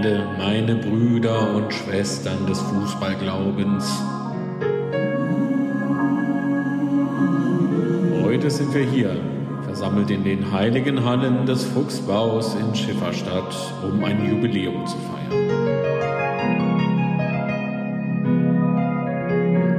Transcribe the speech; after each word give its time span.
Gemeinde, 0.00 0.26
meine 0.38 0.76
Brüder 0.76 1.54
und 1.54 1.72
Schwestern 1.72 2.46
des 2.46 2.60
Fußballglaubens. 2.60 4.00
Heute 8.22 8.50
sind 8.50 8.72
wir 8.74 8.84
hier, 8.84 9.16
versammelt 9.64 10.10
in 10.10 10.22
den 10.22 10.52
heiligen 10.52 11.04
Hallen 11.04 11.46
des 11.46 11.64
Fuchsbaus 11.64 12.54
in 12.54 12.74
Schifferstadt, 12.74 13.56
um 13.82 14.04
ein 14.04 14.24
Jubiläum 14.30 14.86
zu 14.86 14.96
feiern. 14.98 15.48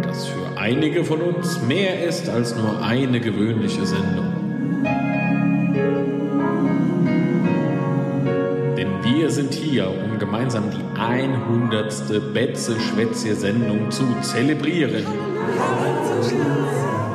Das 0.03 0.27
für 0.27 0.57
einige 0.59 1.05
von 1.05 1.21
uns 1.21 1.61
mehr 1.61 2.03
ist 2.03 2.27
als 2.27 2.55
nur 2.57 2.83
eine 2.83 3.21
gewöhnliche 3.21 3.85
Sendung. 3.85 4.28
Gemeinsam 10.19 10.65
die 10.69 10.99
100. 10.99 12.33
Betze-Schwätze-Sendung 12.33 13.89
zu 13.89 14.03
zelebrieren. 14.21 15.05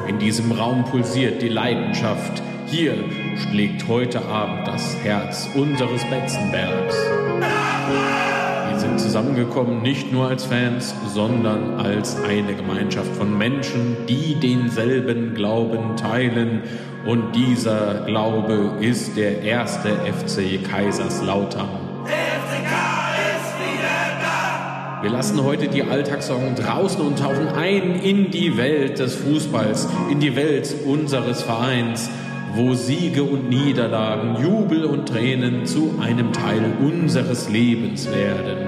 In 0.08 0.18
diesem 0.18 0.52
Raum 0.52 0.84
pulsiert 0.84 1.42
die 1.42 1.48
Leidenschaft. 1.48 2.42
Hier 2.66 2.94
schlägt 3.36 3.86
heute 3.88 4.24
Abend 4.24 4.66
das 4.66 4.96
Herz 5.04 5.48
unseres 5.54 6.04
Betzenbergs. 6.06 6.96
Wir 8.70 8.78
sind 8.78 8.98
zusammengekommen 8.98 9.82
nicht 9.82 10.10
nur 10.12 10.28
als 10.28 10.46
Fans, 10.46 10.94
sondern 11.06 11.74
als 11.74 12.16
eine 12.24 12.54
Gemeinschaft 12.54 13.14
von 13.14 13.36
Menschen, 13.36 13.96
die 14.08 14.34
denselben 14.34 15.34
Glauben 15.34 15.96
teilen. 15.96 16.62
Und 17.06 17.36
dieser 17.36 18.06
Glaube 18.06 18.78
ist 18.80 19.16
der 19.16 19.42
erste 19.42 19.90
FC 19.90 20.64
Kaiserslautern. 20.64 21.83
Wir 25.04 25.10
lassen 25.10 25.44
heute 25.44 25.68
die 25.68 25.82
Alltagssorgen 25.82 26.54
draußen 26.54 26.98
und 27.02 27.18
tauchen 27.18 27.48
ein 27.48 28.00
in 28.00 28.30
die 28.30 28.56
Welt 28.56 28.98
des 28.98 29.16
Fußballs, 29.16 29.86
in 30.10 30.18
die 30.18 30.34
Welt 30.34 30.74
unseres 30.86 31.42
Vereins, 31.42 32.08
wo 32.54 32.72
Siege 32.72 33.22
und 33.22 33.50
Niederlagen, 33.50 34.42
Jubel 34.42 34.86
und 34.86 35.06
Tränen 35.06 35.66
zu 35.66 35.96
einem 36.00 36.32
Teil 36.32 36.72
unseres 36.80 37.50
Lebens 37.50 38.10
werden. 38.10 38.66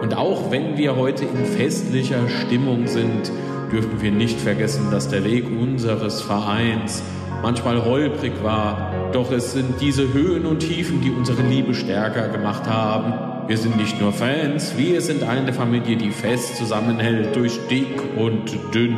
Und 0.00 0.16
auch 0.16 0.52
wenn 0.52 0.76
wir 0.76 0.94
heute 0.94 1.24
in 1.24 1.44
festlicher 1.44 2.28
Stimmung 2.28 2.86
sind, 2.86 3.32
dürfen 3.72 4.00
wir 4.00 4.12
nicht 4.12 4.38
vergessen, 4.40 4.92
dass 4.92 5.08
der 5.08 5.24
Weg 5.24 5.46
unseres 5.46 6.22
Vereins 6.22 7.02
manchmal 7.42 7.84
holprig 7.84 8.44
war, 8.44 9.10
doch 9.12 9.32
es 9.32 9.54
sind 9.54 9.80
diese 9.80 10.12
Höhen 10.12 10.46
und 10.46 10.60
Tiefen, 10.60 11.00
die 11.00 11.10
unsere 11.10 11.42
Liebe 11.42 11.74
stärker 11.74 12.28
gemacht 12.28 12.68
haben 12.68 13.29
wir 13.50 13.58
sind 13.58 13.76
nicht 13.76 14.00
nur 14.00 14.12
Fans, 14.12 14.76
wir 14.76 15.00
sind 15.00 15.24
eine 15.24 15.52
Familie, 15.52 15.96
die 15.96 16.10
fest 16.10 16.56
zusammenhält 16.56 17.34
durch 17.34 17.58
dick 17.68 18.00
und 18.16 18.44
dünn. 18.72 18.96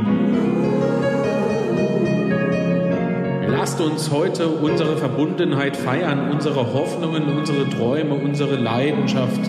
Lasst 3.48 3.80
uns 3.80 4.10
heute 4.10 4.48
unsere 4.48 4.98
Verbundenheit 4.98 5.74
feiern, 5.74 6.30
unsere 6.30 6.74
Hoffnungen, 6.74 7.34
unsere 7.34 7.66
Träume, 7.70 8.14
unsere 8.14 8.56
Leidenschaft 8.56 9.40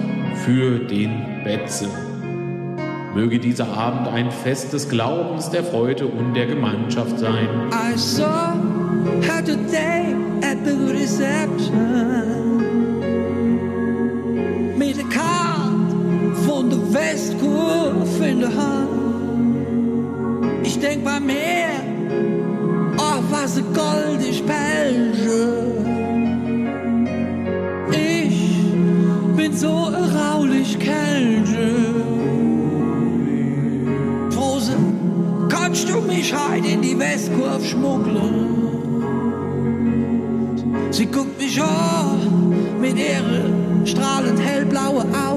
für 0.45 0.79
den 0.79 1.43
Betze. 1.43 1.89
Möge 3.13 3.39
dieser 3.39 3.67
Abend 3.75 4.07
ein 4.07 4.31
Fest 4.31 4.71
des 4.71 4.87
Glaubens, 4.87 5.49
der 5.49 5.65
Freude 5.65 6.05
und 6.05 6.33
der 6.33 6.45
Gemeinschaft 6.45 7.19
sein. 7.19 7.49
I 7.73 7.97
saw 7.97 8.53
her 9.21 9.43
today 9.43 10.15
at 10.41 10.59
the 10.63 10.93
reception. 10.93 12.32
Der 18.39 18.49
Hand. 18.49 18.89
Ich 20.63 20.79
denk 20.79 21.03
bei 21.03 21.19
mir, 21.19 21.69
oh, 22.97 23.21
was 23.29 23.57
ein 23.57 23.65
goldig 23.73 24.43
Belge. 24.43 25.67
Ich 27.91 29.35
bin 29.37 29.55
so 29.55 29.91
raulich 30.17 30.79
Kelge. 30.79 31.75
Frose, 34.31 34.73
kannst 35.49 35.87
du 35.87 36.01
mich 36.01 36.33
heute 36.33 36.67
in 36.69 36.81
die 36.81 36.97
Westkurve 36.97 37.63
schmuggeln? 37.63 38.53
Sie 40.89 41.05
guckt 41.05 41.39
mich 41.39 41.61
an 41.61 42.79
mit 42.81 42.97
ihren 42.97 43.85
strahlend 43.85 44.39
hellblauen 44.39 45.13
Augen. 45.13 45.32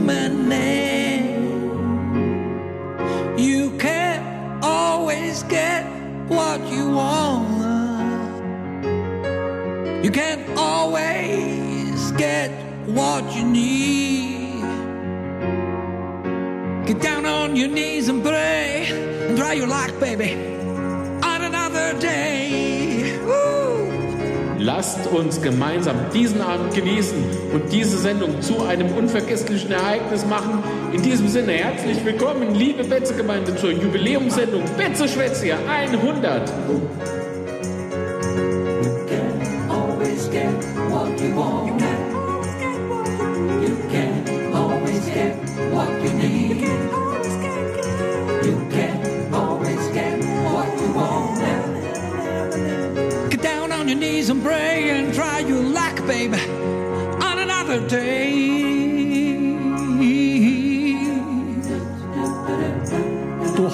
Zu 0.00 0.06
mir 0.06 0.30
You 3.36 3.70
can't 3.78 4.24
always 4.62 5.42
get 5.44 5.84
what 6.28 6.60
you 6.70 6.90
want. 6.90 7.60
You 10.04 10.10
can't 10.10 10.46
always 10.56 12.12
get 12.12 12.50
what 12.86 13.24
you 13.34 13.44
need. 13.44 14.64
Get 16.86 17.00
down 17.00 17.24
on 17.26 17.56
your 17.56 17.68
knees 17.68 18.08
and 18.08 18.22
pray 18.22 18.88
and 19.28 19.36
dry 19.36 19.54
your 19.54 19.68
luck, 19.68 19.92
baby, 20.00 20.36
Lasst 24.72 25.04
uns 25.08 25.42
gemeinsam 25.42 25.96
diesen 26.14 26.40
Abend 26.40 26.72
genießen 26.72 27.18
und 27.52 27.72
diese 27.72 27.98
Sendung 27.98 28.40
zu 28.40 28.62
einem 28.62 28.92
unvergesslichen 28.92 29.72
Ereignis 29.72 30.24
machen. 30.24 30.62
In 30.92 31.02
diesem 31.02 31.26
Sinne 31.26 31.54
herzlich 31.54 32.04
willkommen, 32.04 32.54
liebe 32.54 32.84
Betze-Gemeinde, 32.84 33.56
zur 33.56 33.72
Jubiläumssendung 33.72 34.62
Betze 34.78 35.08
Schwätze 35.08 35.56
100. 35.68 36.52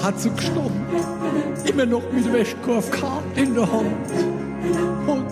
hat 0.07 0.21
sie 0.21 0.29
gestanden. 0.29 0.85
Immer 1.65 1.85
noch 1.85 2.03
mit 2.13 2.31
Wäschkorfkarten 2.31 3.35
in 3.35 3.53
der 3.53 3.69
Hand. 3.69 4.09
Und 5.05 5.25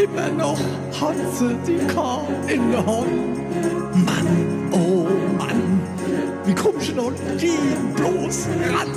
immer 0.00 0.28
noch 0.28 0.60
hat 1.00 1.16
sie 1.34 1.56
die 1.66 1.84
Karte 1.92 2.32
in 2.46 2.70
der 2.70 2.86
Hand. 2.86 3.08
Mann, 4.06 4.70
oh 4.70 5.06
Mann, 5.36 5.80
wie 6.44 6.54
kommst 6.54 6.90
du 6.90 6.94
noch 6.94 7.12
die 7.40 7.50
bloß 7.96 8.46
ran? 8.70 8.92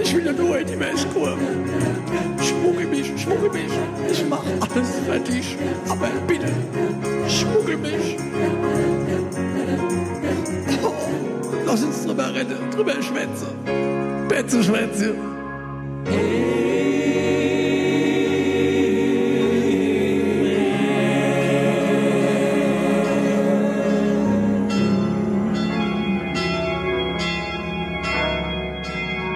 Ich 0.00 0.16
will 0.16 0.26
ja 0.26 0.32
nur 0.32 0.58
in 0.58 0.66
die 0.66 0.80
Wäschkurve. 0.80 1.38
Schmugge 2.42 2.86
mich, 2.86 3.12
schmugge 3.16 3.48
mich. 3.50 3.72
Ich 4.10 4.24
mach 4.28 4.42
alles 4.60 4.88
fertig. 5.06 5.56
Aber 5.88 6.08
bitte, 6.26 6.48
schmugge 7.28 7.76
mich. 7.76 8.16
Lass 11.66 11.82
uns 11.82 12.06
drüber 12.06 12.32
reden, 12.32 12.70
drüber 12.70 13.02
schwätzen. 13.02 13.48
Betze 14.28 14.62
schwätzen. 14.62 15.14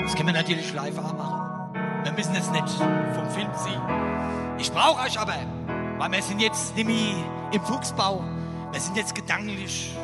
Das 0.05 0.15
können 0.15 0.29
wir 0.29 0.33
natürlich 0.33 0.73
live 0.73 0.94
machen. 1.03 1.75
Wir 2.05 2.12
müssen 2.12 2.35
jetzt 2.35 2.53
nicht 2.53 2.69
vom 2.69 3.29
Film 3.31 3.49
sehen. 3.56 3.83
Ich 4.56 4.71
brauche 4.71 5.05
euch 5.05 5.19
aber, 5.19 5.35
weil 5.99 6.12
wir 6.12 6.23
sind 6.23 6.41
jetzt 6.41 6.76
nämlich 6.76 7.12
im 7.50 7.61
Fuchsbau. 7.62 8.23
Wir 8.71 8.81
sind 8.81 8.97
jetzt 8.97 9.17
gedanklich 9.17 9.97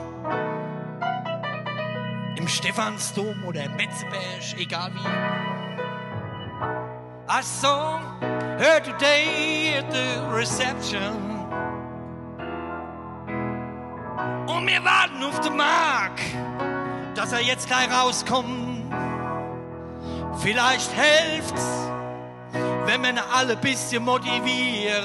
im 2.46 2.50
Stephansdom 2.50 3.44
oder 3.44 3.64
im 3.64 3.74
Metzeberg, 3.74 4.56
egal 4.56 4.92
wie. 4.94 5.00
I 7.28 7.42
saw 7.42 7.98
her 8.56 8.80
today 8.80 9.74
at 9.76 9.92
the 9.92 10.20
reception. 10.32 11.16
Und 14.46 14.64
wir 14.64 14.84
warten 14.84 15.24
auf 15.24 15.40
den 15.40 15.56
Mark, 15.56 16.20
dass 17.16 17.32
er 17.32 17.40
jetzt 17.40 17.66
gleich 17.66 17.90
rauskommt. 17.90 18.94
Vielleicht 20.38 20.92
helft's, 20.94 21.66
wenn 22.84 23.02
wir 23.02 23.24
alle 23.34 23.54
ein 23.54 23.60
bisschen 23.60 24.04
motivieren. 24.04 25.02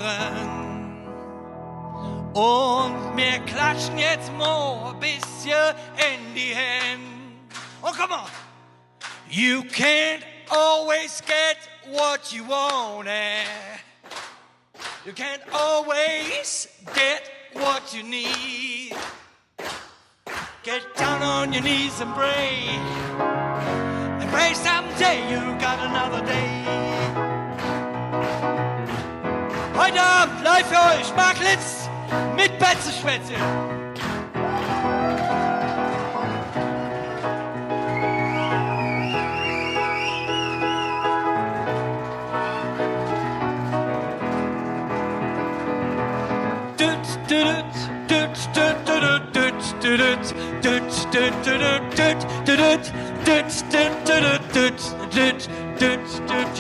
Und 2.34 3.18
wir 3.18 3.40
klatschen 3.48 3.98
jetzt 3.98 4.32
mal 4.38 4.94
ein 4.94 5.00
bisschen 5.00 5.76
in 5.98 6.36
die 6.36 6.54
Hände. 6.54 7.21
Oh, 7.84 7.92
come 7.94 8.12
on. 8.12 8.30
You 9.30 9.64
can't 9.64 10.24
always 10.52 11.22
get 11.22 11.58
what 11.90 12.32
you 12.32 12.44
want. 12.44 13.08
And 13.08 13.80
you 15.06 15.14
can't 15.14 15.42
always 15.52 16.68
get 16.94 17.32
what 17.54 17.94
you 17.94 18.04
need. 18.04 18.94
Get 20.64 20.96
down 20.96 21.24
on 21.24 21.54
your 21.54 21.64
knees 21.64 22.00
and 22.02 22.14
pray. 22.14 22.54
And 24.20 24.30
pray 24.30 24.54
someday 24.54 25.18
you 25.32 25.40
got 25.60 25.80
another 25.80 26.24
day. 26.24 26.62
Heute 29.74 30.00
Abend 30.00 30.44
live 30.44 30.68
für 30.68 31.00
euch 31.00 31.16
Marklitz 31.16 31.90
mit 32.36 32.60
Betzeschwätze. 32.60 33.34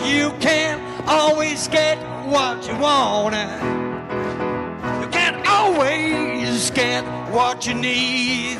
You 0.03 0.31
can't 0.39 0.81
always 1.07 1.67
get 1.67 1.97
what 2.25 2.67
you 2.67 2.75
want. 2.77 3.33
You 5.01 5.07
can't 5.09 5.47
always 5.47 6.69
get 6.71 7.03
what 7.31 7.65
you 7.65 7.73
need. 7.73 8.57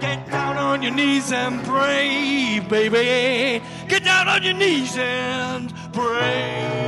Get 0.00 0.30
down 0.30 0.56
on 0.56 0.82
your 0.82 0.92
knees 0.92 1.32
and 1.32 1.64
pray, 1.64 2.60
baby. 2.68 3.62
Get 3.88 4.04
down 4.04 4.28
on 4.28 4.42
your 4.42 4.54
knees 4.54 4.96
and 4.96 5.72
pray. 5.92 6.78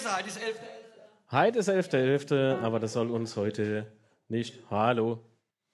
Vergessen, 0.00 0.16
heute 0.16 0.28
ist 0.28 0.42
11. 0.42 0.56
Heute 1.30 1.58
ist 1.58 1.68
11.11., 1.68 2.62
aber 2.62 2.80
das 2.80 2.92
soll 2.92 3.10
uns 3.10 3.36
heute 3.36 3.86
nicht. 4.28 4.58
Hallo, 4.70 5.24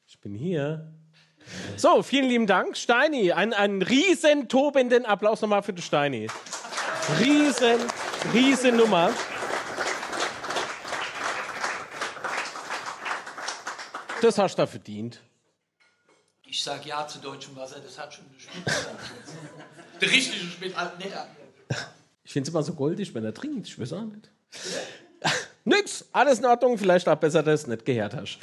ich 0.06 0.20
bin 0.20 0.34
hier. 0.34 0.92
So, 1.76 2.02
vielen 2.02 2.28
lieben 2.28 2.46
Dank, 2.46 2.76
Steini. 2.76 3.32
Ein, 3.32 3.52
einen 3.52 3.82
riesen 3.82 4.48
tobenden 4.48 5.06
Applaus 5.06 5.40
nochmal 5.40 5.62
für 5.62 5.72
den 5.72 5.82
Steini. 5.82 6.28
Riesen, 7.20 7.78
riesen 8.34 8.76
Nummer. 8.76 9.12
Das 14.20 14.38
hast 14.38 14.54
du 14.54 14.62
da 14.62 14.66
verdient. 14.66 15.20
Ich 16.48 16.62
sag 16.62 16.84
ja 16.84 17.06
zu 17.06 17.18
deutschem 17.18 17.54
Wasser, 17.56 17.80
das 17.80 17.98
hat 17.98 18.14
schon 18.14 18.24
eine 18.26 18.40
Spitze. 18.40 18.90
Der 20.00 20.10
richtige 20.10 20.46
Spitze, 20.46 20.92
nicht 20.98 21.16
an. 21.16 21.28
Ich 22.26 22.32
finde 22.32 22.48
es 22.48 22.52
immer 22.52 22.64
so 22.64 22.74
goldig, 22.74 23.14
wenn 23.14 23.24
er 23.24 23.32
trinkt. 23.32 23.68
Ich 23.68 23.78
weiß 23.78 23.92
auch 23.92 24.02
nicht. 24.02 24.28
Nix, 25.64 26.04
alles 26.10 26.40
in 26.40 26.44
Ordnung. 26.44 26.76
Vielleicht 26.76 27.08
auch 27.08 27.14
besser, 27.14 27.40
dass 27.44 27.62
du 27.62 27.70
es 27.70 27.76
nicht 27.76 27.84
gehört 27.84 28.16
hast. 28.16 28.38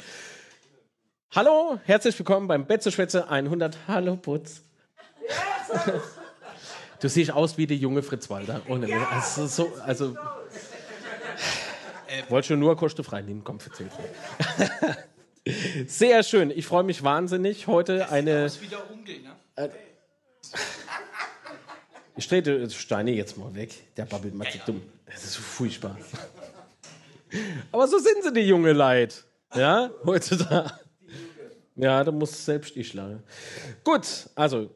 Hallo, 1.34 1.78
herzlich 1.84 2.18
willkommen 2.18 2.48
beim 2.48 2.66
Betzeschwätze 2.66 3.28
100. 3.28 3.76
Hallo, 3.86 4.16
Putz. 4.16 4.62
Du 7.00 7.10
siehst 7.10 7.32
aus 7.32 7.58
wie 7.58 7.66
der 7.66 7.76
junge 7.76 8.02
Fritz 8.02 8.30
Walter. 8.30 8.62
Ohne 8.66 8.88
Witz. 8.88 9.06
also, 9.10 9.46
so, 9.46 9.74
also 9.82 10.16
wollte 12.30 12.48
schon 12.48 12.60
nur 12.60 12.78
kostenfrei 12.78 13.20
nehmen. 13.20 13.44
Komm, 13.44 13.58
erzähl. 13.62 13.90
Sehr 15.86 16.22
schön. 16.22 16.50
Ich 16.50 16.66
freue 16.66 16.84
mich 16.84 17.02
wahnsinnig. 17.02 17.66
Heute 17.66 18.08
eine. 18.08 18.44
Das 18.44 18.54
ist 18.54 18.62
wieder 18.62 18.90
Onkel, 18.90 19.20
ne? 19.20 19.70
Ich 22.16 22.28
trete 22.28 22.70
Steine 22.70 23.10
jetzt 23.10 23.36
mal 23.36 23.52
weg. 23.56 23.74
Der 23.96 24.04
babbelt 24.04 24.34
mal 24.34 24.44
ja. 24.44 24.60
dumm. 24.64 24.82
Das 25.06 25.24
ist 25.24 25.34
so 25.34 25.42
furchtbar. 25.42 25.98
Aber 27.72 27.88
so 27.88 27.98
sind 27.98 28.22
sie, 28.22 28.32
die 28.32 28.42
junge 28.42 28.72
Leid. 28.72 29.24
Ja, 29.54 29.90
heutzutage. 30.04 30.70
Ja, 31.74 32.04
da 32.04 32.12
muss 32.12 32.44
selbst 32.44 32.76
ich 32.76 32.94
lachen. 32.94 33.24
Gut, 33.82 34.30
also, 34.36 34.70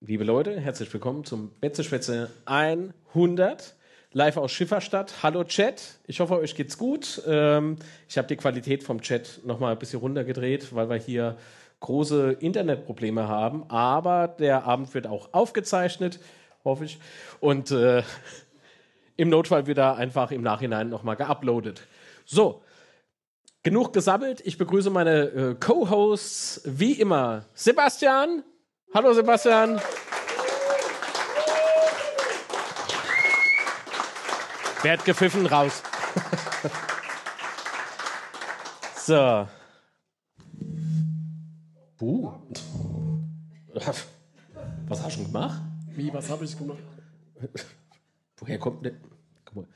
liebe 0.00 0.24
Leute, 0.24 0.58
herzlich 0.58 0.90
willkommen 0.90 1.24
zum 1.24 1.50
Betzeschwätze 1.60 2.30
100. 2.46 3.74
Live 4.12 4.38
aus 4.38 4.50
Schifferstadt. 4.50 5.22
Hallo 5.22 5.44
Chat. 5.44 5.98
Ich 6.06 6.20
hoffe, 6.20 6.38
euch 6.38 6.54
geht's 6.54 6.78
gut. 6.78 7.22
Ähm, 7.26 7.76
ich 8.08 8.16
habe 8.16 8.28
die 8.28 8.36
Qualität 8.36 8.82
vom 8.82 9.02
Chat 9.02 9.40
nochmal 9.44 9.72
ein 9.72 9.78
bisschen 9.78 10.00
runtergedreht, 10.00 10.74
weil 10.74 10.88
wir 10.88 10.96
hier 10.96 11.36
große 11.80 12.32
Internetprobleme 12.40 13.28
haben. 13.28 13.68
Aber 13.68 14.26
der 14.28 14.64
Abend 14.64 14.94
wird 14.94 15.06
auch 15.06 15.34
aufgezeichnet, 15.34 16.18
hoffe 16.64 16.84
ich. 16.84 16.98
Und 17.40 17.70
äh, 17.70 18.02
im 19.16 19.28
Notfall 19.28 19.66
wird 19.66 19.78
er 19.78 19.96
einfach 19.96 20.30
im 20.30 20.42
Nachhinein 20.42 20.88
nochmal 20.88 21.16
geuploadet. 21.16 21.86
So, 22.24 22.62
genug 23.62 23.92
gesammelt. 23.92 24.40
Ich 24.44 24.58
begrüße 24.58 24.90
meine 24.90 25.22
äh, 25.24 25.54
Co-Hosts 25.54 26.62
wie 26.64 26.92
immer. 26.92 27.44
Sebastian. 27.54 28.42
Hallo 28.94 29.12
Sebastian. 29.12 29.80
Wer 34.82 34.92
hat 34.92 35.04
gepfiffen? 35.04 35.44
Raus. 35.46 35.82
so. 38.96 39.48
Buh. 41.98 42.32
Was 44.88 45.02
hast 45.02 45.16
du 45.16 45.22
denn 45.22 45.32
gemacht? 45.32 45.60
Wie, 45.98 46.12
was 46.12 46.30
habe 46.30 46.44
ich 46.44 46.56
gemacht? 46.56 46.78
Woher 48.36 48.58
kommt 48.60 48.82
mal. 49.52 49.66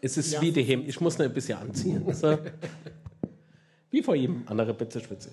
Es 0.00 0.16
ist 0.16 0.40
wie 0.40 0.50
die 0.50 0.62
Hemd. 0.62 0.88
Ich 0.88 0.98
muss 1.02 1.18
noch 1.18 1.26
ein 1.26 1.34
bisschen 1.34 1.58
anziehen. 1.58 2.02
So. 2.14 2.38
Wie 3.90 4.02
vor 4.02 4.14
jedem 4.14 4.48
anderen 4.48 4.74
Betzeschwitze. 4.74 5.30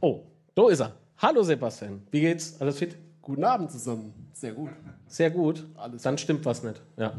Oh, 0.00 0.22
da 0.54 0.70
ist 0.70 0.80
er. 0.80 0.94
Hallo 1.18 1.42
Sebastian. 1.42 2.02
Wie 2.10 2.20
geht's? 2.22 2.58
Alles 2.58 2.78
fit? 2.78 2.96
Guten 3.20 3.44
Abend 3.44 3.70
zusammen. 3.70 4.30
Sehr 4.32 4.52
gut. 4.52 4.70
Sehr 5.06 5.30
gut. 5.30 5.66
Alles 5.76 6.02
Dann 6.02 6.16
stimmt 6.16 6.44
was 6.46 6.62
nicht. 6.62 6.80
Ja. 6.96 7.12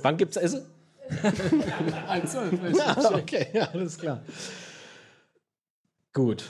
Wann 0.00 0.16
gibt's 0.16 0.38
Essen? 0.38 0.62
Ein 2.08 2.26
Zoll, 2.26 2.58
Ah, 2.80 3.10
okay, 3.14 3.48
ja, 3.52 3.68
alles 3.70 3.98
klar. 3.98 4.22
Gut. 6.14 6.46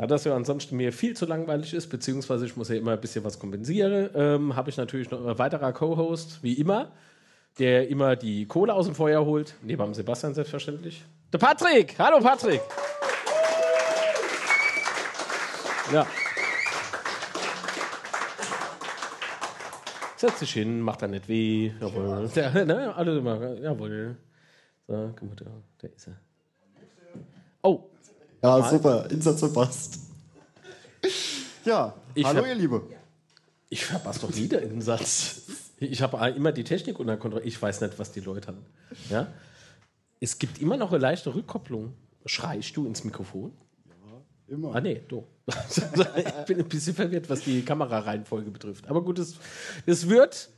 Da 0.00 0.06
das 0.06 0.24
ja 0.24 0.34
ansonsten 0.34 0.78
mir 0.78 0.94
viel 0.94 1.14
zu 1.14 1.26
langweilig 1.26 1.74
ist, 1.74 1.88
beziehungsweise 1.88 2.46
ich 2.46 2.56
muss 2.56 2.70
ja 2.70 2.76
immer 2.76 2.92
ein 2.92 3.00
bisschen 3.02 3.22
was 3.22 3.38
kompensieren, 3.38 4.08
ähm, 4.14 4.56
habe 4.56 4.70
ich 4.70 4.78
natürlich 4.78 5.10
noch 5.10 5.26
ein 5.26 5.38
weiterer 5.38 5.74
Co-Host, 5.74 6.42
wie 6.42 6.54
immer, 6.54 6.90
der 7.58 7.86
immer 7.88 8.16
die 8.16 8.46
Kohle 8.46 8.72
aus 8.72 8.86
dem 8.86 8.94
Feuer 8.94 9.26
holt. 9.26 9.56
Neben 9.60 9.82
dem 9.82 9.92
Sebastian 9.92 10.32
selbstverständlich. 10.32 11.04
Der 11.34 11.36
Patrick! 11.36 11.98
Hallo 11.98 12.18
Patrick! 12.20 12.62
Ja. 15.92 16.06
Setz 20.16 20.38
dich 20.38 20.52
hin, 20.54 20.80
macht 20.80 21.02
da 21.02 21.08
nicht 21.08 21.28
weh. 21.28 21.72
Jawohl. 21.78 22.30
Ja, 22.34 22.64
ne, 22.64 22.94
alle 22.96 23.18
immer, 23.18 23.52
jawohl. 23.58 24.16
So, 24.88 25.12
guck 25.14 25.28
mal, 25.28 25.60
da 25.76 25.88
ist 25.88 26.08
er. 26.08 26.16
Oh, 27.60 27.89
Ja, 28.42 28.58
Mal. 28.58 28.70
super. 28.70 29.10
Insatz 29.10 29.40
verpasst. 29.40 29.98
Ja, 31.64 31.94
Ich 32.14 32.24
hallo 32.24 32.40
hab- 32.40 32.46
ihr 32.46 32.54
Liebe. 32.54 32.82
ich 33.68 33.84
verpasse 33.84 34.20
doch 34.20 34.34
wieder 34.34 34.58
einen 34.60 34.80
Satz. 34.82 35.42
Ich 35.78 36.02
habe 36.02 36.28
immer 36.30 36.52
die 36.52 36.64
Technik 36.64 36.98
unter 36.98 37.16
Kontrolle. 37.16 37.44
Ich 37.44 37.60
weiß 37.60 37.80
nicht, 37.82 37.98
was 37.98 38.12
die 38.12 38.20
Leute 38.20 38.48
haben. 38.48 38.64
Ja? 39.08 39.26
Es 40.20 40.38
gibt 40.38 40.60
immer 40.60 40.76
noch 40.76 40.90
eine 40.90 40.98
leichte 40.98 41.34
Rückkopplung. 41.34 41.94
Schreist 42.26 42.76
du 42.76 42.86
ins 42.86 43.04
Mikrofon? 43.04 43.52
Immer. 44.46 44.74
Ah, 44.74 44.80
nee, 44.80 45.00
du. 45.08 45.24
ich 45.46 46.44
bin 46.46 46.58
ein 46.58 46.68
bisschen 46.68 46.94
verwirrt, 46.94 47.30
was 47.30 47.42
die 47.42 47.62
Kamerareihenfolge 47.62 48.50
betrifft. 48.50 48.88
Aber 48.88 49.02
gut, 49.02 49.18
es, 49.18 49.36
es 49.86 50.08
wird 50.08 50.50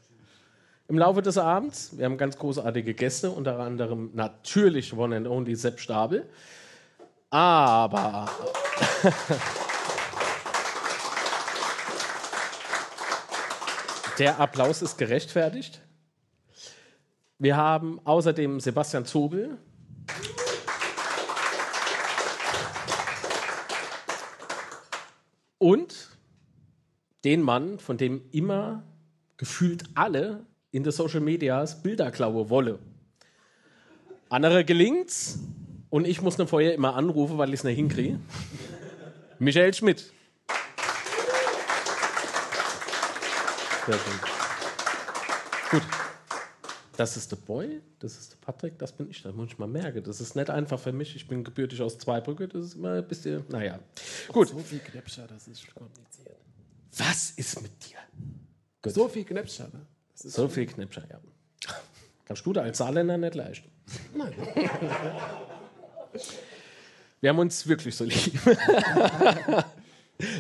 im 0.88 0.98
Laufe 0.98 1.20
des 1.22 1.36
Abends. 1.38 1.96
Wir 1.96 2.06
haben 2.06 2.16
ganz 2.16 2.36
großartige 2.38 2.94
Gäste, 2.94 3.30
unter 3.30 3.58
anderem 3.58 4.10
natürlich 4.14 4.92
One 4.94 5.14
and 5.16 5.28
Only 5.28 5.54
Sepp 5.56 5.78
Stabel. 5.78 6.28
Aber 7.32 8.30
der 14.18 14.38
Applaus 14.38 14.82
ist 14.82 14.98
gerechtfertigt. 14.98 15.80
Wir 17.38 17.56
haben 17.56 18.00
außerdem 18.04 18.60
Sebastian 18.60 19.06
Zobel. 19.06 19.56
Und 25.56 26.10
den 27.24 27.40
Mann, 27.40 27.78
von 27.78 27.96
dem 27.96 28.28
immer 28.30 28.82
gefühlt 29.38 29.84
alle 29.94 30.44
in 30.70 30.82
den 30.82 30.92
Social 30.92 31.20
Medias 31.20 31.82
Bilder 31.82 32.10
klaue 32.10 32.50
wolle. 32.50 32.78
Andere 34.28 34.66
gelingt's 34.66 35.38
und 35.92 36.06
ich 36.06 36.22
muss 36.22 36.38
ne 36.38 36.46
vorher 36.46 36.72
immer 36.72 36.96
anrufen, 36.96 37.36
weil 37.36 37.50
ich 37.50 37.60
es 37.60 37.64
nicht 37.64 37.76
hinkriege. 37.76 38.18
Michael 39.38 39.74
Schmidt. 39.74 40.10
Sehr 43.86 43.98
schön. 43.98 44.20
Gut. 45.70 45.82
Das 46.96 47.16
ist 47.18 47.30
der 47.30 47.36
Boy, 47.36 47.82
das 47.98 48.16
ist 48.16 48.32
der 48.32 48.36
Patrick, 48.38 48.78
das 48.78 48.92
bin 48.92 49.10
ich. 49.10 49.22
Das 49.22 49.34
muss 49.34 49.48
ich 49.48 49.58
mal 49.58 49.68
merken. 49.68 50.02
Das 50.02 50.22
ist 50.22 50.34
nicht 50.34 50.48
einfach 50.48 50.80
für 50.80 50.92
mich. 50.92 51.14
Ich 51.14 51.28
bin 51.28 51.44
gebürtig 51.44 51.82
aus 51.82 51.98
Zweibrücke. 51.98 52.48
Das 52.48 52.64
ist 52.64 52.74
immer 52.74 52.92
ein 52.92 53.06
bisschen, 53.06 53.44
naja. 53.50 53.78
Gut. 54.28 54.48
So 54.48 54.60
viel 54.60 54.78
Knäpscher, 54.78 55.26
das 55.26 55.46
ist 55.46 55.74
kompliziert. 55.74 56.36
Was 56.96 57.32
ist 57.32 57.60
mit 57.60 57.72
dir? 57.84 57.98
Gut. 58.80 58.94
So 58.94 59.08
viel 59.08 59.24
Knäpscher, 59.24 59.64
ne? 59.64 59.86
So 60.14 60.48
viel 60.48 60.64
Knipscher, 60.66 61.06
ja. 61.10 61.20
Kannst 62.24 62.46
du 62.46 62.52
da 62.54 62.62
als 62.62 62.78
Saarländer 62.78 63.18
nicht 63.18 63.34
leisten. 63.34 63.70
Nein. 64.14 64.32
Wir 67.20 67.30
haben 67.30 67.38
uns 67.38 67.66
wirklich 67.66 67.94
so 67.94 68.04
lieb. 68.04 68.40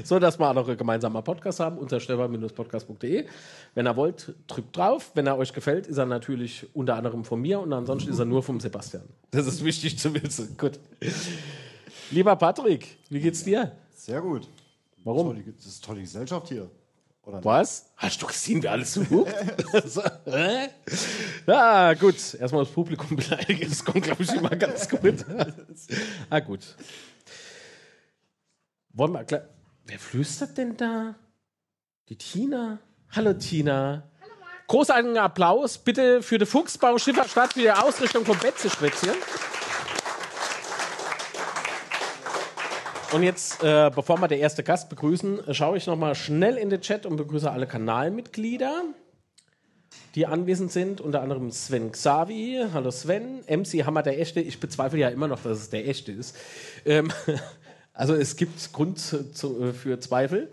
so, 0.04 0.18
dass 0.18 0.38
wir 0.38 0.48
auch 0.48 0.54
noch 0.54 0.68
einen 0.68 0.76
gemeinsamen 0.76 1.22
Podcast 1.22 1.60
haben 1.60 1.78
unter 1.78 2.00
stefan-podcast.de. 2.00 3.26
Wenn 3.74 3.86
ihr 3.86 3.96
wollt, 3.96 4.34
drückt 4.46 4.76
drauf. 4.76 5.12
Wenn 5.14 5.26
er 5.26 5.38
euch 5.38 5.52
gefällt, 5.52 5.86
ist 5.86 5.98
er 5.98 6.06
natürlich 6.06 6.66
unter 6.74 6.96
anderem 6.96 7.24
von 7.24 7.40
mir 7.40 7.60
und 7.60 7.72
ansonsten 7.72 8.10
ist 8.10 8.18
er 8.18 8.24
nur 8.24 8.42
vom 8.42 8.60
Sebastian. 8.60 9.04
Das 9.30 9.46
ist 9.46 9.64
wichtig 9.64 9.98
zu 9.98 10.12
wissen. 10.14 10.56
Gut. 10.56 10.78
Lieber 12.10 12.36
Patrick, 12.36 12.98
wie 13.08 13.20
geht's 13.20 13.44
dir? 13.44 13.72
Sehr 13.94 14.20
gut. 14.20 14.48
Warum? 15.04 15.42
Das 15.56 15.66
ist 15.66 15.84
tolle 15.84 16.00
Gesellschaft 16.00 16.48
hier. 16.48 16.70
Was? 17.24 17.92
Hast 17.96 18.20
du 18.20 18.26
gesehen, 18.26 18.62
wer 18.62 18.72
alles 18.72 18.94
sucht? 18.94 19.32
so, 19.84 20.02
hä? 20.24 20.68
ja, 21.46 21.94
gut. 21.94 22.34
Erstmal 22.34 22.64
das 22.64 22.72
Publikum 22.72 23.16
beleidigen. 23.16 23.68
Das 23.68 23.84
kommt, 23.84 24.02
glaube 24.02 24.22
ich, 24.22 24.32
immer 24.32 24.50
ganz 24.50 24.88
gut. 24.88 25.24
ah, 26.30 26.40
gut. 26.40 26.76
Wollen 28.92 29.12
wir 29.12 29.24
gleich. 29.24 29.42
Wer 29.86 29.98
flüstert 29.98 30.58
denn 30.58 30.76
da? 30.76 31.14
Die 32.08 32.16
Tina. 32.16 32.80
Hallo, 33.12 33.32
Tina. 33.34 34.10
Großartigen 34.66 35.18
Applaus 35.18 35.78
bitte 35.78 36.22
für 36.22 36.38
den 36.38 36.46
Fuchsbau 36.46 36.98
Schifferstadt 36.98 37.52
für 37.52 37.60
die 37.60 37.70
Ausrichtung 37.70 38.24
vom 38.24 38.38
Betze-Spätzchen. 38.38 39.14
Und 43.12 43.22
jetzt, 43.22 43.62
äh, 43.62 43.90
bevor 43.94 44.18
wir 44.22 44.28
den 44.28 44.40
ersten 44.40 44.64
Gast 44.64 44.88
begrüßen, 44.88 45.46
äh, 45.46 45.52
schaue 45.52 45.76
ich 45.76 45.86
noch 45.86 45.96
mal 45.96 46.14
schnell 46.14 46.56
in 46.56 46.70
den 46.70 46.80
Chat 46.80 47.04
und 47.04 47.16
begrüße 47.16 47.50
alle 47.50 47.66
Kanalmitglieder, 47.66 48.84
die 50.14 50.26
anwesend 50.26 50.72
sind. 50.72 51.02
Unter 51.02 51.20
anderem 51.20 51.50
Sven 51.50 51.92
Xavi. 51.92 52.64
Hallo 52.72 52.90
Sven. 52.90 53.40
MC 53.46 53.84
Hammer 53.84 54.02
der 54.02 54.18
Echte. 54.18 54.40
Ich 54.40 54.60
bezweifle 54.60 54.98
ja 54.98 55.10
immer 55.10 55.28
noch, 55.28 55.42
dass 55.42 55.58
es 55.58 55.68
der 55.68 55.86
Echte 55.86 56.10
ist. 56.10 56.34
Ähm, 56.86 57.12
also 57.92 58.14
es 58.14 58.36
gibt 58.36 58.72
Grund 58.72 58.98
zu, 58.98 59.62
äh, 59.62 59.74
für 59.74 60.00
Zweifel. 60.00 60.50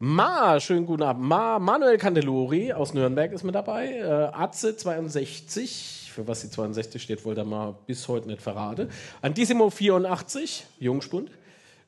Ma, 0.00 0.58
schönen 0.58 0.86
guten 0.86 1.04
Abend. 1.04 1.22
Ma, 1.22 1.60
Manuel 1.60 1.96
Candelori 1.98 2.72
aus 2.72 2.92
Nürnberg 2.92 3.30
ist 3.30 3.44
mit 3.44 3.54
dabei. 3.54 3.98
Äh, 3.98 4.02
Atze 4.32 4.76
62, 4.76 6.10
für 6.12 6.26
was 6.26 6.40
die 6.40 6.50
62 6.50 7.00
steht, 7.00 7.24
wollte 7.24 7.42
er 7.42 7.46
mal 7.46 7.76
bis 7.86 8.08
heute 8.08 8.26
nicht 8.26 8.42
verraten. 8.42 8.90
Antissimo 9.22 9.70
84, 9.70 10.66
Jungspund. 10.80 11.30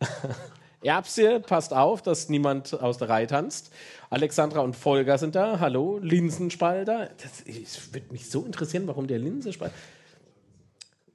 Erbse, 0.83 1.41
passt 1.41 1.73
auf, 1.73 2.03
dass 2.03 2.29
niemand 2.29 2.81
aus 2.81 2.99
der 2.99 3.09
Reihe 3.09 3.27
tanzt. 3.27 3.73
Alexandra 4.11 4.61
und 4.61 4.77
Volker 4.77 5.19
sind 5.19 5.35
da. 5.35 5.59
Hallo, 5.59 5.99
Linsenspalter. 6.01 7.11
Das, 7.23 7.43
es 7.47 7.93
würde 7.93 8.13
mich 8.13 8.31
so 8.31 8.45
interessieren, 8.45 8.87
warum 8.87 9.07
der 9.07 9.19
Linsenspalter. 9.19 9.75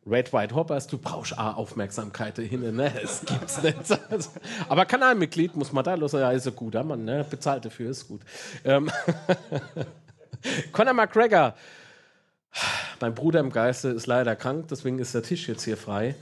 Red 0.06 0.34
White 0.34 0.56
Hoppers, 0.56 0.88
du 0.88 0.98
brauchst 0.98 1.38
auch 1.38 1.58
Aufmerksamkeit 1.58 2.38
dahin, 2.38 2.76
ne? 2.76 2.92
Das 3.02 3.24
gibt's 3.24 3.62
nicht. 3.62 3.78
Also, 4.10 4.32
aber 4.70 4.86
Kanalmitglied 4.86 5.56
muss 5.56 5.72
man 5.72 5.84
da 5.84 5.94
los, 5.94 6.14
ja, 6.14 6.32
ist 6.32 6.48
ein 6.48 6.56
guter 6.56 6.84
Mann, 6.84 7.06
ne? 7.06 7.24
Bezahlt 7.30 7.66
dafür, 7.66 7.92
ist 7.92 8.08
gut. 8.08 8.22
Ähm 8.66 8.90
Conor 10.72 10.94
McGregor, 10.94 11.54
mein 13.00 13.14
Bruder 13.14 13.42
im 13.42 13.52
Geiste 13.52 13.90
ist 13.90 14.08
leider 14.08 14.36
krank, 14.36 14.70
deswegen 14.70 14.98
ist 14.98 15.14
der 15.14 15.22
Tisch 15.22 15.48
jetzt 15.48 15.64
hier 15.64 15.78
frei. 15.78 16.16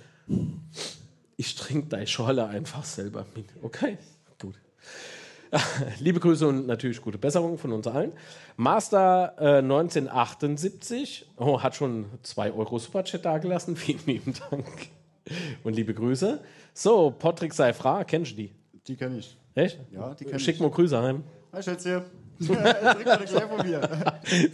Ich 1.39 1.55
trinke 1.55 1.87
deine 1.87 2.05
Schorle 2.05 2.47
einfach 2.47 2.83
selber 2.83 3.25
mit. 3.33 3.45
Okay, 3.61 3.97
gut. 4.41 4.55
Liebe 5.99 6.19
Grüße 6.19 6.45
und 6.45 6.67
natürlich 6.67 7.01
gute 7.01 7.17
Besserung 7.17 7.57
von 7.57 7.71
uns 7.71 7.87
allen. 7.87 8.11
Master 8.57 9.35
äh, 9.39 9.59
1978 9.59 11.27
oh, 11.37 11.61
hat 11.61 11.75
schon 11.75 12.07
2 12.23 12.51
Euro 12.51 12.77
Superchat 12.77 13.23
dagelassen. 13.23 13.75
Vielen 13.77 14.05
lieben 14.05 14.33
Dank. 14.49 14.65
Und 15.63 15.77
liebe 15.77 15.93
Grüße. 15.93 16.41
So, 16.73 17.11
Patrick 17.11 17.53
Seifra, 17.53 18.03
kennst 18.03 18.31
du 18.31 18.35
die? 18.35 18.51
Die 18.87 18.97
kenne 18.97 19.19
ich. 19.19 19.37
Echt? 19.55 19.79
Ja, 19.93 20.13
die 20.15 20.25
kenn 20.25 20.41
Schick 20.41 20.55
ich. 20.55 20.61
mal 20.61 20.71
Grüße 20.71 21.01
heim. 21.01 21.23
Hi, 21.53 21.63
Schätzchen. 21.63 22.03
Mir. 22.39 23.81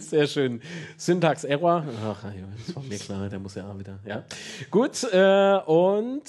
Sehr 0.00 0.26
schön. 0.26 0.60
Syntax 0.96 1.44
Error. 1.44 1.84
Ach, 2.04 2.24
das 2.66 2.74
war 2.74 2.82
mir 2.82 2.98
klar, 2.98 3.28
der 3.28 3.38
muss 3.38 3.54
ja 3.54 3.70
auch 3.70 3.78
wieder. 3.78 4.00
Ja. 4.04 4.24
Gut, 4.70 5.04
äh, 5.12 5.58
und 5.66 6.24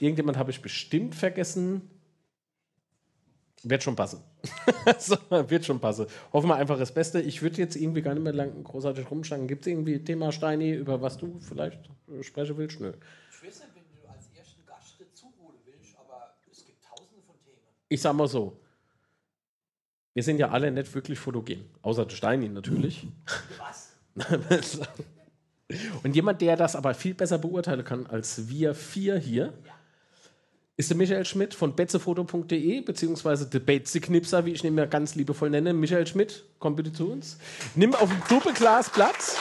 irgendjemand 0.00 0.38
habe 0.38 0.50
ich 0.50 0.62
bestimmt 0.62 1.14
vergessen. 1.14 1.90
Wird 3.62 3.82
schon 3.82 3.96
passen. 3.96 4.22
so, 4.98 5.16
wird 5.30 5.64
schon 5.64 5.80
passen. 5.80 6.06
Hoffen 6.32 6.48
wir 6.48 6.56
einfach 6.56 6.78
das 6.78 6.92
Beste. 6.92 7.20
Ich 7.20 7.42
würde 7.42 7.56
jetzt 7.56 7.74
irgendwie 7.76 8.02
gar 8.02 8.14
nicht 8.14 8.22
mehr 8.22 8.32
lang 8.32 8.62
großartig 8.62 9.10
rumschlagen. 9.10 9.48
Gibt 9.48 9.62
es 9.62 9.72
irgendwie 9.72 9.94
ein 9.94 10.04
Thema, 10.04 10.30
Steini, 10.30 10.72
über 10.72 11.02
was 11.02 11.16
du 11.16 11.38
vielleicht 11.40 11.90
äh, 12.08 12.22
sprechen 12.22 12.56
willst? 12.58 12.78
Nö. 12.80 12.92
Ich 13.30 13.46
weiß 13.46 13.60
nicht, 13.60 13.74
wenn 13.74 13.82
du 14.00 14.08
als 14.08 14.28
ersten 14.36 14.64
Gast 14.66 14.96
zuholen 15.14 15.56
willst, 15.64 15.96
aber 15.98 16.34
es 16.50 16.64
gibt 16.64 16.84
tausende 16.84 17.22
von 17.26 17.34
Themen. 17.44 17.58
Ich 17.88 18.00
sag 18.00 18.14
mal 18.14 18.28
so. 18.28 18.60
Wir 20.14 20.22
sind 20.22 20.38
ja 20.38 20.50
alle 20.50 20.70
nicht 20.70 20.94
wirklich 20.94 21.18
fotogen. 21.18 21.64
Außer 21.82 22.08
Steini 22.08 22.48
natürlich. 22.48 23.06
Was? 23.58 23.96
Und 26.02 26.14
jemand, 26.14 26.40
der 26.40 26.56
das 26.56 26.76
aber 26.76 26.94
viel 26.94 27.14
besser 27.14 27.38
beurteilen 27.38 27.84
kann 27.84 28.06
als 28.06 28.48
wir 28.48 28.74
vier 28.74 29.18
hier, 29.18 29.52
ist 30.78 30.90
der 30.90 30.96
Michael 30.96 31.24
Schmidt 31.24 31.54
von 31.54 31.74
betzefoto.de, 31.74 32.82
beziehungsweise 32.82 33.46
der 33.46 33.60
Betze-Knipser, 33.60 34.44
wie 34.44 34.52
ich 34.52 34.62
ihn 34.62 34.74
mir 34.74 34.86
ganz 34.86 35.14
liebevoll 35.14 35.48
nenne. 35.48 35.72
Michael 35.72 36.06
Schmidt, 36.06 36.44
komm 36.58 36.76
bitte 36.76 36.92
zu 36.92 37.10
uns. 37.10 37.38
Nimm 37.74 37.94
auf 37.94 38.10
dem 38.10 38.20
Doppelglas 38.28 38.90
Platz. 38.90 39.36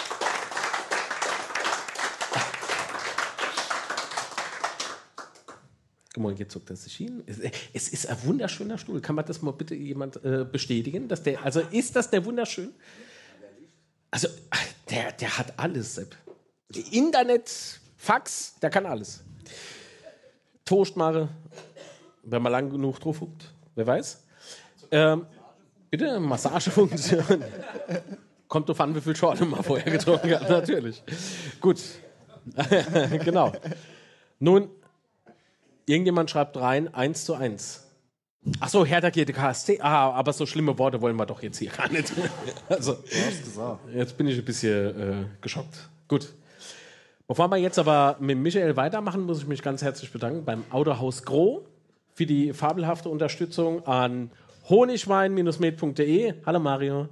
Mal, 6.18 6.34
jetzt 6.39 6.54
zuckt 6.54 6.75
sich 6.77 6.96
hin. 6.96 7.24
Es- 7.25 7.39
Es 7.74 7.89
ist 7.89 8.08
ein 8.08 8.18
wunderschöner 8.24 8.77
Stuhl. 8.77 9.01
Kann 9.01 9.15
man 9.15 9.25
das 9.25 9.42
mal 9.42 9.51
bitte 9.51 9.75
jemand 9.75 10.24
äh, 10.24 10.46
bestätigen? 10.50 11.10
Dass 11.10 11.24
der, 11.24 11.44
also 11.44 11.60
ist 11.60 11.96
das 11.98 12.10
der 12.10 12.24
wunderschön? 12.24 12.74
Also, 14.12 14.30
der, 14.89 15.12
der 15.12 15.38
hat 15.38 15.60
alles, 15.60 15.96
Sepp. 15.96 16.15
Internet, 16.92 17.51
Fax, 17.98 18.56
der 18.62 18.70
kann 18.70 18.86
alles. 18.86 19.25
Toastmache, 20.65 21.29
wenn 22.24 22.41
man 22.41 22.51
lang 22.51 22.69
genug 22.69 23.00
drauf 23.00 23.19
guckt, 23.19 23.53
wer 23.75 23.86
weiß. 23.86 24.24
Ähm, 24.91 25.25
bitte, 25.89 26.19
Massagefunktion. 26.19 27.43
Kommt 28.48 28.69
drauf 28.69 28.79
an, 28.81 28.95
wie 28.95 29.01
viel 29.01 29.15
Schorle 29.15 29.45
man 29.45 29.63
vorher 29.63 29.91
getrunken 29.91 30.31
hat, 30.31 30.50
natürlich. 30.50 31.03
Gut. 31.62 31.81
genau. 33.24 33.51
Nun, 34.39 34.69
irgendjemand 35.86 36.29
schreibt 36.29 36.57
rein, 36.57 36.93
1 36.93 37.25
zu 37.25 37.34
1. 37.36 37.86
Ach 38.60 38.69
so, 38.69 38.86
Hertha 38.86 39.10
geht 39.10 39.34
KSC. 39.34 39.79
Ah, 39.81 40.12
aber 40.12 40.31
so 40.31 40.45
schlimme 40.45 40.77
Worte 40.77 41.01
wollen 41.01 41.15
wir 41.15 41.25
doch 41.25 41.41
jetzt 41.41 41.57
hier 41.57 41.72
gar 41.72 41.89
nicht. 41.91 42.12
Also, 42.69 42.93
Du 42.93 43.01
hast 43.10 43.43
gesagt. 43.43 43.79
Jetzt 43.93 44.17
bin 44.17 44.27
ich 44.27 44.38
ein 44.38 44.45
bisschen 44.45 45.00
äh, 45.00 45.25
geschockt. 45.41 45.89
Gut. 46.07 46.34
Bevor 47.27 47.50
wir 47.50 47.58
jetzt 47.58 47.79
aber 47.79 48.17
mit 48.20 48.38
Michael 48.38 48.75
weitermachen, 48.75 49.24
muss 49.24 49.39
ich 49.39 49.48
mich 49.48 49.63
ganz 49.63 49.82
herzlich 49.82 50.12
bedanken 50.12 50.46
beim 50.46 50.63
Autohaus 50.70 51.24
Gro 51.24 51.65
für 52.13 52.27
die 52.27 52.53
fabelhafte 52.53 53.10
Unterstützung 53.10 53.84
an 53.88 54.29
honigwein-med.de. 54.70 56.36
Hallo 56.46 56.60
Mario. 56.60 57.10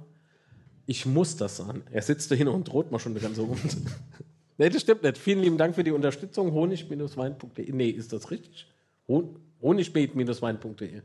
Ich 0.86 1.04
muss 1.04 1.36
das 1.36 1.56
sagen. 1.56 1.82
Er 1.90 2.02
sitzt 2.02 2.30
da 2.30 2.36
hin 2.36 2.46
und 2.46 2.68
droht 2.68 2.92
mal 2.92 3.00
schon 3.00 3.18
ganze 3.18 3.40
Runde. 3.40 3.58
nee, 4.58 4.68
das 4.68 4.82
stimmt 4.82 5.02
nicht. 5.02 5.18
Vielen 5.18 5.40
lieben 5.40 5.58
Dank 5.58 5.74
für 5.74 5.82
die 5.82 5.90
Unterstützung. 5.90 6.52
Honig-wein.de. 6.52 7.72
Nee, 7.72 7.90
ist 7.90 8.12
das 8.12 8.30
richtig? 8.30 8.68
Hon 9.08 9.40
Honigbeet-wein.de. 9.62 11.02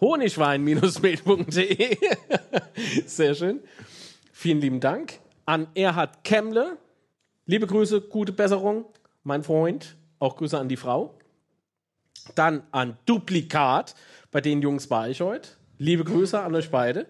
Honigwein-beet.de. 0.00 1.96
Sehr 3.06 3.34
schön. 3.34 3.58
Vielen 4.32 4.60
lieben 4.60 4.78
Dank 4.78 5.18
an 5.46 5.66
Erhard 5.74 6.22
Kemmle. 6.22 6.78
Liebe 7.50 7.66
Grüße, 7.66 8.02
gute 8.02 8.32
Besserung, 8.32 8.84
mein 9.22 9.42
Freund. 9.42 9.96
Auch 10.18 10.36
Grüße 10.36 10.58
an 10.58 10.68
die 10.68 10.76
Frau. 10.76 11.18
Dann 12.34 12.62
an 12.72 12.98
Duplikat, 13.06 13.94
bei 14.30 14.42
den 14.42 14.60
Jungs 14.60 14.90
war 14.90 15.08
ich 15.08 15.22
heute. 15.22 15.48
Liebe 15.78 16.04
Grüße 16.04 16.38
an 16.38 16.54
euch 16.54 16.70
beide. 16.70 17.06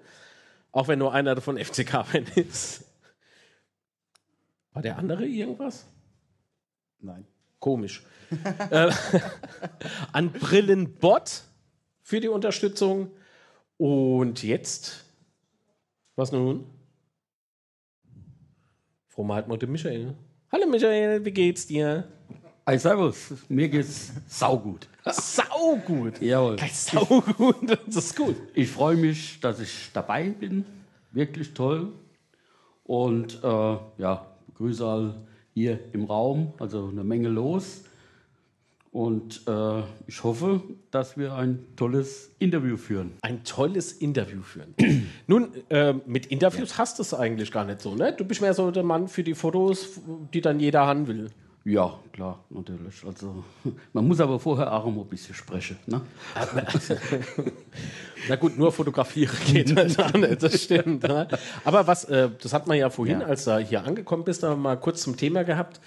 Auch 0.70 0.86
wenn 0.86 1.00
nur 1.00 1.12
einer 1.12 1.34
davon 1.34 1.58
FCK-Fan 1.64 2.26
ist. 2.36 2.84
War 4.74 4.82
der 4.82 4.96
andere 4.96 5.26
irgendwas? 5.26 5.86
Nein. 7.00 7.26
Komisch. 7.58 8.04
äh, 8.70 8.92
an 10.12 10.30
Brillenbot 10.30 11.42
für 12.00 12.20
die 12.20 12.28
Unterstützung. 12.28 13.10
Und 13.76 14.44
jetzt, 14.44 15.04
was 16.14 16.30
nun? 16.30 16.64
Frohe 19.08 19.58
den 19.58 19.72
Michael. 19.72 20.14
Hallo 20.50 20.66
Michael, 20.66 21.22
wie 21.26 21.30
geht's 21.30 21.66
dir? 21.66 22.04
Hi, 22.66 22.78
servus. 22.78 23.34
Mir 23.50 23.68
geht's 23.68 24.14
saugut. 24.26 24.88
Saugut. 25.04 26.22
Jawohl. 26.22 26.56
Saugut, 26.72 27.56
das 27.86 27.96
ist 27.96 28.16
gut. 28.16 28.34
Ich 28.54 28.70
freue 28.70 28.96
mich, 28.96 29.38
dass 29.40 29.60
ich 29.60 29.90
dabei 29.92 30.30
bin. 30.30 30.64
Wirklich 31.12 31.52
toll. 31.52 31.92
Und 32.84 33.44
äh, 33.44 33.76
ja, 33.98 34.26
begrüße 34.46 34.86
alle 34.86 35.14
hier 35.52 35.80
im 35.92 36.04
Raum. 36.04 36.54
Also 36.58 36.88
eine 36.88 37.04
Menge 37.04 37.28
los. 37.28 37.84
Und 38.90 39.42
äh, 39.46 39.82
ich 40.06 40.24
hoffe, 40.24 40.62
dass 40.90 41.16
wir 41.18 41.34
ein 41.34 41.66
tolles 41.76 42.30
Interview 42.38 42.76
führen. 42.76 43.12
Ein 43.20 43.44
tolles 43.44 43.92
Interview 43.92 44.42
führen. 44.42 44.74
Nun, 45.26 45.48
äh, 45.68 45.92
mit 46.06 46.26
Interviews 46.26 46.78
hast 46.78 46.98
du 46.98 47.02
es 47.02 47.12
eigentlich 47.12 47.52
gar 47.52 47.64
nicht 47.64 47.82
so, 47.82 47.94
ne? 47.94 48.12
Du 48.14 48.24
bist 48.24 48.40
mehr 48.40 48.54
so 48.54 48.70
der 48.70 48.82
Mann 48.84 49.06
für 49.08 49.22
die 49.22 49.34
Fotos, 49.34 50.00
die 50.32 50.40
dann 50.40 50.58
jeder 50.58 50.86
haben 50.86 51.06
will. 51.06 51.30
Ja, 51.64 51.98
klar, 52.12 52.42
natürlich. 52.48 53.04
Also, 53.06 53.44
man 53.92 54.08
muss 54.08 54.20
aber 54.20 54.40
vorher 54.40 54.72
auch 54.72 54.86
ein 54.86 55.06
bisschen 55.06 55.34
sprechen. 55.34 55.76
Ne? 55.86 56.00
Na 58.28 58.36
gut, 58.36 58.58
nur 58.58 58.72
fotografieren 58.72 59.36
geht 59.52 59.76
halt 59.76 59.98
auch 59.98 60.12
nicht, 60.14 60.42
das 60.42 60.62
stimmt. 60.62 61.02
Ne? 61.02 61.28
Aber 61.64 61.86
was, 61.86 62.04
äh, 62.04 62.30
das 62.42 62.52
hat 62.54 62.66
man 62.66 62.78
ja 62.78 62.88
vorhin, 62.90 63.20
Ja. 63.20 63.26
als 63.26 63.44
du 63.44 63.58
hier 63.58 63.84
angekommen 63.84 64.24
bist, 64.24 64.42
da 64.42 64.56
mal 64.56 64.76
kurz 64.76 65.02
zum 65.02 65.16
Thema 65.16 65.44
gehabt. 65.44 65.80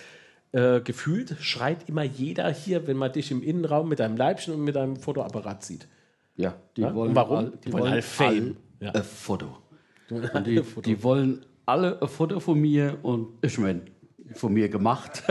Äh, 0.53 0.81
gefühlt 0.81 1.37
schreit 1.39 1.87
immer 1.87 2.03
jeder 2.03 2.49
hier, 2.51 2.85
wenn 2.87 2.97
man 2.97 3.11
dich 3.13 3.31
im 3.31 3.41
Innenraum 3.41 3.87
mit 3.87 3.99
deinem 3.99 4.17
Leibchen 4.17 4.53
und 4.53 4.61
mit 4.61 4.75
deinem 4.75 4.97
Fotoapparat 4.97 5.63
sieht. 5.63 5.87
Ja, 6.35 6.55
die 6.75 6.81
Ja, 6.81 6.93
wollen 6.93 7.09
und 7.11 7.15
warum? 7.15 7.37
all- 7.37 7.53
Die 7.63 7.71
wollen 7.71 7.91
alle 7.93 8.01
Fame. 8.01 8.57
Ja. 8.81 8.91
ein 8.91 9.03
Foto. 9.03 9.57
Die, 10.09 10.61
die 10.85 11.03
wollen 11.03 11.45
alle 11.65 12.01
ein 12.01 12.07
Foto 12.09 12.39
von 12.41 12.59
mir 12.59 12.97
und 13.01 13.27
ich 13.41 13.57
meine, 13.59 13.81
von 14.33 14.51
mir 14.53 14.67
gemacht. 14.67 15.23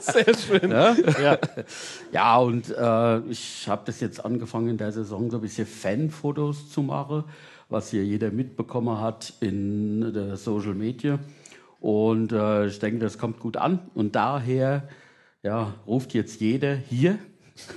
Sehr 0.00 0.34
schön. 0.36 0.70
Ja. 0.70 0.96
ja, 2.12 2.36
und 2.38 2.70
äh, 2.76 3.18
ich 3.30 3.68
habe 3.68 3.82
das 3.86 4.00
jetzt 4.00 4.24
angefangen 4.24 4.68
in 4.68 4.78
der 4.78 4.92
Saison 4.92 5.30
so 5.30 5.38
ein 5.38 5.40
bisschen 5.42 5.66
Fanfotos 5.66 6.70
zu 6.70 6.82
machen, 6.82 7.24
was 7.68 7.90
hier 7.90 8.04
jeder 8.04 8.30
mitbekommen 8.30 9.00
hat 9.00 9.32
in 9.40 10.12
der 10.12 10.36
Social 10.36 10.74
Media. 10.74 11.18
Und 11.84 12.32
äh, 12.32 12.66
ich 12.68 12.78
denke, 12.78 12.98
das 13.00 13.18
kommt 13.18 13.40
gut 13.40 13.58
an. 13.58 13.78
Und 13.92 14.16
daher 14.16 14.88
ja, 15.42 15.74
ruft 15.86 16.14
jetzt 16.14 16.40
jeder 16.40 16.74
hier 16.74 17.18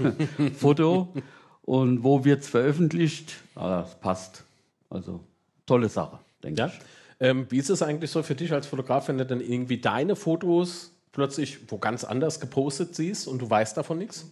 Foto. 0.58 1.13
Und 1.63 2.06
wo 2.06 2.24
wird 2.24 2.39
es 2.41 2.48
veröffentlicht? 2.48 3.36
Ah, 3.56 3.82
das 3.82 4.00
passt. 4.00 4.46
Also 4.89 5.20
tolle 5.65 5.89
Sache, 5.89 6.20
denke 6.41 6.62
Ja. 6.62 6.67
ich. 6.67 6.80
Ähm, 7.20 7.48
wie 7.50 7.58
ist 7.58 7.70
es 7.70 7.82
eigentlich 7.82 8.10
so 8.10 8.24
für 8.24 8.36
dich 8.36 8.54
als 8.54 8.67
Fotograf, 8.67 9.10
wenn 9.10 9.17
du 9.17 9.26
dann 9.26 9.41
irgendwie 9.41 9.82
deine 9.82 10.15
Fotos 10.15 10.93
plötzlich 11.12 11.70
wo 11.70 11.78
ganz 11.78 12.06
anders 12.06 12.39
gepostet 12.39 12.96
siehst 12.96 13.28
und 13.28 13.41
du 13.41 13.50
weißt 13.50 13.76
davon 13.76 13.98
nichts? 13.98 14.26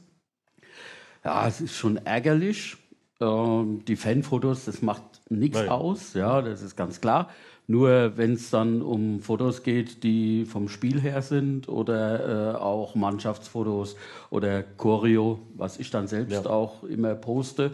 Ja, 1.26 1.46
es 1.50 1.60
ist 1.60 1.76
schon 1.76 1.98
ärgerlich. 1.98 2.78
Ähm, 3.20 3.84
die 3.86 3.98
Fanfotos, 3.98 4.64
das 4.64 4.82
macht 4.82 5.04
nichts 5.30 5.60
aus, 5.68 6.14
ja, 6.14 6.42
das 6.42 6.62
ist 6.62 6.78
ganz 6.78 7.02
klar. 7.02 7.30
Nur 7.68 8.16
wenn 8.18 8.34
es 8.34 8.52
dann 8.52 8.82
um 8.82 9.22
Fotos 9.22 9.64
geht, 9.64 10.04
die 10.04 10.46
vom 10.46 10.70
Spiel 10.70 11.02
her 11.02 11.22
sind 11.24 11.68
oder 11.68 12.54
äh, 12.54 12.58
auch 12.58 12.94
Mannschaftsfotos 12.94 13.96
oder 14.30 14.62
Choreo, 14.62 15.40
was 15.56 15.80
ich 15.80 15.90
dann 15.90 16.08
selbst 16.08 16.46
Ja. 16.46 16.50
auch 16.50 16.84
immer 16.84 17.16
poste. 17.16 17.72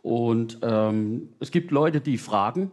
Und 0.00 0.58
ähm, 0.62 1.30
es 1.40 1.50
gibt 1.50 1.70
Leute, 1.72 2.00
die 2.00 2.18
fragen 2.18 2.70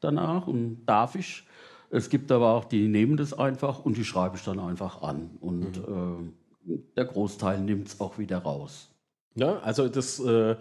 danach 0.00 0.46
und 0.46 0.84
darf 0.86 1.14
ich. 1.14 1.44
Es 1.90 2.10
gibt 2.10 2.30
aber 2.32 2.52
auch, 2.52 2.64
die 2.64 2.88
nehmen 2.88 3.16
das 3.16 3.32
einfach 3.32 3.84
und 3.84 3.96
die 3.96 4.04
schreibe 4.04 4.36
ich 4.36 4.44
dann 4.44 4.58
einfach 4.60 5.02
an. 5.02 5.30
Und 5.40 5.78
äh, 5.78 6.78
der 6.96 7.04
Großteil 7.04 7.60
nimmt 7.60 7.88
es 7.88 8.00
auch 8.00 8.18
wieder 8.18 8.38
raus. 8.38 8.88
Ja, 9.34 9.58
also 9.60 9.88
das, 9.88 10.18
äh, 10.18 10.56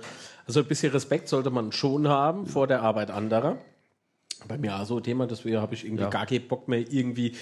also 0.45 0.59
ein 0.59 0.65
bisschen 0.65 0.91
Respekt 0.91 1.27
sollte 1.29 1.49
man 1.49 1.71
schon 1.71 2.07
haben 2.07 2.45
vor 2.45 2.67
der 2.67 2.83
Arbeit 2.83 3.09
anderer. 3.09 3.57
Bei 4.47 4.57
mir 4.57 4.75
auch 4.79 4.85
so 4.85 4.97
ein 4.97 5.03
Thema, 5.03 5.25
deswegen 5.27 5.57
habe 5.57 5.73
ich 5.73 5.85
irgendwie 5.85 6.03
Ja. 6.03 6.09
gar 6.09 6.25
keinen 6.25 6.47
Bock 6.47 6.67
mehr, 6.67 6.79
irgendwie 6.91 7.33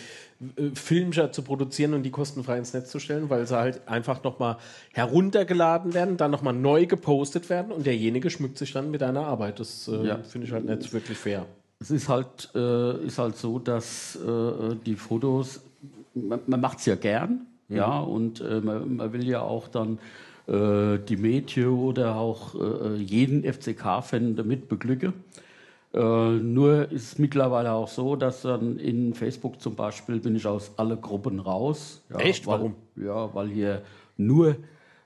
äh, 0.56 0.70
Filmchen 0.74 1.34
zu 1.34 1.42
produzieren 1.42 1.94
und 1.94 2.04
die 2.04 2.12
kostenfrei 2.12 2.58
ins 2.58 2.74
Netz 2.74 2.90
zu 2.92 3.00
stellen, 3.00 3.30
weil 3.30 3.46
sie 3.46 3.56
halt 3.58 3.82
einfach 3.88 4.24
nochmal 4.24 4.58
heruntergeladen 4.94 5.94
werden, 5.94 6.18
dann 6.18 6.32
nochmal 6.32 6.54
neu 6.54 6.86
gepostet 6.86 7.50
werden 7.50 7.72
und 7.72 7.86
derjenige 7.86 8.30
schmückt 8.30 8.58
sich 8.58 8.72
dann 8.74 8.90
mit 8.92 9.02
deiner 9.02 9.26
Arbeit. 9.28 9.60
Das 9.60 9.88
äh, 9.88 10.06
Ja. 10.08 10.20
finde 10.24 10.48
ich 10.48 10.54
halt 10.54 10.66
nicht 10.66 10.94
wirklich 10.94 11.18
fair. 11.18 11.46
Es 11.80 11.92
ist 11.92 12.08
halt, 12.08 12.50
äh, 12.56 13.06
ist 13.06 13.18
halt 13.20 13.36
so, 13.38 13.60
dass 13.60 14.16
äh, 14.16 14.76
die 14.86 14.96
Fotos, 14.96 15.62
man, 16.14 16.40
man 16.48 16.62
macht 16.62 16.80
es 16.80 16.86
ja 16.86 16.96
gern, 16.96 17.46
ja, 17.68 18.00
und 18.00 18.40
äh, 18.40 18.62
man, 18.62 18.96
man 18.98 19.14
will 19.14 19.28
ja 19.28 19.42
auch 19.42 19.68
dann 19.68 19.98
äh, 20.48 21.00
die 21.00 21.18
Mädchen 21.18 21.68
oder 21.70 22.16
auch 22.16 22.56
jeden 22.98 23.44
FCK-Fan 23.44 24.36
damit 24.36 24.70
beglücken. 24.70 25.14
Äh, 25.94 26.00
nur 26.00 26.92
ist 26.92 27.14
es 27.14 27.20
mittlerweile 27.20 27.72
auch 27.72 27.88
so, 27.88 28.16
dass 28.16 28.42
dann 28.42 28.78
in 28.80 29.14
Facebook 29.14 29.62
zum 29.62 29.76
Beispiel 29.76 30.20
bin 30.20 30.36
ich 30.36 30.48
aus 30.48 30.72
alle 30.78 30.98
Gruppen 30.98 31.40
raus. 31.40 32.02
Ja, 32.10 32.18
Echt? 32.18 32.48
Weil, 32.48 32.60
Warum? 32.60 32.76
Ja, 32.96 33.34
weil 33.34 33.50
hier 33.50 33.84
nur 34.18 34.56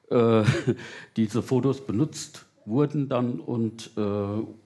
äh, 0.09 0.43
diese 1.17 1.41
Fotos 1.41 1.85
benutzt 1.85 2.45
wurden 2.65 3.09
dann 3.09 3.39
und 3.39 3.91
äh, 3.97 4.01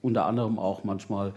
unter 0.00 0.26
anderem 0.26 0.58
auch 0.58 0.84
manchmal 0.84 1.34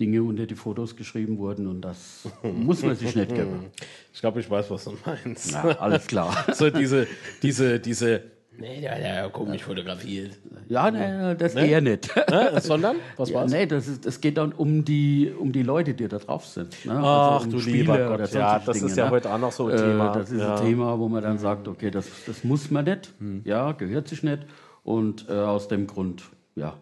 Dinge 0.00 0.22
unter 0.22 0.46
die 0.46 0.54
Fotos 0.54 0.94
geschrieben 0.94 1.38
wurden 1.38 1.66
und 1.66 1.80
das 1.80 2.28
muss 2.42 2.82
man 2.82 2.94
sich 2.94 3.16
nicht 3.16 3.34
geben. 3.34 3.66
Ich 4.12 4.20
glaube, 4.20 4.38
ich 4.38 4.48
weiß, 4.48 4.70
was 4.70 4.84
du 4.84 4.94
meinst. 5.04 5.52
Ja, 5.52 5.64
alles 5.78 6.06
klar. 6.06 6.46
So 6.54 6.70
diese, 6.70 7.08
diese, 7.42 7.80
diese, 7.80 8.22
nee, 8.58 8.80
der, 8.80 8.98
der 8.98 9.28
komisch 9.30 9.62
fotografiert. 9.62 10.38
Ja, 10.68 10.90
nee, 10.90 11.34
das 11.36 11.54
eher 11.54 11.80
nicht. 11.80 12.14
Ne? 12.30 12.52
Sondern, 12.60 12.96
was 13.16 13.30
Ja, 13.30 13.36
war's? 13.36 13.50
nee, 13.52 13.66
das, 13.66 13.88
ist, 13.88 14.04
das 14.04 14.20
geht 14.20 14.36
dann 14.36 14.52
um 14.52 14.84
die, 14.84 15.32
um 15.38 15.52
die 15.52 15.62
Leute, 15.62 15.94
die 15.94 16.06
da 16.08 16.18
drauf 16.18 16.44
sind. 16.46 16.84
Ne? 16.84 16.92
Ach, 17.02 17.44
um 17.44 17.50
du 17.50 17.60
Spieler 17.60 17.94
lieber 17.96 18.18
Gott. 18.18 18.32
Ja, 18.32 18.58
das 18.58 18.76
Dinge, 18.76 18.90
ist 18.90 18.96
ja 18.96 19.04
ne? 19.06 19.10
heute 19.12 19.32
auch 19.32 19.38
noch 19.38 19.52
so 19.52 19.68
ein 19.68 19.76
Thema. 19.76 20.12
Das 20.12 20.30
ist 20.30 20.40
Ja. 20.40 20.56
ein 20.56 20.64
Thema, 20.64 20.98
wo 20.98 21.08
man 21.08 21.22
dann 21.22 21.38
sagt, 21.38 21.68
okay, 21.68 21.90
das, 21.90 22.06
das 22.26 22.44
muss 22.44 22.70
man 22.70 22.84
nicht, 22.84 23.12
ja, 23.44 23.72
gehört 23.72 24.08
sich 24.08 24.22
nicht. 24.22 24.40
Und 24.84 25.28
äh, 25.28 25.32
aus 25.32 25.68
dem 25.68 25.86
Grund, 25.86 26.22
ja, 26.56 26.74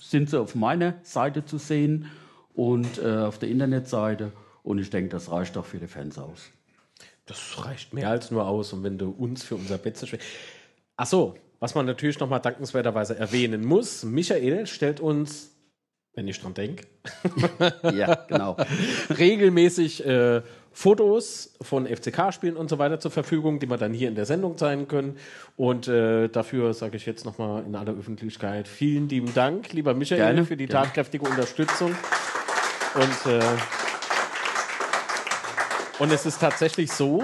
sind 0.00 0.30
sie 0.30 0.40
auf 0.40 0.54
meiner 0.54 0.94
Seite 1.02 1.44
zu 1.44 1.58
sehen 1.58 2.06
und 2.54 2.98
äh, 3.02 3.16
auf 3.18 3.38
der 3.38 3.48
Internetseite. 3.48 4.32
Und 4.62 4.78
ich 4.78 4.90
denke, 4.90 5.10
das 5.10 5.30
reicht 5.30 5.56
auch 5.56 5.64
für 5.64 5.78
die 5.78 5.86
Fans 5.86 6.18
aus. 6.18 6.50
Das 7.26 7.64
reicht 7.66 7.92
mehr 7.92 8.08
als 8.10 8.30
nur 8.30 8.46
aus. 8.46 8.72
Und 8.72 8.82
wenn 8.84 8.96
du 8.98 9.10
uns 9.10 9.42
für 9.44 9.54
unser 9.56 9.76
Bett 9.78 9.96
zerschwächst. 9.96 10.26
Ach 10.98 11.06
so, 11.06 11.36
was 11.60 11.74
man 11.76 11.86
natürlich 11.86 12.18
nochmal 12.18 12.40
dankenswerterweise 12.40 13.16
erwähnen 13.16 13.64
muss: 13.64 14.02
Michael 14.02 14.66
stellt 14.66 14.98
uns, 15.00 15.52
wenn 16.14 16.26
ich 16.26 16.40
dran 16.40 16.54
denke, 16.54 16.86
Ja, 17.94 18.16
genau. 18.26 18.56
regelmäßig 19.16 20.04
äh, 20.04 20.42
Fotos 20.72 21.54
von 21.62 21.86
FCK-Spielen 21.86 22.56
und 22.56 22.68
so 22.68 22.78
weiter 22.78 22.98
zur 22.98 23.12
Verfügung, 23.12 23.60
die 23.60 23.70
wir 23.70 23.76
dann 23.76 23.92
hier 23.92 24.08
in 24.08 24.16
der 24.16 24.26
Sendung 24.26 24.58
zeigen 24.58 24.88
können. 24.88 25.16
Und 25.56 25.86
äh, 25.86 26.28
dafür 26.28 26.74
sage 26.74 26.96
ich 26.96 27.06
jetzt 27.06 27.24
nochmal 27.24 27.64
in 27.64 27.76
aller 27.76 27.96
Öffentlichkeit 27.96 28.66
vielen 28.66 29.08
lieben 29.08 29.32
Dank, 29.34 29.72
lieber 29.72 29.94
Michael, 29.94 30.20
Gerne, 30.20 30.44
für 30.44 30.56
die 30.56 30.66
gerne. 30.66 30.86
tatkräftige 30.86 31.24
Unterstützung. 31.24 31.94
Und, 32.94 33.32
äh, 33.32 33.40
und 36.00 36.12
es 36.12 36.26
ist 36.26 36.40
tatsächlich 36.40 36.90
so, 36.90 37.22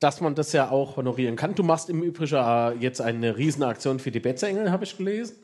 dass 0.00 0.20
man 0.20 0.34
das 0.34 0.52
ja 0.52 0.70
auch 0.70 0.96
honorieren 0.96 1.36
kann. 1.36 1.54
Du 1.54 1.62
machst 1.62 1.88
im 1.88 2.02
Übrigen 2.02 2.34
äh, 2.36 2.72
jetzt 2.74 3.00
eine 3.00 3.36
Riesenaktion 3.36 3.98
für 3.98 4.10
die 4.10 4.20
Betzengel, 4.20 4.70
habe 4.70 4.84
ich 4.84 4.96
gelesen. 4.96 5.36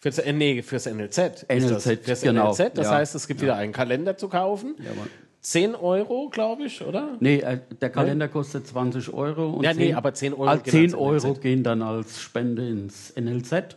Fürs, 0.00 0.18
äh, 0.18 0.32
nee, 0.32 0.62
fürs 0.62 0.86
NLZ. 0.86 1.46
NLZ, 1.48 1.72
das. 1.72 1.84
Fürs 2.04 2.20
genau. 2.22 2.50
NLZ, 2.52 2.70
das 2.78 2.86
Ja. 2.86 2.94
heißt, 2.94 3.14
es 3.14 3.26
gibt 3.26 3.42
wieder 3.42 3.56
einen 3.56 3.72
Kalender 3.72 4.16
zu 4.16 4.28
kaufen. 4.28 4.76
Ja, 4.78 4.94
Mann. 4.94 5.08
10 5.40 5.74
Euro, 5.74 6.28
glaube 6.30 6.64
ich, 6.64 6.84
oder? 6.84 7.16
Nee, 7.20 7.38
äh, 7.38 7.58
der 7.80 7.90
Kalender 7.90 8.28
kostet 8.28 8.66
20 8.66 9.12
Euro. 9.12 9.50
Und 9.50 9.64
Ja, 9.64 9.72
nee, 9.72 9.94
aber 9.94 10.12
10 10.14 10.34
Euro 10.34 10.46
Ah, 10.48 10.56
gehen 10.56 10.70
10 10.70 10.80
ans 10.80 10.94
Euro 11.24 11.34
gehen 11.34 11.62
dann 11.62 11.82
als 11.82 12.20
Spende 12.20 12.68
ins 12.68 13.12
NLZ. 13.16 13.76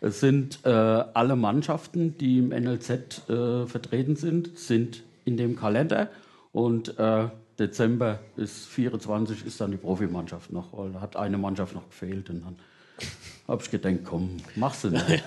Es 0.00 0.20
sind 0.20 0.60
äh, 0.64 0.68
alle 0.70 1.36
Mannschaften, 1.36 2.16
die 2.16 2.38
im 2.38 2.48
NLZ 2.50 3.28
äh, 3.28 3.66
vertreten 3.66 4.16
sind, 4.16 4.56
sind 4.58 5.02
in 5.24 5.36
dem 5.36 5.56
Kalender. 5.56 6.08
Und 6.52 6.98
äh, 6.98 7.28
Dezember 7.60 8.18
ist 8.36 8.66
24 8.66 9.46
ist 9.46 9.60
dann 9.60 9.70
die 9.70 9.76
Profimannschaft 9.76 10.52
noch, 10.52 10.76
weil 10.76 10.90
da 10.92 11.00
hat 11.00 11.14
eine 11.16 11.38
Mannschaft 11.38 11.74
noch 11.74 11.88
gefehlt. 11.88 12.30
Und 12.30 12.42
dann 12.44 12.56
habe 13.46 13.62
ich 13.62 13.70
gedacht, 13.70 13.96
komm, 14.04 14.38
machst 14.56 14.84
du 14.84 14.90
nicht. 14.90 15.04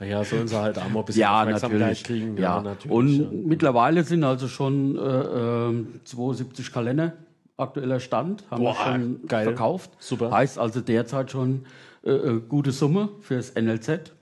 Ja, 0.00 0.22
sollen 0.22 0.48
sie 0.48 0.60
halt 0.60 0.78
auch 0.78 0.88
mal 0.90 1.00
ein 1.00 1.06
bisschen 1.06 1.22
Ja, 1.22 1.44
natürlich. 1.46 2.04
kriegen. 2.04 2.36
Ja. 2.36 2.60
natürlich. 2.60 2.90
Und 2.94 3.20
ja. 3.20 3.28
mittlerweile 3.46 4.04
sind 4.04 4.22
also 4.24 4.48
schon 4.48 4.96
äh, 4.96 5.00
ähm, 5.00 6.00
72 6.04 6.72
Kalender 6.72 7.14
aktueller 7.56 8.00
Stand, 8.00 8.44
haben 8.50 8.62
Boah, 8.64 8.74
wir 8.74 8.92
schon 8.92 9.20
geil. 9.26 9.44
verkauft. 9.44 9.90
Super. 9.98 10.30
Heißt 10.30 10.58
also 10.58 10.80
derzeit 10.80 11.30
schon 11.30 11.64
äh, 12.04 12.10
äh, 12.10 12.40
gute 12.48 12.72
Summe 12.72 13.08
fürs 13.20 13.54
NLZ. 13.54 14.12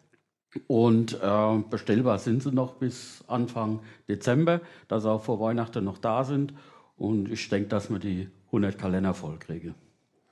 Und 0.66 1.18
äh, 1.22 1.58
bestellbar 1.70 2.18
sind 2.18 2.42
sie 2.42 2.52
noch 2.52 2.74
bis 2.74 3.24
Anfang 3.26 3.80
Dezember, 4.08 4.60
dass 4.88 5.02
sie 5.04 5.10
auch 5.10 5.22
vor 5.22 5.40
Weihnachten 5.40 5.84
noch 5.84 5.98
da 5.98 6.24
sind. 6.24 6.52
Und 6.96 7.30
ich 7.30 7.48
denke, 7.48 7.68
dass 7.68 7.90
wir 7.90 7.98
die 7.98 8.28
100 8.48 8.78
Kalender 8.78 9.14
voll 9.14 9.38
kriegen. 9.38 9.74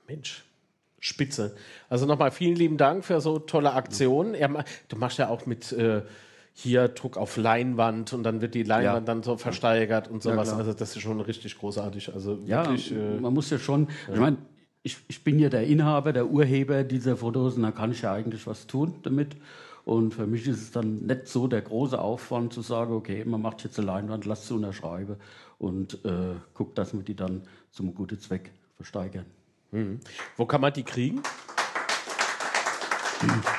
Mensch, 0.07 0.43
spitze. 0.99 1.55
Also 1.89 2.05
nochmal 2.05 2.31
vielen 2.31 2.55
lieben 2.55 2.77
Dank 2.77 3.03
für 3.03 3.19
so 3.19 3.39
tolle 3.39 3.73
Aktionen. 3.73 4.35
Ma- 4.51 4.63
du 4.89 4.95
machst 4.95 5.17
ja 5.17 5.27
auch 5.29 5.45
mit 5.47 5.71
äh, 5.71 6.03
hier 6.53 6.87
Druck 6.89 7.17
auf 7.17 7.37
Leinwand 7.37 8.13
und 8.13 8.23
dann 8.23 8.41
wird 8.41 8.53
die 8.53 8.63
Leinwand 8.63 9.07
Ja. 9.07 9.13
dann 9.13 9.23
so 9.23 9.37
versteigert 9.37 10.07
und 10.09 10.21
sowas. 10.21 10.49
klar. 10.49 10.59
also 10.59 10.73
das 10.73 10.95
ist 10.95 11.01
schon 11.01 11.19
richtig 11.21 11.57
großartig. 11.57 12.13
Also 12.13 12.37
Ja, 12.45 12.65
wirklich. 12.65 12.91
Äh, 12.91 13.19
man 13.19 13.33
muss 13.33 13.49
ja 13.49 13.57
schon, 13.57 13.87
ich 14.13 14.19
meine, 14.19 14.37
ich, 14.83 14.97
ich 15.07 15.23
bin 15.23 15.39
ja 15.39 15.49
der 15.49 15.63
Inhaber, 15.65 16.13
der 16.13 16.27
Urheber 16.27 16.83
dieser 16.83 17.17
Fotos 17.17 17.55
und 17.55 17.63
da 17.63 17.71
kann 17.71 17.91
ich 17.91 18.01
ja 18.03 18.13
eigentlich 18.13 18.45
was 18.45 18.67
tun 18.67 18.95
damit. 19.03 19.35
Und 19.85 20.13
für 20.13 20.27
mich 20.27 20.47
ist 20.47 20.61
es 20.61 20.71
dann 20.71 21.05
nicht 21.05 21.27
so 21.27 21.47
der 21.47 21.61
große 21.61 21.99
Aufwand 21.99 22.53
zu 22.53 22.61
sagen, 22.61 22.93
okay, 22.93 23.23
man 23.25 23.41
macht 23.41 23.63
jetzt 23.63 23.79
eine 23.79 23.87
Leinwand, 23.87 24.25
lasst 24.25 24.47
sie 24.47 24.53
unterschreiben 24.53 25.15
und 25.57 26.03
äh, 26.05 26.35
guckt, 26.53 26.77
dass 26.77 26.93
wir 26.93 27.01
die 27.01 27.15
dann 27.15 27.43
zum 27.71 27.93
guten 27.95 28.19
Zweck 28.19 28.51
versteigern. 28.75 29.25
wo 30.37 30.45
kann 30.45 30.61
man 30.61 30.73
die 30.73 30.83
kriegen? 30.83 31.21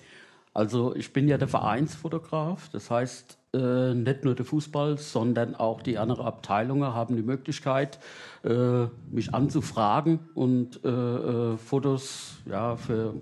Also 0.53 0.95
ich 0.95 1.13
bin 1.13 1.27
ja 1.27 1.37
der 1.37 1.47
Vereinsfotograf, 1.47 2.69
das 2.69 2.91
heißt 2.91 3.37
äh, 3.53 3.93
nicht 3.93 4.23
nur 4.23 4.35
der 4.35 4.45
Fußball, 4.45 4.97
sondern 4.97 5.55
auch 5.55 5.81
die 5.81 5.97
anderen 5.97 6.25
Abteilungen 6.25 6.93
haben 6.93 7.15
die 7.15 7.23
Möglichkeit, 7.23 7.99
äh, 8.43 8.85
mich 9.11 9.33
anzufragen 9.33 10.19
und 10.35 10.83
äh, 10.83 10.89
äh, 10.89 11.57
Fotos 11.57 12.37
ja, 12.45 12.75
für 12.75 13.15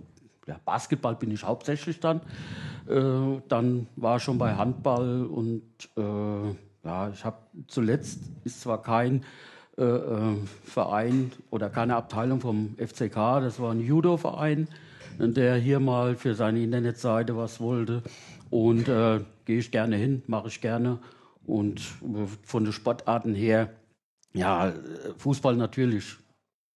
ja, 0.47 0.59
Basketball 0.65 1.15
bin 1.15 1.31
ich 1.31 1.43
hauptsächlich 1.43 1.99
dann. 1.99 2.21
Äh, 2.89 3.41
dann 3.47 3.87
war 3.95 4.19
schon 4.19 4.37
bei 4.37 4.55
Handball 4.55 5.25
und 5.25 5.63
äh, 5.95 6.55
ja, 6.83 7.09
ich 7.09 7.23
habe 7.23 7.37
zuletzt 7.67 8.23
ist 8.43 8.61
zwar 8.61 8.81
kein 8.81 9.23
Verein 9.75 11.31
oder 11.49 11.69
keine 11.69 11.95
Abteilung 11.95 12.41
vom 12.41 12.75
FCK, 12.77 13.39
das 13.41 13.59
war 13.59 13.71
ein 13.71 13.79
Judo-Verein, 13.79 14.67
der 15.17 15.55
hier 15.55 15.79
mal 15.79 16.15
für 16.15 16.35
seine 16.35 16.61
Internetseite 16.61 17.35
was 17.37 17.59
wollte. 17.59 18.03
Und 18.49 18.89
äh, 18.89 19.21
gehe 19.45 19.59
ich 19.59 19.71
gerne 19.71 19.95
hin, 19.95 20.23
mache 20.27 20.49
ich 20.49 20.61
gerne. 20.61 20.99
Und 21.45 21.79
äh, 21.79 22.27
von 22.43 22.65
den 22.65 22.73
Sportarten 22.73 23.33
her, 23.33 23.69
ja, 24.33 24.69
äh, 24.69 24.73
Fußball 25.17 25.55
natürlich 25.55 26.17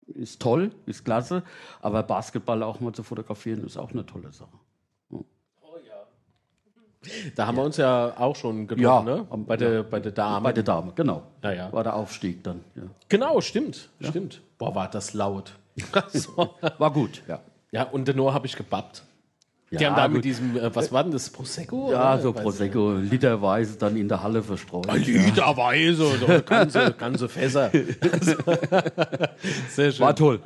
ist 0.07 0.41
toll, 0.43 0.71
ist 0.87 1.05
klasse, 1.05 1.43
aber 1.81 2.03
Basketball 2.03 2.63
auch 2.63 2.81
mal 2.81 2.93
zu 2.93 3.03
fotografieren 3.03 3.65
ist 3.65 3.77
auch 3.77 3.93
eine 3.93 4.05
tolle 4.05 4.33
Sache. 4.33 4.59
Da 7.35 7.47
haben 7.47 7.57
wir 7.57 7.65
uns 7.65 7.77
ja 7.77 8.15
auch 8.17 8.37
schon 8.37 8.67
getroffen, 8.67 9.09
Ja, 9.09 9.17
ne? 9.17 9.27
Bei 9.47 9.57
der, 9.57 9.83
bei 9.83 10.01
der 10.01 10.13
Dame. 10.13 10.45
Bei 10.45 10.53
der 10.53 10.63
Dame, 10.63 10.93
genau. 10.95 11.23
Ja, 11.43 11.53
ja. 11.53 11.73
War 11.73 11.83
der 11.83 11.95
Aufstieg 11.97 12.45
dann. 12.45 12.61
Ja. 12.75 12.83
genau, 13.09 13.41
stimmt. 13.41 13.89
Stimmt. 14.01 14.41
Boah, 14.59 14.75
war 14.75 14.89
das 14.89 15.13
laut. 15.15 15.53
War 16.79 16.93
gut, 16.93 17.23
ja. 17.27 17.41
Ja, 17.71 17.85
und 17.85 18.07
den 18.07 18.17
Noah 18.17 18.35
habe 18.35 18.47
ich 18.47 18.57
gebappt. 18.57 19.03
Die 19.73 19.83
Ja, 19.83 19.89
haben 19.89 19.97
da 19.97 20.07
gut. 20.07 20.17
mit 20.17 20.25
diesem, 20.27 20.55
äh, 20.57 20.75
was 20.75 20.93
war 20.93 21.03
denn 21.03 21.13
das, 21.13 21.31
Prosecco? 21.31 21.91
Ja, 21.91 22.13
oder? 22.15 22.23
so 22.23 22.33
Prosecco, 22.35 22.93
literweise 22.93 23.79
dann 23.79 23.97
in 23.97 24.07
der 24.07 24.23
Halle 24.23 24.43
verstreut. 24.43 24.87
ich 24.97 25.09
nicht. 25.09 25.27
Literweise, 25.27 26.05
so 26.19 26.27
ganze, 26.47 26.93
ganze 26.93 27.27
Fässer. 27.29 27.71
Sehr 29.71 29.93
schön. 29.93 30.01
War 30.05 30.15
toll. 30.15 30.41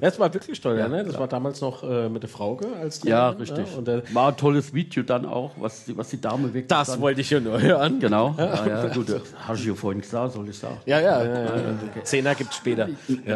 Das 0.00 0.18
war 0.18 0.32
wirklich 0.32 0.60
toll, 0.60 0.78
ja, 0.78 0.88
ne? 0.88 1.04
Das 1.04 1.18
war 1.18 1.26
damals 1.28 1.60
noch 1.60 1.82
äh, 1.82 2.08
mit 2.10 2.22
der 2.22 2.28
Frauke 2.30 2.66
als 2.80 3.02
Ja, 3.04 3.32
Trainerin, 3.32 3.38
richtig. 3.40 3.72
Ja? 3.72 3.78
Und, 3.78 3.88
äh, 3.88 4.02
War 4.14 4.28
ein 4.28 4.36
tolles 4.36 4.74
Video 4.74 5.02
dann 5.02 5.24
auch, 5.24 5.52
was 5.58 5.84
die, 5.86 5.96
was 5.96 6.10
die 6.10 6.20
Dame 6.20 6.44
wirklich 6.48 6.66
das 6.68 6.88
dann, 6.88 7.00
wollte 7.00 7.20
ich 7.22 7.30
ja 7.30 7.40
nur 7.40 7.60
hören. 7.60 7.98
Genau, 8.00 8.34
ja, 8.36 8.66
ja, 8.66 8.86
gut, 8.88 9.06
hast 9.38 9.64
du 9.64 9.68
ja 9.68 9.74
vorhin 9.74 10.00
gesagt, 10.02 10.32
soll 10.34 10.48
ich 10.48 10.58
sagen. 10.58 10.76
Ja, 10.86 11.00
ja, 11.00 11.24
ja, 11.24 11.44
ja. 11.44 12.04
Zehner 12.04 12.34
gibt's 12.34 12.56
später. 12.56 12.88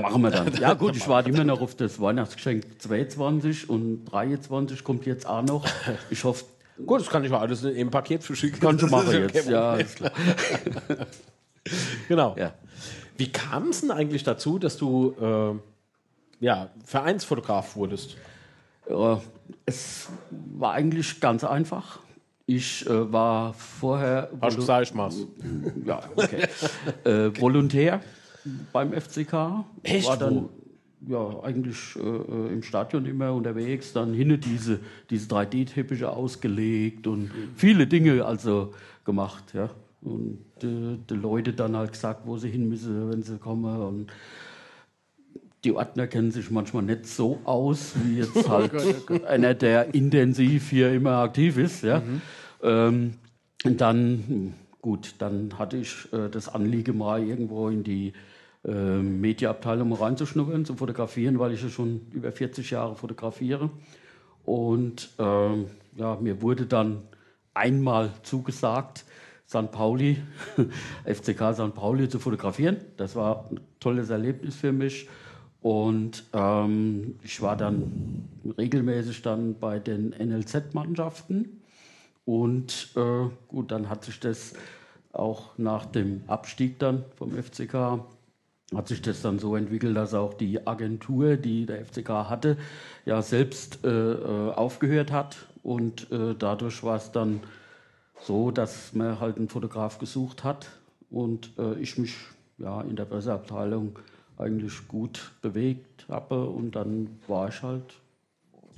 Machen 0.03 0.23
wir 0.23 0.31
dann. 0.31 0.51
Ja 0.61 0.75
gut, 0.75 0.97
ich 0.97 1.09
warte 1.09 1.31
immer 1.31 1.45
noch 1.45 1.61
auf 1.63 1.75
das 1.75 1.99
Weihnachtsgeschenk 2.01 2.65
22 2.79 3.71
und 3.71 4.05
23 4.05 4.85
kommt 4.85 5.07
jetzt 5.07 5.27
auch 5.31 5.43
noch. 5.43 5.67
Ich 6.11 6.25
hoffe, 6.25 6.45
Gut, 6.87 7.01
das 7.01 7.09
kann 7.09 7.25
ich 7.25 7.31
mal 7.31 7.41
alles 7.41 7.63
im 7.63 7.91
Paket 7.91 8.25
verschicken. 8.25 8.61
kannst 8.61 8.83
du 8.83 8.87
machen 8.87 9.13
jetzt. 9.13 9.49
Ja, 9.49 9.77
ist 9.77 9.97
klar. 9.97 10.13
Genau. 12.09 12.35
Ja. 12.39 12.55
Wie 13.19 13.31
kam 13.31 13.69
es 13.69 13.83
denn 13.83 13.91
eigentlich 13.91 14.25
dazu, 14.25 14.59
dass 14.59 14.79
du 14.79 15.15
äh, 15.21 16.45
ja, 16.45 16.71
Vereinsfotograf 16.87 17.77
wurdest? 17.77 18.17
Ja, 18.89 19.21
es 19.67 20.09
war 20.31 20.73
eigentlich 20.73 21.21
ganz 21.21 21.45
einfach. 21.45 21.99
Ich 22.47 22.87
äh, 22.89 23.13
war 23.13 23.53
vorher 23.53 24.31
Hast 24.41 24.55
du 24.57 24.61
gesagt, 24.61 24.89
ich 24.89 24.95
mach's. 24.95 25.19
ja, 25.85 26.01
okay. 26.17 26.49
äh, 27.05 27.39
Volontär 27.39 28.01
beim 28.73 28.93
FCK. 28.99 29.65
Echt? 29.83 30.09
War 30.09 30.17
dann? 30.17 30.49
Ja, 31.07 31.41
eigentlich 31.43 31.97
äh, 31.97 32.01
äh, 32.01 32.53
im 32.53 32.63
Stadion 32.63 33.07
immer 33.07 33.33
unterwegs, 33.33 33.93
dann 33.93 34.13
hinne 34.13 34.39
diese, 34.39 34.81
diese 35.09 35.29
3D-Teppiche 35.29 36.11
ausgelegt 36.11 37.07
und 37.07 37.31
viele 37.57 37.87
Dinge 37.87 38.25
also 38.25 38.75
gemacht, 39.05 39.55
ja. 39.55 39.71
Und 40.03 40.39
äh, 40.63 40.99
die 41.09 41.15
Leute 41.15 41.53
dann 41.53 41.77
halt 41.77 41.93
gesagt, 41.93 42.23
wo 42.25 42.39
sie 42.39 42.49
hin 42.49 42.69
müssen, 42.69 43.11
wenn 43.11 43.23
sie 43.23 43.39
kommen. 43.39 43.81
Und 43.83 44.13
die 45.65 45.73
Ordner 45.73 46.07
kennen 46.07 46.31
sich 46.31 46.51
manchmal 46.51 46.83
nicht 46.85 47.07
so 47.07 47.41
aus, 47.45 47.93
wie 48.03 48.19
jetzt 48.19 48.49
halt 48.49 48.73
einer, 49.27 49.55
der 49.55 49.95
intensiv 49.95 50.71
hier 50.71 50.93
immer 50.93 51.19
aktiv 51.19 51.59
ist. 51.59 51.83
Ja. 51.83 52.03
Ähm, 52.63 53.15
und 53.65 53.81
dann, 53.83 54.55
gut, 54.81 55.17
dann 55.19 55.59
hatte 55.59 55.77
ich 55.77 56.11
äh, 56.13 56.31
das 56.31 56.49
Anliegen, 56.49 56.97
mal 56.97 57.23
irgendwo 57.23 57.69
in 57.69 57.85
die 57.85 58.15
äh, 58.65 58.71
Mediaabteilung 58.71 59.93
reinzuschnuppern, 59.93 60.65
zu 60.65 60.75
fotografieren, 60.75 61.39
weil 61.39 61.53
ich 61.53 61.63
ja 61.63 61.69
schon 61.69 62.03
über 62.13 62.33
40 62.33 62.71
Jahre 62.71 62.95
fotografiere. 62.95 63.71
Und 64.45 65.11
ähm, 65.19 65.67
ja, 65.97 66.17
mir 66.21 66.43
wurde 66.43 66.67
dann 66.67 67.03
einmal 67.55 68.11
zugesagt, 68.23 69.05
St. 69.49 69.73
Pauli, 69.73 70.19
FCK 71.05 71.55
St. 71.55 71.75
Pauli 71.75 72.09
zu 72.09 72.19
fotografieren. 72.19 72.77
Das 72.97 73.17
war 73.17 73.49
ein 73.51 73.61
tolles 73.81 74.11
Erlebnis 74.11 74.57
für 74.57 74.73
mich. 74.73 75.09
Und 75.61 76.25
ähm, 76.33 77.19
ich 77.23 77.43
war 77.43 77.57
dann 77.57 78.29
regelmäßig 78.57 79.23
dann 79.23 79.59
bei 79.59 79.79
den 79.79 80.11
NLZ-Mannschaften. 80.11 81.63
Und 82.25 82.91
äh, 82.97 83.29
gut, 83.49 83.73
dann 83.73 83.89
hat 83.89 84.05
sich 84.05 84.21
das 84.21 84.55
auch 85.13 85.59
nach 85.59 85.87
dem 85.87 86.23
Abstieg 86.29 86.79
dann 86.79 87.05
vom 87.17 87.33
FCK 87.33 88.05
hat 88.75 88.89
sich 88.89 89.03
das 89.03 89.23
dann 89.23 89.39
so 89.39 89.57
entwickelt, 89.57 89.97
dass 89.97 90.15
auch 90.15 90.35
die 90.35 90.67
Agentur, 90.67 91.37
die 91.37 91.67
der 91.67 91.85
FCK 91.85 92.09
hatte, 92.09 92.57
ja 93.05 93.21
selbst 93.23 93.85
äh, 93.85 93.89
äh, 93.89 94.53
aufgehört 94.53 95.11
hat. 95.11 95.37
Und 95.63 96.11
äh, 96.11 96.35
dadurch 96.39 96.83
war 96.83 96.97
es 96.97 97.13
dann 97.13 97.41
so, 98.23 98.51
dass 98.51 98.95
man 98.95 99.21
halt 99.21 99.37
einen 99.37 99.49
Fotograf 99.49 99.99
gesucht 99.99 100.45
hat 100.45 100.69
und 101.11 101.51
äh, 101.59 101.75
ich 101.81 101.99
mich 101.99 102.17
ja 102.59 102.81
in 102.83 102.97
der 102.97 103.05
Presseabteilung 103.05 103.99
eigentlich 104.39 104.89
gut 104.89 105.33
bewegt 105.43 106.07
habe 106.09 106.49
und 106.49 106.73
dann 106.73 107.19
war 107.27 107.49
ich 107.49 107.63
halt 107.63 107.95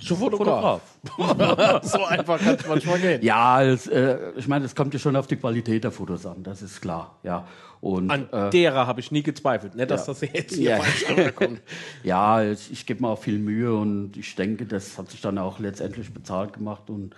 Zu 0.05 0.15
Fotograf. 0.15 0.81
so 1.83 2.03
einfach 2.05 2.39
kann 2.39 2.55
es 2.55 2.67
manchmal 2.67 2.99
gehen. 2.99 3.21
Ja, 3.21 3.63
es, 3.63 3.87
äh, 3.87 4.17
ich 4.35 4.47
meine, 4.47 4.65
es 4.65 4.75
kommt 4.75 4.93
ja 4.93 4.99
schon 4.99 5.15
auf 5.15 5.27
die 5.27 5.35
Qualität 5.35 5.83
der 5.83 5.91
Fotos 5.91 6.25
an, 6.25 6.43
das 6.43 6.61
ist 6.61 6.81
klar. 6.81 7.17
Ja. 7.23 7.47
Und, 7.81 8.09
An 8.09 8.29
äh, 8.31 8.49
derer 8.49 8.87
habe 8.87 9.01
ich 9.01 9.11
nie 9.11 9.23
gezweifelt. 9.23 9.75
Nicht, 9.75 9.91
dass 9.91 10.07
ja. 10.07 10.13
das 10.13 10.21
jetzt 10.21 10.55
hier 10.55 10.69
Ja. 10.71 10.77
falsch 10.77 11.05
ankommt. 11.09 11.61
ja, 12.03 12.41
ich, 12.43 12.71
ich 12.71 12.85
gebe 12.85 13.01
mir 13.01 13.09
auch 13.09 13.19
viel 13.19 13.39
Mühe 13.39 13.75
und 13.75 14.15
ich 14.15 14.35
denke, 14.35 14.65
das 14.65 14.97
hat 14.97 15.11
sich 15.11 15.19
dann 15.19 15.37
auch 15.37 15.59
letztendlich 15.59 16.13
bezahlt 16.13 16.53
gemacht 16.53 16.89
und 16.89 17.13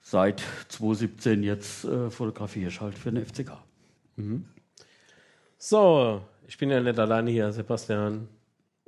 seit 0.00 0.42
2017 0.68 1.44
jetzt 1.44 1.84
äh, 1.84 2.10
fotografiere 2.10 2.68
ich 2.68 2.80
halt 2.80 2.98
für 2.98 3.12
den 3.12 3.24
FCK. 3.24 3.52
So, 5.58 6.22
ich 6.48 6.58
bin 6.58 6.70
ja 6.70 6.80
nicht 6.80 6.98
alleine 6.98 7.30
hier, 7.30 7.52
Sebastian. 7.52 8.28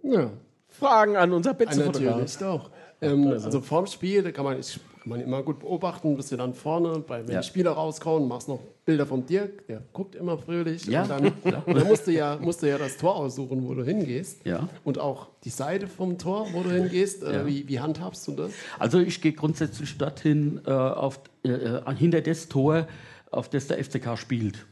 Ja, 0.02 0.30
Fragen 0.68 1.16
an 1.16 1.32
unser 1.32 1.52
natürlich 1.52 1.68
Betzenfotograf. 1.70 2.38
doch. 2.38 2.70
Ähm, 3.04 3.26
also 3.28 3.60
vorm 3.60 3.86
Spiel, 3.86 4.22
da 4.22 4.30
kann 4.32 4.44
man, 4.44 4.58
ich, 4.60 4.74
kann 5.00 5.08
man 5.10 5.20
immer 5.20 5.42
gut 5.42 5.60
beobachten, 5.60 6.16
bist 6.16 6.32
du 6.32 6.36
dann 6.36 6.54
vorne, 6.54 6.98
bei, 7.00 7.26
wenn 7.26 7.34
Ja. 7.34 7.40
die 7.40 7.46
Spieler 7.46 7.72
rauskommen, 7.72 8.28
machst 8.28 8.48
noch 8.48 8.60
Bilder 8.84 9.06
vom 9.06 9.24
Dirk, 9.24 9.66
der 9.66 9.82
guckt 9.92 10.14
immer 10.14 10.36
fröhlich. 10.36 10.84
Ja, 10.86 11.02
Und 11.02 11.08
dann, 11.10 11.26
und 11.66 11.74
dann 11.76 11.86
musst, 11.86 12.06
du 12.06 12.12
ja, 12.12 12.36
musst 12.40 12.62
du 12.62 12.68
ja 12.68 12.76
das 12.78 12.96
Tor 12.98 13.16
aussuchen, 13.16 13.66
wo 13.66 13.74
du 13.74 13.82
hingehst. 13.84 14.44
Ja. 14.44 14.68
Und 14.84 14.98
auch 14.98 15.28
die 15.44 15.48
Seite 15.50 15.86
vom 15.86 16.18
Tor, 16.18 16.48
wo 16.52 16.62
du 16.62 16.70
hingehst. 16.70 17.22
Äh, 17.22 17.32
Ja. 17.34 17.46
wie, 17.46 17.66
wie 17.68 17.80
handhabst 17.80 18.28
du 18.28 18.32
das? 18.32 18.52
Also 18.78 18.98
ich 18.98 19.20
gehe 19.22 19.32
grundsätzlich 19.32 19.96
dorthin, 19.96 20.60
äh, 20.66 20.70
auf, 20.70 21.20
äh, 21.44 21.48
äh, 21.50 21.94
hinter 21.96 22.20
das 22.20 22.48
Tor, 22.48 22.86
auf 23.30 23.48
das 23.48 23.66
der 23.68 23.78
FCK 23.82 24.16
spielt. 24.18 24.66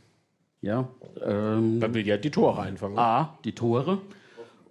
Ja, 0.60 0.88
ähm, 1.26 1.78
Man 1.80 1.92
will 1.94 2.06
ja 2.06 2.16
die 2.18 2.30
Tore 2.30 2.60
einfangen. 2.62 2.96
A, 2.98 3.36
die 3.44 3.52
Tore. 3.52 3.98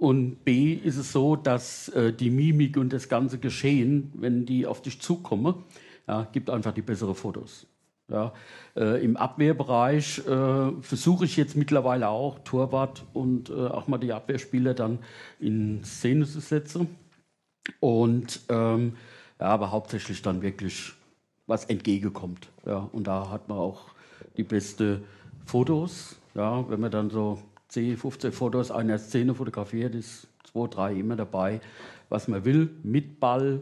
Und 0.01 0.43
B 0.45 0.73
ist 0.73 0.97
es 0.97 1.11
so, 1.11 1.35
dass 1.35 1.89
äh, 1.89 2.11
die 2.11 2.31
Mimik 2.31 2.75
und 2.75 2.91
das 2.91 3.07
ganze 3.07 3.37
Geschehen, 3.37 4.11
wenn 4.15 4.47
die 4.47 4.65
auf 4.65 4.81
dich 4.81 4.99
zukommen, 4.99 5.53
ja, 6.07 6.27
gibt 6.31 6.49
einfach 6.49 6.73
die 6.73 6.81
bessere 6.81 7.13
Fotos. 7.13 7.67
Ja, 8.07 8.33
äh, 8.75 9.05
Im 9.05 9.15
Abwehrbereich 9.15 10.25
äh, 10.25 10.71
versuche 10.81 11.25
ich 11.25 11.37
jetzt 11.37 11.55
mittlerweile 11.55 12.09
auch, 12.09 12.39
Torwart 12.39 13.05
und 13.13 13.51
äh, 13.51 13.53
auch 13.53 13.87
mal 13.87 13.99
die 13.99 14.11
Abwehrspieler 14.11 14.73
dann 14.73 14.97
in 15.39 15.83
Szene 15.83 16.25
zu 16.25 16.39
setzen. 16.39 16.87
Und 17.79 18.39
ähm, 18.49 18.95
ja, 19.39 19.45
aber 19.45 19.69
hauptsächlich 19.69 20.23
dann 20.23 20.41
wirklich 20.41 20.93
was 21.45 21.65
entgegenkommt. 21.65 22.49
Ja, 22.65 22.89
und 22.91 23.05
da 23.05 23.29
hat 23.29 23.49
man 23.49 23.59
auch 23.59 23.91
die 24.35 24.43
beste 24.43 25.03
Fotos. 25.45 26.15
Ja, 26.33 26.67
wenn 26.71 26.79
man 26.79 26.89
dann 26.89 27.11
so 27.11 27.37
10, 27.71 27.97
15 27.97 28.31
Fotos 28.33 28.69
einer 28.69 28.97
Szene 28.99 29.33
fotografiert, 29.33 29.95
ist 29.95 30.27
zwei, 30.51 30.67
drei 30.67 30.93
immer 30.93 31.15
dabei, 31.15 31.61
was 32.09 32.27
man 32.27 32.43
will, 32.43 32.69
mit 32.83 33.19
Ball, 33.21 33.61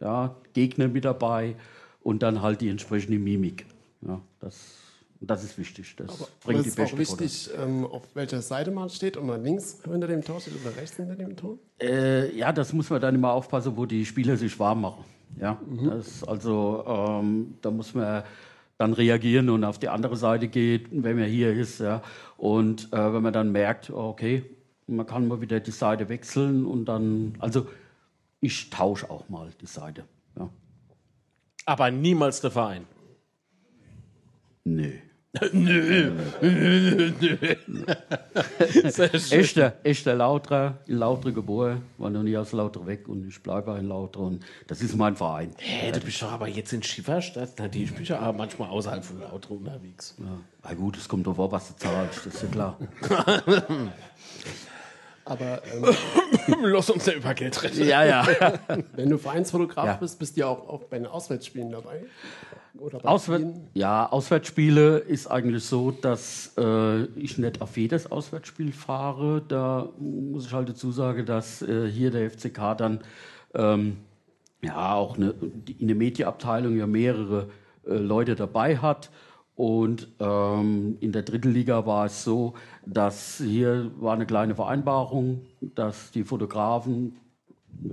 ja, 0.00 0.34
Gegner 0.52 0.88
mit 0.88 1.04
dabei 1.04 1.54
und 2.02 2.22
dann 2.24 2.42
halt 2.42 2.60
die 2.60 2.68
entsprechende 2.68 3.18
Mimik. 3.18 3.64
Ja, 4.02 4.20
das, 4.40 4.74
das 5.20 5.44
ist 5.44 5.56
wichtig. 5.56 5.94
Das 5.96 6.20
Aber 6.20 6.28
bringt 6.44 6.66
es 6.66 6.74
die 6.74 6.82
ist 6.82 6.92
auch 6.92 6.96
besten 6.96 7.16
Fotos. 7.16 7.20
wichtig, 7.20 7.50
ähm, 7.56 7.86
auf 7.86 8.02
welcher 8.14 8.42
Seite 8.42 8.72
man 8.72 8.88
steht, 8.90 9.16
ob 9.16 9.24
man 9.24 9.42
links 9.44 9.78
hinter 9.84 10.08
dem 10.08 10.22
Tor 10.22 10.40
steht 10.40 10.54
oder 10.60 10.76
rechts 10.76 10.96
hinter 10.96 11.14
dem 11.14 11.36
Tor. 11.36 11.56
Äh, 11.80 12.36
ja, 12.36 12.52
das 12.52 12.72
muss 12.72 12.90
man 12.90 13.00
dann 13.00 13.14
immer 13.14 13.32
aufpassen, 13.32 13.76
wo 13.76 13.86
die 13.86 14.04
Spieler 14.04 14.36
sich 14.36 14.58
warm 14.58 14.80
machen. 14.80 15.04
Ja, 15.40 15.60
das, 15.88 16.22
also 16.24 16.84
ähm, 16.86 17.54
da 17.60 17.70
muss 17.70 17.94
man 17.94 18.22
dann 18.84 18.92
reagieren 18.92 19.48
und 19.48 19.64
auf 19.64 19.78
die 19.78 19.88
andere 19.88 20.16
Seite 20.16 20.48
geht, 20.48 20.88
wenn 20.90 21.18
man 21.18 21.28
hier 21.28 21.52
ist. 21.52 21.80
Ja. 21.80 22.02
Und 22.36 22.92
äh, 22.92 23.12
wenn 23.12 23.22
man 23.22 23.32
dann 23.32 23.50
merkt, 23.50 23.90
okay, 23.90 24.44
man 24.86 25.06
kann 25.06 25.26
mal 25.26 25.40
wieder 25.40 25.60
die 25.60 25.70
Seite 25.70 26.08
wechseln 26.08 26.66
und 26.66 26.84
dann, 26.84 27.34
also 27.38 27.66
ich 28.40 28.68
tausche 28.68 29.08
auch 29.08 29.28
mal 29.30 29.48
die 29.60 29.66
Seite. 29.66 30.04
Ja. 30.38 30.50
Aber 31.64 31.90
niemals 31.90 32.42
der 32.42 32.50
Verein. 32.50 32.84
Nö. 35.52 36.12
Echter 39.82 40.14
Lauterer, 40.14 40.78
in 40.86 40.98
Lautre 40.98 41.32
geboren, 41.32 41.82
war 41.98 42.10
noch 42.10 42.22
nie 42.22 42.36
aus 42.36 42.52
Lautre 42.52 42.86
weg 42.86 43.08
und 43.08 43.26
ich 43.26 43.42
bleibe 43.42 43.72
ein 43.72 43.86
Lautre 43.86 44.22
und 44.22 44.44
das 44.66 44.80
ist 44.80 44.96
mein 44.96 45.16
Verein. 45.16 45.50
Hey, 45.58 45.92
du 45.92 46.00
bist 46.00 46.22
doch 46.22 46.32
aber 46.32 46.48
jetzt 46.48 46.72
in 46.72 46.82
Schifferstadt. 46.82 47.50
Na, 47.58 47.68
die 47.68 47.84
ich 47.84 47.94
bin 47.94 48.04
ja 48.04 48.20
aber 48.20 48.38
manchmal 48.38 48.70
außerhalb 48.70 49.04
von 49.04 49.20
Lautre 49.20 49.54
unterwegs. 49.54 50.14
Ja. 50.18 50.26
Na 50.62 50.74
gut, 50.74 50.96
es 50.96 51.08
kommt 51.08 51.26
drauf 51.26 51.40
an, 51.40 51.50
was 51.50 51.68
du 51.68 51.76
zahlst, 51.76 52.26
das 52.26 52.34
ist 52.34 52.42
ja 52.42 52.48
klar. 52.48 52.78
Aber 55.24 55.62
ähm, 55.72 55.94
Lass 56.62 56.90
uns 56.90 57.06
ja 57.06 57.14
über 57.14 57.32
Geld 57.34 57.62
reden. 57.62 57.88
Ja, 57.88 58.04
ja. 58.04 58.26
wenn 58.94 59.08
du 59.10 59.18
Vereinsfotograf 59.18 59.86
Ja. 59.86 59.94
bist, 59.94 60.18
bist 60.18 60.36
du 60.36 60.40
ja 60.40 60.46
auch, 60.48 60.68
auch 60.68 60.84
bei 60.84 60.98
den 60.98 61.06
Auswärtsspielen 61.06 61.70
dabei. 61.70 62.04
Oder 62.78 62.98
bei 62.98 63.08
Auswär 63.08 63.38
vielen. 63.38 63.68
ja, 63.74 64.06
Auswärtsspiele 64.10 64.98
ist 64.98 65.28
eigentlich 65.28 65.64
so, 65.64 65.92
dass 65.92 66.52
äh, 66.58 67.04
ich 67.18 67.38
nicht 67.38 67.62
auf 67.62 67.76
jedes 67.76 68.10
Auswärtsspiel 68.10 68.72
fahre. 68.72 69.42
Da 69.46 69.88
muss 69.98 70.46
ich 70.46 70.52
halt 70.52 70.68
dazu 70.68 70.90
sagen, 70.92 71.24
dass 71.24 71.62
äh, 71.62 71.88
hier 71.88 72.10
der 72.10 72.30
FCK 72.30 72.76
dann 72.76 73.00
ähm, 73.54 73.98
ja 74.60 74.94
auch 74.94 75.16
eine, 75.16 75.34
in 75.78 75.86
der 75.86 75.96
Medienabteilung 75.96 76.76
ja 76.76 76.86
mehrere 76.86 77.48
äh, 77.86 77.94
Leute 77.94 78.34
dabei 78.34 78.76
hat. 78.78 79.10
Und 79.56 80.08
ähm, 80.18 80.96
in 81.00 81.12
der 81.12 81.22
dritten 81.22 81.52
Liga 81.52 81.86
war 81.86 82.06
es 82.06 82.24
so, 82.24 82.54
dass 82.86 83.38
hier 83.38 83.90
war 84.00 84.14
eine 84.14 84.26
kleine 84.26 84.56
Vereinbarung, 84.56 85.42
dass 85.60 86.10
die 86.10 86.24
Fotografen 86.24 87.16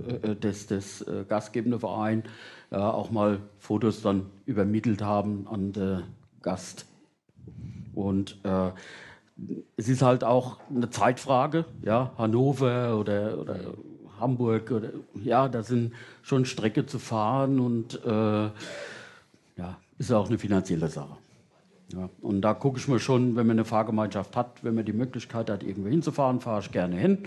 äh, 0.08 0.34
des, 0.34 0.66
des 0.66 1.02
äh, 1.02 1.24
gastgebenden 1.28 1.78
Verein 1.78 2.24
ja, 2.70 2.90
auch 2.90 3.10
mal 3.10 3.38
Fotos 3.58 4.02
dann 4.02 4.26
übermittelt 4.44 5.02
haben 5.02 5.46
an 5.48 5.72
den 5.72 6.02
Gast. 6.40 6.86
Und 7.94 8.38
äh, 8.44 8.70
es 9.76 9.88
ist 9.88 10.02
halt 10.02 10.24
auch 10.24 10.58
eine 10.68 10.90
Zeitfrage, 10.90 11.64
ja, 11.82 12.12
Hannover 12.18 12.98
oder, 12.98 13.38
oder 13.38 13.56
Hamburg 14.18 14.70
oder 14.70 14.90
ja, 15.22 15.48
da 15.48 15.62
sind 15.62 15.92
schon 16.22 16.44
Strecke 16.44 16.86
zu 16.86 16.98
fahren 16.98 17.60
und 17.60 18.04
äh, 18.04 18.50
ja, 19.56 19.76
ist 19.98 20.12
auch 20.12 20.28
eine 20.28 20.38
finanzielle 20.38 20.88
Sache. 20.88 21.16
Ja, 21.92 22.08
und 22.20 22.40
da 22.42 22.54
gucke 22.54 22.78
ich 22.78 22.88
mir 22.88 22.98
schon, 22.98 23.36
wenn 23.36 23.46
man 23.46 23.56
eine 23.56 23.64
Fahrgemeinschaft 23.64 24.34
hat, 24.36 24.64
wenn 24.64 24.74
man 24.74 24.84
die 24.84 24.92
Möglichkeit 24.92 25.50
hat, 25.50 25.62
irgendwo 25.62 25.88
hinzufahren, 25.90 26.40
fahre 26.40 26.60
ich 26.60 26.70
gerne 26.72 26.96
hin. 26.96 27.18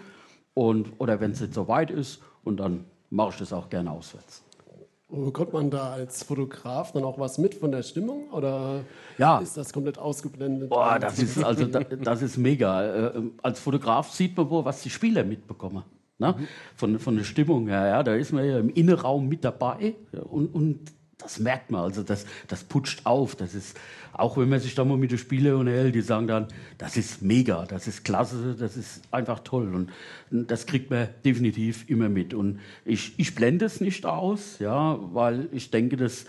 Und, 0.54 0.94
oder 1.00 1.20
wenn 1.20 1.32
es 1.32 1.42
nicht 1.42 1.54
so 1.54 1.68
weit 1.68 1.92
ist, 1.92 2.22
und 2.44 2.58
dann 2.60 2.86
mache 3.10 3.30
ich 3.32 3.38
das 3.38 3.54
auch 3.54 3.70
gerne 3.70 3.92
auswärts. 3.92 4.44
Und 5.10 5.26
Bekommt 5.26 5.54
man 5.54 5.70
da 5.70 5.92
als 5.94 6.24
Fotograf 6.24 6.92
dann 6.92 7.04
auch 7.04 7.20
was 7.20 7.38
mit 7.38 7.54
von 7.56 7.72
der 7.72 7.84
Stimmung 7.84 8.30
oder 8.32 8.82
Ja. 9.20 9.38
ist 9.40 9.56
das 9.56 9.72
komplett 9.72 10.00
ausgeblendet? 10.00 10.70
Boah, 10.70 10.98
das 11.00 11.20
ist 11.20 11.44
also 11.44 11.66
da- 11.66 11.82
das 11.84 12.22
ist 12.24 12.38
mega. 12.38 13.10
Äh, 13.10 13.22
als 13.44 13.60
Fotograf 13.60 14.10
sieht 14.12 14.36
man 14.36 14.50
wohl, 14.50 14.66
was 14.66 14.82
die 14.82 14.90
Spieler 14.90 15.24
mitbekommen. 15.24 15.84
Ne? 16.18 16.34
Von, 16.76 16.98
von 16.98 17.18
der 17.18 17.24
Stimmung 17.24 17.68
her, 17.68 17.86
ja, 17.88 18.04
da 18.04 18.16
ist 18.16 18.32
man 18.32 18.46
ja 18.46 18.58
im 18.58 18.70
Innenraum 18.70 19.28
mit 19.28 19.44
dabei 19.44 19.96
und, 20.30 20.48
und 20.56 20.80
das 21.18 21.40
merkt 21.40 21.72
man, 21.72 21.82
also 21.82 22.04
das, 22.04 22.26
das 22.48 22.64
putscht 22.64 23.06
auf. 23.06 23.36
Das 23.36 23.56
ist, 23.56 23.78
auch 24.14 24.38
wenn 24.38 24.50
man 24.50 24.60
sich 24.60 24.76
da 24.76 24.84
mal 24.84 24.98
mit 24.98 25.12
den 25.12 25.18
Spielern 25.18 25.56
unterhält, 25.56 25.96
die 25.96 26.02
sagen 26.02 26.28
dann, 26.28 26.48
das 26.78 26.98
ist 26.98 27.22
mega, 27.22 27.66
das 27.66 27.88
ist 27.88 28.04
klasse, 28.04 28.56
das 28.58 28.76
ist 28.78 29.02
einfach 29.12 29.40
toll. 29.40 29.74
Und 29.74 29.92
das 30.30 30.66
kriegt 30.66 30.90
man 30.90 31.08
definitiv 31.24 31.90
immer 31.90 32.10
mit. 32.10 32.34
Und 32.34 32.60
ich, 32.84 33.18
ich 33.18 33.34
blende 33.34 33.66
es 33.66 33.82
nicht 33.82 34.06
aus, 34.06 34.60
ja, 34.60 35.00
weil 35.14 35.48
ich 35.52 35.72
denke, 35.72 35.98
das 35.98 36.26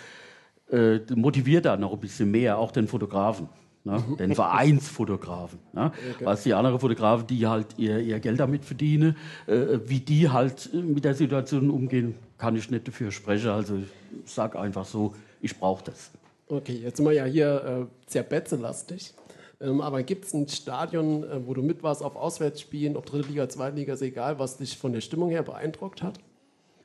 äh, 0.71 0.99
motiviert 1.15 1.65
da 1.65 1.77
noch 1.77 1.93
ein 1.93 2.01
bisschen 2.01 2.31
mehr, 2.31 2.59
auch 2.59 2.73
den 2.73 2.89
Fotografen. 2.89 3.49
Ne? 3.85 4.03
Den 4.19 4.35
Vereinsfotografen. 4.35 5.61
Ne? 5.73 5.93
Was 6.25 6.43
die 6.43 6.55
anderen 6.55 6.81
Fotografen, 6.81 7.29
die 7.29 7.47
halt 7.47 7.79
ihr, 7.79 8.01
ihr 8.01 8.19
Geld 8.19 8.41
damit 8.41 8.65
verdienen, 8.65 9.17
äh, 9.47 9.79
wie 9.87 10.01
die 10.01 10.29
halt 10.29 10.75
mit 10.75 11.05
der 11.05 11.15
Situation 11.15 11.71
umgehen, 11.71 12.17
kann 12.39 12.57
ich 12.57 12.71
nicht 12.71 12.87
dafür 12.87 13.11
sprechen. 13.11 13.51
Also 13.51 13.77
ich 13.77 14.33
sage 14.33 14.59
einfach 14.59 14.85
so, 14.85 15.15
ich 15.41 15.59
brauche 15.59 15.85
das. 15.85 16.11
Okay, 16.49 16.75
jetzt 16.75 16.99
sind 16.99 17.07
wir 17.07 17.13
ja 17.13 17.25
hier 17.25 17.89
äh, 17.89 18.11
sehr 18.11 18.23
betzelastig. 18.23 19.15
Ähm, 19.61 19.81
aber 19.81 20.03
gibt 20.03 20.27
es 20.27 20.35
ein 20.35 20.49
Stadion, 20.49 21.25
äh, 21.25 21.47
wo 21.47 21.55
du 21.55 21.63
mit 21.63 21.83
warst 21.83 22.03
auf 22.03 22.15
Auswärtsspielen, 22.15 22.97
ob 22.97 23.07
dritte 23.07 23.29
Liga, 23.29 23.49
zweite 23.49 23.77
Liga, 23.77 23.95
ist 23.95 24.03
egal, 24.03 24.39
was 24.39 24.59
dich 24.59 24.77
von 24.77 24.93
der 24.93 25.01
Stimmung 25.01 25.31
her 25.31 25.43
beeindruckt 25.43 26.03
hat? 26.03 26.21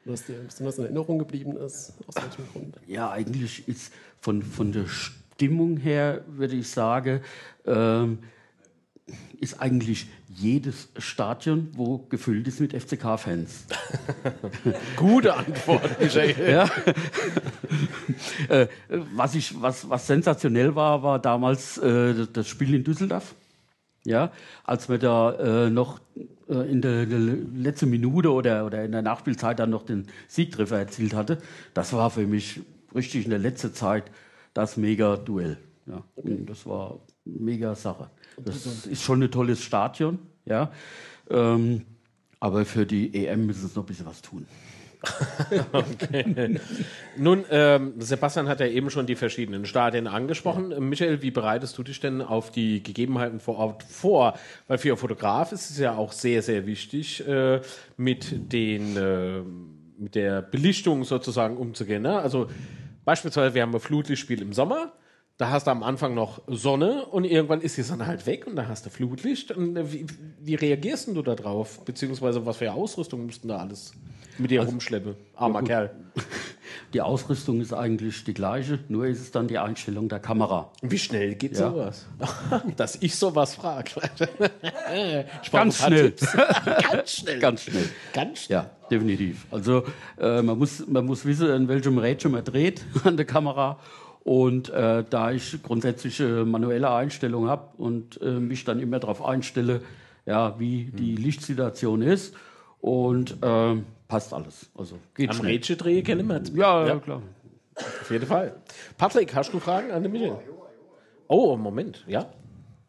Was 0.05 0.25
dir 0.25 0.35
besonders 0.45 0.77
in 0.77 0.85
Erinnerung 0.85 1.19
geblieben 1.19 1.57
ist? 1.57 1.93
Aus 2.07 2.15
welchem 2.15 2.51
Grund? 2.51 2.75
Ja, 2.87 3.11
eigentlich 3.11 3.67
ist 3.67 3.93
von, 4.19 4.41
von 4.41 4.71
der 4.71 4.87
Stimmung 4.87 5.77
her, 5.77 6.23
würde 6.27 6.55
ich 6.55 6.69
sagen, 6.69 7.21
ähm, 7.65 8.19
ist 9.39 9.61
eigentlich 9.61 10.07
jedes 10.35 10.89
Stadion, 10.97 11.69
wo 11.73 11.99
gefüllt 12.09 12.47
ist 12.47 12.59
mit 12.59 12.73
FCK-Fans. 12.73 13.65
Gute 14.95 15.33
Antwort, 15.33 15.99
Michael. 15.99 16.51
ja. 16.51 16.69
äh, 18.49 18.67
was, 19.15 19.35
ich, 19.35 19.59
was, 19.61 19.89
was 19.89 20.07
sensationell 20.07 20.75
war, 20.75 21.03
war 21.03 21.19
damals 21.19 21.77
äh, 21.77 22.27
das 22.31 22.47
Spiel 22.47 22.73
in 22.73 22.83
Düsseldorf. 22.83 23.35
Ja, 24.03 24.31
als 24.63 24.89
wir 24.89 24.97
da 24.97 25.65
äh, 25.65 25.69
noch 25.69 25.99
äh, 26.49 26.71
in 26.71 26.81
der, 26.81 27.05
der 27.05 27.19
letzten 27.19 27.89
Minute 27.89 28.31
oder, 28.31 28.65
oder 28.65 28.83
in 28.83 28.91
der 28.91 29.03
Nachspielzeit 29.03 29.59
dann 29.59 29.69
noch 29.69 29.83
den 29.83 30.07
Siegtreffer 30.27 30.79
erzielt 30.79 31.13
hatte, 31.13 31.37
das 31.75 31.93
war 31.93 32.09
für 32.09 32.25
mich 32.25 32.61
richtig 32.95 33.25
in 33.25 33.29
der 33.29 33.39
letzten 33.39 33.73
Zeit 33.73 34.05
das 34.53 34.75
Mega-Duell. 34.75 35.57
Ja, 35.85 36.03
und 36.15 36.49
das 36.49 36.65
war 36.65 36.99
mega 37.25 37.75
Sache. 37.75 38.09
Das 38.37 38.85
ist 38.85 39.03
schon 39.03 39.21
ein 39.21 39.31
tolles 39.31 39.63
Stadion, 39.63 40.19
ja. 40.45 40.71
Ähm, 41.29 41.85
aber 42.39 42.65
für 42.65 42.85
die 42.85 43.25
EM 43.25 43.45
müssen 43.45 43.67
sie 43.67 43.75
noch 43.75 43.83
ein 43.83 43.87
bisschen 43.87 44.05
was 44.05 44.21
tun. 44.21 44.45
okay. 45.71 46.59
Nun, 47.17 47.43
ähm, 47.49 47.93
Sebastian 47.97 48.47
hat 48.47 48.59
ja 48.59 48.67
eben 48.67 48.89
schon 48.91 49.07
die 49.07 49.15
verschiedenen 49.15 49.65
Stadien 49.65 50.07
angesprochen. 50.07 50.89
Michael, 50.89 51.21
wie 51.21 51.31
bereitest 51.31 51.77
du 51.77 51.83
dich 51.83 51.99
denn 51.99 52.21
auf 52.21 52.51
die 52.51 52.83
Gegebenheiten 52.83 53.39
vor 53.39 53.57
Ort 53.57 53.83
vor? 53.83 54.37
Weil 54.67 54.77
für 54.77 54.89
einen 54.89 54.97
Fotograf 54.97 55.51
ist 55.51 55.71
es 55.71 55.79
ja 55.79 55.95
auch 55.95 56.11
sehr, 56.11 56.43
sehr 56.43 56.67
wichtig, 56.67 57.27
äh, 57.27 57.61
mit, 57.97 58.53
den, 58.53 58.95
äh, 58.95 59.41
mit 59.97 60.13
der 60.13 60.43
Belichtung 60.43 61.03
sozusagen 61.03 61.57
umzugehen. 61.57 62.03
Ne? 62.03 62.19
Also 62.19 62.47
beispielsweise, 63.03 63.55
wir 63.55 63.63
haben 63.63 63.73
ein 63.73 63.79
Flutlichtspiel 63.79 64.41
im 64.41 64.53
Sommer. 64.53 64.93
Da 65.37 65.49
hast 65.49 65.65
du 65.65 65.71
am 65.71 65.81
Anfang 65.81 66.13
noch 66.13 66.41
Sonne 66.47 67.05
und 67.05 67.23
irgendwann 67.23 67.61
ist 67.61 67.75
die 67.77 67.81
Sonne 67.81 68.05
halt 68.05 68.27
weg 68.27 68.45
und 68.45 68.55
da 68.55 68.67
hast 68.67 68.85
du 68.85 68.89
Flutlicht. 68.91 69.51
Und 69.51 69.75
äh, 69.75 69.91
wie, 69.91 70.05
wie 70.39 70.55
reagierst 70.55 71.07
denn 71.07 71.15
du 71.15 71.23
da 71.23 71.33
drauf? 71.35 71.83
Beziehungsweise 71.83 72.45
was 72.45 72.57
für 72.57 72.71
Ausrüstung 72.71 73.25
mussten 73.25 73.47
da 73.47 73.57
alles 73.57 73.93
mit 74.37 74.51
dir 74.51 74.61
rumschleppen? 74.61 75.15
Armer 75.35 75.59
gut. 75.59 75.67
Kerl. 75.69 75.91
Die 76.93 77.01
Ausrüstung 77.01 77.61
ist 77.61 77.73
eigentlich 77.73 78.23
die 78.25 78.33
gleiche, 78.33 78.79
nur 78.89 79.05
ist 79.05 79.21
es 79.21 79.31
dann 79.31 79.47
die 79.47 79.57
Einstellung 79.57 80.09
der 80.09 80.19
Kamera. 80.19 80.71
Wie 80.81 80.97
schnell 80.97 81.35
geht 81.35 81.53
Ja. 81.57 81.69
sowas? 81.71 82.05
Dass 82.77 82.97
ich 83.01 83.15
sowas 83.15 83.55
frage. 83.55 83.91
Ganz 85.51 85.77
schnell. 85.77 86.13
Ganz 86.91 87.11
schnell. 87.11 87.39
Ganz 87.39 87.61
schnell. 87.63 87.89
Ganz 88.13 88.39
schnell. 88.43 88.57
Ja, 88.57 88.69
definitiv. 88.89 89.45
Also 89.51 89.83
äh, 90.19 90.41
man, 90.41 90.57
muss, 90.57 90.85
man 90.87 91.05
muss 91.05 91.23
wissen, 91.25 91.49
in 91.49 91.67
welchem 91.69 91.97
Rädchen 91.97 92.31
man 92.31 92.43
dreht 92.43 92.83
an 93.05 93.15
der 93.15 93.25
Kamera. 93.25 93.79
Und 94.23 94.69
äh, 94.69 95.03
da 95.09 95.31
ich 95.31 95.61
grundsätzlich 95.63 96.19
äh, 96.19 96.45
manuelle 96.45 96.91
Einstellungen 96.91 97.49
habe 97.49 97.75
und 97.77 98.21
äh, 98.21 98.39
mich 98.39 98.63
dann 98.65 98.79
immer 98.79 98.99
darauf 98.99 99.23
einstelle, 99.25 99.81
ja, 100.25 100.59
wie 100.59 100.85
die 100.85 101.15
Lichtsituation 101.15 102.03
ist 102.03 102.35
und 102.79 103.37
ähm, 103.41 103.85
passt 104.07 104.33
alles. 104.33 104.69
Also 104.75 104.97
geht 105.15 105.31
Am 105.31 105.37
drehen 105.37 106.03
kennen 106.03 106.27
wir. 106.27 106.41
Ja, 106.53 106.81
Ja. 106.81 106.87
ja, 106.87 106.99
klar. 106.99 107.21
Auf 107.75 108.11
jeden 108.11 108.27
Fall. 108.27 108.55
Patrick, 108.97 109.33
hast 109.33 109.53
du 109.53 109.59
Fragen 109.59 109.91
an 109.91 110.03
den 110.03 110.11
Michael? 110.11 110.37
Oh, 111.27 111.55
Moment, 111.55 112.03
ja. 112.07 112.27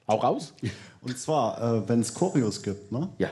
Auch 0.06 0.24
raus? 0.24 0.52
Und 1.00 1.16
zwar, 1.16 1.60
äh, 1.62 1.88
wenn 1.88 2.00
es 2.00 2.12
Choreos 2.12 2.62
gibt, 2.62 2.92
ne? 2.92 3.08
Ja. 3.18 3.30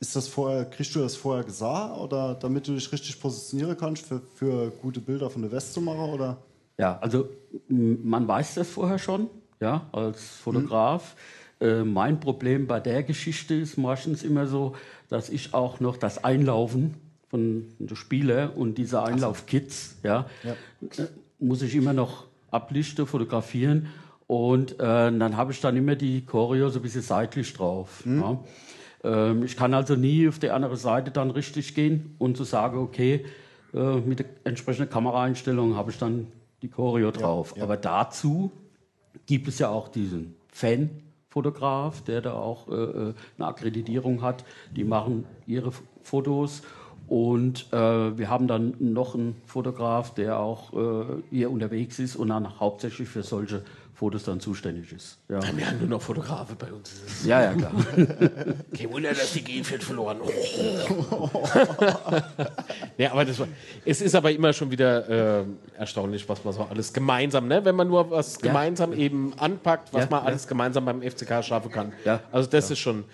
Ist 0.00 0.16
das 0.16 0.28
vorher, 0.28 0.64
kriegst 0.64 0.94
du 0.94 1.00
das 1.00 1.14
vorher 1.14 1.44
gesagt 1.44 1.98
oder 1.98 2.34
damit 2.34 2.66
du 2.66 2.72
dich 2.74 2.90
richtig 2.90 3.20
positionieren 3.20 3.76
kannst 3.76 4.06
für, 4.06 4.20
für 4.34 4.70
gute 4.70 5.00
Bilder 5.00 5.30
von 5.30 5.42
der 5.42 5.52
West 5.52 5.72
zu 5.74 5.80
machen? 5.80 6.10
Oder? 6.10 6.38
Ja, 6.80 6.98
also 7.00 7.28
man 7.68 8.26
weiß 8.26 8.54
das 8.54 8.70
vorher 8.70 8.98
schon, 8.98 9.28
ja, 9.60 9.86
als 9.92 10.36
Fotograf. 10.36 11.14
Äh, 11.60 11.84
mein 11.84 12.20
Problem 12.20 12.66
bei 12.66 12.80
der 12.80 13.02
Geschichte 13.02 13.54
ist 13.54 13.76
meistens 13.76 14.22
immer 14.22 14.46
so, 14.46 14.74
dass 15.10 15.28
ich 15.28 15.52
auch 15.52 15.78
noch 15.80 15.98
das 15.98 16.24
Einlaufen 16.24 16.94
von 17.28 17.66
den 17.78 17.94
Spielern 17.96 18.48
und 18.50 18.78
diese 18.78 19.02
Einlaufkits, 19.02 19.96
ja, 20.02 20.24
äh, 20.42 21.02
muss 21.38 21.60
ich 21.60 21.74
immer 21.76 21.92
noch 21.92 22.24
ablichten, 22.50 23.06
fotografieren 23.06 23.88
und 24.26 24.72
äh, 24.72 24.76
dann 24.78 25.36
habe 25.36 25.52
ich 25.52 25.60
dann 25.60 25.76
immer 25.76 25.96
die 25.96 26.24
Choreo 26.24 26.70
so 26.70 26.78
ein 26.78 26.82
bisschen 26.82 27.02
seitlich 27.02 27.52
drauf. 27.52 28.04
Ja. 28.06 28.38
Ähm, 29.04 29.44
ich 29.44 29.54
kann 29.54 29.74
also 29.74 29.96
nie 29.96 30.26
auf 30.28 30.38
die 30.38 30.50
andere 30.50 30.78
Seite 30.78 31.10
dann 31.10 31.30
richtig 31.30 31.74
gehen 31.74 32.14
und 32.18 32.38
zu 32.38 32.44
so 32.44 32.50
sagen, 32.50 32.78
okay, 32.78 33.26
äh, 33.74 33.96
mit 33.96 34.20
der 34.20 34.26
entsprechenden 34.44 34.90
Kameraeinstellung 34.90 35.76
habe 35.76 35.90
ich 35.90 35.98
dann 35.98 36.28
die 36.62 36.68
Choreo 36.68 37.10
drauf. 37.10 37.54
Aber 37.60 37.76
dazu 37.76 38.50
gibt 39.26 39.48
es 39.48 39.58
ja 39.58 39.68
auch 39.68 39.88
diesen 39.88 40.34
Fan-Fotograf, 40.48 42.02
der 42.02 42.20
da 42.20 42.34
auch 42.34 42.68
äh, 42.68 42.72
äh, 42.72 43.14
eine 43.38 43.46
Akkreditierung 43.46 44.22
hat. 44.22 44.44
Die 44.74 44.84
machen 44.84 45.26
ihre 45.46 45.72
Fotos. 46.02 46.62
Und 47.08 47.72
äh, 47.72 48.16
wir 48.18 48.30
haben 48.30 48.46
dann 48.46 48.74
noch 48.78 49.14
einen 49.14 49.34
Fotograf, 49.44 50.14
der 50.14 50.38
auch 50.38 50.72
äh, 50.72 51.04
hier 51.30 51.50
unterwegs 51.50 51.98
ist 51.98 52.14
und 52.14 52.28
dann 52.28 52.60
hauptsächlich 52.60 53.08
für 53.08 53.24
solche 53.24 53.64
Fotos 54.00 54.24
dann 54.24 54.40
zuständig 54.40 54.90
ist. 54.94 55.18
Ja, 55.28 55.40
Wir 55.54 55.66
haben 55.66 55.78
nur 55.80 55.88
noch 55.88 56.00
Fotografe 56.00 56.54
bei 56.54 56.72
uns. 56.72 56.90
ja, 57.22 57.42
ja 57.42 57.52
klar. 57.52 57.70
Kein 58.74 58.90
Wunder, 58.90 59.10
dass 59.10 59.34
die 59.34 59.44
Genfeld 59.44 59.84
verloren. 59.84 60.22
ja, 62.96 63.12
aber 63.12 63.26
das 63.26 63.38
war, 63.38 63.46
es 63.84 64.00
ist 64.00 64.14
aber 64.14 64.32
immer 64.32 64.54
schon 64.54 64.70
wieder 64.70 65.40
äh, 65.40 65.44
erstaunlich, 65.76 66.26
was 66.30 66.42
man 66.44 66.54
so 66.54 66.62
alles 66.62 66.94
gemeinsam, 66.94 67.46
ne? 67.46 67.62
wenn 67.62 67.76
man 67.76 67.88
nur 67.88 68.10
was 68.10 68.36
Ja. 68.36 68.48
gemeinsam 68.48 68.94
eben 68.94 69.34
anpackt, 69.38 69.92
was 69.92 70.04
Ja, 70.04 70.10
man 70.10 70.24
alles 70.24 70.48
gemeinsam 70.48 70.86
beim 70.86 71.02
FCK 71.02 71.44
schaffen 71.44 71.70
kann. 71.70 71.92
Ja. 72.06 72.20
Also 72.32 72.48
das 72.48 72.70
ist 72.70 72.78
schon, 72.78 73.04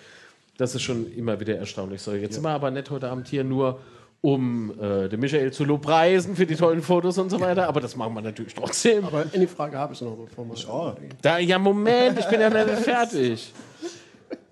das 0.57 0.73
ist 0.73 0.83
schon 0.83 1.11
immer 1.11 1.37
wieder 1.37 1.57
erstaunlich. 1.57 2.01
So, 2.01 2.13
jetzt 2.13 2.35
sind 2.35 2.43
wir 2.45 2.51
aber 2.51 2.71
nicht 2.71 2.89
heute 2.89 3.09
Abend 3.09 3.27
hier 3.27 3.43
nur 3.43 3.81
um 4.21 4.73
äh, 4.79 5.07
den 5.09 5.19
Michael 5.19 5.51
zu 5.51 5.63
lobpreisen 5.63 6.35
für 6.35 6.45
die 6.45 6.55
tollen 6.55 6.81
Fotos 6.81 7.17
und 7.17 7.29
so 7.29 7.39
weiter, 7.39 7.67
aber 7.67 7.81
das 7.81 7.95
machen 7.95 8.13
wir 8.13 8.21
natürlich 8.21 8.53
trotzdem. 8.53 9.05
Aber 9.05 9.25
eine 9.31 9.47
Frage 9.47 9.77
habe 9.77 9.93
ich 9.93 10.01
noch, 10.01 10.15
bevor 10.15 10.45
wir. 10.45 10.69
Oh, 10.69 10.93
Da, 11.21 11.37
ja, 11.37 11.59
Moment, 11.59 12.19
ich 12.19 12.25
bin 12.25 12.41
ja 12.41 12.49
nicht 12.49 12.79
fertig. 12.79 13.53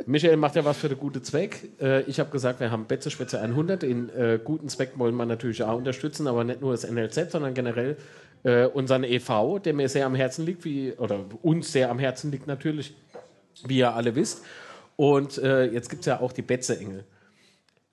Michael 0.05 0.37
macht 0.37 0.55
ja 0.55 0.63
was 0.63 0.77
für 0.77 0.87
den 0.87 0.99
guten 0.99 1.23
Zweck. 1.23 1.69
Äh, 1.81 2.01
ich 2.03 2.19
habe 2.19 2.29
gesagt, 2.29 2.59
wir 2.59 2.69
haben 2.69 2.85
Betze 2.85 3.09
Spitze 3.09 3.41
100. 3.41 3.81
Den 3.81 4.09
äh, 4.09 4.39
guten 4.43 4.69
Zweck 4.69 4.91
wollen 4.97 5.15
wir 5.15 5.25
natürlich 5.25 5.63
auch 5.63 5.77
unterstützen, 5.77 6.27
aber 6.27 6.43
nicht 6.43 6.61
nur 6.61 6.71
das 6.71 6.89
NLZ, 6.89 7.31
sondern 7.31 7.53
generell 7.55 7.97
äh, 8.43 8.65
unseren 8.65 9.03
e.V., 9.03 9.59
der 9.59 9.73
mir 9.73 9.89
sehr 9.89 10.05
am 10.05 10.13
Herzen 10.13 10.45
liegt, 10.45 10.63
wie, 10.63 10.93
oder 10.93 11.25
uns 11.41 11.71
sehr 11.71 11.89
am 11.89 11.97
Herzen 11.97 12.31
liegt 12.31 12.45
natürlich, 12.45 12.93
wie 13.65 13.79
ihr 13.79 13.93
alle 13.93 14.15
wisst. 14.15 14.43
Und 14.95 15.39
äh, 15.39 15.65
jetzt 15.65 15.89
gibt 15.89 16.01
es 16.01 16.05
ja 16.05 16.21
auch 16.21 16.31
die 16.31 16.43
Betze-Engel. 16.43 17.03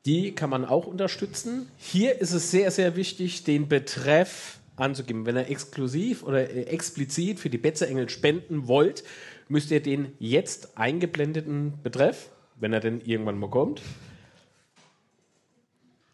Die 0.05 0.35
kann 0.35 0.51
man 0.51 0.65
auch 0.65 0.87
unterstützen. 0.87 1.69
Hier 1.77 2.21
ist 2.21 2.33
es 2.33 2.51
sehr, 2.51 2.71
sehr 2.71 2.97
wichtig, 2.97 3.45
den 3.45 3.69
Betreff 3.69 4.59
anzugeben. 4.77 5.27
Wenn 5.27 5.37
ihr 5.37 5.49
exklusiv 5.49 6.25
oder 6.25 6.51
äh, 6.51 6.65
explizit 6.65 7.39
für 7.39 7.51
die 7.51 7.59
Betze-Engel 7.59 8.09
spenden 8.09 8.67
wollt, 8.67 9.05
müsst 9.49 9.71
ihr 9.71 9.83
den 9.83 10.13
jetzt 10.19 10.77
eingeblendeten 10.77 11.75
Betreff, 11.83 12.31
wenn 12.57 12.73
er 12.73 12.81
denn 12.81 13.01
irgendwann 13.01 13.39
mal 13.39 13.51
kommt. 13.51 13.83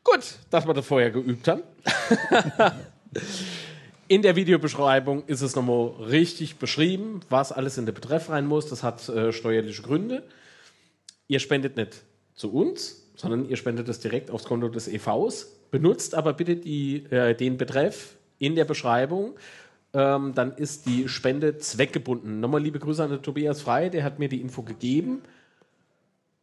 Gut, 0.04 0.38
dass 0.50 0.66
wir 0.66 0.74
das 0.74 0.86
vorher 0.86 1.10
geübt 1.10 1.48
haben. 1.48 1.62
In 4.08 4.22
der 4.22 4.36
Videobeschreibung 4.36 5.26
ist 5.26 5.42
es 5.42 5.54
nochmal 5.54 5.88
richtig 6.06 6.56
beschrieben, 6.56 7.20
was 7.28 7.52
alles 7.52 7.76
in 7.76 7.84
den 7.84 7.94
Betreff 7.94 8.30
rein 8.30 8.46
muss. 8.46 8.66
Das 8.66 8.82
hat 8.82 9.06
äh, 9.10 9.34
steuerliche 9.34 9.82
Gründe. 9.82 10.22
Ihr 11.26 11.40
spendet 11.40 11.76
nicht 11.76 12.02
zu 12.34 12.50
uns, 12.50 13.07
sondern 13.18 13.48
ihr 13.48 13.56
spendet 13.56 13.88
es 13.88 13.98
direkt 13.98 14.30
aufs 14.30 14.44
Konto 14.44 14.68
des 14.68 14.86
EVs. 14.86 15.52
Benutzt 15.72 16.14
aber 16.14 16.32
bitte 16.32 16.54
die, 16.54 17.04
äh, 17.10 17.34
den 17.34 17.58
Betreff 17.58 18.14
in 18.38 18.54
der 18.54 18.64
Beschreibung. 18.64 19.34
Ähm, 19.92 20.34
dann 20.34 20.52
ist 20.52 20.86
die 20.86 21.08
Spende 21.08 21.58
zweckgebunden. 21.58 22.38
Nochmal 22.38 22.62
liebe 22.62 22.78
Grüße 22.78 23.02
an 23.02 23.10
den 23.10 23.22
Tobias 23.22 23.60
Frei, 23.60 23.88
der 23.88 24.04
hat 24.04 24.20
mir 24.20 24.28
die 24.28 24.40
Info 24.40 24.62
gegeben. 24.62 25.22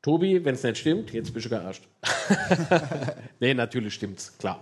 Tobi, 0.02 0.44
wenn 0.44 0.56
es 0.56 0.64
nicht 0.64 0.78
stimmt, 0.78 1.14
jetzt 1.14 1.34
bist 1.34 1.46
du 1.46 1.50
gearscht. 1.50 1.84
nee, 3.40 3.54
natürlich 3.54 3.94
stimmt's, 3.94 4.38
klar. 4.38 4.62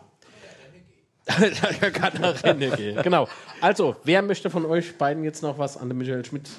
da 1.25 1.89
kann 1.89 2.21
er 2.21 2.43
Rennen 2.43 2.75
gehen. 2.75 3.01
Genau. 3.01 3.27
Also, 3.59 3.95
wer 4.03 4.21
möchte 4.21 4.49
von 4.51 4.65
euch 4.65 4.97
beiden 4.97 5.23
jetzt 5.23 5.41
noch 5.41 5.57
was 5.57 5.77
an 5.77 5.89
den 5.89 5.97
Michael 5.97 6.23
Schmidt? 6.25 6.49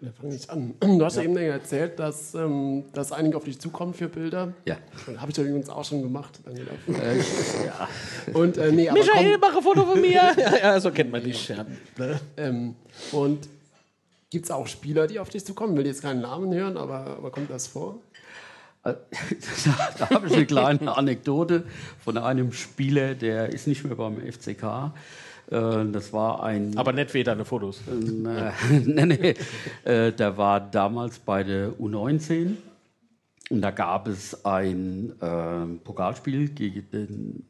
Da 0.00 0.10
fange 0.12 0.34
ich 0.34 0.50
an. 0.50 0.74
Du 0.80 1.04
hast 1.04 1.16
ja 1.16 1.22
eben 1.22 1.36
erzählt, 1.36 1.98
dass, 1.98 2.34
ähm, 2.34 2.84
dass 2.92 3.12
einige 3.12 3.36
auf 3.36 3.44
dich 3.44 3.60
zukommen 3.60 3.94
für 3.94 4.08
Bilder. 4.08 4.52
Ja. 4.64 4.76
Habe 5.16 5.30
ich 5.30 5.38
übrigens 5.38 5.68
auch 5.68 5.84
schon 5.84 6.02
gemacht. 6.02 6.40
Äh, 6.46 7.16
ja. 7.66 7.88
Und, 8.32 8.58
äh, 8.58 8.72
nee, 8.72 8.88
aber 8.88 8.98
Michael, 8.98 9.32
komm, 9.32 9.40
mach 9.40 9.56
ein 9.56 9.62
Foto 9.62 9.84
von 9.84 10.00
mir! 10.00 10.12
ja, 10.36 10.56
ja, 10.56 10.80
so 10.80 10.90
kennt 10.90 11.12
man 11.12 11.22
dich. 11.22 11.48
Ja. 11.48 11.64
ähm, 12.36 12.74
und 13.12 13.48
gibt 14.30 14.46
es 14.46 14.50
auch 14.50 14.66
Spieler, 14.66 15.06
die 15.06 15.20
auf 15.20 15.28
dich 15.28 15.44
zukommen? 15.44 15.74
Ich 15.74 15.78
will 15.78 15.86
jetzt 15.86 16.02
keinen 16.02 16.20
Namen 16.20 16.52
hören, 16.52 16.76
aber, 16.76 17.16
aber 17.16 17.30
kommt 17.30 17.50
das 17.50 17.68
vor? 17.68 18.00
da 18.84 20.10
habe 20.10 20.26
ich 20.26 20.34
eine 20.34 20.44
kleine 20.44 20.94
Anekdote 20.94 21.64
von 22.04 22.18
einem 22.18 22.52
Spieler, 22.52 23.14
der 23.14 23.48
ist 23.50 23.66
nicht 23.66 23.82
mehr 23.84 23.94
beim 23.94 24.16
FCK. 24.20 24.92
Äh, 25.50 25.84
Das 25.92 26.12
war 26.12 26.42
ein. 26.42 26.76
Aber 26.76 26.92
nicht 26.92 27.12
wie 27.14 27.22
deine 27.24 27.44
Fotos. 27.44 27.80
Äh, 27.88 28.50
nee, 28.84 29.06
nee. 29.06 29.34
Äh, 29.84 30.12
der 30.12 30.36
war 30.36 30.60
damals 30.60 31.18
bei 31.18 31.42
der 31.44 31.70
U19 31.72 32.56
und 33.50 33.60
da 33.60 33.70
gab 33.70 34.08
es 34.08 34.44
ein 34.44 35.12
äh, 35.20 35.66
Pokalspiel 35.84 36.48
gegen 36.48 36.90
den 36.90 37.44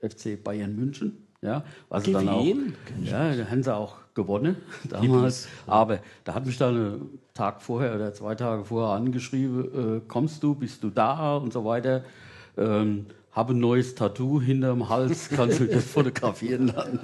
FC 0.00 0.42
Bayern 0.42 0.76
München. 0.76 1.18
Ja, 1.40 1.64
was 1.88 2.04
Gegen 2.04 2.18
dann 2.18 2.28
auch, 2.28 2.46
ja, 3.02 3.34
da 3.34 3.50
haben 3.50 3.62
sie 3.64 3.74
auch 3.74 3.96
gewonnen 4.14 4.56
damals. 4.88 5.48
Aber 5.66 5.98
da 6.22 6.34
hat 6.34 6.46
mich 6.46 6.56
dann 6.56 6.76
einen 6.76 7.18
Tag 7.34 7.60
vorher 7.62 7.96
oder 7.96 8.14
zwei 8.14 8.36
Tage 8.36 8.64
vorher 8.64 8.94
angeschrieben, 8.94 9.96
äh, 9.96 10.00
kommst 10.06 10.40
du, 10.44 10.54
bist 10.54 10.84
du 10.84 10.90
da 10.90 11.36
und 11.38 11.52
so 11.52 11.64
weiter. 11.64 12.04
Ähm, 12.56 13.06
habe 13.32 13.54
ein 13.54 13.60
neues 13.60 13.94
Tattoo 13.94 14.40
hinterm 14.40 14.88
Hals, 14.88 15.28
kannst 15.34 15.60
du 15.60 15.66
das 15.66 15.84
fotografieren 15.84 16.68
lassen? 16.68 17.00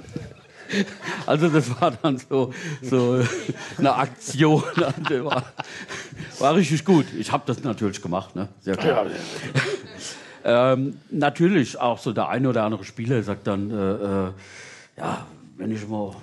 Also 1.25 1.49
das 1.49 1.81
war 1.81 1.91
dann 1.91 2.17
so, 2.17 2.53
so 2.81 3.23
eine 3.77 3.95
Aktion. 3.95 4.61
War, 5.23 5.43
war 6.39 6.55
richtig 6.55 6.85
gut. 6.85 7.05
Ich 7.17 7.31
habe 7.31 7.43
das 7.47 7.63
natürlich 7.63 8.01
gemacht, 8.01 8.35
ne? 8.35 8.49
Sehr 8.61 8.77
klar. 8.77 9.07
ähm, 10.43 10.97
natürlich 11.09 11.79
auch 11.79 11.97
so 11.97 12.13
der 12.13 12.29
eine 12.29 12.49
oder 12.49 12.63
andere 12.63 12.83
Spieler 12.83 13.23
sagt 13.23 13.47
dann, 13.47 13.71
äh, 13.71 13.93
äh, 13.93 14.31
ja, 14.97 15.25
wenn 15.57 15.71
ich 15.71 15.87
mal 15.87 16.15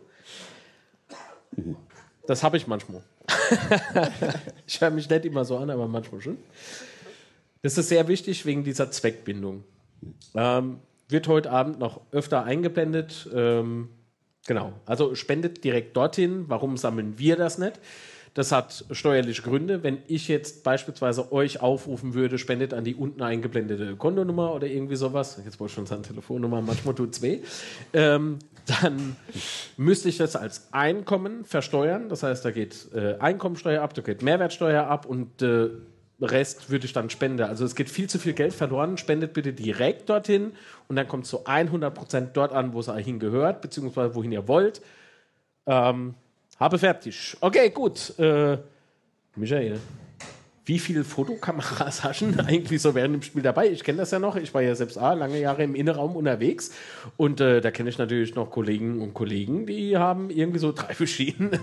Das 2.28 2.44
habe 2.44 2.58
ich 2.58 2.68
manchmal. 2.68 3.02
ich 4.68 4.80
höre 4.80 4.92
mich 4.92 5.10
nicht 5.10 5.26
immer 5.26 5.44
so 5.44 5.58
an, 5.58 5.72
aber 5.72 5.88
manchmal 5.88 6.22
schon. 6.22 6.38
Das 7.64 7.80
ist 7.80 7.90
sehr 7.90 8.08
wichtig 8.08 8.46
wegen 8.46 8.64
dieser 8.64 8.92
Zweckbindung. 8.92 9.64
Ähm, 10.36 10.82
wird 11.10 11.28
heute 11.28 11.50
Abend 11.50 11.80
noch 11.80 12.02
öfter 12.12 12.44
eingeblendet. 12.44 13.28
Ähm, 13.34 13.90
genau. 14.46 14.74
Also 14.86 15.16
spendet 15.16 15.64
direkt 15.64 15.96
dorthin. 15.96 16.46
Warum 16.48 16.78
sammeln 16.78 17.18
wir 17.18 17.36
das 17.36 17.58
nicht? 17.58 17.80
Das 18.36 18.52
hat 18.52 18.84
steuerliche 18.92 19.42
Gründe. 19.44 19.82
Wenn 19.82 20.00
ich 20.08 20.28
jetzt 20.28 20.66
beispielsweise 20.66 21.32
euch 21.32 21.62
aufrufen 21.62 22.14
würde, 22.14 22.38
spendet 22.38 22.74
an 22.74 22.84
die 22.84 22.94
unten 22.94 23.22
eingeblendete 23.22 23.96
Kontonummer 23.96 24.54
oder 24.54 24.68
irgendwie 24.68 24.98
sowas, 24.98 25.42
jetzt 25.46 25.58
wollte 25.62 25.72
ich 25.72 25.76
schon 25.76 25.86
sagen 25.86 26.04
Telefonnummer, 26.04 26.62
manchmal 26.62 26.96
tut 26.96 27.16
es 27.16 27.22
weh, 27.22 27.40
ähm, 27.94 28.40
dann 28.66 29.16
müsste 29.78 30.10
ich 30.10 30.18
das 30.18 30.36
als 30.36 30.68
Einkommen 30.74 31.46
versteuern. 31.46 32.10
Das 32.10 32.24
heißt, 32.24 32.44
da 32.44 32.52
geht 32.52 32.90
äh, 32.94 33.16
Einkommensteuer 33.20 33.82
ab, 33.82 33.94
da 33.94 34.02
geht 34.02 34.22
Mehrwertsteuer 34.22 34.86
ab 34.86 35.06
und 35.06 35.42
äh, 35.42 35.70
Rest 36.22 36.70
würde 36.70 36.86
ich 36.86 36.94
dann 36.94 37.10
spenden. 37.10 37.44
Also 37.44 37.66
es 37.66 37.76
geht 37.76 37.90
viel 37.90 38.10
zu 38.10 38.20
viel 38.20 38.34
Geld 38.34 38.54
verloren. 38.54 38.98
Spendet 38.98 39.34
bitte 39.34 39.54
direkt 39.54 40.10
dorthin 40.10 40.54
und 40.88 40.96
dann 40.96 41.08
kommt 41.08 41.26
es 41.26 41.30
zu 41.30 41.46
100% 41.46 42.28
dort 42.34 42.54
an, 42.54 42.74
wo 42.74 42.80
es 42.80 42.90
hingehört, 42.90 43.62
beziehungsweise 43.62 44.16
wohin 44.16 44.32
ihr 44.32 44.48
wollt. 44.48 44.82
Ähm, 45.66 46.16
habe 46.60 46.80
fertig. 46.80 47.36
Okay, 47.42 47.70
gut. 47.70 48.18
Äh, 48.18 48.58
Michael, 49.36 49.80
wie 50.66 50.80
viele 50.80 51.04
Fotokameras 51.04 52.04
hast 52.04 52.22
du 52.22 52.32
denn 52.32 52.40
eigentlich 52.46 52.82
so 52.82 52.96
während 52.96 53.16
dem 53.16 53.22
Spiel 53.22 53.44
dabei? 53.44 53.70
Ich 53.70 53.84
kenne 53.84 54.00
das 54.00 54.12
ja 54.12 54.20
noch. 54.20 54.36
Ich 54.36 54.54
war 54.54 54.62
ja 54.62 54.76
selbst 54.76 54.98
ah, 54.98 55.14
lange 55.14 55.40
Jahre 55.40 55.64
im 55.64 55.76
Innenraum 55.76 56.16
unterwegs. 56.16 56.72
Und 57.18 57.40
äh, 57.40 57.62
da 57.62 57.72
kenne 57.72 57.90
ich 57.90 57.98
natürlich 57.98 58.36
noch 58.36 58.50
Kollegen 58.50 59.02
und 59.02 59.14
Kollegen, 59.14 59.66
die 59.66 59.98
haben 59.98 60.30
irgendwie 60.30 60.60
so 60.60 60.72
drei 60.72 60.94
verschiedene 60.96 61.60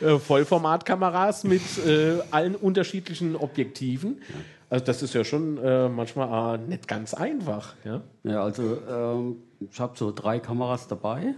äh, 0.00 0.18
Vollformatkameras 0.18 1.44
mit 1.44 1.62
äh, 1.86 2.20
allen 2.30 2.54
unterschiedlichen 2.54 3.34
Objektiven. 3.36 4.20
Also 4.68 4.84
das 4.84 5.02
ist 5.02 5.14
ja 5.14 5.24
schon 5.24 5.58
äh, 5.58 5.88
manchmal 5.88 6.58
äh, 6.58 6.62
nicht 6.62 6.86
ganz 6.86 7.14
einfach. 7.14 7.74
Ja? 7.84 8.02
Ja, 8.22 8.44
also 8.44 8.78
ähm, 8.88 9.36
ich 9.58 9.80
habe 9.80 9.96
so 9.96 10.12
drei 10.12 10.38
Kameras 10.38 10.86
dabei 10.86 11.34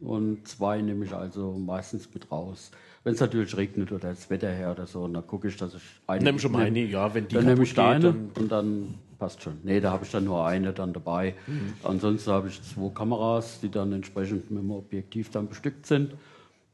und 0.00 0.46
zwei 0.46 0.80
nehme 0.80 1.04
ich 1.04 1.12
also 1.12 1.52
meistens 1.52 2.08
mit 2.14 2.30
raus. 2.30 2.70
Wenn 3.04 3.14
es 3.14 3.20
natürlich 3.20 3.56
regnet 3.56 3.92
oder 3.92 4.10
das 4.10 4.28
Wetter 4.28 4.50
her 4.50 4.72
oder 4.72 4.86
so, 4.86 5.06
dann 5.06 5.26
gucke 5.26 5.48
ich, 5.48 5.56
dass 5.56 5.74
ich 5.74 5.82
eine. 6.06 6.24
Nimm 6.24 6.38
schon 6.38 6.52
mal 6.52 6.64
eine, 6.64 6.80
ja, 6.80 7.12
wenn 7.14 7.28
die 7.28 7.36
Dann 7.36 7.46
nehme 7.46 7.62
ich 7.62 7.74
da 7.74 7.90
eine 7.90 8.08
und 8.08 8.50
dann 8.50 8.94
passt 9.18 9.42
schon. 9.42 9.58
Nee, 9.62 9.80
da 9.80 9.92
habe 9.92 10.04
ich 10.04 10.10
dann 10.10 10.24
nur 10.24 10.46
eine 10.46 10.72
dann 10.72 10.92
dabei. 10.92 11.34
Mhm. 11.46 11.74
Ansonsten 11.82 12.30
habe 12.30 12.48
ich 12.48 12.62
zwei 12.62 12.90
Kameras, 12.90 13.60
die 13.60 13.70
dann 13.70 13.92
entsprechend 13.92 14.50
mit 14.50 14.62
dem 14.62 14.70
Objektiv 14.70 15.30
dann 15.30 15.48
bestückt 15.48 15.86
sind, 15.86 16.14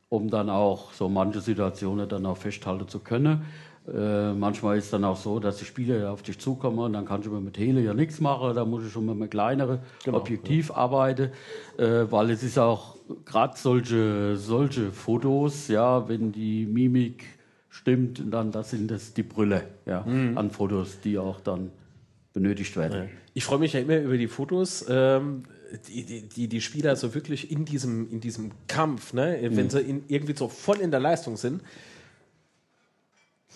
um 0.08 0.30
dann 0.30 0.50
auch 0.50 0.92
so 0.92 1.08
manche 1.08 1.40
Situationen 1.40 2.08
dann 2.08 2.26
auch 2.26 2.36
festhalten 2.36 2.88
zu 2.88 3.00
können. 3.00 3.44
Äh, 3.86 4.32
manchmal 4.32 4.78
ist 4.78 4.84
es 4.84 4.90
dann 4.92 5.04
auch 5.04 5.16
so, 5.16 5.38
dass 5.40 5.58
die 5.58 5.66
Spieler 5.66 6.10
auf 6.10 6.22
dich 6.22 6.38
zukommen 6.38 6.78
und 6.78 6.94
dann 6.94 7.04
kann 7.04 7.20
ich 7.20 7.26
immer 7.26 7.40
mit 7.40 7.58
Hele 7.58 7.82
ja 7.82 7.92
nichts 7.92 8.18
machen, 8.18 8.54
da 8.54 8.64
muss 8.64 8.86
ich 8.86 8.90
schon 8.92 9.04
mit 9.04 9.14
einem 9.14 9.28
kleineren 9.28 9.80
Genau, 10.04 10.18
Objektiv 10.18 10.70
arbeiten, 10.70 11.30
äh, 11.76 12.04
weil 12.10 12.30
es 12.30 12.42
ist 12.42 12.58
auch 12.58 12.96
gerade 13.26 13.58
solche, 13.58 14.36
solche 14.36 14.90
Fotos, 14.90 15.68
ja, 15.68 16.08
wenn 16.08 16.32
die 16.32 16.64
Mimik 16.64 17.24
stimmt, 17.68 18.22
dann 18.30 18.50
das 18.52 18.70
sind 18.70 18.90
das 18.90 19.12
die 19.12 19.22
Brille 19.22 19.64
ja, 19.84 20.00
Mhm. 20.06 20.38
an 20.38 20.50
Fotos, 20.50 21.00
die 21.04 21.18
auch 21.18 21.40
dann 21.40 21.70
benötigt 22.32 22.74
werden. 22.76 23.10
Ich 23.34 23.44
freue 23.44 23.58
mich 23.58 23.74
ja 23.74 23.80
immer 23.80 23.98
über 23.98 24.16
die 24.16 24.28
Fotos, 24.28 24.86
ähm, 24.88 25.42
die, 25.88 26.22
die, 26.22 26.48
die 26.48 26.60
Spieler 26.60 26.96
so 26.96 27.14
wirklich 27.14 27.50
in 27.50 27.64
diesem, 27.66 28.10
in 28.10 28.20
diesem 28.20 28.52
Kampf, 28.66 29.12
ne, 29.12 29.38
wenn 29.50 29.68
sie 29.68 29.80
in, 29.80 30.04
irgendwie 30.08 30.34
so 30.36 30.48
voll 30.48 30.78
in 30.80 30.90
der 30.90 31.00
Leistung 31.00 31.36
sind. 31.36 31.60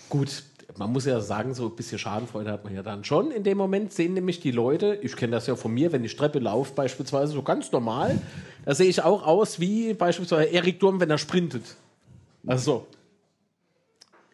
Gut, 0.08 0.42
man 0.76 0.92
muss 0.92 1.04
ja 1.06 1.20
sagen, 1.20 1.54
so 1.54 1.66
ein 1.66 1.76
bisschen 1.76 1.98
Schadenfreude 1.98 2.50
hat 2.52 2.64
man 2.64 2.74
ja 2.74 2.82
dann 2.82 3.04
schon. 3.04 3.30
In 3.30 3.42
dem 3.44 3.58
Moment 3.58 3.92
sehen 3.92 4.14
nämlich 4.14 4.40
die 4.40 4.50
Leute, 4.50 4.98
ich 5.02 5.16
kenne 5.16 5.32
das 5.32 5.46
ja 5.46 5.56
von 5.56 5.72
mir, 5.72 5.92
wenn 5.92 6.04
ich 6.04 6.16
Treppe 6.16 6.38
laufe 6.38 6.74
beispielsweise, 6.74 7.32
so 7.32 7.42
ganz 7.42 7.72
normal, 7.72 8.18
da 8.64 8.74
sehe 8.74 8.88
ich 8.88 9.02
auch 9.02 9.26
aus 9.26 9.60
wie 9.60 9.94
beispielsweise 9.94 10.44
Erik 10.50 10.78
Durm, 10.80 11.00
wenn 11.00 11.10
er 11.10 11.18
sprintet. 11.18 11.62
Also 12.46 12.64
so. 12.72 12.86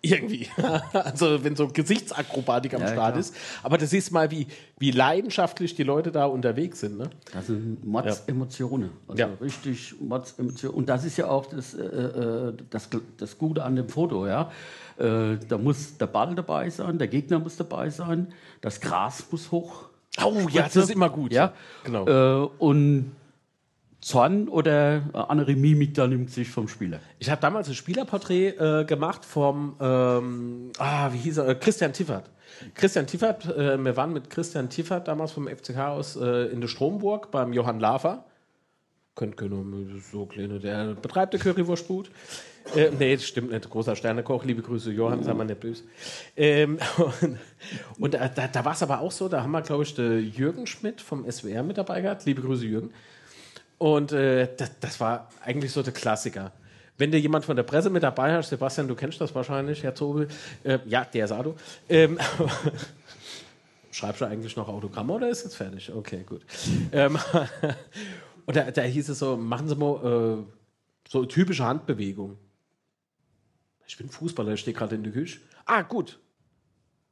Irgendwie. 0.03 0.47
also 0.93 1.43
wenn 1.43 1.57
so 1.57 1.67
Gesichtsakrobatik 1.69 2.75
am 2.75 2.83
Ja, 2.83 2.89
Start 2.89 3.13
klar. 3.15 3.19
ist. 3.21 3.35
Aber 3.63 3.79
das 3.79 3.91
ist 3.95 4.11
mal, 4.11 4.31
wie, 4.31 4.47
wie 4.79 4.91
leidenschaftlich 4.91 5.75
die 5.77 5.83
Leute 5.83 6.13
da 6.13 6.27
unterwegs 6.27 6.81
sind. 6.81 6.99
Ne? 6.99 7.09
Das 7.33 7.47
sind 7.47 7.83
Mords-Emotionen. 7.87 8.91
Also 9.09 9.19
Ja. 9.23 9.31
richtig 9.41 9.95
Mords-Emotionen. 9.99 10.75
Und 10.77 10.89
das 10.91 11.07
ist 11.07 11.17
ja 11.17 11.29
auch 11.29 11.47
das, 11.47 11.73
äh, 11.73 11.83
äh, 11.83 12.53
das, 12.69 12.91
das 13.17 13.39
Gute 13.39 13.65
an 13.65 13.77
dem 13.77 13.89
Foto. 13.89 14.27
Ja? 14.27 14.53
Äh, 14.99 15.39
da 15.49 15.59
muss 15.59 15.97
der 15.99 16.07
Ball 16.07 16.35
dabei 16.35 16.71
sein, 16.71 16.99
der 16.99 17.09
Gegner 17.09 17.39
muss 17.39 17.57
dabei 17.57 17.91
sein, 17.91 18.33
das 18.61 18.81
Gras 18.81 19.25
muss 19.31 19.51
hoch. 19.51 19.87
Oh 20.23 20.47
ja, 20.51 20.63
das 20.63 20.77
ist 20.77 20.91
immer 20.91 21.11
gut. 21.11 21.33
Ja, 21.33 21.53
Genau. 21.85 22.07
Äh, 22.07 22.49
und 22.59 23.13
Zorn 24.05 24.49
oder 24.49 25.03
eine 25.15 25.31
andere 25.31 25.57
Mimik 25.57 25.95
dann 25.95 26.13
im 26.13 26.27
Gesicht 26.27 26.51
vom 26.51 26.69
Spieler. 26.69 27.01
Ich 27.19 27.31
habe 27.31 27.41
damals 27.41 27.69
ein 27.69 27.75
Spielerporträt 27.75 28.49
äh, 28.49 28.85
gemacht 28.85 29.25
vom, 29.25 29.77
ähm, 29.81 30.73
ah, 30.77 31.11
wie 31.11 31.17
hieß 31.17 31.39
er, 31.39 31.49
äh, 31.49 31.55
Christian 31.55 31.95
Tiffert. 31.95 32.29
Christian 32.75 33.07
Tiffert, 33.07 33.47
äh, 33.47 33.83
wir 33.83 33.97
waren 33.97 34.13
mit 34.13 34.29
Christian 34.29 34.69
Tiffert 34.69 35.09
damals 35.09 35.33
vom 35.33 35.49
FCK 35.49 35.79
aus 35.79 36.17
äh, 36.17 36.53
in 36.53 36.61
der 36.61 36.69
Stromburg 36.69 37.31
beim 37.31 37.55
Johann 37.55 37.81
Lafer. 37.81 38.27
Könnt 39.15 39.39
können 39.39 40.03
so 40.13 40.27
kleine, 40.27 40.61
der 40.61 40.95
betreibt 40.95 41.33
der 41.33 41.41
Currywurstbut. 41.41 42.11
Äh, 42.75 42.91
nee, 42.99 43.15
das 43.15 43.25
stimmt 43.25 43.51
nicht. 43.51 43.69
Großer 43.69 43.95
Sternekoch, 43.95 44.45
liebe 44.45 44.63
Grüße, 44.63 44.91
Johann, 44.91 45.23
sei 45.23 45.35
mal 45.35 45.45
nicht 45.45 45.61
böse. 45.61 45.85
Ähm, 46.37 46.79
und 46.97 47.39
und 47.99 48.15
da, 48.15 48.29
da, 48.29 48.49
da 48.49 48.65
war 48.65 48.73
es 48.73 48.83
aber 48.83 49.01
auch 49.01 49.13
so, 49.13 49.29
da 49.29 49.43
haben 49.43 49.53
wir, 49.53 49.63
glaube 49.63 49.83
ich, 49.83 49.95
den 49.95 50.31
Jürgen 50.33 50.67
Schmidt 50.67 51.01
vom 51.01 51.31
SWR 51.31 51.63
mit 51.63 51.79
dabei 51.79 52.01
gehabt. 52.01 52.25
Liebe 52.25 52.43
Grüße, 52.43 52.65
Jürgen. 52.65 52.91
Und 53.79 54.13
äh, 54.13 54.49
das, 54.57 54.79
das 54.81 55.01
war 55.01 55.29
eigentlich 55.45 55.73
so 55.73 55.83
der 55.83 55.93
Klassiker. 55.93 56.53
Wenn 56.97 57.11
du 57.11 57.19
jemand 57.19 57.45
von 57.45 57.57
der 57.57 57.65
Presse 57.65 57.91
mit 57.91 58.03
dabei 58.03 58.35
hast, 58.35 58.51
Sebastian, 58.51 58.87
du 58.87 58.95
kennst 58.95 59.21
das 59.21 59.35
wahrscheinlich, 59.35 59.83
Herr 59.83 59.95
Zobel, 59.95 60.29
äh, 60.63 60.79
ja, 60.87 61.05
der 61.05 61.27
Sado. 61.27 61.57
Ähm, 61.89 62.19
schreibst 63.91 64.21
du 64.21 64.27
eigentlich 64.27 64.57
noch 64.57 64.69
Autogramme 64.69 65.13
oder 65.13 65.29
ist 65.29 65.45
jetzt 65.45 65.57
fertig? 65.57 65.93
Okay, 65.93 66.25
gut. 66.25 66.43
Ähm, 66.93 67.19
und 68.47 68.57
da, 68.57 68.71
da 68.71 68.83
hieß 68.83 69.09
es 69.09 69.19
so, 69.19 69.37
machen 69.37 69.69
Sie 69.69 69.75
mal 69.75 70.45
äh, 70.45 71.09
so 71.09 71.25
typische 71.25 71.65
Handbewegung. 71.65 72.39
Ich 73.87 73.97
bin 73.97 74.09
Fußballer, 74.09 74.55
ich 74.55 74.61
stehe 74.61 74.77
gerade 74.77 74.95
in 74.95 75.03
der 75.03 75.13
Küche. 75.13 75.41
Ah, 75.67 75.83
gut. 75.83 76.19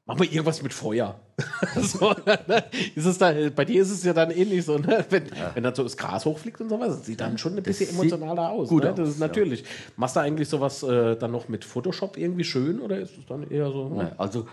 Mach 0.04 0.18
mal 0.18 0.24
irgendwas 0.24 0.62
mit 0.62 0.72
Feuer. 0.72 1.20
so, 1.80 2.12
ne? 2.26 2.64
ist 2.94 3.06
es 3.06 3.18
da, 3.18 3.32
bei 3.54 3.64
dir 3.64 3.82
ist 3.82 3.90
es 3.90 4.02
ja 4.02 4.12
dann 4.12 4.32
ähnlich 4.32 4.64
so, 4.64 4.76
ne? 4.76 5.04
wenn, 5.10 5.24
wenn 5.54 5.62
dann 5.62 5.74
so 5.76 5.84
das 5.84 5.96
Gras 5.96 6.24
hochfliegt 6.24 6.60
und 6.60 6.68
sowas, 6.70 6.88
das 6.88 7.06
sieht 7.06 7.20
dann 7.20 7.38
schon 7.38 7.56
ein 7.56 7.62
bisschen 7.62 7.90
emotionaler 7.90 8.50
aus. 8.50 8.68
gut 8.68 8.82
ne? 8.82 8.90
aus, 8.90 8.96
Das 8.96 9.08
ist 9.10 9.20
ja. 9.20 9.28
natürlich. 9.28 9.64
Machst 9.96 10.16
du 10.16 10.20
eigentlich 10.20 10.48
sowas 10.48 10.82
äh, 10.82 11.16
dann 11.16 11.30
noch 11.30 11.48
mit 11.48 11.64
Photoshop 11.64 12.16
irgendwie 12.18 12.44
schön 12.44 12.80
oder 12.80 12.98
ist 12.98 13.16
es 13.16 13.26
dann 13.26 13.48
eher 13.48 13.70
so? 13.70 13.96
Ja, 13.96 14.12
Also 14.18 14.48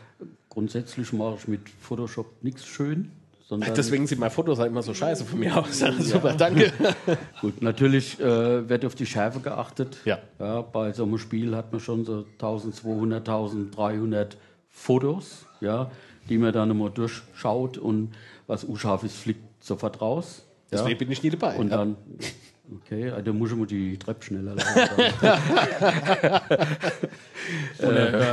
grundsätzlich 0.50 1.12
mache 1.14 1.38
ich 1.40 1.48
mit 1.48 1.68
Photoshop 1.68 2.44
nichts 2.44 2.66
schön. 2.66 3.12
Sondern 3.50 3.74
Deswegen 3.74 4.06
sieht 4.06 4.20
mein 4.20 4.30
Foto 4.30 4.54
immer 4.64 4.84
so 4.84 4.94
scheiße 4.94 5.26
von 5.26 5.40
mir 5.40 5.58
aus. 5.58 5.80
Super, 6.00 6.34
danke. 6.34 6.72
Gut, 7.42 7.64
natürlich 7.64 8.20
äh, 8.20 8.70
wird 8.70 8.86
auf 8.86 8.94
die 8.94 9.08
Schärfe 9.08 9.40
geachtet. 9.40 9.98
Ja. 10.06 10.20
Bei 10.62 10.94
so 10.94 11.04
einem 11.04 11.18
Spiel 11.18 11.56
hat 11.56 11.72
man 11.72 11.82
schon 11.82 12.06
so 12.06 12.26
1200, 12.34 13.28
1300 13.28 14.38
Fotos, 14.70 15.48
ja, 15.62 15.90
die 16.30 16.38
man 16.38 16.54
dann 16.54 16.70
immer 16.70 16.92
durchschaut 16.92 17.80
und 17.80 18.14
was 18.46 18.64
unscharf 18.64 19.04
ist, 19.04 19.16
fliegt 19.16 19.64
sofort 19.64 20.00
raus. 20.00 20.46
Ja. 20.72 20.78
Deswegen 20.78 21.00
bin 21.00 21.12
ich 21.12 21.24
nie 21.24 21.32
dabei. 21.32 21.56
Und 21.58 21.72
ja. 21.72 21.78
dann, 21.78 21.98
okay, 22.76 23.12
da 23.24 23.34
muss 23.34 23.52
ich 23.52 23.58
mal 23.58 23.66
die 23.68 23.98
Treppe 23.98 24.24
schneller 24.26 24.56
laufen. 24.56 24.80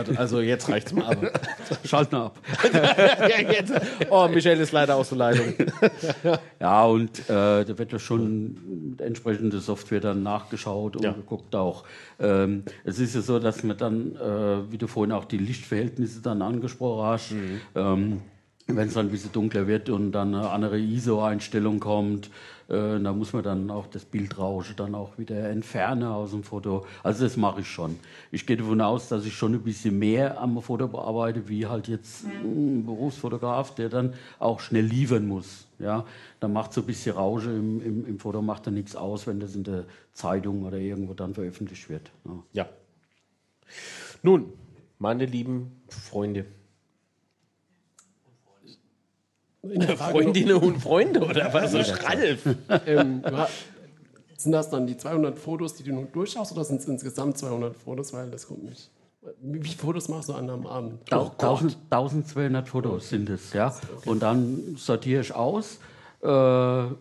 Also 0.16 0.40
jetzt 0.40 0.68
reicht's 0.68 0.92
mal 0.92 1.04
ab. 1.12 1.40
Schalten 1.84 2.14
ab. 2.16 2.38
ja, 2.72 3.50
jetzt. 3.50 3.72
Oh, 4.10 4.28
Michelle 4.28 4.62
ist 4.62 4.72
leider 4.72 4.96
aus 4.96 5.08
der 5.10 5.18
Leitung. 5.18 5.54
Ja, 6.60 6.84
und 6.84 7.18
äh, 7.30 7.64
da 7.64 7.78
wird 7.78 7.92
ja 7.92 7.98
schon 7.98 8.90
mit 8.90 9.00
entsprechender 9.00 9.60
Software 9.60 10.00
dann 10.00 10.22
nachgeschaut 10.22 10.96
und 10.96 11.04
Ja. 11.04 11.12
geguckt 11.12 11.54
auch. 11.54 11.84
Ähm, 12.18 12.64
es 12.84 12.98
ist 12.98 13.14
ja 13.14 13.20
so, 13.22 13.38
dass 13.38 13.62
man 13.62 13.76
dann, 13.78 14.16
äh, 14.16 14.70
wie 14.70 14.78
du 14.78 14.86
vorhin 14.86 15.12
auch 15.12 15.24
die 15.24 15.38
Lichtverhältnisse 15.38 16.20
dann 16.20 16.42
angesprochen 16.42 17.06
hast, 17.06 17.32
ähm, 17.74 18.20
wenn 18.66 18.88
es 18.88 18.94
dann 18.94 19.06
ein 19.06 19.12
bisschen 19.12 19.32
dunkler 19.32 19.66
wird 19.66 19.88
und 19.90 20.12
dann 20.12 20.34
eine 20.34 20.50
andere 20.50 20.78
ISO-Einstellung 20.78 21.78
kommt, 21.78 22.30
äh, 22.68 22.98
da 22.98 23.12
muss 23.12 23.32
man 23.32 23.44
dann 23.44 23.70
auch 23.70 23.86
das 23.86 24.04
Bildrauschen 24.04 24.74
dann 24.76 24.94
auch 24.96 25.18
wieder 25.18 25.50
entfernen 25.50 26.02
aus 26.02 26.30
dem 26.32 26.42
Foto. 26.42 26.84
Also 27.04 27.24
das 27.24 27.36
mache 27.36 27.60
ich 27.60 27.68
schon. 27.68 27.96
Ich 28.32 28.44
gehe 28.44 28.56
davon 28.56 28.80
aus, 28.80 29.08
dass 29.08 29.24
ich 29.24 29.34
schon 29.34 29.54
ein 29.54 29.62
bisschen 29.62 29.98
mehr 29.98 30.40
am 30.40 30.60
Foto 30.60 30.88
bearbeite, 30.88 31.48
wie 31.48 31.66
halt 31.66 31.86
jetzt 31.86 32.24
ein 32.24 32.84
Berufsfotograf, 32.84 33.74
der 33.76 33.88
dann 33.88 34.14
auch 34.40 34.58
schnell 34.58 34.84
liefern 34.84 35.26
muss. 35.26 35.68
Ja, 35.78 36.04
dann 36.40 36.52
macht 36.52 36.72
so 36.72 36.80
ein 36.80 36.86
bisschen 36.86 37.14
Rausche 37.14 37.50
im, 37.50 37.80
im, 37.82 38.06
im 38.06 38.18
Foto, 38.18 38.42
macht 38.42 38.66
dann 38.66 38.74
nichts 38.74 38.96
aus, 38.96 39.26
wenn 39.26 39.38
das 39.38 39.54
in 39.54 39.62
der 39.62 39.84
Zeitung 40.12 40.64
oder 40.64 40.78
irgendwo 40.78 41.14
dann 41.14 41.34
veröffentlicht 41.34 41.88
wird. 41.88 42.10
Ja. 42.24 42.42
Ja. 42.52 42.68
Nun, 44.22 44.52
meine 44.98 45.26
lieben 45.26 45.82
Freunde. 45.88 46.46
In 49.55 49.55
der 49.55 49.55
Frage 49.55 49.55
Freundinnen 49.96 50.56
und 50.56 50.80
Freunde 50.80 51.20
oder 51.24 51.52
was? 51.52 51.72
So 51.72 51.78
Ralf. 51.78 52.46
ähm, 52.86 53.22
sind 54.36 54.52
das 54.52 54.70
dann 54.70 54.86
die 54.86 54.96
200 54.96 55.38
Fotos, 55.38 55.74
die 55.74 55.82
du 55.82 55.92
nur 55.92 56.04
durchschaust, 56.04 56.52
oder 56.52 56.64
sind 56.64 56.80
es 56.80 56.86
insgesamt 56.88 57.38
200 57.38 57.74
Fotos? 57.76 58.12
Weil 58.12 58.30
das 58.30 58.46
kommt 58.46 58.64
nicht. 58.64 58.90
Wie 59.40 59.60
viele 59.60 59.76
Fotos 59.76 60.08
machst 60.08 60.28
du 60.28 60.34
an 60.34 60.48
einem 60.48 60.66
Abend? 60.66 61.06
Tau- 61.08 61.30
1000 61.38 61.76
1200 61.90 62.68
Fotos 62.68 63.08
sind 63.08 63.28
es, 63.28 63.52
ja. 63.52 63.74
Und 64.04 64.22
dann 64.22 64.76
sortiere 64.76 65.20
ich 65.22 65.34
aus. 65.34 65.78
Äh, 66.22 66.28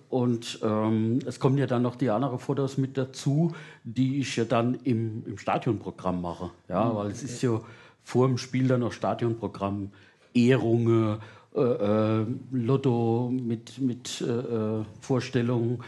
und 0.10 0.60
ähm, 0.64 1.20
es 1.26 1.40
kommen 1.40 1.58
ja 1.58 1.68
dann 1.68 1.82
noch 1.84 1.96
die 1.96 2.10
anderen 2.10 2.40
Fotos 2.40 2.78
mit 2.78 2.98
dazu, 2.98 3.54
die 3.84 4.20
ich 4.20 4.36
ja 4.36 4.44
dann 4.46 4.80
im, 4.84 5.24
im 5.26 5.38
Stadionprogramm 5.38 6.22
mache. 6.22 6.50
Ja, 6.68 6.96
weil 6.96 7.12
es 7.12 7.24
ist 7.24 7.42
ja 7.42 7.62
vor 8.04 8.28
dem 8.28 8.38
Spiel 8.38 8.68
dann 8.68 8.82
noch 8.82 8.92
Stadionprogramm, 8.92 9.92
Ehrungen, 10.34 11.18
äh, 11.56 11.62
äh, 11.62 12.26
Lotto 12.52 13.32
mit, 13.32 13.80
mit 13.80 14.22
äh, 14.22 14.26
äh, 14.26 14.84
Vorstellungen. 15.00 15.80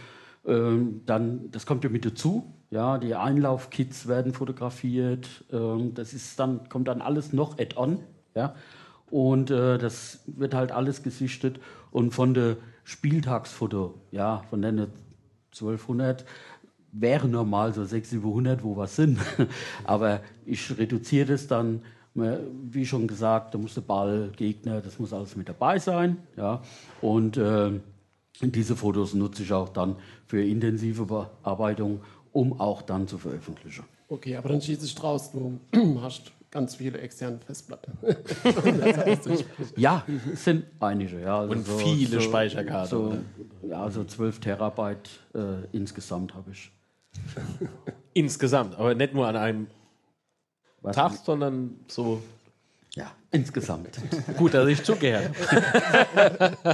Ähm, 0.46 1.02
dann, 1.06 1.52
das 1.52 1.66
kommt 1.66 1.84
ja 1.84 1.90
mit 1.90 2.06
dazu. 2.06 2.54
Ja, 2.70 2.98
die 2.98 3.16
Einlaufkits 3.16 4.08
werden 4.08 4.34
fotografiert. 4.34 5.46
Ähm, 5.52 5.94
das 5.94 6.14
ist 6.14 6.40
dann, 6.40 6.70
kommt 6.70 6.88
dann 6.88 7.02
alles 7.02 7.34
noch 7.34 7.60
add-on. 7.60 8.00
Ja, 8.34 8.56
und 9.10 9.52
äh, 9.52 9.78
das 9.78 10.20
wird 10.26 10.54
halt 10.54 10.72
alles 10.72 11.04
gesichtet. 11.04 11.60
Und 11.92 12.14
von 12.14 12.34
der 12.34 12.58
Spieltagsfoto, 12.84 13.96
ja, 14.12 14.44
von 14.50 14.62
den 14.62 14.88
1200 15.52 16.26
wäre 16.92 17.28
normal 17.28 17.74
so 17.74 17.84
600, 17.84 18.06
700, 18.24 18.64
wo 18.64 18.78
was 18.78 18.96
sind. 18.96 19.20
Aber 19.84 20.22
ich 20.46 20.78
reduziere 20.78 21.28
das 21.28 21.48
dann, 21.48 21.82
wie 22.18 22.86
schon 22.86 23.08
gesagt, 23.08 23.54
da 23.54 23.58
muss 23.58 23.76
der 23.76 23.82
Ball, 23.82 24.32
Gegner, 24.36 24.82
das 24.82 25.00
muss 25.00 25.14
alles 25.14 25.36
mit 25.36 25.48
dabei 25.48 25.80
sein. 25.80 26.18
Ja. 26.36 26.62
Und 27.02 27.38
äh, 27.38 27.72
diese 28.42 28.76
Fotos 28.76 29.14
nutze 29.14 29.44
ich 29.44 29.54
auch 29.54 29.70
dann 29.70 29.96
für 30.26 30.44
intensive 30.44 31.06
Bearbeitung, 31.06 32.02
um 32.32 32.60
auch 32.60 32.82
dann 32.82 33.08
zu 33.08 33.18
veröffentlichen. 33.18 33.84
Okay, 34.10 34.36
aber 34.36 34.50
dann 34.50 34.62
schießt 34.62 34.82
sich 34.82 34.96
draus, 34.96 35.32
du 35.32 35.60
hast 36.02 36.32
ganz 36.50 36.76
viele 36.76 37.00
externe 37.00 37.40
Festplatten. 37.46 37.98
Ja, 39.76 40.04
es 40.34 40.44
sind 40.44 40.66
einige. 40.80 41.20
Ja. 41.22 41.40
Also 41.40 41.54
Und 41.54 41.68
viele 41.68 42.22
Speicherkarten, 42.22 42.90
So, 42.90 43.18
ja, 43.68 43.90
so 43.92 44.04
12 44.04 44.40
Terabyte 44.40 45.10
äh, 45.34 45.66
insgesamt 45.72 46.34
habe 46.34 46.52
ich. 46.52 46.72
Insgesamt, 48.14 48.76
aber 48.76 48.96
nicht 48.96 49.14
nur 49.14 49.28
an 49.28 49.36
einem 49.36 49.68
Was- 50.82 50.96
Tag, 50.96 51.14
sondern 51.24 51.80
so. 51.88 52.22
Ja, 52.96 53.12
insgesamt. 53.32 53.90
Gut, 54.38 54.54
dass 54.54 54.68
ich 54.68 54.84
zugehört. 54.84 55.32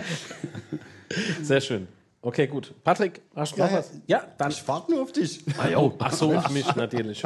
Sehr 1.41 1.61
schön. 1.61 1.87
Okay, 2.21 2.47
gut. 2.47 2.73
Patrick, 2.85 3.21
hast 3.35 3.53
du 3.53 3.59
noch 3.59 3.65
Ja, 3.67 3.71
ja. 3.73 3.79
was? 3.79 3.91
Ja, 4.07 4.23
dann. 4.37 4.51
Ich 4.51 4.65
warte 4.65 4.91
nur 4.91 5.01
auf 5.03 5.11
dich. 5.11 5.43
Ah, 5.57 5.67
jo. 5.67 5.93
Ach 5.99 6.13
so, 6.13 6.33
auf 6.33 6.49
mich 6.51 6.73
natürlich. 6.75 7.21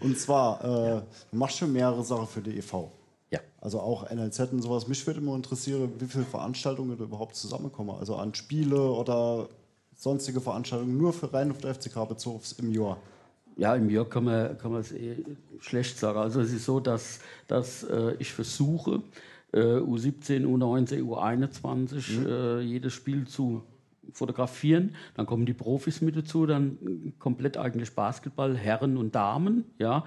Und 0.00 0.18
zwar, 0.18 0.64
äh, 0.64 1.00
du 1.30 1.36
machst 1.36 1.58
schon 1.58 1.72
mehrere 1.72 2.02
Sachen 2.02 2.26
für 2.26 2.40
die 2.40 2.58
e.V. 2.58 2.90
Ja. 3.30 3.38
Also 3.60 3.78
auch 3.80 4.10
NLZ 4.10 4.40
und 4.52 4.62
sowas. 4.62 4.88
Mich 4.88 5.06
würde 5.06 5.20
immer 5.20 5.36
interessieren, 5.36 5.92
wie 6.00 6.06
viele 6.06 6.24
Veranstaltungen 6.24 6.98
da 6.98 7.04
überhaupt 7.04 7.36
zusammenkommen. 7.36 7.90
Also 8.00 8.16
an 8.16 8.34
Spiele 8.34 8.80
oder 8.80 9.48
sonstige 9.94 10.40
Veranstaltungen 10.40 10.98
nur 10.98 11.12
für 11.12 11.32
rein 11.32 11.52
auf 11.52 11.58
der 11.58 11.74
FCK 11.74 12.08
bezogen 12.08 12.40
im 12.58 12.72
Jahr. 12.72 12.98
Ja, 13.56 13.74
im 13.74 13.88
Jahr 13.88 14.04
kann 14.04 14.24
man, 14.24 14.58
kann 14.58 14.70
man 14.70 14.80
es 14.80 14.92
eh 14.92 15.16
schlecht 15.60 15.98
sagen. 15.98 16.18
Also 16.18 16.40
es 16.40 16.52
ist 16.52 16.66
so, 16.66 16.78
dass, 16.78 17.20
dass 17.46 17.84
äh, 17.84 18.14
ich 18.18 18.32
versuche, 18.32 19.02
äh, 19.52 19.58
U17, 19.58 20.44
U19, 20.44 21.02
U21 21.02 22.26
äh, 22.26 22.60
jedes 22.60 22.92
Spiel 22.92 23.26
zu 23.26 23.62
fotografieren. 24.12 24.94
Dann 25.14 25.26
kommen 25.26 25.46
die 25.46 25.54
Profis 25.54 26.00
mit 26.00 26.16
dazu, 26.16 26.46
dann 26.46 27.14
komplett 27.18 27.56
eigentlich 27.56 27.94
Basketball, 27.94 28.56
Herren 28.56 28.96
und 28.96 29.14
Damen. 29.14 29.64
Ja. 29.78 30.04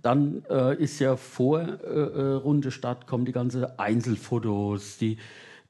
Dann 0.00 0.44
äh, 0.48 0.80
ist 0.80 0.98
ja 1.00 1.16
vor 1.16 1.60
äh, 1.60 1.64
äh, 1.64 2.32
Runde 2.34 2.70
statt, 2.70 3.06
kommen 3.06 3.24
die 3.24 3.32
ganzen 3.32 3.64
Einzelfotos, 3.78 4.98
die, 4.98 5.18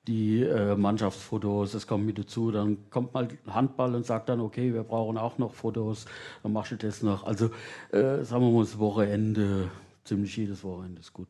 die 0.09 0.43
äh, 0.43 0.75
Mannschaftsfotos, 0.77 1.73
das 1.73 1.87
kommt 1.87 2.07
mit 2.07 2.19
dazu. 2.19 2.51
Dann 2.51 2.91
kommt 2.91 3.15
mal 3.15 3.29
Handball 3.47 3.95
und 3.95 4.05
sagt 4.05 4.29
dann, 4.29 4.41
okay, 4.41 4.75
wir 4.75 4.83
brauchen 4.83 5.17
auch 5.17 5.39
noch 5.39 5.55
Fotos, 5.55 6.07
dann 6.43 6.53
machst 6.53 6.73
du 6.73 6.77
das 6.77 7.03
noch. 7.03 7.25
Also 7.25 7.47
äh, 7.93 8.25
sagen 8.25 8.45
wir 8.45 8.51
mal, 8.51 8.65
das 8.65 8.79
Wochenende, 8.79 9.71
ziemlich 10.05 10.37
jedes 10.37 10.65
Wochenende 10.65 11.01
ist 11.01 11.13
gut 11.13 11.29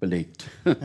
belegt. 0.00 0.46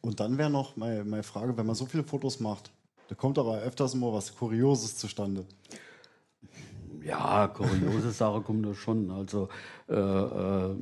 Und 0.00 0.20
dann 0.20 0.38
wäre 0.38 0.50
noch 0.50 0.76
meine, 0.76 1.04
meine 1.04 1.22
Frage, 1.24 1.56
wenn 1.56 1.66
man 1.66 1.74
so 1.74 1.86
viele 1.86 2.04
Fotos 2.04 2.38
macht, 2.40 2.70
da 3.08 3.14
kommt 3.14 3.38
aber 3.38 3.58
öfters 3.58 3.94
mal 3.94 4.12
was 4.12 4.34
Kurioses 4.36 4.96
zustande. 4.96 5.44
Ja, 7.02 7.48
kuriose 7.48 8.10
Sache 8.12 8.42
kommt 8.42 8.66
da 8.66 8.74
schon. 8.74 9.10
Also, 9.10 9.48
äh, 9.88 9.94
äh, 9.94 10.76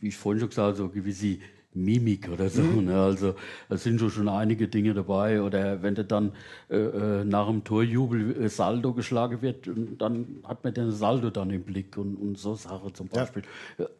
wie 0.00 0.08
ich 0.08 0.16
vorhin 0.16 0.40
schon 0.40 0.48
gesagt 0.48 0.66
habe, 0.66 0.76
so 0.76 0.88
gewisse 0.88 1.38
Mimik 1.74 2.28
oder 2.28 2.48
so. 2.48 2.62
Ne? 2.62 2.94
Also, 2.94 3.34
da 3.68 3.76
sind 3.76 3.98
schon, 4.00 4.10
schon 4.10 4.28
einige 4.28 4.68
Dinge 4.68 4.94
dabei. 4.94 5.42
Oder 5.42 5.82
wenn 5.82 5.94
du 5.94 6.04
dann 6.04 6.32
äh, 6.70 6.76
äh, 6.76 7.24
nach 7.24 7.46
dem 7.46 7.64
Torjubel 7.64 8.44
äh, 8.44 8.48
Saldo 8.48 8.92
geschlagen 8.92 9.42
wird, 9.42 9.68
und 9.68 9.98
dann 9.98 10.42
hat 10.44 10.64
man 10.64 10.74
den 10.74 10.90
Saldo 10.90 11.30
dann 11.30 11.50
im 11.50 11.62
Blick 11.62 11.96
und, 11.96 12.16
und 12.16 12.38
so 12.38 12.54
Sache 12.54 12.92
zum 12.92 13.08
Beispiel. 13.08 13.42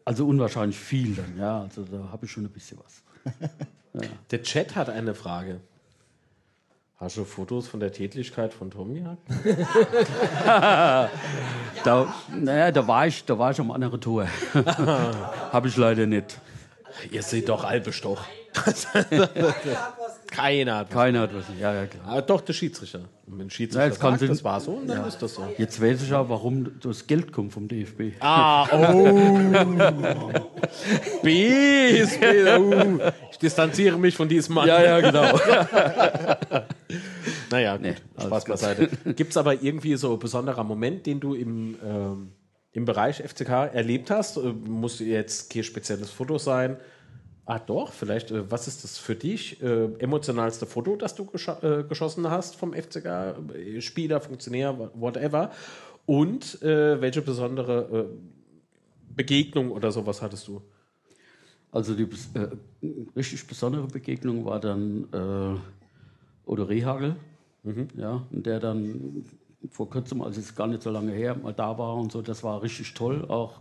Also 0.05 0.27
unwahrscheinlich 0.27 0.77
viel 0.77 1.15
dann, 1.15 1.37
ja. 1.37 1.61
Also 1.61 1.83
da 1.83 2.09
habe 2.11 2.25
ich 2.25 2.31
schon 2.31 2.45
ein 2.45 2.51
bisschen 2.51 2.77
was. 2.83 3.03
Der 4.31 4.41
Chat 4.41 4.75
hat 4.75 4.89
eine 4.89 5.13
Frage. 5.13 5.59
Hast 7.03 7.17
du 7.17 7.25
Fotos 7.25 7.67
von 7.67 7.81
der 7.81 7.91
Tätigkeit 7.91 8.53
von 8.53 8.71
Tommy? 8.71 9.03
Da, 11.83 12.15
naja, 12.33 12.71
da 12.71 12.87
war 12.87 13.07
ich, 13.07 13.25
da 13.25 13.37
war 13.37 13.51
ich 13.51 13.59
am 13.59 13.69
anderen 13.71 13.99
Tor. 13.99 14.25
habe 15.51 15.67
ich 15.67 15.75
leider 15.75 16.05
nicht. 16.05 16.39
Ihr 17.11 17.21
seht 17.23 17.49
doch 17.49 17.63
Albes 17.63 18.01
doch. 18.01 18.23
Keiner 20.27 20.77
hat 20.77 20.87
was. 20.87 20.93
Keiner 20.93 21.21
hat 21.21 21.33
was. 21.35 21.45
Ja, 21.59 21.73
ja, 21.73 21.85
klar. 21.87 22.03
Ah, 22.07 22.21
doch, 22.21 22.41
der 22.41 22.53
Schiedsrichter. 22.53 22.99
Und 22.99 23.07
wenn 23.27 23.37
der 23.39 23.45
Ja, 23.47 23.49
Schiedsrichter 23.51 23.87
jetzt 23.87 23.99
kann 23.99 24.11
sagt, 24.11 24.19
sie- 24.21 24.27
das 24.27 24.43
war 24.43 24.59
so, 24.59 24.71
und 24.73 24.87
dann 24.87 25.07
ist 25.07 25.19
das 25.21 25.33
so. 25.35 25.47
Jetzt 25.57 25.81
weiß 25.81 26.03
ich 26.03 26.09
ja, 26.09 26.27
warum 26.29 26.79
das 26.81 27.07
Geld 27.07 27.31
kommt 27.31 27.51
vom 27.53 27.67
DFB. 27.67 28.13
Ah, 28.19 28.67
oh. 28.91 29.03
Bis, 31.23 32.17
uh. 32.17 32.99
Ich 33.31 33.37
distanziere 33.39 33.97
mich 33.97 34.15
von 34.15 34.27
diesem 34.27 34.55
Mann. 34.55 34.67
Ja, 34.67 34.81
ja, 34.83 34.99
genau. 35.01 35.39
Naja, 37.49 37.77
gut, 37.77 37.85
Nee, 37.85 37.95
Spaß 38.19 38.45
beiseite. 38.45 38.89
Gibt 39.13 39.31
es 39.31 39.37
aber 39.37 39.61
irgendwie 39.61 39.95
so 39.95 40.13
ein 40.13 40.19
besonderer 40.19 40.63
Moment, 40.63 41.05
den 41.05 41.19
du 41.19 41.35
im, 41.35 41.75
ähm, 41.85 42.31
im 42.73 42.85
Bereich 42.85 43.19
FCK 43.21 43.67
erlebt 43.73 44.11
hast? 44.11 44.37
Äh, 44.37 44.41
Muss 44.53 44.99
jetzt 44.99 45.51
kein 45.51 45.63
spezielles 45.63 46.11
Foto 46.11 46.37
sein? 46.37 46.77
Ah, 47.45 47.59
doch, 47.59 47.91
vielleicht. 47.93 48.31
Äh, 48.31 48.49
was 48.51 48.67
ist 48.67 48.83
das 48.83 48.97
für 48.97 49.15
dich? 49.15 49.61
Äh, 49.61 49.85
emotionalste 49.99 50.65
Foto, 50.65 50.95
das 50.95 51.15
du 51.15 51.25
gescho 51.25 51.53
äh, 51.61 51.83
geschossen 51.83 52.29
hast 52.29 52.55
vom 52.55 52.73
FCK? 52.73 53.35
Äh, 53.55 53.81
Spieler, 53.81 54.19
Funktionär, 54.21 54.77
wha- 54.77 54.91
whatever. 54.95 55.51
Und 56.05 56.61
äh, 56.61 56.99
welche 56.99 57.21
besondere 57.21 58.09
Begegnung 59.15 59.71
oder 59.71 59.91
sowas 59.91 60.21
hattest 60.21 60.47
du? 60.47 60.61
Also 61.71 61.95
die 61.95 62.07
richtig 63.15 63.47
besondere 63.47 63.87
Begegnung 63.87 64.45
war 64.45 64.59
dann 64.59 65.07
äh, 65.13 66.49
Odo 66.49 66.63
Rehagel, 66.63 67.15
ja, 67.95 68.27
und 68.31 68.45
der 68.45 68.59
dann 68.59 69.25
vor 69.71 69.89
kurzem, 69.89 70.21
also 70.21 70.39
ist 70.39 70.55
gar 70.55 70.67
nicht 70.67 70.83
so 70.83 70.89
lange 70.89 71.11
her, 71.11 71.35
mal 71.35 71.53
da 71.53 71.77
war 71.77 71.95
und 71.95 72.11
so. 72.11 72.21
Das 72.21 72.43
war 72.43 72.61
richtig 72.61 72.93
toll, 72.93 73.25
auch 73.27 73.59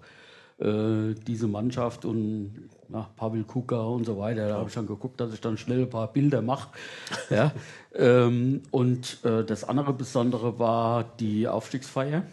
äh, 0.59 1.15
diese 1.27 1.49
Mannschaft 1.49 2.05
und 2.05 2.69
na, 2.89 3.09
Pavel 3.17 3.45
Kuka 3.45 3.81
und 3.81 4.05
so 4.05 4.19
weiter. 4.19 4.49
Da 4.49 4.57
habe 4.57 4.69
ich 4.69 4.75
dann 4.75 4.87
geguckt, 4.87 5.21
dass 5.21 5.33
ich 5.33 5.41
dann 5.41 5.57
schnell 5.57 5.83
ein 5.83 5.91
paar 5.91 6.13
Bilder 6.13 6.43
mache. 6.43 6.69
ja. 7.31 7.53
ähm, 7.95 8.63
und 8.71 9.25
äh, 9.25 9.45
das 9.45 9.65
andere 9.65 9.93
Besondere 9.93 10.59
war 10.59 11.05
die 11.19 11.49
Aufstiegsfeier. 11.49 12.25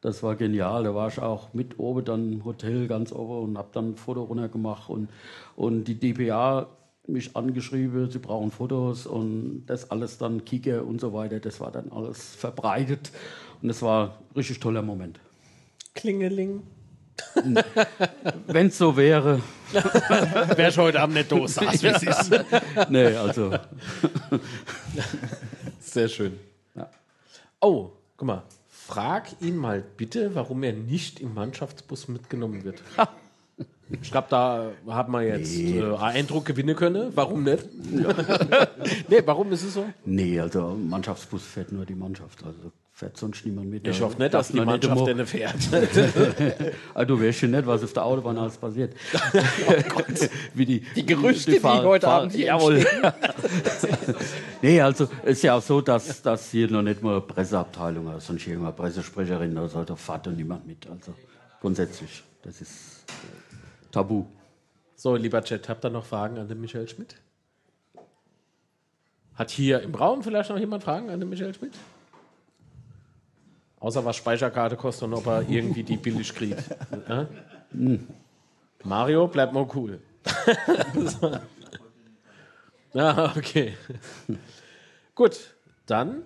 Das 0.00 0.22
war 0.22 0.36
genial. 0.36 0.84
Da 0.84 0.94
war 0.94 1.08
ich 1.08 1.18
auch 1.18 1.52
mit 1.54 1.78
oben 1.78 2.04
dann 2.04 2.32
im 2.32 2.44
Hotel 2.44 2.86
ganz 2.86 3.12
oben 3.12 3.50
und 3.50 3.58
habe 3.58 3.68
dann 3.72 3.90
ein 3.90 3.96
Foto 3.96 4.22
runtergemacht 4.22 4.88
und, 4.88 5.08
und 5.56 5.84
die 5.84 5.98
DPA 5.98 6.68
mich 7.08 7.36
angeschrieben, 7.36 8.10
sie 8.10 8.18
brauchen 8.18 8.50
Fotos 8.50 9.06
und 9.06 9.64
das 9.66 9.90
alles 9.90 10.18
dann 10.18 10.44
Kicker 10.44 10.84
und 10.84 11.00
so 11.00 11.12
weiter. 11.12 11.40
Das 11.40 11.60
war 11.60 11.72
dann 11.72 11.90
alles 11.90 12.34
verbreitet 12.34 13.10
und 13.62 13.68
das 13.68 13.82
war 13.82 14.18
ein 14.30 14.36
richtig 14.36 14.60
toller 14.60 14.82
Moment. 14.82 15.20
Klingeling. 15.94 16.62
Wenn 18.46 18.68
es 18.68 18.78
so 18.78 18.96
wäre, 18.96 19.40
Wer 20.56 20.68
ich 20.68 20.78
heute 20.78 21.00
Abend 21.00 21.16
nicht 21.16 21.30
saß, 21.48 21.82
wie 21.82 21.86
es 21.88 22.02
ist. 22.02 22.30
nee, 22.88 23.06
also 23.06 23.52
Sehr 25.80 26.08
schön. 26.08 26.38
Ja. 26.74 26.88
Oh, 27.60 27.90
guck 28.16 28.26
mal. 28.26 28.42
Frag 28.68 29.28
ihn 29.42 29.56
mal 29.56 29.84
bitte, 29.96 30.34
warum 30.34 30.62
er 30.62 30.72
nicht 30.72 31.20
im 31.20 31.34
Mannschaftsbus 31.34 32.08
mitgenommen 32.08 32.64
wird. 32.64 32.82
Ich 34.02 34.10
glaube, 34.10 34.26
da 34.30 34.70
hat 34.88 35.08
man 35.08 35.24
jetzt 35.26 35.58
äh, 35.58 35.80
einen 35.82 35.94
Eindruck 35.96 36.44
gewinnen 36.44 36.76
können. 36.76 37.10
Warum 37.14 37.44
nicht? 37.44 37.64
nee, 39.08 39.22
warum 39.24 39.50
ist 39.52 39.62
es 39.64 39.74
so? 39.74 39.84
nee, 40.04 40.38
also 40.38 40.76
Mannschaftsbus 40.78 41.42
fährt 41.44 41.72
nur 41.72 41.86
die 41.86 41.94
Mannschaft, 41.94 42.44
also 42.44 42.70
fährt 42.92 43.16
sonst 43.16 43.46
niemand 43.46 43.70
mit. 43.70 43.86
Ich 43.86 43.98
Da 43.98 44.04
hoffe 44.04 44.20
nicht, 44.20 44.34
dass 44.34 44.48
die 44.48 44.60
Mannschaft 44.60 45.06
denn 45.06 45.24
fährt. 45.26 45.54
Also 46.94 47.16
du 47.16 47.22
weißt 47.24 47.38
schon 47.38 47.52
nicht, 47.52 47.66
was 47.66 47.82
auf 47.84 47.92
der 47.92 48.04
Autobahn 48.04 48.36
alles 48.38 48.56
passiert. 48.58 48.92
Wie 50.54 50.66
die, 50.66 50.80
Die 50.96 51.06
Gerüchte, 51.06 51.52
die 51.52 51.60
Fahr- 51.60 51.84
heute 51.84 52.06
Fahr- 52.06 52.18
Abend 52.22 52.32
hier 52.32 52.46
Jawohl. 52.46 52.84
nee, 54.62 54.80
also 54.80 55.04
es 55.22 55.38
ist 55.38 55.42
ja 55.42 55.56
auch 55.56 55.62
so, 55.62 55.80
dass, 55.80 56.22
dass 56.22 56.50
hier 56.50 56.70
noch 56.70 56.82
nicht 56.82 57.02
mal 57.02 57.12
eine 57.12 57.20
Presseabteilung 57.20 58.06
oder 58.08 58.20
sonst 58.20 58.46
irgendeine 58.46 58.72
Pressesprecherin 58.74 59.52
oder 59.56 59.68
so, 59.68 59.84
da 59.84 59.96
fährt 59.96 60.26
doch 60.26 60.32
niemand 60.32 60.66
mit. 60.66 60.86
Also 60.90 61.14
grundsätzlich, 61.60 62.22
das 62.42 62.60
ist 62.60 63.04
tabu. 63.90 64.26
So, 64.96 65.14
lieber 65.14 65.42
Chat, 65.42 65.68
habt 65.68 65.84
ihr 65.84 65.90
noch 65.90 66.04
Fragen 66.04 66.38
an 66.38 66.48
den 66.48 66.60
Michael 66.60 66.88
Schmidt? 66.88 67.16
Hat 69.34 69.50
hier 69.50 69.80
im 69.82 69.94
Raum 69.94 70.22
vielleicht 70.22 70.50
noch 70.50 70.58
jemand 70.58 70.82
Fragen 70.82 71.10
an 71.10 71.20
den 71.20 71.28
Michael 71.28 71.54
Schmidt? 71.54 71.74
Außer 73.78 74.04
was 74.04 74.16
Speicherkarte 74.16 74.76
kostet 74.76 75.04
und 75.04 75.14
ob 75.14 75.26
er 75.26 75.48
irgendwie 75.48 75.84
die 75.84 75.96
billig 75.96 76.34
kriegt. 76.34 76.62
Ja? 77.08 77.26
Mario, 78.82 79.28
bleib 79.28 79.52
mal 79.52 79.68
cool. 79.74 80.00
Ah, 82.94 83.34
okay. 83.36 83.76
Gut, 85.14 85.54
dann 85.86 86.22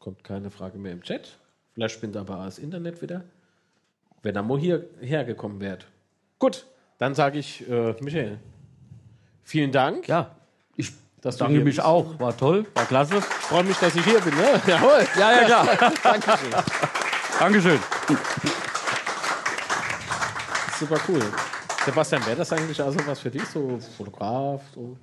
kommt 0.00 0.24
keine 0.24 0.50
Frage 0.50 0.76
mehr 0.76 0.92
im 0.92 1.02
Chat. 1.02 1.38
Vielleicht 1.72 1.94
spinnt 1.94 2.16
aber 2.16 2.44
das 2.44 2.58
Internet 2.58 3.00
wieder. 3.00 3.24
Wenn 4.22 4.34
er 4.34 4.42
mal 4.42 4.58
hierher 4.58 5.24
gekommen 5.24 5.60
wäre. 5.60 5.78
Gut, 6.38 6.66
dann 6.98 7.14
sage 7.14 7.38
ich, 7.38 7.68
äh, 7.68 7.94
Michael, 8.00 8.38
vielen 9.42 9.72
Dank. 9.72 10.08
Ja, 10.08 10.30
ich 10.76 10.92
Dass 11.20 11.36
danke 11.36 11.54
mich 11.60 11.76
bist. 11.76 11.80
auch. 11.84 12.18
War 12.18 12.36
toll, 12.36 12.66
war 12.74 12.84
klasse. 12.86 13.20
Freue 13.22 13.64
mich, 13.64 13.76
dass 13.78 13.94
ich 13.94 14.04
hier 14.04 14.20
bin. 14.20 14.34
Ne? 14.34 14.60
Jawohl. 14.66 15.06
Ja, 15.18 15.32
ja, 15.32 15.44
klar. 15.44 15.68
Dankeschön. 17.38 17.78
Super 20.78 21.00
cool. 21.08 21.22
Sebastian, 21.84 22.24
wäre 22.26 22.36
das 22.36 22.52
eigentlich 22.52 22.80
also 22.82 22.98
was 23.06 23.20
für 23.20 23.30
dich? 23.30 23.44
So 23.46 23.78
Fotograf? 23.96 24.62
So? 24.74 24.96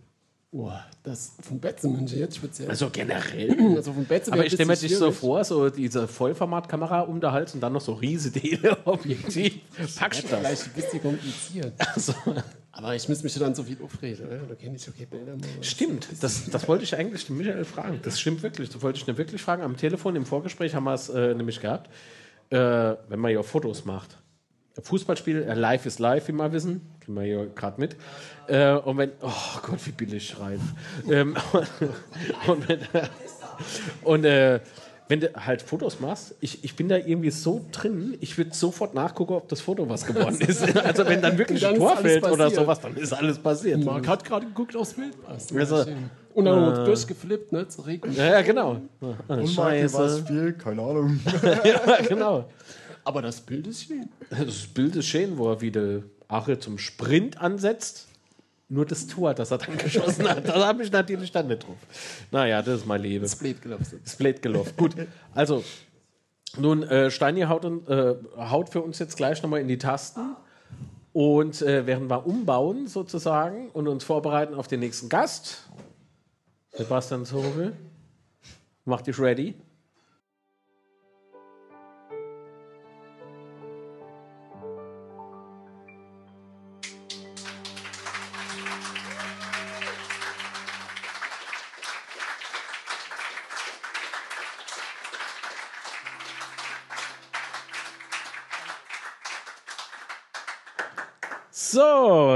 Boah, 0.53 0.85
das 1.03 1.37
von 1.39 1.61
Betzemanche 1.61 2.17
jetzt 2.17 2.35
speziell. 2.35 2.69
Also 2.69 2.89
generell. 2.89 3.55
Also 3.77 3.93
Betze 3.93 4.33
Aber 4.33 4.45
ich 4.45 4.51
stelle 4.51 4.67
mir 4.67 4.75
dich 4.75 4.97
so 4.97 5.09
vor, 5.11 5.45
so 5.45 5.69
diese 5.69 6.09
Vollformatkamera 6.09 7.01
um 7.01 7.21
der 7.21 7.31
Hals 7.31 7.53
und 7.53 7.61
dann 7.61 7.71
noch 7.71 7.79
so 7.79 7.93
riese 7.93 8.33
Teleobjektiv. 8.33 9.61
Packst 9.97 10.23
du 10.23 10.27
das? 10.27 10.39
Vielleicht 10.39 10.65
ein 10.65 10.73
bisschen 10.73 11.01
kompliziert. 11.01 11.73
Also, 11.93 12.13
Aber 12.73 12.93
ich 12.93 13.07
müsste 13.07 13.23
mich 13.23 13.33
dann 13.35 13.55
so 13.55 13.63
viel 13.63 13.77
aufregen. 13.81 14.27
Oder? 14.27 14.39
Da 14.39 14.55
kenne 14.55 14.75
ich 14.75 14.85
okay 14.89 15.07
Bilder. 15.09 15.37
stimmt, 15.61 16.09
das, 16.19 16.49
das 16.49 16.67
wollte 16.67 16.83
ich 16.83 16.97
eigentlich 16.97 17.25
den 17.25 17.37
Michael 17.37 17.63
fragen. 17.63 18.01
Das 18.03 18.19
stimmt 18.19 18.43
wirklich. 18.43 18.69
Das 18.69 18.81
wollte 18.81 18.99
ich 18.99 19.07
ihn 19.07 19.17
wirklich 19.17 19.41
fragen. 19.41 19.63
Am 19.63 19.77
Telefon 19.77 20.17
im 20.17 20.25
Vorgespräch 20.25 20.75
haben 20.75 20.83
wir 20.83 20.95
es 20.95 21.07
äh, 21.07 21.33
nämlich 21.33 21.61
gehabt. 21.61 21.89
Äh, 22.49 22.57
wenn 23.07 23.19
man 23.19 23.31
ja 23.31 23.41
Fotos 23.41 23.85
macht. 23.85 24.17
Fußballspiel, 24.81 25.43
äh, 25.43 25.53
live 25.53 25.85
ist 25.85 25.99
live, 25.99 26.27
wie 26.27 26.33
wir 26.33 26.51
wissen. 26.51 26.81
Kriegen 27.01 27.15
wir 27.15 27.23
hier 27.23 27.45
gerade 27.47 27.79
mit. 27.81 27.95
Äh, 28.47 28.73
und 28.73 28.97
wenn, 28.97 29.11
oh 29.21 29.59
Gott, 29.63 29.85
wie 29.85 29.91
billig 29.91 30.27
schreiben. 30.27 30.75
ähm, 31.09 31.35
und 32.47 32.67
wenn, 32.69 32.79
und 34.03 34.25
äh, 34.25 34.59
wenn 35.07 35.19
du 35.19 35.29
halt 35.35 35.61
Fotos 35.61 35.99
machst, 35.99 36.35
ich, 36.39 36.63
ich 36.63 36.75
bin 36.75 36.87
da 36.87 36.95
irgendwie 36.95 37.31
so 37.31 37.65
drin, 37.73 38.17
ich 38.21 38.37
würde 38.37 38.51
sofort 38.53 38.93
nachgucken, 38.93 39.33
ob 39.33 39.49
das 39.49 39.59
Foto 39.59 39.89
was 39.89 40.05
geworden 40.05 40.39
ist. 40.47 40.63
Also 40.77 41.05
wenn 41.05 41.21
dann 41.21 41.37
wirklich 41.37 41.61
Dann 41.61 41.73
ein 41.73 41.79
Tor 41.79 41.97
fällt 41.97 42.23
oder 42.25 42.49
sowas, 42.49 42.79
dann 42.79 42.95
ist 42.95 43.11
alles 43.13 43.37
passiert. 43.37 43.83
Marc 43.83 44.07
hat 44.07 44.23
gerade 44.23 44.45
geguckt 44.45 44.75
aufs 44.75 44.93
Bild. 44.93 45.21
passt. 45.25 45.53
Also, 45.53 45.85
Und 46.33 46.45
dann 46.45 46.61
noch 46.61 46.85
durchgeflippt, 46.85 47.51
ne? 47.51 47.67
Zur 47.67 47.87
Regung. 47.87 48.13
Ja, 48.13 48.25
ja, 48.25 48.41
genau. 48.41 48.79
Ah, 49.01 49.05
Und 49.05 49.27
Marc, 49.27 49.37
wie 49.43 49.47
Scheiße. 49.81 49.97
war's 49.97 50.19
viel? 50.21 50.53
Keine 50.53 50.81
Ahnung. 50.81 51.19
Ja, 51.65 52.01
genau. 52.07 52.45
Aber 53.03 53.21
das 53.21 53.41
Bild 53.41 53.67
ist 53.67 53.83
schön. 53.83 54.07
Das 54.29 54.67
Bild 54.67 54.95
ist 54.95 55.07
schön, 55.07 55.37
wo 55.37 55.49
er 55.51 55.59
wieder 55.59 56.03
Ache 56.31 56.59
zum 56.59 56.77
Sprint 56.77 57.39
ansetzt. 57.39 58.07
Nur 58.69 58.85
das 58.85 59.07
Tor, 59.07 59.33
das 59.33 59.51
er 59.51 59.57
dann 59.57 59.77
geschossen 59.77 60.29
hat, 60.29 60.47
da 60.47 60.65
habe 60.65 60.83
ich 60.83 60.91
natürlich 60.91 61.31
dann 61.31 61.47
nicht 61.47 61.67
drauf. 61.67 61.75
Naja, 62.31 62.61
das 62.61 62.81
ist 62.81 62.85
mein 62.85 63.01
Leben. 63.01 63.27
Split 63.27 63.61
gelaufen. 63.61 64.01
Split 64.07 64.41
gelaufen. 64.41 64.73
Gut, 64.77 64.95
also 65.33 65.63
nun, 66.57 66.83
äh, 66.83 67.11
Steini 67.11 67.41
haut, 67.41 67.65
äh, 67.65 68.15
haut 68.37 68.69
für 68.69 68.81
uns 68.81 68.99
jetzt 68.99 69.17
gleich 69.17 69.41
nochmal 69.41 69.61
in 69.61 69.67
die 69.67 69.77
Tasten. 69.77 70.35
Und 71.13 71.61
äh, 71.61 71.85
während 71.85 72.09
wir 72.09 72.25
umbauen 72.25 72.87
sozusagen 72.87 73.69
und 73.71 73.87
uns 73.87 74.03
vorbereiten 74.03 74.53
auf 74.53 74.67
den 74.67 74.79
nächsten 74.79 75.09
Gast, 75.09 75.69
Sebastian 76.71 77.25
Zobel, 77.25 77.73
mach 78.85 79.01
dich 79.01 79.19
ready. 79.19 79.55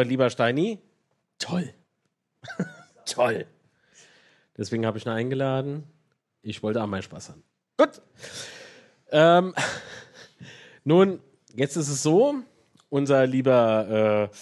So, 0.06 0.10
lieber 0.10 0.30
Steini. 0.30 0.78
Toll. 1.40 1.74
Toll. 3.06 3.48
Deswegen 4.56 4.86
habe 4.86 5.00
ich 5.00 5.06
ihn 5.08 5.10
eingeladen. 5.10 5.84
Ich 6.44 6.62
wollte 6.62 6.84
auch 6.84 6.86
mal 6.86 7.02
Spaß 7.02 7.30
haben. 7.30 7.44
Gut. 7.76 8.04
Ähm, 9.10 9.56
nun, 10.84 11.22
jetzt 11.56 11.76
ist 11.76 11.90
es 11.90 12.04
so, 12.04 12.36
unser 12.90 13.26
lieber 13.26 14.30
äh, 14.32 14.36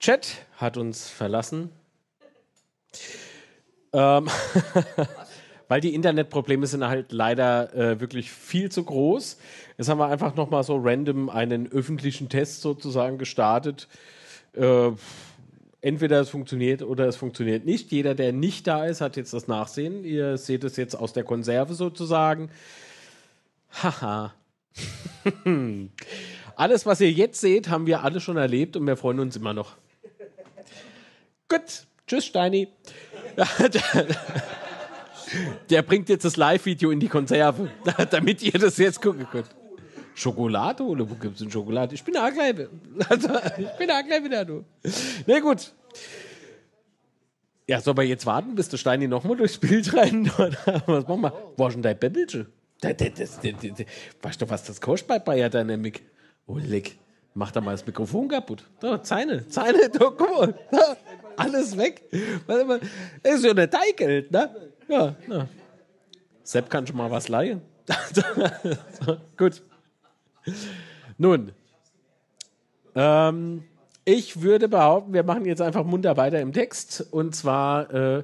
Chat 0.00 0.46
hat 0.56 0.78
uns 0.78 1.10
verlassen. 1.10 1.70
Ähm, 3.92 4.30
weil 5.68 5.82
die 5.82 5.94
Internetprobleme 5.94 6.66
sind 6.66 6.82
halt 6.82 7.12
leider 7.12 7.74
äh, 7.74 8.00
wirklich 8.00 8.30
viel 8.30 8.72
zu 8.72 8.82
groß. 8.84 9.36
Jetzt 9.76 9.90
haben 9.90 9.98
wir 9.98 10.06
einfach 10.06 10.34
nochmal 10.34 10.62
so 10.62 10.78
random 10.82 11.28
einen 11.28 11.70
öffentlichen 11.70 12.30
Test 12.30 12.62
sozusagen 12.62 13.18
gestartet. 13.18 13.86
Äh, 14.56 14.92
entweder 15.80 16.20
es 16.20 16.30
funktioniert 16.30 16.82
oder 16.82 17.06
es 17.06 17.16
funktioniert 17.16 17.64
nicht. 17.64 17.92
Jeder, 17.92 18.14
der 18.14 18.32
nicht 18.32 18.66
da 18.66 18.86
ist, 18.86 19.00
hat 19.00 19.16
jetzt 19.16 19.32
das 19.32 19.48
Nachsehen. 19.48 20.04
Ihr 20.04 20.38
seht 20.38 20.64
es 20.64 20.76
jetzt 20.76 20.94
aus 20.94 21.12
der 21.12 21.24
Konserve 21.24 21.74
sozusagen. 21.74 22.50
Haha. 23.82 24.34
Alles, 26.56 26.86
was 26.86 27.00
ihr 27.00 27.10
jetzt 27.10 27.40
seht, 27.40 27.68
haben 27.68 27.86
wir 27.86 28.02
alle 28.04 28.20
schon 28.20 28.36
erlebt 28.36 28.76
und 28.76 28.86
wir 28.86 28.96
freuen 28.96 29.18
uns 29.20 29.36
immer 29.36 29.52
noch. 29.54 29.76
Gut. 31.48 31.86
Tschüss, 32.06 32.26
Steini. 32.26 32.68
Der 35.70 35.82
bringt 35.82 36.08
jetzt 36.08 36.24
das 36.24 36.36
Live-Video 36.36 36.90
in 36.90 37.00
die 37.00 37.08
Konserve, 37.08 37.70
damit 38.10 38.42
ihr 38.42 38.52
das 38.52 38.76
jetzt 38.76 39.02
gucken 39.02 39.26
könnt. 39.30 39.48
Schokolade 40.14 40.82
oder 40.84 41.08
wo 41.08 41.14
gibt 41.14 41.34
es 41.34 41.40
denn 41.40 41.50
Schokolade? 41.50 41.94
Ich 41.94 42.04
bin 42.04 42.16
auch 42.16 42.32
gleich, 42.32 42.54
also, 43.08 43.28
ich 43.58 43.78
bin 43.78 43.90
auch 43.90 44.04
gleich 44.04 44.24
wieder, 44.24 44.44
du. 44.44 44.64
Na 45.26 45.40
gut. 45.40 45.72
Ja, 47.66 47.80
soll 47.80 47.94
man 47.94 48.06
jetzt 48.06 48.26
warten, 48.26 48.54
bis 48.54 48.68
der 48.68 48.76
Steini 48.76 49.08
nochmal 49.08 49.36
durchs 49.36 49.58
Bild 49.58 49.94
rein? 49.94 50.30
Was 50.86 51.08
machen 51.08 51.32
wir? 51.56 51.66
Ist 51.66 51.74
denn 51.74 51.82
dein 51.82 51.98
Bäbbelchen? 51.98 52.46
Weißt 54.20 54.42
du, 54.42 54.50
was 54.50 54.64
das 54.64 54.78
kostet 54.78 55.08
bei 55.08 55.18
Bayer 55.18 55.48
Dynamic? 55.48 56.02
Oh, 56.46 56.58
leck. 56.58 56.98
Mach 57.32 57.50
da 57.50 57.62
mal 57.62 57.72
das 57.72 57.86
Mikrofon 57.86 58.28
kaputt. 58.28 58.64
Da, 58.80 59.02
Zeine, 59.02 59.48
Zeine, 59.48 59.88
da, 59.88 60.12
guck 60.16 60.20
mal. 60.20 60.54
Da, 60.70 60.96
alles 61.36 61.76
weg. 61.78 62.02
Das 63.22 63.36
ist 63.36 63.44
ja 63.44 63.54
nicht 63.54 63.72
dein 63.72 63.96
Geld, 63.96 64.30
ne? 64.30 64.50
Ja, 64.86 65.16
ja. 65.28 65.48
Sepp 66.42 66.68
kann 66.68 66.86
schon 66.86 66.96
mal 66.96 67.10
was 67.10 67.28
leihen. 67.28 67.62
gut. 69.38 69.62
Nun, 71.18 71.52
ähm, 72.94 73.64
ich 74.04 74.42
würde 74.42 74.68
behaupten, 74.68 75.12
wir 75.12 75.22
machen 75.22 75.44
jetzt 75.46 75.62
einfach 75.62 75.84
munter 75.84 76.16
weiter 76.16 76.40
im 76.40 76.52
Text. 76.52 77.06
Und 77.10 77.34
zwar, 77.34 77.92
äh, 77.92 78.22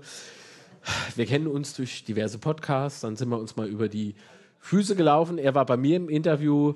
wir 1.16 1.26
kennen 1.26 1.46
uns 1.46 1.74
durch 1.74 2.04
diverse 2.04 2.38
Podcasts, 2.38 3.00
dann 3.00 3.16
sind 3.16 3.28
wir 3.30 3.38
uns 3.38 3.56
mal 3.56 3.68
über 3.68 3.88
die 3.88 4.14
Füße 4.60 4.94
gelaufen. 4.94 5.38
Er 5.38 5.54
war 5.54 5.64
bei 5.64 5.76
mir 5.76 5.96
im 5.96 6.08
Interview 6.08 6.74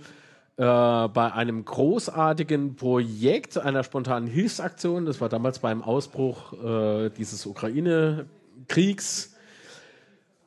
äh, 0.57 0.63
bei 0.63 1.33
einem 1.33 1.65
großartigen 1.65 2.77
Projekt, 2.77 3.59
einer 3.59 3.85
spontanen 3.85 4.29
Hilfsaktion. 4.29 5.05
Das 5.05 5.21
war 5.21 5.29
damals 5.29 5.59
beim 5.59 5.83
Ausbruch 5.83 6.53
äh, 6.65 7.11
dieses 7.11 7.45
Ukraine-Kriegs. 7.45 9.35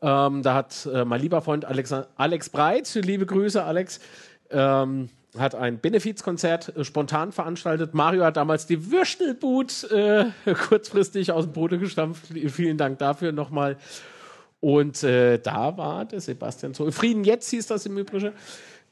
Ähm, 0.02 0.44
da 0.44 0.54
hat 0.54 0.88
äh, 0.92 1.06
mein 1.06 1.22
lieber 1.22 1.42
Freund 1.42 1.66
Alex, 1.66 1.94
Alex 2.16 2.50
Breit, 2.50 2.94
liebe 2.96 3.26
Grüße, 3.26 3.64
Alex, 3.64 4.00
ähm, 4.52 5.10
hat 5.38 5.56
ein 5.56 5.80
Benefizkonzert 5.80 6.76
äh, 6.76 6.84
spontan 6.84 7.32
veranstaltet. 7.32 7.94
Mario 7.94 8.24
hat 8.24 8.38
damals 8.38 8.66
die 8.66 8.92
Würstelbut 8.92 9.92
äh, 9.92 10.26
kurzfristig 10.68 11.32
aus 11.32 11.46
dem 11.46 11.54
Boden 11.54 11.80
gestampft. 11.80 12.26
Vielen 12.50 12.78
Dank 12.78 13.00
dafür 13.00 13.32
nochmal. 13.32 13.78
Und 14.60 15.04
äh, 15.04 15.38
da 15.38 15.78
war 15.78 16.06
der 16.06 16.20
Sebastian 16.20 16.74
Zobel. 16.74 16.92
Frieden 16.92 17.24
jetzt 17.24 17.50
hieß 17.50 17.68
das 17.68 17.86
im 17.86 17.98
Übrigen. 17.98 18.34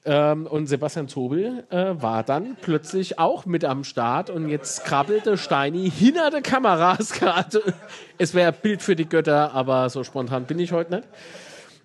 Ähm, 0.07 0.45
und 0.45 0.67
Sebastian 0.67 1.07
Zobel 1.07 1.63
äh, 1.71 1.95
war 1.95 2.21
dann 2.21 2.57
plötzlich 2.61 3.17
auch 3.17 3.47
mit 3.47 3.65
am 3.65 3.83
Start 3.83 4.29
und 4.29 4.49
jetzt 4.49 4.85
krabbelte 4.85 5.35
Steini 5.35 5.89
hinter 5.89 6.29
der 6.29 6.43
Kameras 6.43 7.11
gerade. 7.19 7.73
Es 8.19 8.35
wäre 8.35 8.51
Bild 8.51 8.83
für 8.83 8.95
die 8.95 9.09
Götter, 9.09 9.53
aber 9.53 9.89
so 9.89 10.03
spontan 10.03 10.45
bin 10.45 10.59
ich 10.59 10.71
heute 10.71 10.97
nicht. 10.97 11.07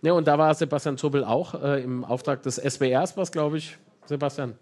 Ja, 0.03 0.15
und 0.15 0.27
da 0.27 0.39
war 0.39 0.55
Sebastian 0.55 0.97
Zobel 0.97 1.25
auch 1.25 1.63
äh, 1.63 1.83
im 1.83 2.05
Auftrag 2.05 2.43
des 2.43 2.57
SWRs, 2.57 3.17
was 3.17 3.33
glaube 3.33 3.59
ich, 3.59 3.77
Sebastian, 4.07 4.57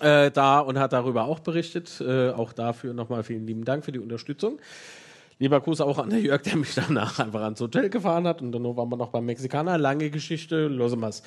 äh, 0.00 0.30
da 0.30 0.60
und 0.60 0.78
hat 0.78 0.92
darüber 0.92 1.24
auch 1.24 1.40
berichtet. 1.40 2.00
Äh, 2.00 2.30
auch 2.30 2.52
dafür 2.52 2.94
nochmal 2.94 3.22
vielen 3.22 3.46
lieben 3.46 3.64
Dank 3.64 3.84
für 3.84 3.92
die 3.92 3.98
Unterstützung. 3.98 4.58
Lieber 5.38 5.60
Gruß 5.60 5.82
auch 5.82 5.98
an 5.98 6.08
der 6.08 6.20
Jörg, 6.20 6.42
der 6.42 6.56
mich 6.56 6.74
danach 6.74 7.18
einfach 7.18 7.42
ans 7.42 7.60
Hotel 7.60 7.90
gefahren 7.90 8.26
hat. 8.26 8.40
Und 8.40 8.52
dann 8.52 8.64
waren 8.64 8.88
wir 8.88 8.96
noch 8.96 9.10
beim 9.10 9.26
Mexikaner. 9.26 9.76
Lange 9.76 10.10
Geschichte, 10.10 10.68
los 10.68 10.96
mal's. 10.96 11.22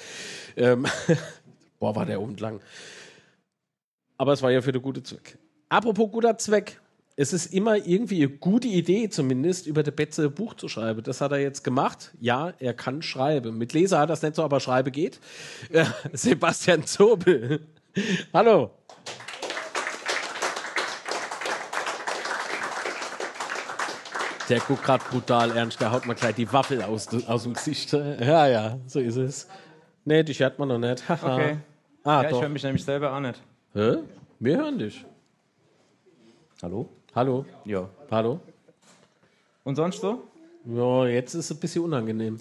Ähm, 0.58 0.88
boah, 1.80 1.96
war 1.96 2.06
der 2.06 2.20
umlang. 2.20 2.60
Aber 4.18 4.34
es 4.34 4.42
war 4.42 4.52
ja 4.52 4.62
für 4.62 4.72
den 4.72 4.82
guten 4.82 5.06
Zweck. 5.06 5.38
Apropos 5.70 6.12
guter 6.12 6.38
Zweck. 6.38 6.80
Es 7.22 7.34
ist 7.34 7.54
immer 7.54 7.76
irgendwie 7.76 8.24
eine 8.24 8.30
gute 8.30 8.70
Idee, 8.70 9.10
zumindest 9.10 9.68
über 9.68 9.84
der 9.84 9.92
Betze 9.92 10.24
ein 10.24 10.32
Buch 10.34 10.54
zu 10.54 10.70
schreiben. 10.70 11.04
Das 11.04 11.20
hat 11.20 11.34
er 11.34 11.40
jetzt 11.40 11.66
gemacht. 11.66 12.12
Ja, 12.22 12.54
er 12.60 12.74
kann 12.74 13.02
schreiben. 13.02 13.58
Mit 13.58 13.74
Leser 13.74 14.00
hat 14.00 14.10
das 14.10 14.22
nicht 14.22 14.36
so, 14.36 14.44
aber 14.44 14.62
Schreibe 14.62 14.90
geht. 14.90 15.20
Äh, 15.70 15.84
Sebastian 16.14 16.86
Zobel. 16.86 17.60
Hallo. 18.34 18.72
Der 24.48 24.62
guckt 24.62 24.86
gerade 24.86 25.04
brutal 25.12 25.52
ernst, 25.58 25.82
der 25.82 25.92
haut 25.92 26.06
mal 26.06 26.14
gleich 26.14 26.36
die 26.36 26.54
Waffel 26.54 26.82
aus, 26.82 27.10
aus 27.28 27.44
dem 27.44 27.54
Gesicht. 27.54 27.92
Ja, 27.92 28.48
ja, 28.48 28.80
so 28.88 29.02
ist 29.02 29.18
es. 29.18 29.50
Nee, 30.06 30.24
dich 30.24 30.40
hört 30.40 30.58
man 30.58 30.70
noch 30.70 30.80
nicht. 30.80 31.10
Haha. 31.10 31.36
Okay. 31.36 31.58
Ah, 32.06 32.22
ja, 32.22 32.24
ich 32.24 32.30
doch. 32.30 32.42
höre 32.44 32.50
mich 32.50 32.64
nämlich 32.64 32.86
selber 32.86 33.14
auch 33.14 33.20
nicht. 33.20 33.42
Hä? 33.74 33.98
Wir 34.40 34.56
hören 34.56 34.80
dich. 34.80 35.06
Hallo? 36.64 36.88
Hallo? 37.16 37.44
Ja. 37.66 37.90
Hallo? 38.12 38.40
Und 39.64 39.76
sonst 39.76 40.00
so? 40.00 40.24
Ja, 40.66 41.08
jetzt 41.08 41.34
ist 41.34 41.46
es 41.46 41.58
ein 41.58 41.60
bisschen 41.60 41.84
unangenehm. 41.84 42.40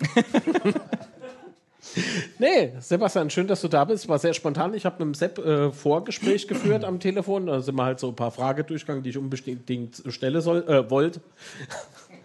nee, 2.39 2.73
Sebastian, 2.79 3.31
schön, 3.31 3.47
dass 3.47 3.63
du 3.63 3.69
da 3.69 3.85
bist. 3.85 4.09
War 4.09 4.19
sehr 4.19 4.35
spontan. 4.35 4.75
Ich 4.75 4.85
habe 4.85 4.97
mit 4.97 5.15
dem 5.15 5.15
Sepp 5.15 5.39
äh, 5.39 5.73
Vorgespräch 5.73 6.47
geführt 6.47 6.85
am 6.85 7.01
Telefon. 7.01 7.47
Da 7.47 7.61
sind 7.61 7.77
wir 7.77 7.85
halt 7.85 7.99
so 7.99 8.09
ein 8.09 8.17
paar 8.17 8.31
Fragen 8.31 8.67
durchgegangen, 8.67 9.03
die 9.03 9.11
ich 9.11 9.17
unbedingt 9.17 10.03
stellen 10.09 10.41
soll, 10.43 10.69
äh, 10.69 10.91
wollt. 10.91 11.21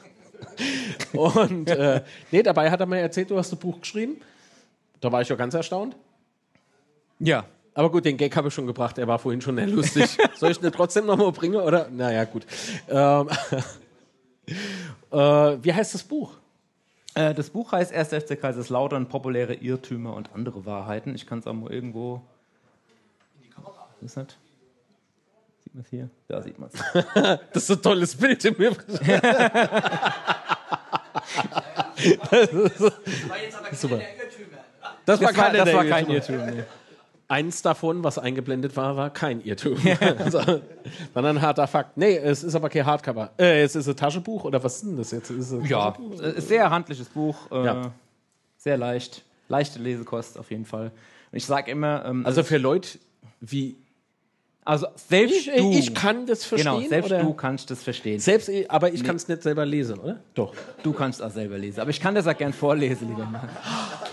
Und 1.13 1.69
äh, 1.69 2.01
nee, 2.31 2.43
dabei 2.43 2.69
hat 2.69 2.81
er 2.81 2.85
mir 2.85 2.99
erzählt, 2.99 3.29
du 3.29 3.37
hast 3.37 3.53
ein 3.53 3.59
Buch 3.59 3.79
geschrieben. 3.79 4.17
Da 4.99 5.11
war 5.11 5.21
ich 5.21 5.29
ja 5.29 5.37
ganz 5.37 5.53
erstaunt. 5.53 5.95
Ja. 7.19 7.45
Aber 7.75 7.91
gut, 7.91 8.05
den 8.05 8.17
Gag 8.17 8.35
habe 8.35 8.49
ich 8.49 8.53
schon 8.53 8.67
gebracht. 8.67 8.97
Er 8.97 9.07
war 9.07 9.17
vorhin 9.19 9.41
schon 9.41 9.55
sehr 9.55 9.67
lustig. 9.67 10.17
Soll 10.35 10.51
ich 10.51 10.61
ihn 10.61 10.71
trotzdem 10.71 11.05
nochmal 11.05 11.31
bringen? 11.31 11.55
Oder? 11.55 11.89
Naja, 11.89 12.23
gut. 12.25 12.45
Ähm, 12.87 13.29
äh, 15.11 15.17
wie 15.63 15.73
heißt 15.73 15.93
das 15.93 16.03
Buch? 16.03 16.37
Äh, 17.15 17.33
das 17.33 17.49
Buch 17.49 17.71
heißt 17.71 17.91
1. 17.93 18.09
FC 18.09 18.39
Kaiserslautern, 18.39 19.07
populäre 19.07 19.55
Irrtümer 19.55 20.13
und 20.15 20.33
andere 20.33 20.65
Wahrheiten. 20.65 21.15
Ich 21.15 21.25
kann 21.25 21.39
es 21.39 21.47
auch 21.47 21.53
mal 21.53 21.71
irgendwo. 21.71 22.21
Ist 24.01 24.17
nicht? 24.17 24.37
Sieht 25.63 25.73
man 25.73 25.83
es 25.83 25.89
hier? 25.89 26.09
Da 26.27 26.41
sieht 26.41 26.59
man 26.59 26.69
es. 26.73 27.39
Das 27.53 27.63
ist 27.63 27.71
ein 27.71 27.81
tolles 27.81 28.15
Bild 28.15 28.43
im 28.45 28.55
Übrigen. 28.55 28.93
Super. 33.73 34.01
Das 35.05 35.21
war 35.21 35.21
Das 35.21 35.21
war, 35.21 35.33
keiner 35.33 35.57
das 35.59 35.65
der 35.65 35.75
war 35.75 35.85
kein 35.85 36.09
Irrtümer. 36.09 36.45
Nee. 36.47 36.63
Eins 37.33 37.61
davon, 37.63 38.03
was 38.03 38.19
eingeblendet 38.19 38.75
war, 38.77 38.95
war 38.95 39.09
kein 39.09 39.41
Irrtum. 39.41 39.77
Also, 40.19 40.39
sondern 41.13 41.37
ein 41.37 41.41
harter 41.41 41.65
Fakt. 41.67 41.97
Nee, 41.97 42.15
es 42.17 42.43
ist 42.43 42.53
aber 42.53 42.69
kein 42.69 42.85
Hardcover. 42.85 43.31
Äh, 43.39 43.63
es 43.63 43.75
ist 43.75 43.87
ein 43.89 43.95
Taschenbuch 43.95 44.43
oder 44.43 44.63
was 44.63 44.75
ist 44.75 44.83
denn 44.85 44.97
das 44.97 45.09
jetzt? 45.11 45.31
Ist 45.31 45.51
es 45.51 45.53
ein 45.53 45.65
Ja, 45.65 45.95
äh, 46.21 46.39
sehr 46.41 46.69
handliches 46.69 47.09
Buch. 47.09 47.37
Äh, 47.51 47.65
Ja. 47.65 47.91
Sehr 48.57 48.77
leicht. 48.77 49.23
Leichte 49.49 49.79
Lesekost 49.79 50.37
auf 50.37 50.51
jeden 50.51 50.65
Fall. 50.65 50.91
Und 51.31 51.37
ich 51.37 51.45
sage 51.45 51.71
immer, 51.71 52.05
ähm, 52.05 52.25
Also 52.25 52.43
für 52.43 52.57
Leute 52.57 52.99
wie 53.41 53.77
also 54.65 54.87
selbst 54.95 55.35
ich, 55.47 55.51
du. 55.57 55.71
ich 55.73 55.93
kann 55.93 56.25
das 56.25 56.45
verstehen. 56.45 56.73
Genau, 56.75 56.87
selbst 56.87 57.11
oder? 57.11 57.21
du 57.23 57.33
kannst 57.33 57.69
das 57.69 57.83
verstehen. 57.83 58.19
Selbst, 58.21 58.47
ich- 58.47 58.71
aber 58.71 58.93
ich 58.93 59.03
kann 59.03 59.17
es 59.17 59.27
nicht 59.27 59.43
selber 59.43 59.65
lesen, 59.65 59.99
oder? 59.99 60.21
Doch. 60.35 60.53
Du 60.83 60.93
kannst 60.93 61.21
auch 61.21 61.31
selber 61.31 61.57
lesen. 61.57 61.81
Aber 61.81 61.89
ich 61.89 61.99
kann 61.99 62.15
das 62.15 62.27
auch 62.27 62.37
gern 62.37 62.53
vorlesen, 62.53 63.09
lieber 63.09 63.25
Mann. 63.25 63.49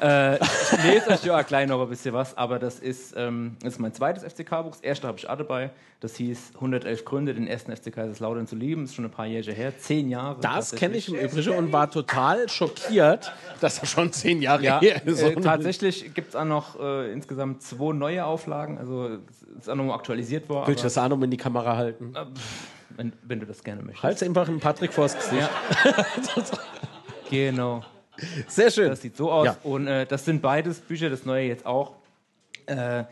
äh, 0.02 0.36
ich 0.44 0.84
lese 0.84 1.10
euch 1.10 1.24
ja 1.24 1.40
auch 1.40 1.46
gleich 1.46 1.68
noch 1.68 1.82
ein 1.82 1.90
bisschen 1.90 2.14
was, 2.14 2.38
aber 2.38 2.60
das 2.60 2.80
ist, 2.80 3.14
ähm, 3.18 3.58
das 3.62 3.74
ist 3.74 3.80
mein 3.80 3.94
zweites 3.94 4.24
FCK-Buch. 4.24 4.72
Das 4.72 4.82
erste 4.82 5.08
habe 5.08 5.18
ich 5.18 5.30
auch 5.30 5.38
dabei. 5.38 5.72
Das 6.02 6.16
hieß 6.18 6.52
111 6.56 7.06
Gründe, 7.06 7.34
den 7.34 7.48
ersten 7.48 7.76
FC 7.76 7.92
Kaiserslautern 7.92 8.48
zu 8.48 8.56
lieben. 8.56 8.82
Das 8.82 8.92
ist 8.92 8.96
schon 8.96 9.06
ein 9.06 9.12
paar 9.12 9.26
Jahre 9.26 9.52
her. 9.52 9.78
Zehn 9.78 10.10
Jahre. 10.10 10.38
Das 10.42 10.74
kenne 10.76 10.98
ich 10.98 11.10
im 11.10 11.16
Übrigen 11.16 11.56
und 11.56 11.72
war 11.72 11.90
total 11.90 12.48
schockiert, 12.50 13.32
dass 13.62 13.80
er 13.80 13.86
schon 13.86 14.12
zehn 14.12 14.42
Jahre 14.42 14.64
Ja, 14.64 14.80
her 14.80 15.06
ist. 15.06 15.22
äh, 15.22 15.36
tatsächlich 15.36 16.14
gibt 16.14 16.30
es 16.30 16.36
auch 16.36 16.46
noch 16.46 16.80
äh, 16.80 17.12
insgesamt 17.12 17.64
zwei 17.64 17.94
neue 17.94 18.26
Auflagen. 18.26 18.78
Also 18.78 19.18
es 19.58 19.62
ist 19.62 19.70
auch 19.70 19.76
noch 19.76 19.94
aktualisiert 19.94 20.50
worden. 20.50 20.68
Willst 20.68 20.84
du 20.84 20.88
das 20.88 20.98
Arno 20.98 21.16
in 21.24 21.32
die 21.32 21.38
Kamera 21.38 21.76
halten? 21.78 22.14
wenn, 22.98 23.14
wenn 23.24 23.40
du 23.40 23.46
das 23.46 23.64
gerne 23.64 23.82
möchtest. 23.82 24.04
Halt's 24.04 24.24
einfach 24.24 24.48
einen 24.48 24.60
Patrick 24.60 24.94
vors 24.94 25.16
Gesicht. 25.16 25.50
Genau. 27.30 27.84
Sehr 28.48 28.72
schön. 28.72 28.90
Das 28.90 29.02
sieht 29.02 29.16
so 29.16 29.32
aus. 29.32 29.46
Ja. 29.46 29.58
Und 29.64 29.88
äh, 29.88 30.06
das 30.06 30.26
sind 30.26 30.42
beides 30.42 30.80
Bücher, 30.80 31.10
das 31.10 31.26
neue 31.26 31.48
jetzt 31.48 31.66
auch. 31.66 31.94
Äh, 32.66 33.04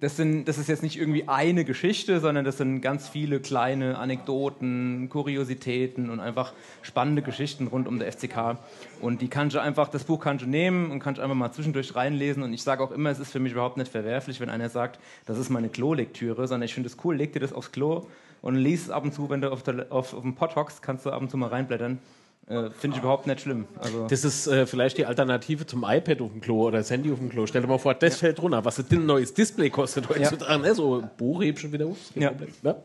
das, 0.00 0.16
sind, 0.16 0.46
das 0.46 0.58
ist 0.58 0.68
jetzt 0.68 0.82
nicht 0.82 0.98
irgendwie 0.98 1.28
eine 1.28 1.64
Geschichte, 1.64 2.20
sondern 2.20 2.44
das 2.44 2.58
sind 2.58 2.80
ganz 2.80 3.08
viele 3.08 3.40
kleine 3.40 3.98
Anekdoten, 3.98 5.08
Kuriositäten 5.08 6.10
und 6.10 6.20
einfach 6.20 6.52
spannende 6.82 7.22
Geschichten 7.22 7.66
rund 7.66 7.88
um 7.88 7.98
der 7.98 8.12
FCK. 8.12 8.58
Und 9.00 9.22
die 9.22 9.28
kannst 9.28 9.56
du 9.56 9.60
einfach, 9.60 9.88
das 9.88 10.04
Buch 10.04 10.20
kannst 10.20 10.44
du 10.44 10.48
nehmen 10.48 10.90
und 10.90 11.00
kannst 11.00 11.20
einfach 11.20 11.36
mal 11.36 11.52
zwischendurch 11.52 11.94
reinlesen. 11.94 12.42
Und 12.42 12.52
ich 12.52 12.62
sage 12.62 12.82
auch 12.82 12.90
immer, 12.90 13.10
es 13.10 13.18
ist 13.18 13.32
für 13.32 13.40
mich 13.40 13.52
überhaupt 13.52 13.76
nicht 13.76 13.90
verwerflich, 13.90 14.40
wenn 14.40 14.50
einer 14.50 14.68
sagt, 14.68 14.98
das 15.26 15.38
ist 15.38 15.50
meine 15.50 15.68
Klo-Lektüre, 15.68 16.46
sondern 16.46 16.66
ich 16.66 16.74
finde 16.74 16.88
es 16.88 16.96
cool, 17.04 17.16
leg 17.16 17.32
dir 17.32 17.40
das 17.40 17.52
aufs 17.52 17.72
Klo 17.72 18.06
und 18.42 18.56
lies 18.56 18.84
es 18.84 18.90
ab 18.90 19.04
und 19.04 19.12
zu, 19.12 19.30
wenn 19.30 19.40
du 19.40 19.50
auf, 19.50 19.62
der, 19.62 19.86
auf, 19.90 20.14
auf 20.14 20.22
dem 20.22 20.34
Pott 20.34 20.56
hockst, 20.56 20.82
kannst 20.82 21.06
du 21.06 21.10
ab 21.10 21.20
und 21.20 21.30
zu 21.30 21.36
mal 21.36 21.48
reinblättern. 21.48 21.98
Äh, 22.48 22.70
finde 22.70 22.96
ich 22.96 23.02
überhaupt 23.02 23.26
nicht 23.26 23.40
schlimm. 23.42 23.66
Also, 23.78 24.06
Das 24.06 24.24
ist 24.24 24.46
äh, 24.46 24.66
vielleicht 24.66 24.96
die 24.96 25.04
Alternative 25.04 25.66
zum 25.66 25.84
iPad 25.86 26.22
auf 26.22 26.30
dem 26.32 26.40
Klo 26.40 26.68
oder 26.68 26.78
das 26.78 26.90
Handy 26.90 27.12
auf 27.12 27.18
dem 27.18 27.28
Klo. 27.28 27.46
Stell 27.46 27.60
dir 27.60 27.68
mal 27.68 27.78
vor, 27.78 27.92
das 27.94 28.16
fällt 28.16 28.40
runter. 28.40 28.64
Was 28.64 28.78
ein 28.78 29.06
neues 29.06 29.34
Display 29.34 29.68
kostet 29.68 30.08
heutzutage. 30.08 30.62
Ne? 30.62 30.74
So 30.74 31.04
Buch 31.18 31.42
heb 31.42 31.58
schon 31.58 31.72
wieder 31.72 31.86
auf. 31.86 31.98
Ja. 32.14 32.30
Problem, 32.30 32.50
ne? 32.62 32.76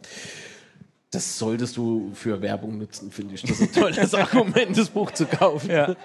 Das 1.14 1.38
solltest 1.38 1.78
du 1.78 2.12
für 2.16 2.42
Werbung 2.42 2.80
nutzen, 2.80 3.12
finde 3.12 3.36
ich. 3.36 3.44
Das 3.44 3.60
ist 3.60 3.78
ein 3.78 3.82
tolles 3.82 4.14
Argument, 4.16 4.76
das 4.76 4.90
Buch 4.90 5.12
zu 5.12 5.28
kaufen. 5.28 5.70
Ja. 5.70 5.96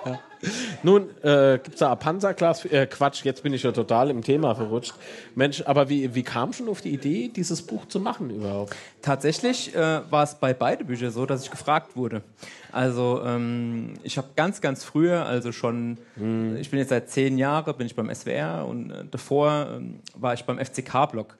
Nun, 0.82 1.08
äh, 1.22 1.58
gibt 1.62 1.74
es 1.74 1.78
da 1.78 1.92
ein 1.92 1.98
Panzerglas? 1.98 2.66
Äh, 2.66 2.86
Quatsch, 2.86 3.24
jetzt 3.24 3.42
bin 3.42 3.54
ich 3.54 3.62
ja 3.62 3.72
total 3.72 4.10
im 4.10 4.22
Thema 4.22 4.54
verrutscht. 4.54 4.92
Mensch, 5.34 5.62
aber 5.64 5.88
wie, 5.88 6.14
wie 6.14 6.22
kam 6.22 6.52
schon 6.52 6.68
auf 6.68 6.82
die 6.82 6.90
Idee, 6.90 7.28
dieses 7.34 7.62
Buch 7.62 7.88
zu 7.88 8.00
machen 8.00 8.28
überhaupt? 8.28 8.76
Tatsächlich 9.00 9.74
äh, 9.74 10.00
war 10.10 10.24
es 10.24 10.34
bei 10.34 10.52
beide 10.52 10.84
Bücher 10.84 11.10
so, 11.10 11.24
dass 11.24 11.42
ich 11.42 11.50
gefragt 11.50 11.96
wurde. 11.96 12.20
Also 12.70 13.22
ähm, 13.24 13.94
ich 14.02 14.18
habe 14.18 14.28
ganz, 14.36 14.60
ganz 14.60 14.84
früher, 14.84 15.24
also 15.24 15.52
schon, 15.52 15.96
ich 16.60 16.68
bin 16.68 16.78
jetzt 16.78 16.90
seit 16.90 17.08
zehn 17.08 17.38
Jahren, 17.38 17.74
bin 17.78 17.86
ich 17.86 17.96
beim 17.96 18.14
SWR 18.14 18.66
und 18.68 18.90
äh, 18.90 19.04
davor 19.10 19.68
ähm, 19.74 20.00
war 20.14 20.34
ich 20.34 20.44
beim 20.44 20.58
FCK-Blog. 20.58 21.38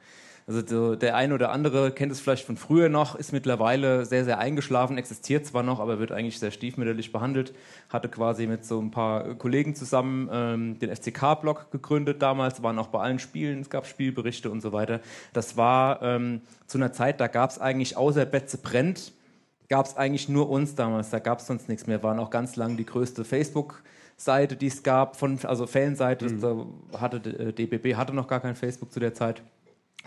Also 0.49 0.67
so, 0.67 0.95
der 0.97 1.15
eine 1.15 1.35
oder 1.35 1.53
andere 1.53 1.91
kennt 1.93 2.11
es 2.11 2.21
vielleicht 2.21 2.47
von 2.47 2.57
früher 2.57 2.89
noch, 2.89 3.17
ist 3.17 3.33
mittlerweile 3.33 4.07
sehr, 4.07 4.25
sehr 4.25 4.39
eingeschlafen, 4.39 4.97
existiert 4.97 5.45
zwar 5.45 5.63
noch, 5.63 5.79
aber 5.79 5.99
wird 5.99 6.11
eigentlich 6.11 6.39
sehr 6.39 6.51
stiefmütterlich 6.51 7.13
behandelt. 7.13 7.53
Hatte 7.91 8.09
quasi 8.09 8.47
mit 8.47 8.65
so 8.65 8.81
ein 8.81 8.91
paar 8.91 9.35
Kollegen 9.35 9.75
zusammen 9.75 10.31
ähm, 10.33 10.79
den 10.79 10.97
FCK-Blog 10.97 11.71
gegründet 11.71 12.23
damals, 12.23 12.63
waren 12.63 12.79
auch 12.79 12.87
bei 12.87 12.99
allen 12.99 13.19
Spielen, 13.19 13.61
es 13.61 13.69
gab 13.69 13.87
Spielberichte 13.87 14.51
und 14.51 14.63
so 14.63 14.73
weiter. 14.73 15.01
Das 15.35 15.59
war 15.59 16.01
ähm, 16.01 16.41
zu 16.67 16.79
einer 16.79 16.95
Zeit, 16.95 17.21
da 17.21 17.27
gab 17.27 17.51
es 17.51 17.59
eigentlich 17.59 17.99
außer 17.99 18.25
Betze 18.25 18.57
brennt, 18.57 19.13
gab 19.69 19.85
es 19.85 19.99
eigentlich 19.99 20.31
nur 20.31 20.49
uns 20.49 20.75
damals, 20.75 21.11
da 21.11 21.19
gab 21.19 21.41
es 21.41 21.47
sonst 21.47 21.69
nichts 21.69 21.87
mehr. 21.87 22.03
Waren 22.03 22.19
auch 22.19 22.31
ganz 22.31 22.57
lang 22.57 22.79
die 22.79 22.87
größte 22.87 23.27
Facebook-Seite, 23.27 24.57
die 24.57 24.69
es 24.69 24.83
gab, 24.83 25.17
von, 25.17 25.39
also 25.43 25.67
Fanseite. 25.67 26.33
Da 26.39 26.65
hatte 26.99 27.19
äh, 27.19 27.53
DBB 27.53 27.97
hatte 27.97 28.15
noch 28.15 28.29
gar 28.29 28.41
kein 28.41 28.57
Facebook 28.57 28.91
zu 28.91 28.99
der 28.99 29.13
Zeit. 29.13 29.43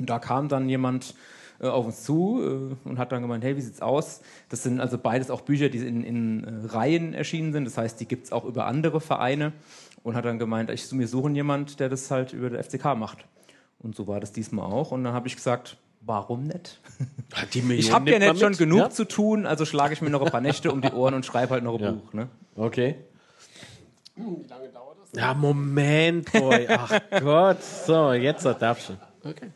Und 0.01 0.09
da 0.09 0.19
kam 0.19 0.49
dann 0.49 0.67
jemand 0.67 1.15
äh, 1.59 1.67
auf 1.67 1.85
uns 1.85 2.03
zu 2.03 2.75
äh, 2.85 2.87
und 2.89 2.97
hat 2.97 3.11
dann 3.11 3.21
gemeint, 3.21 3.43
hey, 3.43 3.55
wie 3.55 3.61
sieht's 3.61 3.81
aus? 3.81 4.21
Das 4.49 4.63
sind 4.63 4.79
also 4.79 4.97
beides 4.97 5.29
auch 5.29 5.41
Bücher, 5.41 5.69
die 5.69 5.77
in, 5.77 6.03
in 6.03 6.43
äh, 6.43 6.67
Reihen 6.67 7.13
erschienen 7.13 7.53
sind. 7.53 7.65
Das 7.65 7.77
heißt, 7.77 7.99
die 7.99 8.07
gibt 8.07 8.25
es 8.25 8.31
auch 8.31 8.45
über 8.45 8.65
andere 8.65 8.99
Vereine. 8.99 9.53
Und 10.03 10.15
hat 10.15 10.25
dann 10.25 10.39
gemeint, 10.39 10.71
ich 10.71 10.91
wir 10.91 11.07
suchen 11.07 11.35
jemand, 11.35 11.79
der 11.79 11.87
das 11.87 12.09
halt 12.09 12.33
über 12.33 12.49
der 12.49 12.63
FCK 12.63 12.95
macht. 12.97 13.19
Und 13.77 13.95
so 13.95 14.07
war 14.07 14.19
das 14.19 14.31
diesmal 14.31 14.65
auch. 14.65 14.91
Und 14.91 15.03
dann 15.03 15.13
habe 15.13 15.27
ich 15.27 15.35
gesagt, 15.35 15.77
warum 16.01 16.45
nicht? 16.45 16.79
Die 17.53 17.59
Ich 17.73 17.91
habe 17.93 18.09
ja 18.09 18.17
nicht 18.17 18.39
schon 18.39 18.49
mit, 18.49 18.57
genug 18.57 18.79
ja? 18.79 18.89
zu 18.89 19.05
tun, 19.05 19.45
also 19.45 19.63
schlage 19.65 19.93
ich 19.93 20.01
mir 20.01 20.09
noch 20.09 20.23
ein 20.23 20.31
paar 20.31 20.41
Nächte 20.41 20.71
um 20.71 20.81
die 20.81 20.91
Ohren 20.91 21.13
und 21.13 21.25
schreibe 21.25 21.53
halt 21.53 21.63
noch 21.63 21.75
ein 21.75 21.83
Ja. 21.83 21.91
Buch. 21.91 22.13
Ne? 22.13 22.27
Okay. 22.55 22.95
Wie 24.15 24.21
lange 24.47 24.69
dauert 24.69 24.97
das? 25.01 25.19
Ja, 25.19 25.33
Moment, 25.35 26.31
Boy. 26.31 26.67
Ach 26.67 26.99
Gott. 27.21 27.63
So, 27.63 28.13
jetzt 28.13 28.43
darfst 28.43 28.89
du. 28.89 29.29
Okay. 29.29 29.51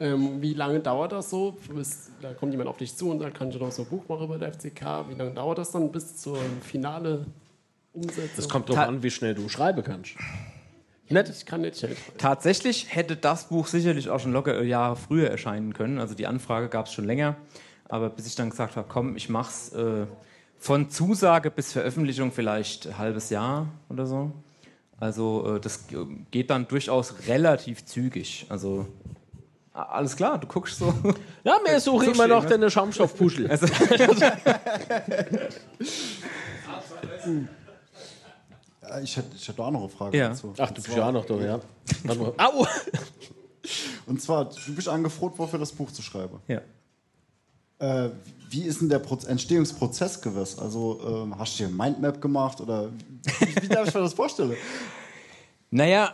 Ähm, 0.00 0.40
wie 0.40 0.54
lange 0.54 0.80
dauert 0.80 1.12
das 1.12 1.28
so? 1.30 1.56
Bis, 1.74 2.10
da 2.22 2.32
kommt 2.32 2.52
jemand 2.52 2.70
auf 2.70 2.78
dich 2.78 2.96
zu 2.96 3.10
und 3.10 3.18
sagt, 3.20 3.36
kannst 3.36 3.54
du 3.54 3.60
noch 3.60 3.70
so 3.70 3.82
ein 3.82 3.88
Buch 3.88 4.08
machen 4.08 4.24
über 4.24 4.38
der 4.38 4.52
FCK? 4.52 5.10
Wie 5.10 5.14
lange 5.14 5.32
dauert 5.32 5.58
das 5.58 5.70
dann 5.72 5.92
bis 5.92 6.16
zur 6.16 6.38
finale 6.62 7.26
Umsetzung? 7.92 8.30
Das 8.36 8.48
kommt 8.48 8.68
drauf 8.70 8.76
Ta- 8.76 8.86
an, 8.86 9.02
wie 9.02 9.10
schnell 9.10 9.34
du 9.34 9.48
schreiben 9.50 9.84
kannst. 9.84 10.12
nicht. 11.08 11.28
Ich 11.28 11.44
kann 11.44 11.60
nicht 11.60 11.76
schnell. 11.78 11.96
Tatsächlich 12.16 12.94
hätte 12.94 13.14
das 13.16 13.48
Buch 13.48 13.66
sicherlich 13.66 14.08
auch 14.08 14.20
schon 14.20 14.32
locker 14.32 14.62
Jahre 14.62 14.96
früher 14.96 15.28
erscheinen 15.30 15.74
können. 15.74 15.98
Also 15.98 16.14
die 16.14 16.26
Anfrage 16.26 16.68
gab 16.70 16.86
es 16.86 16.92
schon 16.94 17.04
länger. 17.04 17.36
Aber 17.88 18.08
bis 18.08 18.26
ich 18.26 18.36
dann 18.36 18.48
gesagt 18.50 18.76
habe, 18.76 18.86
komm, 18.88 19.16
ich 19.16 19.28
mach's 19.28 19.72
äh, 19.72 20.06
von 20.58 20.88
Zusage 20.88 21.50
bis 21.50 21.72
Veröffentlichung 21.72 22.32
vielleicht 22.32 22.86
ein 22.86 22.96
halbes 22.98 23.28
Jahr 23.28 23.66
oder 23.90 24.06
so. 24.06 24.30
Also 24.98 25.56
äh, 25.56 25.60
das 25.60 25.86
äh, 25.92 25.96
geht 26.30 26.48
dann 26.50 26.68
durchaus 26.68 27.26
relativ 27.26 27.84
zügig. 27.84 28.46
Also 28.48 28.86
alles 29.84 30.16
klar, 30.16 30.38
du 30.38 30.46
guckst 30.46 30.78
so. 30.78 30.92
Ja, 31.44 31.58
mir 31.66 31.80
suche 31.80 32.06
So 32.06 32.12
immer 32.12 32.26
noch 32.26 32.44
deine 32.44 32.70
Schaumstoffpuschel. 32.70 33.50
Also, 33.50 33.66
Ja, 38.82 39.00
ich 39.02 39.16
hätte, 39.16 39.36
ich 39.36 39.48
hätte 39.48 39.62
auch 39.62 39.70
noch 39.70 39.80
eine 39.80 39.88
Frage 39.88 40.16
Ja. 40.16 40.28
dazu. 40.30 40.52
Ach, 40.58 40.70
du 40.70 40.82
bist 40.82 40.96
ja 40.96 41.08
auch 41.08 41.12
noch 41.12 41.24
da, 41.24 41.34
ja. 41.36 41.60
Au! 42.38 42.66
Und 44.06 44.20
zwar, 44.22 44.46
du 44.46 44.74
bist 44.74 44.88
angefroht 44.88 45.38
worden, 45.38 45.50
für 45.50 45.58
das 45.58 45.72
Buch 45.72 45.90
zu 45.92 46.02
schreiben. 46.02 46.40
ja. 46.48 46.60
Äh, 47.78 48.10
wie 48.50 48.64
ist 48.64 48.80
denn 48.82 48.88
der 48.90 48.98
Proz 48.98 49.24
Entstehungsprozess 49.24 50.20
gewesen? 50.20 50.60
Also 50.60 51.00
ähm, 51.06 51.38
hast 51.38 51.58
du 51.58 51.62
dir 51.64 51.68
ein 51.70 51.76
Mindmap 51.76 52.20
gemacht 52.20 52.60
oder 52.60 52.88
wie, 53.38 53.62
wie 53.62 53.68
darf 53.68 53.88
ich 53.88 53.94
mir 53.94 54.00
das 54.02 54.12
vorstellen? 54.12 54.54
Naja, 55.70 56.12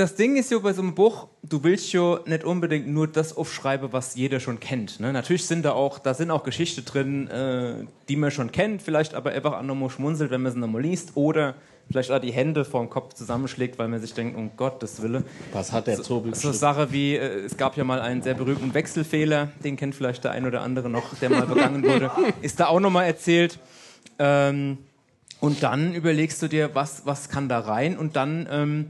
das 0.00 0.14
Ding 0.14 0.36
ist 0.36 0.50
ja 0.50 0.58
bei 0.58 0.72
so 0.72 0.80
einem 0.80 0.94
Buch, 0.94 1.28
du 1.42 1.62
willst 1.62 1.92
ja 1.92 2.20
nicht 2.24 2.44
unbedingt 2.44 2.88
nur 2.88 3.06
das 3.06 3.36
aufschreiben, 3.36 3.92
was 3.92 4.14
jeder 4.14 4.40
schon 4.40 4.58
kennt. 4.58 4.98
Ne? 4.98 5.12
Natürlich 5.12 5.46
sind 5.46 5.62
da 5.62 5.72
auch, 5.72 5.98
da 5.98 6.14
sind 6.14 6.30
auch 6.30 6.42
Geschichten 6.42 6.84
drin, 6.86 7.28
äh, 7.28 7.84
die 8.08 8.16
man 8.16 8.30
schon 8.30 8.50
kennt, 8.50 8.80
vielleicht 8.80 9.14
aber 9.14 9.30
einfach 9.30 9.52
auch 9.52 9.62
nochmal 9.62 9.90
schmunzelt, 9.90 10.30
wenn 10.30 10.40
man 10.40 10.52
sie 10.52 10.58
nochmal 10.58 10.82
liest 10.82 11.12
oder 11.16 11.54
vielleicht 11.90 12.10
auch 12.10 12.20
die 12.20 12.32
Hände 12.32 12.64
vor 12.64 12.80
dem 12.80 12.88
Kopf 12.88 13.12
zusammenschlägt, 13.12 13.78
weil 13.78 13.88
man 13.88 14.00
sich 14.00 14.14
denkt, 14.14 14.36
um 14.36 14.56
Gottes 14.56 15.02
Wille. 15.02 15.24
Was 15.52 15.70
hat 15.72 15.86
der 15.86 16.00
Zobel 16.00 16.34
So 16.34 16.52
Sache 16.52 16.92
wie, 16.92 17.16
äh, 17.16 17.44
es 17.44 17.56
gab 17.56 17.76
ja 17.76 17.84
mal 17.84 18.00
einen 18.00 18.22
sehr 18.22 18.34
berühmten 18.34 18.72
Wechselfehler, 18.72 19.48
den 19.62 19.76
kennt 19.76 19.94
vielleicht 19.94 20.24
der 20.24 20.30
ein 20.30 20.46
oder 20.46 20.62
andere 20.62 20.88
noch, 20.88 21.14
der 21.20 21.28
mal 21.28 21.46
begangen 21.46 21.84
wurde, 21.84 22.10
ist 22.42 22.58
da 22.58 22.68
auch 22.68 22.80
nochmal 22.80 23.04
erzählt. 23.04 23.58
Ähm, 24.18 24.78
und 25.40 25.62
dann 25.62 25.94
überlegst 25.94 26.40
du 26.42 26.48
dir, 26.48 26.74
was, 26.74 27.06
was 27.06 27.28
kann 27.28 27.48
da 27.48 27.60
rein 27.60 27.98
und 27.98 28.16
dann, 28.16 28.48
ähm, 28.50 28.86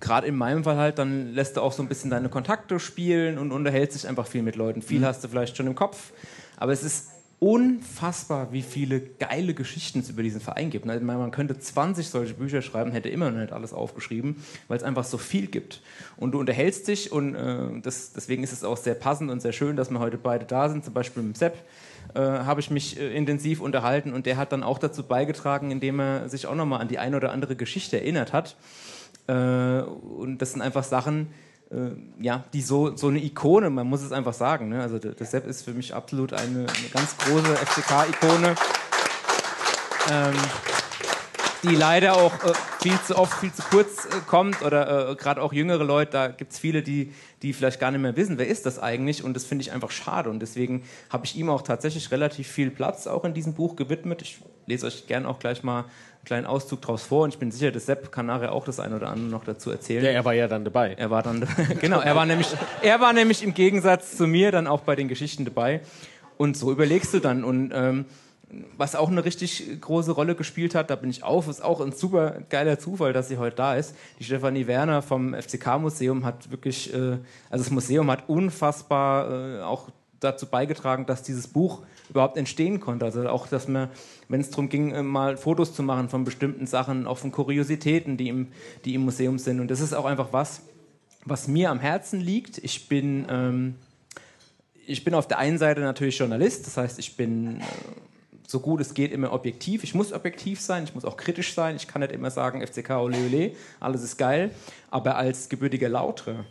gerade 0.00 0.26
in 0.26 0.36
meinem 0.36 0.64
Fall 0.64 0.76
halt, 0.76 0.98
dann 0.98 1.32
lässt 1.32 1.56
du 1.56 1.60
auch 1.60 1.72
so 1.72 1.82
ein 1.82 1.88
bisschen 1.88 2.10
deine 2.10 2.28
Kontakte 2.28 2.78
spielen 2.80 3.38
und 3.38 3.52
unterhältst 3.52 3.96
dich 3.96 4.08
einfach 4.08 4.26
viel 4.26 4.42
mit 4.42 4.56
Leuten. 4.56 4.82
Viel 4.82 5.04
hast 5.04 5.24
du 5.24 5.28
vielleicht 5.28 5.56
schon 5.56 5.66
im 5.66 5.74
Kopf, 5.74 6.12
aber 6.56 6.72
es 6.72 6.82
ist 6.82 7.08
unfassbar, 7.38 8.52
wie 8.52 8.62
viele 8.62 9.00
geile 9.00 9.52
Geschichten 9.52 9.98
es 10.00 10.08
über 10.08 10.22
diesen 10.22 10.40
Verein 10.40 10.70
gibt. 10.70 10.88
Also 10.88 11.04
man 11.04 11.30
könnte 11.30 11.58
20 11.58 12.08
solche 12.08 12.34
Bücher 12.34 12.62
schreiben, 12.62 12.92
hätte 12.92 13.10
immer 13.10 13.30
noch 13.30 13.38
nicht 13.38 13.52
alles 13.52 13.74
aufgeschrieben, 13.74 14.42
weil 14.68 14.78
es 14.78 14.82
einfach 14.82 15.04
so 15.04 15.18
viel 15.18 15.46
gibt. 15.46 15.82
Und 16.16 16.32
du 16.32 16.40
unterhältst 16.40 16.88
dich 16.88 17.12
und 17.12 17.34
äh, 17.34 17.80
das, 17.82 18.12
deswegen 18.14 18.42
ist 18.42 18.52
es 18.52 18.64
auch 18.64 18.78
sehr 18.78 18.94
passend 18.94 19.30
und 19.30 19.42
sehr 19.42 19.52
schön, 19.52 19.76
dass 19.76 19.90
wir 19.90 19.98
heute 19.98 20.16
beide 20.16 20.46
da 20.46 20.70
sind. 20.70 20.84
Zum 20.84 20.94
Beispiel 20.94 21.22
mit 21.22 21.36
Sepp 21.36 21.56
äh, 22.14 22.20
habe 22.20 22.60
ich 22.60 22.70
mich 22.70 22.98
äh, 22.98 23.14
intensiv 23.14 23.60
unterhalten 23.60 24.14
und 24.14 24.24
der 24.24 24.38
hat 24.38 24.52
dann 24.52 24.62
auch 24.62 24.78
dazu 24.78 25.02
beigetragen, 25.02 25.70
indem 25.70 26.00
er 26.00 26.30
sich 26.30 26.46
auch 26.46 26.54
nochmal 26.54 26.80
an 26.80 26.88
die 26.88 26.98
eine 26.98 27.18
oder 27.18 27.32
andere 27.32 27.54
Geschichte 27.54 28.00
erinnert 28.00 28.32
hat. 28.32 28.56
Äh, 29.26 29.80
und 29.82 30.38
das 30.38 30.52
sind 30.52 30.62
einfach 30.62 30.84
Sachen, 30.84 31.28
äh, 31.70 31.90
ja, 32.20 32.44
die 32.52 32.62
so, 32.62 32.96
so 32.96 33.08
eine 33.08 33.22
Ikone, 33.22 33.70
man 33.70 33.86
muss 33.86 34.02
es 34.02 34.12
einfach 34.12 34.34
sagen. 34.34 34.68
Ne? 34.68 34.80
Also 34.80 34.98
der, 34.98 35.14
Sepp 35.26 35.46
ist 35.46 35.62
für 35.62 35.72
mich 35.72 35.94
absolut 35.94 36.32
eine, 36.32 36.60
eine 36.60 36.88
ganz 36.92 37.16
große 37.18 37.56
FCK-Ikone. 37.56 38.54
Ähm, 40.10 40.34
die 41.62 41.74
leider 41.74 42.16
auch 42.16 42.32
äh, 42.44 42.52
viel 42.80 43.00
zu 43.02 43.16
oft, 43.18 43.40
viel 43.40 43.52
zu 43.52 43.62
kurz 43.62 44.04
äh, 44.04 44.20
kommt 44.26 44.62
oder 44.62 45.10
äh, 45.10 45.14
gerade 45.16 45.42
auch 45.42 45.52
jüngere 45.52 45.82
Leute, 45.82 46.12
da 46.12 46.28
gibt 46.28 46.52
es 46.52 46.58
viele, 46.58 46.82
die, 46.82 47.12
die 47.42 47.52
vielleicht 47.52 47.80
gar 47.80 47.90
nicht 47.90 48.00
mehr 48.00 48.16
wissen, 48.16 48.38
wer 48.38 48.46
ist 48.46 48.66
das 48.66 48.78
eigentlich 48.78 49.24
und 49.24 49.34
das 49.34 49.44
finde 49.44 49.62
ich 49.62 49.72
einfach 49.72 49.90
schade 49.90 50.30
und 50.30 50.40
deswegen 50.40 50.84
habe 51.10 51.24
ich 51.24 51.36
ihm 51.36 51.50
auch 51.50 51.62
tatsächlich 51.62 52.10
relativ 52.10 52.46
viel 52.46 52.70
Platz 52.70 53.06
auch 53.06 53.24
in 53.24 53.34
diesem 53.34 53.54
Buch 53.54 53.74
gewidmet. 53.74 54.22
Ich 54.22 54.40
lese 54.66 54.86
euch 54.86 55.06
gerne 55.06 55.28
auch 55.28 55.38
gleich 55.38 55.62
mal 55.64 55.86
kleinen 56.26 56.44
Auszug 56.44 56.82
draus 56.82 57.04
vor 57.04 57.22
und 57.24 57.30
ich 57.30 57.38
bin 57.38 57.50
sicher, 57.50 57.70
dass 57.70 57.86
Sepp 57.86 58.12
kann 58.12 58.26
nachher 58.26 58.52
auch 58.52 58.64
das 58.64 58.80
eine 58.80 58.96
oder 58.96 59.08
andere 59.08 59.30
noch 59.30 59.44
dazu 59.44 59.70
erzählen. 59.70 60.04
Ja, 60.04 60.10
er 60.10 60.24
war 60.24 60.34
ja 60.34 60.48
dann 60.48 60.64
dabei. 60.64 60.94
Er 60.98 61.10
war 61.10 61.22
dann, 61.22 61.46
genau, 61.80 62.00
er 62.00 62.16
war 62.16 62.26
nämlich, 62.26 62.48
er 62.82 63.00
war 63.00 63.12
nämlich 63.12 63.42
im 63.42 63.54
Gegensatz 63.54 64.16
zu 64.16 64.26
mir 64.26 64.50
dann 64.50 64.66
auch 64.66 64.80
bei 64.80 64.96
den 64.96 65.08
Geschichten 65.08 65.44
dabei. 65.44 65.80
Und 66.36 66.56
so 66.56 66.70
überlegst 66.70 67.14
du 67.14 67.20
dann. 67.20 67.44
Und 67.44 67.72
ähm, 67.72 68.04
was 68.76 68.96
auch 68.96 69.08
eine 69.08 69.24
richtig 69.24 69.80
große 69.80 70.10
Rolle 70.10 70.34
gespielt 70.34 70.74
hat, 70.74 70.90
da 70.90 70.96
bin 70.96 71.10
ich 71.10 71.22
auf, 71.22 71.48
ist 71.48 71.62
auch 71.62 71.80
ein 71.80 71.92
super 71.92 72.42
geiler 72.50 72.78
Zufall, 72.78 73.12
dass 73.12 73.28
sie 73.28 73.38
heute 73.38 73.56
da 73.56 73.76
ist. 73.76 73.94
Die 74.18 74.24
Stefanie 74.24 74.66
Werner 74.66 75.02
vom 75.02 75.32
FCK-Museum 75.32 76.24
hat 76.24 76.50
wirklich, 76.50 76.92
äh, 76.92 77.18
also 77.50 77.64
das 77.64 77.70
Museum 77.70 78.10
hat 78.10 78.28
unfassbar 78.28 79.30
äh, 79.30 79.62
auch 79.62 79.90
dazu 80.20 80.46
beigetragen, 80.46 81.06
dass 81.06 81.22
dieses 81.22 81.46
Buch 81.46 81.82
überhaupt 82.08 82.36
entstehen 82.36 82.80
konnte. 82.80 83.04
Also 83.04 83.28
auch, 83.28 83.46
dass 83.46 83.68
man, 83.68 83.88
wenn 84.28 84.40
es 84.40 84.50
darum 84.50 84.68
ging, 84.68 84.92
äh, 84.92 85.02
mal 85.02 85.36
Fotos 85.36 85.74
zu 85.74 85.82
machen 85.82 86.08
von 86.08 86.24
bestimmten 86.24 86.66
Sachen, 86.66 87.06
auch 87.06 87.18
von 87.18 87.32
Kuriositäten, 87.32 88.16
die 88.16 88.28
im, 88.28 88.48
die 88.84 88.94
im 88.94 89.02
Museum 89.02 89.38
sind. 89.38 89.60
Und 89.60 89.70
das 89.70 89.80
ist 89.80 89.92
auch 89.92 90.04
einfach 90.04 90.28
was, 90.32 90.62
was 91.24 91.48
mir 91.48 91.70
am 91.70 91.80
Herzen 91.80 92.20
liegt. 92.20 92.58
Ich 92.58 92.88
bin, 92.88 93.26
ähm, 93.28 93.74
ich 94.86 95.04
bin 95.04 95.14
auf 95.14 95.26
der 95.26 95.38
einen 95.38 95.58
Seite 95.58 95.80
natürlich 95.80 96.18
Journalist, 96.18 96.66
das 96.66 96.76
heißt, 96.76 96.98
ich 96.98 97.16
bin 97.16 97.60
äh, 97.60 97.64
so 98.46 98.60
gut 98.60 98.80
es 98.80 98.94
geht 98.94 99.12
immer 99.12 99.32
objektiv. 99.32 99.82
Ich 99.82 99.94
muss 99.94 100.12
objektiv 100.12 100.60
sein, 100.60 100.84
ich 100.84 100.94
muss 100.94 101.04
auch 101.04 101.16
kritisch 101.16 101.54
sein. 101.54 101.76
Ich 101.76 101.88
kann 101.88 102.00
nicht 102.00 102.12
immer 102.12 102.30
sagen, 102.30 102.64
FCK 102.64 102.90
ole 102.90 103.16
ole, 103.18 103.52
alles 103.80 104.02
ist 104.02 104.16
geil. 104.16 104.50
Aber 104.90 105.16
als 105.16 105.48
gebürtiger 105.48 105.88
Lautre 105.88 106.44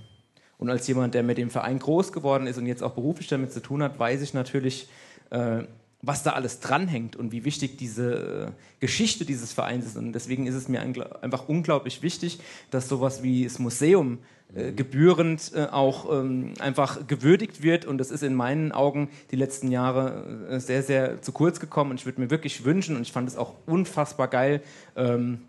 und 0.57 0.69
als 0.69 0.87
jemand, 0.87 1.13
der 1.13 1.23
mit 1.23 1.37
dem 1.37 1.49
Verein 1.49 1.79
groß 1.79 2.11
geworden 2.11 2.47
ist 2.47 2.57
und 2.57 2.65
jetzt 2.65 2.83
auch 2.83 2.93
beruflich 2.93 3.27
damit 3.27 3.53
zu 3.53 3.61
tun 3.61 3.81
hat, 3.81 3.97
weiß 3.97 4.21
ich 4.21 4.33
natürlich, 4.33 4.87
äh, 5.35 5.63
was 6.01 6.21
da 6.21 6.33
alles 6.33 6.59
dranhängt 6.59 7.15
und 7.15 7.31
wie 7.31 7.45
wichtig 7.45 7.77
diese 7.77 8.53
äh, 8.53 8.79
Geschichte 8.79 9.25
dieses 9.25 9.53
Vereins 9.53 9.85
ist. 9.85 9.97
Und 9.97 10.13
deswegen 10.13 10.45
ist 10.45 10.55
es 10.55 10.67
mir 10.67 10.81
einfach 10.81 11.49
unglaublich 11.49 12.01
wichtig, 12.03 12.39
dass 12.69 12.87
sowas 12.87 13.23
wie 13.23 13.43
das 13.43 13.57
Museum 13.57 14.19
äh, 14.53 14.71
gebührend 14.71 15.51
äh, 15.55 15.65
auch 15.65 16.11
ähm, 16.11 16.53
einfach 16.59 17.07
gewürdigt 17.07 17.63
wird. 17.63 17.85
Und 17.85 17.97
das 17.97 18.11
ist 18.11 18.21
in 18.21 18.35
meinen 18.35 18.71
Augen 18.71 19.09
die 19.31 19.35
letzten 19.35 19.71
Jahre 19.71 20.47
äh, 20.49 20.59
sehr, 20.59 20.83
sehr 20.83 21.21
zu 21.23 21.31
kurz 21.31 21.59
gekommen. 21.59 21.91
Und 21.91 21.99
ich 21.99 22.05
würde 22.05 22.21
mir 22.21 22.29
wirklich 22.29 22.63
wünschen, 22.65 22.95
und 22.95 23.01
ich 23.01 23.11
fand 23.11 23.27
es 23.27 23.35
auch 23.35 23.55
unfassbar 23.65 24.27
geil, 24.27 24.61
ähm, 24.95 25.41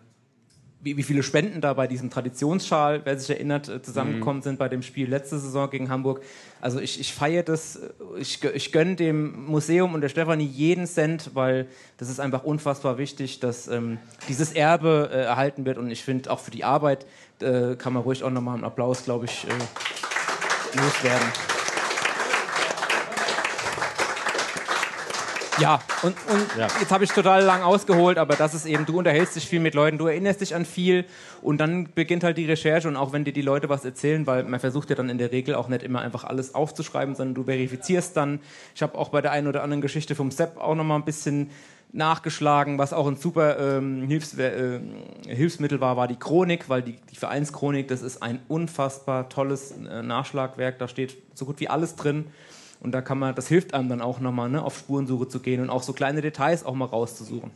wie, 0.86 0.96
wie, 0.96 1.02
viele 1.02 1.24
Spenden 1.24 1.60
da 1.60 1.74
bei 1.74 1.88
diesem 1.88 2.10
Traditionsschal, 2.10 3.00
wer 3.04 3.18
sich 3.18 3.28
erinnert, 3.28 3.68
äh, 3.68 3.82
zusammengekommen 3.82 4.38
mhm. 4.38 4.44
sind 4.44 4.58
bei 4.58 4.68
dem 4.68 4.82
Spiel 4.82 5.10
letzte 5.10 5.38
Saison 5.38 5.68
gegen 5.68 5.90
Hamburg. 5.90 6.22
Also 6.60 6.78
ich, 6.78 7.00
ich 7.00 7.12
feiere 7.12 7.42
das, 7.42 7.76
äh, 7.76 7.90
ich, 8.18 8.42
ich 8.44 8.70
gönne 8.70 8.94
dem 8.94 9.46
Museum 9.46 9.94
und 9.94 10.00
der 10.00 10.08
Stefanie 10.08 10.46
jeden 10.46 10.86
Cent, 10.86 11.32
weil 11.34 11.66
das 11.98 12.08
ist 12.08 12.20
einfach 12.20 12.44
unfassbar 12.44 12.98
wichtig, 12.98 13.40
dass 13.40 13.66
ähm, 13.66 13.98
dieses 14.28 14.52
Erbe 14.52 15.10
äh, 15.12 15.22
erhalten 15.22 15.66
wird. 15.66 15.76
Und 15.76 15.90
ich 15.90 16.04
finde 16.04 16.30
auch 16.30 16.38
für 16.38 16.52
die 16.52 16.62
Arbeit 16.62 17.04
äh, 17.40 17.74
kann 17.74 17.92
man 17.92 18.04
ruhig 18.04 18.22
auch 18.22 18.30
nochmal 18.30 18.54
einen 18.54 18.64
Applaus, 18.64 19.04
glaube 19.04 19.24
ich, 19.24 19.44
äh, 19.44 20.78
loswerden. 20.78 21.55
Ja, 25.58 25.80
und, 26.02 26.14
und 26.28 26.58
ja. 26.58 26.68
jetzt 26.80 26.90
habe 26.90 27.04
ich 27.04 27.10
total 27.10 27.42
lang 27.42 27.62
ausgeholt, 27.62 28.18
aber 28.18 28.36
das 28.36 28.52
ist 28.52 28.66
eben, 28.66 28.84
du 28.84 28.98
unterhältst 28.98 29.36
dich 29.36 29.48
viel 29.48 29.60
mit 29.60 29.74
Leuten, 29.74 29.96
du 29.96 30.06
erinnerst 30.06 30.42
dich 30.42 30.54
an 30.54 30.66
viel 30.66 31.06
und 31.40 31.58
dann 31.58 31.88
beginnt 31.94 32.24
halt 32.24 32.36
die 32.36 32.44
Recherche 32.44 32.86
und 32.88 32.96
auch 32.96 33.12
wenn 33.12 33.24
dir 33.24 33.32
die 33.32 33.42
Leute 33.42 33.70
was 33.70 33.84
erzählen, 33.84 34.26
weil 34.26 34.44
man 34.44 34.60
versucht 34.60 34.90
ja 34.90 34.96
dann 34.96 35.08
in 35.08 35.16
der 35.16 35.32
Regel 35.32 35.54
auch 35.54 35.68
nicht 35.68 35.82
immer 35.82 36.02
einfach 36.02 36.24
alles 36.24 36.54
aufzuschreiben, 36.54 37.14
sondern 37.14 37.34
du 37.34 37.44
verifizierst 37.44 38.16
dann. 38.16 38.40
Ich 38.74 38.82
habe 38.82 38.98
auch 38.98 39.08
bei 39.08 39.22
der 39.22 39.32
einen 39.32 39.46
oder 39.46 39.62
anderen 39.62 39.80
Geschichte 39.80 40.14
vom 40.14 40.30
Sepp 40.30 40.58
auch 40.58 40.74
nochmal 40.74 40.98
ein 40.98 41.04
bisschen 41.06 41.50
nachgeschlagen, 41.92 42.78
was 42.78 42.92
auch 42.92 43.06
ein 43.06 43.16
super 43.16 43.58
ähm, 43.58 44.06
Hilfs 44.06 44.36
äh, 44.38 44.80
Hilfsmittel 45.26 45.80
war, 45.80 45.96
war 45.96 46.08
die 46.08 46.16
Chronik, 46.16 46.68
weil 46.68 46.82
die, 46.82 46.96
die 47.10 47.16
Vereinschronik, 47.16 47.88
das 47.88 48.02
ist 48.02 48.22
ein 48.22 48.40
unfassbar 48.48 49.28
tolles 49.30 49.72
äh, 49.72 50.02
Nachschlagwerk, 50.02 50.78
da 50.78 50.88
steht 50.88 51.16
so 51.34 51.46
gut 51.46 51.60
wie 51.60 51.68
alles 51.68 51.96
drin. 51.96 52.26
Und 52.86 52.92
da 52.92 53.02
kann 53.02 53.18
man, 53.18 53.34
das 53.34 53.48
hilft 53.48 53.74
einem 53.74 53.88
dann 53.88 54.00
auch 54.00 54.20
nochmal, 54.20 54.48
ne, 54.48 54.62
auf 54.62 54.78
Spurensuche 54.78 55.26
zu 55.26 55.40
gehen 55.40 55.60
und 55.60 55.70
auch 55.70 55.82
so 55.82 55.92
kleine 55.92 56.20
Details 56.20 56.64
auch 56.64 56.76
mal 56.76 56.84
rauszusuchen. 56.84 57.50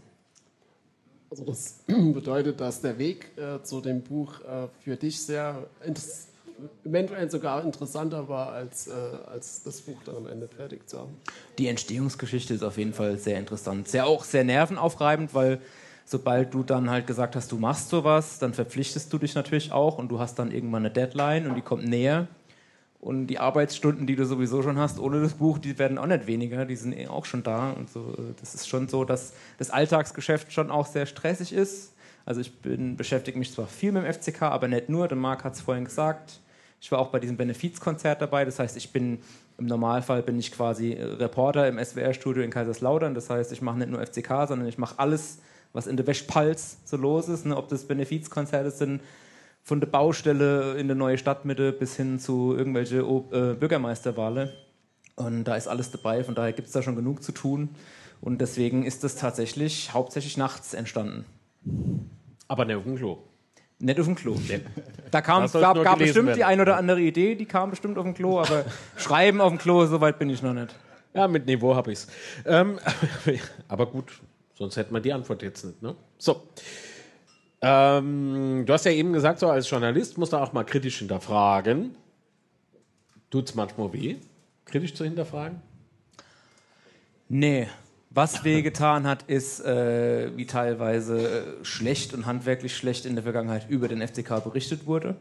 Also 1.30 1.44
das 1.44 1.84
bedeutet, 1.86 2.60
dass 2.60 2.80
der 2.80 2.98
Weg 2.98 3.30
äh, 3.38 3.62
zu 3.62 3.80
dem 3.80 4.02
Buch 4.02 4.40
äh, 4.40 4.66
für 4.82 4.96
dich 4.96 5.22
sehr 5.22 5.68
eventuell 6.84 7.30
sogar 7.30 7.62
interessanter 7.64 8.28
war, 8.28 8.50
als, 8.50 8.88
äh, 8.88 8.92
als 9.30 9.62
das 9.62 9.82
Buch 9.82 9.98
dann 10.04 10.16
am 10.16 10.26
Ende 10.26 10.48
fertig 10.48 10.88
zu 10.88 10.98
haben. 10.98 11.16
Die 11.58 11.68
Entstehungsgeschichte 11.68 12.54
ist 12.54 12.64
auf 12.64 12.76
jeden 12.76 12.92
Fall 12.92 13.16
sehr 13.16 13.38
interessant. 13.38 13.86
Sehr 13.86 14.08
auch 14.08 14.24
sehr 14.24 14.42
nervenaufreibend, 14.42 15.32
weil 15.32 15.60
sobald 16.06 16.52
du 16.52 16.64
dann 16.64 16.90
halt 16.90 17.06
gesagt 17.06 17.36
hast, 17.36 17.52
du 17.52 17.56
machst 17.56 17.88
sowas, 17.88 18.40
dann 18.40 18.52
verpflichtest 18.52 19.12
du 19.12 19.18
dich 19.18 19.36
natürlich 19.36 19.70
auch 19.70 19.96
und 19.96 20.08
du 20.08 20.18
hast 20.18 20.40
dann 20.40 20.50
irgendwann 20.50 20.82
eine 20.82 20.90
Deadline 20.92 21.46
und 21.46 21.54
die 21.54 21.62
kommt 21.62 21.86
näher. 21.86 22.26
Und 23.01 23.28
die 23.28 23.38
Arbeitsstunden, 23.38 24.07
die 24.07 24.14
du 24.14 24.26
sowieso 24.26 24.62
schon 24.62 24.78
hast, 24.78 24.98
ohne 24.98 25.22
das 25.22 25.34
Buch, 25.34 25.59
die 25.59 25.78
werden 25.78 25.96
auch 25.96 26.07
nicht 26.07 26.26
weniger, 26.26 26.66
die 26.66 26.76
sind 26.76 26.92
eh 26.92 27.09
auch 27.09 27.24
schon 27.24 27.42
da. 27.42 27.70
Und 27.70 27.88
so, 27.88 28.01
äh, 28.18 28.34
das 28.38 28.55
ist 28.55 28.68
schon 28.68 28.88
so, 28.88 29.05
dass 29.05 29.32
das 29.59 29.70
Alltagsgeschäft 29.70 30.53
schon 30.53 30.70
auch 30.70 30.86
sehr 30.86 31.07
stressig 31.07 31.53
ist. 31.53 31.94
Also 32.26 32.42
ich 32.42 32.61
bin, 32.61 32.96
beschäftige 32.96 33.38
mich 33.38 33.53
zwar 33.53 33.66
viel 33.66 33.92
mit 33.92 34.05
dem 34.05 34.12
FCK, 34.12 34.42
aber 34.42 34.68
nicht 34.68 34.90
nur. 34.90 35.09
Der 35.09 35.16
Marc 35.16 35.44
hat 35.44 35.55
es 35.55 35.62
vorhin 35.62 35.86
gesagt. 35.86 36.40
Ich 36.80 36.92
war 36.92 36.98
auch 36.98 37.09
bei 37.09 37.18
diesem 37.18 37.38
Benefizkonzert 37.38 38.20
dabei. 38.20 38.44
Das 38.44 38.59
heißt, 38.59 38.76
ich 38.76 38.92
bin 38.92 39.20
im 39.57 39.66
Normalfall 39.66 40.22
bin 40.22 40.38
ich 40.38 40.53
quasi 40.53 40.92
Reporter 40.92 41.68
im 41.68 41.82
SWR-Studio 41.82 42.42
in 42.42 42.51
Kaiserslautern. 42.51 43.14
Das 43.14 43.28
heißt, 43.30 43.53
ich 43.53 43.62
mache 43.62 43.78
nicht 43.78 43.90
nur 43.90 44.05
FCK, 44.05 44.48
sondern 44.48 44.66
ich 44.66 44.78
mache 44.78 44.98
alles, 44.98 45.38
was 45.72 45.86
in 45.86 45.96
der 45.96 46.07
Westpalz 46.07 46.78
so 46.84 46.96
los 46.96 47.28
ist. 47.28 47.46
Ne? 47.46 47.57
Ob 47.57 47.68
das 47.68 47.84
Benefizkonzerte 47.84 48.70
sind, 48.70 49.03
von 49.70 49.78
der 49.78 49.86
Baustelle 49.86 50.74
in 50.74 50.88
der 50.88 50.96
neue 50.96 51.16
Stadtmitte 51.16 51.70
bis 51.70 51.94
hin 51.94 52.18
zu 52.18 52.56
irgendwelche 52.56 52.98
äh, 52.98 53.54
Bürgermeisterwahlen. 53.54 54.50
Und 55.14 55.44
da 55.44 55.54
ist 55.54 55.68
alles 55.68 55.92
dabei, 55.92 56.24
von 56.24 56.34
daher 56.34 56.52
gibt 56.52 56.66
es 56.66 56.72
da 56.72 56.82
schon 56.82 56.96
genug 56.96 57.22
zu 57.22 57.30
tun. 57.30 57.68
Und 58.20 58.40
deswegen 58.40 58.84
ist 58.84 59.04
das 59.04 59.14
tatsächlich 59.14 59.94
hauptsächlich 59.94 60.36
nachts 60.36 60.74
entstanden. 60.74 61.24
Aber 62.48 62.64
nicht 62.64 62.78
auf 62.78 62.82
dem 62.82 62.96
Klo. 62.96 63.18
Nicht 63.78 64.00
auf 64.00 64.06
dem 64.06 64.16
Klo. 64.16 64.34
Da 65.12 65.20
kam, 65.20 65.48
gab, 65.52 65.80
gab 65.84 65.98
bestimmt 66.00 66.26
werden. 66.26 66.36
die 66.36 66.44
ein 66.44 66.60
oder 66.60 66.76
andere 66.76 67.00
Idee, 67.00 67.36
die 67.36 67.46
kam 67.46 67.70
bestimmt 67.70 67.96
auf 67.96 68.04
dem 68.04 68.14
Klo, 68.14 68.40
aber 68.40 68.64
schreiben 68.96 69.40
auf 69.40 69.50
dem 69.50 69.58
Klo, 69.58 69.86
so 69.86 70.00
weit 70.00 70.18
bin 70.18 70.30
ich 70.30 70.42
noch 70.42 70.52
nicht. 70.52 70.74
Ja, 71.14 71.28
mit 71.28 71.46
Niveau 71.46 71.76
habe 71.76 71.92
ich 71.92 72.00
es. 72.00 72.08
Ähm, 72.44 72.80
aber 73.68 73.86
gut, 73.86 74.20
sonst 74.54 74.76
hätten 74.76 74.92
wir 74.92 75.00
die 75.00 75.12
Antwort 75.12 75.42
jetzt 75.42 75.64
nicht. 75.64 75.80
Ne? 75.80 75.94
So. 76.18 76.42
Ähm, 77.62 78.64
du 78.64 78.72
hast 78.72 78.84
ja 78.86 78.92
eben 78.92 79.12
gesagt, 79.12 79.38
so 79.38 79.48
als 79.48 79.68
Journalist 79.68 80.16
musst 80.16 80.32
du 80.32 80.38
auch 80.38 80.52
mal 80.52 80.64
kritisch 80.64 80.98
hinterfragen. 80.98 81.94
Tut 83.30 83.48
es 83.48 83.54
manchmal 83.54 83.92
weh, 83.92 84.16
kritisch 84.64 84.94
zu 84.94 85.04
hinterfragen? 85.04 85.61
Nee. 87.28 87.68
Was 88.12 88.42
wehgetan 88.42 89.06
hat, 89.06 89.22
ist, 89.28 89.61
äh, 89.61 90.36
wie 90.36 90.44
teilweise 90.44 91.61
äh, 91.61 91.64
schlecht 91.64 92.12
und 92.12 92.26
handwerklich 92.26 92.76
schlecht 92.76 93.06
in 93.06 93.14
der 93.14 93.22
Vergangenheit 93.22 93.70
über 93.70 93.86
den 93.86 94.06
FCK 94.06 94.42
berichtet 94.42 94.86
wurde. 94.86 95.14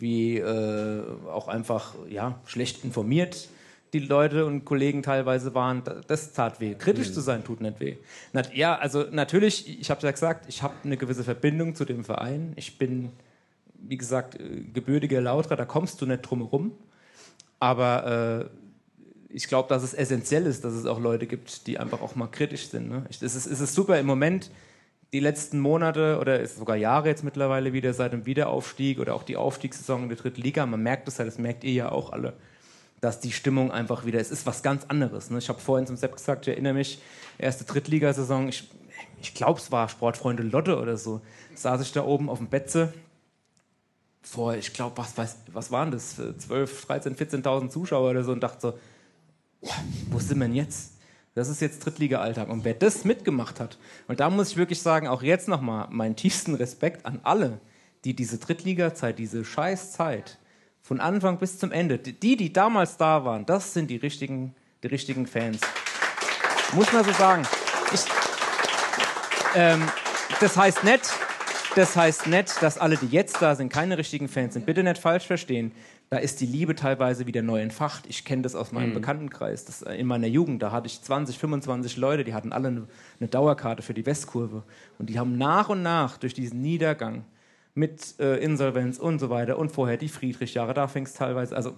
Wie 0.00 0.38
äh, 0.38 1.02
auch 1.28 1.46
einfach 1.46 1.94
ja, 2.08 2.40
schlecht 2.44 2.82
informiert 2.82 3.48
die 3.94 4.00
Leute 4.00 4.44
und 4.44 4.64
Kollegen 4.64 5.02
teilweise 5.02 5.54
waren, 5.54 5.82
das 6.08 6.32
tat 6.32 6.60
weh. 6.60 6.74
Kritisch 6.74 7.08
mhm. 7.08 7.12
zu 7.14 7.20
sein 7.20 7.44
tut 7.44 7.60
nicht 7.60 7.80
weh. 7.80 7.96
Na, 8.32 8.42
ja, 8.52 8.74
also 8.76 9.04
natürlich, 9.10 9.80
ich 9.80 9.88
habe 9.90 10.02
ja 10.02 10.10
gesagt, 10.10 10.46
ich 10.48 10.62
habe 10.62 10.74
eine 10.84 10.96
gewisse 10.96 11.24
Verbindung 11.24 11.74
zu 11.74 11.84
dem 11.84 12.04
Verein. 12.04 12.52
Ich 12.56 12.76
bin, 12.76 13.10
wie 13.78 13.96
gesagt, 13.96 14.38
äh, 14.38 14.60
gebürtiger 14.72 15.20
Lauterer, 15.20 15.56
da 15.56 15.64
kommst 15.64 16.02
du 16.02 16.06
nicht 16.06 16.22
drum 16.22 16.40
herum. 16.40 16.72
Aber 17.60 18.50
äh, 18.50 19.34
ich 19.34 19.46
glaube, 19.48 19.68
dass 19.68 19.82
es 19.82 19.94
essentiell 19.94 20.44
ist, 20.46 20.64
dass 20.64 20.74
es 20.74 20.86
auch 20.86 21.00
Leute 21.00 21.26
gibt, 21.26 21.66
die 21.66 21.78
einfach 21.78 22.02
auch 22.02 22.14
mal 22.14 22.26
kritisch 22.26 22.68
sind. 22.68 22.88
Ne? 22.88 23.06
Ich- 23.08 23.22
Es, 23.22 23.34
ist, 23.34 23.46
es 23.46 23.60
ist 23.60 23.74
super 23.74 23.98
im 23.98 24.06
Moment, 24.06 24.50
die 25.12 25.20
letzten 25.20 25.60
Monate 25.60 26.18
oder 26.20 26.40
ist 26.40 26.58
sogar 26.58 26.76
Jahre 26.76 27.08
jetzt 27.08 27.22
mittlerweile 27.22 27.72
wieder 27.72 27.94
seit 27.94 28.12
dem 28.12 28.26
Wiederaufstieg 28.26 28.98
oder 28.98 29.14
auch 29.14 29.22
die 29.22 29.36
Aufstiegssaison 29.36 30.02
in 30.02 30.08
der 30.08 30.18
dritten 30.18 30.42
Liga, 30.42 30.66
man 30.66 30.82
merkt 30.82 31.06
es 31.06 31.20
halt, 31.20 31.28
das 31.28 31.38
merkt 31.38 31.62
ihr 31.62 31.72
ja 31.72 31.92
auch 31.92 32.10
alle, 32.12 32.32
dass 33.04 33.20
die 33.20 33.32
Stimmung 33.32 33.70
einfach 33.70 34.06
wieder, 34.06 34.18
es 34.18 34.30
ist 34.30 34.46
was 34.46 34.62
ganz 34.62 34.84
anderes. 34.88 35.28
Ne? 35.30 35.36
Ich 35.38 35.50
habe 35.50 35.60
vorhin 35.60 35.86
zum 35.86 35.96
Sepp 35.96 36.16
gesagt, 36.16 36.46
ich 36.46 36.54
erinnere 36.54 36.72
mich, 36.72 37.00
erste 37.38 37.64
Drittligasaison, 37.64 38.48
ich, 38.48 38.70
ich 39.20 39.34
glaube, 39.34 39.60
es 39.60 39.70
war 39.70 39.90
Sportfreunde 39.90 40.42
Lotte 40.42 40.78
oder 40.80 40.96
so, 40.96 41.20
saß 41.54 41.82
ich 41.82 41.92
da 41.92 42.02
oben 42.04 42.30
auf 42.30 42.38
dem 42.38 42.48
Betze 42.48 42.94
vor, 44.22 44.54
ich 44.56 44.72
glaube, 44.72 44.96
was, 44.96 45.14
weiß- 45.18 45.36
was 45.52 45.70
waren 45.70 45.90
das, 45.90 46.16
12, 46.16 46.86
13, 46.86 47.14
14.000 47.16 47.68
Zuschauer 47.68 48.10
oder 48.10 48.24
so 48.24 48.32
und 48.32 48.40
dachte 48.40 48.78
so, 49.62 49.68
wo 50.10 50.18
sind 50.18 50.38
wir 50.38 50.46
denn 50.46 50.54
jetzt? 50.54 50.92
Das 51.34 51.48
ist 51.48 51.60
jetzt 51.60 51.84
Drittliga-Alltag. 51.84 52.48
Und 52.48 52.64
wer 52.64 52.74
das 52.74 53.04
mitgemacht 53.04 53.60
hat, 53.60 53.76
und 54.08 54.20
da 54.20 54.30
muss 54.30 54.50
ich 54.52 54.56
wirklich 54.56 54.80
sagen, 54.80 55.08
auch 55.08 55.22
jetzt 55.22 55.48
nochmal 55.48 55.88
meinen 55.90 56.16
tiefsten 56.16 56.54
Respekt 56.54 57.04
an 57.04 57.20
alle, 57.22 57.60
die 58.04 58.14
diese 58.16 58.38
Drittliga-Zeit, 58.38 59.18
diese 59.18 59.44
Scheißzeit 59.44 60.38
von 60.84 61.00
Anfang 61.00 61.38
bis 61.38 61.58
zum 61.58 61.72
Ende, 61.72 61.98
die, 61.98 62.36
die 62.36 62.52
damals 62.52 62.98
da 62.98 63.24
waren, 63.24 63.46
das 63.46 63.72
sind 63.72 63.88
die 63.90 63.96
richtigen, 63.96 64.54
die 64.82 64.88
richtigen 64.88 65.26
Fans. 65.26 65.60
Muss 66.74 66.92
man 66.92 67.02
so 67.02 67.12
sagen. 67.12 67.42
Ich, 67.90 68.02
ähm, 69.54 69.82
das 70.40 70.58
heißt 70.58 70.84
nicht, 70.84 71.10
das 71.74 71.96
heißt 71.96 72.26
nicht, 72.26 72.62
dass 72.62 72.76
alle, 72.76 72.98
die 72.98 73.06
jetzt 73.06 73.40
da 73.40 73.54
sind, 73.54 73.72
keine 73.72 73.96
richtigen 73.96 74.28
Fans 74.28 74.52
sind. 74.52 74.66
Bitte 74.66 74.82
nicht 74.82 74.98
falsch 74.98 75.26
verstehen. 75.26 75.72
Da 76.10 76.18
ist 76.18 76.42
die 76.42 76.46
Liebe 76.46 76.74
teilweise 76.74 77.26
wieder 77.26 77.40
neu 77.40 77.62
entfacht. 77.62 78.04
Ich 78.06 78.26
kenne 78.26 78.42
das 78.42 78.54
aus 78.54 78.70
meinem 78.70 78.90
Mhm. 78.90 78.94
Bekanntenkreis. 78.94 79.64
Das, 79.64 79.80
äh, 79.80 79.94
in 79.94 80.06
meiner 80.06 80.26
Jugend, 80.26 80.62
da 80.62 80.70
hatte 80.70 80.86
ich 80.86 81.00
20, 81.00 81.38
25 81.38 81.96
Leute, 81.96 82.24
die 82.24 82.34
hatten 82.34 82.52
alle 82.52 82.68
eine, 82.68 82.88
eine 83.20 83.28
Dauerkarte 83.30 83.82
für 83.82 83.94
die 83.94 84.04
Westkurve. 84.04 84.62
Und 84.98 85.08
die 85.08 85.18
haben 85.18 85.38
nach 85.38 85.70
und 85.70 85.82
nach 85.82 86.18
durch 86.18 86.34
diesen 86.34 86.60
Niedergang 86.60 87.24
mit 87.74 88.18
äh, 88.20 88.36
Insolvenz 88.36 88.98
und 88.98 89.18
so 89.18 89.30
weiter 89.30 89.58
und 89.58 89.72
vorher 89.72 89.96
die 89.96 90.08
Friedrich-Jahre, 90.08 90.74
da 90.74 90.86
fing 90.86 91.04
es 91.04 91.14
teilweise, 91.14 91.56
also 91.56 91.74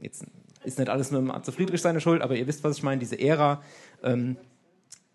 jetzt 0.00 0.26
ist 0.64 0.78
nicht 0.78 0.90
alles 0.90 1.10
nur 1.10 1.20
im 1.20 1.30
Arzt 1.30 1.50
Friedrich 1.50 1.80
seine 1.80 2.00
Schuld, 2.00 2.22
aber 2.22 2.36
ihr 2.36 2.46
wisst, 2.46 2.64
was 2.64 2.76
ich 2.76 2.82
meine, 2.82 2.98
diese 2.98 3.18
Ära, 3.18 3.62
ähm, 4.02 4.36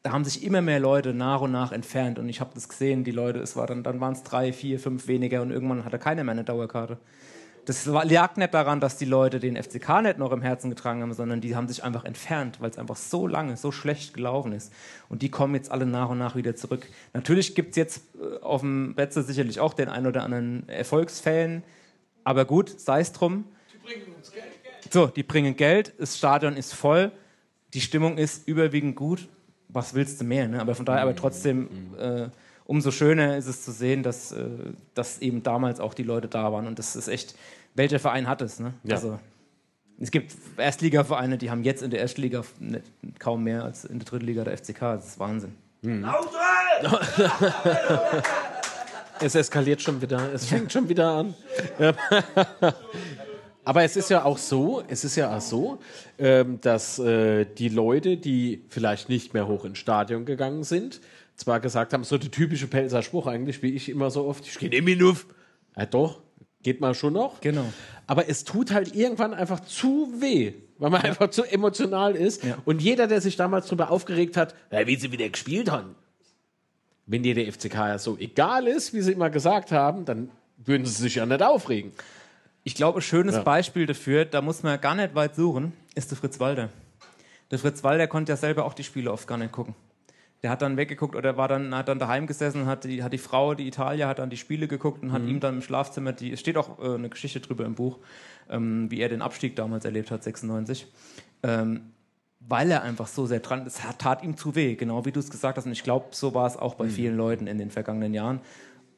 da 0.02 0.12
haben 0.12 0.26
sich 0.26 0.44
immer 0.44 0.62
mehr 0.62 0.80
Leute 0.80 1.14
nach 1.14 1.42
und 1.42 1.52
nach 1.52 1.72
entfernt 1.72 2.20
und 2.20 2.28
ich 2.28 2.42
habe 2.42 2.52
das 2.54 2.68
gesehen, 2.68 3.04
die 3.04 3.12
Leute, 3.12 3.40
es 3.40 3.56
war 3.56 3.68
dann, 3.68 3.84
dann 3.84 4.02
waren 4.02 4.14
es 4.14 4.24
drei, 4.24 4.52
vier, 4.52 4.80
fünf 4.80 5.08
weniger 5.08 5.42
und 5.42 5.52
irgendwann 5.52 5.86
hatte 5.86 6.00
keiner 6.00 6.24
mehr 6.24 6.34
eine 6.34 6.44
Dauerkarte. 6.44 6.98
Das 7.66 7.86
lag 7.86 8.36
nicht 8.36 8.54
daran, 8.54 8.82
dass 8.82 8.98
die 8.98 9.06
Leute 9.06 9.40
den 9.40 9.56
FCK 9.56 10.02
nicht 10.02 10.18
noch 10.18 10.34
im 10.34 10.42
Herzen 10.42 10.70
getragen 10.70 11.02
haben, 11.02 11.14
sondern 11.14 11.40
die 11.40 11.56
haben 11.56 11.70
sich 11.70 11.84
einfach 11.84 12.04
entfernt, 12.04 12.60
weil 12.60 12.70
es 12.70 12.78
einfach 12.78 12.98
so 12.98 13.26
lange, 13.26 13.56
so 13.56 13.72
schlecht 13.72 14.14
gelaufen 14.14 14.52
ist. 14.52 14.74
Und 15.08 15.22
die 15.22 15.30
kommen 15.30 15.56
jetzt 15.56 15.72
alle 15.72 15.86
nach 15.86 16.10
und 16.10 16.18
nach 16.18 16.36
wieder 16.36 16.56
zurück. 16.56 16.86
Natürlich 17.14 17.56
gibt 17.56 17.72
es 17.72 17.76
jetzt 17.78 18.04
äh, 18.16 18.42
auf 18.42 18.62
dem 18.62 18.96
Betze 18.96 19.24
sicherlich 19.24 19.62
auch 19.62 19.74
den 19.74 19.88
einen 19.88 20.08
oder 20.08 20.24
anderen 20.24 20.68
Erfolgsfan, 20.68 21.64
aber 22.26 22.46
gut, 22.46 22.80
sei 22.80 23.00
es 23.00 23.14
drum. 23.14 23.46
So, 24.90 25.08
die 25.08 25.24
bringen 25.24 25.56
Geld, 25.56 25.94
das 25.98 26.18
Stadion 26.18 26.58
ist 26.58 26.74
voll, 26.74 27.12
die 27.74 27.82
Stimmung 27.82 28.18
ist 28.18 28.48
überwiegend 28.48 28.96
gut. 28.96 29.28
Was 29.70 29.94
willst 29.94 30.22
du 30.22 30.26
mehr? 30.26 30.48
Ne? 30.48 30.62
Aber 30.62 30.76
von 30.76 30.86
daher, 30.86 31.02
aber 31.02 31.16
trotzdem, 31.16 31.68
äh, 31.98 32.28
umso 32.66 32.92
schöner 32.92 33.38
ist 33.38 33.48
es 33.48 33.64
zu 33.64 33.72
sehen, 33.72 34.04
dass, 34.04 34.32
äh, 34.32 34.46
dass 34.94 35.20
eben 35.20 35.44
damals 35.44 35.80
auch 35.80 35.94
die 35.94 36.04
Leute 36.04 36.28
da 36.28 36.52
waren. 36.52 36.68
Und 36.68 36.80
das 36.80 36.96
ist 36.96 37.08
echt, 37.08 37.36
welcher 37.76 38.00
Verein 38.00 38.28
hat 38.28 38.42
es? 38.42 38.60
Ne? 38.60 38.74
Ja. 38.84 38.96
Also, 38.96 39.20
es 40.00 40.12
gibt 40.12 40.34
Erstligavereine, 40.58 41.38
die 41.38 41.52
haben 41.52 41.64
jetzt 41.64 41.84
in 41.84 41.92
der 41.92 42.00
Erstliga 42.00 42.44
nicht, 42.60 42.86
kaum 43.20 43.44
mehr 43.44 43.64
als 43.64 43.86
in 43.86 44.00
der 44.00 44.06
dritten 44.06 44.26
Liga 44.26 44.44
der 44.44 44.58
FCK. 44.58 44.80
Das 44.80 45.08
ist 45.08 45.20
Wahnsinn. 45.20 45.56
Es 49.20 49.36
eskaliert 49.36 49.82
schon 49.82 50.02
wieder. 50.02 50.34
Es 50.34 50.46
fängt 50.46 50.72
schon 50.72 50.90
wieder 50.90 51.10
an. 51.10 51.34
Aber 53.66 53.84
es 53.84 53.96
ist 53.96 54.10
ja 54.10 54.26
auch 54.26 54.38
so, 54.38 54.84
es 54.88 55.06
ist 55.06 55.16
ja 55.16 55.36
auch 55.36 55.42
so, 55.42 55.80
ähm, 56.20 56.60
dass 56.60 57.00
äh, 57.00 57.46
die 57.46 57.70
Leute, 57.70 58.18
die 58.18 58.66
vielleicht 58.68 59.08
nicht 59.08 59.34
mehr 59.34 59.48
hoch 59.48 59.64
ins 59.64 59.78
Stadion 59.78 60.26
gegangen 60.26 60.64
sind, 60.64 61.00
zwar 61.36 61.60
gesagt 61.60 61.94
haben, 61.94 62.04
so 62.04 62.18
der 62.18 62.32
typische 62.32 62.68
Pelzer 62.68 63.02
Spruch 63.02 63.28
eigentlich, 63.28 63.62
wie 63.64 63.74
ich 63.74 63.90
immer 63.90 64.12
so 64.12 64.26
oft, 64.26 64.46
ich 64.48 64.58
gehe 64.60 64.70
nicht 64.70 64.84
mehr 64.84 65.08
auf. 65.08 65.26
Ja 65.76 65.86
doch, 65.86 66.22
geht 66.62 66.82
mal 66.82 66.94
schon 66.94 67.14
noch. 67.14 67.42
Genau. 67.42 67.66
Aber 68.08 68.30
es 68.30 68.44
tut 68.44 68.72
halt 68.72 68.96
irgendwann 68.96 69.34
einfach 69.34 69.60
zu 69.62 70.14
weh, 70.20 70.54
weil 70.78 70.90
man 70.90 71.02
einfach 71.02 71.30
zu 71.30 71.44
emotional 71.44 72.16
ist. 72.16 72.44
Ja. 72.44 72.58
Und 72.66 72.82
jeder, 72.82 73.08
der 73.08 73.22
sich 73.22 73.36
damals 73.36 73.68
darüber 73.68 73.92
aufgeregt 73.92 74.38
hat, 74.38 74.56
ja, 74.72 74.86
wie 74.88 74.96
sie 74.96 75.12
wieder 75.12 75.28
gespielt 75.30 75.72
haben, 75.72 75.96
wenn 77.06 77.24
dir 77.24 77.36
der 77.36 77.52
FCK 77.52 77.74
ja 77.74 78.00
so 78.00 78.18
egal 78.18 78.68
ist, 78.68 78.94
wie 78.94 79.02
sie 79.02 79.12
immer 79.12 79.30
gesagt 79.30 79.72
haben, 79.72 80.06
dann 80.06 80.30
würden 80.58 80.86
sie 80.86 81.02
sich 81.02 81.16
ja 81.16 81.26
nicht 81.26 81.42
aufregen. 81.44 81.92
Ich 82.64 82.76
glaube, 82.76 83.00
ein 83.00 83.02
schönes 83.02 83.36
Ja. 83.36 83.44
Beispiel 83.44 83.86
dafür, 83.86 84.24
da 84.26 84.42
muss 84.42 84.64
man 84.64 84.80
gar 84.80 84.96
nicht 84.96 85.16
weit 85.16 85.36
suchen, 85.36 85.74
ist 85.96 86.12
der 86.12 86.18
Fritz 86.18 86.40
Walder. 86.40 86.70
Der 87.52 87.60
Fritz 87.60 87.84
Walder 87.84 88.08
konnte 88.08 88.32
ja 88.32 88.38
selber 88.38 88.66
auch 88.66 88.74
die 88.74 88.86
Spiele 88.86 89.12
oft 89.12 89.28
gar 89.28 89.38
nicht 89.38 89.52
gucken. 89.52 89.76
Der 90.44 90.52
hat 90.52 90.62
dann 90.62 90.76
weggeguckt 90.78 91.16
oder 91.16 91.38
war 91.38 91.48
dann, 91.48 91.74
hat 91.74 91.88
dann 91.88 92.00
daheim 92.00 92.28
gesessen, 92.28 92.66
hat 92.66 92.84
die, 92.84 93.02
hat 93.02 93.14
die 93.14 93.18
Frau, 93.18 93.56
die 93.56 93.66
Italia, 93.66 94.10
hat 94.10 94.20
dann 94.20 94.30
die 94.30 94.38
Spiele 94.38 94.68
geguckt 94.68 95.02
und 95.02 95.14
hat 95.14 95.24
ihm 95.24 95.40
dann 95.40 95.56
im 95.56 95.62
Schlafzimmer, 95.62 96.12
die, 96.12 96.34
es 96.34 96.42
steht 96.42 96.58
auch 96.58 96.80
äh, 96.80 96.96
eine 96.96 97.10
Geschichte 97.10 97.40
drüber 97.40 97.66
im 97.66 97.76
Buch, 97.76 98.00
ähm, 98.50 98.92
wie 98.92 99.00
er 99.00 99.08
den 99.08 99.22
Abstieg 99.22 99.56
damals 99.56 99.86
erlebt 99.86 100.12
hat, 100.12 100.22
96. 100.22 100.86
Ähm, 101.44 101.94
weil 102.48 102.72
er 102.72 102.84
einfach 102.84 103.08
so 103.08 103.26
sehr 103.26 103.40
dran 103.40 103.66
ist, 103.66 103.82
tat 104.00 104.24
ihm 104.24 104.36
zu 104.36 104.56
weh, 104.56 104.76
genau 104.76 105.06
wie 105.06 105.12
du 105.12 105.20
es 105.20 105.32
gesagt 105.32 105.58
hast. 105.58 105.66
Und 105.66 105.72
ich 105.72 105.84
glaube, 105.84 106.08
so 106.12 106.34
war 106.34 106.46
es 106.46 106.58
auch 106.58 106.76
bei 106.76 106.90
vielen 106.90 107.16
Leuten 107.16 107.48
in 107.48 107.58
den 107.58 107.72
vergangenen 107.72 108.14
Jahren. 108.14 108.42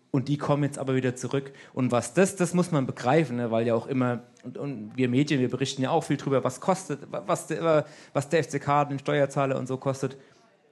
Und 0.09 0.29
die 0.29 0.37
kommen 0.37 0.63
jetzt 0.63 0.79
aber 0.79 0.95
wieder 0.95 1.15
zurück. 1.15 1.51
Und 1.73 1.91
was 1.91 2.13
das, 2.13 2.35
das 2.37 2.53
muss 2.53 2.71
man 2.71 2.85
begreifen, 2.87 3.35
ne? 3.35 3.51
weil 3.51 3.67
ja 3.67 3.75
auch 3.75 3.85
immer, 3.85 4.23
und, 4.43 4.57
und 4.57 4.91
wir 4.95 5.09
Medien, 5.09 5.41
wir 5.41 5.49
berichten 5.49 5.81
ja 5.81 5.89
auch 5.89 6.05
viel 6.05 6.17
drüber, 6.17 6.43
was 6.43 6.61
kostet, 6.61 7.01
was 7.11 7.47
der, 7.47 7.85
was 8.13 8.29
der 8.29 8.43
FCK, 8.43 8.87
den 8.89 8.99
Steuerzahler 8.99 9.57
und 9.57 9.67
so 9.67 9.77
kostet. 9.77 10.15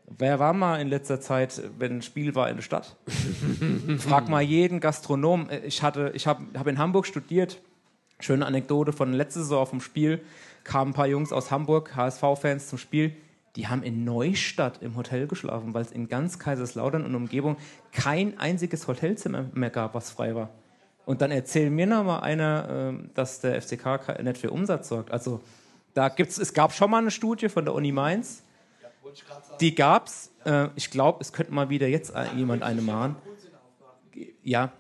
Wer 0.05 0.39
war 0.39 0.53
mal 0.53 0.79
in 0.81 0.89
letzter 0.89 1.21
Zeit, 1.21 1.61
wenn 1.79 1.97
ein 1.97 2.01
Spiel 2.01 2.35
war 2.35 2.49
in 2.49 2.57
der 2.57 2.63
Stadt? 2.63 2.97
Frag 3.97 4.29
mal 4.29 4.41
jeden 4.41 4.79
Gastronom. 4.79 5.49
Ich, 5.65 5.81
hatte, 5.81 6.11
ich 6.13 6.27
habe 6.27 6.43
hab 6.57 6.67
in 6.67 6.77
Hamburg 6.77 7.05
studiert. 7.07 7.61
Schöne 8.19 8.45
Anekdote 8.45 8.93
von 8.93 9.13
letzter 9.13 9.41
Saison 9.41 9.65
vom 9.65 9.81
Spiel. 9.81 10.21
Kamen 10.63 10.91
ein 10.91 10.93
paar 10.93 11.07
Jungs 11.07 11.31
aus 11.33 11.51
Hamburg, 11.51 11.95
HSV-Fans 11.95 12.67
zum 12.67 12.77
Spiel. 12.77 13.15
Die 13.55 13.67
haben 13.67 13.83
in 13.83 14.03
Neustadt 14.03 14.81
im 14.81 14.95
Hotel 14.95 15.27
geschlafen, 15.27 15.73
weil 15.73 15.83
es 15.83 15.91
in 15.91 16.07
ganz 16.07 16.39
Kaiserslautern 16.39 17.05
und 17.05 17.13
Umgebung 17.15 17.57
kein 17.91 18.39
einziges 18.39 18.87
Hotelzimmer 18.87 19.45
mehr 19.53 19.69
gab, 19.69 19.93
was 19.93 20.09
frei 20.09 20.35
war. 20.35 20.49
Und 21.05 21.21
dann 21.21 21.31
erzählt 21.31 21.71
mir 21.71 21.85
noch 21.85 22.03
mal 22.03 22.19
einer, 22.19 22.67
ähm, 22.69 23.09
dass 23.13 23.41
der 23.41 23.61
FCK 23.61 24.21
nicht 24.23 24.37
für 24.37 24.51
Umsatz 24.51 24.87
sorgt. 24.87 25.11
Also 25.11 25.41
da 25.93 26.09
gibt's, 26.09 26.37
es 26.37 26.53
gab 26.53 26.73
schon 26.73 26.89
mal 26.89 26.99
eine 26.99 27.11
Studie 27.11 27.49
von 27.49 27.65
der 27.65 27.73
Uni 27.73 27.91
Mainz. 27.91 28.43
Die 29.59 29.75
gab's. 29.75 30.31
Äh, 30.45 30.69
ich 30.75 30.89
glaube, 30.89 31.19
es 31.21 31.33
könnte 31.33 31.53
mal 31.53 31.69
wieder 31.69 31.87
jetzt 31.87 32.13
jemand 32.35 32.63
eine 32.63 32.81
machen. 32.81 33.15
Ja. 34.43 34.71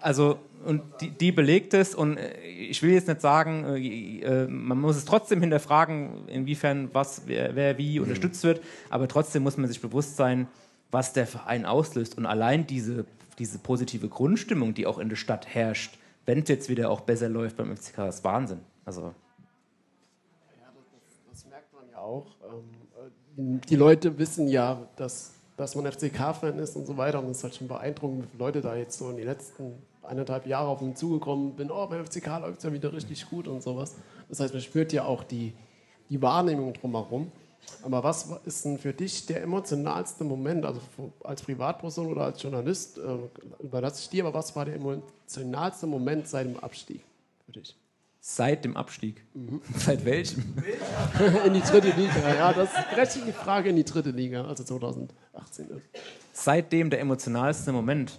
Also, 0.00 0.38
und 0.64 0.82
die, 1.00 1.10
die 1.10 1.32
belegt 1.32 1.74
es 1.74 1.94
und 1.94 2.16
äh, 2.16 2.38
ich 2.40 2.82
will 2.82 2.90
jetzt 2.90 3.08
nicht 3.08 3.20
sagen, 3.20 3.64
äh, 3.64 4.20
äh, 4.20 4.46
man 4.48 4.80
muss 4.80 4.96
es 4.96 5.04
trotzdem 5.04 5.40
hinterfragen, 5.40 6.28
inwiefern 6.28 6.90
was, 6.92 7.22
wer, 7.26 7.54
wer 7.54 7.78
wie 7.78 8.00
unterstützt 8.00 8.42
wird, 8.44 8.60
aber 8.90 9.08
trotzdem 9.08 9.42
muss 9.42 9.56
man 9.56 9.68
sich 9.68 9.80
bewusst 9.80 10.16
sein, 10.16 10.48
was 10.90 11.12
der 11.12 11.26
Verein 11.26 11.66
auslöst. 11.66 12.16
Und 12.16 12.26
allein 12.26 12.66
diese, 12.66 13.06
diese 13.38 13.58
positive 13.58 14.08
Grundstimmung, 14.08 14.74
die 14.74 14.86
auch 14.86 14.98
in 14.98 15.08
der 15.08 15.16
Stadt 15.16 15.46
herrscht, 15.46 15.98
wenn 16.26 16.40
es 16.40 16.48
jetzt 16.48 16.68
wieder 16.68 16.90
auch 16.90 17.02
besser 17.02 17.28
läuft 17.28 17.56
beim 17.56 17.74
FCK, 17.74 18.08
ist 18.08 18.24
Wahnsinn. 18.24 18.60
Also, 18.84 19.14
Das 21.30 21.46
merkt 21.46 21.72
man 21.72 21.87
ja 21.87 21.87
auch. 22.00 22.26
Ähm, 23.36 23.58
äh, 23.58 23.60
die 23.68 23.76
Leute 23.76 24.18
wissen 24.18 24.48
ja, 24.48 24.88
dass, 24.96 25.32
dass 25.56 25.74
man 25.74 25.90
FCK-Fan 25.90 26.58
ist 26.58 26.76
und 26.76 26.86
so 26.86 26.96
weiter. 26.96 27.20
Und 27.20 27.30
es 27.30 27.38
ist 27.38 27.44
halt 27.44 27.54
schon 27.56 27.68
beeindruckend, 27.68 28.24
wie 28.24 28.28
viele 28.28 28.44
Leute 28.44 28.60
da 28.60 28.76
jetzt 28.76 28.98
so 28.98 29.10
in 29.10 29.16
den 29.16 29.26
letzten 29.26 29.74
eineinhalb 30.02 30.46
Jahren 30.46 30.68
auf 30.68 30.82
ihn 30.82 30.96
zugekommen 30.96 31.54
bin. 31.54 31.70
Oh, 31.70 31.86
beim 31.86 32.04
FCK 32.04 32.26
läuft 32.40 32.58
es 32.58 32.64
ja 32.64 32.72
wieder 32.72 32.92
richtig 32.92 33.28
gut 33.28 33.46
und 33.46 33.62
sowas. 33.62 33.96
Das 34.28 34.40
heißt, 34.40 34.54
man 34.54 34.62
spürt 34.62 34.92
ja 34.92 35.04
auch 35.04 35.22
die, 35.22 35.52
die 36.08 36.20
Wahrnehmung 36.20 36.72
drumherum. 36.72 37.30
Aber 37.82 38.02
was 38.02 38.30
ist 38.44 38.64
denn 38.64 38.78
für 38.78 38.92
dich 38.92 39.26
der 39.26 39.42
emotionalste 39.42 40.24
Moment, 40.24 40.64
also 40.64 40.80
als 41.22 41.42
Privatperson 41.42 42.06
oder 42.06 42.22
als 42.22 42.42
Journalist, 42.42 42.98
äh, 42.98 43.62
überlasse 43.62 44.00
ich 44.02 44.08
dir, 44.08 44.24
aber 44.24 44.38
was 44.38 44.54
war 44.56 44.64
der 44.64 44.76
emotionalste 44.76 45.86
Moment 45.86 46.26
seit 46.28 46.46
dem 46.46 46.58
Abstieg 46.58 47.04
für 47.44 47.52
dich? 47.52 47.76
Seit 48.20 48.64
dem 48.64 48.76
Abstieg. 48.76 49.24
Seit 49.76 50.04
welchem? 50.04 50.42
in 51.46 51.54
die 51.54 51.60
dritte 51.60 51.90
Liga. 51.90 52.34
Ja, 52.34 52.52
das 52.52 52.70
ist 53.14 53.26
die 53.26 53.32
Frage 53.32 53.70
in 53.70 53.76
die 53.76 53.84
dritte 53.84 54.10
Liga, 54.10 54.44
also 54.44 54.64
2018. 54.64 55.70
ist. 55.70 55.88
Seitdem 56.32 56.90
der 56.90 57.00
emotionalste 57.00 57.72
Moment. 57.72 58.18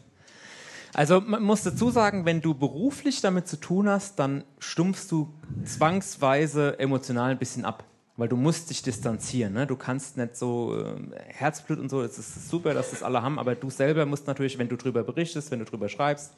Also 0.94 1.22
man 1.22 1.44
muss 1.44 1.64
dazu 1.64 1.92
sagen, 1.92 2.26
wenn 2.26 2.42
du 2.42 2.56
beruflich 2.56 3.22
damit 3.22 3.48
zu 3.48 3.58
tun 3.58 3.88
hast, 3.88 4.18
dann 4.18 4.44
stumpfst 4.58 5.08
du 5.10 5.32
zwangsweise 5.64 6.80
emotional 6.80 7.32
ein 7.32 7.38
bisschen 7.38 7.66
ab. 7.66 7.84
Weil 8.18 8.28
du 8.28 8.36
musst 8.36 8.70
dich 8.70 8.82
distanzieren. 8.82 9.54
Ne? 9.54 9.66
Du 9.66 9.78
kannst 9.78 10.18
nicht 10.18 10.36
so 10.36 10.78
äh, 10.78 10.96
Herzblut 11.28 11.80
und 11.80 11.90
so, 11.90 12.02
es 12.02 12.18
ist 12.18 12.50
super, 12.50 12.74
dass 12.74 12.92
das 12.92 13.02
alle 13.02 13.22
haben, 13.22 13.40
aber 13.40 13.56
du 13.56 13.70
selber 13.70 14.06
musst 14.06 14.28
natürlich, 14.28 14.58
wenn 14.58 14.68
du 14.68 14.76
drüber 14.76 15.04
berichtest, 15.04 15.52
wenn 15.52 15.60
du 15.60 15.66
drüber 15.66 15.88
schreibst, 15.88 16.34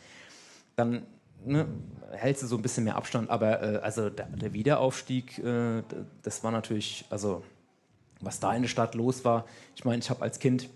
dann 0.75 1.07
ne, 1.45 1.67
hältst 2.11 2.43
du 2.43 2.47
so 2.47 2.55
ein 2.55 2.61
bisschen 2.61 2.83
mehr 2.83 2.95
Abstand. 2.95 3.29
Aber 3.29 3.61
äh, 3.61 3.77
also 3.77 4.09
der, 4.09 4.27
der 4.27 4.53
Wiederaufstieg, 4.53 5.39
äh, 5.39 5.83
das 6.23 6.43
war 6.43 6.51
natürlich, 6.51 7.05
also 7.09 7.43
was 8.19 8.39
da 8.39 8.53
in 8.53 8.61
der 8.61 8.69
Stadt 8.69 8.95
los 8.95 9.25
war. 9.25 9.45
Ich 9.75 9.85
meine, 9.85 9.99
ich 9.99 10.09
habe 10.09 10.21
als 10.21 10.39
Kind 10.39 10.69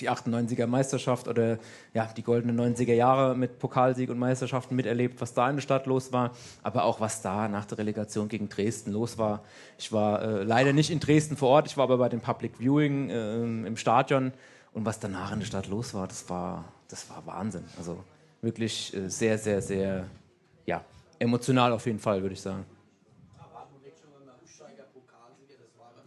die 0.00 0.10
98er 0.10 0.66
Meisterschaft 0.66 1.28
oder 1.28 1.58
ja, 1.94 2.06
die 2.16 2.22
goldenen 2.22 2.60
90er 2.60 2.92
Jahre 2.92 3.34
mit 3.34 3.58
Pokalsieg 3.58 4.10
und 4.10 4.18
Meisterschaften 4.18 4.76
miterlebt, 4.76 5.20
was 5.20 5.34
da 5.34 5.48
in 5.48 5.56
der 5.56 5.62
Stadt 5.62 5.86
los 5.86 6.12
war, 6.12 6.32
aber 6.62 6.84
auch 6.84 7.00
was 7.00 7.22
da 7.22 7.48
nach 7.48 7.64
der 7.64 7.78
Relegation 7.78 8.28
gegen 8.28 8.48
Dresden 8.48 8.92
los 8.92 9.18
war. 9.18 9.42
Ich 9.78 9.90
war 9.90 10.22
äh, 10.22 10.42
leider 10.44 10.72
nicht 10.72 10.90
in 10.90 11.00
Dresden 11.00 11.36
vor 11.36 11.48
Ort, 11.48 11.66
ich 11.66 11.76
war 11.76 11.84
aber 11.84 11.98
bei 11.98 12.08
dem 12.10 12.20
Public 12.20 12.58
Viewing 12.58 13.08
äh, 13.08 13.66
im 13.66 13.76
Stadion 13.76 14.32
und 14.72 14.84
was 14.84 15.00
danach 15.00 15.32
in 15.32 15.40
der 15.40 15.46
Stadt 15.46 15.68
los 15.68 15.94
war, 15.94 16.06
das 16.06 16.28
war, 16.28 16.64
das 16.88 17.08
war 17.08 17.26
Wahnsinn. 17.26 17.64
Also 17.78 18.04
wirklich 18.40 18.94
äh, 18.94 19.08
sehr, 19.08 19.38
sehr, 19.38 19.60
sehr, 19.60 20.08
ja, 20.66 20.84
emotional 21.18 21.72
auf 21.72 21.86
jeden 21.86 21.98
Fall, 21.98 22.22
würde 22.22 22.34
ich 22.34 22.40
sagen. 22.40 22.64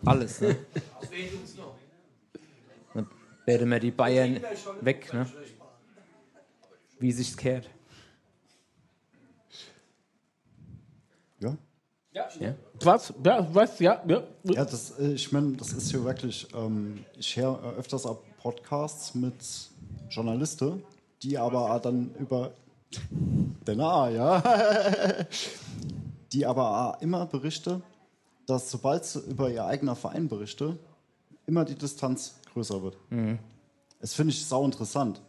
Alles, 0.05 0.41
ne? 0.41 0.57
Dann 2.93 3.07
werden 3.45 3.69
wir 3.69 3.79
die 3.79 3.91
Bayern 3.91 4.39
weg, 4.81 5.13
ne? 5.13 5.27
Wie 6.99 7.11
sich's 7.11 7.37
kehrt. 7.37 7.69
Ja? 11.39 11.57
Ja. 12.39 12.55
Was? 12.83 13.13
Ja, 13.23 13.47
was? 13.53 13.79
Ja, 13.79 14.03
ja. 14.07 14.23
Ja, 14.43 14.65
das, 14.65 14.99
äh, 14.99 15.13
ich 15.13 15.31
meine, 15.31 15.53
das 15.53 15.71
ist 15.73 15.91
hier 15.91 16.03
wirklich, 16.03 16.47
ähm, 16.53 17.05
ich 17.17 17.37
höre 17.37 17.75
öfters 17.77 18.05
auch 18.05 18.21
Podcasts 18.37 19.15
mit 19.15 19.35
Journalisten, 20.09 20.83
die 21.23 21.38
aber 21.38 21.73
auch 21.73 21.81
dann 21.81 22.14
über 22.19 22.52
den 23.68 23.80
A, 23.80 24.10
ja, 24.10 24.43
die 26.34 26.45
aber 26.45 26.95
auch 26.95 27.02
immer 27.02 27.26
berichten, 27.26 27.84
dass 28.48 28.72
sobald 28.72 29.06
sie 29.06 29.19
über 29.19 29.49
ihr 29.49 29.65
eigener 29.65 29.95
Verein 29.95 30.27
berichten, 30.27 30.80
immer 31.45 31.65
die 31.65 31.76
Distanz 31.76 32.35
größer 32.53 32.81
wird. 32.81 32.98
Das 33.99 34.14
finde 34.14 34.34
ich 34.34 34.45
sau 34.45 34.65
interessant. 34.65 35.22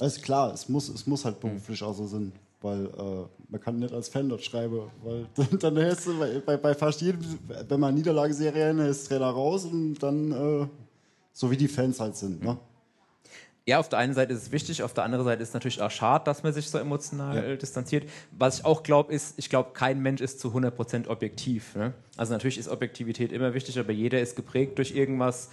Also 0.00 0.20
klar, 0.20 0.52
es 0.52 0.68
muss, 0.68 0.88
es 0.88 1.06
muss 1.06 1.24
halt 1.24 1.38
beruflich 1.40 1.82
auch 1.82 1.94
so 1.94 2.06
sein, 2.06 2.32
weil 2.60 2.86
äh, 2.86 3.26
man 3.48 3.60
kann 3.60 3.78
nicht 3.78 3.92
als 3.92 4.08
Fan 4.08 4.28
dort 4.28 4.42
schreiben, 4.42 4.90
weil 5.02 5.26
dann, 5.34 5.58
dann 5.58 5.76
hältst 5.76 6.06
du 6.06 6.18
bei, 6.18 6.40
bei, 6.40 6.56
bei 6.56 6.74
fast 6.74 7.00
jedem, 7.02 7.20
wenn 7.68 7.80
man 7.80 7.94
Niederlageserien 7.94 8.78
ist 8.78 9.08
Trainer 9.08 9.30
raus 9.30 9.66
und 9.66 9.96
dann 10.02 10.32
äh, 10.32 10.66
so 11.32 11.50
wie 11.50 11.56
die 11.56 11.68
Fans 11.68 12.00
halt 12.00 12.16
sind. 12.16 12.42
Ne? 12.42 12.56
Ja, 13.64 13.78
auf 13.78 13.88
der 13.88 14.00
einen 14.00 14.12
Seite 14.12 14.32
ist 14.32 14.42
es 14.42 14.50
wichtig, 14.52 14.82
auf 14.82 14.92
der 14.92 15.04
anderen 15.04 15.24
Seite 15.24 15.40
ist 15.42 15.48
es 15.50 15.54
natürlich 15.54 15.80
auch 15.80 15.90
schade, 15.90 16.24
dass 16.24 16.42
man 16.42 16.52
sich 16.52 16.68
so 16.68 16.78
emotional 16.78 17.50
Ja. 17.50 17.56
distanziert. 17.56 18.08
Was 18.32 18.58
ich 18.58 18.64
auch 18.64 18.82
glaube, 18.82 19.12
ist, 19.12 19.38
ich 19.38 19.48
glaube, 19.48 19.70
kein 19.72 20.00
Mensch 20.00 20.20
ist 20.20 20.40
zu 20.40 20.52
100% 20.52 21.08
objektiv. 21.08 21.76
Ne? 21.76 21.92
Also 22.16 22.32
natürlich 22.32 22.58
ist 22.58 22.68
Objektivität 22.68 23.30
immer 23.30 23.54
wichtig, 23.54 23.78
aber 23.78 23.92
jeder 23.92 24.20
ist 24.20 24.34
geprägt 24.34 24.78
durch 24.78 24.96
irgendwas, 24.96 25.48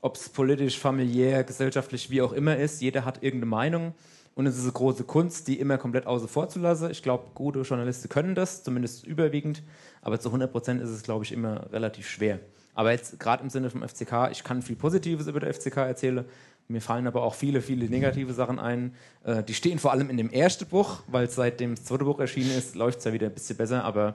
ob 0.00 0.16
es 0.16 0.28
politisch, 0.28 0.76
familiär, 0.78 1.44
gesellschaftlich, 1.44 2.10
wie 2.10 2.20
auch 2.22 2.32
immer 2.32 2.56
ist. 2.56 2.82
Jeder 2.82 3.04
hat 3.04 3.22
irgendeine 3.22 3.50
Meinung. 3.50 3.94
Und 4.34 4.46
es 4.46 4.56
ist 4.56 4.62
eine 4.64 4.72
große 4.72 5.04
Kunst, 5.04 5.46
die 5.46 5.60
immer 5.60 5.76
komplett 5.78 6.06
außen 6.06 6.26
vor 6.26 6.48
zu 6.48 6.58
lassen. 6.58 6.90
Ich 6.90 7.02
glaube, 7.02 7.26
gute 7.34 7.60
Journalisten 7.60 8.08
können 8.08 8.34
das, 8.34 8.64
zumindest 8.64 9.06
überwiegend. 9.06 9.62
Aber 10.00 10.18
zu 10.18 10.30
100% 10.30 10.80
ist 10.80 10.88
es, 10.88 11.02
glaube 11.02 11.24
ich, 11.24 11.32
immer 11.32 11.70
relativ 11.70 12.08
schwer. 12.08 12.40
Aber 12.74 12.90
jetzt 12.92 13.20
gerade 13.20 13.42
im 13.42 13.50
Sinne 13.50 13.68
vom 13.68 13.86
FCK, 13.86 14.30
ich 14.32 14.42
kann 14.42 14.62
viel 14.62 14.76
Positives 14.76 15.26
über 15.26 15.38
der 15.40 15.52
FCK 15.52 15.76
erzählen. 15.76 16.24
Mir 16.68 16.80
fallen 16.80 17.06
aber 17.06 17.22
auch 17.22 17.34
viele, 17.34 17.60
viele 17.60 17.88
negative 17.88 18.32
Sachen 18.32 18.58
ein. 18.58 18.94
Äh, 19.24 19.42
die 19.42 19.54
stehen 19.54 19.78
vor 19.78 19.92
allem 19.92 20.08
in 20.10 20.16
dem 20.16 20.30
ersten 20.30 20.66
Buch, 20.66 21.00
weil 21.06 21.28
seitdem 21.28 21.74
das 21.74 21.84
zweite 21.84 22.04
Buch 22.04 22.18
erschienen 22.18 22.50
ist, 22.50 22.74
läuft 22.74 22.98
es 23.00 23.04
ja 23.04 23.12
wieder 23.12 23.26
ein 23.26 23.34
bisschen 23.34 23.56
besser. 23.56 23.84
Aber 23.84 24.14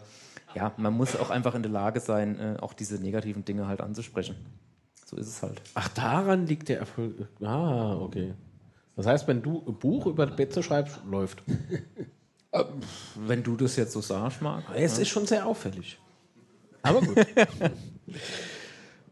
ja, 0.55 0.73
man 0.77 0.93
muss 0.93 1.15
auch 1.15 1.29
einfach 1.29 1.55
in 1.55 1.61
der 1.61 1.71
Lage 1.71 1.99
sein, 1.99 2.39
äh, 2.39 2.57
auch 2.59 2.73
diese 2.73 2.95
negativen 2.95 3.45
Dinge 3.45 3.67
halt 3.67 3.81
anzusprechen. 3.81 4.35
So 5.05 5.17
ist 5.17 5.27
es 5.27 5.41
halt. 5.41 5.61
Ach, 5.75 5.87
daran 5.89 6.47
liegt 6.47 6.69
der 6.69 6.79
Erfolg. 6.79 7.27
Ah, 7.41 7.95
okay. 7.95 8.33
Das 8.95 9.05
heißt, 9.05 9.27
wenn 9.27 9.41
du 9.41 9.63
ein 9.67 9.75
Buch 9.75 10.07
über 10.07 10.25
Betze 10.25 10.63
schreibst, 10.63 10.99
läuft. 11.09 11.43
Wenn 13.15 13.43
du 13.43 13.55
das 13.55 13.75
jetzt 13.75 13.91
so 13.91 14.01
sagst, 14.01 14.41
Marc. 14.41 14.63
Es 14.73 14.97
ist 14.97 15.09
schon 15.09 15.27
sehr 15.27 15.45
auffällig. 15.45 15.99
Aber 16.81 17.01
gut. 17.01 17.17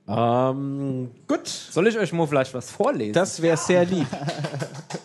ähm, 0.08 1.10
gut. 1.28 1.48
Soll 1.48 1.88
ich 1.88 1.98
euch 1.98 2.14
mal 2.14 2.28
vielleicht 2.28 2.54
was 2.54 2.70
vorlesen? 2.70 3.14
Das 3.14 3.42
wäre 3.42 3.58
sehr 3.58 3.86
lieb. 3.86 4.06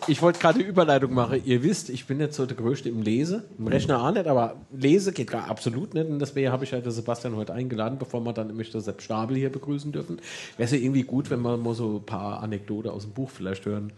Ich 0.07 0.21
wollte 0.21 0.39
gerade 0.39 0.59
die 0.59 0.65
Überleitung 0.65 1.13
machen. 1.13 1.41
Ihr 1.43 1.63
wisst, 1.63 1.89
ich 1.89 2.05
bin 2.05 2.19
jetzt 2.19 2.35
so 2.35 2.45
der 2.45 2.55
Größte 2.55 2.89
im 2.89 3.01
Lese. 3.01 3.43
Im 3.57 3.67
Rechner 3.67 4.03
auch 4.03 4.11
nicht, 4.11 4.27
aber 4.27 4.55
Lese 4.71 5.11
geht 5.11 5.31
gar 5.31 5.49
absolut 5.49 5.93
nicht. 5.93 6.07
Und 6.07 6.19
deswegen 6.19 6.51
habe 6.51 6.63
ich 6.63 6.73
halt 6.73 6.85
den 6.85 6.91
Sebastian 6.91 7.35
heute 7.35 7.53
eingeladen, 7.53 7.97
bevor 7.97 8.21
wir 8.21 8.33
dann 8.33 8.47
nämlich 8.47 8.71
den 8.71 8.81
Sepp 8.81 9.01
Stabel 9.01 9.37
hier 9.37 9.51
begrüßen 9.51 9.91
dürfen. 9.91 10.17
Wäre 10.57 10.65
es 10.65 10.71
ja 10.71 10.77
irgendwie 10.77 11.03
gut, 11.03 11.29
wenn 11.29 11.41
wir 11.41 11.57
mal 11.57 11.73
so 11.73 11.97
ein 11.97 12.05
paar 12.05 12.41
Anekdoten 12.43 12.91
aus 12.91 13.03
dem 13.03 13.13
Buch 13.13 13.29
vielleicht 13.29 13.65
hören. 13.65 13.91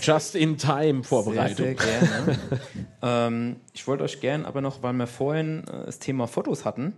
Just 0.00 0.34
in 0.34 0.56
time 0.58 1.02
Vorbereitung. 1.02 1.76
Sehr, 1.76 1.76
sehr 1.76 2.00
gerne. 2.00 2.38
ähm, 3.02 3.56
ich 3.72 3.86
wollte 3.86 4.04
euch 4.04 4.20
gern 4.20 4.46
aber 4.46 4.60
noch, 4.60 4.82
weil 4.82 4.92
wir 4.94 5.06
vorhin 5.06 5.64
äh, 5.68 5.86
das 5.86 5.98
Thema 5.98 6.26
Fotos 6.26 6.64
hatten, 6.64 6.94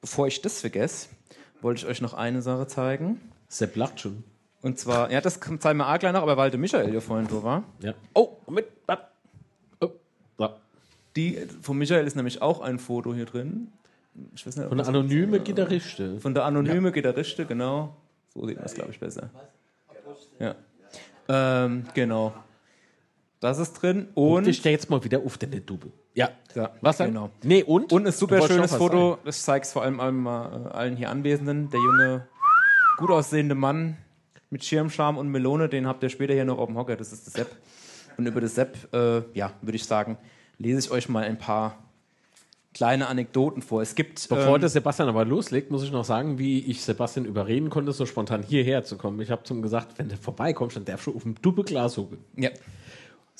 bevor 0.00 0.26
ich 0.26 0.40
das 0.40 0.60
vergesse, 0.60 1.08
wollte 1.62 1.80
ich 1.80 1.86
euch 1.86 2.00
noch 2.00 2.14
eine 2.14 2.42
Sache 2.42 2.66
zeigen. 2.66 3.20
Sepp 3.48 3.76
lacht 3.76 4.00
schon. 4.00 4.24
Und 4.62 4.78
zwar, 4.78 5.10
ja, 5.10 5.20
das 5.20 5.40
zeigen 5.40 5.78
wir 5.78 5.88
auch 5.88 5.98
gleich 5.98 6.12
noch, 6.12 6.22
aber 6.22 6.36
weil 6.36 6.50
der 6.50 6.60
Michael 6.60 6.90
hier 6.90 7.00
vorhin 7.00 7.28
so 7.28 7.42
war. 7.42 7.64
Ja. 7.80 7.94
Oh, 8.14 8.36
mit. 8.48 8.66
Oh, 9.80 9.90
ja. 10.38 10.56
Die, 11.16 11.38
von 11.62 11.78
Michael 11.78 12.06
ist 12.06 12.14
nämlich 12.14 12.42
auch 12.42 12.60
ein 12.60 12.78
Foto 12.78 13.14
hier 13.14 13.24
drin. 13.24 13.68
Ich 14.34 14.46
weiß 14.46 14.56
nicht, 14.56 14.68
Von 14.68 14.76
der 14.76 14.88
anonyme 14.88 15.40
Gitarriste. 15.40 16.20
Von 16.20 16.34
der 16.34 16.44
anonyme 16.44 16.92
Gitarriste, 16.92 17.46
genau. 17.46 17.96
So 18.34 18.46
sieht 18.46 18.56
man 18.56 18.66
es, 18.66 18.74
glaube 18.74 18.90
ich, 18.90 19.00
besser. 19.00 19.30
Ja. 20.38 20.54
Ähm, 21.28 21.84
genau. 21.94 22.34
Das 23.40 23.58
ist 23.58 23.72
drin. 23.72 24.08
Und 24.14 24.46
ich 24.46 24.58
stehe 24.58 24.74
jetzt 24.74 24.90
mal 24.90 25.02
wieder 25.02 25.20
auf 25.24 25.38
deine 25.38 25.62
Dube. 25.62 25.90
Ja. 26.14 26.30
ja, 26.54 26.72
Was 26.82 26.98
dann? 26.98 27.08
Genau. 27.08 27.30
Nee, 27.42 27.62
und? 27.62 27.90
Und 27.92 28.06
ein 28.06 28.12
super 28.12 28.38
Du 28.40 28.46
schönes 28.46 28.74
Foto, 28.74 29.18
das 29.24 29.42
zeigt 29.42 29.64
es 29.64 29.72
vor 29.72 29.82
allem 29.82 29.98
allen, 29.98 30.26
äh, 30.26 30.28
allen 30.28 30.96
hier 30.96 31.08
Anwesenden. 31.08 31.70
Der 31.70 31.80
junge, 31.80 32.28
gut 32.98 33.10
aussehende 33.10 33.54
Mann 33.54 33.96
mit 34.50 34.64
Schirmscham 34.64 35.16
und 35.16 35.28
Melone, 35.28 35.68
den 35.68 35.86
habt 35.86 36.02
ihr 36.02 36.10
später 36.10 36.34
hier 36.34 36.44
noch 36.44 36.58
auf 36.58 36.66
dem 36.66 36.76
Hocker, 36.76 36.96
das 36.96 37.12
ist 37.12 37.26
der 37.26 37.44
Sepp. 37.44 37.56
Und 38.18 38.26
über 38.26 38.40
das 38.40 38.56
Sepp, 38.56 38.92
äh, 38.92 39.22
ja, 39.32 39.52
würde 39.62 39.76
ich 39.76 39.84
sagen, 39.84 40.18
lese 40.58 40.80
ich 40.80 40.90
euch 40.90 41.08
mal 41.08 41.24
ein 41.24 41.38
paar 41.38 41.78
kleine 42.74 43.06
Anekdoten 43.06 43.62
vor. 43.62 43.80
Es 43.80 43.94
gibt. 43.94 44.28
Bevor 44.28 44.56
ähm, 44.56 44.60
der 44.60 44.68
Sebastian 44.68 45.08
aber 45.08 45.24
loslegt, 45.24 45.70
muss 45.70 45.82
ich 45.82 45.92
noch 45.92 46.04
sagen, 46.04 46.38
wie 46.38 46.60
ich 46.60 46.82
Sebastian 46.82 47.24
überreden 47.24 47.70
konnte, 47.70 47.92
so 47.92 48.04
spontan 48.04 48.42
hierher 48.42 48.84
zu 48.84 48.96
kommen. 48.96 49.20
Ich 49.20 49.30
habe 49.30 49.44
zum 49.44 49.62
gesagt, 49.62 49.98
wenn 49.98 50.08
der 50.08 50.18
vorbeikommt, 50.18 50.76
dann 50.76 50.84
darf 50.84 51.02
schon 51.02 51.16
auf 51.16 51.22
dem 51.22 51.40
Duppeglas 51.40 51.96
hocken. 51.96 52.18
ja. 52.36 52.50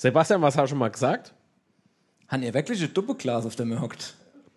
Sebastian, 0.01 0.41
was 0.41 0.57
hast 0.57 0.63
du 0.63 0.67
schon 0.69 0.79
mal 0.79 0.89
gesagt? 0.89 1.31
Haben 2.27 2.41
ihr 2.41 2.51
wirklich 2.55 2.81
ein 2.81 2.91
Doppelglas, 2.91 3.45
auf 3.45 3.55
dem 3.55 3.79
hockt? 3.79 4.15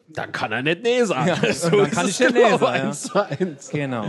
Dann 0.08 0.32
kann 0.32 0.52
er 0.52 0.62
nicht 0.62 0.82
nee 0.82 1.04
sagen. 1.04 1.28
Ja, 1.28 1.36
dann 1.70 1.90
kann 1.90 2.08
ich 2.08 2.18
ja 2.18 2.30
nee 2.30 2.44
genau, 2.44 2.92
sagen, 2.92 3.38
ja. 3.38 3.70
Genau. 3.70 4.06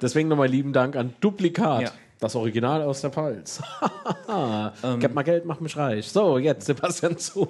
Deswegen 0.00 0.30
nochmal 0.30 0.48
lieben 0.48 0.72
Dank 0.72 0.96
an 0.96 1.12
Duplikat. 1.20 1.82
Ja. 1.82 1.90
Das 2.20 2.34
Original 2.34 2.82
aus 2.82 3.00
der 3.00 3.10
Pfalz. 3.10 3.62
Gib 4.98 5.14
mal 5.14 5.22
Geld, 5.22 5.44
mach 5.44 5.60
mich 5.60 5.76
reich. 5.76 6.08
So, 6.08 6.38
jetzt 6.38 6.66
Sebastian 6.66 7.16
zu. 7.16 7.48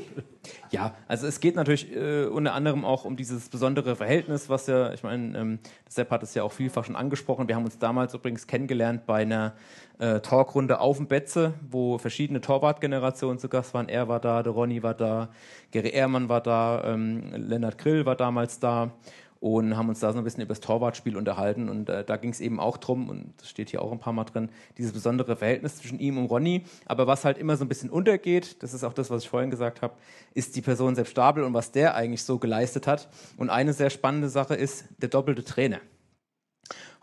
Ja, 0.70 0.94
also 1.06 1.26
es 1.26 1.40
geht 1.40 1.56
natürlich 1.56 1.94
äh, 1.96 2.26
unter 2.26 2.52
anderem 2.52 2.84
auch 2.84 3.06
um 3.06 3.16
dieses 3.16 3.48
besondere 3.48 3.96
Verhältnis, 3.96 4.50
was 4.50 4.66
ja, 4.66 4.92
ich 4.92 5.02
meine, 5.02 5.38
ähm, 5.38 5.58
Sepp 5.88 6.10
hat 6.10 6.22
es 6.22 6.34
ja 6.34 6.42
auch 6.42 6.52
vielfach 6.52 6.84
schon 6.84 6.96
angesprochen. 6.96 7.48
Wir 7.48 7.56
haben 7.56 7.64
uns 7.64 7.78
damals 7.78 8.12
übrigens 8.12 8.46
kennengelernt 8.46 9.06
bei 9.06 9.22
einer 9.22 9.54
äh, 9.98 10.20
Talkrunde 10.20 10.80
auf 10.80 10.98
dem 10.98 11.06
Betze, 11.06 11.54
wo 11.70 11.96
verschiedene 11.96 12.42
Torwartgenerationen 12.42 13.38
zu 13.38 13.48
Gast 13.48 13.72
waren. 13.72 13.88
Er 13.88 14.08
war 14.08 14.20
da, 14.20 14.42
der 14.42 14.52
Ronny 14.52 14.82
war 14.82 14.94
da, 14.94 15.30
Gary 15.72 15.90
Ehrmann 15.90 16.28
war 16.28 16.42
da, 16.42 16.84
ähm, 16.84 17.32
Lennart 17.34 17.78
Grill 17.78 18.04
war 18.04 18.16
damals 18.16 18.60
da 18.60 18.92
und 19.40 19.76
haben 19.76 19.88
uns 19.88 20.00
da 20.00 20.12
so 20.12 20.18
ein 20.18 20.24
bisschen 20.24 20.42
über 20.42 20.54
das 20.54 20.60
Torwartspiel 20.60 21.16
unterhalten. 21.16 21.68
Und 21.68 21.88
äh, 21.88 22.04
da 22.04 22.16
ging 22.16 22.30
es 22.30 22.40
eben 22.40 22.58
auch 22.58 22.76
drum, 22.76 23.08
und 23.08 23.34
das 23.38 23.48
steht 23.48 23.70
hier 23.70 23.82
auch 23.82 23.92
ein 23.92 24.00
paar 24.00 24.12
Mal 24.12 24.24
drin, 24.24 24.48
dieses 24.76 24.92
besondere 24.92 25.36
Verhältnis 25.36 25.76
zwischen 25.76 25.98
ihm 26.00 26.18
und 26.18 26.26
Ronny. 26.26 26.64
Aber 26.86 27.06
was 27.06 27.24
halt 27.24 27.38
immer 27.38 27.56
so 27.56 27.64
ein 27.64 27.68
bisschen 27.68 27.90
untergeht, 27.90 28.62
das 28.62 28.74
ist 28.74 28.84
auch 28.84 28.92
das, 28.92 29.10
was 29.10 29.22
ich 29.22 29.28
vorhin 29.28 29.50
gesagt 29.50 29.82
habe, 29.82 29.94
ist 30.34 30.56
die 30.56 30.62
Person 30.62 30.94
Sepp 30.94 31.08
Stabel 31.08 31.44
und 31.44 31.54
was 31.54 31.72
der 31.72 31.94
eigentlich 31.94 32.24
so 32.24 32.38
geleistet 32.38 32.86
hat. 32.86 33.08
Und 33.36 33.50
eine 33.50 33.72
sehr 33.72 33.90
spannende 33.90 34.28
Sache 34.28 34.54
ist 34.54 34.86
der 34.98 35.08
doppelte 35.08 35.44
Trainer. 35.44 35.80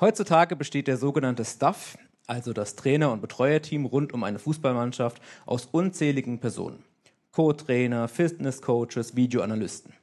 Heutzutage 0.01 0.55
besteht 0.55 0.87
der 0.87 0.97
sogenannte 0.97 1.45
Staff 1.45 1.97
Also 2.27 2.53
das 2.53 2.75
Trainer- 2.75 3.11
und 3.11 3.21
Betreuerteam 3.21 3.85
rund 3.85 4.11
um 4.11 4.23
eine 4.23 4.39
Fußballmannschaft 4.39 5.21
aus 5.45 5.67
unzähligen 5.71 6.39
Personen. 6.39 6.83
Co-Trainer, 7.31 8.07
Fitnesscoaches, 8.07 9.15
Videoanalysten. 9.15 9.93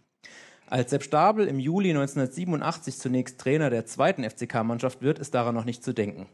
Als 0.72 0.88
Sepp 0.88 1.02
Stabel 1.02 1.48
im 1.48 1.58
Juli 1.58 1.90
1987 1.90 2.96
zunächst 2.96 3.38
Trainer 3.38 3.68
der 3.68 3.84
zweiten 3.84 4.24
FCK-Mannschaft 4.24 5.02
wird, 5.02 5.18
ist 5.18 5.34
daran 5.34 5.54
noch 5.54 5.66
nicht 5.66 5.84
zu 5.84 5.92
denken. 5.92 6.24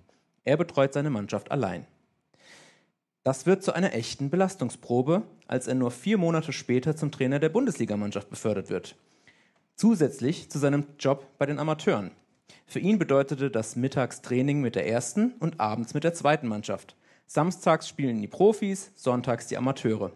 Er 0.45 0.57
betreut 0.57 0.93
seine 0.93 1.11
Mannschaft 1.11 1.51
allein. 1.51 1.89
Das 3.25 3.47
wird 3.47 3.65
zu 3.65 3.73
einer 3.73 3.95
echten 3.95 4.31
Belastungsprobe, 4.31 5.25
als 5.49 5.67
er 5.67 5.75
nur 5.75 5.91
vier 5.91 6.19
Monate 6.19 6.53
später 6.53 6.95
zum 6.95 7.11
Trainer 7.11 7.41
der 7.41 7.49
Bundesligamannschaft 7.49 8.31
befördert 8.31 8.71
wird. 8.71 8.95
Zusätzlich 9.75 10.49
zu 10.49 10.61
seinem 10.61 10.87
Job 11.01 11.27
bei 11.39 11.47
den 11.47 11.59
Amateuren. 11.59 12.13
Für 12.65 12.79
ihn 12.79 13.01
bedeutete 13.01 13.51
das 13.51 13.75
Mittagstraining 13.75 14.61
mit 14.61 14.77
der 14.77 14.87
ersten 14.87 15.33
und 15.41 15.59
abends 15.59 15.95
mit 15.95 16.05
der 16.05 16.15
zweiten 16.15 16.47
Mannschaft. 16.47 16.95
Samstags 17.27 17.89
spielen 17.89 18.23
die 18.23 18.29
Profis, 18.29 18.93
sonntags 18.95 19.49
die 19.49 19.57
Amateure. 19.57 20.13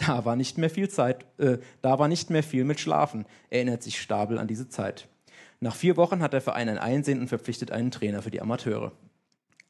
Da 0.06 0.24
war 0.24 0.34
nicht 0.34 0.56
mehr 0.56 0.70
viel 0.70 0.88
Zeit, 0.88 1.26
äh, 1.38 1.58
da 1.82 1.98
war 1.98 2.08
nicht 2.08 2.30
mehr 2.30 2.42
viel 2.42 2.64
mit 2.64 2.80
Schlafen, 2.80 3.26
erinnert 3.50 3.82
sich 3.82 4.00
Stabel 4.00 4.38
an 4.38 4.48
diese 4.48 4.68
Zeit. 4.68 5.08
Nach 5.60 5.74
vier 5.74 5.98
Wochen 5.98 6.22
hat 6.22 6.32
der 6.32 6.40
Verein 6.40 6.70
ein 6.70 6.78
Einsehen 6.78 7.20
und 7.20 7.28
verpflichtet 7.28 7.70
einen 7.70 7.90
Trainer 7.90 8.22
für 8.22 8.30
die 8.30 8.40
Amateure. 8.40 8.92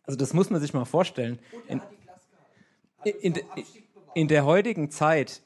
Also 0.04 0.16
das 0.16 0.32
muss 0.32 0.50
man 0.50 0.60
sich 0.60 0.72
mal 0.72 0.84
vorstellen. 0.84 1.40
In, 1.66 1.82
in, 3.04 3.34
in, 3.34 3.42
in 4.14 4.28
der 4.28 4.44
heutigen 4.44 4.90
Zeit 4.90 5.42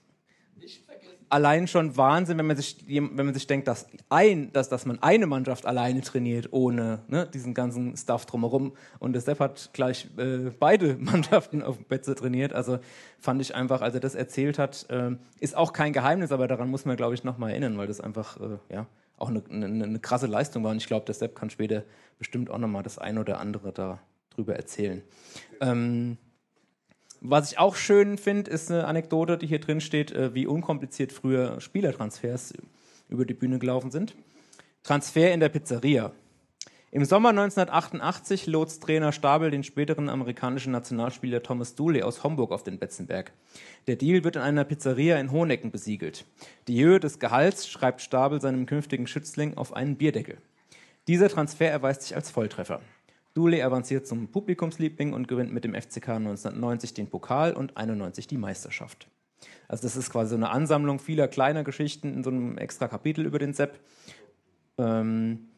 allein 1.34 1.66
schon 1.66 1.96
Wahnsinn, 1.96 2.38
wenn 2.38 2.46
man 2.46 2.56
sich, 2.56 2.84
wenn 2.86 3.16
man 3.16 3.34
sich 3.34 3.48
denkt, 3.48 3.66
dass, 3.66 3.88
ein, 4.08 4.52
dass, 4.52 4.68
dass 4.68 4.86
man 4.86 5.02
eine 5.02 5.26
Mannschaft 5.26 5.66
alleine 5.66 6.00
trainiert, 6.00 6.52
ohne 6.52 7.00
ne, 7.08 7.26
diesen 7.26 7.54
ganzen 7.54 7.96
Stuff 7.96 8.24
drumherum. 8.24 8.76
Und 9.00 9.14
der 9.14 9.20
Sepp 9.20 9.40
hat 9.40 9.70
gleich 9.72 10.06
äh, 10.16 10.52
beide 10.60 10.96
Mannschaften 10.98 11.62
auf 11.62 11.76
dem 11.76 11.86
Betze 11.86 12.14
trainiert. 12.14 12.52
Also 12.52 12.78
fand 13.18 13.42
ich 13.42 13.52
einfach, 13.52 13.82
als 13.82 13.94
er 13.94 14.00
das 14.00 14.14
erzählt 14.14 14.60
hat, 14.60 14.86
äh, 14.90 15.16
ist 15.40 15.56
auch 15.56 15.72
kein 15.72 15.92
Geheimnis, 15.92 16.30
aber 16.30 16.46
daran 16.46 16.70
muss 16.70 16.84
man, 16.84 16.96
glaube 16.96 17.14
ich, 17.14 17.24
nochmal 17.24 17.50
erinnern, 17.50 17.76
weil 17.78 17.88
das 17.88 18.00
einfach, 18.00 18.40
äh, 18.40 18.58
ja, 18.72 18.86
auch 19.16 19.28
eine, 19.28 19.42
eine, 19.50 19.84
eine, 19.84 19.98
krasse 19.98 20.28
Leistung 20.28 20.62
war. 20.62 20.70
Und 20.70 20.76
ich 20.76 20.86
glaube, 20.86 21.04
der 21.04 21.16
Sepp 21.16 21.34
kann 21.34 21.50
später 21.50 21.82
bestimmt 22.16 22.48
auch 22.48 22.58
nochmal 22.58 22.84
das 22.84 22.98
ein 22.98 23.18
oder 23.18 23.40
andere 23.40 23.72
darüber 23.72 24.54
erzählen. 24.54 25.02
Ähm, 25.60 26.16
was 27.26 27.52
ich 27.52 27.58
auch 27.58 27.74
schön 27.74 28.18
finde, 28.18 28.50
ist 28.50 28.70
eine 28.70 28.86
Anekdote, 28.86 29.38
die 29.38 29.46
hier 29.46 29.58
drin 29.58 29.80
steht, 29.80 30.12
äh, 30.12 30.34
wie 30.34 30.46
unkompliziert 30.46 31.10
früher 31.10 31.58
Spielertransfers 31.58 32.52
über 33.08 33.24
die 33.24 33.32
Bühne 33.32 33.58
gelaufen 33.58 33.90
sind. 33.90 34.14
Transfer 34.82 35.32
in 35.32 35.40
der 35.40 35.48
Pizzeria. 35.48 36.12
Im 36.90 37.06
Sommer 37.06 37.30
1988 37.30 38.46
lotst 38.46 38.82
Trainer 38.82 39.10
Stabel 39.10 39.50
den 39.50 39.64
späteren 39.64 40.10
amerikanischen 40.10 40.70
Nationalspieler 40.70 41.42
Thomas 41.42 41.74
Dooley 41.74 42.02
aus 42.02 42.22
Homburg 42.22 42.52
auf 42.52 42.62
den 42.62 42.78
Betzenberg. 42.78 43.32
Der 43.86 43.96
Deal 43.96 44.22
wird 44.22 44.36
in 44.36 44.42
einer 44.42 44.64
Pizzeria 44.64 45.18
in 45.18 45.32
Honecken 45.32 45.70
besiegelt. 45.70 46.26
Die 46.68 46.84
Höhe 46.84 47.00
des 47.00 47.20
Gehalts 47.20 47.66
schreibt 47.66 48.02
Stabel 48.02 48.42
seinem 48.42 48.66
künftigen 48.66 49.06
Schützling 49.06 49.56
auf 49.56 49.72
einen 49.72 49.96
Bierdeckel. 49.96 50.36
Dieser 51.08 51.30
Transfer 51.30 51.70
erweist 51.70 52.02
sich 52.02 52.14
als 52.14 52.30
Volltreffer. 52.30 52.82
Dooley 53.34 53.62
avanciert 53.62 54.06
zum 54.06 54.28
Publikumsliebling 54.28 55.12
und 55.12 55.28
gewinnt 55.28 55.52
mit 55.52 55.64
dem 55.64 55.74
FCK 55.74 56.08
1990 56.10 56.94
den 56.94 57.08
Pokal 57.08 57.52
und 57.52 57.76
91 57.76 58.28
die 58.28 58.38
Meisterschaft. 58.38 59.08
Also 59.68 59.82
das 59.82 59.96
ist 59.96 60.10
quasi 60.10 60.30
so 60.30 60.36
eine 60.36 60.50
Ansammlung 60.50 61.00
vieler 61.00 61.28
kleiner 61.28 61.64
Geschichten 61.64 62.14
in 62.14 62.22
so 62.22 62.30
einem 62.30 62.58
extra 62.58 62.88
Kapitel 62.88 63.26
über 63.26 63.38
den 63.38 63.52
Sepp. 63.52 63.80
Ähm, 64.78 65.48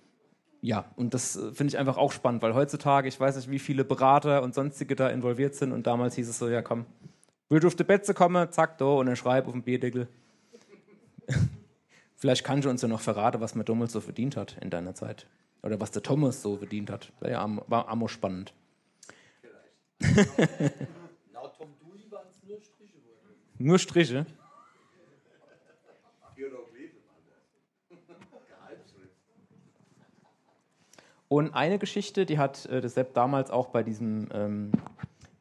ja, 0.63 0.87
und 0.97 1.15
das 1.15 1.37
äh, 1.37 1.53
finde 1.53 1.73
ich 1.73 1.79
einfach 1.79 1.97
auch 1.97 2.13
spannend, 2.13 2.43
weil 2.43 2.55
heutzutage, 2.55 3.09
ich 3.09 3.21
weiß 3.21 3.37
nicht, 3.37 3.51
wie 3.51 3.59
viele 3.59 3.85
Berater 3.85 4.43
und 4.43 4.55
sonstige 4.55 4.97
da 4.97 5.09
involviert 5.09 5.55
sind 5.55 5.73
und 5.73 5.87
damals 5.87 6.15
hieß 6.17 6.29
es 6.29 6.39
so, 6.39 6.49
ja 6.49 6.63
komm, 6.63 6.87
will 7.49 7.61
du 7.61 7.67
auf 7.67 7.77
die 7.77 7.85
Betze 7.85 8.15
kommen, 8.15 8.51
zack, 8.51 8.79
do, 8.79 8.99
und 8.99 9.07
dann 9.07 9.17
schreib 9.17 9.47
auf 9.47 9.53
den 9.53 9.63
Bierdeckel. 9.63 10.09
Vielleicht 12.17 12.45
kannst 12.45 12.65
du 12.65 12.71
uns 12.71 12.83
ja 12.83 12.89
noch 12.89 13.01
verraten, 13.01 13.41
was 13.41 13.53
damals 13.53 13.93
so 13.93 14.01
verdient 14.01 14.37
hat 14.37 14.57
in 14.61 14.71
deiner 14.71 14.95
Zeit. 14.95 15.27
Oder 15.67 15.81
was 15.81 15.91
der 15.91 16.01
Thomas 16.03 16.43
so 16.43 16.57
verdient 16.57 16.91
hat. 16.91 17.13
War 17.19 17.29
ja 17.29 17.59
war 17.67 17.89
ammo 17.89 18.07
spannend. 18.07 18.55
Laut 21.33 21.57
Tom 21.59 21.75
Dooley 21.81 22.09
waren 22.09 22.29
es 22.31 22.41
nur 22.49 22.61
Striche. 22.61 23.01
Nur 23.59 23.79
Striche? 23.81 24.27
Und 31.29 31.55
eine 31.55 31.81
Geschichte, 31.81 32.25
die 32.25 32.39
hat 32.39 32.67
äh, 32.67 32.81
der 32.81 32.89
Sepp 32.89 33.15
damals 33.15 33.51
auch 33.51 33.71
bei 33.71 33.83
diesem 33.83 34.29
ähm, 34.33 34.71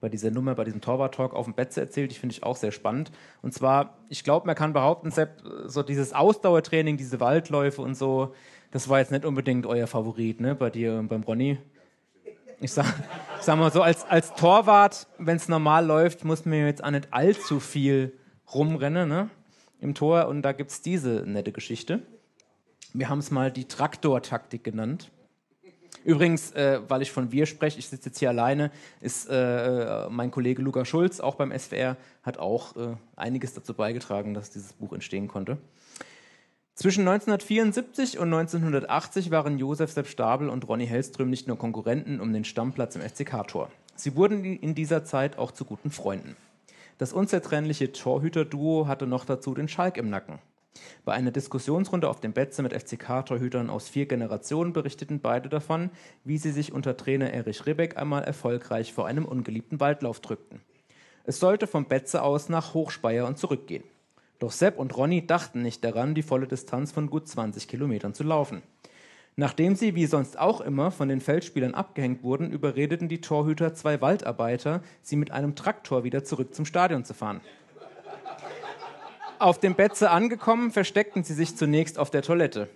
bei 0.05 0.09
dieser 0.09 0.29
Nummer, 0.29 0.53
bei 0.53 0.63
diesem 0.63 0.81
Torwart-Talk 0.81 1.33
auf 1.33 1.45
dem 1.45 1.55
Betze 1.55 1.81
erzählt, 1.81 2.11
die 2.11 2.15
finde 2.15 2.33
ich 2.33 2.43
auch 2.43 2.55
sehr 2.55 2.71
spannend. 2.71 3.11
Und 3.41 3.55
zwar, 3.55 3.97
ich 4.07 4.23
glaube, 4.23 4.45
man 4.45 4.55
kann 4.55 4.71
behaupten, 4.71 5.09
Sepp, 5.09 5.41
so 5.65 5.81
dieses 5.81 6.13
Ausdauertraining, 6.13 6.95
diese 6.95 7.19
Waldläufe 7.19 7.81
und 7.81 7.95
so, 7.95 8.35
das 8.75 8.89
war 8.89 8.99
jetzt 8.99 9.09
nicht 9.09 9.23
unbedingt 9.23 9.65
euer 9.65 9.87
Favorit, 9.87 10.41
ne, 10.41 10.53
bei 10.53 10.69
dir 10.69 10.95
und 10.95 11.07
beim 11.07 11.23
Ronny. 11.23 11.57
Ich 12.59 12.73
sag, 12.73 12.93
sag 13.39 13.57
mal 13.57 13.71
so, 13.71 13.81
als, 13.81 14.03
als 14.03 14.33
Torwart, 14.33 15.07
wenn 15.17 15.37
es 15.37 15.47
normal 15.47 15.85
läuft, 15.85 16.25
muss 16.25 16.43
man 16.43 16.65
jetzt 16.65 16.83
auch 16.83 16.91
nicht 16.91 17.07
allzu 17.11 17.61
viel 17.61 18.11
rumrennen, 18.53 19.07
ne, 19.07 19.29
im 19.79 19.95
Tor. 19.95 20.27
Und 20.27 20.41
da 20.41 20.51
gibt 20.51 20.71
es 20.71 20.81
diese 20.81 21.23
nette 21.25 21.53
Geschichte. 21.53 22.01
Wir 22.91 23.07
haben 23.07 23.19
es 23.19 23.31
mal 23.31 23.49
die 23.49 23.63
Traktor-Taktik 23.63 24.65
genannt. 24.65 25.09
Übrigens, 26.03 26.51
äh, 26.51 26.81
weil 26.85 27.01
ich 27.01 27.13
von 27.13 27.31
wir 27.31 27.45
spreche, 27.45 27.79
ich 27.79 27.87
sitze 27.87 28.09
jetzt 28.09 28.19
hier 28.19 28.27
alleine, 28.27 28.71
ist 28.99 29.29
äh, 29.29 30.09
mein 30.09 30.31
Kollege 30.31 30.61
Luca 30.61 30.83
Schulz, 30.83 31.21
auch 31.21 31.35
beim 31.35 31.57
SWR, 31.57 31.95
hat 32.23 32.39
auch 32.39 32.75
äh, 32.75 32.97
einiges 33.15 33.53
dazu 33.53 33.73
beigetragen, 33.73 34.33
dass 34.33 34.49
dieses 34.49 34.73
Buch 34.73 34.91
entstehen 34.91 35.29
konnte. 35.29 35.59
Zwischen 36.75 37.07
1974 37.07 38.19
und 38.19 38.33
1980 38.33 39.31
waren 39.31 39.57
Josef 39.57 39.93
Sepp 39.93 40.07
Stabel 40.07 40.49
und 40.49 40.67
Ronny 40.67 40.85
Hellström 40.85 41.29
nicht 41.29 41.47
nur 41.47 41.57
Konkurrenten 41.57 42.19
um 42.19 42.33
den 42.33 42.43
Stammplatz 42.43 42.97
im 42.97 43.01
FCK-Tor. 43.01 43.71
Sie 43.95 44.17
wurden 44.17 44.43
in 44.43 44.75
dieser 44.75 45.05
Zeit 45.05 45.37
auch 45.37 45.51
zu 45.51 45.63
guten 45.63 45.89
Freunden. 45.89 46.35
Das 46.97 47.13
unzertrennliche 47.13 47.93
Torhüter-Duo 47.93 48.87
hatte 48.87 49.07
noch 49.07 49.23
dazu 49.23 49.53
den 49.53 49.69
Schalk 49.69 49.95
im 49.95 50.09
Nacken. 50.09 50.39
Bei 51.05 51.13
einer 51.13 51.31
Diskussionsrunde 51.31 52.09
auf 52.09 52.19
dem 52.19 52.33
Betze 52.33 52.61
mit 52.61 52.73
FCK-Torhütern 52.73 53.69
aus 53.69 53.87
vier 53.87 54.05
Generationen 54.05 54.73
berichteten 54.73 55.21
beide 55.21 55.47
davon, 55.47 55.91
wie 56.25 56.37
sie 56.37 56.51
sich 56.51 56.73
unter 56.73 56.97
Trainer 56.97 57.31
Erich 57.31 57.65
Ribbeck 57.65 57.95
einmal 57.95 58.25
erfolgreich 58.25 58.91
vor 58.91 59.07
einem 59.07 59.23
ungeliebten 59.23 59.79
Waldlauf 59.79 60.19
drückten. 60.19 60.59
Es 61.23 61.39
sollte 61.39 61.67
vom 61.67 61.85
Betze 61.85 62.21
aus 62.21 62.49
nach 62.49 62.73
Hochspeyer 62.73 63.25
und 63.25 63.37
zurückgehen. 63.37 63.85
Doch 64.39 64.51
Sepp 64.51 64.77
und 64.77 64.95
Ronny 64.97 65.25
dachten 65.25 65.61
nicht 65.61 65.83
daran, 65.83 66.13
die 66.13 66.23
volle 66.23 66.47
Distanz 66.47 66.91
von 66.91 67.09
gut 67.09 67.27
20 67.27 67.67
Kilometern 67.67 68.13
zu 68.13 68.23
laufen. 68.23 68.61
Nachdem 69.37 69.75
sie, 69.75 69.95
wie 69.95 70.05
sonst 70.05 70.39
auch 70.39 70.61
immer, 70.61 70.91
von 70.91 71.09
den 71.09 71.19
Feldspielern 71.19 71.73
abgehängt 71.73 72.23
wurden, 72.23 72.51
überredeten 72.51 73.09
die 73.09 73.19
Torhüter 73.19 73.73
zwei 73.73 73.99
Waldarbeiter, 73.99 74.81
sie 75.01 75.17
mit 75.17 75.31
einem 75.31 75.55
Traktor 75.55 76.05
wieder 76.05 76.23
zurück 76.23 76.55
zum 76.55 76.65
Stadion 76.65 77.03
zu 77.03 77.13
fahren. 77.13 77.41
Auf 79.39 79.59
dem 79.59 79.75
Betze 79.75 80.09
angekommen, 80.09 80.71
versteckten 80.71 81.25
sie 81.25 81.33
sich 81.33 81.57
zunächst 81.57 81.99
auf 81.99 82.09
der 82.09 82.21
Toilette. 82.21 82.69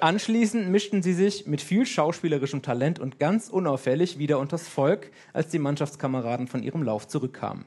Anschließend 0.00 0.68
mischten 0.68 1.02
sie 1.02 1.14
sich 1.14 1.46
mit 1.46 1.62
viel 1.62 1.86
schauspielerischem 1.86 2.62
Talent 2.62 2.98
und 2.98 3.20
ganz 3.20 3.48
unauffällig 3.48 4.18
wieder 4.18 4.40
unters 4.40 4.66
Volk, 4.66 5.12
als 5.32 5.48
die 5.48 5.60
Mannschaftskameraden 5.60 6.48
von 6.48 6.64
ihrem 6.64 6.82
Lauf 6.82 7.06
zurückkamen. 7.06 7.64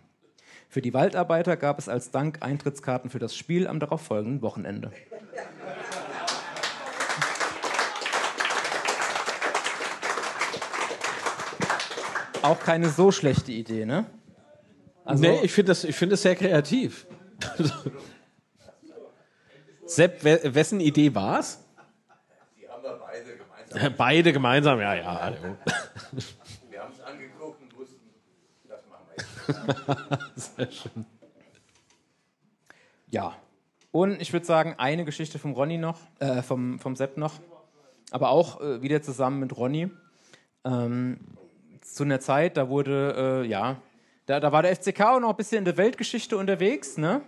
Für 0.71 0.81
die 0.81 0.93
Waldarbeiter 0.93 1.57
gab 1.57 1.79
es 1.79 1.89
als 1.89 2.11
Dank 2.11 2.43
Eintrittskarten 2.43 3.09
für 3.09 3.17
das 3.17 3.35
Spiel 3.35 3.67
am 3.67 3.79
darauffolgenden 3.79 4.43
Wochenende. 4.43 4.91
Auch 12.43 12.59
keine 12.59 12.89
so 12.89 13.11
schlechte 13.11 13.51
Idee, 13.51 13.87
ne? 13.87 14.05
Also, 15.05 15.23
nee, 15.23 15.39
ich 15.41 15.51
finde 15.51 15.71
das, 15.71 15.81
find 15.85 16.11
das 16.11 16.21
sehr 16.21 16.35
kreativ. 16.35 17.07
Sepp, 19.87 20.23
wessen 20.23 20.79
Idee 20.81 21.15
war 21.15 21.39
es? 21.39 21.57
Die 22.55 22.69
haben 22.69 22.83
wir 22.83 22.99
beide 22.99 23.37
gemeinsam. 23.37 23.95
Beide 23.97 24.33
gemeinsam, 24.33 24.79
ja, 24.79 24.93
ja. 24.93 25.33
Wir 26.69 26.79
haben 26.79 26.93
es 26.93 27.01
angeguckt 27.01 27.59
und 27.59 27.75
wussten, 27.75 27.99
das 28.67 28.85
machen 28.87 29.05
wir 29.07 29.15
jetzt. 29.17 29.38
Sehr 30.35 30.71
schön. 30.71 31.05
Ja. 33.09 33.35
Und 33.91 34.21
ich 34.21 34.31
würde 34.33 34.45
sagen, 34.45 34.75
eine 34.77 35.03
Geschichte 35.03 35.39
vom 35.39 35.53
Ronny 35.53 35.77
noch, 35.77 35.99
äh, 36.19 36.43
vom, 36.43 36.79
vom 36.79 36.95
Sepp 36.95 37.17
noch, 37.17 37.39
aber 38.11 38.29
auch 38.29 38.61
äh, 38.61 38.81
wieder 38.81 39.01
zusammen 39.01 39.39
mit 39.39 39.57
Ronny. 39.57 39.89
Ähm, 40.63 41.19
zu 41.81 42.03
einer 42.03 42.19
Zeit, 42.19 42.57
da 42.57 42.69
wurde, 42.69 43.43
äh, 43.43 43.47
ja, 43.47 43.77
da, 44.27 44.39
da 44.39 44.51
war 44.51 44.61
der 44.61 44.75
FCK 44.75 45.01
auch 45.01 45.19
noch 45.19 45.31
ein 45.31 45.37
bisschen 45.37 45.59
in 45.59 45.65
der 45.65 45.77
Weltgeschichte 45.77 46.37
unterwegs, 46.37 46.97
ne? 46.97 47.21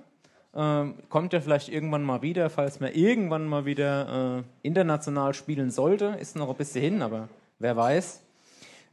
Ähm, 0.53 0.95
kommt 1.10 1.31
ja 1.34 1.39
vielleicht 1.39 1.69
irgendwann 1.69 2.03
mal 2.03 2.22
wieder, 2.22 2.49
falls 2.49 2.80
man 2.80 2.91
irgendwann 2.91 3.48
mal 3.48 3.65
wieder 3.65 4.39
äh, 4.39 4.43
international 4.68 5.34
spielen 5.34 5.72
sollte. 5.72 6.18
Ist 6.19 6.35
noch 6.35 6.49
ein 6.49 6.57
bisschen 6.57 6.81
hin, 6.81 7.02
aber 7.02 7.30
wer 7.57 7.76
weiß. 7.77 8.22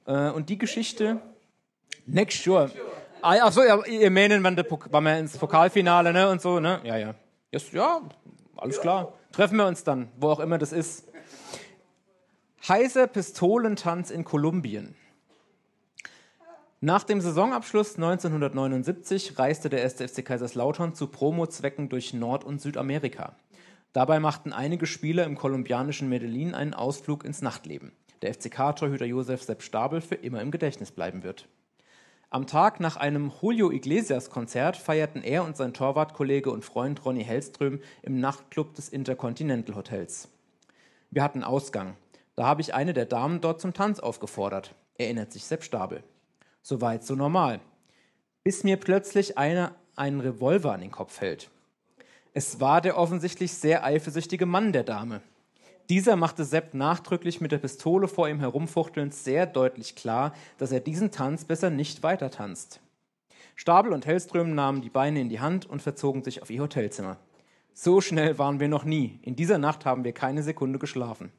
Äh, 0.06 0.30
und 0.30 0.48
die 0.48 0.56
Geschichte, 0.56 1.20
Next 2.06 2.42
Sure. 2.42 2.70
Ah, 3.20 3.36
ach 3.42 3.52
so, 3.52 3.64
ja, 3.64 3.84
ihr 3.86 4.10
meinen, 4.10 4.42
Pok 4.68 4.92
wenn 4.92 5.02
wir 5.02 5.18
ins 5.18 5.36
Pokalfinale, 5.36 6.12
ne, 6.12 6.28
und 6.28 6.40
so, 6.40 6.60
ne? 6.60 6.80
Ja, 6.84 6.96
ja. 6.96 7.14
Yes, 7.50 7.72
ja, 7.72 8.00
alles 8.56 8.80
klar. 8.80 9.12
Treffen 9.32 9.56
wir 9.56 9.66
uns 9.66 9.84
dann, 9.84 10.08
wo 10.18 10.28
auch 10.28 10.40
immer 10.40 10.58
das 10.58 10.72
ist. 10.72 11.08
Heißer 12.68 13.06
Pistolentanz 13.06 14.10
in 14.10 14.24
Kolumbien. 14.24 14.94
Nach 16.80 17.02
dem 17.02 17.20
Saisonabschluss 17.20 17.96
1979 17.96 19.38
reiste 19.38 19.68
der 19.68 19.82
1. 19.82 19.94
FC 19.94 20.24
Kaiserslautern 20.24 20.94
zu 20.94 21.08
Promozwecken 21.08 21.88
durch 21.88 22.14
Nord- 22.14 22.44
und 22.44 22.60
Südamerika. 22.60 23.34
Dabei 23.92 24.20
machten 24.20 24.52
einige 24.52 24.86
Spieler 24.86 25.24
im 25.24 25.36
kolumbianischen 25.36 26.08
Medellin 26.08 26.54
einen 26.54 26.74
Ausflug 26.74 27.24
ins 27.24 27.42
Nachtleben. 27.42 27.92
Der 28.22 28.32
FCK-Torhüter 28.32 29.06
Josef 29.06 29.42
Sepp 29.42 29.62
Stabel 29.62 30.00
für 30.00 30.14
immer 30.14 30.40
im 30.40 30.52
Gedächtnis 30.52 30.92
bleiben 30.92 31.24
wird. 31.24 31.48
Am 32.30 32.46
Tag 32.46 32.78
nach 32.78 32.98
einem 32.98 33.32
Julio 33.40 33.70
Iglesias-Konzert 33.70 34.76
feierten 34.76 35.22
er 35.22 35.44
und 35.44 35.56
sein 35.56 35.72
Torwartkollege 35.72 36.50
und 36.50 36.62
Freund 36.62 37.02
Ronny 37.06 37.24
Hellström 37.24 37.80
im 38.02 38.20
Nachtclub 38.20 38.74
des 38.74 38.90
Intercontinental 38.90 39.74
Hotels. 39.74 40.28
Wir 41.10 41.22
hatten 41.22 41.42
Ausgang. 41.42 41.96
Da 42.36 42.44
habe 42.44 42.60
ich 42.60 42.74
eine 42.74 42.92
der 42.92 43.06
Damen 43.06 43.40
dort 43.40 43.62
zum 43.62 43.72
Tanz 43.72 43.98
aufgefordert, 43.98 44.74
erinnert 44.98 45.32
sich 45.32 45.46
Sepp 45.46 45.64
Stabel. 45.64 46.04
Soweit 46.60 47.02
so 47.02 47.14
normal. 47.14 47.60
Bis 48.44 48.62
mir 48.62 48.76
plötzlich 48.76 49.38
einer 49.38 49.74
einen 49.96 50.20
Revolver 50.20 50.74
an 50.74 50.82
den 50.82 50.90
Kopf 50.90 51.22
hält. 51.22 51.48
Es 52.34 52.60
war 52.60 52.82
der 52.82 52.98
offensichtlich 52.98 53.54
sehr 53.54 53.84
eifersüchtige 53.84 54.44
Mann 54.44 54.74
der 54.74 54.84
Dame. 54.84 55.22
Dieser 55.88 56.16
machte 56.16 56.44
Sepp 56.44 56.74
nachdrücklich 56.74 57.40
mit 57.40 57.50
der 57.50 57.58
Pistole 57.58 58.08
vor 58.08 58.28
ihm 58.28 58.40
herumfuchtelnd 58.40 59.14
sehr 59.14 59.46
deutlich 59.46 59.96
klar, 59.96 60.34
dass 60.58 60.70
er 60.70 60.80
diesen 60.80 61.10
Tanz 61.10 61.44
besser 61.44 61.70
nicht 61.70 62.02
weiter 62.02 62.30
tanzt. 62.30 62.80
Stabel 63.56 63.92
und 63.92 64.06
Hellström 64.06 64.54
nahmen 64.54 64.82
die 64.82 64.90
Beine 64.90 65.20
in 65.20 65.28
die 65.28 65.40
Hand 65.40 65.66
und 65.66 65.80
verzogen 65.80 66.22
sich 66.22 66.42
auf 66.42 66.50
ihr 66.50 66.62
Hotelzimmer. 66.62 67.16
So 67.72 68.00
schnell 68.00 68.38
waren 68.38 68.60
wir 68.60 68.68
noch 68.68 68.84
nie. 68.84 69.18
In 69.22 69.34
dieser 69.34 69.58
Nacht 69.58 69.86
haben 69.86 70.04
wir 70.04 70.12
keine 70.12 70.42
Sekunde 70.42 70.78
geschlafen. 70.78 71.32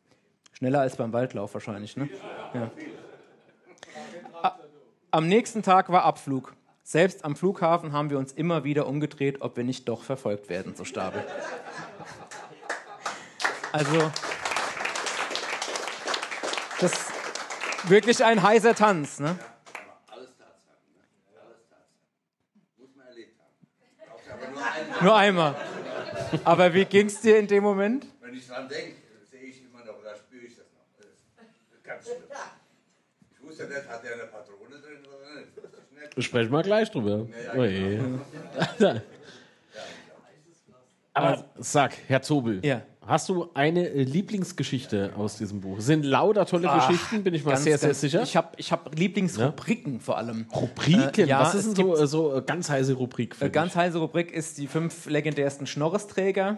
Schneller 0.54 0.82
als 0.82 0.98
beim 0.98 1.14
Waldlauf 1.14 1.54
wahrscheinlich, 1.54 1.96
ne? 1.96 2.10
Ja. 2.54 2.72
Am 5.12 5.28
nächsten 5.28 5.64
Tag 5.64 5.90
war 5.90 6.04
Abflug. 6.04 6.56
Selbst 6.84 7.24
am 7.24 7.36
Flughafen 7.36 7.94
haben 7.94 8.10
wir 8.10 8.18
uns 8.18 8.32
immer 8.32 8.64
wieder 8.64 8.88
umgedreht, 8.88 9.42
ob 9.42 9.58
wir 9.58 9.64
nicht 9.64 9.88
doch 9.88 10.02
verfolgt 10.02 10.50
werden, 10.50 10.76
so 10.76 10.86
Stabel. 10.86 11.24
Also, 13.72 14.12
das 16.82 16.92
ist 16.94 17.90
wirklich 17.90 18.24
ein 18.24 18.42
heißer 18.42 18.76
Tanz, 18.76 19.20
ne? 19.20 19.38
Alles 20.08 20.30
Tatsachen. 20.38 20.86
Alles 21.42 21.58
Tatsachen. 21.70 21.88
Muss 22.78 22.96
man 22.96 23.08
erlebt 23.08 23.36
haben. 23.40 24.32
Aber 24.32 24.48
nur 24.52 24.66
einmal. 24.66 25.04
Nur 25.04 25.16
einmal. 25.16 25.56
Aber 26.46 26.74
wie 26.74 26.86
ging's 26.86 27.22
dir 27.22 27.38
in 27.40 27.48
dem 27.48 27.64
Moment? 27.64 28.06
Wenn 28.22 28.34
ich 28.34 28.48
dran 28.48 28.68
denke, 28.68 28.96
sehe 29.30 29.42
ich 29.42 29.64
immer 29.64 29.84
noch, 29.84 30.02
da 30.04 30.16
spüre 30.16 30.46
ich 30.46 30.56
das 30.56 30.66
noch. 30.74 30.86
Das 30.98 31.08
ist 31.08 31.84
ganz 31.84 32.04
schlimm. 32.06 32.24
Ich 33.32 33.42
wusste 33.48 33.66
nicht, 33.68 33.88
hat 33.88 34.04
er 34.06 34.14
eine 34.14 34.24
Patrone 34.24 34.78
drin 34.80 35.06
oder 35.08 35.42
nicht? 35.42 36.24
Sprechen 36.26 36.52
wir 36.52 36.62
gleich 36.64 36.92
drüber. 36.92 37.28
Ja, 37.46 37.54
Oh 37.56 37.64
je. 37.64 38.00
Aber 41.14 41.46
sag, 41.58 41.94
Herr 42.08 42.22
Zobel, 42.22 42.64
Ja. 42.66 42.82
Hast 43.10 43.28
du 43.30 43.50
eine 43.54 43.88
äh, 43.90 44.04
Lieblingsgeschichte 44.04 45.12
aus 45.18 45.38
diesem 45.38 45.60
Buch? 45.62 45.80
Sind 45.82 46.06
lauter 46.06 46.46
tolle 46.46 46.70
Ach, 46.70 46.88
Geschichten, 46.88 47.24
bin 47.24 47.34
ich 47.34 47.44
mal 47.44 47.52
Ganz, 47.52 47.64
sehr, 47.64 47.78
sehr 47.78 47.90
ganz- 47.90 48.02
sicher. 48.02 48.22
Ich 48.24 48.36
habe 48.38 48.50
ich 48.58 48.72
hab 48.72 48.96
Lieblingsrubriken 48.98 50.00
vor 50.00 50.18
allem. 50.18 50.46
Rubriken? 50.56 51.26
Äh, 51.26 51.28
ja, 51.28 51.42
Was 51.42 51.56
ist 51.56 51.78
denn 51.78 51.86
so, 51.88 51.98
äh, 51.98 52.08
so 52.08 52.36
äh, 52.38 52.42
ganz 52.42 52.70
heiße 52.70 52.94
Rubrik 52.94 53.36
Äh, 53.42 53.50
ganz 53.50 53.76
heiße 53.76 53.98
Rubrik 53.98 54.32
ist 54.32 54.58
die 54.58 54.68
fünf 54.68 55.08
legendärsten 55.08 55.68
Schnorresträger. 55.68 56.58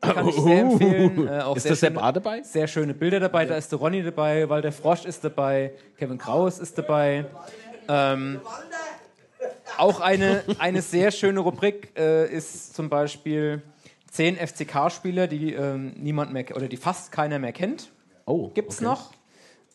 Kann 0.00 0.28
ich 0.28 0.34
sehr 0.36 0.62
empfehlen. 0.62 1.28
Äh, 1.28 1.40
auch 1.42 1.56
Ist 1.56 1.64
sehr 1.64 1.72
das 1.72 1.80
der 1.80 1.88
schöne- 1.88 2.00
Bar 2.00 2.12
dabei? 2.14 2.42
Sehr 2.42 2.66
schöne 2.66 2.94
Bilder 2.94 3.20
dabei. 3.20 3.44
Da 3.44 3.56
ist 3.56 3.70
der 3.70 3.78
Ronny 3.78 4.02
dabei, 4.02 4.48
Walter 4.48 4.72
Frosch 4.72 5.04
ist 5.04 5.22
dabei, 5.22 5.74
Kevin 5.98 6.16
Kraus 6.16 6.58
ist 6.58 6.78
dabei. 6.78 7.26
Ähm, 7.86 8.40
auch 9.76 10.00
eine, 10.00 10.42
eine 10.58 10.80
sehr 10.82 11.10
schöne 11.10 11.40
Rubrik 11.40 11.90
äh, 11.98 12.30
ist 12.34 12.74
zum 12.74 12.88
Beispiel 12.88 13.62
zehn 14.10 14.36
FCK-Spieler, 14.36 15.26
die 15.26 15.54
ähm, 15.54 15.94
niemand 15.96 16.32
mehr 16.32 16.44
oder 16.54 16.68
die 16.68 16.76
fast 16.76 17.12
keiner 17.12 17.38
mehr 17.38 17.52
kennt. 17.52 17.90
Oh, 18.26 18.50
Gibt's 18.50 18.76
okay. 18.76 18.84
noch? 18.84 19.12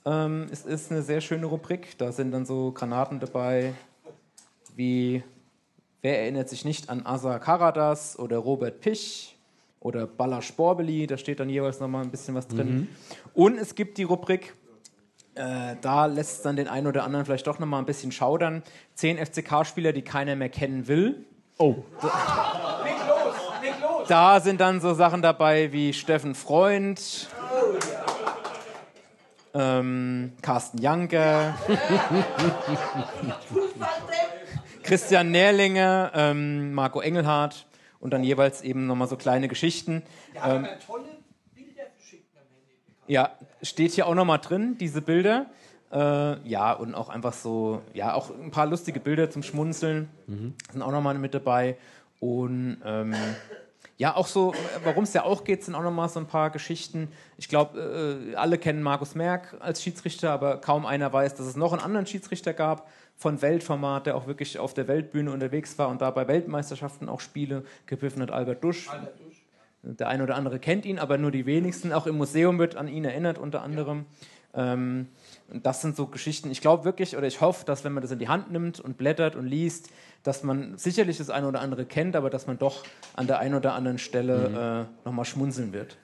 Ähm, 0.05 0.47
es 0.51 0.65
ist 0.65 0.91
eine 0.91 1.01
sehr 1.01 1.21
schöne 1.21 1.47
Rubrik. 1.47 1.97
Da 1.97 2.11
sind 2.11 2.31
dann 2.31 2.45
so 2.45 2.71
Granaten 2.71 3.19
dabei, 3.19 3.73
wie 4.75 5.23
wer 6.01 6.21
erinnert 6.21 6.49
sich 6.49 6.65
nicht 6.65 6.89
an 6.89 7.05
Asa 7.05 7.39
Karadas 7.39 8.19
oder 8.19 8.37
Robert 8.37 8.81
Pich 8.81 9.35
oder 9.79 10.05
Balla 10.05 10.41
Sporbeli. 10.41 11.07
Da 11.07 11.17
steht 11.17 11.39
dann 11.39 11.49
jeweils 11.49 11.79
nochmal 11.79 12.03
ein 12.03 12.11
bisschen 12.11 12.35
was 12.35 12.47
drin. 12.47 12.75
Mhm. 12.75 12.87
Und 13.33 13.57
es 13.57 13.73
gibt 13.73 13.97
die 13.97 14.03
Rubrik, 14.03 14.53
äh, 15.33 15.75
da 15.81 16.05
lässt 16.05 16.37
es 16.37 16.41
dann 16.43 16.55
den 16.55 16.67
einen 16.67 16.87
oder 16.87 17.03
anderen 17.03 17.25
vielleicht 17.25 17.47
doch 17.47 17.59
nochmal 17.59 17.81
ein 17.81 17.85
bisschen 17.85 18.11
schaudern. 18.11 18.63
Zehn 18.93 19.17
FCK-Spieler, 19.17 19.91
die 19.91 20.03
keiner 20.03 20.35
mehr 20.35 20.49
kennen 20.49 20.87
will. 20.87 21.25
Oh. 21.57 21.75
Da 22.01 22.07
sind 24.39 24.61
dann 24.61 24.81
so 24.81 24.93
Sachen 24.93 25.21
dabei 25.21 25.71
wie 25.71 25.91
Steffen 25.93 26.35
Freund, 26.35 27.27
ähm, 29.53 30.33
Carsten 30.41 30.77
Janker, 30.77 31.57
Christian 34.83 35.31
Nährlinger, 35.31 36.11
ähm, 36.13 36.73
Marco 36.73 37.01
Engelhardt 37.01 37.65
und 37.99 38.11
dann 38.11 38.23
jeweils 38.23 38.61
eben 38.61 38.85
nochmal 38.85 39.07
so 39.07 39.15
kleine 39.15 39.47
Geschichten. 39.47 40.03
Ähm, 40.45 40.67
ja, 43.07 43.31
steht 43.63 43.93
hier 43.93 44.05
auch 44.05 44.15
nochmal 44.15 44.39
drin, 44.39 44.77
diese 44.79 45.01
Bilder. 45.01 45.47
Äh, 45.91 46.47
ja, 46.47 46.73
und 46.73 46.93
auch 46.93 47.09
einfach 47.09 47.33
so, 47.33 47.81
ja, 47.93 48.13
auch 48.13 48.29
ein 48.29 48.51
paar 48.51 48.67
lustige 48.67 48.99
Bilder 48.99 49.31
zum 49.31 49.41
Schmunzeln 49.41 50.09
sind 50.71 50.81
auch 50.81 50.91
nochmal 50.91 51.15
mit 51.15 51.33
dabei. 51.33 51.77
Und 52.19 52.77
ähm, 52.85 53.15
ja, 53.97 54.15
auch 54.15 54.27
so, 54.27 54.53
warum 54.83 55.05
es 55.05 55.13
ja 55.13 55.23
auch 55.23 55.45
geht, 55.45 55.63
sind 55.63 55.73
auch 55.73 55.83
nochmal 55.83 56.09
so 56.09 56.19
ein 56.19 56.27
paar 56.27 56.49
Geschichten. 56.49 57.09
Ich 57.37 57.47
glaube, 57.47 58.29
äh, 58.31 58.35
alle 58.35 58.57
kennen 58.57 58.83
Markus 58.83 59.15
Merck 59.15 59.55
als 59.59 59.81
Schiedsrichter, 59.81 60.31
aber 60.31 60.57
kaum 60.57 60.85
einer 60.85 61.13
weiß, 61.13 61.35
dass 61.35 61.45
es 61.45 61.55
noch 61.55 61.71
einen 61.71 61.81
anderen 61.81 62.05
Schiedsrichter 62.05 62.53
gab 62.53 62.89
von 63.15 63.41
Weltformat, 63.41 64.07
der 64.07 64.17
auch 64.17 64.27
wirklich 64.27 64.59
auf 64.59 64.73
der 64.73 64.89
Weltbühne 64.89 65.31
unterwegs 65.31 65.77
war 65.77 65.87
und 65.87 66.01
da 66.01 66.11
bei 66.11 66.27
Weltmeisterschaften 66.27 67.07
auch 67.07 67.21
Spiele 67.21 67.63
gepfiffen 67.85 68.21
hat, 68.21 68.31
Albert 68.31 68.63
Dusch. 68.63 68.89
Der 69.81 70.09
eine 70.09 70.23
oder 70.23 70.35
andere 70.35 70.59
kennt 70.59 70.85
ihn, 70.85 70.99
aber 70.99 71.17
nur 71.17 71.31
die 71.31 71.45
wenigsten. 71.45 71.93
Auch 71.93 72.07
im 72.07 72.17
Museum 72.17 72.59
wird 72.59 72.75
an 72.75 72.87
ihn 72.87 73.05
erinnert, 73.05 73.37
unter 73.37 73.61
anderem. 73.61 74.05
Ähm, 74.55 75.07
und 75.49 75.65
das 75.65 75.81
sind 75.81 75.95
so 75.95 76.07
Geschichten. 76.07 76.49
Ich 76.49 76.59
glaube 76.59 76.85
wirklich, 76.85 77.15
oder 77.15 77.27
ich 77.27 77.39
hoffe, 77.39 77.65
dass 77.65 77.83
wenn 77.83 77.93
man 77.93 78.01
das 78.01 78.11
in 78.11 78.19
die 78.19 78.27
Hand 78.27 78.51
nimmt 78.51 78.79
und 78.79 78.97
blättert 78.97 79.35
und 79.35 79.45
liest, 79.45 79.89
dass 80.25 80.41
man 80.41 80.75
sicherlich 80.77 81.19
das 81.19 81.29
eine 81.29 81.47
oder 81.47 81.61
andere 81.61 81.85
kennt, 81.85 82.15
aber 82.15 82.31
dass 82.31 82.47
man 82.47 82.57
doch 82.57 82.83
an 83.13 83.27
der 83.27 83.37
einen 83.39 83.53
oder 83.53 83.73
anderen 83.73 83.99
Stelle 83.99 84.87
äh, 84.89 85.05
nochmal 85.05 85.23
schmunzeln 85.23 85.71
wird. 85.71 85.97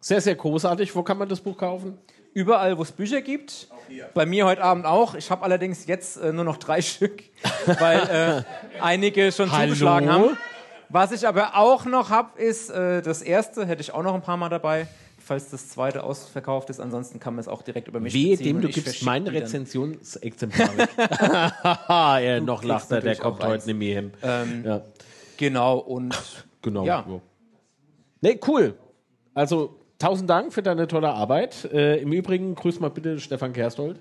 Sehr, 0.00 0.20
sehr 0.20 0.34
großartig. 0.34 0.94
Wo 0.96 1.04
kann 1.04 1.16
man 1.16 1.28
das 1.28 1.40
Buch 1.40 1.56
kaufen? 1.56 1.96
Überall, 2.34 2.76
wo 2.76 2.82
es 2.82 2.90
Bücher 2.90 3.22
gibt. 3.22 3.68
Bei 4.14 4.26
mir 4.26 4.44
heute 4.46 4.64
Abend 4.64 4.84
auch. 4.84 5.14
Ich 5.14 5.30
habe 5.30 5.44
allerdings 5.44 5.86
jetzt 5.86 6.16
äh, 6.16 6.32
nur 6.32 6.42
noch 6.42 6.56
drei 6.56 6.82
Stück, 6.82 7.22
weil 7.78 8.44
äh, 8.78 8.80
einige 8.82 9.30
schon 9.30 9.52
Hallo? 9.52 9.66
zugeschlagen 9.66 10.10
haben. 10.10 10.36
Was 10.88 11.12
ich 11.12 11.26
aber 11.26 11.56
auch 11.56 11.84
noch 11.84 12.10
habe, 12.10 12.40
ist 12.42 12.70
äh, 12.70 13.00
das 13.00 13.22
erste, 13.22 13.64
hätte 13.64 13.80
ich 13.80 13.94
auch 13.94 14.02
noch 14.02 14.14
ein 14.14 14.22
paar 14.22 14.36
Mal 14.36 14.48
dabei, 14.48 14.88
falls 15.24 15.50
das 15.50 15.68
zweite 15.70 16.02
ausverkauft 16.04 16.70
ist. 16.70 16.80
Ansonsten 16.80 17.18
kann 17.20 17.34
man 17.34 17.40
es 17.40 17.48
auch 17.48 17.62
direkt 17.62 17.88
über 17.88 18.00
mich 18.00 18.14
Wehe 18.14 18.36
dem, 18.36 18.60
du 18.60 18.68
gibst 18.68 19.04
dann. 19.06 19.26
Rezensionsexemplare 19.26 20.78
weg. 20.78 20.88
ja, 20.98 22.40
noch 22.40 22.62
lacht 22.64 22.90
er, 22.90 23.00
der 23.00 23.16
kommt 23.16 23.42
heute 23.42 23.66
nicht 23.66 23.78
mehr 23.78 23.94
hin. 23.94 24.12
Ähm, 24.22 24.62
Ja, 24.64 24.82
Genau, 25.36 25.78
und 25.78 26.16
genau. 26.62 26.84
ja. 26.84 27.04
Nee, 28.20 28.38
cool. 28.46 28.74
Also, 29.34 29.76
tausend 29.98 30.30
Dank 30.30 30.52
für 30.52 30.62
deine 30.62 30.86
tolle 30.86 31.08
Arbeit. 31.10 31.64
Äh, 31.72 32.00
Im 32.00 32.12
Übrigen, 32.12 32.54
grüß 32.54 32.80
mal 32.80 32.90
bitte 32.90 33.18
Stefan 33.18 33.52
Kerstold. 33.52 34.00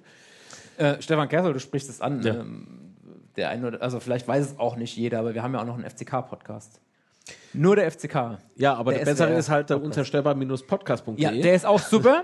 Äh, 0.78 1.02
Stefan 1.02 1.30
Kersel, 1.30 1.54
du 1.54 1.60
sprichst 1.60 1.90
es 1.90 2.02
an. 2.02 2.22
Ja. 2.22 2.36
Ähm, 2.36 2.68
der 3.36 3.50
eine 3.50 3.68
oder, 3.68 3.82
also 3.82 4.00
vielleicht 4.00 4.28
weiß 4.28 4.46
es 4.46 4.60
auch 4.60 4.76
nicht 4.76 4.96
jeder, 4.96 5.20
aber 5.20 5.34
wir 5.34 5.42
haben 5.42 5.54
ja 5.54 5.62
auch 5.62 5.66
noch 5.66 5.76
einen 5.76 5.90
FCK-Podcast. 5.90 6.80
Nur 7.54 7.76
der 7.76 7.90
FCK. 7.92 8.38
Ja, 8.56 8.74
aber 8.76 8.92
Der 8.92 9.06
der, 9.06 9.12
bessere 9.12 9.28
SWR 9.30 9.38
ist 9.40 9.50
halt 9.50 9.70
der 9.70 9.76
Podcast. 9.76 9.86
unzerstörbar-podcast.de. 9.98 11.22
Ja, 11.22 11.32
der 11.32 11.54
ist 11.56 11.66
auch 11.66 11.80
super. 11.90 12.24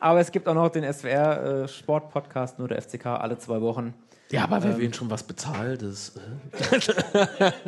aber 0.00 0.20
es 0.20 0.32
gibt 0.32 0.48
auch 0.48 0.54
noch 0.54 0.68
den 0.70 0.90
SWR 0.92 1.62
äh, 1.64 1.68
Sport-Podcast, 1.68 2.58
nur 2.58 2.68
der 2.68 2.80
FCK, 2.82 3.06
alle 3.06 3.38
zwei 3.38 3.60
Wochen. 3.60 3.94
Ja, 4.30 4.44
aber 4.44 4.62
wer 4.62 4.72
Ähm, 4.72 4.78
will 4.78 4.94
schon 4.94 5.10
was 5.10 5.22
bezahlt 5.22 5.82
ist. 5.82 6.16
äh? 6.16 6.80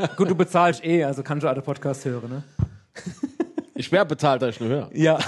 Gut, 0.16 0.30
du 0.30 0.34
bezahlst 0.34 0.82
eh, 0.84 1.04
also 1.04 1.22
kannst 1.22 1.44
du 1.44 1.48
alle 1.48 1.60
Podcasts 1.62 2.04
hören, 2.04 2.28
ne? 2.30 2.42
Ich 3.78 3.92
wäre 3.92 4.06
bezahlt, 4.06 4.40
dass 4.40 4.54
ich 4.54 4.60
nur 4.60 4.70
höre. 4.70 4.90
Ja. 4.94 5.18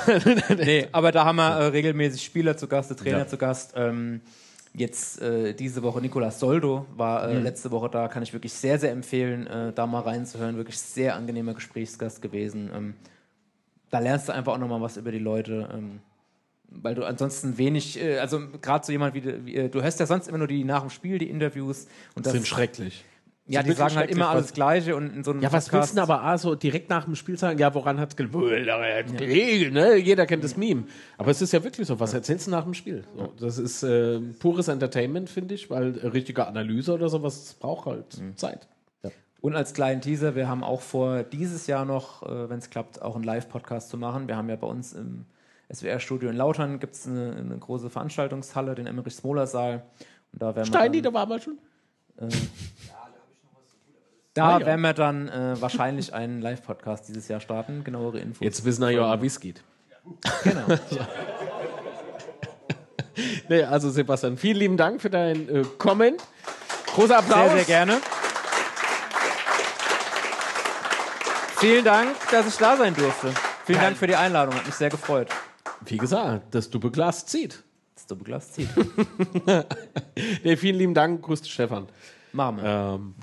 nee, 0.56 0.88
aber 0.90 1.12
da 1.12 1.26
haben 1.26 1.36
wir 1.36 1.50
äh, 1.50 1.66
regelmäßig 1.66 2.24
Spieler 2.24 2.56
zu 2.56 2.66
Gast, 2.66 2.98
Trainer 2.98 3.18
Ja. 3.18 3.26
zu 3.26 3.36
Gast. 3.36 3.74
Ähm, 3.76 4.22
jetzt 4.78 5.20
äh, 5.20 5.52
diese 5.54 5.82
Woche 5.82 6.00
Nicolas 6.00 6.40
Soldo 6.40 6.86
war 6.96 7.28
äh, 7.28 7.34
Mhm. 7.36 7.42
letzte 7.44 7.70
Woche 7.70 7.88
da, 7.90 8.08
kann 8.08 8.22
ich 8.22 8.32
wirklich 8.32 8.52
sehr, 8.52 8.78
sehr 8.78 8.92
empfehlen, 8.92 9.46
äh, 9.46 9.72
da 9.72 9.86
mal 9.86 10.00
reinzuhören. 10.00 10.56
Wirklich 10.56 10.78
sehr 10.78 11.14
angenehmer 11.16 11.54
Gesprächsgast 11.54 12.22
gewesen. 12.22 12.70
Ähm, 12.74 12.94
da 13.90 13.98
lernst 13.98 14.28
du 14.28 14.32
einfach 14.32 14.54
auch 14.54 14.58
nochmal 14.58 14.80
was 14.80 14.96
über 14.96 15.12
die 15.12 15.18
Leute. 15.18 15.68
Ähm, 15.72 16.00
weil 16.70 16.94
du 16.94 17.04
ansonsten 17.04 17.56
wenig, 17.56 17.98
äh, 17.98 18.18
also 18.18 18.40
gerade 18.60 18.84
so 18.84 18.92
jemand 18.92 19.14
wie, 19.14 19.22
du- 19.22 19.46
wie 19.46 19.54
äh, 19.56 19.68
du 19.70 19.80
hörst 19.82 20.00
ja 20.00 20.06
sonst 20.06 20.28
immer 20.28 20.36
nur 20.38 20.46
die 20.48 20.64
nach 20.64 20.80
dem 20.82 20.90
Spiel, 20.90 21.18
die 21.18 21.30
Interviews. 21.30 21.86
Und 22.14 22.26
das 22.26 22.34
sind 22.34 22.46
schrecklich. 22.46 23.04
Ja, 23.50 23.62
die 23.62 23.72
sagen 23.72 23.96
halt 23.96 24.10
immer 24.10 24.28
alles 24.28 24.52
Gleiche 24.52 24.94
und 24.94 25.14
in 25.14 25.24
so 25.24 25.30
einem 25.30 25.40
Ja, 25.40 25.50
was 25.50 25.72
willst 25.72 25.90
du 25.92 25.94
denn 25.94 26.02
aber 26.02 26.22
auch 26.32 26.38
so 26.38 26.54
direkt 26.54 26.90
nach 26.90 27.04
dem 27.06 27.14
Spiel 27.16 27.38
sagen? 27.38 27.58
Ja, 27.58 27.72
woran 27.74 27.98
hat 27.98 28.10
es 28.10 28.16
gelegen? 28.16 29.72
Ne? 29.72 29.96
Jeder 29.96 30.26
kennt 30.26 30.44
das 30.44 30.56
Meme. 30.56 30.84
Aber 31.16 31.30
es 31.30 31.40
ist 31.40 31.52
ja 31.52 31.64
wirklich 31.64 31.86
so. 31.86 31.98
Was 31.98 32.12
erzählst 32.14 32.46
du 32.46 32.50
nach 32.50 32.64
dem 32.64 32.74
Spiel? 32.74 33.04
So, 33.16 33.32
das 33.40 33.58
ist 33.58 33.82
äh, 33.82 34.20
pures 34.38 34.68
Entertainment, 34.68 35.30
finde 35.30 35.54
ich, 35.54 35.70
weil 35.70 35.98
äh, 35.98 36.06
richtige 36.08 36.46
Analyse 36.46 36.92
oder 36.92 37.08
sowas 37.08 37.56
braucht 37.58 37.86
halt 37.86 38.18
Mhm. 38.20 38.36
Zeit. 38.36 38.68
Ja. 39.02 39.10
Und 39.40 39.56
als 39.56 39.72
kleinen 39.72 40.00
Teaser, 40.00 40.34
wir 40.34 40.48
haben 40.48 40.62
auch 40.62 40.80
vor, 40.82 41.22
dieses 41.22 41.66
Jahr 41.66 41.84
noch, 41.84 42.22
äh, 42.24 42.50
wenn 42.50 42.58
es 42.58 42.68
klappt, 42.70 43.00
auch 43.00 43.14
einen 43.14 43.24
Live-Podcast 43.24 43.88
zu 43.88 43.96
machen. 43.96 44.28
Wir 44.28 44.36
haben 44.36 44.48
ja 44.50 44.56
bei 44.56 44.66
uns 44.66 44.92
im 44.92 45.24
SWR-Studio 45.72 46.30
in 46.30 46.36
Lautern 46.36 46.80
gibt 46.80 46.94
es 46.94 47.06
eine, 47.06 47.34
eine 47.36 47.56
große 47.58 47.88
Veranstaltungshalle, 47.90 48.74
den 48.74 48.86
Emmerich-Smoler-Saal. 48.86 49.82
Und 50.32 50.42
da 50.42 50.54
werden 50.54 50.66
Steini, 50.66 50.96
wir 50.96 51.02
da 51.02 51.12
war 51.14 51.28
wir 51.28 51.40
schon. 51.40 51.58
äh, 52.18 52.28
da 54.38 54.56
Ah, 54.56 54.60
ja. 54.60 54.66
werden 54.66 54.80
wir 54.80 54.92
dann 54.94 55.28
äh, 55.28 55.60
wahrscheinlich 55.60 56.14
einen 56.14 56.40
Live-Podcast 56.40 57.08
dieses 57.08 57.28
Jahr 57.28 57.40
starten. 57.40 57.84
Genauere 57.84 58.18
Infos. 58.20 58.44
Jetzt 58.44 58.64
wissen 58.64 58.82
wir 58.82 58.90
ja, 58.90 59.20
wie 59.20 59.26
es 59.26 59.40
geht. 59.40 59.62
Genau. 60.44 60.66
Nee, 63.48 63.62
also 63.64 63.90
Sebastian, 63.90 64.36
vielen 64.36 64.58
lieben 64.58 64.76
Dank 64.76 65.00
für 65.00 65.10
dein 65.10 65.48
äh, 65.48 65.62
Comment. 65.78 66.22
Großer 66.94 67.18
Applaus. 67.18 67.48
Sehr, 67.48 67.56
sehr 67.56 67.64
gerne. 67.64 68.00
Vielen 71.56 71.84
Dank, 71.84 72.10
dass 72.30 72.46
ich 72.46 72.56
da 72.56 72.76
sein 72.76 72.94
durfte. 72.94 73.32
Vielen 73.64 73.80
Dank 73.80 73.96
für 73.96 74.06
die 74.06 74.14
Einladung, 74.14 74.54
hat 74.54 74.66
mich 74.66 74.74
sehr 74.76 74.90
gefreut. 74.90 75.28
Wie 75.84 75.96
gesagt, 75.96 76.54
das 76.54 76.70
Doppelglas 76.70 77.26
zieht. 77.26 77.64
Das 77.96 78.06
Doppelglas 78.06 78.52
zieht. 78.52 78.68
nee, 80.44 80.56
vielen 80.56 80.78
lieben 80.78 80.94
Dank, 80.94 81.22
grüß 81.22 81.42
dich, 81.42 81.52
Stefan. 81.52 81.88
Machen 82.32 82.58
wir. 82.58 82.64
Ähm, 82.64 83.14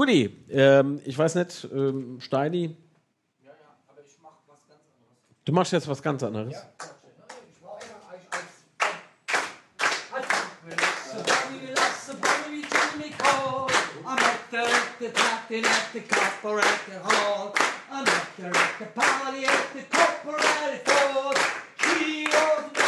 Guti, 0.00 0.34
ähm, 0.48 1.02
ich 1.04 1.18
weiß 1.18 1.34
nicht, 1.34 1.68
ähm, 1.70 2.18
Steini. 2.22 2.74
Du 5.44 5.52
machst 5.52 5.74
jetzt 5.74 5.86
was 5.88 6.02
ganz 6.02 6.22
anderes. 6.22 6.56
She's 21.78 22.79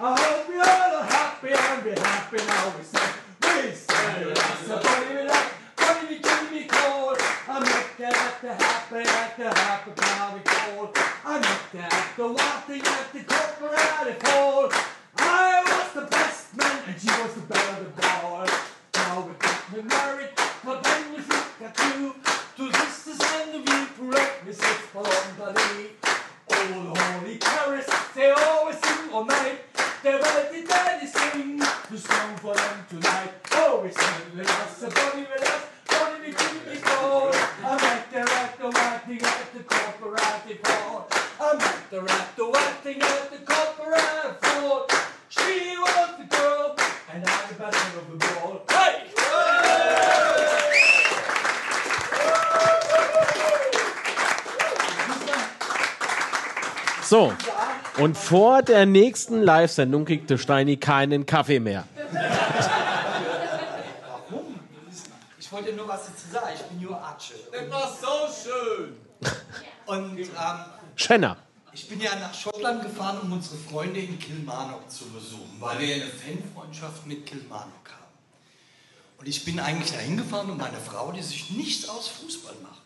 I 0.00 0.16
hope 0.16 0.46
you're 0.46 0.60
all 0.60 1.02
happy 1.02 1.48
and 1.50 1.82
be 1.82 1.90
happy 1.90 2.36
now. 2.46 2.72
We 2.78 2.84
sing, 2.84 3.02
we 3.42 3.74
sing. 3.74 4.30
That's 4.30 4.70
a 4.70 4.78
we 4.78 5.26
body 5.74 6.06
we 6.06 6.22
keep 6.22 6.52
me 6.52 6.70
cold. 6.70 7.18
I 7.18 7.58
make 7.58 7.96
that 7.98 8.14
at 8.14 8.40
the 8.40 8.54
happy, 8.54 9.02
at 9.02 9.36
the 9.36 9.50
happy 9.58 9.90
party 9.96 10.42
cold. 10.44 10.96
I 11.24 11.40
make 11.42 11.72
that 11.72 11.92
at 11.92 12.16
the 12.16 12.28
walking 12.28 12.82
at 12.86 13.12
the 13.12 13.26
corporate 13.26 14.22
fall. 14.22 14.70
Und 58.08 58.16
vor 58.16 58.62
der 58.62 58.86
nächsten 58.86 59.42
Live-Sendung 59.42 60.06
kriegt 60.06 60.30
der 60.30 60.38
Steini 60.38 60.78
keinen 60.78 61.26
Kaffee 61.26 61.60
mehr. 61.60 61.86
Warum? 64.08 64.58
Ich 65.38 65.52
wollte 65.52 65.74
nur 65.74 65.86
was 65.86 66.06
dazu 66.06 66.32
sagen. 66.32 66.54
Ich 66.54 66.62
bin 66.62 66.80
nur 66.80 66.96
Atsche. 67.04 67.34
Das 67.52 67.70
war 67.70 67.94
so 68.00 68.32
schön. 68.32 68.96
Und 69.84 70.20
ähm, 70.20 70.26
Schenner. 70.96 71.36
ich 71.74 71.86
bin 71.86 72.00
ja 72.00 72.16
nach 72.16 72.32
Schottland 72.32 72.80
gefahren, 72.82 73.18
um 73.20 73.32
unsere 73.32 73.56
Freunde 73.58 74.00
in 74.00 74.18
Kilmarnock 74.18 74.90
zu 74.90 75.04
besuchen, 75.10 75.56
weil 75.60 75.78
wir 75.78 75.96
eine 75.96 76.06
Fanfreundschaft 76.06 77.06
mit 77.06 77.26
Kilmarnock 77.26 77.90
haben. 77.90 78.06
Und 79.18 79.28
ich 79.28 79.44
bin 79.44 79.60
eigentlich 79.60 79.92
dahin 79.92 80.16
gefahren, 80.16 80.48
um 80.48 80.56
meine 80.56 80.78
Frau, 80.78 81.12
die 81.12 81.20
sich 81.22 81.50
nichts 81.50 81.86
aus 81.90 82.08
Fußball 82.08 82.54
macht, 82.62 82.80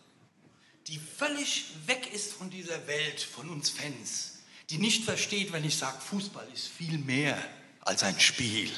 die 0.87 0.99
völlig 0.99 1.67
weg 1.85 2.13
ist 2.13 2.33
von 2.33 2.49
dieser 2.49 2.85
Welt, 2.87 3.21
von 3.21 3.49
uns 3.49 3.69
Fans, 3.69 4.32
die 4.69 4.77
nicht 4.77 5.03
versteht, 5.03 5.51
wenn 5.51 5.63
ich 5.63 5.77
sage, 5.77 5.99
Fußball 5.99 6.47
ist 6.53 6.67
viel 6.67 6.97
mehr 6.97 7.37
als 7.81 8.03
ein 8.03 8.19
Spiel. 8.19 8.71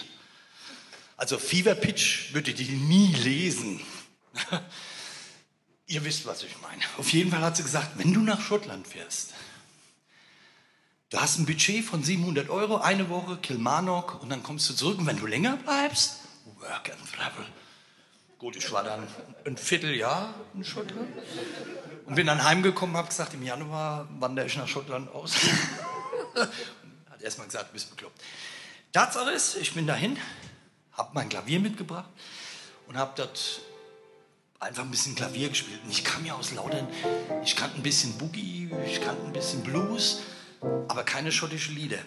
Also 1.17 1.37
Fever 1.37 1.75
Pitch 1.75 2.33
würde 2.33 2.53
die 2.53 2.65
nie 2.65 3.13
lesen. 3.13 3.79
Ihr 5.87 6.03
wisst, 6.03 6.25
was 6.25 6.43
ich 6.43 6.59
meine. 6.61 6.81
Auf 6.97 7.13
jeden 7.13 7.31
Fall 7.31 7.41
hat 7.41 7.55
sie 7.55 7.63
gesagt, 7.63 7.97
wenn 7.97 8.13
du 8.13 8.21
nach 8.21 8.41
Schottland 8.41 8.87
fährst, 8.87 9.33
du 11.11 11.19
hast 11.19 11.37
ein 11.37 11.45
Budget 11.45 11.85
von 11.85 12.03
700 12.03 12.49
Euro, 12.49 12.77
eine 12.77 13.09
Woche, 13.09 13.37
Kilmarnock 13.37 14.21
und 14.21 14.29
dann 14.29 14.43
kommst 14.43 14.69
du 14.69 14.73
zurück 14.73 14.97
und 14.97 15.05
wenn 15.05 15.19
du 15.19 15.27
länger 15.27 15.57
bleibst, 15.57 16.21
work 16.59 16.89
and 16.89 17.13
travel. 17.13 17.45
Gut, 18.39 18.55
ich 18.55 18.69
war 18.71 18.83
dann 18.83 19.07
ein 19.45 19.55
Vierteljahr 19.55 20.33
in 20.55 20.65
Schottland 20.65 21.09
und 22.05 22.15
bin 22.15 22.27
dann 22.27 22.43
heimgekommen, 22.43 22.95
habe 22.95 23.07
gesagt, 23.07 23.33
im 23.33 23.43
Januar 23.43 24.07
wandere 24.19 24.45
ich 24.45 24.55
nach 24.57 24.67
Schottland 24.67 25.09
aus. 25.13 25.35
Hat 27.09 27.21
erstmal 27.21 27.47
gesagt, 27.47 27.69
du 27.69 27.73
bist 27.73 27.89
bekloppt. 27.89 28.21
Tatsache 28.91 29.31
ist, 29.31 29.55
ich 29.57 29.73
bin 29.73 29.87
dahin, 29.87 30.17
habe 30.93 31.09
mein 31.13 31.29
Klavier 31.29 31.59
mitgebracht 31.59 32.09
und 32.87 32.97
habe 32.97 33.13
dort 33.15 33.61
einfach 34.59 34.83
ein 34.83 34.91
bisschen 34.91 35.15
Klavier 35.15 35.49
gespielt. 35.49 35.81
Und 35.83 35.91
ich 35.91 36.03
kam 36.03 36.25
ja 36.25 36.35
aus 36.35 36.51
Laudern, 36.51 36.87
ich 37.43 37.55
kannte 37.55 37.77
ein 37.77 37.83
bisschen 37.83 38.17
Boogie, 38.17 38.69
ich 38.85 39.01
kannte 39.01 39.25
ein 39.25 39.33
bisschen 39.33 39.63
Blues, 39.63 40.21
aber 40.87 41.03
keine 41.03 41.31
schottische 41.31 41.71
Lieder. 41.71 41.99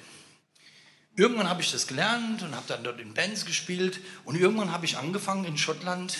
Irgendwann 1.16 1.48
habe 1.48 1.62
ich 1.62 1.72
das 1.72 1.88
gelernt 1.88 2.42
und 2.42 2.54
habe 2.54 2.64
dann 2.68 2.84
dort 2.84 3.00
in 3.00 3.12
Bands 3.12 3.44
gespielt 3.44 4.00
und 4.24 4.36
irgendwann 4.36 4.72
habe 4.72 4.86
ich 4.86 4.96
angefangen 4.96 5.44
in 5.44 5.58
Schottland 5.58 6.16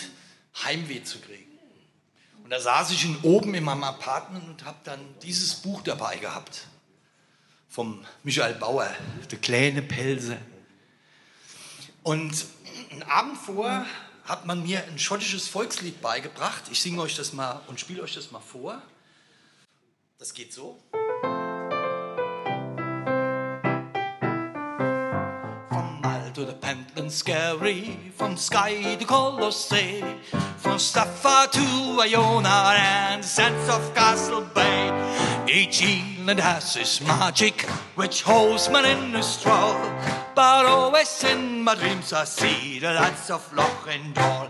Heimweh 0.63 1.03
zu 1.03 1.19
kriegen. 1.19 1.48
Und 2.49 2.53
da 2.53 2.61
saß 2.61 2.89
ich 2.89 3.05
in, 3.05 3.15
oben 3.21 3.53
in 3.53 3.63
meinem 3.63 3.83
Apartment 3.83 4.43
und 4.43 4.65
habe 4.65 4.79
dann 4.83 4.99
dieses 5.21 5.53
Buch 5.53 5.83
dabei 5.83 6.17
gehabt 6.17 6.65
vom 7.67 8.03
Michael 8.23 8.55
Bauer, 8.55 8.89
Der 9.29 9.37
kleine 9.37 9.83
Pelze. 9.83 10.35
Und 12.01 12.47
einen 12.89 13.03
Abend 13.03 13.37
vor 13.37 13.85
hat 14.25 14.47
man 14.47 14.63
mir 14.63 14.83
ein 14.83 14.97
schottisches 14.97 15.47
Volkslied 15.47 16.01
beigebracht. 16.01 16.63
Ich 16.71 16.81
singe 16.81 17.03
euch 17.03 17.15
das 17.15 17.33
mal 17.33 17.61
und 17.67 17.79
spiele 17.79 18.01
euch 18.01 18.15
das 18.15 18.31
mal 18.31 18.39
vor. 18.39 18.81
Das 20.17 20.33
geht 20.33 20.51
so. 20.51 20.81
To 26.39 26.45
the 26.45 26.53
Pentland 26.53 27.11
Scary, 27.11 27.99
from 28.15 28.37
Skye 28.37 28.95
to 28.95 29.05
Colossae, 29.05 30.01
from 30.55 30.77
Staffa 30.77 31.51
to 31.51 32.01
Iona 32.01 32.75
and 32.77 33.21
the 33.21 33.27
sense 33.27 33.69
of 33.69 33.93
Castle 33.93 34.47
Bay. 34.55 34.87
Each 35.51 35.83
island 35.83 36.39
has 36.39 36.77
its 36.77 37.01
magic, 37.01 37.63
which 37.95 38.21
holds 38.21 38.69
man 38.69 38.85
in 38.85 39.15
a 39.15 39.21
stroll. 39.21 39.75
But 40.33 40.65
always 40.65 41.23
in 41.25 41.61
my 41.61 41.75
dreams 41.75 42.13
I 42.13 42.23
see 42.23 42.79
the 42.79 42.93
lights 42.93 43.29
of 43.29 43.41
Loch 43.53 43.89
and 43.89 44.13
Doll. 44.13 44.49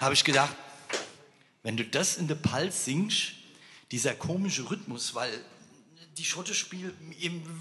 Habe 0.00 0.14
ich 0.14 0.24
gedacht, 0.24 0.56
wenn 1.62 1.76
du 1.76 1.84
das 1.84 2.16
in 2.16 2.28
der 2.28 2.36
Pulse 2.36 2.72
singst, 2.72 3.32
dieser 3.90 4.14
komische 4.14 4.70
Rhythmus, 4.70 5.14
weil 5.14 5.32
die 6.16 6.24
Schotte 6.24 6.54
spielt, 6.54 6.94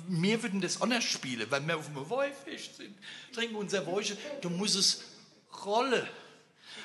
mir 0.07 0.41
würden 0.41 0.61
das 0.61 0.81
anders 0.81 1.03
spielen, 1.03 1.49
weil 1.49 1.65
wir 1.67 1.77
auf 1.77 1.87
dem 1.87 2.09
Wolfisch 2.09 2.71
sind, 2.71 2.95
trinken 3.33 3.55
unser 3.55 3.85
Wäusche, 3.85 4.17
du 4.41 4.49
musst 4.49 4.75
es 4.75 5.03
rollen. 5.65 6.07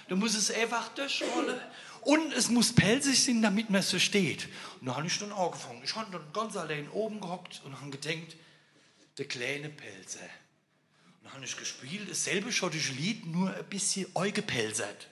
Du 0.09 0.17
musst 0.17 0.37
es 0.37 0.51
einfach 0.51 0.89
durchrollen. 0.91 1.59
Und 2.03 2.33
es 2.33 2.49
muss 2.49 2.73
pelzig 2.73 3.23
sein, 3.23 3.43
damit 3.43 3.71
man 3.71 3.83
so 3.83 3.99
steht. 3.99 4.49
Und 4.81 4.87
da 4.87 4.97
habe 4.97 5.07
ich 5.07 5.19
dann 5.19 5.33
angefangen. 5.33 5.83
Ich 5.85 5.95
habe 5.95 6.11
dann 6.11 6.33
ganz 6.33 6.57
allein 6.57 6.89
oben 6.91 7.21
gehockt 7.21 7.61
und 7.65 7.79
habe 7.81 7.91
gedacht, 7.91 8.37
der 9.19 9.27
kleine 9.27 9.69
Pelzer. 9.69 10.21
Und 10.21 11.25
dann 11.25 11.35
habe 11.35 11.45
ich 11.45 11.57
gespielt, 11.57 12.11
dasselbe 12.11 12.51
schottische 12.51 12.93
Lied, 12.95 13.27
nur 13.27 13.55
ein 13.55 13.65
bisschen 13.67 14.07
eugepelzert. 14.15 15.09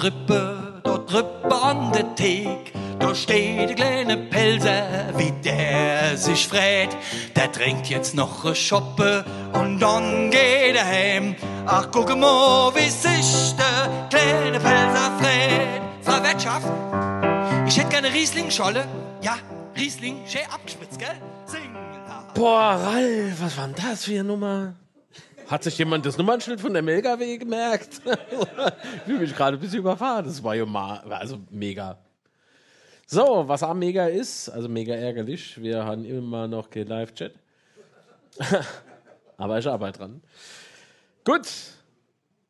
Mal, 0.00 0.10
da 0.10 0.10
drippe, 0.10 0.80
da 0.82 0.98
drippe 0.98 1.62
an 1.62 1.92
der 1.92 2.14
Thek. 2.14 2.72
Da 2.98 3.14
steht 3.14 3.70
der 3.70 3.74
kleine 3.74 4.16
Pelzer, 4.16 4.82
wie 5.16 5.32
der 5.42 6.16
sich 6.16 6.46
frät. 6.46 6.90
Der 7.34 7.50
trinkt 7.50 7.88
jetzt 7.88 8.14
noch 8.14 8.44
eine 8.44 8.54
Schoppe 8.54 9.24
und 9.54 9.80
dann 9.80 10.30
geht 10.30 10.76
er 10.76 10.86
heim. 10.86 11.34
Ach, 11.66 11.88
guck 11.90 12.16
mal, 12.16 12.72
wie 12.74 12.90
sich 12.90 13.54
der 13.56 14.08
kleine 14.10 14.60
Pelzer 14.60 15.12
frät. 15.18 15.80
Frau 16.02 16.22
Wirtschaft, 16.22 16.66
ich 17.66 17.78
hätte 17.78 17.88
gerne 17.88 18.12
Riesling-Scholle. 18.12 18.86
Ja, 19.22 19.36
Riesling, 19.76 20.18
schön 20.26 20.42
abgespitzt, 20.52 20.98
gell? 20.98 21.08
Sing. 21.46 21.74
Boah, 22.34 22.78
Ralf, 22.82 23.40
was 23.40 23.56
war 23.56 23.66
denn 23.66 23.74
das 23.76 24.04
für 24.04 24.12
eine 24.12 24.24
Nummer? 24.24 24.74
Hat 25.50 25.64
sich 25.64 25.76
jemand 25.78 26.06
das 26.06 26.16
Nummernschild 26.16 26.60
von 26.60 26.72
der 26.72 26.86
LKW 26.86 27.36
gemerkt? 27.36 28.00
ich 28.04 29.02
fühle 29.02 29.18
mich 29.18 29.34
gerade 29.34 29.56
ein 29.56 29.60
bisschen 29.60 29.80
überfahren. 29.80 30.24
Das 30.24 30.44
war 30.44 30.54
ja 30.54 30.64
also 31.08 31.40
mega. 31.50 31.98
So, 33.04 33.48
was 33.48 33.64
auch 33.64 33.74
mega 33.74 34.06
ist, 34.06 34.48
also 34.48 34.68
mega 34.68 34.94
ärgerlich, 34.94 35.60
wir 35.60 35.84
haben 35.84 36.04
immer 36.04 36.46
noch 36.46 36.70
kein 36.70 36.86
Live-Chat. 36.86 37.34
Aber 39.38 39.58
ich 39.58 39.66
arbeite 39.66 39.98
dran. 39.98 40.22
Gut. 41.24 41.48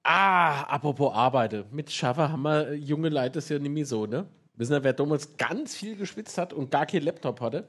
Ah, 0.02 0.64
apropos 0.64 1.14
Arbeite. 1.14 1.64
Mit 1.70 1.90
Schaffer 1.90 2.31
haben 2.31 2.43
wir 2.43 2.74
junge 2.74 3.09
Leute 3.09 3.32
das 3.36 3.48
ja 3.48 3.59
nicht 3.59 3.72
mehr 3.72 3.86
so, 3.86 4.05
ne? 4.05 4.27
Wissen 4.56 4.74
Sie, 4.74 4.85
wer 4.85 4.93
damals 4.93 5.39
ganz 5.39 5.74
viel 5.74 5.97
geschwitzt 5.97 6.36
hat 6.36 6.52
und 6.52 6.70
gar 6.70 6.85
keinen 6.85 7.05
Laptop 7.05 7.40
hatte? 7.40 7.66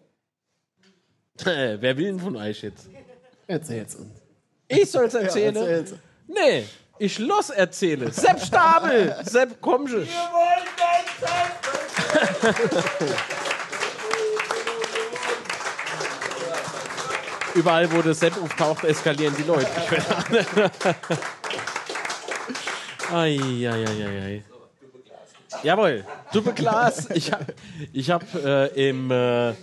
wer 1.46 1.82
will 1.82 2.08
denn 2.08 2.20
von 2.20 2.36
euch 2.36 2.64
jetzt? 2.64 2.90
Erzähl's 3.48 3.96
uns. 3.96 4.21
Ich 4.72 4.90
soll's 4.90 5.14
erzählen? 5.14 5.56
Ja, 5.56 5.62
erzähl's. 5.62 6.00
Nee, 6.28 6.66
ich 6.98 7.20
los 7.20 7.50
erzähle. 7.50 8.12
Sepp 8.12 8.40
Stabel. 8.40 9.16
Sepp, 9.24 9.58
komm 9.60 9.88
schon. 9.88 10.08
Überall, 17.54 17.92
wo 17.92 18.02
der 18.02 18.14
Sepp 18.14 18.42
auftaucht, 18.42 18.84
eskalieren 18.86 19.36
die 19.38 19.44
Leute. 19.44 19.68
Eieieiei. 23.12 24.44
Jawohl, 25.64 26.06
Duppe 26.32 26.54
Glas. 26.54 27.10
Ich 27.12 27.32
habe 27.32 27.46
ich 27.92 28.10
hab, 28.10 28.24
äh, 28.36 28.68
im, 28.90 29.12
äh, 29.12 29.54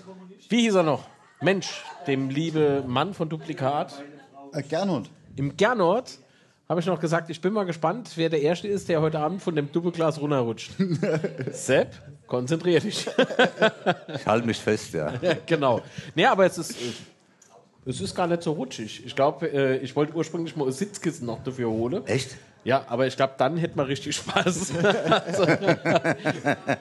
wie 0.48 0.60
hieß 0.62 0.74
er 0.76 0.82
noch? 0.82 1.04
Mensch, 1.40 1.82
dem 2.06 2.30
liebe 2.30 2.84
Mann 2.86 3.14
von 3.14 3.28
Duplikat. 3.28 4.02
Äh, 4.52 4.62
Gernot. 4.62 5.10
Im 5.36 5.56
Gernot 5.56 6.18
habe 6.68 6.80
ich 6.80 6.86
noch 6.86 7.00
gesagt, 7.00 7.30
ich 7.30 7.40
bin 7.40 7.52
mal 7.52 7.64
gespannt, 7.64 8.10
wer 8.16 8.28
der 8.28 8.42
Erste 8.42 8.68
ist, 8.68 8.88
der 8.88 9.00
heute 9.00 9.18
Abend 9.18 9.42
von 9.42 9.56
dem 9.56 9.72
Doppelglas 9.72 10.20
runterrutscht. 10.20 10.72
Sepp, 11.52 11.94
konzentrier 12.26 12.80
dich. 12.80 13.06
Ich 14.14 14.26
halte 14.26 14.46
mich 14.46 14.58
fest, 14.58 14.92
ja. 14.92 15.12
Genau. 15.46 15.80
Nee, 16.14 16.26
aber 16.26 16.44
es 16.44 16.58
ist, 16.58 16.72
äh, 16.72 16.92
es 17.86 18.00
ist 18.00 18.14
gar 18.14 18.26
nicht 18.26 18.42
so 18.42 18.52
rutschig. 18.52 19.04
Ich 19.06 19.16
glaube, 19.16 19.50
äh, 19.50 19.78
ich 19.78 19.96
wollte 19.96 20.14
ursprünglich 20.14 20.56
mal 20.56 20.66
ein 20.66 20.72
Sitzkissen 20.72 21.26
noch 21.26 21.42
dafür 21.42 21.70
holen. 21.70 22.06
Echt? 22.06 22.36
Ja, 22.64 22.84
aber 22.88 23.06
ich 23.06 23.16
glaube, 23.16 23.32
dann 23.38 23.56
hätte 23.56 23.76
man 23.76 23.86
richtig 23.86 24.16
Spaß. 24.16 24.72
also, 25.26 25.46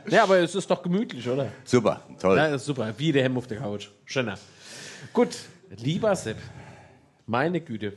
ja, 0.09 0.23
aber 0.23 0.39
es 0.39 0.53
ist 0.53 0.69
doch 0.69 0.83
gemütlich, 0.83 1.29
oder? 1.29 1.47
Super, 1.63 2.01
toll. 2.19 2.35
Ja, 2.35 2.47
ist 2.47 2.65
super. 2.65 2.93
Wie 2.97 3.13
der 3.13 3.23
Hemm 3.23 3.37
auf 3.37 3.47
der 3.47 3.59
Couch. 3.59 3.87
Schöner. 4.03 4.37
Gut, 5.13 5.29
lieber 5.77 6.13
Sepp, 6.13 6.37
meine 7.27 7.61
Güte. 7.61 7.93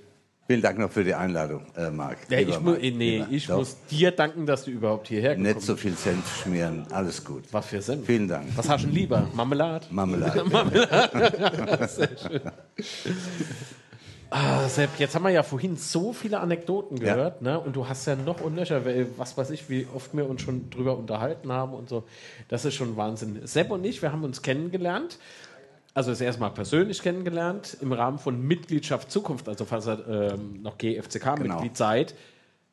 Vielen 0.46 0.62
Dank 0.62 0.78
noch 0.78 0.90
für 0.90 1.04
die 1.04 1.14
Einladung, 1.14 1.64
äh, 1.76 1.90
Marc. 1.90 2.18
Ja, 2.28 2.40
ich, 2.40 2.58
mu 2.60 2.70
Marc, 2.72 2.80
nee, 2.82 2.90
lieber. 2.90 3.28
ich 3.30 3.46
Doch. 3.46 3.58
muss 3.58 3.76
dir 3.88 4.10
danken, 4.10 4.46
dass 4.46 4.64
du 4.64 4.72
überhaupt 4.72 5.06
hierher 5.06 5.36
gekommen 5.36 5.54
Nicht 5.54 5.62
so 5.64 5.76
viel 5.76 5.94
Senf 5.94 6.42
schmieren, 6.42 6.84
alles 6.90 7.24
gut. 7.24 7.44
Was 7.52 7.66
für 7.66 7.80
Senf? 7.80 8.04
Vielen 8.06 8.26
Dank. 8.26 8.46
Was 8.56 8.68
hast 8.68 8.82
du 8.82 8.88
denn 8.88 8.96
lieber? 8.96 9.28
Marmelade? 9.32 9.86
Marmelade. 9.90 10.42
Marmelade. 10.50 11.88
Sehr 11.88 12.08
schön. 12.18 12.40
Ah, 14.32 14.68
Sepp, 14.68 14.90
jetzt 14.98 15.14
haben 15.16 15.24
wir 15.24 15.30
ja 15.30 15.42
vorhin 15.42 15.76
so 15.76 16.12
viele 16.12 16.38
Anekdoten 16.38 16.96
Ja. 16.98 17.14
gehört, 17.14 17.42
ne? 17.42 17.58
Und 17.58 17.74
du 17.74 17.88
hast 17.88 18.06
ja 18.06 18.14
noch 18.14 18.40
und 18.40 18.54
nöcher, 18.54 18.82
was 19.16 19.36
weiß 19.36 19.50
ich, 19.50 19.68
wie 19.68 19.88
oft 19.92 20.16
wir 20.16 20.28
uns 20.30 20.42
schon 20.42 20.70
drüber 20.70 20.96
unterhalten 20.96 21.50
haben 21.52 21.74
und 21.74 21.88
so. 21.88 22.04
Das 22.48 22.64
ist 22.64 22.74
schon 22.74 22.96
Wahnsinn. 22.96 23.40
Sepp 23.44 23.72
und 23.72 23.84
ich, 23.84 24.02
wir 24.02 24.12
haben 24.12 24.22
uns 24.22 24.40
kennengelernt. 24.42 25.18
Also 25.94 26.10
das 26.10 26.20
erste 26.20 26.40
Mal 26.40 26.50
persönlich 26.50 27.02
kennengelernt 27.02 27.76
im 27.80 27.92
Rahmen 27.92 28.18
von 28.18 28.40
Mitgliedschaft 28.40 29.10
Zukunft, 29.10 29.48
also 29.48 29.64
falls 29.64 29.86
ihr 29.88 30.32
ähm, 30.34 30.62
noch 30.62 30.78
GFCK-Mitglied 30.78 31.60
Genau. 31.60 31.74
seid. 31.74 32.14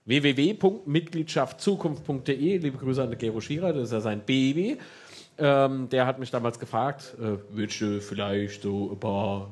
www.mitgliedschaftzukunft.de. 0.06 2.58
Liebe 2.58 2.78
Grüße 2.78 3.02
an 3.02 3.10
den 3.10 3.18
Gero 3.20 3.42
Schierer, 3.42 3.74
das 3.74 3.86
ist 3.86 3.92
ja 3.94 4.02
sein 4.02 4.22
Baby. 4.26 4.78
Ähm, 5.40 5.88
der 5.90 6.06
hat 6.08 6.20
mich 6.20 6.32
damals 6.32 6.60
gefragt, 6.60 7.16
äh, 7.20 7.38
würdest 7.56 7.82
du 7.82 8.02
vielleicht 8.02 8.62
so 8.64 8.92
ein 8.92 9.00
paar 9.00 9.50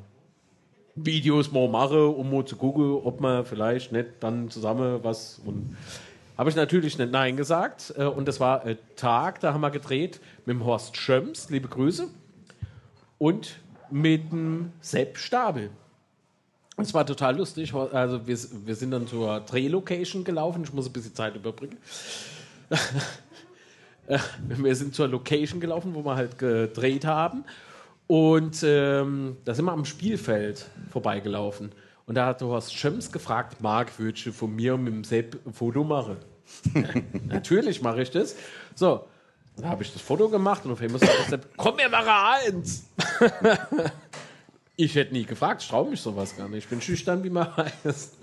Videos 0.96 1.52
mal 1.52 1.68
machen, 1.68 2.00
um 2.16 2.32
mal 2.32 2.46
zu 2.46 2.56
gucken, 2.56 2.94
ob 3.04 3.20
man 3.20 3.46
vielleicht 3.46 3.92
nicht 3.92 4.08
dann 4.22 4.50
zusammen 4.50 5.00
was. 5.04 5.42
Und 5.46 5.76
habe 6.38 6.50
ich 6.50 6.56
natürlich 6.56 6.98
nicht 6.98 7.12
Nein 7.12 7.36
gesagt. 7.38 7.94
Äh, 7.98 8.06
Und 8.06 8.28
das 8.28 8.40
war 8.40 8.64
ein 8.64 8.78
Tag, 8.96 9.40
da 9.42 9.54
haben 9.54 9.62
wir 9.62 9.72
gedreht 9.72 10.20
mit 10.46 10.56
dem 10.56 10.66
Horst 10.66 10.98
Schöms, 10.98 11.50
liebe 11.50 11.68
Grüße, 11.68 12.08
und 13.18 13.58
mit 13.92 14.32
dem 14.32 14.72
Sepp 14.82 15.18
Stabel. 15.18 15.70
Es 16.78 16.94
war 16.94 17.06
total 17.06 17.38
lustig. 17.38 17.74
Also 17.74 18.28
wir, 18.28 18.38
wir 18.66 18.76
sind 18.76 18.92
dann 18.92 19.08
zur 19.08 19.40
Drehlocation 19.40 20.24
gelaufen. 20.24 20.64
Ich 20.64 20.74
muss 20.74 20.88
ein 20.88 20.94
bisschen 20.94 21.16
Zeit 21.16 21.36
überbringen. 21.36 21.78
Wir 24.48 24.76
sind 24.76 24.94
zur 24.94 25.08
Location 25.08 25.60
gelaufen, 25.60 25.96
wo 25.96 26.06
wir 26.06 26.16
halt 26.16 26.38
gedreht 26.38 27.06
haben. 27.06 27.44
Und 28.06 28.62
ähm, 28.64 29.38
da 29.46 29.56
sind 29.56 29.66
wir 29.66 29.72
am 29.72 29.84
Spielfeld 29.84 30.68
vorbeigelaufen. 30.92 31.72
Und 32.06 32.16
da 32.16 32.28
hat 32.28 32.42
Horst 32.44 32.76
Schöms 32.76 33.12
gefragt, 33.12 33.62
Marc, 33.62 33.98
würdest 33.98 34.28
du 34.28 34.32
von 34.32 34.56
mir 34.56 34.78
mit 34.78 34.94
dem 34.94 35.04
Sepp 35.04 35.40
ein 35.46 35.54
Foto 35.54 35.84
machen? 35.84 36.18
Natürlich 37.28 37.82
mache 37.82 38.04
ich 38.04 38.12
das. 38.12 38.36
So, 38.76 39.08
da 39.58 39.70
habe 39.70 39.84
ich 39.84 39.94
das 39.94 40.02
Foto 40.02 40.30
gemacht 40.30 40.66
und 40.66 40.72
auf 40.72 40.82
einmal 40.82 41.00
sagt 41.00 41.18
der 41.18 41.26
Sepp, 41.26 41.48
komm, 41.56 41.78
wir 41.78 41.90
machen 41.90 42.10
eins. 42.10 42.84
ich 44.76 44.96
hätte 44.96 45.14
nie 45.14 45.24
gefragt, 45.24 45.62
ich 45.62 45.70
traue 45.70 45.90
mich 45.90 46.02
sowas 46.02 46.36
gar 46.36 46.50
nicht. 46.50 46.66
Ich 46.66 46.70
bin 46.70 46.82
schüchtern, 46.82 47.24
wie 47.24 47.30
man 47.30 47.56
heißt. 47.56 48.14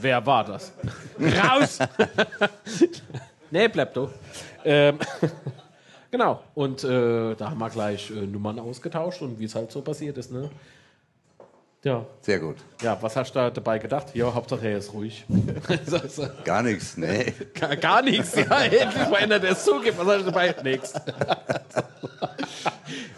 Wer 0.00 0.24
war 0.24 0.44
das? 0.44 0.72
Raus! 1.18 1.78
nee, 3.50 3.68
bleib 3.68 3.94
doch. 3.94 4.10
Ähm, 4.64 4.98
genau. 6.10 6.40
Und 6.54 6.84
äh, 6.84 7.34
da 7.34 7.50
haben 7.50 7.58
wir 7.58 7.70
gleich 7.70 8.10
äh, 8.10 8.14
Nummern 8.14 8.60
ausgetauscht 8.60 9.22
und 9.22 9.38
wie 9.40 9.44
es 9.44 9.54
halt 9.54 9.72
so 9.72 9.82
passiert 9.82 10.18
ist, 10.18 10.30
ne? 10.30 10.48
Ja. 11.84 12.06
Sehr 12.20 12.38
gut. 12.38 12.56
Ja, 12.80 12.96
was 13.00 13.16
hast 13.16 13.34
du 13.34 13.40
da 13.40 13.50
dabei 13.50 13.78
gedacht? 13.78 14.14
Ja, 14.14 14.32
Hauptsache 14.32 14.68
er 14.68 14.78
ist 14.78 14.92
ruhig. 14.92 15.24
Gar 16.44 16.62
nichts, 16.62 16.96
nee. 16.96 17.32
gar, 17.58 17.76
gar 17.76 18.02
nichts. 18.02 18.36
Ja, 18.36 18.62
endlich 18.62 19.08
mal 19.08 19.16
einer, 19.16 19.40
der 19.40 19.52
es 19.52 19.64
zugibt. 19.64 19.98
Was 19.98 20.06
hast 20.06 20.20
du 20.20 20.24
dabei? 20.26 20.54
Nix. 20.62 20.92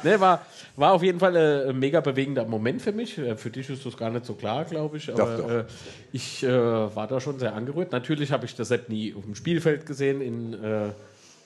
Ne, 0.03 0.21
war, 0.21 0.45
war 0.77 0.93
auf 0.93 1.03
jeden 1.03 1.19
Fall 1.19 1.35
äh, 1.35 1.71
ein 1.71 1.79
mega 1.79 2.01
bewegender 2.01 2.45
Moment 2.45 2.83
für 2.83 2.93
mich. 2.93 3.17
Äh, 3.17 3.37
Für 3.37 3.51
dich 3.51 3.71
ist 3.71 3.87
das 3.87 3.97
gar 3.97 4.11
nicht 4.11 4.27
so 4.27 4.35
klar, 4.35 4.65
glaube 4.67 4.99
ich. 4.99 5.11
Aber 5.11 5.37
Doch, 5.37 5.39
doch. 5.45 5.51
Äh, 5.51 5.65
ich 6.13 6.43
äh, 6.45 6.49
war 6.95 7.07
da 7.07 7.21
schon 7.21 7.39
sehr 7.39 7.55
angerührt. 7.55 7.91
Natürlich 7.91 8.31
habe 8.31 8.45
ich 8.45 8.55
das 8.55 8.69
Sepp 8.69 8.91
nie 8.91 9.15
auf 9.15 9.25
dem 9.25 9.35
Spielfeld 9.35 9.87
gesehen, 9.87 10.21
in, 10.21 10.53
äh, 10.63 10.91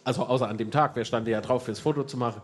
also 0.03 0.25
außer 0.25 0.49
an 0.49 0.59
dem 0.59 0.73
Tag. 0.73 0.93
Wer 0.95 1.05
stand 1.05 1.29
ja 1.29 1.41
drauf, 1.41 1.65
fürs 1.67 1.79
Foto 1.79 2.03
zu 2.03 2.17
machen. 2.17 2.43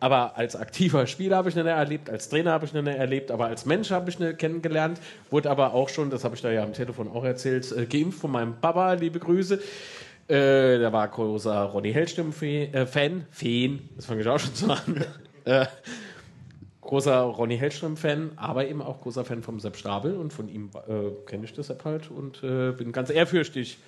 Aber 0.00 0.36
als 0.36 0.56
aktiver 0.56 1.06
Spieler 1.06 1.36
habe 1.36 1.50
ich 1.50 1.56
ihn 1.56 1.66
erlebt, 1.66 2.08
als 2.08 2.28
Trainer 2.30 2.52
habe 2.52 2.64
ich 2.64 2.74
ihn 2.74 2.86
erlebt, 2.86 3.30
aber 3.30 3.46
als 3.46 3.66
Mensch 3.66 3.90
habe 3.90 4.10
ich 4.10 4.18
ihn 4.18 4.36
kennengelernt. 4.36 4.98
Wurde 5.30 5.50
aber 5.50 5.74
auch 5.74 5.90
schon, 5.90 6.10
das 6.10 6.24
habe 6.24 6.34
ich 6.34 6.42
da 6.42 6.50
ja 6.50 6.62
am 6.62 6.72
Telefon 6.72 7.08
auch 7.08 7.24
erzählt, 7.24 7.70
äh, 7.72 7.86
geimpft 7.86 8.18
von 8.18 8.32
meinem 8.32 8.54
Papa. 8.60 8.94
Liebe 8.94 9.18
Grüße. 9.18 9.60
Äh, 10.26 10.78
der 10.78 10.92
war 10.92 11.06
großer 11.06 11.64
Ronny 11.64 11.92
Hellstimmen-Fan. 11.92 12.72
Äh. 12.72 12.86
Fan, 12.86 13.78
das 13.96 14.06
fange 14.06 14.22
ich 14.22 14.28
auch 14.28 14.38
schon 14.38 14.54
so 14.54 14.72
an. 14.72 15.04
äh, 15.44 15.66
großer 16.80 17.20
Ronny 17.20 17.58
Hellström-Fan, 17.58 18.32
aber 18.36 18.66
eben 18.66 18.82
auch 18.82 19.00
großer 19.00 19.24
Fan 19.24 19.42
vom 19.42 19.60
Sepp 19.60 19.76
Stabel 19.76 20.16
und 20.16 20.32
von 20.32 20.48
ihm 20.48 20.70
äh, 20.88 21.10
kenne 21.26 21.44
ich 21.44 21.52
das 21.52 21.68
Sepp 21.68 21.84
halt 21.84 22.10
und 22.10 22.42
äh, 22.42 22.72
bin 22.72 22.92
ganz 22.92 23.10
ehrfürchtig, 23.10 23.78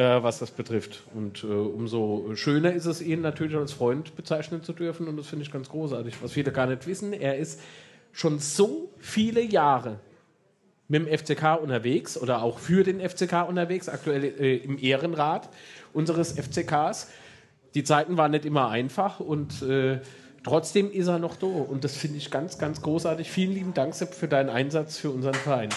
was 0.00 0.40
das 0.40 0.50
betrifft. 0.50 1.04
Und 1.14 1.44
äh, 1.44 1.46
umso 1.46 2.34
schöner 2.34 2.72
ist 2.72 2.86
es, 2.86 3.00
ihn 3.00 3.20
natürlich 3.20 3.56
als 3.56 3.72
Freund 3.72 4.16
bezeichnen 4.16 4.62
zu 4.62 4.72
dürfen 4.72 5.06
und 5.08 5.16
das 5.16 5.28
finde 5.28 5.44
ich 5.44 5.52
ganz 5.52 5.68
großartig. 5.68 6.22
Was 6.22 6.32
viele 6.32 6.52
gar 6.52 6.66
nicht 6.66 6.86
wissen, 6.86 7.12
er 7.12 7.38
ist 7.38 7.60
schon 8.12 8.38
so 8.38 8.90
viele 8.98 9.42
Jahre 9.42 9.98
mit 10.88 11.06
dem 11.06 11.18
FCK 11.18 11.60
unterwegs 11.62 12.18
oder 12.18 12.42
auch 12.42 12.58
für 12.58 12.82
den 12.82 13.00
FCK 13.00 13.48
unterwegs, 13.48 13.88
aktuell 13.88 14.24
äh, 14.24 14.56
im 14.56 14.78
Ehrenrat 14.78 15.48
unseres 15.92 16.32
FCKs. 16.32 17.08
Die 17.74 17.84
Zeiten 17.84 18.16
waren 18.16 18.32
nicht 18.32 18.44
immer 18.44 18.68
einfach 18.68 19.20
und 19.20 19.62
äh, 19.62 20.00
trotzdem 20.44 20.90
ist 20.90 21.08
er 21.08 21.18
noch 21.18 21.36
da. 21.36 21.46
Und 21.46 21.84
das 21.84 21.96
finde 21.96 22.18
ich 22.18 22.30
ganz, 22.30 22.58
ganz 22.58 22.82
großartig. 22.82 23.30
Vielen 23.30 23.52
lieben 23.52 23.74
Dank, 23.74 23.94
Sepp, 23.94 24.14
für 24.14 24.28
deinen 24.28 24.50
Einsatz 24.50 24.98
für 24.98 25.10
unseren 25.10 25.34
Verein. 25.34 25.70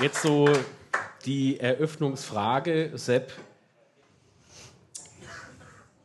Jetzt 0.00 0.22
so 0.22 0.48
die 1.24 1.58
Eröffnungsfrage, 1.58 2.92
Sepp. 2.94 3.32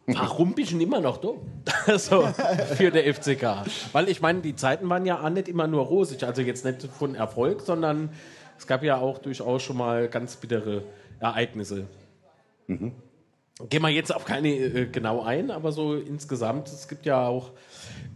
Warum 0.07 0.53
bist 0.53 0.72
du 0.72 0.80
immer 0.80 0.99
noch 0.99 1.18
da? 1.18 1.30
Also 1.86 2.24
für 2.76 2.91
der 2.91 3.14
FCK. 3.14 3.65
Weil 3.91 4.10
ich 4.10 4.20
meine, 4.22 4.41
die 4.41 4.56
Zeiten 4.56 4.90
waren 4.90 5.06
ja 5.06 5.22
auch 5.22 5.30
nicht 5.30 5.48
immer 5.48 5.68
nur 5.68 5.86
rosig. 5.86 6.24
Also 6.24 6.41
jetzt 6.41 6.65
nicht 6.65 6.84
von 6.84 7.14
Erfolg, 7.15 7.61
sondern 7.61 8.10
es 8.57 8.65
gab 8.65 8.84
ja 8.84 8.98
auch 8.98 9.20
durchaus 9.20 9.61
schon 9.61 9.78
mal 9.78 10.07
ganz 10.07 10.38
bittere 10.38 10.84
Ereignisse. 11.20 11.88
Gehen 13.70 13.84
wir 13.84 13.90
jetzt 13.90 14.14
auf 14.14 14.26
keine 14.26 14.50
äh, 14.50 14.88
genau 14.88 15.22
ein, 15.22 15.52
aber 15.52 15.72
so 15.72 15.96
insgesamt, 15.96 16.70
es 16.70 16.88
gibt 16.88 17.06
ja 17.06 17.28
auch 17.28 17.52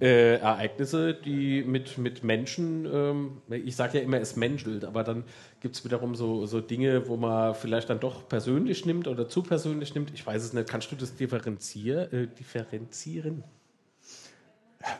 äh, 0.01 0.37
Ereignisse, 0.37 1.13
die 1.13 1.63
mit, 1.63 1.99
mit 1.99 2.23
Menschen, 2.23 2.87
ähm, 2.91 3.41
ich 3.49 3.75
sage 3.75 3.99
ja 3.99 4.03
immer, 4.03 4.19
es 4.19 4.35
menschelt, 4.35 4.83
aber 4.83 5.03
dann 5.03 5.25
gibt 5.59 5.75
es 5.75 5.85
wiederum 5.85 6.15
so, 6.15 6.47
so 6.47 6.59
Dinge, 6.59 7.07
wo 7.07 7.17
man 7.17 7.53
vielleicht 7.53 7.91
dann 7.91 7.99
doch 7.99 8.27
persönlich 8.27 8.87
nimmt 8.87 9.07
oder 9.07 9.29
zu 9.29 9.43
persönlich 9.43 9.93
nimmt. 9.93 10.11
Ich 10.11 10.25
weiß 10.25 10.43
es 10.43 10.53
nicht. 10.53 10.67
Kannst 10.69 10.91
du 10.91 10.95
das 10.95 11.15
differenzier, 11.15 12.11
äh, 12.11 12.25
differenzieren? 12.27 13.43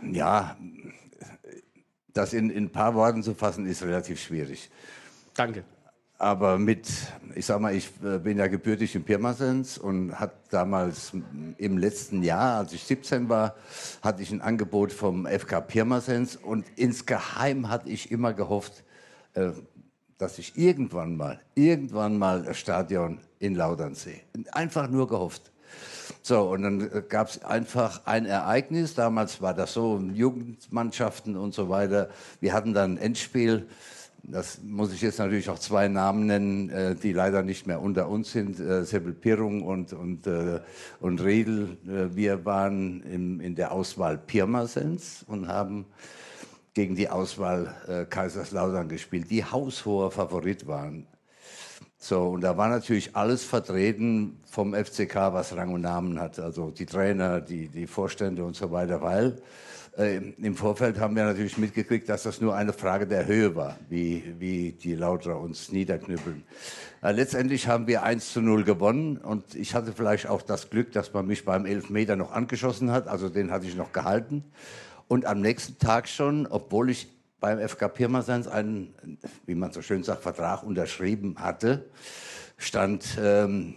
Ja, 0.04 0.56
das 2.14 2.34
in, 2.34 2.52
in 2.52 2.66
ein 2.66 2.72
paar 2.72 2.94
Worten 2.94 3.24
zu 3.24 3.34
fassen, 3.34 3.66
ist 3.66 3.82
relativ 3.82 4.22
schwierig. 4.22 4.70
Danke. 5.34 5.64
Aber 6.20 6.58
mit, 6.58 6.88
ich 7.36 7.46
sag 7.46 7.60
mal, 7.62 7.76
ich 7.76 7.92
äh, 8.04 8.18
bin 8.18 8.40
ja 8.40 8.48
gebürtig 8.48 8.96
in 8.96 9.04
Pirmasens 9.04 9.78
und 9.78 10.20
hat 10.20 10.34
damals 10.50 11.14
im 11.58 11.78
letzten 11.78 12.24
Jahr, 12.24 12.58
als 12.58 12.74
ich 12.74 12.84
17 12.84 13.30
war, 13.30 13.56
hatte 14.02 14.24
ich 14.24 14.32
ein 14.32 14.42
Angebot 14.42 14.92
vom 14.92 15.28
FK 15.28 15.62
Pirmasens 15.62 16.36
und 16.36 16.66
insgeheim 16.76 17.70
hatte 17.70 17.90
ich 17.90 18.10
immer 18.10 18.34
gehofft, 18.34 18.84
äh, 19.34 19.52
dass 20.18 20.40
ich 20.40 20.58
irgendwann 20.58 21.16
mal, 21.16 21.40
irgendwann 21.54 22.18
mal 22.18 22.42
das 22.42 22.58
Stadion 22.58 23.20
in 23.38 23.54
Laudern 23.54 23.94
sehe. 23.94 24.22
Einfach 24.54 24.90
nur 24.90 25.08
gehofft. 25.08 25.52
So, 26.24 26.50
und 26.50 26.64
dann 26.64 27.04
gab 27.10 27.30
es 27.30 27.44
einfach 27.44 28.02
ein 28.06 28.26
Ereignis. 28.26 28.96
Damals 28.96 29.40
war 29.42 29.54
das 29.54 29.74
so, 29.74 30.00
Jugendmannschaften 30.00 31.38
und 31.38 31.54
so 31.54 31.70
weiter. 31.70 32.10
Wir 32.40 32.54
hatten 32.54 32.74
dann 32.74 32.94
ein 32.94 32.98
Endspiel. 32.98 33.68
Das 34.30 34.60
muss 34.62 34.92
ich 34.92 35.02
jetzt 35.02 35.20
natürlich 35.20 35.50
auch 35.50 35.58
zwei 35.58 35.88
Namen 35.88 36.26
nennen, 36.26 36.70
äh, 36.70 36.96
die 36.96 37.14
leider 37.14 37.44
nicht 37.44 37.66
mehr 37.66 37.82
unter 37.82 38.10
uns 38.10 38.34
sind. 38.34 38.60
Äh, 38.60 38.84
Seppel 38.84 39.14
Pirrung 39.14 39.62
und, 39.62 39.94
und, 39.94 40.28
äh, 40.28 40.60
und 41.00 41.24
Riedel. 41.24 41.78
Äh, 41.88 42.14
wir 42.14 42.44
waren 42.44 43.02
im, 43.04 43.40
in 43.40 43.56
der 43.56 43.72
Auswahl 43.72 44.18
Pirmasens 44.18 45.24
und 45.28 45.48
haben 45.48 45.86
gegen 46.74 46.96
die 46.96 47.10
Auswahl 47.10 48.06
Kaiserslautern 48.12 48.88
gespielt, 48.88 49.32
die 49.32 49.44
haushoher 49.44 50.12
Favorit 50.12 50.68
waren. 50.68 51.08
So, 51.98 52.28
und 52.28 52.42
da 52.42 52.56
war 52.56 52.70
natürlich 52.70 53.16
alles 53.16 53.44
vertreten 53.44 54.40
vom 54.46 54.76
FCK, 54.76 55.16
was 55.34 55.56
Rang 55.56 55.74
und 55.74 55.82
Namen 55.82 56.20
hat. 56.20 56.38
Also 56.38 56.70
die 56.70 56.86
Trainer, 56.86 57.42
die, 57.42 57.68
die 57.70 57.88
Vorstände 57.88 58.46
und 58.46 58.56
so 58.56 58.72
weiter, 58.72 59.02
weil 59.02 59.42
äh, 59.98 60.18
im 60.18 60.56
Vorfeld 60.56 61.00
haben 61.00 61.16
wir 61.16 61.26
natürlich 61.26 61.58
mitgekriegt, 61.58 62.08
dass 62.08 62.24
das 62.24 62.40
nur 62.40 62.56
eine 62.56 62.72
Frage 62.72 63.08
der 63.08 63.26
Höhe 63.26 63.56
war, 63.56 63.78
wie, 63.90 64.24
wie 64.38 64.74
die 64.74 64.96
Lauterer 64.96 65.40
uns 65.40 65.72
niederknüppeln. 65.72 66.44
Äh, 67.02 67.12
letztendlich 67.14 67.68
haben 67.68 67.88
wir 67.88 68.04
1 68.04 68.34
zu 68.34 68.42
0 68.42 68.64
gewonnen 68.64 69.18
und 69.18 69.56
ich 69.56 69.74
hatte 69.74 69.94
vielleicht 69.94 70.28
auch 70.28 70.42
das 70.42 70.70
Glück, 70.70 70.92
dass 70.92 71.14
man 71.14 71.26
mich 71.26 71.46
beim 71.46 71.66
Elfmeter 71.66 72.16
noch 72.16 72.32
angeschossen 72.32 72.92
hat, 72.92 73.08
also 73.08 73.30
den 73.30 73.52
hatte 73.52 73.66
ich 73.66 73.76
noch 73.76 73.92
gehalten. 73.92 74.44
Und 75.08 75.26
am 75.26 75.42
nächsten 75.42 75.78
Tag 75.80 76.08
schon, 76.08 76.48
obwohl 76.48 76.90
ich 76.90 77.08
beim 77.40 77.60
FK 77.60 77.88
Pirmasens 77.88 78.48
einen, 78.48 78.94
wie 79.46 79.56
man 79.56 79.72
so 79.72 79.82
schön 79.82 80.04
sagt, 80.04 80.22
Vertrag 80.22 80.64
unterschrieben 80.64 81.36
hatte, 81.40 81.86
stand 82.58 83.18
ähm, 83.20 83.76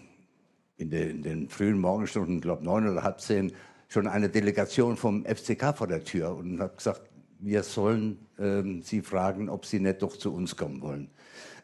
in, 0.77 0.91
den, 0.91 1.11
in 1.11 1.23
den 1.23 1.49
frühen 1.49 1.79
Morgenstunden, 1.79 2.41
glaube 2.41 2.65
neun 2.65 2.89
oder 2.89 3.03
halb 3.03 3.21
zehn, 3.21 3.53
schon 3.91 4.07
eine 4.07 4.29
Delegation 4.29 4.97
vom 4.97 5.25
FCK 5.25 5.77
vor 5.77 5.89
der 5.89 6.05
Tür 6.05 6.37
und 6.37 6.61
habe 6.61 6.77
gesagt, 6.77 7.03
wir 7.41 7.63
sollen 7.65 8.19
ähm, 8.39 8.83
Sie 8.83 9.03
fragen, 9.03 9.49
ob 9.49 9.67
Sie 9.67 9.81
nicht 9.81 10.01
doch 10.03 10.17
zu 10.17 10.33
uns 10.33 10.57
kommen 10.57 10.81
wollen. 10.81 11.11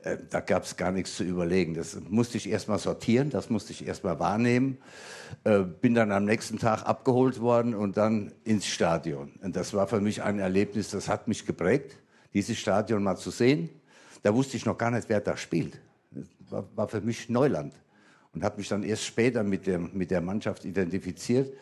Äh, 0.02 0.16
da 0.28 0.40
gab 0.40 0.64
es 0.64 0.76
gar 0.76 0.90
nichts 0.90 1.16
zu 1.16 1.22
überlegen. 1.22 1.74
Das 1.74 1.96
musste 2.08 2.36
ich 2.36 2.48
erstmal 2.48 2.80
sortieren, 2.80 3.30
das 3.30 3.48
musste 3.48 3.72
ich 3.72 3.86
erstmal 3.86 4.18
wahrnehmen. 4.18 4.78
Äh, 5.44 5.60
bin 5.60 5.94
dann 5.94 6.10
am 6.10 6.24
nächsten 6.24 6.58
Tag 6.58 6.82
abgeholt 6.82 7.40
worden 7.40 7.74
und 7.74 7.96
dann 7.96 8.32
ins 8.42 8.66
Stadion. 8.66 9.32
Und 9.42 9.54
das 9.54 9.72
war 9.72 9.86
für 9.86 10.00
mich 10.00 10.22
ein 10.22 10.40
Erlebnis, 10.40 10.90
das 10.90 11.08
hat 11.08 11.28
mich 11.28 11.46
geprägt, 11.46 11.96
dieses 12.34 12.58
Stadion 12.58 13.04
mal 13.04 13.16
zu 13.16 13.30
sehen. 13.30 13.70
Da 14.24 14.34
wusste 14.34 14.56
ich 14.56 14.66
noch 14.66 14.78
gar 14.78 14.90
nicht, 14.90 15.08
wer 15.08 15.20
da 15.20 15.36
spielt. 15.36 15.78
Das 16.10 16.26
war, 16.50 16.64
war 16.74 16.88
für 16.88 17.00
mich 17.00 17.28
Neuland 17.28 17.72
und 18.34 18.42
habe 18.42 18.58
mich 18.58 18.68
dann 18.68 18.82
erst 18.82 19.04
später 19.04 19.44
mit 19.44 19.68
der, 19.68 19.78
mit 19.78 20.10
der 20.10 20.20
Mannschaft 20.20 20.64
identifiziert. 20.64 21.52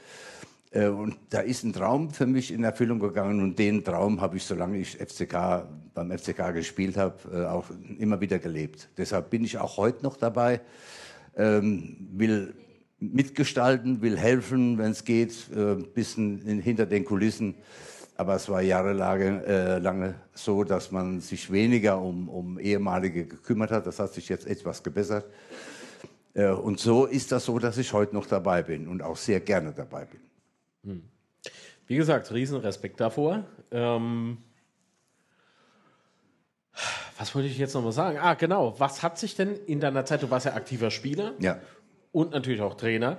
Äh, 0.75 0.89
Und 0.89 1.17
da 1.31 1.41
ist 1.41 1.63
ein 1.65 1.73
Traum 1.73 2.11
für 2.11 2.27
mich 2.27 2.53
in 2.53 2.65
Erfüllung 2.65 2.99
gegangen 2.99 3.41
und 3.41 3.59
den 3.59 3.85
Traum 3.85 4.21
habe 4.21 4.37
ich, 4.37 4.45
solange 4.45 4.79
ich 4.79 4.97
FCK, 4.97 5.67
beim 5.95 6.11
FCK 6.11 6.53
gespielt 6.53 6.97
habe, 6.97 7.17
äh, 7.33 7.47
auch 7.47 7.67
immer 7.99 8.21
wieder 8.21 8.39
gelebt. 8.39 8.89
Deshalb 8.99 9.31
bin 9.31 9.45
ich 9.45 9.59
auch 9.59 9.77
heute 9.77 10.03
noch 10.03 10.17
dabei, 10.17 10.61
ähm, 11.37 11.97
will 12.13 12.55
mitgestalten, 12.99 14.03
will 14.03 14.19
helfen, 14.19 14.79
wenn 14.79 14.91
es 14.91 15.05
geht, 15.05 15.49
ein 15.55 15.81
äh, 15.81 15.87
bisschen 15.87 16.43
in, 16.47 16.61
hinter 16.61 16.87
den 16.87 17.05
Kulissen. 17.05 17.55
Aber 18.17 18.37
es 18.37 18.49
war 18.49 18.63
jahrelang 18.63 20.15
so, 20.35 20.63
dass 20.63 20.93
man 20.93 21.21
sich 21.21 21.51
weniger 21.51 22.01
um, 22.01 22.29
um 22.29 22.61
ehemalige 22.61 23.27
gekümmert 23.27 23.73
hat. 23.73 23.89
Das 23.89 23.99
hat 23.99 24.15
sich 24.15 24.29
jetzt 24.29 24.47
etwas 24.47 24.85
gebessert. 24.85 25.25
Und 26.33 26.79
so 26.79 27.07
ist 27.07 27.33
das 27.33 27.45
so, 27.45 27.59
dass 27.59 27.77
ich 27.77 27.93
heute 27.93 28.15
noch 28.15 28.27
dabei 28.27 28.63
bin 28.63 28.87
und 28.87 29.03
auch 29.03 29.17
sehr 29.17 29.41
gerne 29.41 29.73
dabei 29.73 30.05
bin. 30.05 30.24
Wie 31.87 31.97
gesagt, 31.97 32.33
riesen 32.33 32.59
Respekt 32.59 33.01
davor. 33.01 33.45
Ähm, 33.71 34.39
was 37.19 37.35
wollte 37.35 37.49
ich 37.49 37.59
jetzt 37.59 37.75
noch 37.75 37.83
mal 37.83 37.93
sagen? 37.93 38.19
Ah, 38.21 38.35
genau. 38.35 38.79
Was 38.81 39.03
hat 39.03 39.19
sich 39.19 39.37
denn 39.37 39.55
in 39.67 39.81
deiner 39.81 40.05
Zeit, 40.05 40.23
du 40.23 40.31
warst 40.31 40.47
ja 40.47 40.55
aktiver 40.55 40.91
Spieler 40.91 41.35
Ja. 41.39 41.61
und 42.11 42.33
natürlich 42.33 42.61
auch 42.61 42.75
Trainer. 42.75 43.19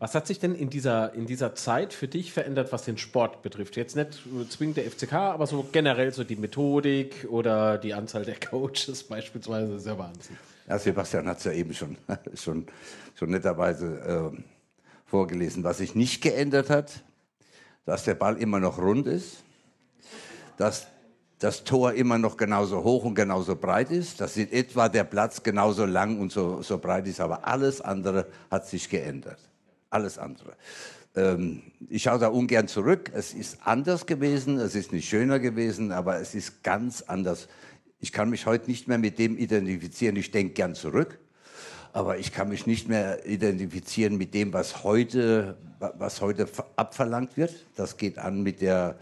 Was 0.00 0.14
hat 0.16 0.26
sich 0.26 0.40
denn 0.40 0.54
in 0.54 0.68
dieser, 0.70 1.12
in 1.14 1.26
dieser 1.26 1.54
Zeit 1.54 1.92
für 1.92 2.08
dich 2.08 2.32
verändert, 2.32 2.72
was 2.72 2.84
den 2.84 2.98
Sport 2.98 3.42
betrifft? 3.42 3.76
Jetzt 3.76 3.94
nicht 3.94 4.18
zwingend 4.50 4.78
der 4.78 4.90
FCK, 4.90 5.12
aber 5.12 5.46
so 5.46 5.64
generell 5.70 6.12
so 6.12 6.24
die 6.24 6.36
Methodik 6.36 7.26
oder 7.30 7.78
die 7.78 7.94
Anzahl 7.94 8.24
der 8.24 8.40
Coaches 8.40 9.04
beispielsweise, 9.08 9.72
das 9.72 9.82
ist 9.82 9.86
ja 9.86 9.98
Wahnsinn. 9.98 10.36
Ja, 10.68 10.78
Sebastian 10.78 11.28
hat 11.28 11.38
es 11.38 11.44
ja 11.44 11.52
eben 11.52 11.72
schon, 11.72 11.96
schon, 12.34 12.66
schon 13.14 13.30
netterweise 13.30 14.00
ähm, 14.34 14.44
vorgelesen. 15.04 15.62
Was 15.62 15.78
sich 15.78 15.94
nicht 15.94 16.20
geändert 16.20 16.68
hat, 16.70 17.04
dass 17.86 18.04
der 18.04 18.14
Ball 18.14 18.36
immer 18.36 18.60
noch 18.60 18.78
rund 18.78 19.06
ist, 19.06 19.44
dass 20.58 20.88
das 21.38 21.64
Tor 21.64 21.92
immer 21.92 22.18
noch 22.18 22.36
genauso 22.36 22.82
hoch 22.82 23.04
und 23.04 23.14
genauso 23.14 23.56
breit 23.56 23.90
ist, 23.90 24.20
dass 24.20 24.36
in 24.36 24.50
etwa 24.52 24.88
der 24.88 25.04
Platz 25.04 25.42
genauso 25.42 25.84
lang 25.84 26.18
und 26.18 26.32
so, 26.32 26.62
so 26.62 26.78
breit 26.78 27.06
ist, 27.06 27.20
aber 27.20 27.46
alles 27.46 27.80
andere 27.80 28.26
hat 28.50 28.66
sich 28.66 28.88
geändert. 28.88 29.38
Alles 29.90 30.18
andere. 30.18 30.56
Ähm, 31.14 31.62
ich 31.88 32.02
schaue 32.02 32.18
da 32.18 32.28
ungern 32.28 32.68
zurück. 32.68 33.10
Es 33.14 33.34
ist 33.34 33.58
anders 33.64 34.06
gewesen, 34.06 34.58
es 34.58 34.74
ist 34.74 34.92
nicht 34.92 35.08
schöner 35.08 35.38
gewesen, 35.38 35.92
aber 35.92 36.20
es 36.20 36.34
ist 36.34 36.62
ganz 36.62 37.02
anders. 37.02 37.48
Ich 38.00 38.12
kann 38.12 38.30
mich 38.30 38.46
heute 38.46 38.70
nicht 38.70 38.88
mehr 38.88 38.98
mit 38.98 39.18
dem 39.18 39.36
identifizieren. 39.38 40.16
Ich 40.16 40.30
denke 40.30 40.54
gern 40.54 40.74
zurück, 40.74 41.18
aber 41.96 42.18
ich 42.18 42.30
kann 42.30 42.50
mich 42.50 42.66
nicht 42.66 42.90
mehr 42.90 43.24
identifizieren 43.24 44.18
mit 44.18 44.34
dem, 44.34 44.52
was 44.52 44.84
heute, 44.84 45.56
was 45.78 46.20
heute 46.20 46.46
abverlangt 46.76 47.38
wird. 47.38 47.54
Das 47.74 47.96
geht 47.96 48.18
an 48.18 48.42
mit 48.42 48.60
der 48.60 48.96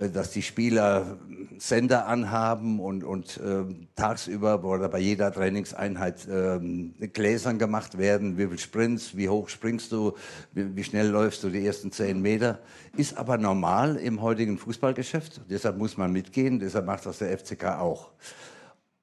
äh, 0.00 0.08
dass 0.08 0.30
die 0.30 0.40
Spieler 0.40 1.18
Sender 1.58 2.06
anhaben 2.06 2.80
und, 2.80 3.04
und 3.04 3.36
äh, 3.36 3.64
tagsüber 3.94 4.64
oder 4.64 4.88
bei 4.88 5.00
jeder 5.00 5.30
Trainingseinheit 5.34 6.26
äh, 6.26 7.06
Gläsern 7.08 7.58
gemacht 7.58 7.98
werden, 7.98 8.38
wie 8.38 8.46
viel 8.46 8.58
Sprints, 8.58 9.14
wie 9.14 9.28
hoch 9.28 9.50
springst 9.50 9.92
du, 9.92 10.14
wie, 10.54 10.74
wie, 10.74 10.82
schnell 10.82 11.08
läufst 11.08 11.44
du 11.44 11.50
die 11.50 11.66
ersten 11.66 11.92
zehn 11.92 12.22
Meter. 12.22 12.58
Ist 12.96 13.18
aber 13.18 13.36
normal 13.36 13.96
im 13.96 14.22
heutigen 14.22 14.56
Fußballgeschäft. 14.56 15.42
Deshalb 15.50 15.76
muss 15.76 15.98
man 15.98 16.10
mitgehen, 16.10 16.58
deshalb 16.58 16.86
macht 16.86 17.04
das 17.04 17.18
der 17.18 17.36
FCK 17.36 17.64
auch. 17.78 18.12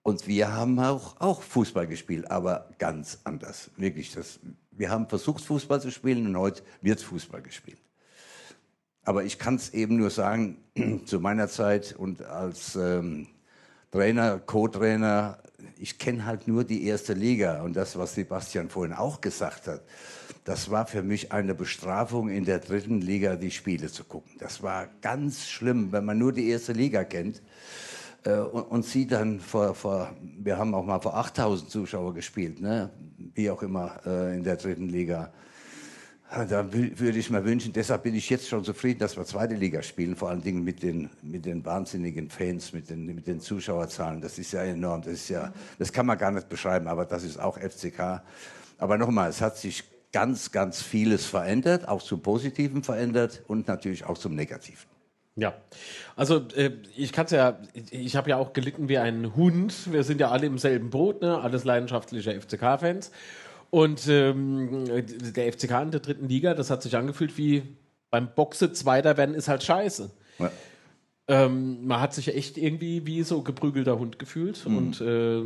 Und 0.03 0.27
wir 0.27 0.51
haben 0.51 0.79
auch, 0.79 1.19
auch 1.19 1.41
Fußball 1.41 1.87
gespielt, 1.87 2.29
aber 2.31 2.69
ganz 2.79 3.19
anders. 3.23 3.69
Wirklich, 3.77 4.13
das, 4.13 4.39
wir 4.71 4.89
haben 4.89 5.07
versucht, 5.07 5.43
Fußball 5.43 5.79
zu 5.81 5.91
spielen 5.91 6.27
und 6.27 6.37
heute 6.37 6.63
wird 6.81 7.01
Fußball 7.01 7.41
gespielt. 7.41 7.77
Aber 9.03 9.23
ich 9.23 9.37
kann 9.37 9.55
es 9.55 9.73
eben 9.73 9.97
nur 9.97 10.09
sagen, 10.09 10.57
zu 11.05 11.19
meiner 11.19 11.47
Zeit 11.47 11.95
und 11.97 12.23
als 12.23 12.75
ähm, 12.75 13.27
Trainer, 13.91 14.39
Co-Trainer, 14.39 15.37
ich 15.77 15.97
kenne 15.97 16.25
halt 16.25 16.47
nur 16.47 16.63
die 16.63 16.85
erste 16.85 17.13
Liga. 17.13 17.61
Und 17.61 17.75
das, 17.75 17.97
was 17.97 18.15
Sebastian 18.15 18.69
vorhin 18.69 18.93
auch 18.93 19.21
gesagt 19.21 19.67
hat, 19.67 19.81
das 20.43 20.71
war 20.71 20.87
für 20.87 21.03
mich 21.03 21.31
eine 21.31 21.53
Bestrafung, 21.53 22.29
in 22.29 22.45
der 22.45 22.59
dritten 22.59 23.01
Liga 23.01 23.35
die 23.35 23.51
Spiele 23.51 23.91
zu 23.91 24.03
gucken. 24.03 24.31
Das 24.39 24.63
war 24.63 24.87
ganz 25.01 25.47
schlimm, 25.47 25.91
wenn 25.91 26.05
man 26.05 26.17
nur 26.17 26.33
die 26.33 26.49
erste 26.49 26.73
Liga 26.73 27.03
kennt. 27.03 27.41
Äh, 28.23 28.37
und, 28.37 28.63
und 28.63 28.85
sieht 28.85 29.11
dann 29.11 29.39
vor, 29.39 29.73
vor, 29.73 30.11
wir 30.21 30.57
haben 30.57 30.73
auch 30.73 30.85
mal 30.85 30.99
vor 30.99 31.15
8000 31.15 31.69
Zuschauer 31.69 32.13
gespielt, 32.13 32.61
ne? 32.61 32.89
wie 33.33 33.49
auch 33.49 33.63
immer 33.63 33.99
äh, 34.05 34.35
in 34.35 34.43
der 34.43 34.57
dritten 34.57 34.89
Liga. 34.89 35.31
Da 36.47 36.71
würde 36.71 37.19
ich 37.19 37.29
mir 37.29 37.43
wünschen, 37.43 37.73
deshalb 37.73 38.03
bin 38.03 38.15
ich 38.15 38.29
jetzt 38.29 38.47
schon 38.47 38.63
zufrieden, 38.63 38.99
dass 38.99 39.17
wir 39.17 39.25
zweite 39.25 39.55
Liga 39.55 39.83
spielen, 39.83 40.15
vor 40.15 40.29
allen 40.29 40.41
Dingen 40.41 40.63
mit 40.63 40.81
den, 40.81 41.09
mit 41.21 41.45
den 41.45 41.65
wahnsinnigen 41.65 42.29
Fans, 42.29 42.71
mit 42.71 42.89
den, 42.89 43.05
mit 43.05 43.27
den 43.27 43.41
Zuschauerzahlen. 43.41 44.21
Das 44.21 44.39
ist 44.39 44.53
ja 44.53 44.63
enorm. 44.63 45.01
Das, 45.01 45.13
ist 45.13 45.29
ja, 45.29 45.51
das 45.77 45.91
kann 45.91 46.05
man 46.05 46.17
gar 46.17 46.31
nicht 46.31 46.47
beschreiben, 46.47 46.87
aber 46.87 47.03
das 47.03 47.25
ist 47.25 47.37
auch 47.37 47.57
FCK. 47.57 48.21
Aber 48.77 48.97
nochmal, 48.97 49.29
es 49.29 49.41
hat 49.41 49.57
sich 49.57 49.83
ganz, 50.13 50.51
ganz 50.51 50.81
vieles 50.81 51.25
verändert, 51.25 51.89
auch 51.89 52.01
zum 52.01 52.21
Positiven 52.21 52.81
verändert 52.81 53.43
und 53.47 53.67
natürlich 53.67 54.05
auch 54.05 54.17
zum 54.17 54.33
Negativen. 54.33 54.90
Ja, 55.41 55.55
also 56.15 56.37
äh, 56.55 56.69
ich 56.95 57.11
kann 57.11 57.25
es 57.25 57.31
ja, 57.31 57.57
ich 57.89 58.15
habe 58.15 58.29
ja 58.29 58.37
auch 58.37 58.53
gelitten 58.53 58.89
wie 58.89 58.99
ein 58.99 59.35
Hund. 59.35 59.91
Wir 59.91 60.03
sind 60.03 60.21
ja 60.21 60.29
alle 60.29 60.45
im 60.45 60.59
selben 60.59 60.91
Boot, 60.91 61.23
ne? 61.23 61.39
alles 61.39 61.63
leidenschaftliche 61.63 62.39
FCK-Fans. 62.39 63.11
Und 63.71 64.07
ähm, 64.07 64.85
der 65.35 65.51
FCK 65.51 65.81
in 65.81 65.89
der 65.89 65.99
dritten 65.99 66.27
Liga, 66.27 66.53
das 66.53 66.69
hat 66.69 66.83
sich 66.83 66.95
angefühlt 66.95 67.39
wie 67.39 67.63
beim 68.11 68.35
Boxe 68.35 68.71
Zweiter 68.71 69.17
werden 69.17 69.33
ist 69.33 69.47
halt 69.47 69.63
scheiße. 69.63 70.11
Ja. 70.37 70.51
Ähm, 71.27 71.87
man 71.87 72.01
hat 72.01 72.13
sich 72.13 72.35
echt 72.35 72.59
irgendwie 72.59 73.07
wie 73.07 73.23
so 73.23 73.41
geprügelter 73.41 73.97
Hund 73.97 74.19
gefühlt 74.19 74.63
mhm. 74.67 74.77
und 74.77 75.01
äh, 75.01 75.41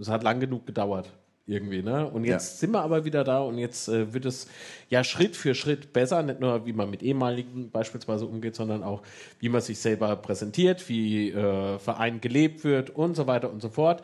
es 0.00 0.08
hat 0.08 0.22
lang 0.22 0.40
genug 0.40 0.64
gedauert 0.64 1.12
irgendwie, 1.46 1.82
ne? 1.82 2.08
Und 2.08 2.24
jetzt 2.24 2.54
ja. 2.54 2.58
sind 2.58 2.72
wir 2.72 2.82
aber 2.82 3.04
wieder 3.04 3.22
da 3.22 3.40
und 3.40 3.58
jetzt 3.58 3.88
äh, 3.88 4.12
wird 4.12 4.24
es 4.24 4.48
ja 4.90 5.04
Schritt 5.04 5.36
für 5.36 5.54
Schritt 5.54 5.92
besser, 5.92 6.22
nicht 6.22 6.40
nur 6.40 6.66
wie 6.66 6.72
man 6.72 6.90
mit 6.90 7.02
ehemaligen 7.02 7.70
beispielsweise 7.70 8.26
umgeht, 8.26 8.56
sondern 8.56 8.82
auch 8.82 9.02
wie 9.38 9.48
man 9.48 9.60
sich 9.60 9.78
selber 9.78 10.16
präsentiert, 10.16 10.88
wie 10.88 11.30
äh, 11.30 11.78
Verein 11.78 12.20
gelebt 12.20 12.64
wird 12.64 12.90
und 12.90 13.14
so 13.14 13.26
weiter 13.28 13.52
und 13.52 13.62
so 13.62 13.68
fort. 13.68 14.02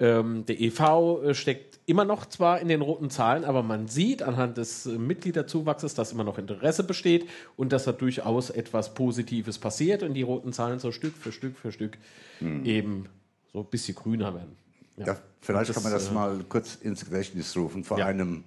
Ähm, 0.00 0.46
der 0.46 0.60
EV 0.60 1.22
äh, 1.22 1.34
steckt 1.34 1.78
immer 1.86 2.04
noch 2.04 2.26
zwar 2.26 2.60
in 2.60 2.68
den 2.68 2.80
roten 2.80 3.10
Zahlen, 3.10 3.44
aber 3.44 3.62
man 3.62 3.86
sieht 3.86 4.22
anhand 4.22 4.56
des 4.56 4.86
äh, 4.86 4.98
Mitgliederzuwachses, 4.98 5.94
dass 5.94 6.10
immer 6.10 6.24
noch 6.24 6.38
Interesse 6.38 6.82
besteht 6.82 7.28
und 7.56 7.72
dass 7.72 7.84
da 7.84 7.92
durchaus 7.92 8.50
etwas 8.50 8.94
Positives 8.94 9.58
passiert 9.58 10.02
und 10.02 10.14
die 10.14 10.22
roten 10.22 10.52
Zahlen 10.52 10.80
so 10.80 10.90
Stück 10.90 11.16
für 11.16 11.30
Stück 11.30 11.56
für 11.56 11.70
Stück 11.70 11.98
hm. 12.38 12.64
eben 12.64 13.06
so 13.52 13.60
ein 13.60 13.66
bisschen 13.66 13.94
grüner 13.94 14.34
werden. 14.34 14.56
Ja. 14.96 15.06
Ja, 15.06 15.18
vielleicht 15.40 15.74
kann 15.74 15.82
man 15.82 15.92
das 15.92 16.08
äh, 16.08 16.12
mal 16.12 16.44
kurz 16.48 16.76
ins 16.76 17.04
Gedächtnis 17.04 17.56
rufen. 17.56 17.84
Vor, 17.84 17.98
ja. 17.98 18.06
einem, 18.06 18.44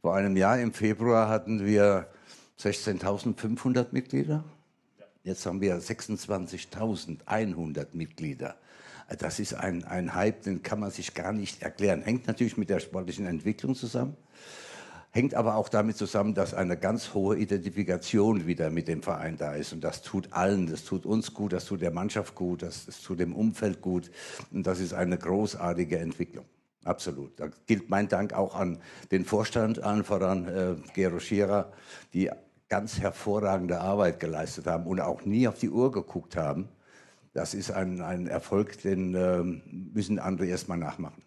vor 0.00 0.14
einem 0.14 0.36
Jahr 0.36 0.58
im 0.58 0.72
Februar 0.72 1.28
hatten 1.28 1.64
wir 1.64 2.08
16.500 2.58 3.86
Mitglieder. 3.92 4.44
Jetzt 5.22 5.46
haben 5.46 5.60
wir 5.60 5.80
26.100 5.80 7.86
Mitglieder. 7.92 8.56
Das 9.18 9.40
ist 9.40 9.54
ein, 9.54 9.84
ein 9.84 10.14
Hype, 10.14 10.42
den 10.42 10.62
kann 10.62 10.80
man 10.80 10.90
sich 10.90 11.14
gar 11.14 11.32
nicht 11.32 11.62
erklären. 11.62 12.02
Hängt 12.02 12.26
natürlich 12.26 12.56
mit 12.56 12.70
der 12.70 12.80
sportlichen 12.80 13.26
Entwicklung 13.26 13.74
zusammen, 13.74 14.16
hängt 15.10 15.34
aber 15.34 15.56
auch 15.56 15.68
damit 15.68 15.96
zusammen, 15.96 16.34
dass 16.34 16.54
eine 16.54 16.76
ganz 16.76 17.14
hohe 17.14 17.36
Identifikation 17.36 18.46
wieder 18.46 18.70
mit 18.70 18.88
dem 18.88 19.02
Verein 19.02 19.36
da 19.36 19.54
ist. 19.54 19.72
Und 19.72 19.82
das 19.82 20.02
tut 20.02 20.32
allen, 20.32 20.66
das 20.66 20.84
tut 20.84 21.06
uns 21.06 21.34
gut, 21.34 21.52
das 21.52 21.64
tut 21.64 21.82
der 21.82 21.90
Mannschaft 21.90 22.34
gut, 22.34 22.62
das, 22.62 22.86
das 22.86 23.00
tut 23.00 23.20
dem 23.20 23.34
Umfeld 23.34 23.80
gut. 23.80 24.10
Und 24.52 24.66
das 24.66 24.80
ist 24.80 24.92
eine 24.92 25.18
großartige 25.18 25.98
Entwicklung. 25.98 26.44
Absolut. 26.84 27.38
Da 27.38 27.48
gilt 27.66 27.90
mein 27.90 28.08
Dank 28.08 28.32
auch 28.32 28.54
an 28.54 28.78
den 29.10 29.24
Vorstand, 29.24 29.82
allen 29.82 30.04
voran 30.04 30.48
äh, 30.48 30.76
Gero 30.94 31.18
Schierer, 31.18 31.72
die 32.14 32.30
ganz 32.68 33.00
hervorragende 33.00 33.80
Arbeit 33.80 34.20
geleistet 34.20 34.66
haben 34.66 34.86
und 34.86 35.00
auch 35.00 35.24
nie 35.24 35.46
auf 35.48 35.58
die 35.58 35.70
Uhr 35.70 35.90
geguckt 35.92 36.36
haben 36.36 36.68
das 37.32 37.54
ist 37.54 37.70
ein, 37.70 38.00
ein 38.00 38.26
Erfolg, 38.26 38.80
den 38.82 39.14
äh, 39.14 39.42
müssen 39.42 40.18
andere 40.18 40.46
erstmal 40.46 40.78
nachmachen. 40.78 41.22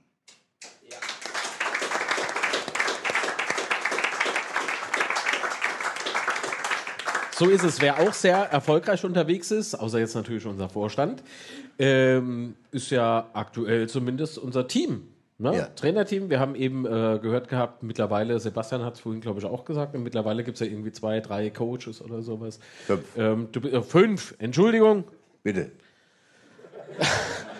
So 7.35 7.49
ist 7.49 7.63
es. 7.63 7.81
Wer 7.81 7.99
auch 7.99 8.13
sehr 8.13 8.37
erfolgreich 8.37 9.03
unterwegs 9.03 9.51
ist, 9.51 9.75
außer 9.75 9.99
jetzt 9.99 10.15
natürlich 10.15 10.45
unser 10.45 10.69
Vorstand, 10.69 11.23
ähm, 11.79 12.55
ist 12.71 12.91
ja 12.91 13.29
aktuell 13.33 13.89
zumindest 13.89 14.37
unser 14.37 14.67
Team. 14.67 15.07
Ne? 15.39 15.55
Ja. 15.57 15.65
Trainerteam. 15.75 16.29
Wir 16.29 16.39
haben 16.39 16.55
eben 16.55 16.85
äh, 16.85 17.19
gehört 17.19 17.47
gehabt, 17.47 17.81
mittlerweile, 17.81 18.39
Sebastian 18.39 18.83
hat 18.83 18.95
es 18.95 18.99
vorhin, 18.99 19.19
glaube 19.19 19.39
ich, 19.39 19.45
auch 19.45 19.65
gesagt, 19.65 19.97
mittlerweile 19.97 20.43
gibt 20.43 20.55
es 20.55 20.65
ja 20.65 20.71
irgendwie 20.71 20.91
zwei, 20.91 21.19
drei 21.21 21.49
Coaches 21.49 22.01
oder 22.01 22.21
sowas. 22.21 22.59
Fünf. 22.85 23.03
Ähm, 23.17 23.49
du, 23.51 23.59
äh, 23.61 23.81
fünf, 23.81 24.35
Entschuldigung. 24.37 25.05
Bitte. 25.41 25.71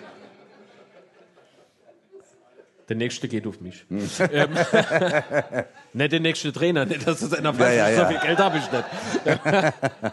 Der 2.88 2.96
nächste 2.96 3.28
geht 3.28 3.46
auf 3.46 3.60
mich. 3.60 3.84
Hm. 3.88 4.08
ähm, 4.30 4.50
nicht 5.94 6.12
der 6.12 6.20
nächste 6.20 6.52
Trainer, 6.52 6.84
nicht, 6.84 7.06
dass 7.06 7.22
es 7.22 7.32
einer 7.32 7.58
weiß, 7.58 7.76
ja, 7.76 7.88
ja, 7.88 8.02
so 8.02 8.10
viel 8.10 8.20
Geld 8.20 8.38
habe 8.38 8.58
ich 8.58 8.70
nicht. 8.70 8.84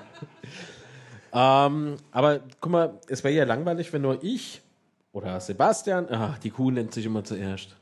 ähm, 1.34 1.98
aber 2.12 2.40
guck 2.60 2.72
mal, 2.72 3.00
es 3.08 3.24
wäre 3.24 3.34
ja 3.34 3.44
langweilig, 3.44 3.92
wenn 3.92 4.04
nur 4.04 4.24
ich 4.24 4.62
oder 5.12 5.40
Sebastian, 5.42 6.08
ach, 6.10 6.38
die 6.40 6.52
Kuh 6.52 6.72
nennt 6.72 6.94
sich 6.94 7.06
immer 7.06 7.24
zuerst. 7.24 7.76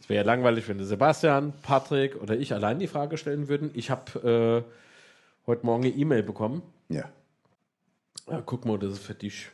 Es 0.00 0.08
wäre 0.08 0.18
ja 0.18 0.24
langweilig, 0.24 0.68
wenn 0.68 0.82
Sebastian, 0.84 1.52
Patrick 1.62 2.22
oder 2.22 2.36
ich 2.36 2.54
allein 2.54 2.78
die 2.78 2.86
Frage 2.86 3.18
stellen 3.18 3.48
würden. 3.48 3.72
Ich 3.74 3.90
habe 3.90 4.64
äh, 4.64 5.48
heute 5.48 5.66
Morgen 5.66 5.84
eine 5.84 5.92
E-Mail 5.92 6.22
bekommen. 6.22 6.62
Ja. 6.88 7.10
ja. 8.30 8.40
Guck 8.46 8.66
mal, 8.66 8.78
das 8.78 8.92
ist 8.92 9.02
für 9.02 9.14
dich. 9.14 9.50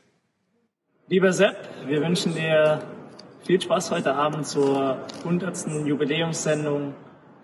Lieber 1.09 1.33
Sepp, 1.33 1.57
wir 1.87 2.03
wünschen 2.03 2.35
dir 2.35 2.83
viel 3.45 3.61
Spaß 3.61 3.91
heute 3.91 4.15
Abend 4.15 4.47
zur 4.47 4.99
100. 5.25 5.85
Jubiläumssendung 5.85 6.95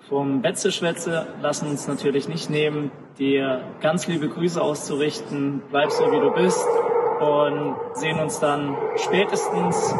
vom 0.08 0.42
Betzeschwätze. 0.42 1.26
Lassen 1.42 1.68
uns 1.68 1.88
natürlich 1.88 2.28
nicht 2.28 2.50
nehmen, 2.50 2.92
dir 3.18 3.62
ganz 3.80 4.06
liebe 4.06 4.28
Grüße 4.28 4.62
auszurichten. 4.62 5.62
Bleib 5.70 5.90
so, 5.90 6.04
wie 6.12 6.20
du 6.20 6.30
bist 6.30 6.66
und 7.20 7.76
sehen 7.94 8.20
uns 8.20 8.38
dann 8.38 8.76
spätestens 8.96 9.94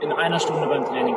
in 0.00 0.12
einer 0.12 0.40
Stunde 0.40 0.66
beim 0.66 0.84
Training. 0.86 1.16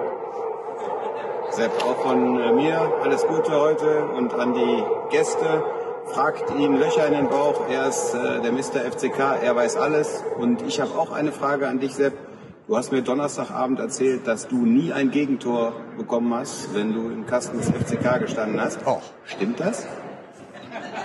Sepp, 1.52 1.72
auch 1.84 2.02
von 2.02 2.40
äh, 2.40 2.52
mir 2.54 2.92
alles 3.04 3.26
Gute 3.28 3.52
heute 3.52 4.06
und 4.06 4.34
an 4.34 4.54
die 4.54 4.84
Gäste 5.10 5.64
fragt 6.06 6.52
ihn 6.58 6.78
Löcher 6.78 7.08
in 7.08 7.14
den 7.14 7.30
Bauch. 7.30 7.70
Er 7.70 7.88
ist 7.88 8.14
äh, 8.14 8.42
der 8.42 8.52
Mr. 8.52 8.90
FCK, 8.90 9.42
er 9.42 9.56
weiß 9.56 9.78
alles. 9.78 10.24
Und 10.38 10.62
ich 10.64 10.82
habe 10.82 10.98
auch 10.98 11.12
eine 11.12 11.32
Frage 11.32 11.68
an 11.68 11.80
dich, 11.80 11.94
Sepp. 11.94 12.31
Du 12.72 12.78
hast 12.78 12.94
mir 12.94 13.02
Donnerstagabend 13.02 13.82
erzählt, 13.82 14.26
dass 14.26 14.48
du 14.48 14.56
nie 14.66 14.94
ein 14.94 15.12
Gegentor 15.12 15.74
bekommen 15.98 16.34
hast, 16.34 16.74
wenn 16.74 16.94
du 16.94 17.10
im 17.10 17.26
Kasten 17.26 17.58
des 17.58 17.70
FCK 17.70 18.20
gestanden 18.22 18.62
hast. 18.62 18.80
Oh. 18.86 19.02
Stimmt 19.26 19.60
das? 19.60 19.86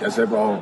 Ja, 0.01 0.09
Sepp 0.09 0.31
auch. 0.31 0.59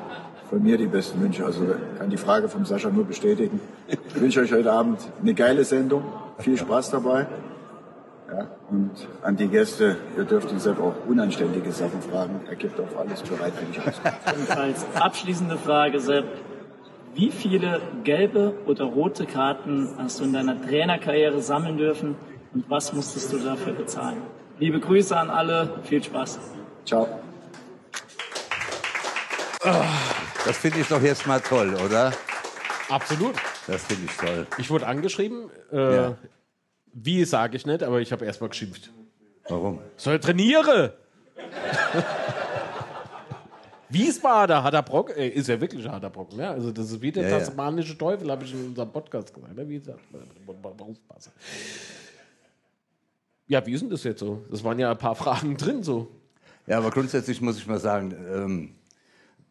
von 0.50 0.64
mir 0.64 0.80
die 0.80 0.88
besten 0.88 1.22
Wünsche. 1.22 1.46
Also 1.46 1.64
kann 2.00 2.10
die 2.10 2.18
Frage 2.18 2.50
vom 2.50 2.66
Sascha 2.66 2.90
nur 2.90 3.06
bestätigen. 3.06 3.62
Ich 3.88 4.20
wünsche 4.20 4.40
euch 4.40 4.52
heute 4.52 4.72
Abend 4.72 5.00
eine 5.22 5.36
geile 5.36 5.64
Sendung, 5.64 6.06
viel 6.40 6.58
Spaß 6.58 6.90
dabei. 6.90 7.28
Ja, 8.32 8.48
und 8.72 9.08
an 9.22 9.38
die 9.38 9.48
Gäste, 9.48 9.98
ihr 10.18 10.24
dürft 10.24 10.52
ihn 10.52 10.58
selbst 10.58 10.82
auch 10.82 10.96
unanständige 11.08 11.72
Sachen 11.72 12.02
fragen. 12.02 12.42
Er 12.50 12.56
gibt 12.56 12.80
auf 12.80 12.98
alles 12.98 13.22
bereitwillig 13.22 13.80
aus. 13.88 14.02
Und 14.36 14.58
als 14.58 14.84
abschließende 14.96 15.58
Frage, 15.58 16.00
Sepp, 16.00 16.26
wie 17.16 17.32
viele 17.32 17.82
gelbe 18.04 18.54
oder 18.66 18.86
rote 18.86 19.26
Karten 19.26 19.90
hast 19.98 20.20
du 20.20 20.26
in 20.26 20.34
deiner 20.34 20.62
Trainerkarriere 20.62 21.42
sammeln 21.42 21.78
dürfen 21.78 22.16
und 22.54 22.70
was 22.70 22.94
musstest 22.94 23.32
du 23.34 23.40
dafür 23.40 23.74
bezahlen? 23.74 24.22
Liebe 24.60 24.80
Grüße 24.80 25.18
an 25.18 25.30
alle, 25.30 25.80
viel 25.84 26.04
Spaß. 26.04 26.40
Ciao. 26.86 27.08
Das 30.46 30.58
finde 30.58 30.80
ich 30.80 30.88
doch 30.88 31.02
jetzt 31.02 31.26
mal 31.26 31.40
toll, 31.40 31.74
oder? 31.84 32.14
Absolut. 32.90 33.34
Das 33.68 33.84
finde 33.86 34.06
ich 34.06 34.16
toll. 34.18 34.48
Ich 34.58 34.70
wurde 34.70 34.86
angeschrieben. 34.86 35.50
Äh, 35.72 35.96
Ja. 35.96 36.18
Wie 36.98 37.26
sage 37.26 37.58
ich 37.58 37.66
nicht, 37.66 37.84
aber 37.84 38.00
ich 38.00 38.14
habe 38.14 38.24
erstmal 38.26 38.50
geschimpft. 38.50 38.90
Warum? 39.50 39.80
Soll 39.98 40.20
trainiere! 40.20 40.94
Wiesbaden, 43.96 44.64
harter 44.64 44.82
Brock, 44.84 45.16
äh, 45.18 45.28
ist 45.30 45.48
ja 45.48 45.60
wirklich 45.60 45.86
ein 45.86 45.92
harter 45.92 46.10
Brocken. 46.10 46.40
Ja? 46.40 46.52
Also 46.52 46.72
das 46.72 46.92
ist 46.92 47.02
wie 47.02 47.12
der 47.12 47.24
Ja, 47.24 47.30
ja. 47.30 47.40
tasmanische 47.40 47.98
Teufel, 47.98 48.30
habe 48.30 48.44
ich 48.44 48.54
in 48.54 48.68
unserem 48.68 48.92
Podcast 48.92 49.34
gesagt. 49.34 49.56
Ne? 49.56 49.68
Wie 49.68 49.80
gesagt. 49.80 50.00
Ja, 53.48 53.66
wie 53.66 53.74
ist 53.74 53.82
denn 53.82 53.90
das 53.90 54.04
jetzt 54.04 54.20
so? 54.20 54.44
Das 54.50 54.64
waren 54.64 54.80
ja 54.80 54.92
ein 54.92 54.98
paar 54.98 55.16
Fragen 55.24 55.56
drin 55.58 55.84
so. 55.84 56.08
Ja, 56.68 56.80
aber 56.80 56.90
grundsätzlich 56.92 57.42
muss 57.42 57.58
ich 57.58 57.68
mal 57.68 57.80
sagen, 57.80 58.14
ähm, 58.34 58.76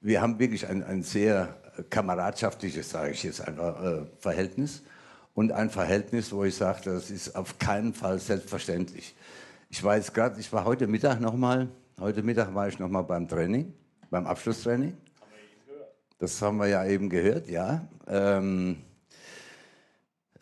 wir 0.00 0.20
haben 0.20 0.38
wirklich 0.38 0.66
ein, 0.66 0.82
ein 0.82 1.02
sehr 1.02 1.56
kameradschaftliches, 1.90 2.90
sage 2.90 3.12
ich 3.12 3.22
jetzt 3.22 3.46
einfach, 3.46 3.82
äh, 3.82 4.02
Verhältnis. 4.18 4.82
Und 5.34 5.50
ein 5.52 5.70
Verhältnis, 5.70 6.32
wo 6.32 6.44
ich 6.44 6.54
sage, 6.54 6.80
das 6.84 7.10
ist 7.10 7.34
auf 7.34 7.58
keinen 7.58 7.92
Fall 7.92 8.18
selbstverständlich. 8.18 9.14
Ich 9.68 9.82
war 9.82 9.96
jetzt 9.96 10.14
gerade, 10.14 10.38
ich 10.38 10.52
war 10.52 10.64
heute 10.64 10.86
Mittag 10.86 11.20
nochmal, 11.20 11.68
heute 11.98 12.22
Mittag 12.22 12.54
war 12.54 12.68
ich 12.68 12.78
nochmal 12.78 13.02
beim 13.02 13.26
Training, 13.26 13.72
beim 14.10 14.26
Abschlusstraining. 14.26 14.96
Das 16.18 16.40
haben 16.40 16.58
wir 16.58 16.68
ja 16.68 16.84
eben 16.86 17.10
gehört, 17.10 17.48
ja. 17.48 17.86
Ähm, 18.06 18.76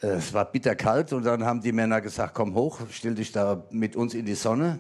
äh, 0.00 0.08
es 0.08 0.32
war 0.34 0.50
bitterkalt 0.50 1.12
und 1.12 1.24
dann 1.24 1.44
haben 1.44 1.60
die 1.60 1.72
Männer 1.72 2.00
gesagt, 2.00 2.34
komm 2.34 2.54
hoch, 2.54 2.80
stell 2.90 3.14
dich 3.14 3.32
da 3.32 3.64
mit 3.70 3.96
uns 3.96 4.14
in 4.14 4.26
die 4.26 4.34
Sonne. 4.34 4.78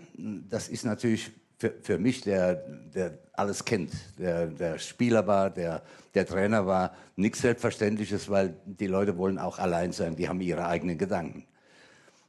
Das 0.48 0.68
ist 0.68 0.84
natürlich 0.84 1.30
für, 1.58 1.74
für 1.80 1.98
mich, 1.98 2.22
der, 2.22 2.56
der 2.94 3.18
alles 3.32 3.64
kennt, 3.64 3.92
der, 4.18 4.48
der 4.48 4.78
Spieler 4.78 5.26
war, 5.26 5.48
der, 5.48 5.82
der 6.14 6.26
Trainer 6.26 6.66
war, 6.66 6.94
nichts 7.16 7.40
Selbstverständliches, 7.40 8.28
weil 8.28 8.56
die 8.66 8.88
Leute 8.88 9.16
wollen 9.16 9.38
auch 9.38 9.58
allein 9.58 9.92
sein, 9.92 10.16
die 10.16 10.28
haben 10.28 10.40
ihre 10.40 10.66
eigenen 10.66 10.98
Gedanken. 10.98 11.46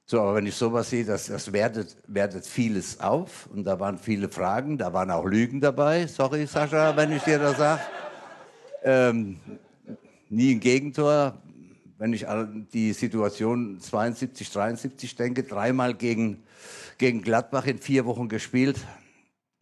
So, 0.06 0.20
aber 0.20 0.36
wenn 0.36 0.46
ich 0.46 0.56
sowas 0.56 0.90
sehe, 0.90 1.06
das, 1.06 1.28
das 1.28 1.54
wertet, 1.54 1.96
wertet 2.08 2.46
vieles 2.46 3.00
auf 3.00 3.48
und 3.48 3.64
da 3.64 3.80
waren 3.80 3.98
viele 3.98 4.28
Fragen, 4.28 4.78
da 4.78 4.92
waren 4.92 5.10
auch 5.10 5.26
Lügen 5.26 5.62
dabei. 5.62 6.08
Sorry, 6.08 6.46
Sascha, 6.46 6.96
wenn 6.98 7.14
ich 7.14 7.24
dir 7.24 7.40
das 7.40 7.58
sage. 7.58 7.82
Ähm, 8.84 9.40
nie 10.30 10.56
ein 10.56 10.60
Gegentor. 10.60 11.38
Wenn 11.98 12.12
ich 12.12 12.28
an 12.28 12.68
die 12.74 12.92
Situation 12.92 13.80
72, 13.80 14.52
73 14.52 15.16
denke, 15.16 15.44
dreimal 15.44 15.94
gegen, 15.94 16.44
gegen 16.98 17.22
Gladbach 17.22 17.66
in 17.66 17.78
vier 17.78 18.06
Wochen 18.06 18.28
gespielt, 18.28 18.78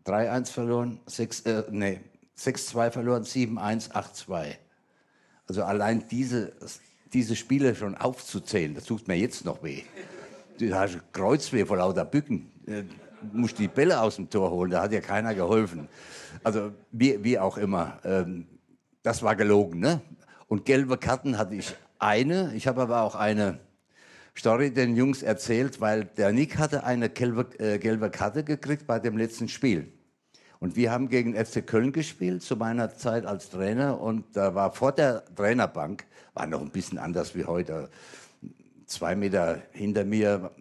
3-1 0.08 0.52
verloren, 0.52 1.00
6, 1.06 1.42
äh, 1.42 1.64
nee, 1.70 2.00
6-2 2.36 2.90
verloren, 2.90 3.24
7-1, 3.24 3.92
8-2. 3.92 4.56
Also 5.48 5.64
allein 5.64 6.08
diese, 6.10 6.54
diese 7.14 7.36
Spiele 7.36 7.76
schon 7.76 7.94
aufzuzählen, 7.96 8.74
das 8.74 8.86
tut 8.86 9.08
mir 9.08 9.18
jetzt 9.18 9.46
noch 9.46 9.62
weh. 9.62 9.84
Du 10.62 10.76
hast 10.76 11.00
Kreuzweh 11.12 11.66
vor 11.66 11.78
lauter 11.78 12.06
Bücken. 12.06 12.52
Äh, 12.68 12.84
musst 13.34 13.58
die 13.58 13.68
Bälle 13.68 14.00
aus 14.00 14.18
dem 14.18 14.30
Tor 14.30 14.52
holen, 14.52 14.70
da 14.70 14.84
hat 14.84 14.92
ja 14.92 15.02
keiner 15.02 15.34
geholfen. 15.34 15.88
Also 16.44 16.72
wie, 16.92 17.24
wie 17.24 17.40
auch 17.40 17.58
immer. 17.58 18.00
Ähm, 18.04 18.46
das 19.02 19.24
war 19.24 19.36
gelogen, 19.36 19.80
ne? 19.80 20.02
Und 20.48 20.66
gelbe 20.66 21.00
Karten 21.00 21.40
hatte 21.40 21.56
ich 21.56 21.74
eine. 21.98 22.54
Ich 22.54 22.68
habe 22.68 22.82
aber 22.82 23.02
auch 23.02 23.16
eine 23.16 23.58
Story 24.38 24.72
den 24.72 24.96
Jungs 24.96 25.24
erzählt, 25.24 25.82
weil 25.82 26.06
der 26.06 26.32
Nick 26.32 26.60
hatte 26.60 26.84
eine 26.84 27.10
gelbe, 27.10 27.48
äh, 27.58 27.80
gelbe 27.80 28.12
Karte 28.12 28.44
gekriegt 28.44 28.86
bei 28.86 29.00
dem 29.00 29.18
letzten 29.18 29.48
Spiel. 29.48 29.92
Und 30.60 30.76
wir 30.76 30.92
haben 30.92 31.10
gegen 31.10 31.34
FC 31.34 31.66
Köln 31.66 31.92
gespielt, 31.92 32.44
zu 32.44 32.56
meiner 32.56 32.96
Zeit 32.96 33.26
als 33.26 33.50
Trainer. 33.50 34.00
Und 34.00 34.38
da 34.38 34.54
war 34.54 34.72
vor 34.74 34.92
der 34.92 35.26
Trainerbank, 35.34 36.06
war 36.36 36.46
noch 36.46 36.62
ein 36.62 36.70
bisschen 36.70 37.00
anders 37.00 37.34
wie 37.34 37.46
heute. 37.46 37.90
Zwei 38.92 39.16
Meter 39.16 39.62
hinter 39.72 40.04
mir 40.04 40.52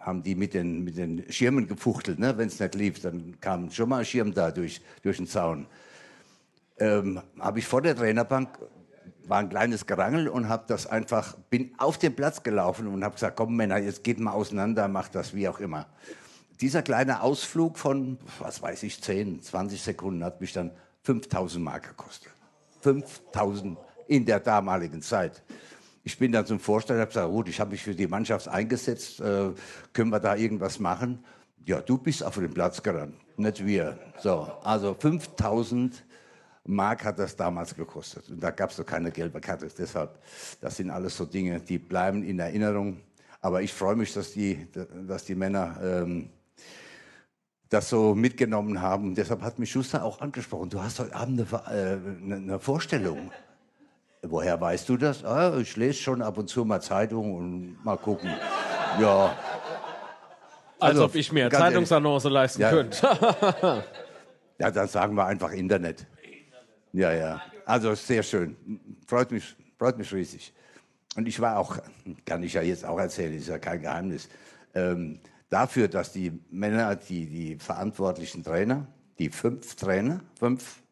haben 0.00 0.22
die 0.22 0.34
mit 0.34 0.52
den, 0.52 0.84
mit 0.84 0.98
den 0.98 1.24
Schirmen 1.32 1.66
gefuchtelt, 1.66 2.18
ne? 2.18 2.36
wenn 2.36 2.48
es 2.48 2.60
nicht 2.60 2.74
lief. 2.74 3.00
Dann 3.00 3.40
kam 3.40 3.70
schon 3.70 3.88
mal 3.88 4.00
ein 4.00 4.04
Schirm 4.04 4.34
da 4.34 4.50
durch, 4.50 4.82
durch 5.02 5.16
den 5.16 5.26
Zaun. 5.26 5.66
Ähm, 6.78 7.22
habe 7.38 7.58
ich 7.58 7.66
vor 7.66 7.80
der 7.80 7.96
Trainerbank 7.96 8.58
war 9.24 9.38
ein 9.38 9.48
kleines 9.48 9.86
Gerangel 9.86 10.28
und 10.28 10.48
habe 10.48 10.64
das 10.66 10.86
einfach 10.86 11.36
bin 11.48 11.72
auf 11.78 11.96
den 11.96 12.14
Platz 12.14 12.42
gelaufen 12.42 12.86
und 12.86 13.02
habe 13.02 13.14
gesagt, 13.14 13.36
komm 13.36 13.56
Männer, 13.56 13.78
jetzt 13.78 14.04
geht 14.04 14.20
mal 14.20 14.32
auseinander, 14.32 14.88
macht 14.88 15.14
das 15.14 15.34
wie 15.34 15.48
auch 15.48 15.60
immer. 15.60 15.86
Dieser 16.60 16.82
kleine 16.82 17.22
Ausflug 17.22 17.78
von, 17.78 18.18
was 18.40 18.60
weiß 18.60 18.82
ich, 18.82 19.00
10, 19.00 19.40
20 19.40 19.80
Sekunden 19.80 20.22
hat 20.22 20.42
mich 20.42 20.52
dann 20.52 20.72
5000 21.04 21.64
Mark 21.64 21.88
gekostet. 21.88 22.32
5000 22.82 23.78
in 24.08 24.26
der 24.26 24.40
damaligen 24.40 25.00
Zeit. 25.00 25.42
Ich 26.02 26.18
bin 26.18 26.32
dann 26.32 26.46
zum 26.46 26.58
Vorstand 26.60 27.00
habe 27.00 27.08
gesagt, 27.08 27.30
gut, 27.30 27.48
ich 27.48 27.60
habe 27.60 27.72
mich 27.72 27.82
für 27.82 27.94
die 27.94 28.06
Mannschaft 28.06 28.48
eingesetzt, 28.48 29.20
äh, 29.20 29.50
können 29.92 30.10
wir 30.10 30.20
da 30.20 30.34
irgendwas 30.34 30.78
machen? 30.78 31.24
Ja, 31.66 31.80
du 31.80 31.98
bist 31.98 32.24
auf 32.24 32.36
den 32.36 32.52
Platz 32.52 32.82
gerannt, 32.82 33.14
nicht 33.38 33.64
wir. 33.64 33.98
So, 34.18 34.50
also 34.62 34.94
5000 34.94 36.02
Mark 36.64 37.04
hat 37.04 37.18
das 37.18 37.36
damals 37.36 37.74
gekostet. 37.74 38.28
Und 38.30 38.42
da 38.42 38.50
gab 38.50 38.70
es 38.70 38.76
doch 38.76 38.86
keine 38.86 39.10
gelbe 39.10 39.40
Karte. 39.40 39.68
Deshalb, 39.76 40.18
das 40.60 40.76
sind 40.76 40.90
alles 40.90 41.16
so 41.16 41.26
Dinge, 41.26 41.60
die 41.60 41.78
bleiben 41.78 42.22
in 42.22 42.38
Erinnerung. 42.38 43.00
Aber 43.40 43.62
ich 43.62 43.72
freue 43.72 43.96
mich, 43.96 44.12
dass 44.12 44.32
die, 44.32 44.68
dass 45.06 45.24
die 45.24 45.34
Männer 45.34 45.78
ähm, 45.82 46.30
das 47.68 47.88
so 47.88 48.14
mitgenommen 48.14 48.80
haben. 48.82 49.14
Deshalb 49.14 49.42
hat 49.42 49.58
mich 49.58 49.70
Schuster 49.70 50.04
auch 50.04 50.20
angesprochen. 50.20 50.70
Du 50.70 50.82
hast 50.82 50.98
heute 50.98 51.14
Abend 51.14 51.46
eine, 51.52 51.98
äh, 52.28 52.34
eine 52.34 52.58
Vorstellung. 52.58 53.30
Woher 54.22 54.60
weißt 54.60 54.88
du 54.88 54.96
das? 54.96 55.24
Ah, 55.24 55.56
ich 55.58 55.76
lese 55.76 55.94
schon 55.98 56.20
ab 56.20 56.36
und 56.36 56.48
zu 56.48 56.64
mal 56.64 56.80
Zeitung 56.80 57.34
und 57.34 57.84
mal 57.84 57.96
gucken. 57.96 58.28
Ja. 59.00 59.34
Als 60.78 60.92
Also, 60.92 61.04
ob 61.06 61.14
ich 61.14 61.32
mir. 61.32 61.50
Zeitungsannonce 61.50 62.24
leisten 62.28 62.60
Ja. 62.62 62.70
könnte. 62.70 63.84
Ja, 64.58 64.70
dann 64.70 64.88
sagen 64.88 65.14
wir 65.14 65.24
einfach 65.24 65.52
Internet. 65.52 66.06
Ja, 66.92 67.10
ja. 67.14 67.40
Also 67.64 67.94
sehr 67.94 68.22
schön. 68.22 68.54
Freut 69.06 69.30
mich, 69.30 69.56
freut 69.78 69.96
mich 69.96 70.12
riesig. 70.12 70.52
Und 71.16 71.26
ich 71.26 71.40
war 71.40 71.58
auch, 71.58 71.78
kann 72.26 72.42
ich 72.42 72.52
ja 72.52 72.60
jetzt 72.60 72.84
auch 72.84 72.98
erzählen, 72.98 73.32
ist 73.34 73.48
ja 73.48 73.58
kein 73.58 73.80
Geheimnis, 73.80 74.28
ähm, 74.74 75.18
dafür, 75.48 75.88
dass 75.88 76.12
die 76.12 76.38
Männer, 76.50 76.94
die, 76.94 77.24
die 77.24 77.56
verantwortlichen 77.56 78.44
Trainer, 78.44 78.86
die 79.18 79.30
fünf 79.30 79.76
Trainer, 79.76 80.20
fünf, 80.38 80.82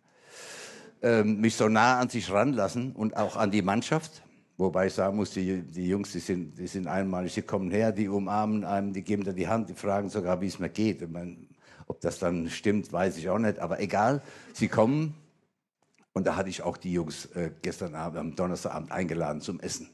ähm, 1.02 1.40
mich 1.40 1.54
so 1.54 1.68
nah 1.68 1.98
an 1.98 2.08
sich 2.08 2.30
ranlassen 2.30 2.92
und 2.92 3.16
auch 3.16 3.36
an 3.36 3.50
die 3.50 3.62
Mannschaft. 3.62 4.22
Wobei 4.56 4.88
ich 4.88 4.94
sagen 4.94 5.16
muss, 5.16 5.30
die, 5.30 5.62
die 5.62 5.88
Jungs, 5.88 6.12
die 6.12 6.18
sind, 6.18 6.58
die 6.58 6.66
sind 6.66 6.88
einmalig, 6.88 7.34
die 7.34 7.42
kommen 7.42 7.70
her, 7.70 7.92
die 7.92 8.08
umarmen 8.08 8.64
einem, 8.64 8.92
die 8.92 9.02
geben 9.02 9.22
dir 9.22 9.32
die 9.32 9.46
Hand, 9.46 9.68
die 9.68 9.74
fragen 9.74 10.08
sogar, 10.08 10.40
wie 10.40 10.48
es 10.48 10.58
mir 10.58 10.68
geht. 10.68 11.00
Ich 11.00 11.08
mein, 11.08 11.48
ob 11.86 12.00
das 12.00 12.18
dann 12.18 12.50
stimmt, 12.50 12.92
weiß 12.92 13.16
ich 13.18 13.28
auch 13.28 13.38
nicht, 13.38 13.60
aber 13.60 13.80
egal, 13.80 14.20
sie 14.52 14.66
kommen. 14.66 15.14
Und 16.12 16.26
da 16.26 16.34
hatte 16.34 16.48
ich 16.48 16.62
auch 16.62 16.76
die 16.76 16.92
Jungs 16.92 17.26
äh, 17.26 17.52
gestern 17.62 17.94
Abend, 17.94 18.18
am 18.18 18.34
Donnerstagabend 18.34 18.90
eingeladen 18.90 19.40
zum 19.40 19.60
Essen. 19.60 19.88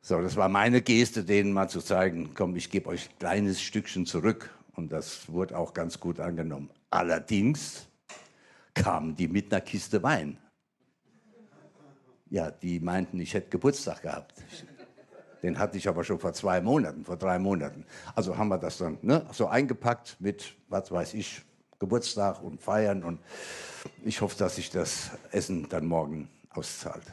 So, 0.00 0.22
das 0.22 0.36
war 0.36 0.48
meine 0.48 0.82
Geste, 0.82 1.24
denen 1.24 1.52
mal 1.52 1.68
zu 1.68 1.80
zeigen, 1.80 2.30
komm, 2.34 2.54
ich 2.54 2.70
gebe 2.70 2.88
euch 2.88 3.10
ein 3.10 3.18
kleines 3.18 3.60
Stückchen 3.60 4.06
zurück. 4.06 4.56
Und 4.76 4.92
das 4.92 5.32
wurde 5.32 5.58
auch 5.58 5.74
ganz 5.74 5.98
gut 5.98 6.20
angenommen. 6.20 6.70
Allerdings 6.90 7.88
kamen 8.76 9.16
die 9.16 9.26
mit 9.26 9.52
einer 9.52 9.60
Kiste 9.60 10.02
Wein. 10.02 10.38
Ja, 12.28 12.50
die 12.50 12.80
meinten, 12.80 13.18
ich 13.20 13.34
hätte 13.34 13.50
Geburtstag 13.50 14.02
gehabt. 14.02 14.34
Den 15.42 15.58
hatte 15.58 15.78
ich 15.78 15.88
aber 15.88 16.04
schon 16.04 16.18
vor 16.18 16.32
zwei 16.32 16.60
Monaten, 16.60 17.04
vor 17.04 17.16
drei 17.16 17.38
Monaten. 17.38 17.86
Also 18.14 18.36
haben 18.36 18.48
wir 18.48 18.58
das 18.58 18.78
dann 18.78 18.98
ne, 19.02 19.26
so 19.32 19.46
eingepackt 19.46 20.16
mit, 20.18 20.56
was 20.68 20.90
weiß 20.90 21.14
ich, 21.14 21.42
Geburtstag 21.78 22.42
und 22.42 22.60
Feiern. 22.60 23.04
Und 23.04 23.20
ich 24.04 24.20
hoffe, 24.20 24.36
dass 24.38 24.56
sich 24.56 24.70
das 24.70 25.10
Essen 25.30 25.68
dann 25.68 25.86
morgen 25.86 26.28
auszahlt. 26.50 27.04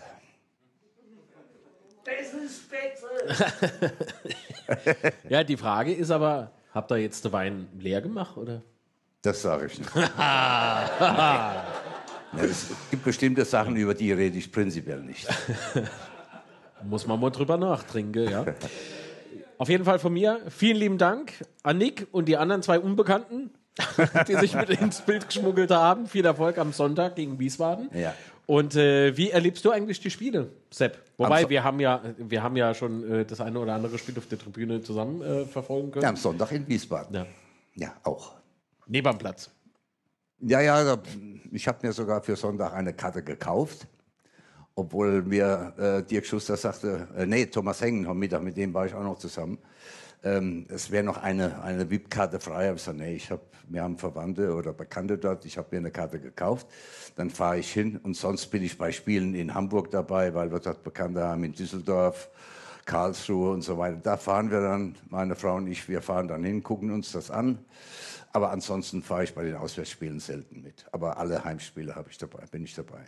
ja, 5.29 5.43
die 5.43 5.57
Frage 5.57 5.93
ist 5.93 6.11
aber, 6.11 6.51
habt 6.73 6.91
ihr 6.91 6.97
jetzt 6.97 7.23
den 7.23 7.31
Wein 7.31 7.69
leer 7.77 8.01
gemacht, 8.01 8.35
oder? 8.35 8.61
Das 9.23 9.41
sage 9.41 9.65
ich 9.65 9.79
nicht. 9.79 9.89
Es 12.35 12.71
gibt 12.89 13.03
bestimmte 13.03 13.45
Sachen, 13.45 13.75
über 13.75 13.93
die 13.93 14.11
rede 14.11 14.35
ich 14.39 14.51
prinzipiell 14.51 15.01
nicht. 15.01 15.27
Muss 16.83 17.05
man 17.05 17.19
mal 17.19 17.29
drüber 17.29 17.57
nachtrinken, 17.57 18.27
ja. 18.27 18.43
Auf 19.59 19.69
jeden 19.69 19.85
Fall 19.85 19.99
von 19.99 20.13
mir 20.13 20.41
vielen 20.49 20.77
lieben 20.77 20.97
Dank 20.97 21.31
an 21.61 21.77
Nick 21.77 22.07
und 22.11 22.25
die 22.25 22.35
anderen 22.35 22.63
zwei 22.63 22.79
Unbekannten, 22.79 23.51
die 24.27 24.33
sich 24.33 24.55
mit 24.55 24.69
ins 24.71 25.01
Bild 25.01 25.27
geschmuggelt 25.27 25.69
haben. 25.69 26.07
Viel 26.07 26.25
Erfolg 26.25 26.57
am 26.57 26.73
Sonntag 26.73 27.15
gegen 27.15 27.37
Wiesbaden. 27.37 27.89
Ja. 27.93 28.15
Und 28.47 28.75
äh, 28.75 29.15
wie 29.15 29.29
erlebst 29.29 29.63
du 29.63 29.69
eigentlich 29.69 29.99
die 29.99 30.09
Spiele, 30.09 30.49
Sepp? 30.71 30.97
Wobei 31.17 31.43
So- 31.43 31.49
wir 31.51 31.63
haben 31.63 31.79
ja, 31.79 32.01
wir 32.17 32.41
haben 32.41 32.57
ja 32.57 32.73
schon 32.73 33.09
äh, 33.09 33.25
das 33.25 33.39
eine 33.41 33.59
oder 33.59 33.75
andere 33.75 33.99
Spiel 33.99 34.17
auf 34.17 34.27
der 34.27 34.39
Tribüne 34.39 34.81
zusammen 34.81 35.21
äh, 35.21 35.45
verfolgen 35.45 35.91
können. 35.91 36.01
Ja, 36.03 36.09
am 36.09 36.17
Sonntag 36.17 36.51
in 36.51 36.67
Wiesbaden. 36.67 37.15
Ja. 37.15 37.25
Ja, 37.75 37.93
auch. 38.03 38.33
Neben 38.87 39.07
am 39.07 39.17
Platz. 39.17 39.49
Ja, 40.39 40.59
ja, 40.59 40.97
ich 41.51 41.67
habe 41.67 41.87
mir 41.87 41.93
sogar 41.93 42.21
für 42.21 42.35
Sonntag 42.35 42.73
eine 42.73 42.93
Karte 42.93 43.23
gekauft. 43.23 43.87
Obwohl 44.75 45.21
mir 45.21 45.73
äh, 45.77 46.03
Dirk 46.03 46.25
Schuster 46.25 46.57
sagte, 46.57 47.07
äh, 47.15 47.25
nee, 47.27 47.45
Thomas 47.45 47.79
Hengen 47.79 48.07
am 48.07 48.17
Mittag, 48.17 48.41
mit 48.41 48.57
dem 48.57 48.73
war 48.73 48.87
ich 48.87 48.93
auch 48.93 49.03
noch 49.03 49.19
zusammen. 49.19 49.59
Ähm, 50.23 50.65
es 50.69 50.89
wäre 50.89 51.03
noch 51.03 51.21
eine, 51.21 51.61
eine 51.61 51.89
VIP-Karte 51.89 52.39
frei. 52.39 52.69
Ich 52.69 52.77
gesagt, 52.77 52.97
nee, 52.97 53.15
ich 53.15 53.29
hab, 53.29 53.41
wir 53.69 53.83
haben 53.83 53.97
Verwandte 53.97 54.53
oder 54.53 54.73
Bekannte 54.73 55.17
dort, 55.17 55.45
ich 55.45 55.57
habe 55.57 55.67
mir 55.71 55.77
eine 55.77 55.91
Karte 55.91 56.19
gekauft. 56.19 56.67
Dann 57.15 57.29
fahre 57.29 57.59
ich 57.59 57.71
hin 57.71 57.99
und 58.01 58.15
sonst 58.15 58.47
bin 58.47 58.63
ich 58.63 58.77
bei 58.77 58.91
Spielen 58.91 59.35
in 59.35 59.53
Hamburg 59.53 59.91
dabei, 59.91 60.33
weil 60.33 60.51
wir 60.51 60.59
dort 60.59 60.83
Bekannte 60.83 61.23
haben, 61.23 61.43
in 61.43 61.53
Düsseldorf, 61.53 62.29
Karlsruhe 62.85 63.51
und 63.51 63.61
so 63.61 63.77
weiter. 63.77 63.97
Da 64.01 64.17
fahren 64.17 64.49
wir 64.49 64.61
dann, 64.61 64.95
meine 65.09 65.35
Frau 65.35 65.55
und 65.55 65.67
ich, 65.67 65.87
wir 65.87 66.01
fahren 66.01 66.27
dann 66.27 66.43
hin, 66.43 66.63
gucken 66.63 66.91
uns 66.91 67.11
das 67.11 67.29
an. 67.29 67.59
Aber 68.35 68.51
ansonsten 68.51 69.03
fahre 69.03 69.23
ich 69.23 69.35
bei 69.35 69.43
den 69.43 69.55
Auswärtsspielen 69.55 70.19
selten 70.19 70.63
mit. 70.63 70.87
Aber 70.91 71.17
alle 71.17 71.43
Heimspiele 71.43 71.95
habe 71.95 72.09
ich 72.09 72.17
dabei, 72.17 72.43
bin 72.51 72.63
ich 72.63 72.73
dabei. 72.73 73.05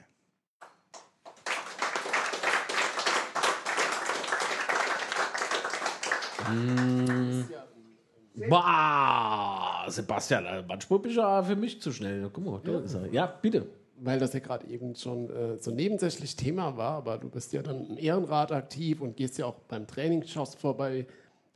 Bah, 8.49 9.89
Sebastian, 9.89 10.45
äh, 10.45 10.63
manchmal 10.67 10.99
bist 10.99 11.15
du 11.15 11.21
ja 11.21 11.41
für 11.41 11.55
mich 11.55 11.81
zu 11.81 11.91
schnell. 11.91 12.29
Guck 12.31 12.45
mal, 12.45 12.61
da 12.63 12.79
ist 12.81 12.93
er. 12.93 13.11
Ja, 13.11 13.25
bitte. 13.25 13.65
Weil 13.97 14.19
das 14.19 14.33
ja 14.33 14.41
gerade 14.41 14.67
eben 14.67 14.93
schon 14.95 15.31
äh, 15.31 15.57
so 15.57 15.71
nebensächlich 15.71 16.35
Thema 16.35 16.77
war, 16.77 16.97
aber 16.97 17.17
du 17.17 17.29
bist 17.29 17.51
ja 17.53 17.63
dann 17.63 17.87
im 17.87 17.97
Ehrenrat 17.97 18.51
aktiv 18.51 19.01
und 19.01 19.17
gehst 19.17 19.39
ja 19.39 19.47
auch 19.47 19.55
beim 19.67 19.87
Training, 19.87 20.23
schaust 20.27 20.59
vorbei. 20.59 21.07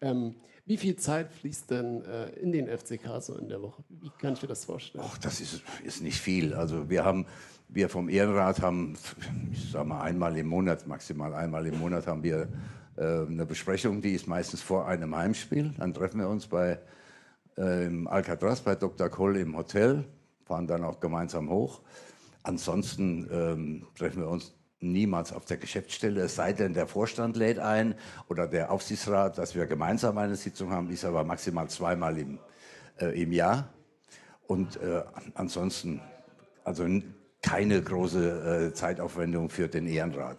Ähm, 0.02 0.36
wie 0.70 0.78
viel 0.78 0.96
Zeit 0.98 1.34
fließt 1.34 1.72
denn 1.72 2.06
äh, 2.06 2.30
in 2.40 2.52
den 2.52 2.68
FCK 2.68 3.20
so 3.22 3.36
in 3.36 3.50
der 3.50 3.60
Woche? 3.60 3.84
Wie 3.90 4.12
kann 4.22 4.34
ich 4.34 4.42
mir 4.44 4.48
das 4.48 4.66
vorstellen? 4.66 5.04
Ach, 5.08 5.18
das 5.18 5.42
ist, 5.42 5.64
ist 5.84 6.04
nicht 6.04 6.22
viel. 6.22 6.54
Also 6.54 6.92
wir 6.92 7.04
haben, 7.04 7.26
wir 7.70 7.90
vom 7.90 8.08
Ehrenrat 8.08 8.62
haben, 8.62 8.96
ich 9.52 9.72
sag 9.72 9.88
mal 9.88 10.02
einmal 10.02 10.38
im 10.38 10.46
Monat, 10.46 10.86
maximal 10.86 11.34
einmal 11.34 11.66
im 11.66 11.80
Monat 11.80 12.06
haben 12.06 12.22
wir 12.22 12.48
äh, 12.98 13.02
eine 13.02 13.48
Besprechung, 13.48 14.04
die 14.04 14.12
ist 14.12 14.28
meistens 14.28 14.62
vor 14.62 14.88
einem 14.88 15.16
Heimspiel. 15.16 15.74
Dann 15.76 15.92
treffen 15.92 16.20
wir 16.20 16.30
uns 16.30 16.46
bei 16.46 16.78
äh, 17.58 17.90
Alcatraz 18.06 18.62
bei 18.62 18.76
Dr. 18.76 19.10
Koll 19.10 19.38
im 19.38 19.58
Hotel, 19.58 20.06
fahren 20.46 20.68
dann 20.68 20.84
auch 20.84 21.00
gemeinsam 21.00 21.50
hoch. 21.50 21.82
Ansonsten 22.44 23.28
ähm, 23.32 23.88
treffen 23.98 24.22
wir 24.22 24.30
uns 24.30 24.54
niemals 24.82 25.34
auf 25.34 25.46
der 25.46 25.58
Geschäftsstelle, 25.58 26.22
es 26.22 26.36
sei 26.36 26.54
denn, 26.54 26.74
der 26.74 26.88
Vorstand 26.88 27.36
lädt 27.36 27.60
ein 27.60 27.96
oder 28.28 28.48
der 28.48 28.72
Aufsichtsrat, 28.72 29.38
dass 29.38 29.56
wir 29.56 29.66
gemeinsam 29.66 30.18
eine 30.18 30.36
Sitzung 30.36 30.72
haben, 30.72 30.90
ist 30.90 31.06
aber 31.06 31.24
maximal 31.24 31.70
zweimal 31.70 32.18
im, 32.18 32.40
äh, 33.00 33.22
im 33.22 33.32
Jahr. 33.32 33.70
Und 34.48 34.78
äh, 34.78 35.04
ansonsten, 35.36 36.02
also 36.64 36.88
keine 37.42 37.82
große 37.82 38.70
äh, 38.70 38.74
Zeitaufwendung 38.74 39.50
für 39.50 39.68
den 39.68 39.88
Ehrenrat. 39.88 40.38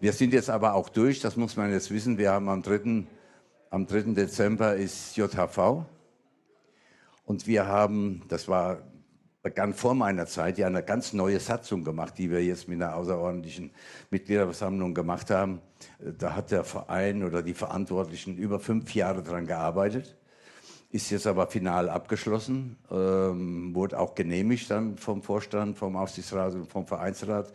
Wir 0.00 0.12
sind 0.12 0.32
jetzt 0.32 0.50
aber 0.50 0.74
auch 0.74 0.88
durch, 0.88 1.20
das 1.20 1.36
muss 1.36 1.56
man 1.56 1.70
jetzt 1.70 1.90
wissen. 1.90 2.18
Wir 2.18 2.32
haben 2.32 2.48
am 2.48 2.62
3. 2.62 3.04
Am 3.70 3.86
3. 3.86 4.12
Dezember 4.12 4.74
ist 4.74 5.16
JHV. 5.16 5.86
Und 7.24 7.46
wir 7.46 7.66
haben, 7.66 8.22
das 8.28 8.48
war, 8.48 8.82
begann 9.42 9.74
vor 9.74 9.94
meiner 9.94 10.26
Zeit, 10.26 10.58
ja 10.58 10.66
eine 10.66 10.82
ganz 10.82 11.12
neue 11.12 11.40
Satzung 11.40 11.84
gemacht, 11.84 12.14
die 12.18 12.30
wir 12.30 12.44
jetzt 12.44 12.68
mit 12.68 12.80
einer 12.80 12.94
außerordentlichen 12.94 13.70
Mitgliederversammlung 14.10 14.94
gemacht 14.94 15.30
haben. 15.30 15.60
Da 15.98 16.36
hat 16.36 16.50
der 16.50 16.64
Verein 16.64 17.24
oder 17.24 17.42
die 17.42 17.54
Verantwortlichen 17.54 18.36
über 18.36 18.60
fünf 18.60 18.94
Jahre 18.94 19.22
dran 19.22 19.46
gearbeitet 19.46 20.16
ist 20.92 21.10
jetzt 21.10 21.26
aber 21.26 21.46
final 21.46 21.88
abgeschlossen, 21.88 22.76
ähm, 22.90 23.74
wurde 23.74 23.98
auch 23.98 24.14
genehmigt 24.14 24.70
dann 24.70 24.98
vom 24.98 25.22
Vorstand, 25.22 25.78
vom 25.78 25.96
Aufsichtsrat 25.96 26.52
und 26.52 26.70
vom 26.70 26.86
Vereinsrat, 26.86 27.50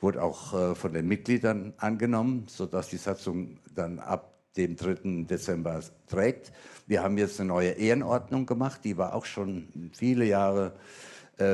wurde 0.00 0.20
auch 0.20 0.52
äh, 0.52 0.74
von 0.74 0.92
den 0.92 1.06
Mitgliedern 1.06 1.72
angenommen, 1.76 2.46
sodass 2.48 2.88
die 2.88 2.96
Satzung 2.96 3.58
dann 3.72 4.00
ab 4.00 4.34
dem 4.56 4.74
3. 4.74 5.24
Dezember 5.24 5.80
trägt. 6.08 6.52
Wir 6.88 7.04
haben 7.04 7.16
jetzt 7.16 7.38
eine 7.38 7.48
neue 7.48 7.70
Ehrenordnung 7.70 8.44
gemacht, 8.44 8.80
die 8.82 8.98
war 8.98 9.14
auch 9.14 9.24
schon 9.24 9.68
viele 9.96 10.24
Jahre 10.24 10.72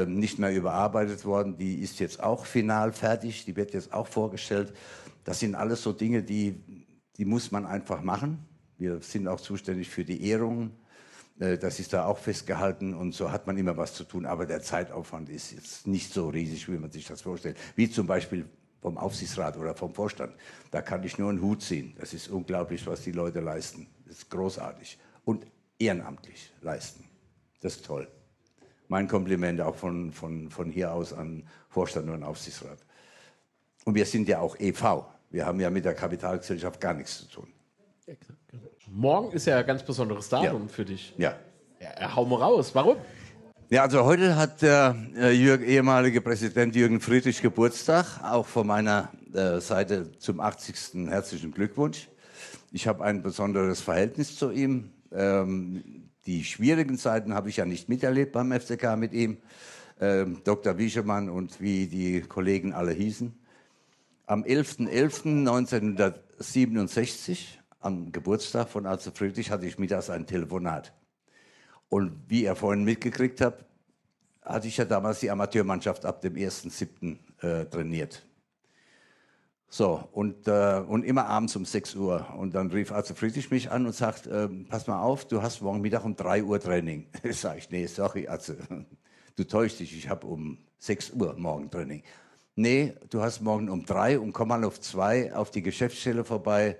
nicht 0.06 0.38
mehr 0.38 0.54
überarbeitet 0.54 1.24
worden. 1.24 1.56
Die 1.56 1.76
ist 1.76 2.00
jetzt 2.00 2.22
auch 2.22 2.46
final 2.46 2.92
fertig, 2.92 3.44
die 3.44 3.56
wird 3.56 3.72
jetzt 3.72 3.92
auch 3.92 4.06
vorgestellt. 4.06 4.72
Das 5.24 5.40
sind 5.40 5.54
alles 5.54 5.82
so 5.82 5.92
Dinge, 5.92 6.22
die, 6.22 6.86
die 7.16 7.24
muss 7.24 7.50
man 7.50 7.66
einfach 7.66 8.02
machen. 8.02 8.46
Wir 8.78 9.00
sind 9.00 9.28
auch 9.28 9.40
zuständig 9.40 9.88
für 9.88 10.04
die 10.04 10.28
Ehrungen. 10.28 10.72
Äh, 11.38 11.58
Das 11.58 11.80
ist 11.80 11.92
da 11.92 12.04
auch 12.06 12.18
festgehalten 12.18 12.94
und 12.94 13.14
so 13.14 13.30
hat 13.30 13.46
man 13.46 13.56
immer 13.56 13.76
was 13.76 13.94
zu 13.94 14.04
tun. 14.04 14.26
Aber 14.26 14.46
der 14.46 14.62
Zeitaufwand 14.62 15.28
ist 15.28 15.52
jetzt 15.52 15.86
nicht 15.86 16.12
so 16.12 16.28
riesig, 16.28 16.68
wie 16.68 16.78
man 16.78 16.90
sich 16.90 17.06
das 17.06 17.22
vorstellt. 17.22 17.56
Wie 17.74 17.90
zum 17.90 18.06
Beispiel 18.06 18.46
vom 18.80 18.98
Aufsichtsrat 18.98 19.56
oder 19.56 19.74
vom 19.74 19.94
Vorstand. 19.94 20.34
Da 20.70 20.82
kann 20.82 21.02
ich 21.02 21.18
nur 21.18 21.30
einen 21.30 21.40
Hut 21.42 21.62
ziehen. 21.62 21.94
Das 21.98 22.14
ist 22.14 22.28
unglaublich, 22.28 22.86
was 22.86 23.02
die 23.02 23.12
Leute 23.12 23.40
leisten. 23.40 23.88
Das 24.06 24.18
ist 24.18 24.30
großartig. 24.30 24.98
Und 25.24 25.46
ehrenamtlich 25.78 26.52
leisten. 26.62 27.04
Das 27.60 27.76
ist 27.76 27.86
toll. 27.86 28.06
Mein 28.88 29.08
Kompliment 29.08 29.60
auch 29.60 29.76
von, 29.76 30.12
von, 30.12 30.50
von 30.50 30.70
hier 30.70 30.92
aus 30.92 31.12
an 31.12 31.44
Vorstand 31.68 32.08
und 32.08 32.22
Aufsichtsrat. 32.22 32.78
Und 33.84 33.94
wir 33.94 34.04
sind 34.04 34.28
ja 34.28 34.40
auch 34.40 34.58
EV. 34.58 35.04
Wir 35.30 35.46
haben 35.46 35.60
ja 35.60 35.70
mit 35.70 35.84
der 35.84 35.94
Kapitalgesellschaft 35.94 36.80
gar 36.80 36.94
nichts 36.94 37.18
zu 37.18 37.28
tun. 37.28 37.52
Morgen 38.88 39.32
ist 39.32 39.46
ja 39.46 39.58
ein 39.58 39.66
ganz 39.66 39.82
besonderes 39.82 40.28
Datum 40.28 40.68
für 40.68 40.84
dich. 40.84 41.14
Ja. 41.18 41.34
ja. 41.80 42.14
Hau 42.14 42.24
mal 42.24 42.36
raus. 42.36 42.74
Warum? 42.74 42.96
Ja, 43.68 43.82
also 43.82 44.04
heute 44.04 44.36
hat 44.36 44.62
der 44.62 44.94
äh, 45.16 45.32
Jürg, 45.32 45.60
ehemalige 45.62 46.20
Präsident 46.20 46.76
Jürgen 46.76 47.00
Friedrich 47.00 47.42
Geburtstag. 47.42 48.20
Auch 48.22 48.46
von 48.46 48.66
meiner 48.66 49.10
äh, 49.34 49.60
Seite 49.60 50.12
zum 50.18 50.38
80. 50.38 51.08
herzlichen 51.08 51.50
Glückwunsch. 51.50 52.08
Ich 52.70 52.86
habe 52.86 53.04
ein 53.04 53.22
besonderes 53.22 53.80
Verhältnis 53.80 54.36
zu 54.36 54.52
ihm. 54.52 54.92
Ähm, 55.12 56.05
die 56.26 56.44
schwierigen 56.44 56.98
Zeiten 56.98 57.32
habe 57.34 57.48
ich 57.48 57.56
ja 57.58 57.64
nicht 57.64 57.88
miterlebt 57.88 58.32
beim 58.32 58.50
FCK 58.52 58.96
mit 58.96 59.12
ihm. 59.12 59.38
Ähm, 60.00 60.40
Dr. 60.44 60.78
Wieschemann 60.78 61.28
und 61.30 61.60
wie 61.60 61.86
die 61.86 62.20
Kollegen 62.20 62.74
alle 62.74 62.92
hießen. 62.92 63.34
Am 64.26 64.42
11.11.1967, 64.42 67.38
am 67.80 68.12
Geburtstag 68.12 68.68
von 68.68 68.84
Arzt 68.86 69.10
Friedrich, 69.16 69.50
hatte 69.50 69.64
ich 69.66 69.78
mittags 69.78 70.10
ein 70.10 70.26
Telefonat. 70.26 70.92
Und 71.88 72.12
wie 72.28 72.42
ihr 72.42 72.54
vorhin 72.56 72.84
mitgekriegt 72.84 73.40
habt, 73.40 73.64
hatte 74.42 74.68
ich 74.68 74.76
ja 74.76 74.84
damals 74.84 75.20
die 75.20 75.30
Amateurmannschaft 75.30 76.04
ab 76.04 76.20
dem 76.20 76.34
1.7. 76.34 77.16
Äh, 77.42 77.64
trainiert. 77.66 78.26
So, 79.68 80.08
und, 80.12 80.46
äh, 80.46 80.82
und 80.86 81.04
immer 81.04 81.26
abends 81.26 81.56
um 81.56 81.64
6 81.64 81.96
Uhr. 81.96 82.26
Und 82.38 82.54
dann 82.54 82.70
rief 82.70 82.92
Arzt 82.92 83.16
Friedrich 83.18 83.50
mich 83.50 83.70
an 83.70 83.86
und 83.86 83.94
sagt, 83.94 84.28
ähm, 84.30 84.66
pass 84.68 84.86
mal 84.86 85.00
auf, 85.00 85.26
du 85.26 85.42
hast 85.42 85.60
morgen 85.60 85.80
Mittag 85.80 86.04
um 86.04 86.14
3 86.14 86.44
Uhr 86.44 86.60
Training. 86.60 87.06
Sag 87.30 87.58
ich, 87.58 87.70
nee, 87.70 87.86
sorry, 87.86 88.28
Arzt, 88.28 88.54
du 89.34 89.44
täuschst 89.44 89.80
dich, 89.80 89.96
ich 89.96 90.08
habe 90.08 90.26
um 90.26 90.58
6 90.78 91.10
Uhr 91.10 91.34
morgen 91.36 91.70
Training. 91.70 92.02
Nee, 92.54 92.94
du 93.10 93.20
hast 93.20 93.42
morgen 93.42 93.68
um 93.68 93.84
3 93.84 94.18
und 94.18 94.32
komm 94.32 94.48
mal 94.48 94.64
auf 94.64 94.80
2 94.80 95.34
auf 95.34 95.50
die 95.50 95.62
Geschäftsstelle 95.62 96.24
vorbei. 96.24 96.78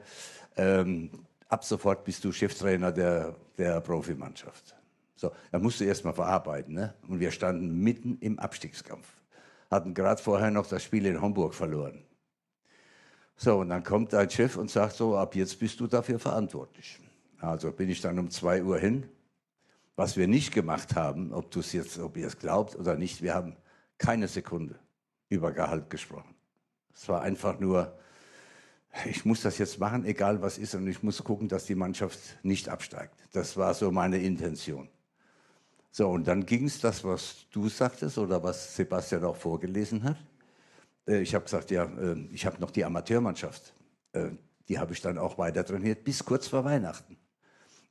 Ähm, 0.56 1.10
ab 1.48 1.64
sofort 1.64 2.04
bist 2.04 2.24
du 2.24 2.32
Cheftrainer 2.32 2.92
der, 2.92 3.36
der 3.58 3.80
Profimannschaft. 3.80 4.74
So, 5.16 5.32
da 5.50 5.58
musst 5.58 5.80
du 5.80 5.84
erst 5.84 6.04
mal 6.04 6.14
verarbeiten. 6.14 6.74
Ne? 6.74 6.94
Und 7.08 7.20
wir 7.20 7.30
standen 7.30 7.78
mitten 7.80 8.16
im 8.20 8.38
Abstiegskampf. 8.38 9.06
Hatten 9.70 9.92
gerade 9.92 10.22
vorher 10.22 10.50
noch 10.50 10.66
das 10.66 10.82
Spiel 10.82 11.04
in 11.04 11.20
Homburg 11.20 11.54
verloren. 11.54 12.05
So, 13.36 13.58
und 13.58 13.68
dann 13.68 13.84
kommt 13.84 14.12
dein 14.12 14.30
Chef 14.30 14.56
und 14.56 14.70
sagt 14.70 14.96
so, 14.96 15.16
ab 15.16 15.34
jetzt 15.34 15.58
bist 15.58 15.78
du 15.80 15.86
dafür 15.86 16.18
verantwortlich. 16.18 16.98
Also 17.38 17.70
bin 17.70 17.90
ich 17.90 18.00
dann 18.00 18.18
um 18.18 18.30
2 18.30 18.62
Uhr 18.62 18.78
hin. 18.78 19.08
Was 19.94 20.16
wir 20.16 20.26
nicht 20.26 20.52
gemacht 20.52 20.94
haben, 20.94 21.32
ob 21.32 21.50
du 21.50 21.60
es 21.60 21.72
jetzt, 21.72 21.98
ob 21.98 22.16
ihr 22.16 22.26
es 22.26 22.38
glaubt 22.38 22.76
oder 22.76 22.96
nicht, 22.96 23.22
wir 23.22 23.34
haben 23.34 23.56
keine 23.98 24.28
Sekunde 24.28 24.78
über 25.28 25.52
Gehalt 25.52 25.88
gesprochen. 25.88 26.34
Es 26.94 27.08
war 27.08 27.22
einfach 27.22 27.58
nur, 27.60 27.98
ich 29.06 29.24
muss 29.24 29.42
das 29.42 29.58
jetzt 29.58 29.78
machen, 29.78 30.04
egal 30.04 30.42
was 30.42 30.58
ist, 30.58 30.74
und 30.74 30.86
ich 30.86 31.02
muss 31.02 31.22
gucken, 31.22 31.48
dass 31.48 31.64
die 31.66 31.74
Mannschaft 31.74 32.18
nicht 32.42 32.68
absteigt. 32.68 33.14
Das 33.32 33.56
war 33.56 33.74
so 33.74 33.90
meine 33.90 34.18
Intention. 34.18 34.88
So, 35.90 36.10
und 36.10 36.26
dann 36.28 36.44
ging 36.44 36.66
es 36.66 36.78
das, 36.78 37.04
was 37.04 37.46
du 37.50 37.70
sagtest 37.70 38.18
oder 38.18 38.42
was 38.42 38.76
Sebastian 38.76 39.24
auch 39.24 39.36
vorgelesen 39.36 40.04
hat. 40.04 40.16
Äh, 41.06 41.20
ich 41.20 41.34
habe 41.34 41.44
gesagt, 41.44 41.70
ja, 41.70 41.84
äh, 41.84 42.26
ich 42.32 42.46
habe 42.46 42.60
noch 42.60 42.70
die 42.70 42.84
Amateurmannschaft. 42.84 43.74
Äh, 44.12 44.30
die 44.68 44.78
habe 44.78 44.92
ich 44.92 45.00
dann 45.00 45.18
auch 45.18 45.38
weiter 45.38 45.64
trainiert 45.64 46.04
bis 46.04 46.24
kurz 46.24 46.48
vor 46.48 46.64
Weihnachten. 46.64 47.16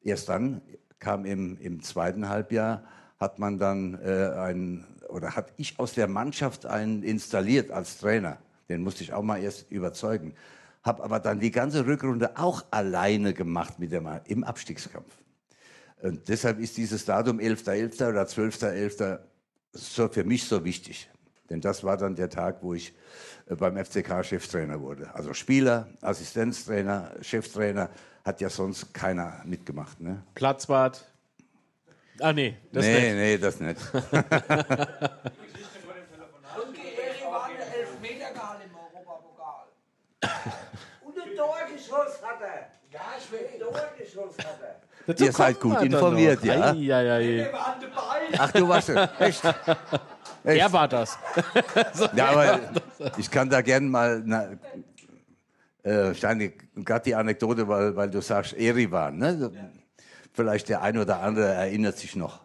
Erst 0.01 0.29
dann 0.29 0.61
kam 0.99 1.25
im, 1.25 1.57
im 1.59 1.81
zweiten 1.81 2.29
Halbjahr, 2.29 2.83
hat 3.17 3.39
man 3.39 3.57
dann 3.57 3.95
äh, 4.03 4.31
einen, 4.35 4.85
oder 5.09 5.35
hat 5.35 5.53
ich 5.57 5.79
aus 5.79 5.93
der 5.93 6.07
Mannschaft 6.07 6.65
einen 6.65 7.03
installiert 7.03 7.71
als 7.71 7.97
Trainer. 7.99 8.37
Den 8.69 8.81
musste 8.81 9.03
ich 9.03 9.13
auch 9.13 9.23
mal 9.23 9.41
erst 9.41 9.71
überzeugen. 9.71 10.33
Habe 10.83 11.03
aber 11.03 11.19
dann 11.19 11.39
die 11.39 11.51
ganze 11.51 11.85
Rückrunde 11.85 12.37
auch 12.37 12.65
alleine 12.71 13.33
gemacht 13.33 13.79
mit 13.79 13.91
dem, 13.91 14.07
im 14.25 14.43
Abstiegskampf. 14.43 15.17
Und 16.01 16.27
deshalb 16.27 16.59
ist 16.59 16.77
dieses 16.77 17.05
Datum 17.05 17.39
11.11. 17.39 17.97
.11. 17.97 18.09
oder 18.09 18.23
12.11. 18.23 19.19
So 19.71 20.07
für 20.07 20.23
mich 20.23 20.43
so 20.43 20.63
wichtig. 20.63 21.09
Denn 21.49 21.61
das 21.61 21.84
war 21.84 21.97
dann 21.97 22.15
der 22.15 22.30
Tag, 22.30 22.57
wo 22.61 22.73
ich 22.73 22.93
äh, 23.47 23.55
beim 23.55 23.77
FCK 23.84 24.23
Cheftrainer 24.26 24.81
wurde. 24.81 25.13
Also 25.13 25.34
Spieler, 25.34 25.88
Assistenztrainer, 26.01 27.11
Cheftrainer, 27.22 27.89
hat 28.23 28.41
ja 28.41 28.49
sonst 28.49 28.93
keiner 28.93 29.41
mitgemacht. 29.45 30.01
Ne? 30.01 30.23
Platzwart. 30.34 31.05
Ah, 32.19 32.34
nee, 32.34 32.57
das 32.72 32.85
nee, 32.85 32.93
nicht. 32.93 33.15
nee, 33.15 33.38
das 33.38 33.59
nicht. 33.59 33.77
Und 33.93 34.01
Geheri 36.73 37.22
war 37.30 37.49
der 37.55 37.67
Elfmetergehalt 37.80 38.61
im 38.65 38.76
Europapokal. 38.76 39.65
Und 41.05 41.19
ein 41.19 41.35
Tor 41.35 41.57
geschossen 41.72 42.23
hat 42.26 42.41
er. 42.41 42.69
Ja, 42.91 43.01
ich 43.19 43.31
will 43.31 43.39
ein 43.53 43.59
Tor 43.59 43.81
geschossen 43.97 44.39
hat 44.39 44.59
er. 44.63 44.81
Dazu 45.07 45.26
Ihr 45.26 45.31
seid 45.31 45.59
gut 45.59 45.81
informiert, 45.84 46.43
ja? 46.43 46.72
Ei, 46.72 46.93
ei, 46.93 47.11
ei. 47.11 47.53
Ach, 48.39 48.51
du 48.51 48.67
warst 48.67 48.89
es. 48.95 49.09
Echt? 49.19 49.43
Echt? 50.45 50.61
Er 50.61 50.73
war 50.73 50.88
das. 50.88 51.17
Ja, 52.15 52.26
er 52.26 52.30
aber 52.30 52.45
war 52.45 52.59
das. 52.99 53.17
ich 53.17 53.30
kann 53.31 53.49
da 53.49 53.61
gerne 53.61 53.88
mal 53.88 54.22
na, 54.26 54.49
äh, 55.84 56.13
Steini, 56.13 56.53
gerade 56.76 57.03
die 57.03 57.15
Anekdote, 57.15 57.67
weil, 57.67 57.95
weil 57.95 58.09
du 58.09 58.22
sagst 58.22 58.53
Erivan. 58.53 59.17
Ne? 59.17 59.51
Vielleicht 60.34 60.69
der 60.69 60.81
eine 60.81 61.01
oder 61.01 61.22
andere 61.22 61.45
erinnert 61.45 61.97
sich 61.97 62.15
noch. 62.15 62.41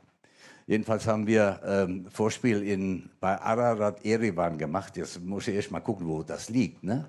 Jedenfalls 0.66 1.06
haben 1.06 1.26
wir 1.26 1.60
ähm, 1.64 2.06
Vorspiel 2.12 2.62
in, 2.62 3.10
bei 3.18 3.40
Ararat 3.40 4.04
Erivan 4.04 4.56
gemacht. 4.56 4.96
Jetzt 4.96 5.20
muss 5.20 5.48
ich 5.48 5.54
erst 5.56 5.70
mal 5.70 5.80
gucken, 5.80 6.06
wo 6.06 6.22
das 6.22 6.48
liegt. 6.48 6.84
Ne? 6.84 7.08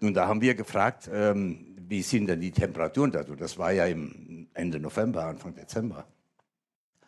Und 0.00 0.14
da 0.14 0.26
haben 0.26 0.40
wir 0.40 0.54
gefragt, 0.54 1.10
ähm, 1.12 1.76
wie 1.88 2.02
sind 2.02 2.26
denn 2.26 2.40
die 2.40 2.50
Temperaturen 2.52 3.10
da? 3.10 3.22
Das 3.22 3.58
war 3.58 3.72
ja 3.72 3.86
im 3.86 4.46
Ende 4.54 4.78
November, 4.80 5.24
Anfang 5.24 5.54
Dezember. 5.54 6.04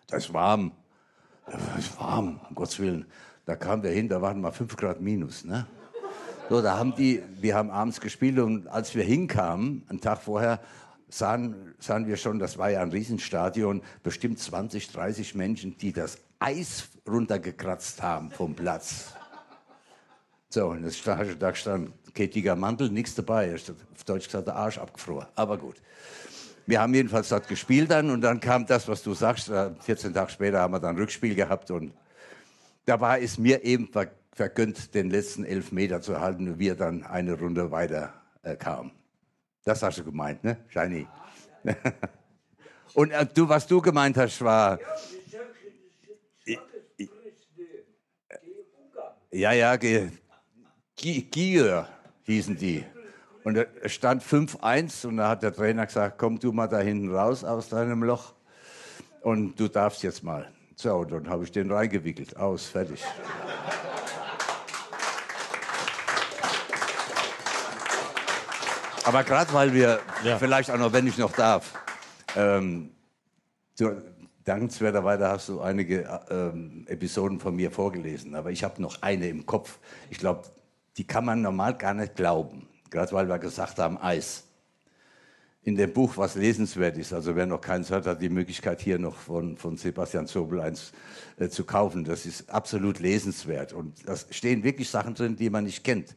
Das 0.08 0.24
ist 0.24 0.34
warm. 0.34 0.72
Ist 1.78 1.98
warm, 1.98 2.40
um 2.48 2.54
Gottes 2.54 2.78
Willen. 2.78 3.06
Da 3.44 3.56
kamen 3.56 3.82
wir 3.82 3.90
hin, 3.90 4.08
da 4.08 4.22
waren 4.22 4.40
mal 4.40 4.52
5 4.52 4.76
Grad 4.76 5.00
minus. 5.00 5.44
Ne? 5.44 5.66
So, 6.48 6.62
da 6.62 6.78
haben 6.78 6.94
die, 6.94 7.22
wir 7.40 7.54
haben 7.54 7.70
abends 7.70 8.00
gespielt 8.00 8.38
und 8.38 8.68
als 8.68 8.94
wir 8.94 9.04
hinkamen, 9.04 9.84
einen 9.88 10.00
Tag 10.00 10.20
vorher, 10.22 10.60
sahen, 11.08 11.74
sahen 11.78 12.06
wir 12.06 12.16
schon, 12.16 12.38
das 12.38 12.58
war 12.58 12.70
ja 12.70 12.82
ein 12.82 12.90
Riesenstadion, 12.90 13.82
bestimmt 14.02 14.38
20, 14.38 14.90
30 14.92 15.34
Menschen, 15.34 15.78
die 15.78 15.92
das 15.92 16.18
Eis 16.38 16.88
runtergekratzt 17.08 18.02
haben 18.02 18.30
vom 18.30 18.54
Platz. 18.54 19.12
So, 20.48 20.68
und 20.68 20.82
das 20.82 20.98
stand, 20.98 21.40
da 21.40 21.54
stand 21.54 21.92
ketiger 22.14 22.56
Mantel, 22.56 22.90
nichts 22.90 23.14
dabei. 23.14 23.54
Auf 23.54 24.04
Deutsch 24.04 24.26
gesagt, 24.26 24.48
der 24.48 24.56
Arsch 24.56 24.78
abgefroren. 24.78 25.28
Aber 25.34 25.58
gut. 25.58 25.76
Wir 26.66 26.80
haben 26.80 26.94
jedenfalls 26.94 27.28
dort 27.28 27.48
gespielt 27.48 27.90
dann 27.90 28.10
und 28.10 28.20
dann 28.20 28.40
kam 28.40 28.66
das, 28.66 28.88
was 28.88 29.02
du 29.02 29.14
sagst. 29.14 29.48
äh, 29.48 29.70
14 29.80 30.14
Tage 30.14 30.30
später 30.30 30.60
haben 30.60 30.74
wir 30.74 30.80
dann 30.80 30.96
Rückspiel 30.96 31.34
gehabt 31.34 31.70
und 31.70 31.92
da 32.86 33.00
war 33.00 33.18
es 33.18 33.38
mir 33.38 33.64
eben 33.64 33.88
ver 33.88 34.08
vergönnt, 34.32 34.94
den 34.94 35.10
letzten 35.10 35.44
Elfmeter 35.44 36.00
zu 36.00 36.20
halten 36.20 36.48
und 36.48 36.58
wir 36.58 36.74
dann 36.74 37.04
eine 37.04 37.38
Runde 37.38 37.70
weiter 37.70 38.14
äh, 38.42 38.56
kamen. 38.56 38.92
Das 39.64 39.82
hast 39.82 39.98
du 39.98 40.04
gemeint, 40.04 40.42
ne, 40.44 40.56
Shiny? 40.68 41.06
und 42.94 43.10
äh, 43.10 43.26
du, 43.26 43.48
was 43.48 43.66
du 43.66 43.82
gemeint 43.82 44.16
hast, 44.16 44.40
war. 44.40 44.78
Ja, 49.32 49.52
ja, 49.52 49.76
Gier 49.76 50.10
hießen 52.24 52.56
die. 52.56 52.84
Und 53.42 53.56
es 53.56 53.92
stand 53.92 54.22
5-1 54.22 55.06
und 55.06 55.16
da 55.16 55.30
hat 55.30 55.42
der 55.42 55.52
Trainer 55.52 55.86
gesagt, 55.86 56.18
komm 56.18 56.38
du 56.38 56.52
mal 56.52 56.66
da 56.66 56.78
hinten 56.78 57.14
raus 57.14 57.42
aus 57.42 57.70
deinem 57.70 58.02
Loch 58.02 58.34
und 59.22 59.58
du 59.58 59.68
darfst 59.68 60.02
jetzt 60.02 60.22
mal. 60.22 60.50
So, 60.76 60.96
und 60.96 61.12
dann 61.12 61.28
habe 61.28 61.44
ich 61.44 61.52
den 61.52 61.70
reingewickelt. 61.70 62.36
Aus, 62.36 62.66
fertig. 62.66 63.02
Aber 69.04 69.24
gerade 69.24 69.52
weil 69.52 69.72
wir, 69.72 70.00
vielleicht 70.38 70.70
auch 70.70 70.78
noch, 70.78 70.92
wenn 70.92 71.06
ich 71.06 71.18
noch 71.18 71.32
darf, 71.32 71.72
ähm, 72.36 72.90
du, 73.78 74.02
dankenswerterweise 74.44 75.28
hast 75.28 75.48
du 75.48 75.60
einige 75.60 76.04
äh, 76.04 76.34
ähm, 76.34 76.84
Episoden 76.86 77.40
von 77.40 77.56
mir 77.56 77.70
vorgelesen, 77.70 78.34
aber 78.34 78.50
ich 78.50 78.62
habe 78.62 78.80
noch 78.80 79.02
eine 79.02 79.28
im 79.28 79.46
Kopf. 79.46 79.78
Ich 80.10 80.18
glaube, 80.18 80.44
die 80.96 81.06
kann 81.06 81.24
man 81.24 81.40
normal 81.40 81.76
gar 81.76 81.94
nicht 81.94 82.16
glauben, 82.16 82.68
gerade 82.90 83.12
weil 83.12 83.28
wir 83.28 83.38
gesagt 83.38 83.78
haben, 83.78 83.98
Eis. 83.98 84.44
In 85.62 85.76
dem 85.76 85.92
Buch, 85.92 86.16
was 86.16 86.36
lesenswert 86.36 86.96
ist, 86.96 87.12
also 87.12 87.36
wer 87.36 87.44
noch 87.44 87.60
keins 87.60 87.90
hat, 87.90 88.06
hat 88.06 88.22
die 88.22 88.30
Möglichkeit 88.30 88.80
hier 88.80 88.98
noch 88.98 89.16
von, 89.16 89.58
von 89.58 89.76
Sebastian 89.76 90.26
Zobel 90.26 90.60
eins 90.60 90.92
äh, 91.38 91.48
zu 91.48 91.64
kaufen. 91.64 92.04
Das 92.04 92.24
ist 92.24 92.48
absolut 92.48 92.98
lesenswert 92.98 93.74
und 93.74 94.08
da 94.08 94.16
stehen 94.16 94.62
wirklich 94.64 94.88
Sachen 94.88 95.14
drin, 95.14 95.36
die 95.36 95.50
man 95.50 95.64
nicht 95.64 95.84
kennt. 95.84 96.16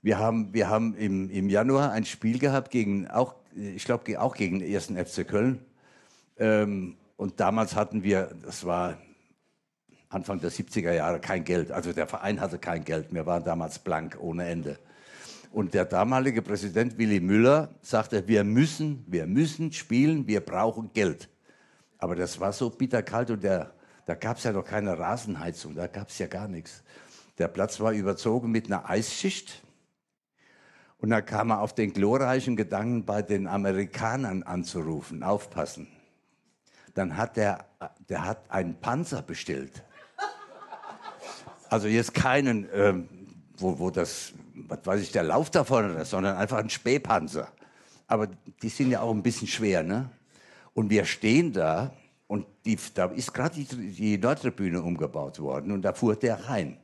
Wir 0.00 0.20
haben, 0.20 0.54
wir 0.54 0.68
haben 0.68 0.94
im, 0.94 1.28
im 1.30 1.50
Januar 1.50 1.90
ein 1.90 2.04
Spiel 2.04 2.38
gehabt 2.38 2.70
gegen, 2.70 3.08
auch, 3.08 3.34
ich 3.56 3.84
glaube, 3.84 4.20
auch 4.20 4.36
gegen 4.36 4.60
den 4.60 4.70
ersten 4.70 4.96
FC 4.96 5.26
Köln. 5.26 5.58
Ähm, 6.38 6.96
und 7.16 7.40
damals 7.40 7.74
hatten 7.74 8.04
wir, 8.04 8.30
das 8.44 8.64
war 8.64 8.98
Anfang 10.08 10.40
der 10.40 10.52
70er 10.52 10.92
Jahre, 10.92 11.18
kein 11.18 11.42
Geld. 11.42 11.72
Also 11.72 11.92
der 11.92 12.06
Verein 12.06 12.40
hatte 12.40 12.58
kein 12.58 12.84
Geld. 12.84 13.12
Wir 13.12 13.26
waren 13.26 13.42
damals 13.42 13.80
blank, 13.80 14.16
ohne 14.20 14.46
Ende. 14.46 14.78
Und 15.56 15.72
der 15.72 15.86
damalige 15.86 16.42
Präsident 16.42 16.98
Willy 16.98 17.18
Müller 17.18 17.70
sagte, 17.80 18.28
wir 18.28 18.44
müssen, 18.44 19.02
wir 19.06 19.26
müssen 19.26 19.72
spielen, 19.72 20.26
wir 20.26 20.40
brauchen 20.40 20.92
Geld. 20.92 21.30
Aber 21.96 22.14
das 22.14 22.38
war 22.38 22.52
so 22.52 22.68
bitterkalt 22.68 23.30
und 23.30 23.42
der, 23.42 23.72
da 24.04 24.16
gab 24.16 24.36
es 24.36 24.44
ja 24.44 24.52
noch 24.52 24.66
keine 24.66 24.98
Rasenheizung, 24.98 25.74
da 25.74 25.86
gab 25.86 26.10
es 26.10 26.18
ja 26.18 26.26
gar 26.26 26.46
nichts. 26.46 26.82
Der 27.38 27.48
Platz 27.48 27.80
war 27.80 27.92
überzogen 27.92 28.50
mit 28.50 28.66
einer 28.66 28.86
Eisschicht. 28.86 29.62
Und 30.98 31.08
da 31.08 31.22
kam 31.22 31.48
er 31.48 31.62
auf 31.62 31.74
den 31.74 31.94
glorreichen 31.94 32.54
Gedanken, 32.54 33.06
bei 33.06 33.22
den 33.22 33.46
Amerikanern 33.46 34.42
anzurufen, 34.42 35.22
aufpassen. 35.22 35.88
Dann 36.92 37.16
hat 37.16 37.38
der, 37.38 37.64
der 38.10 38.26
hat 38.26 38.50
einen 38.50 38.78
Panzer 38.78 39.22
bestellt. 39.22 39.82
Also 41.70 41.88
jetzt 41.88 42.12
keinen, 42.12 42.68
ähm, 42.74 43.08
wo, 43.56 43.78
wo 43.78 43.90
das, 43.90 44.34
was 44.68 44.80
weiß 44.84 45.02
ich, 45.02 45.12
der 45.12 45.22
Lauf 45.22 45.50
davon 45.50 45.96
ist, 45.96 46.10
sondern 46.10 46.36
einfach 46.36 46.58
ein 46.58 46.70
Spähpanzer. 46.70 47.48
Aber 48.06 48.28
die 48.62 48.68
sind 48.68 48.90
ja 48.90 49.00
auch 49.00 49.12
ein 49.12 49.22
bisschen 49.22 49.48
schwer, 49.48 49.82
ne? 49.82 50.10
Und 50.74 50.90
wir 50.90 51.04
stehen 51.04 51.52
da 51.52 51.92
und 52.26 52.46
die, 52.64 52.78
da 52.94 53.06
ist 53.06 53.32
gerade 53.32 53.54
die, 53.54 53.64
die 53.64 54.18
Nordtribüne 54.18 54.82
umgebaut 54.82 55.38
worden 55.40 55.72
und 55.72 55.82
da 55.82 55.92
fuhr 55.92 56.16
der 56.16 56.48
rein. 56.48 56.78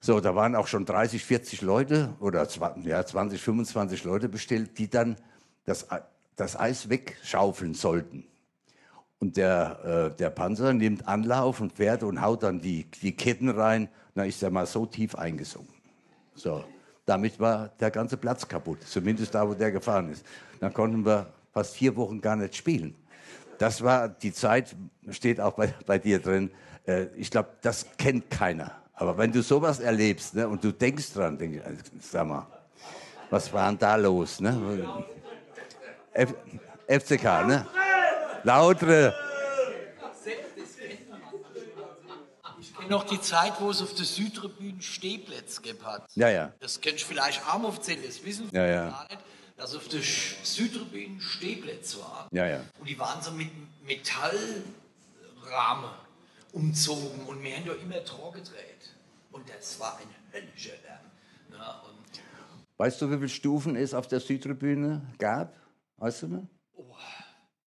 So, 0.00 0.20
da 0.20 0.34
waren 0.34 0.56
auch 0.56 0.66
schon 0.66 0.84
30, 0.84 1.24
40 1.24 1.62
Leute 1.62 2.14
oder 2.18 2.48
20, 2.48 2.84
ja, 2.84 3.04
20, 3.04 3.40
25 3.40 4.04
Leute 4.04 4.28
bestellt, 4.28 4.78
die 4.78 4.90
dann 4.90 5.16
das, 5.64 5.86
das 6.34 6.58
Eis 6.58 6.88
wegschaufeln 6.88 7.74
sollten. 7.74 8.24
Und 9.20 9.36
der, 9.36 10.10
äh, 10.12 10.16
der 10.16 10.30
Panzer 10.30 10.72
nimmt 10.72 11.06
Anlauf 11.06 11.60
und 11.60 11.72
fährt 11.74 12.02
und 12.02 12.20
haut 12.20 12.42
dann 12.42 12.60
die, 12.60 12.90
die 13.02 13.14
Ketten 13.14 13.48
rein. 13.48 13.88
Na, 14.16 14.24
ist 14.24 14.42
er 14.42 14.50
mal 14.50 14.66
so 14.66 14.86
tief 14.86 15.14
eingesunken. 15.14 15.71
So, 16.34 16.64
damit 17.04 17.38
war 17.38 17.68
der 17.80 17.90
ganze 17.90 18.16
Platz 18.16 18.46
kaputt, 18.46 18.82
zumindest 18.86 19.34
da, 19.34 19.46
wo 19.46 19.54
der 19.54 19.70
gefahren 19.72 20.10
ist. 20.10 20.24
Dann 20.60 20.72
konnten 20.72 21.04
wir 21.04 21.26
fast 21.52 21.74
vier 21.74 21.94
Wochen 21.96 22.20
gar 22.20 22.36
nicht 22.36 22.56
spielen. 22.56 22.94
Das 23.58 23.82
war 23.82 24.08
die 24.08 24.32
Zeit, 24.32 24.74
steht 25.10 25.40
auch 25.40 25.52
bei, 25.52 25.74
bei 25.86 25.98
dir 25.98 26.18
drin. 26.18 26.50
Äh, 26.86 27.06
ich 27.16 27.30
glaube, 27.30 27.50
das 27.60 27.86
kennt 27.96 28.30
keiner. 28.30 28.72
Aber 28.94 29.16
wenn 29.18 29.32
du 29.32 29.42
sowas 29.42 29.80
erlebst 29.80 30.34
ne, 30.34 30.48
und 30.48 30.62
du 30.62 30.72
denkst 30.72 31.12
dran, 31.14 31.38
denk 31.38 31.56
ich, 31.56 31.64
also, 31.64 31.82
sag 32.00 32.26
mal, 32.26 32.46
was 33.30 33.52
war 33.52 33.68
denn 33.68 33.78
da 33.78 33.96
los? 33.96 34.40
Ne? 34.40 35.04
F 36.12 36.34
FCK, 36.86 37.24
ne? 37.46 37.66
Lautre. 38.42 39.14
Ich 42.60 42.76
kenne 42.76 42.81
noch 42.92 43.04
die 43.04 43.20
Zeit, 43.20 43.54
wo 43.60 43.70
es 43.70 43.82
auf 43.82 43.94
der 43.94 44.04
Südtribüne 44.04 44.80
Stehplätze 44.80 45.60
gegeben 45.60 45.84
hat. 45.84 46.04
Ja, 46.14 46.28
ja. 46.28 46.52
Das 46.60 46.80
kennst 46.80 47.02
du 47.02 47.06
vielleicht 47.08 47.44
auch 47.46 47.64
aufzählen, 47.64 48.00
das 48.06 48.24
wissen 48.24 48.48
Ja, 48.52 48.64
ja. 48.66 48.88
gar 48.90 49.08
nicht, 49.08 49.18
dass 49.56 49.74
auf 49.74 49.88
der 49.88 50.02
Südtribüne 50.02 51.20
Stehplätze 51.20 51.98
waren. 52.00 52.28
Ja, 52.30 52.46
ja. 52.46 52.60
Und 52.78 52.88
die 52.88 52.98
waren 52.98 53.20
so 53.22 53.32
mit 53.32 53.48
Metallrahmen 53.84 55.90
umzogen 56.52 57.26
und 57.26 57.42
wir 57.42 57.56
haben 57.56 57.66
da 57.66 57.72
immer 57.72 58.04
Tor 58.04 58.32
gedreht. 58.32 58.94
Und 59.32 59.48
das 59.48 59.80
war 59.80 59.98
ein 59.98 60.08
höllischer 60.32 60.74
Lärm. 60.84 61.00
Ja, 61.58 61.82
Weißt 62.76 63.00
du, 63.00 63.10
wie 63.10 63.16
viele 63.16 63.28
Stufen 63.28 63.76
es 63.76 63.94
auf 63.94 64.08
der 64.08 64.20
Südtribüne 64.20 65.02
gab? 65.18 65.54
Weißt 65.96 66.22
du 66.22 66.28
noch? 66.28 66.46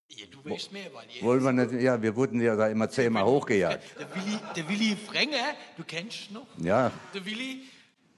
Ja, 0.09 0.25
du 0.31 0.49
weißt 0.49 0.71
mehr, 0.71 0.93
weil 0.93 1.05
ihr 1.13 1.21
Wollen 1.21 1.43
wir 1.43 1.51
nicht, 1.51 1.81
ja, 1.81 2.01
wir 2.01 2.15
wurden 2.15 2.41
ja 2.41 2.55
da 2.55 2.67
immer 2.67 2.89
zehnmal 2.89 3.25
hochgejagt. 3.25 3.83
Der 3.99 4.15
Willi, 4.15 4.39
der 4.55 4.69
Willi 4.69 4.95
Frenger, 4.95 5.55
du 5.77 5.83
kennst 5.83 6.29
ihn 6.29 6.35
noch? 6.35 6.47
Ja, 6.57 6.91
Der 7.13 7.25
Willi, 7.25 7.63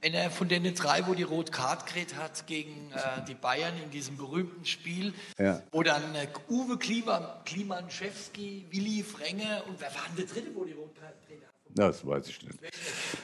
einer 0.04 0.30
von 0.30 0.48
den 0.48 0.74
drei, 0.76 1.06
wo 1.08 1.14
die 1.14 1.24
Rot 1.24 1.52
Card 1.52 1.86
gekriegt 1.86 2.16
hat 2.16 2.46
gegen 2.46 2.92
äh, 2.92 3.26
die 3.28 3.34
Bayern 3.34 3.74
in 3.84 3.90
diesem 3.90 4.18
berühmten 4.18 4.66
Spiel, 4.66 5.14
ja. 5.40 5.62
wo 5.72 5.82
dann 5.82 6.14
äh, 6.16 6.28
Uwe 6.50 6.78
Klima, 6.78 7.42
Klimanschewski, 7.46 8.66
Willi 8.70 9.04
Frenger 9.04 9.64
und 9.68 9.80
wer 9.80 9.94
war 9.94 10.04
denn 10.10 10.18
der 10.18 10.26
dritte, 10.26 10.56
wo 10.56 10.66
die 10.66 10.74
Rot 10.74 10.94
Card 11.00 11.14
gekriegt 11.22 11.46
hat? 11.46 11.54
Das 11.70 12.06
weiß 12.06 12.28
ich 12.30 12.42
nicht. 12.44 12.60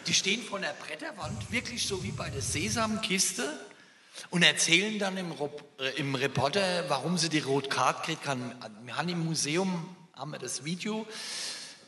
Die 0.08 0.14
stehen 0.14 0.42
vor 0.42 0.60
der 0.60 0.74
Bretterwand, 0.86 1.52
wirklich 1.52 1.86
so 1.86 2.04
wie 2.04 2.12
bei 2.12 2.30
der 2.30 2.42
Sesamkiste 2.42 3.44
und 4.30 4.44
erzählen 4.44 5.00
dann 5.00 5.18
im, 5.18 5.32
äh, 5.80 5.90
im 5.98 6.16
Reporter, 6.16 6.86
warum 6.90 7.18
sie 7.18 7.30
die 7.30 7.40
Rot 7.40 7.70
Card 7.70 8.02
gekriegt 8.04 8.28
haben. 8.28 8.52
Wir 8.84 8.98
haben 8.98 9.10
im 9.10 9.26
Museum 9.26 9.96
haben 10.16 10.32
wir 10.32 10.40
das 10.40 10.64
Video, 10.64 11.06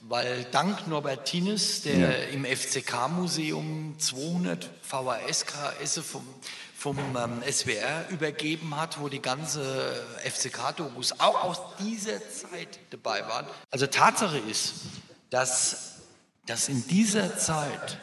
weil 0.02 0.46
dank 0.52 0.88
Norbert 0.88 1.26
Tines, 1.26 1.82
der 1.84 1.98
Ja. 1.98 2.10
im 2.32 2.46
FCK-Museum 2.46 3.96
200 4.00 4.70
VHS-KS 4.82 6.00
vom, 6.00 6.28
vom 6.76 6.98
ähm, 7.16 7.42
SWR 7.52 8.08
übergeben 8.10 8.76
hat, 8.76 9.00
wo 9.00 9.10
die 9.10 9.22
ganze 9.22 10.06
FCK-Dokus 10.24 11.20
auch 11.20 11.44
aus 11.44 11.60
dieser 11.80 12.20
Zeit 12.30 12.80
dabei 12.90 13.22
waren. 13.28 13.46
Also 13.72 13.88
Tatsache 13.88 14.38
ist, 14.40 14.74
dass, 15.30 15.94
dass 16.46 16.68
in 16.70 16.86
dieser 16.88 17.38
Zeit 17.38 18.00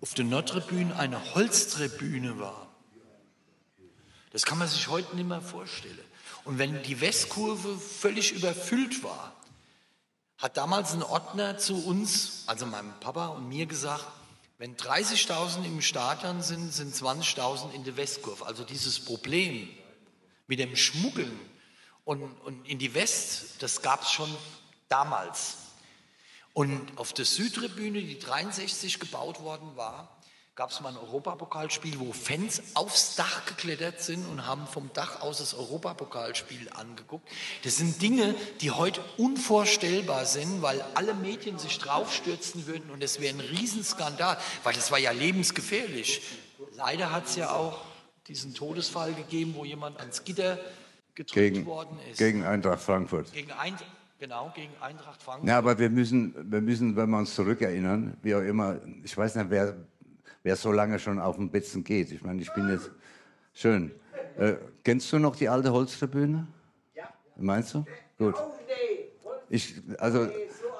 auf 0.00 0.14
der 0.14 0.24
Nordtribüne 0.26 0.96
eine 0.96 1.34
Holztribüne 1.34 2.38
war. 2.38 2.67
Das 4.32 4.44
kann 4.44 4.58
man 4.58 4.68
sich 4.68 4.88
heute 4.88 5.16
nicht 5.16 5.28
mehr 5.28 5.40
vorstellen. 5.40 5.98
Und 6.44 6.58
wenn 6.58 6.82
die 6.82 7.00
Westkurve 7.00 7.78
völlig 7.78 8.32
überfüllt 8.32 9.02
war, 9.02 9.34
hat 10.38 10.56
damals 10.56 10.92
ein 10.92 11.02
Ordner 11.02 11.58
zu 11.58 11.84
uns, 11.84 12.44
also 12.46 12.64
meinem 12.66 12.92
Papa 13.00 13.28
und 13.28 13.48
mir 13.48 13.66
gesagt, 13.66 14.06
wenn 14.58 14.76
30.000 14.76 15.64
im 15.64 15.80
Stadion 15.80 16.42
sind, 16.42 16.72
sind 16.72 16.94
20.000 16.94 17.72
in 17.72 17.84
der 17.84 17.96
Westkurve. 17.96 18.44
Also 18.46 18.64
dieses 18.64 19.00
Problem 19.00 19.68
mit 20.46 20.58
dem 20.58 20.74
Schmuggeln 20.74 21.38
und, 22.04 22.22
und 22.22 22.66
in 22.66 22.78
die 22.78 22.94
West, 22.94 23.62
das 23.62 23.82
gab 23.82 24.02
es 24.02 24.10
schon 24.10 24.34
damals. 24.88 25.58
Und 26.54 26.98
auf 26.98 27.12
der 27.12 27.24
Südtribüne, 27.24 28.00
die 28.00 28.18
63 28.18 28.98
gebaut 28.98 29.40
worden 29.40 29.76
war, 29.76 30.17
gab 30.58 30.70
es 30.70 30.80
mal 30.80 30.88
ein 30.88 30.96
Europapokalspiel, 30.96 32.00
wo 32.00 32.12
Fans 32.12 32.60
aufs 32.74 33.14
Dach 33.14 33.46
geklettert 33.46 34.00
sind 34.00 34.26
und 34.26 34.44
haben 34.44 34.66
vom 34.66 34.90
Dach 34.92 35.20
aus 35.20 35.38
das 35.38 35.54
Europapokalspiel 35.54 36.68
angeguckt. 36.70 37.28
Das 37.62 37.76
sind 37.76 38.02
Dinge, 38.02 38.34
die 38.60 38.72
heute 38.72 39.00
unvorstellbar 39.18 40.24
sind, 40.24 40.60
weil 40.60 40.84
alle 40.96 41.14
Medien 41.14 41.60
sich 41.60 41.78
draufstürzen 41.78 42.66
würden 42.66 42.90
und 42.90 43.04
es 43.04 43.20
wäre 43.20 43.36
ein 43.36 43.40
Riesenskandal, 43.40 44.36
weil 44.64 44.74
das 44.74 44.90
war 44.90 44.98
ja 44.98 45.12
lebensgefährlich. 45.12 46.22
Leider 46.74 47.12
hat 47.12 47.26
es 47.26 47.36
ja 47.36 47.52
auch 47.52 47.82
diesen 48.26 48.52
Todesfall 48.52 49.14
gegeben, 49.14 49.54
wo 49.54 49.64
jemand 49.64 50.00
ans 50.00 50.24
Gitter 50.24 50.58
gedrückt 51.14 51.34
Gegen, 51.34 51.66
worden 51.66 52.00
ist. 52.10 52.18
gegen 52.18 52.42
Eintracht 52.42 52.82
Frankfurt. 52.82 53.32
Gegen 53.32 53.52
Eintracht, 53.52 53.86
genau, 54.18 54.52
gegen 54.56 54.72
Eintracht 54.80 55.22
Frankfurt. 55.22 55.48
Ja, 55.48 55.58
aber 55.58 55.78
wir 55.78 55.88
müssen, 55.88 56.50
wir 56.50 56.60
müssen, 56.60 56.96
wenn 56.96 57.10
wir 57.10 57.18
uns 57.18 57.36
zurückerinnern, 57.36 58.16
wie 58.22 58.34
auch 58.34 58.40
immer, 58.40 58.80
ich 59.04 59.16
weiß 59.16 59.36
nicht, 59.36 59.50
wer, 59.50 59.76
wer 60.42 60.56
so 60.56 60.72
lange 60.72 60.98
schon 60.98 61.18
auf 61.18 61.36
dem 61.36 61.50
Betzen 61.50 61.84
geht. 61.84 62.12
Ich 62.12 62.22
meine, 62.22 62.40
ich 62.42 62.52
bin 62.54 62.68
jetzt 62.68 62.90
schön. 63.52 63.92
Äh, 64.36 64.54
kennst 64.84 65.12
du 65.12 65.18
noch 65.18 65.36
die 65.36 65.48
alte 65.48 65.72
Holztribüne? 65.72 66.46
Ja. 66.94 67.08
Meinst 67.36 67.74
du? 67.74 67.84
Gut. 68.18 68.34
Ich, 69.50 69.80
also, 69.98 70.28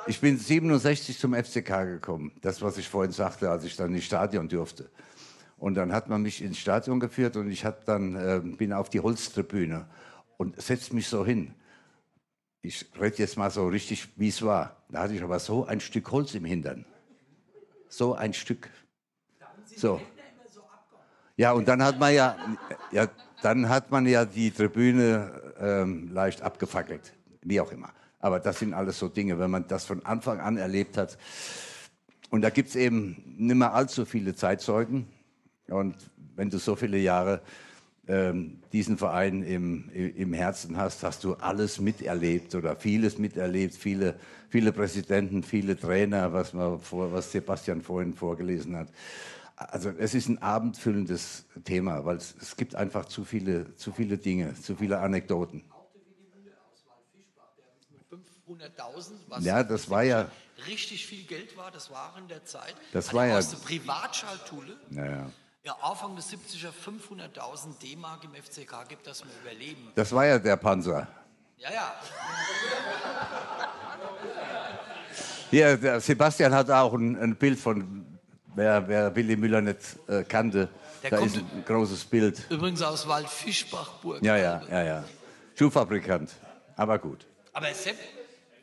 ich 0.07 0.21
bin 0.21 0.39
67 0.39 1.19
zum 1.19 1.35
FCK 1.35 1.85
gekommen. 1.85 2.33
Das, 2.43 2.63
was 2.63 2.79
ich 2.79 2.89
vorhin 2.89 3.13
sagte, 3.13 3.51
als 3.51 3.65
ich 3.65 3.77
dann 3.77 3.95
ins 3.95 4.05
Stadion 4.05 4.49
durfte. 4.49 4.91
Und 5.59 5.75
dann 5.75 5.93
hat 5.93 6.09
man 6.09 6.23
mich 6.23 6.43
ins 6.43 6.59
Stadion 6.59 7.01
geführt 7.01 7.37
und 7.37 7.51
ich 7.51 7.65
hab 7.65 7.85
dann, 7.85 8.15
äh, 8.15 8.41
bin 8.41 8.73
auf 8.73 8.91
die 8.91 9.01
Holztribüne 9.01 9.89
und 10.37 10.61
setzt 10.61 10.93
mich 10.93 11.09
so 11.09 11.25
hin. 11.27 11.55
Ich 12.63 12.87
rede 13.01 13.17
jetzt 13.19 13.37
mal 13.37 13.51
so 13.51 13.67
richtig, 13.69 14.09
wie 14.17 14.29
es 14.29 14.43
war. 14.43 14.77
Da 14.89 15.01
hatte 15.01 15.15
ich 15.15 15.23
aber 15.23 15.39
so 15.39 15.67
ein 15.67 15.81
Stück 15.81 16.11
Holz 16.11 16.35
im 16.35 16.45
Hintern. 16.45 16.85
So 17.89 18.15
ein 18.15 18.33
Stück. 18.33 18.71
So. 19.79 20.01
Ja, 21.37 21.53
und 21.53 21.69
dann 21.69 21.81
hat 21.85 22.01
man 22.01 22.13
ja, 22.13 22.37
ja, 22.91 23.07
dann 23.43 23.69
hat 23.69 23.93
man 23.93 24.07
ja 24.07 24.25
die 24.25 24.51
Tribüne 24.51 25.55
ähm, 25.61 26.11
leicht 26.13 26.43
abgefackelt. 26.43 27.13
Wie 27.43 27.61
auch 27.61 27.71
immer. 27.71 27.91
Aber 28.19 28.41
das 28.41 28.59
sind 28.59 28.75
alles 28.75 28.99
so 28.99 29.09
Dinge, 29.09 29.39
wenn 29.39 29.53
man 29.53 29.69
das 29.69 29.85
von 29.85 30.05
Anfang 30.05 30.41
an 30.41 30.57
erlebt 30.57 30.97
hat. 30.97 31.17
Und 32.31 32.43
da 32.43 32.51
gibt 32.51 32.71
es 32.71 32.77
eben 32.77 33.37
nicht 33.39 33.55
mehr 33.55 33.73
allzu 33.73 34.05
viele 34.05 34.35
Zeitzeugen. 34.35 35.07
Und 35.69 35.95
wenn 36.35 36.51
du 36.51 36.59
so 36.59 36.75
viele 36.75 36.99
Jahre 36.99 37.41
ähm, 38.09 38.59
diesen 38.73 38.99
Verein 38.99 39.45
im, 39.45 39.91
im 39.91 40.33
Herzen 40.33 40.77
hast, 40.77 41.05
hast 41.05 41.23
du 41.23 41.35
alles 41.35 41.79
miterlebt 41.79 42.57
oder 42.57 42.75
vieles 42.75 43.17
miterlebt, 43.19 43.77
viele, 43.77 44.17
viele 44.49 44.73
Präsidenten, 44.73 45.45
viele 45.45 45.79
Trainer, 45.79 46.33
was, 46.33 46.53
man 46.53 46.81
vor, 46.81 47.13
was 47.13 47.31
Sebastian 47.31 47.81
vorhin 47.81 48.13
vorgelesen 48.13 48.77
hat. 48.77 48.89
Also 49.59 49.91
es 49.91 50.15
ist 50.15 50.29
ein 50.29 50.41
abendfüllendes 50.41 51.45
Thema, 51.65 52.05
weil 52.05 52.17
es, 52.17 52.35
es 52.41 52.57
gibt 52.57 52.77
einfach 52.77 53.07
zu 53.07 53.25
viele, 53.25 53.75
zu 53.75 53.93
viele 53.93 54.17
Dinge, 54.17 54.55
zu 54.55 54.77
viele 54.77 54.99
Anekdoten. 55.01 55.65
500.000, 58.47 59.13
was 59.29 59.45
Ja, 59.45 59.65
das 59.65 59.91
war 59.91 60.05
ja, 60.05 60.31
richtig 60.67 61.05
viel 61.07 61.25
Geld 61.25 61.57
war, 61.57 61.71
das 61.73 61.91
war 61.91 62.15
in 62.19 62.29
der 62.29 62.45
Zeit. 62.45 62.75
Das 62.93 63.09
Hat 63.09 63.15
war 63.15 63.27
ja- 63.27 63.39
aus 63.39 63.51
der 63.51 63.59
Privatschaltschule, 63.59 64.77
naja, 64.91 65.31
ja, 65.65 65.77
Anfang 65.83 66.15
des 66.17 66.31
70er 66.31 66.71
500.000 66.73 67.79
D-Mark 67.83 68.25
im 68.25 68.35
FCK 68.35 68.85
gibt, 68.89 69.07
das 69.07 69.25
wir 69.25 69.31
überleben. 69.43 69.91
das 69.97 70.13
war 70.13 70.25
ja 70.25 70.39
der 70.39 70.57
Panzer. 70.57 71.07
Ja, 71.59 71.73
ja. 71.73 71.95
Hier, 75.51 76.01
Sebastian 76.01 76.55
hat 76.55 76.71
auch 76.71 76.95
ein, 76.95 77.17
ein 77.21 77.35
Bild 77.37 77.59
von, 77.59 78.07
wer, 78.59 78.87
wer 78.89 79.15
Willy 79.17 79.37
Müller 79.37 79.61
nicht 79.63 79.79
äh, 80.09 80.23
kannte. 80.25 80.69
Der 81.03 81.11
da 81.11 81.17
kommt- 81.19 81.35
ist 81.35 81.37
ein 81.39 81.65
großes 81.67 82.05
Bild. 82.05 82.43
Übrigens 82.51 82.83
aus 82.83 83.07
Waldfischbachburg. 83.09 84.23
Ja, 84.23 84.37
ja, 84.37 84.61
ja, 84.71 84.83
ja. 84.83 85.05
Schuhfabrikant. 85.57 86.31
Aber 86.77 86.99
gut. 86.99 87.27
Aber 87.53 87.73
Sepp, 87.73 87.97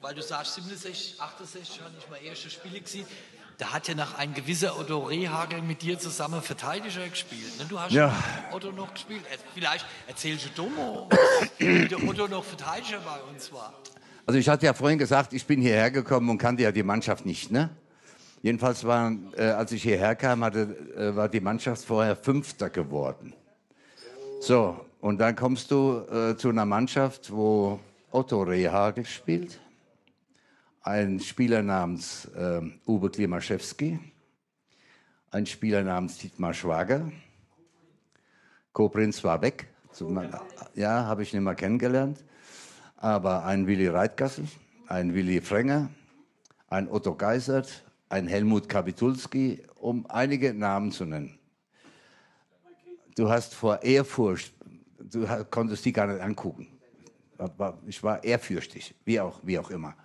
weil 0.01 0.13
du 0.15 0.21
sagst 0.21 0.55
67, 0.55 1.15
68 1.19 1.81
habe 1.81 1.91
ich 1.99 2.09
mal 2.09 2.17
erste 2.23 2.49
Spiele 2.49 2.79
gesehen, 2.79 3.05
da 3.57 3.71
hat 3.73 3.87
ja 3.87 3.95
noch 3.95 4.17
ein 4.17 4.33
gewisser 4.33 4.77
Otto 4.77 4.99
Rehagel 4.99 5.61
mit 5.61 5.81
dir 5.81 5.97
zusammen 5.97 6.41
Verteidiger 6.41 7.07
gespielt. 7.07 7.57
Ne? 7.57 7.65
Du 7.69 7.79
hast 7.79 7.91
Ja. 7.93 8.07
mit 8.07 8.53
Otto 8.53 8.71
noch 8.71 8.93
gespielt. 8.93 9.21
Vielleicht 9.53 9.85
erzählst 10.07 10.45
du 10.45 10.49
Domo, 10.63 11.09
wie 11.57 11.87
der 11.87 12.03
Otto 12.03 12.27
noch 12.27 12.43
Verteidiger 12.43 12.99
bei 12.99 13.19
uns 13.33 13.51
war. 13.53 13.73
Also 14.25 14.39
ich 14.39 14.49
hatte 14.49 14.65
ja 14.65 14.73
vorhin 14.73 14.97
gesagt, 14.99 15.31
ich 15.33 15.45
bin 15.45 15.61
hierher 15.61 15.89
gekommen 15.91 16.29
und 16.29 16.37
kannte 16.37 16.63
ja 16.63 16.71
die 16.71 16.83
Mannschaft 16.83 17.25
nicht, 17.25 17.51
ne? 17.51 17.69
Jedenfalls 18.45 18.83
war, 18.83 19.11
äh, 19.37 19.45
als 19.45 19.71
ich 19.71 19.81
hierher 19.81 20.15
kam, 20.15 20.43
hatte, 20.43 20.77
äh, 20.95 21.15
war 21.15 21.27
die 21.27 21.39
Mannschaft 21.39 21.83
vorher 21.83 22.15
Fünfter 22.15 22.69
geworden. 22.69 23.33
So, 24.39 24.85
und 25.01 25.17
dann 25.17 25.35
kommst 25.35 25.71
du 25.71 26.01
äh, 26.11 26.37
zu 26.37 26.49
einer 26.49 26.63
Mannschaft, 26.63 27.31
wo 27.31 27.79
Otto 28.11 28.43
Rehagel 28.43 29.03
spielt, 29.03 29.59
ein 30.83 31.19
Spieler 31.19 31.63
namens 31.63 32.25
äh, 32.35 32.61
Uwe 32.85 33.09
Klimaschewski, 33.09 33.99
ein 35.31 35.47
Spieler 35.47 35.81
namens 35.81 36.19
Dietmar 36.19 36.53
Schwager, 36.53 37.11
Kobrinz 38.73 39.23
war 39.23 39.41
weg, 39.41 39.69
Zum- 39.91 40.21
ja, 40.75 41.05
habe 41.05 41.23
ich 41.23 41.33
nicht 41.33 41.41
mehr 41.41 41.55
kennengelernt, 41.55 42.23
aber 42.97 43.43
ein 43.45 43.65
Willi 43.65 43.87
Reitgassel, 43.87 44.45
ein 44.87 45.15
Willi 45.15 45.41
Frenger, 45.41 45.89
ein 46.69 46.87
Otto 46.91 47.15
Geisert, 47.15 47.81
ein 48.15 48.27
Helmut 48.27 48.69
Kapitulski, 48.69 49.61
um 49.75 50.05
einige 50.07 50.53
Namen 50.53 50.91
zu 50.91 51.03
nennen. 51.03 51.37
Du 53.17 53.29
hast 53.29 53.53
vor 53.53 53.83
Ehrfurcht, 53.83 54.53
du 54.97 55.27
konntest 55.49 55.83
die 55.83 55.91
gar 55.91 56.07
nicht 56.07 56.21
angucken. 56.21 56.67
Ich 57.85 58.01
war 58.01 58.23
ehrfürchtig, 58.23 58.95
wie 59.03 59.19
auch, 59.19 59.41
wie 59.43 59.59
auch 59.59 59.69
immer. 59.69 59.95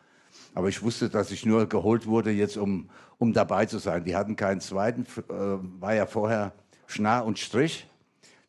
Aber 0.55 0.69
ich 0.69 0.83
wusste, 0.83 1.09
dass 1.09 1.31
ich 1.31 1.47
nur 1.47 1.69
geholt 1.69 2.07
wurde, 2.07 2.33
jetzt 2.33 2.57
um, 2.57 2.91
um 3.19 3.33
dabei 3.33 3.67
zu 3.67 3.79
sein. 3.79 4.05
Die 4.05 4.17
hatten 4.17 4.35
keinen 4.35 4.61
zweiten, 4.61 5.03
äh, 5.29 5.81
war 5.81 5.95
ja 5.95 6.07
vorher 6.07 6.53
Schnarr 6.89 7.25
und 7.25 7.39
Strich. 7.39 7.87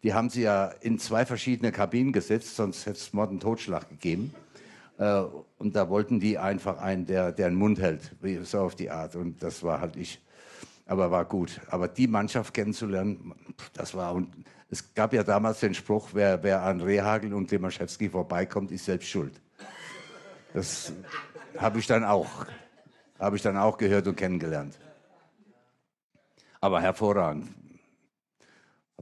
Die 0.01 0.15
haben 0.15 0.31
sie 0.31 0.41
ja 0.41 0.65
in 0.81 0.97
zwei 0.97 1.23
verschiedene 1.23 1.71
Kabinen 1.71 2.11
gesetzt, 2.11 2.55
sonst 2.55 2.87
hätte 2.87 2.97
es 2.97 3.13
Mord 3.13 3.29
und 3.29 3.41
Totschlag 3.41 3.87
gegeben. 3.89 4.33
Äh, 5.01 5.23
und 5.57 5.75
da 5.75 5.89
wollten 5.89 6.19
die 6.19 6.37
einfach 6.37 6.77
einen, 6.77 7.07
der, 7.07 7.31
der 7.31 7.49
den 7.49 7.57
Mund 7.57 7.79
hält, 7.79 8.15
so 8.43 8.59
auf 8.59 8.75
die 8.75 8.91
Art. 8.91 9.15
Und 9.15 9.41
das 9.41 9.63
war 9.63 9.81
halt 9.81 9.95
ich. 9.95 10.21
Aber 10.85 11.09
war 11.09 11.25
gut. 11.25 11.59
Aber 11.69 11.87
die 11.87 12.07
Mannschaft 12.07 12.53
kennenzulernen, 12.53 13.33
das 13.73 13.95
war. 13.95 14.13
Und 14.13 14.31
es 14.69 14.93
gab 14.93 15.13
ja 15.13 15.23
damals 15.23 15.59
den 15.59 15.73
Spruch, 15.73 16.09
wer, 16.13 16.41
wer 16.43 16.61
an 16.61 16.81
Rehagel 16.81 17.33
und 17.33 17.49
Demaszewski 17.49 18.09
vorbeikommt, 18.09 18.71
ist 18.71 18.85
selbst 18.85 19.09
schuld. 19.09 19.33
Das 20.53 20.93
habe 21.57 21.79
ich 21.79 21.87
dann 21.87 22.03
auch, 22.03 22.45
habe 23.19 23.37
ich 23.37 23.41
dann 23.41 23.57
auch 23.57 23.77
gehört 23.77 24.07
und 24.07 24.15
kennengelernt. 24.15 24.77
Aber 26.59 26.79
hervorragend. 26.79 27.49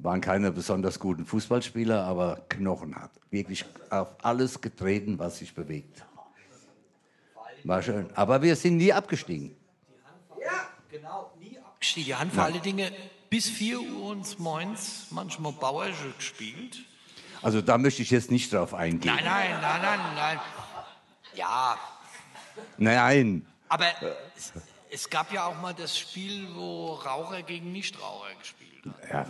Waren 0.01 0.21
keine 0.21 0.51
besonders 0.51 0.99
guten 0.99 1.25
Fußballspieler, 1.25 2.03
aber 2.03 2.41
knochenhart. 2.49 3.11
Wirklich 3.31 3.65
auf 3.89 4.15
alles 4.23 4.61
getreten, 4.61 5.19
was 5.19 5.39
sich 5.39 5.53
bewegt. 5.53 6.03
War 7.63 7.81
schön. 7.81 8.09
Aber 8.15 8.41
wir 8.41 8.55
sind 8.55 8.77
nie 8.77 8.93
abgestiegen. 8.93 9.55
Ja, 10.39 10.67
genau, 10.89 11.31
nie 11.39 11.57
abgestiegen. 11.57 12.05
Die 12.05 12.15
haben 12.15 12.31
vor 12.31 12.43
allen 12.45 12.61
Dingen 12.61 12.91
bis 13.29 13.49
4 13.49 13.81
Uhr 13.81 14.11
und 14.11 14.39
moins 14.39 15.07
manchmal 15.11 15.51
Bauersche 15.51 16.11
gespielt. 16.17 16.79
Also 17.41 17.61
da 17.61 17.77
möchte 17.77 18.01
ich 18.01 18.11
jetzt 18.11 18.31
nicht 18.31 18.51
drauf 18.53 18.73
eingehen. 18.73 19.13
Nein, 19.13 19.25
nein, 19.25 19.61
nein, 19.61 19.81
nein, 19.81 19.99
nein. 20.15 20.39
Ja, 21.35 21.77
Nein. 22.77 23.45
aber 23.67 23.85
es, 24.35 24.53
es 24.89 25.09
gab 25.09 25.31
ja 25.31 25.45
auch 25.45 25.61
mal 25.61 25.73
das 25.73 25.97
Spiel, 25.97 26.47
wo 26.55 26.93
Raucher 26.93 27.43
gegen 27.43 27.71
Nichtraucher 27.71 28.33
gespielt 28.39 28.83
haben. 28.85 29.09
Ja. 29.09 29.25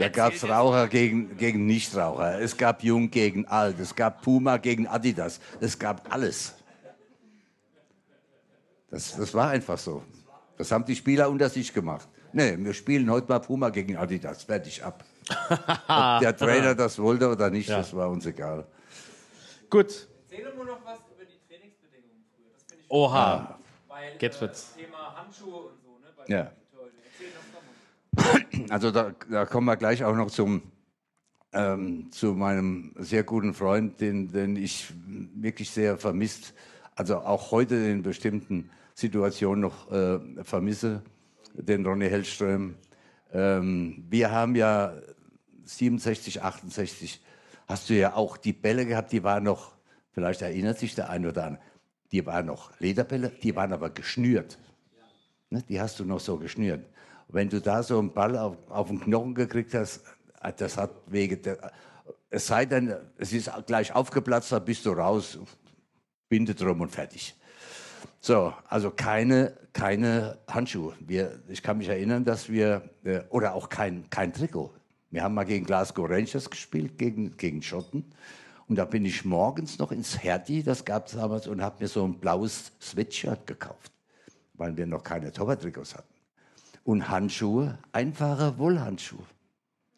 Da 0.00 0.08
gab 0.08 0.32
es 0.32 0.48
Raucher 0.48 0.88
gegen, 0.88 1.36
gegen 1.36 1.66
Nichtraucher. 1.66 2.40
Es 2.40 2.56
gab 2.56 2.82
Jung 2.82 3.10
gegen 3.10 3.46
Alt. 3.46 3.78
Es 3.78 3.94
gab 3.94 4.22
Puma 4.22 4.56
gegen 4.56 4.86
Adidas. 4.86 5.40
Es 5.60 5.78
gab 5.78 6.12
alles. 6.12 6.54
Das, 8.90 9.16
das 9.16 9.34
war 9.34 9.50
einfach 9.50 9.78
so. 9.78 10.02
Das 10.56 10.70
haben 10.72 10.84
die 10.84 10.96
Spieler 10.96 11.28
unter 11.30 11.48
sich 11.48 11.72
gemacht. 11.72 12.08
Nee, 12.32 12.56
wir 12.58 12.74
spielen 12.74 13.10
heute 13.10 13.28
mal 13.28 13.38
Puma 13.40 13.70
gegen 13.70 13.96
Adidas. 13.96 14.42
Fertig 14.44 14.82
ab. 14.84 15.04
Ob 15.28 16.20
der 16.20 16.36
Trainer 16.36 16.74
das 16.74 16.98
wollte 16.98 17.28
oder 17.30 17.50
nicht, 17.50 17.68
Ja. 17.68 17.78
das 17.78 17.94
war 17.94 18.08
uns 18.10 18.26
egal. 18.26 18.66
Gut. 19.68 20.08
Erzähle 20.28 20.54
nur 20.54 20.64
noch 20.64 20.84
was 20.84 20.98
über 21.14 21.24
die 21.24 21.38
Trainingsbedingungen 21.48 22.24
früher. 22.34 22.50
Das 22.52 22.62
finde 22.68 22.84
ich 22.84 22.90
Oha. 22.90 23.58
Weil, 23.88 24.16
Jetzt 24.20 24.38
äh, 24.38 24.40
wird's. 24.40 24.74
Thema 24.74 25.14
Handschuhe 25.16 25.54
und 25.68 25.80
so, 25.82 25.98
ne? 25.98 26.06
Bei 26.16 26.24
Ja. 26.26 26.38
Erzähl 26.38 27.28
das 27.32 27.42
doch 27.52 27.60
mal. 27.60 27.68
Also 28.68 28.90
da, 28.90 29.12
da 29.30 29.46
kommen 29.46 29.66
wir 29.66 29.76
gleich 29.76 30.04
auch 30.04 30.14
noch 30.14 30.30
zum, 30.30 30.62
ähm, 31.52 32.10
zu 32.12 32.34
meinem 32.34 32.94
sehr 32.98 33.22
guten 33.24 33.54
Freund, 33.54 34.00
den, 34.00 34.30
den 34.32 34.56
ich 34.56 34.92
wirklich 35.34 35.70
sehr 35.70 35.98
vermisst, 35.98 36.54
also 36.94 37.18
auch 37.18 37.50
heute 37.50 37.76
in 37.76 38.02
bestimmten 38.02 38.70
Situationen 38.94 39.60
noch 39.60 39.90
äh, 39.90 40.18
vermisse, 40.44 41.02
den 41.54 41.86
Ronny 41.86 42.08
Hellström. 42.08 42.74
Ähm, 43.32 44.04
wir 44.08 44.30
haben 44.30 44.54
ja 44.54 44.94
67, 45.64 46.42
68, 46.42 47.20
hast 47.66 47.88
du 47.88 47.94
ja 47.94 48.14
auch 48.14 48.36
die 48.36 48.52
Bälle 48.52 48.86
gehabt, 48.86 49.12
die 49.12 49.22
waren 49.22 49.44
noch, 49.44 49.72
vielleicht 50.12 50.42
erinnert 50.42 50.78
sich 50.78 50.94
der 50.94 51.10
eine 51.10 51.28
oder 51.28 51.46
andere, 51.46 51.62
die 52.12 52.26
waren 52.26 52.46
noch 52.46 52.78
Lederbälle, 52.80 53.30
die 53.30 53.54
waren 53.54 53.72
aber 53.72 53.90
geschnürt. 53.90 54.58
Ne, 55.50 55.62
die 55.68 55.80
hast 55.80 55.98
du 55.98 56.04
noch 56.04 56.20
so 56.20 56.36
geschnürt. 56.38 56.84
Wenn 57.32 57.48
du 57.48 57.60
da 57.60 57.82
so 57.82 57.98
einen 57.98 58.12
Ball 58.12 58.36
auf, 58.36 58.56
auf 58.68 58.88
den 58.88 59.00
Knochen 59.00 59.34
gekriegt 59.34 59.74
hast, 59.74 60.02
äh, 60.42 60.52
das 60.56 60.76
hat 60.76 60.90
wege. 61.06 61.36
der- 61.36 61.72
Es 62.32 62.46
sei 62.46 62.64
denn, 62.64 62.94
es 63.18 63.32
ist 63.32 63.50
gleich 63.66 63.94
aufgeplatzt, 63.94 64.52
dann 64.52 64.64
bist 64.64 64.86
du 64.86 64.90
raus, 64.92 65.38
Binde 66.28 66.54
drum 66.54 66.80
und 66.80 66.90
fertig. 66.90 67.34
So, 68.20 68.52
also 68.68 68.90
keine, 68.90 69.56
keine 69.72 70.38
Handschuhe. 70.48 70.94
Wir, 71.00 71.40
ich 71.48 71.62
kann 71.62 71.78
mich 71.78 71.88
erinnern, 71.88 72.24
dass 72.24 72.48
wir, 72.48 72.82
äh, 73.04 73.20
oder 73.30 73.54
auch 73.54 73.68
kein, 73.68 74.08
kein 74.10 74.32
Trikot. 74.32 74.72
Wir 75.10 75.24
haben 75.24 75.34
mal 75.34 75.44
gegen 75.44 75.64
Glasgow 75.66 76.08
Rangers 76.08 76.48
gespielt, 76.48 76.98
gegen, 76.98 77.36
gegen 77.36 77.62
Schotten. 77.62 78.04
Und 78.68 78.76
da 78.76 78.84
bin 78.84 79.04
ich 79.04 79.24
morgens 79.24 79.78
noch 79.80 79.90
ins 79.90 80.22
Hertie, 80.22 80.62
das 80.62 80.84
gab 80.84 81.06
es 81.08 81.14
damals, 81.14 81.48
und 81.48 81.60
habe 81.60 81.82
mir 81.82 81.88
so 81.88 82.04
ein 82.04 82.20
blaues 82.20 82.70
Sweatshirt 82.80 83.44
gekauft, 83.46 83.90
weil 84.54 84.76
wir 84.76 84.86
noch 84.86 85.02
keine 85.02 85.32
Torwarttrikots 85.32 85.96
hatten. 85.96 86.09
Und 86.84 87.08
Handschuhe, 87.08 87.78
einfache 87.92 88.58
Wollhandschuhe 88.58 89.24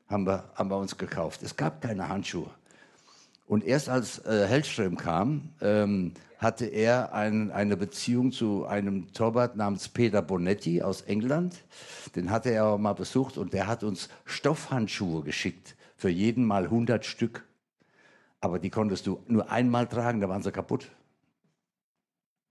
haben 0.09 0.27
wir, 0.27 0.45
haben 0.55 0.71
wir 0.71 0.77
uns 0.77 0.97
gekauft. 0.99 1.43
Es 1.43 1.57
gab 1.57 1.81
keine 1.81 2.09
Handschuhe. 2.09 2.51
Und 3.47 3.65
erst 3.65 3.89
als 3.89 4.25
äh, 4.25 4.47
Hellström 4.47 4.97
kam, 4.97 5.51
ähm, 5.61 6.13
hatte 6.39 6.67
er 6.67 7.13
ein, 7.13 7.51
eine 7.51 7.77
Beziehung 7.77 8.33
zu 8.33 8.67
einem 8.67 9.13
Torwart 9.13 9.57
namens 9.57 9.89
Peter 9.89 10.23
Bonetti 10.23 10.83
aus 10.83 11.03
England. 11.03 11.57
Den 12.17 12.31
hatte 12.31 12.51
er 12.51 12.67
auch 12.67 12.79
mal 12.79 12.95
besucht 12.95 13.39
und 13.39 13.53
der 13.53 13.67
hat 13.67 13.85
uns 13.85 14.09
Stoffhandschuhe 14.25 15.23
geschickt. 15.23 15.77
Für 15.97 16.09
jeden 16.09 16.45
mal 16.45 16.65
100 16.65 17.05
Stück. 17.05 17.45
Aber 18.41 18.59
die 18.59 18.71
konntest 18.71 19.07
du 19.07 19.23
nur 19.29 19.51
einmal 19.51 19.87
tragen, 19.87 20.21
da 20.21 20.29
waren 20.29 20.43
sie 20.43 20.51
kaputt. 20.51 20.91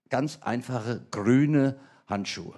Ganz 0.10 0.40
einfache 0.42 1.06
grüne 1.12 1.78
Handschuhe. 2.08 2.54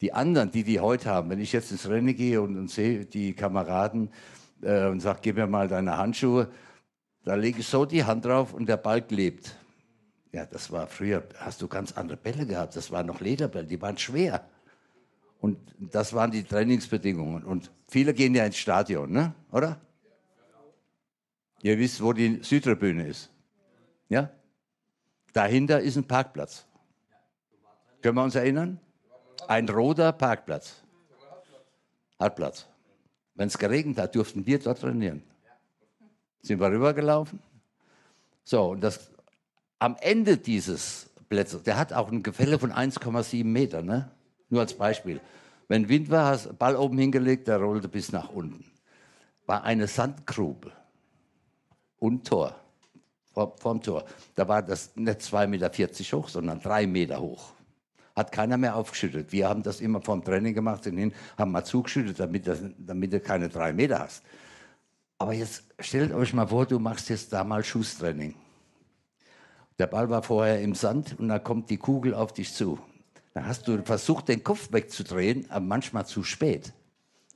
Die 0.00 0.12
anderen, 0.12 0.50
die 0.50 0.62
die 0.62 0.80
heute 0.80 1.10
haben, 1.10 1.30
wenn 1.30 1.40
ich 1.40 1.52
jetzt 1.52 1.72
ins 1.72 1.88
Rennen 1.88 2.14
gehe 2.14 2.40
und, 2.40 2.56
und 2.56 2.70
sehe 2.70 3.04
die 3.04 3.34
Kameraden 3.34 4.10
äh, 4.62 4.86
und 4.86 5.00
sage, 5.00 5.20
gib 5.22 5.36
mir 5.36 5.46
mal 5.46 5.68
deine 5.68 5.96
Handschuhe, 5.96 6.48
da 7.24 7.34
lege 7.34 7.60
ich 7.60 7.66
so 7.66 7.84
die 7.84 8.04
Hand 8.04 8.24
drauf 8.24 8.54
und 8.54 8.68
der 8.68 8.76
Ball 8.76 9.02
klebt. 9.02 9.56
Ja, 10.32 10.46
das 10.46 10.70
war 10.70 10.86
früher, 10.86 11.24
hast 11.38 11.62
du 11.62 11.68
ganz 11.68 11.92
andere 11.92 12.16
Bälle 12.16 12.46
gehabt. 12.46 12.76
Das 12.76 12.90
waren 12.90 13.06
noch 13.06 13.20
Lederbälle, 13.20 13.66
die 13.66 13.80
waren 13.80 13.98
schwer. 13.98 14.46
Und 15.40 15.58
das 15.78 16.12
waren 16.12 16.30
die 16.30 16.42
Trainingsbedingungen. 16.42 17.44
Und 17.44 17.70
viele 17.88 18.12
gehen 18.14 18.34
ja 18.34 18.44
ins 18.44 18.56
Stadion, 18.56 19.10
ne? 19.10 19.34
oder? 19.50 19.80
Ihr 21.62 21.78
wisst, 21.78 22.02
wo 22.02 22.12
die 22.12 22.40
Südtribüne 22.42 23.06
ist. 23.06 23.30
Ja? 24.08 24.30
Dahinter 25.32 25.80
ist 25.80 25.96
ein 25.96 26.06
Parkplatz. 26.06 26.66
Können 28.00 28.16
wir 28.16 28.24
uns 28.24 28.34
erinnern? 28.34 28.80
Ein 29.48 29.66
roter 29.66 30.12
Parkplatz. 30.12 30.82
Hartplatz. 32.20 32.66
Wenn 33.34 33.48
es 33.48 33.56
geregnet 33.56 33.96
hat, 33.96 34.14
durften 34.14 34.44
wir 34.44 34.58
dort 34.58 34.80
trainieren. 34.80 35.22
Sind 36.42 36.60
wir 36.60 36.70
rübergelaufen? 36.70 37.40
So, 38.44 38.72
und 38.72 38.82
das, 38.82 39.10
am 39.78 39.96
Ende 40.00 40.36
dieses 40.36 41.08
Plätzes, 41.30 41.62
der 41.62 41.78
hat 41.78 41.94
auch 41.94 42.12
ein 42.12 42.22
Gefälle 42.22 42.58
von 42.58 42.72
1,7 42.72 43.42
Meter, 43.44 43.80
ne? 43.80 44.10
Nur 44.50 44.60
als 44.60 44.74
Beispiel. 44.74 45.18
Wenn 45.66 45.88
Wind 45.88 46.10
war, 46.10 46.26
hast 46.26 46.46
du 46.46 46.52
Ball 46.52 46.76
oben 46.76 46.98
hingelegt, 46.98 47.48
der 47.48 47.56
rollte 47.56 47.88
bis 47.88 48.12
nach 48.12 48.28
unten. 48.28 48.70
War 49.46 49.64
eine 49.64 49.86
Sandgrube 49.86 50.72
und 51.98 52.26
Tor. 52.26 52.54
Vor, 53.32 53.56
vorm 53.56 53.80
Tor. 53.80 54.04
Da 54.34 54.46
war 54.46 54.62
das 54.62 54.94
nicht 54.94 55.20
2,40 55.20 55.46
Meter 55.46 56.18
hoch, 56.18 56.28
sondern 56.28 56.60
3 56.60 56.86
Meter 56.86 57.18
hoch. 57.18 57.52
Hat 58.18 58.32
keiner 58.32 58.56
mehr 58.56 58.74
aufgeschüttet. 58.74 59.30
Wir 59.30 59.48
haben 59.48 59.62
das 59.62 59.80
immer 59.80 60.02
vorm 60.02 60.24
Training 60.24 60.52
gemacht, 60.52 60.82
sind 60.82 60.98
hin, 60.98 61.12
haben 61.38 61.52
mal 61.52 61.64
zugeschüttet, 61.64 62.18
damit, 62.18 62.48
das, 62.48 62.58
damit 62.76 63.12
du 63.12 63.20
keine 63.20 63.48
3 63.48 63.72
Meter 63.72 64.00
hast. 64.00 64.24
Aber 65.18 65.32
jetzt 65.32 65.62
stellt 65.78 66.12
euch 66.12 66.34
mal 66.34 66.48
vor, 66.48 66.66
du 66.66 66.80
machst 66.80 67.08
jetzt 67.10 67.32
da 67.32 67.44
mal 67.44 67.62
Schusstraining. 67.62 68.34
Der 69.78 69.86
Ball 69.86 70.10
war 70.10 70.24
vorher 70.24 70.60
im 70.60 70.74
Sand 70.74 71.16
und 71.20 71.28
da 71.28 71.38
kommt 71.38 71.70
die 71.70 71.76
Kugel 71.76 72.12
auf 72.12 72.32
dich 72.32 72.52
zu. 72.52 72.80
Da 73.34 73.44
hast 73.44 73.68
du 73.68 73.80
versucht, 73.84 74.28
den 74.28 74.42
Kopf 74.42 74.72
wegzudrehen, 74.72 75.48
aber 75.48 75.64
manchmal 75.64 76.04
zu 76.04 76.24
spät. 76.24 76.72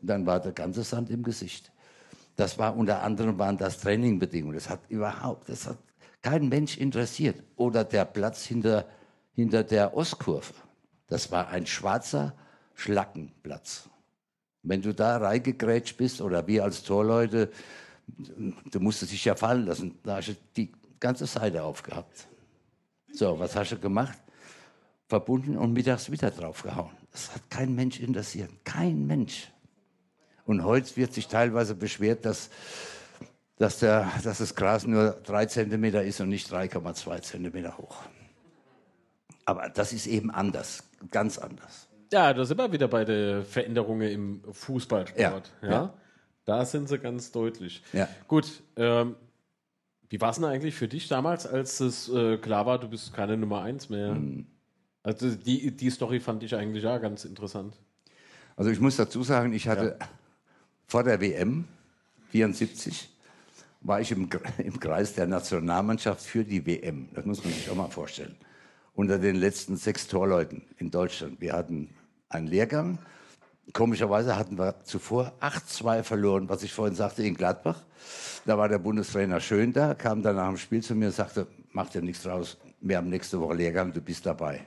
Und 0.01 0.09
dann 0.09 0.27
war 0.27 0.41
der 0.41 0.51
ganze 0.51 0.83
Sand 0.83 1.11
im 1.11 1.23
Gesicht. 1.23 1.71
Das 2.35 2.59
war 2.59 2.77
unter 2.77 3.03
anderem 3.03 3.39
waren 3.39 3.57
das 3.57 3.79
Trainingbedingungen. 3.79 4.55
Das 4.57 4.69
hat 4.69 4.81
überhaupt, 4.89 5.49
das 5.49 5.69
hat 5.69 5.79
kein 6.23 6.49
Mensch 6.49 6.77
interessiert. 6.77 7.41
Oder 7.55 7.85
der 7.85 8.05
Platz 8.05 8.45
hinter, 8.45 8.87
hinter 9.35 9.63
der 9.63 9.97
Ostkurve. 9.97 10.55
Das 11.13 11.31
war 11.31 11.49
ein 11.49 11.67
schwarzer 11.67 12.33
Schlackenplatz. 12.75 13.87
Wenn 14.63 14.81
du 14.81 14.95
da 14.95 15.19
reingegrätscht 15.19 15.99
bist 15.99 16.23
oder 16.23 16.47
wir 16.47 16.65
als 16.65 16.85
Torleute, 16.85 17.53
du 18.07 18.81
musstest 18.81 19.13
dich 19.13 19.27
ja 19.27 19.35
fallen 19.35 19.67
lassen, 19.67 19.99
da 20.05 20.17
hast 20.17 20.29
du 20.29 20.37
die 20.57 20.73
ganze 20.99 21.27
Seite 21.27 21.65
aufgehabt. 21.65 22.27
So, 23.13 23.39
was 23.39 23.55
hast 23.55 23.73
du 23.73 23.79
gemacht? 23.79 24.17
Verbunden 25.07 25.59
und 25.59 25.75
mittags 25.75 26.11
wieder 26.11 26.31
draufgehauen. 26.31 26.97
Das 27.11 27.35
hat 27.35 27.43
kein 27.51 27.75
Mensch 27.75 28.01
interessiert. 28.01 28.51
Kein 28.65 29.07
Mensch. 29.07 29.53
Und 30.47 30.65
heute 30.65 30.97
wird 30.97 31.13
sich 31.13 31.29
teilweise 31.29 31.75
beschwert, 31.75 32.25
dass, 32.25 32.49
dass, 33.59 33.81
der, 33.81 34.11
dass 34.25 34.39
das 34.39 34.55
Gras 34.55 34.87
nur 34.87 35.11
drei 35.11 35.45
Zentimeter 35.45 36.03
ist 36.03 36.23
und 36.23 36.31
nicht 36.31 36.51
3,2 36.51 37.21
Zentimeter 37.21 37.77
hoch. 37.77 37.99
Aber 39.45 39.69
das 39.69 39.93
ist 39.93 40.07
eben 40.07 40.31
anders, 40.31 40.85
ganz 41.11 41.39
anders. 41.39 41.89
Ja, 42.13 42.35
da 42.35 42.45
sind 42.45 42.59
wir 42.59 42.71
wieder 42.73 42.89
bei 42.89 43.05
den 43.05 43.45
Veränderungen 43.45 44.09
im 44.09 44.43
Fußballsport. 44.53 45.53
Ja, 45.63 45.69
Ja, 45.69 45.73
ja. 45.73 45.95
Da 46.45 46.65
sind 46.65 46.89
sie 46.89 46.99
ganz 46.99 47.31
deutlich. 47.31 47.83
Ja. 47.93 48.09
Gut, 48.27 48.63
ähm, 48.77 49.17
wie 50.09 50.21
war 50.21 50.31
es 50.31 50.37
denn 50.37 50.45
eigentlich 50.45 50.75
für 50.75 50.89
dich 50.89 51.09
damals, 51.09 51.47
als 51.47 51.81
es 51.81 52.09
äh, 52.09 52.37
klar 52.37 52.67
war, 52.67 52.79
du 52.79 52.89
bist 52.89 53.15
keine 53.15 53.37
Nummer 53.37 53.63
eins 53.63 53.89
mehr? 53.89 54.11
Hm. 54.11 54.47
Also 55.03 55.35
die, 55.35 55.75
die 55.75 55.91
Story 55.91 56.21
fand 56.21 56.43
ich 56.43 56.55
eigentlich 56.55 56.85
ja 56.85 56.99
ganz 56.99 57.25
interessant. 57.25 57.77
Also 58.57 58.71
ich 58.71 58.81
muss 58.81 58.97
dazu 58.97 59.23
sagen, 59.23 59.53
ich 59.53 59.69
hatte 59.69 59.99
vor 60.87 61.03
der 61.03 61.21
WM 61.21 61.65
74 62.31 63.09
war 63.81 64.01
ich 64.01 64.13
im, 64.13 64.29
im 64.59 64.79
Kreis 64.79 65.15
der 65.15 65.27
Nationalmannschaft 65.27 66.23
für 66.25 66.45
die 66.45 66.67
WM. 66.67 67.09
Das 67.15 67.25
muss 67.25 67.43
man 67.43 67.53
sich 67.53 67.71
auch 67.71 67.75
mal 67.75 67.89
vorstellen. 67.89 68.37
Unter 68.95 69.19
den 69.19 69.37
letzten 69.37 69.77
sechs 69.77 70.07
Torleuten 70.07 70.63
in 70.77 70.91
Deutschland. 70.91 71.41
Wir 71.41 71.55
hatten 71.55 71.95
einen 72.29 72.47
Lehrgang. 72.47 72.99
Komischerweise 73.73 74.37
hatten 74.37 74.59
wir 74.59 74.85
zuvor 74.85 75.33
8-2 75.41 76.03
verloren, 76.03 76.49
was 76.49 76.63
ich 76.63 76.73
vorhin 76.73 76.95
sagte, 76.95 77.23
in 77.23 77.35
Gladbach. 77.35 77.83
Da 78.45 78.59
war 78.59 78.69
der 78.69 78.79
Bundestrainer 78.79 79.41
Schön 79.41 79.73
da, 79.73 79.95
kam 79.95 80.23
dann 80.23 80.37
nach 80.37 80.49
dem 80.49 80.59
Spiel 80.59 80.83
zu 80.83 80.95
mir 80.95 81.07
und 81.07 81.15
sagte, 81.15 81.47
mach 81.71 81.89
dir 81.89 82.03
nichts 82.03 82.25
draus, 82.25 82.59
wir 82.81 82.97
haben 82.97 83.09
nächste 83.09 83.41
Woche 83.41 83.55
Lehrgang, 83.55 83.93
du 83.93 84.01
bist 84.01 84.27
dabei. 84.27 84.67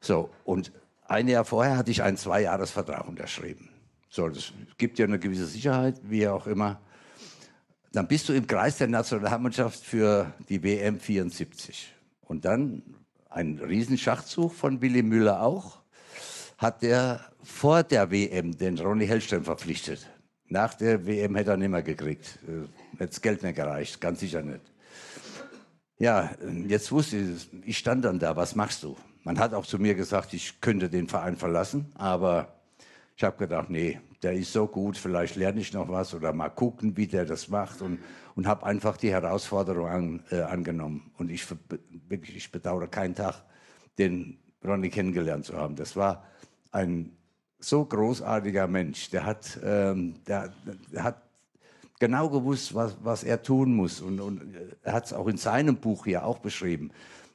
So, 0.00 0.30
und 0.44 0.70
ein 1.04 1.28
Jahr 1.28 1.44
vorher 1.44 1.76
hatte 1.76 1.90
ich 1.90 2.02
einen 2.02 2.16
Zweijahresvertrag 2.16 3.08
unterschrieben. 3.08 3.70
So, 4.08 4.28
das 4.28 4.52
gibt 4.76 4.98
ja 4.98 5.06
eine 5.06 5.18
gewisse 5.18 5.46
Sicherheit, 5.46 6.00
wie 6.04 6.28
auch 6.28 6.46
immer. 6.46 6.80
Dann 7.92 8.06
bist 8.06 8.28
du 8.28 8.32
im 8.32 8.46
Kreis 8.46 8.78
der 8.78 8.88
Nationalmannschaft 8.88 9.82
für 9.84 10.32
die 10.48 10.62
WM 10.62 11.00
74. 11.00 11.91
Und 12.22 12.44
dann 12.44 12.82
ein 13.28 13.58
Riesenschachzug 13.58 14.52
von 14.52 14.80
Willy 14.80 15.02
Müller 15.02 15.42
auch, 15.42 15.82
hat 16.58 16.82
der 16.82 17.20
vor 17.42 17.82
der 17.82 18.10
WM 18.10 18.56
den 18.56 18.78
Ronny 18.78 19.06
Hellstein 19.06 19.44
verpflichtet. 19.44 20.08
Nach 20.48 20.74
der 20.74 21.06
WM 21.06 21.34
hätte 21.34 21.50
er 21.52 21.56
nicht 21.56 21.70
mehr 21.70 21.82
gekriegt. 21.82 22.38
Äh, 22.46 22.68
Hätte 22.98 23.06
das 23.06 23.20
Geld 23.20 23.42
nicht 23.42 23.56
gereicht, 23.56 24.00
ganz 24.00 24.20
sicher 24.20 24.42
nicht. 24.42 24.60
Ja, 25.98 26.30
jetzt 26.66 26.92
wusste 26.92 27.16
ich, 27.16 27.48
ich 27.64 27.78
stand 27.78 28.04
dann 28.04 28.18
da, 28.18 28.36
was 28.36 28.54
machst 28.54 28.82
du? 28.82 28.96
Man 29.24 29.38
hat 29.38 29.54
auch 29.54 29.64
zu 29.64 29.78
mir 29.78 29.94
gesagt, 29.94 30.34
ich 30.34 30.60
könnte 30.60 30.90
den 30.90 31.08
Verein 31.08 31.36
verlassen, 31.36 31.90
aber 31.94 32.60
ich 33.16 33.24
habe 33.24 33.36
gedacht, 33.38 33.70
nee, 33.70 34.00
der 34.22 34.34
ist 34.34 34.52
so 34.52 34.66
gut, 34.66 34.96
vielleicht 34.96 35.36
lerne 35.36 35.60
ich 35.60 35.72
noch 35.72 35.88
was 35.88 36.14
oder 36.14 36.32
mal 36.32 36.48
gucken, 36.48 36.96
wie 36.96 37.06
der 37.06 37.24
das 37.24 37.48
macht 37.48 37.82
und, 37.82 37.98
und 38.36 38.46
habe 38.46 38.64
einfach 38.64 38.96
die 38.96 39.10
Herausforderung 39.10 39.86
an, 39.86 40.22
äh, 40.30 40.40
angenommen. 40.40 41.10
Und 41.18 41.30
ich, 41.30 41.44
wirklich, 42.08 42.36
ich 42.36 42.52
bedauere 42.52 42.86
keinen 42.86 43.14
Tag, 43.14 43.42
den 43.98 44.38
Ronny 44.64 44.90
kennengelernt 44.90 45.44
zu 45.44 45.56
haben. 45.56 45.74
Das 45.74 45.96
war 45.96 46.24
ein 46.70 47.16
so 47.58 47.84
großartiger 47.84 48.68
Mensch. 48.68 49.10
Der 49.10 49.26
hat, 49.26 49.58
ähm, 49.64 50.14
der, 50.26 50.52
der 50.92 51.02
hat 51.02 51.22
genau 51.98 52.28
gewusst, 52.28 52.74
was, 52.74 52.96
was 53.02 53.24
er 53.24 53.42
tun 53.42 53.74
muss. 53.74 54.00
Und, 54.00 54.20
und 54.20 54.56
er 54.82 54.92
hat 54.92 55.06
es 55.06 55.12
auch 55.12 55.26
in 55.26 55.36
seinem 55.36 55.76
Buch 55.76 56.04
hier 56.04 56.24
auch 56.24 56.38
beschrieben, 56.38 56.92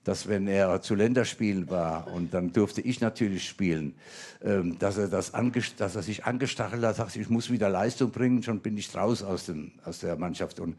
dass 0.08 0.30
wenn 0.30 0.48
er 0.48 0.82
zu 0.82 0.96
Länderspielen 0.96 1.70
war 1.70 2.08
und 2.14 2.34
dann 2.34 2.54
durfte 2.54 2.80
ich 2.80 3.02
natürlich 3.02 3.46
spielen, 3.46 3.94
ähm, 4.42 4.80
dass, 4.80 4.98
er 4.98 5.10
das 5.10 5.34
dass 5.78 5.96
er 5.98 6.02
sich 6.02 6.24
angestachelt 6.24 6.82
hat, 6.82 6.96
sagt, 6.96 7.18
ich 7.18 7.30
muss 7.30 7.52
wieder 7.52 7.68
Leistung 7.68 8.12
bringen, 8.12 8.42
schon 8.42 8.62
bin 8.62 8.78
ich 8.78 8.96
raus 8.96 9.22
aus, 9.22 9.48
dem, 9.48 9.74
aus 9.84 10.00
der 10.00 10.16
Mannschaft. 10.16 10.62
Und 10.62 10.78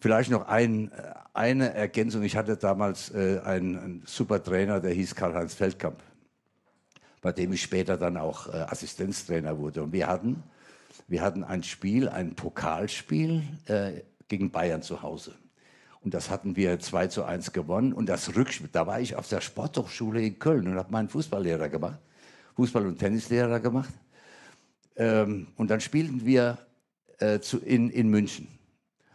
vielleicht 0.00 0.30
noch 0.30 0.48
ein, 0.48 0.90
äh, 0.90 1.14
eine 1.34 1.74
Ergänzung. 1.74 2.22
Ich 2.22 2.34
hatte 2.34 2.56
damals 2.56 3.10
äh, 3.10 3.40
einen, 3.44 3.78
einen 3.78 4.02
super 4.06 4.42
Trainer, 4.42 4.80
der 4.80 4.92
hieß 4.92 5.14
Karl-Heinz 5.14 5.52
Feldkamp, 5.52 6.02
bei 7.20 7.32
dem 7.32 7.52
ich 7.52 7.60
später 7.60 7.98
dann 7.98 8.16
auch 8.16 8.48
äh, 8.48 8.52
Assistenztrainer 8.52 9.58
wurde. 9.58 9.82
Und 9.82 9.92
wir 9.92 10.06
hatten 10.06 10.42
wir 11.08 11.20
hatten 11.20 11.44
ein 11.44 11.62
Spiel, 11.62 12.08
ein 12.08 12.34
Pokalspiel 12.34 13.42
äh, 13.66 14.00
gegen 14.28 14.50
Bayern 14.50 14.82
zu 14.82 15.02
Hause. 15.02 15.34
Und 16.06 16.14
das 16.14 16.30
hatten 16.30 16.54
wir 16.54 16.78
2 16.78 17.08
zu 17.08 17.24
1 17.24 17.52
gewonnen. 17.52 17.92
Und 17.92 18.08
das 18.08 18.36
Rückspiel, 18.36 18.68
da 18.70 18.86
war 18.86 19.00
ich 19.00 19.16
auf 19.16 19.28
der 19.28 19.40
Sporthochschule 19.40 20.24
in 20.24 20.38
Köln 20.38 20.68
und 20.68 20.76
habe 20.76 20.92
meinen 20.92 21.08
Fußballlehrer 21.08 21.68
gemacht, 21.68 21.98
Fußball- 22.56 22.86
und 22.86 22.98
Tennislehrer 22.98 23.58
gemacht. 23.58 23.92
Ähm, 24.94 25.48
und 25.56 25.68
dann 25.68 25.80
spielten 25.80 26.24
wir 26.24 26.58
äh, 27.18 27.40
zu, 27.40 27.58
in, 27.58 27.90
in 27.90 28.08
München. 28.08 28.46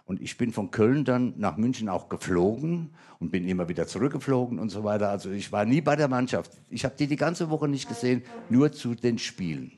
Und 0.04 0.22
ich 0.22 0.38
bin 0.38 0.52
von 0.52 0.70
Köln 0.70 1.06
dann 1.06 1.34
nach 1.38 1.56
München 1.56 1.88
auch 1.88 2.10
geflogen 2.10 2.90
und 3.20 3.32
bin 3.32 3.48
immer 3.48 3.70
wieder 3.70 3.88
zurückgeflogen 3.88 4.60
und 4.60 4.68
so 4.68 4.84
weiter. 4.84 5.12
Also 5.12 5.32
ich 5.32 5.50
war 5.50 5.64
nie 5.64 5.80
bei 5.80 5.96
der 5.96 6.10
Mannschaft. 6.10 6.52
Ich 6.70 6.84
habe 6.84 6.96
die 7.00 7.08
die 7.08 7.16
ganze 7.16 7.50
Woche 7.50 7.70
nicht 7.70 7.88
gesehen, 7.88 8.22
nur 8.50 8.74
zu 8.74 8.96
den 8.96 9.18
Spielen. 9.18 9.72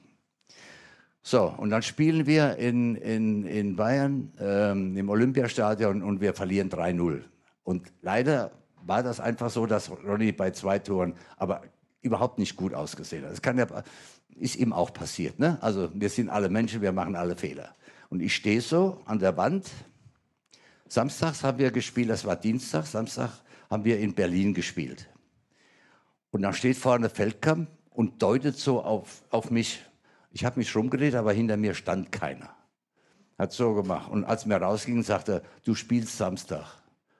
So, 1.25 1.53
und 1.57 1.69
dann 1.69 1.81
spielen 1.81 2.25
wir 2.27 2.57
in, 2.57 2.95
in, 2.95 3.45
in 3.45 3.77
Bayern 3.77 4.33
ähm, 4.39 4.97
im 4.97 5.07
Olympiastadion 5.07 6.03
und 6.03 6.19
wir 6.19 6.33
verlieren 6.33 6.69
3-0. 6.69 7.21
Und 7.63 7.93
leider 8.01 8.51
war 8.85 9.03
das 9.03 9.21
einfach 9.21 9.49
so, 9.49 9.65
dass 9.65 9.89
Ronny 9.89 10.33
bei 10.33 10.51
zwei 10.51 10.79
Toren 10.79 11.15
aber 11.37 11.61
überhaupt 12.01 12.39
nicht 12.39 12.57
gut 12.57 12.73
ausgesehen 12.73 13.23
hat. 13.23 13.31
Das 13.31 13.41
kann 13.41 13.57
ja, 13.57 13.65
ist 14.35 14.57
ihm 14.57 14.73
auch 14.73 14.93
passiert. 14.93 15.39
Ne? 15.39 15.57
Also 15.61 15.89
wir 15.93 16.09
sind 16.09 16.29
alle 16.29 16.49
Menschen, 16.49 16.81
wir 16.81 16.91
machen 16.91 17.15
alle 17.15 17.37
Fehler. 17.37 17.73
Und 18.09 18.21
ich 18.21 18.35
stehe 18.35 18.59
so 18.59 19.01
an 19.05 19.19
der 19.19 19.37
Wand. 19.37 19.71
Samstags 20.89 21.41
haben 21.45 21.57
wir 21.57 21.71
gespielt, 21.71 22.09
das 22.09 22.25
war 22.25 22.35
Dienstag, 22.35 22.85
Samstag 22.85 23.31
haben 23.69 23.85
wir 23.85 23.97
in 23.97 24.13
Berlin 24.13 24.53
gespielt. 24.53 25.09
Und 26.31 26.41
dann 26.41 26.53
steht 26.53 26.75
vorne 26.75 27.09
Feldkamp 27.09 27.69
und 27.91 28.21
deutet 28.21 28.57
so 28.57 28.83
auf, 28.83 29.23
auf 29.29 29.49
mich. 29.49 29.85
Ich 30.33 30.43
habe 30.43 30.59
mich 30.59 30.75
rumgedreht, 30.75 31.13
aber 31.13 31.31
hinter 31.31 31.57
mir 31.57 31.75
stand 31.75 32.11
keiner. 32.11 32.49
Hat 33.37 33.53
so 33.53 33.75
gemacht. 33.75 34.11
Und 34.11 34.25
als 34.25 34.49
wir 34.49 34.57
rausgingen, 34.57 35.03
sagte 35.03 35.31
er, 35.31 35.41
du 35.63 35.75
spielst 35.75 36.17
Samstag. 36.17 36.65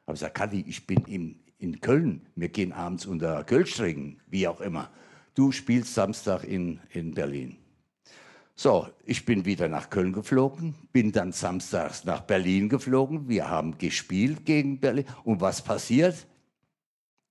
Habe 0.06 0.16
ich 0.16 0.20
gesagt, 0.20 0.36
Kalli, 0.36 0.66
ich 0.68 0.88
bin 0.88 1.06
in, 1.06 1.40
in 1.60 1.80
Köln. 1.80 2.26
Wir 2.36 2.50
gehen 2.50 2.74
abends 2.74 3.06
unter 3.06 3.44
Kölschringen, 3.44 4.20
wie 4.28 4.48
auch 4.48 4.62
immer. 4.62 4.90
Du 5.36 5.52
spielst 5.52 5.94
Samstag 5.94 6.44
in, 6.44 6.80
in 6.90 7.14
Berlin. 7.14 7.58
So, 8.56 8.88
ich 9.06 9.26
bin 9.26 9.46
wieder 9.46 9.68
nach 9.68 9.92
Köln 9.92 10.14
geflogen, 10.14 10.76
bin 10.92 11.12
dann 11.12 11.32
samstags 11.32 12.06
nach 12.06 12.22
Berlin 12.22 12.68
geflogen. 12.68 13.30
Wir 13.30 13.48
haben 13.48 13.78
gespielt 13.78 14.44
gegen 14.46 14.80
Berlin. 14.80 15.06
Und 15.24 15.40
was 15.40 15.64
passiert? 15.64 16.28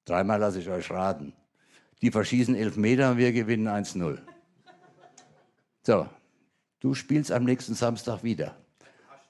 Dreimal 0.04 0.38
lasse 0.38 0.60
ich 0.60 0.68
euch 0.68 0.90
raten. 0.90 1.32
Die 2.02 2.10
verschießen 2.12 2.54
Elfmeter 2.54 3.12
und 3.12 3.18
wir 3.18 3.32
gewinnen 3.32 3.68
1-0. 3.68 4.18
So, 5.84 6.06
du 6.80 6.94
spielst 6.94 7.32
am 7.32 7.44
nächsten 7.44 7.74
Samstag 7.74 8.22
wieder. 8.22 8.56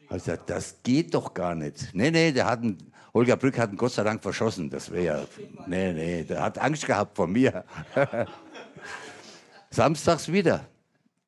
Hab 0.08 0.18
ich 0.18 0.24
gesagt, 0.24 0.50
das 0.50 0.82
geht 0.82 1.14
doch 1.14 1.32
gar 1.32 1.54
nicht. 1.54 1.94
Nee, 1.94 2.10
nee, 2.10 2.32
der 2.32 2.46
hat 2.46 2.60
einen, 2.60 2.92
Holger 3.14 3.36
Brück 3.36 3.58
hat 3.58 3.70
ihn 3.70 3.76
Gott 3.76 3.92
sei 3.92 4.04
Dank 4.04 4.22
verschossen. 4.22 4.68
Das 4.68 4.90
wäre 4.90 5.26
nee, 5.66 5.92
nee, 5.92 6.24
der 6.24 6.42
hat 6.42 6.58
Angst 6.58 6.86
gehabt 6.86 7.16
vor 7.16 7.26
mir. 7.26 7.64
Samstags 9.70 10.30
wieder. 10.30 10.66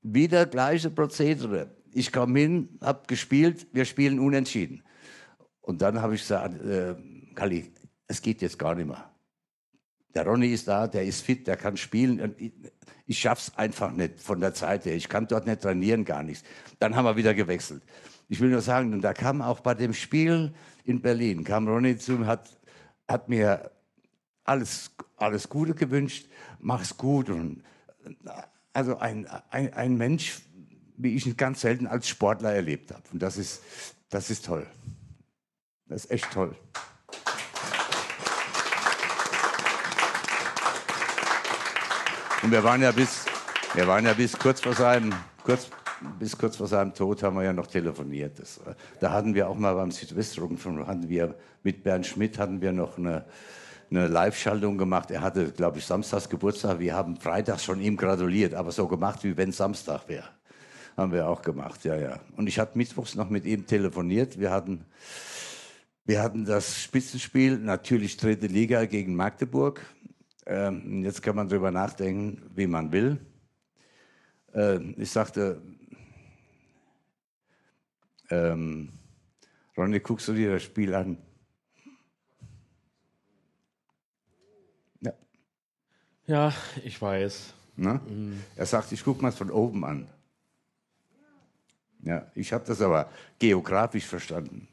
Wieder 0.02 0.44
gleiche 0.44 0.90
Prozedere. 0.90 1.70
Ich 1.92 2.12
komme 2.12 2.38
hin, 2.38 2.78
habe 2.82 3.06
gespielt, 3.06 3.66
wir 3.72 3.86
spielen 3.86 4.18
unentschieden. 4.18 4.82
Und 5.62 5.80
dann 5.80 6.02
habe 6.02 6.14
ich 6.14 6.20
gesagt, 6.20 6.62
äh, 6.62 6.94
Kalli, 7.34 7.72
es 8.06 8.20
geht 8.20 8.42
jetzt 8.42 8.58
gar 8.58 8.74
nicht 8.74 8.86
mehr. 8.86 9.13
Der 10.14 10.26
Ronny 10.26 10.52
ist 10.52 10.68
da, 10.68 10.86
der 10.86 11.04
ist 11.04 11.22
fit, 11.22 11.46
der 11.46 11.56
kann 11.56 11.76
spielen. 11.76 12.20
Und 12.20 12.40
Ich, 12.40 12.52
ich 13.06 13.18
schaff's 13.18 13.52
einfach 13.56 13.92
nicht 13.92 14.20
von 14.20 14.40
der 14.40 14.54
Zeit 14.54 14.84
her. 14.84 14.94
Ich 14.94 15.08
kann 15.08 15.26
dort 15.26 15.46
nicht 15.46 15.62
trainieren, 15.62 16.04
gar 16.04 16.22
nichts. 16.22 16.44
Dann 16.78 16.96
haben 16.96 17.04
wir 17.04 17.16
wieder 17.16 17.34
gewechselt. 17.34 17.82
Ich 18.28 18.40
will 18.40 18.50
nur 18.50 18.62
sagen, 18.62 18.92
und 18.92 19.02
da 19.02 19.12
kam 19.12 19.42
auch 19.42 19.60
bei 19.60 19.74
dem 19.74 19.92
Spiel 19.92 20.54
in 20.84 21.02
Berlin, 21.02 21.44
kam 21.44 21.68
Ronny 21.68 21.98
zu 21.98 22.12
mir, 22.12 22.26
hat, 22.26 22.48
hat 23.06 23.28
mir 23.28 23.70
alles, 24.44 24.90
alles 25.16 25.48
Gute 25.48 25.74
gewünscht, 25.74 26.28
mach's 26.58 26.96
gut. 26.96 27.28
Und, 27.28 27.62
also 28.72 28.98
ein, 28.98 29.26
ein, 29.50 29.72
ein 29.74 29.96
Mensch, 29.96 30.40
wie 30.96 31.14
ich 31.14 31.26
ihn 31.26 31.36
ganz 31.36 31.60
selten 31.60 31.86
als 31.86 32.08
Sportler 32.08 32.52
erlebt 32.52 32.92
habe. 32.92 33.02
Und 33.12 33.20
das 33.20 33.36
ist, 33.36 33.62
das 34.08 34.30
ist 34.30 34.46
toll. 34.46 34.66
Das 35.86 36.04
ist 36.04 36.10
echt 36.10 36.30
toll. 36.30 36.56
Und 42.44 42.50
wir 42.50 42.62
waren 42.62 42.82
ja 42.82 42.92
bis, 42.92 43.24
wir 43.72 43.86
waren 43.86 44.04
ja 44.04 44.12
bis 44.12 44.38
kurz 44.38 44.60
vor 44.60 44.74
seinem, 44.74 45.14
kurz, 45.44 45.70
bis 46.18 46.36
kurz 46.36 46.58
vor 46.58 46.66
seinem 46.66 46.92
Tod 46.92 47.22
haben 47.22 47.36
wir 47.36 47.42
ja 47.44 47.54
noch 47.54 47.66
telefoniert. 47.66 48.38
Das, 48.38 48.60
da 49.00 49.12
hatten 49.12 49.34
wir 49.34 49.48
auch 49.48 49.56
mal 49.56 49.74
beim 49.74 49.90
Südwestrundfunk, 49.90 50.86
hatten 50.86 51.08
wir 51.08 51.36
mit 51.62 51.82
Bernd 51.82 52.06
Schmidt 52.06 52.38
hatten 52.38 52.60
wir 52.60 52.72
noch 52.72 52.98
eine, 52.98 53.24
eine 53.90 54.08
Live-Schaltung 54.08 54.76
gemacht. 54.76 55.10
Er 55.10 55.22
hatte, 55.22 55.52
glaube 55.52 55.78
ich, 55.78 55.86
samstags 55.86 56.28
Geburtstag. 56.28 56.80
Wir 56.80 56.94
haben 56.94 57.16
freitags 57.16 57.64
schon 57.64 57.80
ihm 57.80 57.96
gratuliert, 57.96 58.52
aber 58.52 58.72
so 58.72 58.88
gemacht, 58.88 59.24
wie 59.24 59.38
wenn 59.38 59.50
Samstag 59.50 60.06
wäre. 60.08 60.28
Haben 60.98 61.12
wir 61.12 61.26
auch 61.26 61.40
gemacht, 61.40 61.82
ja, 61.86 61.96
ja. 61.96 62.20
Und 62.36 62.46
ich 62.46 62.58
hatte 62.58 62.76
mittwochs 62.76 63.14
noch 63.14 63.30
mit 63.30 63.46
ihm 63.46 63.66
telefoniert. 63.66 64.38
Wir 64.38 64.50
hatten, 64.50 64.84
wir 66.04 66.22
hatten 66.22 66.44
das 66.44 66.78
Spitzenspiel, 66.82 67.56
natürlich 67.56 68.18
dritte 68.18 68.48
Liga 68.48 68.84
gegen 68.84 69.14
Magdeburg. 69.14 69.80
Ähm, 70.46 71.02
jetzt 71.02 71.22
kann 71.22 71.36
man 71.36 71.48
darüber 71.48 71.70
nachdenken, 71.70 72.50
wie 72.54 72.66
man 72.66 72.92
will. 72.92 73.18
Ähm, 74.52 74.94
ich 74.98 75.10
sagte, 75.10 75.60
ähm, 78.30 78.90
Ronny, 79.76 80.00
guckst 80.00 80.28
du 80.28 80.32
dir 80.32 80.52
das 80.52 80.62
Spiel 80.62 80.94
an? 80.94 81.18
Ja, 86.26 86.54
ich 86.82 87.00
weiß. 87.00 87.52
Ne? 87.76 88.00
Er 88.56 88.66
sagt, 88.66 88.92
ich 88.92 89.04
gucke 89.04 89.20
mal 89.20 89.32
von 89.32 89.50
oben 89.50 89.84
an. 89.84 90.08
Ja, 92.02 92.30
ich 92.34 92.52
habe 92.52 92.64
das 92.66 92.80
aber 92.80 93.10
geografisch 93.38 94.06
verstanden. 94.06 94.68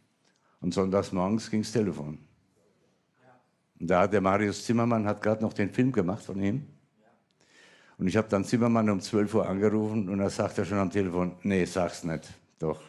Und 0.62 0.74
sonntags 0.74 1.12
morgens 1.12 1.50
ging 1.50 1.62
das 1.62 1.72
Telefon. 1.72 2.20
Und 3.82 3.88
da 3.88 4.02
hat 4.02 4.14
der 4.14 4.22
Marius 4.22 4.64
Zimmermann 4.64 5.08
hat 5.08 5.24
gerade 5.24 5.42
noch 5.42 5.54
den 5.54 5.74
Film 5.74 5.92
gemacht 5.92 6.24
von 6.24 6.40
ihm. 6.40 6.68
Und 7.98 8.08
ich 8.08 8.16
habe 8.16 8.30
dann 8.30 8.46
Zimmermann 8.46 8.88
um 8.92 9.02
12 9.02 9.34
Uhr 9.34 9.50
angerufen 9.50 10.08
und 10.08 10.20
da 10.20 10.30
sagt 10.30 10.60
er 10.60 10.66
schon 10.66 10.78
am 10.78 10.92
Telefon, 10.92 11.36
nee, 11.42 11.66
sag's 11.66 12.04
nicht. 12.04 12.30
Doch. 12.60 12.80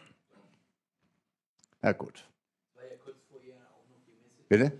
Ja 1.82 1.92
gut. 1.92 2.28
Bitte? 4.50 4.70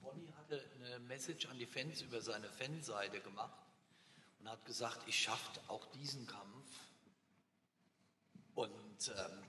Bonnie 0.00 0.32
hatte 0.38 0.62
eine 0.76 1.00
Message 1.00 1.48
an 1.48 1.58
die 1.58 1.66
Fans 1.66 2.00
über 2.02 2.20
seine 2.20 2.46
Fanseite 2.46 3.18
gemacht 3.18 3.58
und 4.38 4.48
hat 4.48 4.64
gesagt, 4.64 5.00
ich 5.08 5.18
schaffe 5.18 5.60
auch 5.66 5.84
diesen 5.86 6.28
Kampf. 6.28 6.78
Und 8.54 8.70
ähm, 9.08 9.42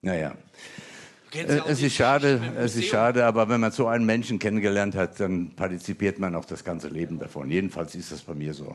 Naja. 0.00 0.28
ja 0.28 0.30
auch 0.30 0.89
Es 1.32 1.46
den 1.78 1.86
ist 1.86 1.94
schade, 1.94 2.40
es 2.58 2.76
ist 2.76 2.86
schade, 2.86 3.24
aber 3.24 3.48
wenn 3.48 3.60
man 3.60 3.70
so 3.72 3.86
einen 3.86 4.04
Menschen 4.04 4.38
kennengelernt 4.38 4.94
hat, 4.96 5.20
dann 5.20 5.50
partizipiert 5.54 6.18
man 6.18 6.34
auch 6.34 6.44
das 6.44 6.64
ganze 6.64 6.88
Leben 6.88 7.18
davon. 7.18 7.50
Jedenfalls 7.50 7.94
ist 7.94 8.10
das 8.12 8.22
bei 8.22 8.34
mir 8.34 8.52
so. 8.54 8.74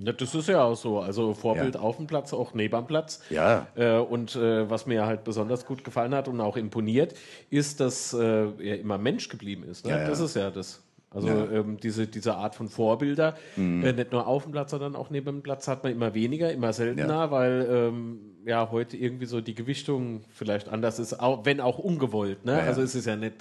Ja, 0.00 0.12
das 0.12 0.32
ist 0.34 0.48
ja 0.48 0.62
auch 0.62 0.76
so. 0.76 1.00
Also 1.00 1.34
Vorbild 1.34 1.76
auf 1.76 1.96
dem 1.96 2.06
Platz, 2.06 2.32
auch 2.32 2.54
neben 2.54 2.74
am 2.76 2.86
Platz. 2.86 3.20
Ja. 3.30 3.66
Äh, 3.74 3.96
und 3.98 4.36
äh, 4.36 4.70
was 4.70 4.86
mir 4.86 5.06
halt 5.06 5.24
besonders 5.24 5.66
gut 5.66 5.82
gefallen 5.82 6.14
hat 6.14 6.28
und 6.28 6.40
auch 6.40 6.56
imponiert, 6.56 7.14
ist, 7.50 7.80
dass 7.80 8.12
äh, 8.14 8.18
er 8.18 8.78
immer 8.78 8.96
Mensch 8.98 9.28
geblieben 9.28 9.64
ist. 9.64 9.84
Ne? 9.86 9.90
Ja, 9.92 9.98
ja. 10.02 10.08
Das 10.08 10.20
ist 10.20 10.36
ja 10.36 10.50
das. 10.50 10.84
Also 11.10 11.26
Ja. 11.28 11.50
ähm, 11.50 11.78
diese, 11.82 12.06
diese 12.06 12.34
Art 12.36 12.54
von 12.54 12.68
Vorbilder, 12.68 13.34
Mhm. 13.56 13.82
äh, 13.82 13.92
nicht 13.94 14.12
nur 14.12 14.26
auf 14.26 14.42
dem 14.44 14.52
Platz, 14.52 14.70
sondern 14.70 14.94
auch 14.94 15.08
neben 15.10 15.24
dem 15.26 15.42
Platz 15.42 15.66
hat 15.66 15.82
man 15.82 15.90
immer 15.90 16.14
weniger, 16.14 16.52
immer 16.52 16.72
seltener, 16.74 17.08
Ja. 17.14 17.30
weil 17.32 17.66
ähm, 17.68 18.20
ja 18.48 18.70
heute 18.70 18.96
irgendwie 18.96 19.26
so 19.26 19.40
die 19.40 19.54
Gewichtung 19.54 20.22
vielleicht 20.30 20.68
anders 20.68 20.98
ist, 20.98 21.20
auch, 21.20 21.44
wenn 21.44 21.60
auch 21.60 21.78
ungewollt. 21.78 22.44
Ne? 22.44 22.52
Ja, 22.52 22.58
ja. 22.58 22.64
Also 22.64 22.82
es 22.82 22.94
ist 22.94 23.06
ja 23.06 23.16
nicht 23.16 23.34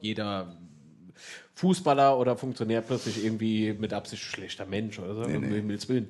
jeder 0.00 0.56
Fußballer 1.54 2.18
oder 2.18 2.36
Funktionär 2.36 2.80
plötzlich 2.80 3.24
irgendwie 3.24 3.72
mit 3.72 3.92
Absicht 3.92 4.22
schlechter 4.22 4.66
Mensch 4.66 4.98
oder 4.98 5.14
so, 5.14 5.22
Nee, 5.22 5.36
um 5.36 5.42
nee. 5.42 5.56
Himmels 5.56 5.88
Willen. 5.88 6.08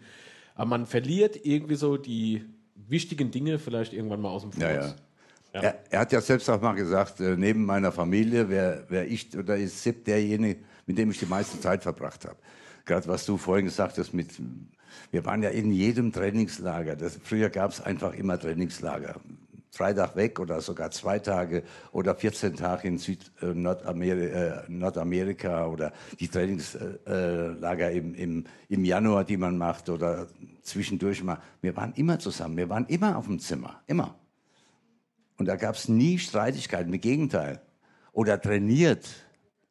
Aber 0.54 0.66
man 0.66 0.86
verliert 0.86 1.44
irgendwie 1.44 1.74
so 1.74 1.96
die 1.96 2.44
wichtigen 2.74 3.30
Dinge 3.30 3.58
vielleicht 3.58 3.92
irgendwann 3.92 4.20
mal 4.20 4.30
aus 4.30 4.42
dem 4.42 4.52
Fokus. 4.52 4.68
Ja, 4.68 4.94
ja. 5.52 5.60
Er, 5.60 5.78
er 5.90 6.00
hat 6.00 6.12
ja 6.12 6.20
selbst 6.20 6.48
auch 6.50 6.60
mal 6.60 6.74
gesagt, 6.74 7.20
äh, 7.20 7.36
neben 7.36 7.64
meiner 7.64 7.92
Familie 7.92 8.48
wäre 8.48 8.84
wär 8.88 9.06
ich 9.06 9.36
oder 9.36 9.56
ist 9.56 9.82
Sepp 9.82 10.04
derjenige, 10.04 10.60
mit 10.86 10.98
dem 10.98 11.10
ich 11.10 11.18
die 11.18 11.26
meiste 11.26 11.60
Zeit 11.60 11.82
verbracht 11.82 12.24
habe. 12.24 12.36
Gerade 12.84 13.06
was 13.06 13.24
du 13.24 13.36
vorhin 13.36 13.64
gesagt 13.64 13.96
hast, 13.98 14.12
mit, 14.12 14.30
wir 15.10 15.24
waren 15.24 15.42
ja 15.42 15.50
in 15.50 15.72
jedem 15.72 16.12
Trainingslager. 16.12 16.96
Das, 16.96 17.18
früher 17.22 17.50
gab 17.50 17.70
es 17.70 17.80
einfach 17.80 18.14
immer 18.14 18.38
Trainingslager. 18.38 19.16
Freitag 19.74 20.14
weg 20.14 20.38
oder 20.38 20.60
sogar 20.60 20.90
zwei 20.92 21.18
Tage 21.18 21.64
oder 21.90 22.14
14 22.14 22.54
Tage 22.54 22.86
in 22.86 22.98
Süd, 22.98 23.32
äh, 23.42 23.46
Nordameri 23.46 24.26
äh, 24.26 24.62
Nordamerika 24.68 25.66
oder 25.66 25.92
die 26.20 26.28
Trainingslager 26.28 27.90
im, 27.90 28.14
im, 28.14 28.44
im 28.68 28.84
Januar, 28.84 29.24
die 29.24 29.36
man 29.36 29.58
macht 29.58 29.88
oder 29.88 30.28
zwischendurch 30.62 31.22
mal. 31.24 31.38
Wir 31.60 31.76
waren 31.76 31.92
immer 31.94 32.18
zusammen, 32.20 32.56
wir 32.56 32.68
waren 32.68 32.86
immer 32.86 33.16
auf 33.16 33.26
dem 33.26 33.40
Zimmer, 33.40 33.82
immer. 33.86 34.14
Und 35.36 35.46
da 35.46 35.56
gab 35.56 35.74
es 35.74 35.88
nie 35.88 36.18
Streitigkeiten, 36.18 36.92
im 36.92 37.00
Gegenteil. 37.00 37.60
Oder 38.12 38.40
trainiert. 38.40 39.08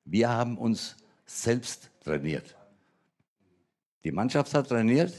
Wir 0.04 0.30
haben 0.30 0.58
uns 0.58 0.98
selbst 1.26 1.90
trainiert. 2.04 2.56
Die 4.04 4.12
Mannschaft 4.12 4.54
hat 4.54 4.68
trainiert, 4.70 5.14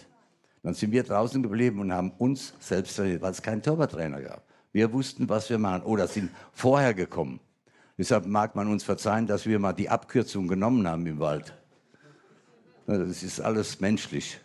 dann 0.62 0.74
sind 0.74 0.92
wir 0.92 1.02
draußen 1.02 1.42
geblieben 1.42 1.80
und 1.80 1.92
haben 1.92 2.10
uns 2.18 2.54
selbst 2.60 2.96
trainiert, 2.96 3.22
weil 3.22 3.32
es 3.32 3.42
keinen 3.42 3.62
Torwarttrainer 3.62 4.20
gab. 4.20 4.42
Wir 4.72 4.92
wussten, 4.92 5.28
was 5.28 5.48
wir 5.50 5.58
machen 5.58 5.82
oder 5.82 6.06
sind 6.06 6.30
vorher 6.52 6.94
gekommen. 6.94 7.40
Deshalb 7.96 8.26
mag 8.26 8.56
man 8.56 8.68
uns 8.68 8.82
verzeihen, 8.82 9.26
dass 9.26 9.46
wir 9.46 9.58
mal 9.58 9.72
die 9.72 9.88
Abkürzung 9.88 10.48
genommen 10.48 10.86
haben 10.86 11.06
im 11.06 11.20
Wald. 11.20 11.54
Das 12.86 13.22
ist 13.22 13.40
alles 13.40 13.80
menschlich. 13.80 14.40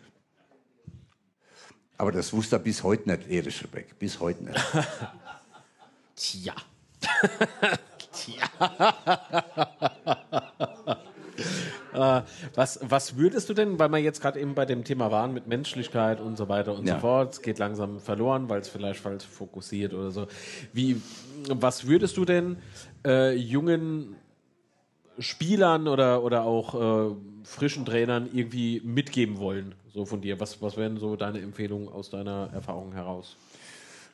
Aber 1.98 2.12
das 2.12 2.32
wusste 2.32 2.56
er 2.56 2.60
bis 2.60 2.82
heute 2.82 3.10
nicht, 3.10 3.28
Erich 3.28 3.62
Rebeck. 3.62 3.98
Bis 3.98 4.18
heute 4.20 4.44
nicht. 4.44 4.58
Tja. 6.16 6.54
Tja. 8.12 8.44
äh, 11.94 12.22
was, 12.54 12.78
was 12.82 13.16
würdest 13.16 13.48
du 13.48 13.54
denn, 13.54 13.78
weil 13.78 13.88
wir 13.88 13.98
jetzt 13.98 14.20
gerade 14.20 14.40
eben 14.40 14.54
bei 14.54 14.64
dem 14.66 14.84
Thema 14.84 15.10
waren 15.10 15.32
mit 15.32 15.46
Menschlichkeit 15.46 16.20
und 16.20 16.36
so 16.36 16.48
weiter 16.48 16.74
und 16.74 16.86
Ja. 16.86 16.94
so 16.94 17.00
fort, 17.00 17.32
es 17.34 17.42
geht 17.42 17.58
langsam 17.58 18.00
verloren, 18.00 18.48
weil 18.48 18.60
es 18.60 18.68
vielleicht 18.68 19.00
falsch 19.00 19.24
fokussiert 19.24 19.94
oder 19.94 20.10
so. 20.10 20.26
Wie, 20.72 21.00
was 21.48 21.86
würdest 21.86 22.16
du 22.16 22.24
denn 22.24 22.56
äh, 23.06 23.34
jungen 23.34 24.16
Spielern 25.18 25.88
oder, 25.88 26.22
oder 26.22 26.44
auch 26.44 27.10
äh, 27.10 27.14
frischen 27.44 27.84
Trainern 27.84 28.28
irgendwie 28.32 28.80
mitgeben 28.84 29.38
wollen, 29.38 29.74
so 29.92 30.04
von 30.06 30.20
dir? 30.20 30.40
Was, 30.40 30.62
was 30.62 30.76
wären 30.76 30.98
so 30.98 31.16
deine 31.16 31.40
Empfehlungen 31.40 31.88
aus 31.88 32.10
deiner 32.10 32.50
Erfahrung 32.52 32.92
heraus? 32.92 33.36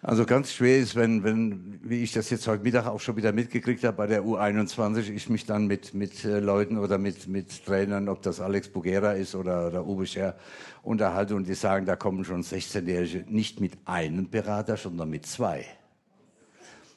Also 0.06 0.24
ganz 0.24 0.52
schwer 0.52 0.78
ist, 0.78 0.94
wenn, 0.94 1.24
wenn, 1.24 1.80
wie 1.82 2.04
ich 2.04 2.12
das 2.12 2.30
jetzt 2.30 2.46
heute 2.46 2.62
Mittag 2.62 2.86
auch 2.86 3.00
schon 3.00 3.16
wieder 3.16 3.32
mitgekriegt 3.32 3.82
habe 3.82 3.96
bei 3.96 4.06
der 4.06 4.22
U21, 4.22 5.10
ich 5.10 5.28
mich 5.28 5.46
dann 5.46 5.66
mit, 5.66 5.94
mit 5.94 6.24
äh, 6.24 6.38
Leuten 6.38 6.78
oder 6.78 6.96
mit, 6.96 7.26
mit 7.26 7.66
Trainern, 7.66 8.08
ob 8.08 8.22
das 8.22 8.40
Alex 8.40 8.68
Bugera 8.68 9.14
ist 9.14 9.34
oder, 9.34 9.66
oder 9.66 9.84
Uwe 9.84 10.06
Scher, 10.06 10.36
unterhalte 10.84 11.34
und 11.34 11.48
die 11.48 11.54
sagen, 11.54 11.86
da 11.86 11.96
kommen 11.96 12.24
schon 12.24 12.44
16-Jährige 12.44 13.24
nicht 13.28 13.60
mit 13.60 13.72
einem 13.84 14.30
Berater, 14.30 14.76
sondern 14.76 15.10
mit 15.10 15.26
zwei. 15.26 15.64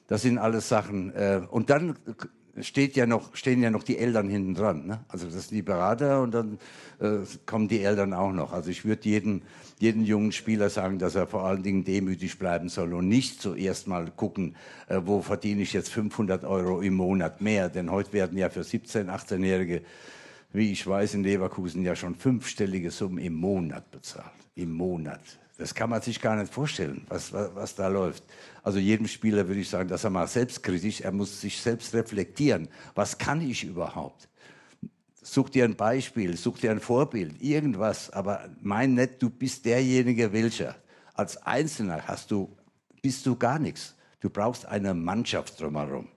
Das 0.05 0.21
sind 0.21 0.37
alles 0.37 0.69
Sachen. 0.69 1.11
Äh, 1.15 1.41
und 1.49 1.71
dann 1.71 1.95
steht 2.61 2.95
ja 2.95 3.05
noch, 3.05 3.35
stehen 3.35 3.61
ja 3.61 3.69
noch 3.69 3.83
die 3.83 3.97
Eltern 3.97 4.29
hinten 4.29 4.53
dran. 4.53 4.85
Ne? 4.85 4.99
Also 5.07 5.25
das 5.25 5.47
sind 5.47 5.55
die 5.55 5.61
Berater 5.61 6.21
und 6.21 6.31
dann 6.31 6.59
äh, 6.99 7.19
kommen 7.45 7.67
die 7.67 7.81
Eltern 7.81 8.13
auch 8.13 8.31
noch. 8.31 8.53
Also 8.53 8.69
ich 8.69 8.85
würde 8.85 9.07
jedem, 9.07 9.41
jeden 9.79 10.03
jungen 10.03 10.31
Spieler 10.31 10.69
sagen, 10.69 10.99
dass 10.99 11.15
er 11.15 11.27
vor 11.27 11.45
allen 11.45 11.63
Dingen 11.63 11.83
demütig 11.83 12.39
bleiben 12.39 12.69
soll 12.69 12.93
und 12.93 13.07
nicht 13.07 13.41
zuerst 13.41 13.87
mal 13.87 14.11
gucken, 14.11 14.55
äh, 14.87 15.01
wo 15.03 15.21
verdiene 15.21 15.61
ich 15.61 15.73
jetzt 15.73 15.89
500 15.89 16.43
Euro 16.45 16.81
im 16.81 16.95
Monat 16.95 17.41
mehr. 17.41 17.69
Denn 17.69 17.91
heute 17.91 18.13
werden 18.13 18.37
ja 18.37 18.49
für 18.49 18.61
17-, 18.61 19.07
18-Jährige, 19.07 19.81
wie 20.51 20.71
ich 20.71 20.85
weiß, 20.85 21.13
in 21.15 21.23
Leverkusen 21.23 21.83
ja 21.83 21.95
schon 21.95 22.15
fünfstellige 22.15 22.91
Summen 22.91 23.19
im 23.19 23.33
Monat 23.33 23.91
bezahlt. 23.91 24.31
Im 24.55 24.71
Monat. 24.71 25.21
Das 25.59 25.75
kann 25.75 25.89
man 25.89 26.01
sich 26.01 26.21
gar 26.21 26.37
nicht 26.37 26.53
vorstellen, 26.53 27.05
was, 27.09 27.33
was, 27.33 27.53
was 27.53 27.75
da 27.75 27.89
läuft. 27.89 28.23
Also 28.63 28.79
jedem 28.79 29.09
Spieler 29.09 29.45
würde 29.45 29.59
ich 29.59 29.69
sagen, 29.69 29.89
dass 29.89 30.05
er 30.05 30.09
mal 30.09 30.25
selbstkritisch, 30.25 31.01
er 31.01 31.11
muss 31.11 31.41
sich 31.41 31.61
selbst 31.61 31.93
reflektieren. 31.93 32.69
Was 32.95 33.17
kann 33.17 33.41
ich 33.41 33.65
überhaupt? 33.65 34.29
Such 35.21 35.49
dir 35.49 35.65
ein 35.65 35.75
Beispiel, 35.75 36.37
such 36.37 36.59
dir 36.59 36.71
ein 36.71 36.79
Vorbild, 36.79 37.41
irgendwas. 37.41 38.09
Aber 38.09 38.47
mein 38.61 38.93
nicht, 38.93 39.21
du 39.21 39.29
bist 39.29 39.65
derjenige, 39.65 40.31
welcher. 40.31 40.75
Als 41.13 41.35
Einzelner 41.45 42.07
hast 42.07 42.31
du, 42.31 42.55
bist 43.01 43.25
du 43.25 43.35
gar 43.35 43.59
nichts. 43.59 43.95
Du 44.21 44.29
brauchst 44.29 44.65
eine 44.65 44.93
Mannschaft 44.93 45.59
drumherum. 45.59 46.07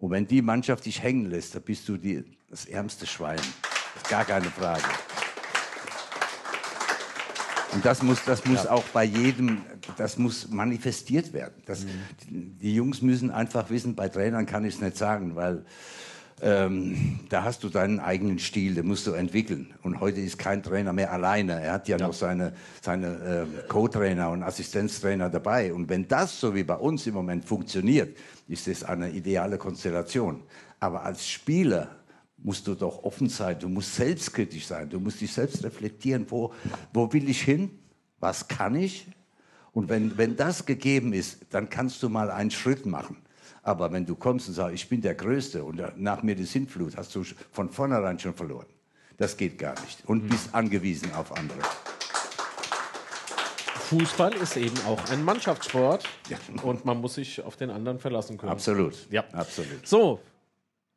Und 0.00 0.10
wenn 0.10 0.26
die 0.26 0.42
Mannschaft 0.42 0.84
dich 0.84 1.00
hängen 1.00 1.30
lässt, 1.30 1.54
dann 1.54 1.62
bist 1.62 1.88
du 1.88 1.96
die, 1.96 2.24
das 2.48 2.64
ärmste 2.64 3.06
Schwein. 3.06 3.38
Das 3.94 4.02
ist 4.02 4.10
gar 4.10 4.24
keine 4.24 4.46
Frage. 4.46 4.82
Und 7.72 7.84
das 7.84 8.02
muss, 8.02 8.24
das 8.24 8.44
muss 8.46 8.64
Ja. 8.64 8.72
auch 8.72 8.84
bei 8.92 9.04
jedem, 9.04 9.58
das 9.96 10.18
muss 10.18 10.48
manifestiert 10.48 11.32
werden. 11.32 11.54
Das, 11.66 11.86
Die 12.28 12.74
Jungs 12.74 13.00
müssen 13.02 13.30
einfach 13.30 13.70
wissen, 13.70 13.94
bei 13.94 14.08
Trainern 14.08 14.46
kann 14.46 14.64
ich 14.64 14.74
es 14.74 14.80
nicht 14.80 14.96
sagen, 14.96 15.36
weil 15.36 15.64
ähm, 16.42 17.20
da 17.28 17.44
hast 17.44 17.62
du 17.64 17.68
deinen 17.68 18.00
eigenen 18.00 18.38
Stil, 18.38 18.74
den 18.74 18.86
musst 18.86 19.06
du 19.06 19.12
entwickeln. 19.12 19.74
Und 19.82 20.00
heute 20.00 20.20
ist 20.20 20.38
kein 20.38 20.62
Trainer 20.62 20.92
mehr 20.92 21.12
alleine. 21.12 21.60
Er 21.60 21.74
hat 21.74 21.86
ja, 21.88 21.98
noch 21.98 22.14
seine, 22.14 22.54
seine 22.80 23.06
äh, 23.06 23.68
Co-Trainer 23.68 24.30
und 24.30 24.42
Assistenztrainer 24.42 25.28
dabei. 25.28 25.72
Und 25.74 25.88
wenn 25.90 26.08
das 26.08 26.40
so 26.40 26.54
wie 26.54 26.64
bei 26.64 26.76
uns 26.76 27.06
im 27.06 27.14
Moment 27.14 27.44
funktioniert, 27.44 28.16
ist 28.48 28.66
das 28.66 28.84
eine 28.84 29.10
ideale 29.10 29.58
Konstellation. 29.58 30.42
Aber 30.80 31.04
als 31.04 31.28
Spieler 31.28 31.88
musst 32.42 32.66
du 32.66 32.74
doch 32.74 33.02
offen 33.04 33.28
sein, 33.28 33.58
du 33.58 33.68
musst 33.68 33.94
selbstkritisch 33.94 34.66
sein, 34.66 34.88
du 34.88 34.98
musst 34.98 35.20
dich 35.20 35.32
selbst 35.32 35.62
reflektieren, 35.62 36.26
wo, 36.28 36.52
wo 36.92 37.12
will 37.12 37.28
ich 37.28 37.42
hin, 37.42 37.70
was 38.18 38.48
kann 38.48 38.74
ich? 38.74 39.06
Und 39.72 39.88
wenn, 39.88 40.16
wenn 40.18 40.36
das 40.36 40.66
gegeben 40.66 41.12
ist, 41.12 41.46
dann 41.50 41.70
kannst 41.70 42.02
du 42.02 42.08
mal 42.08 42.30
einen 42.30 42.50
Schritt 42.50 42.86
machen. 42.86 43.16
Aber 43.62 43.92
wenn 43.92 44.06
du 44.06 44.14
kommst 44.14 44.48
und 44.48 44.54
sagst, 44.54 44.74
ich 44.74 44.88
bin 44.88 45.00
der 45.00 45.14
Größte 45.14 45.62
und 45.62 45.80
nach 45.96 46.22
mir 46.22 46.34
die 46.34 46.44
Sintflut, 46.44 46.96
hast 46.96 47.14
du 47.14 47.24
von 47.52 47.68
vornherein 47.68 48.18
schon 48.18 48.34
verloren. 48.34 48.66
Das 49.16 49.36
geht 49.36 49.58
gar 49.58 49.78
nicht. 49.82 50.02
Und 50.06 50.28
bist 50.28 50.54
angewiesen 50.54 51.12
auf 51.12 51.36
andere. 51.36 51.60
Fußball 53.90 54.32
ist 54.34 54.56
eben 54.56 54.78
auch 54.86 55.10
ein 55.10 55.24
Mannschaftssport 55.24 56.04
und 56.62 56.84
man 56.84 57.00
muss 57.00 57.16
sich 57.16 57.42
auf 57.42 57.56
den 57.56 57.70
anderen 57.70 57.98
verlassen 57.98 58.38
können. 58.38 58.52
Absolut. 58.52 58.94
Ja. 59.10 59.24
Absolut. 59.32 59.86
So, 59.86 60.20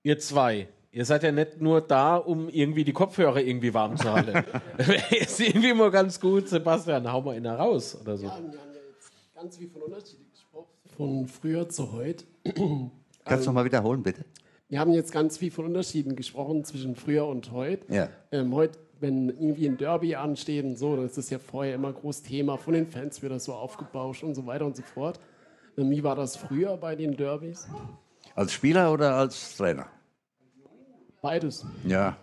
ihr 0.03 0.19
zwei, 0.19 0.67
Ihr 0.95 1.05
seid 1.05 1.23
ja 1.23 1.31
nicht 1.31 1.59
nur 1.59 1.81
da, 1.81 2.17
um 2.17 2.49
irgendwie 2.49 2.83
die 2.83 2.93
Kopfhörer 2.93 3.41
irgendwie 3.41 3.73
warm 3.73 3.97
zu 3.97 4.13
halten. 4.13 4.45
ist 5.09 5.39
irgendwie 5.39 5.73
mal 5.73 5.89
ganz 5.89 6.19
gut, 6.19 6.47
Sebastian, 6.47 7.11
hau 7.11 7.19
mal 7.19 7.35
einer 7.35 7.55
raus 7.55 7.97
oder 7.99 8.15
so. 8.15 8.27
Ja, 8.27 8.37
wir 8.37 8.59
haben 8.59 8.73
ja 8.73 8.79
jetzt 8.93 9.11
ganz 9.33 9.57
viel 9.57 9.69
von 9.71 9.81
Unterschieden 9.81 10.29
gesprochen, 10.31 10.67
von 10.95 11.27
früher 11.27 11.67
zu 11.67 11.91
heute. 11.93 12.25
Kannst 13.25 13.45
du 13.45 13.49
noch 13.49 13.55
mal 13.55 13.65
wiederholen, 13.65 14.03
bitte? 14.03 14.23
Wir 14.69 14.79
haben 14.79 14.93
jetzt 14.93 15.11
ganz 15.11 15.39
viel 15.39 15.49
von 15.49 15.65
Unterschieden 15.65 16.15
gesprochen 16.15 16.63
zwischen 16.63 16.95
früher 16.95 17.25
und 17.25 17.51
heute. 17.51 17.91
Ja. 17.91 18.09
Ähm, 18.31 18.53
heute, 18.53 18.77
wenn 18.99 19.29
irgendwie 19.29 19.65
ein 19.65 19.77
Derby 19.77 20.13
ansteht 20.13 20.63
und 20.63 20.77
so, 20.77 20.95
das 20.95 21.17
ist 21.17 21.31
ja 21.31 21.39
vorher 21.39 21.73
immer 21.73 21.91
groß 21.91 22.21
Thema. 22.21 22.57
Von 22.57 22.75
den 22.75 22.85
Fans 22.85 23.19
wird 23.23 23.31
das 23.31 23.45
so 23.45 23.53
aufgebauscht 23.53 24.23
und 24.23 24.35
so 24.35 24.45
weiter 24.45 24.67
und 24.67 24.75
so 24.75 24.83
fort. 24.83 25.19
Ähm, 25.75 25.89
wie 25.89 26.03
war 26.03 26.15
das 26.15 26.35
früher 26.37 26.77
bei 26.77 26.95
den 26.95 27.17
Derbys? 27.17 27.67
Als 28.35 28.53
Spieler 28.53 28.93
oder 28.93 29.15
als 29.15 29.57
Trainer? 29.57 29.87
Beides. 31.23 31.65
Ja. 31.85 32.17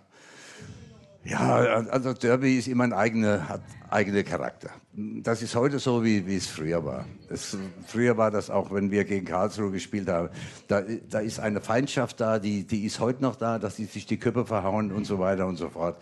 Ja, 1.24 1.56
also 1.56 2.12
Derby 2.12 2.58
ist 2.58 2.68
immer 2.68 2.84
ein 2.84 2.92
eigener, 2.92 3.48
hat 3.48 3.62
eigene 3.88 4.22
Charakter. 4.24 4.70
Das 4.92 5.40
ist 5.40 5.54
heute 5.54 5.78
so, 5.78 6.04
wie, 6.04 6.26
wie 6.26 6.36
es 6.36 6.46
früher 6.46 6.84
war. 6.84 7.06
Es, 7.30 7.56
früher 7.86 8.18
war 8.18 8.30
das 8.30 8.50
auch, 8.50 8.70
wenn 8.72 8.90
wir 8.90 9.04
gegen 9.04 9.24
Karlsruhe 9.24 9.70
gespielt 9.70 10.08
haben. 10.08 10.28
Da, 10.68 10.82
da 11.08 11.20
ist 11.20 11.40
eine 11.40 11.62
Feindschaft 11.62 12.20
da, 12.20 12.38
die, 12.38 12.66
die 12.66 12.84
ist 12.84 13.00
heute 13.00 13.22
noch 13.22 13.36
da, 13.36 13.58
dass 13.58 13.76
die 13.76 13.86
sich 13.86 14.04
die 14.04 14.18
Köpfe 14.18 14.44
verhauen 14.44 14.92
und 14.92 15.06
so 15.06 15.18
weiter 15.18 15.46
und 15.46 15.56
so 15.56 15.70
fort. 15.70 15.96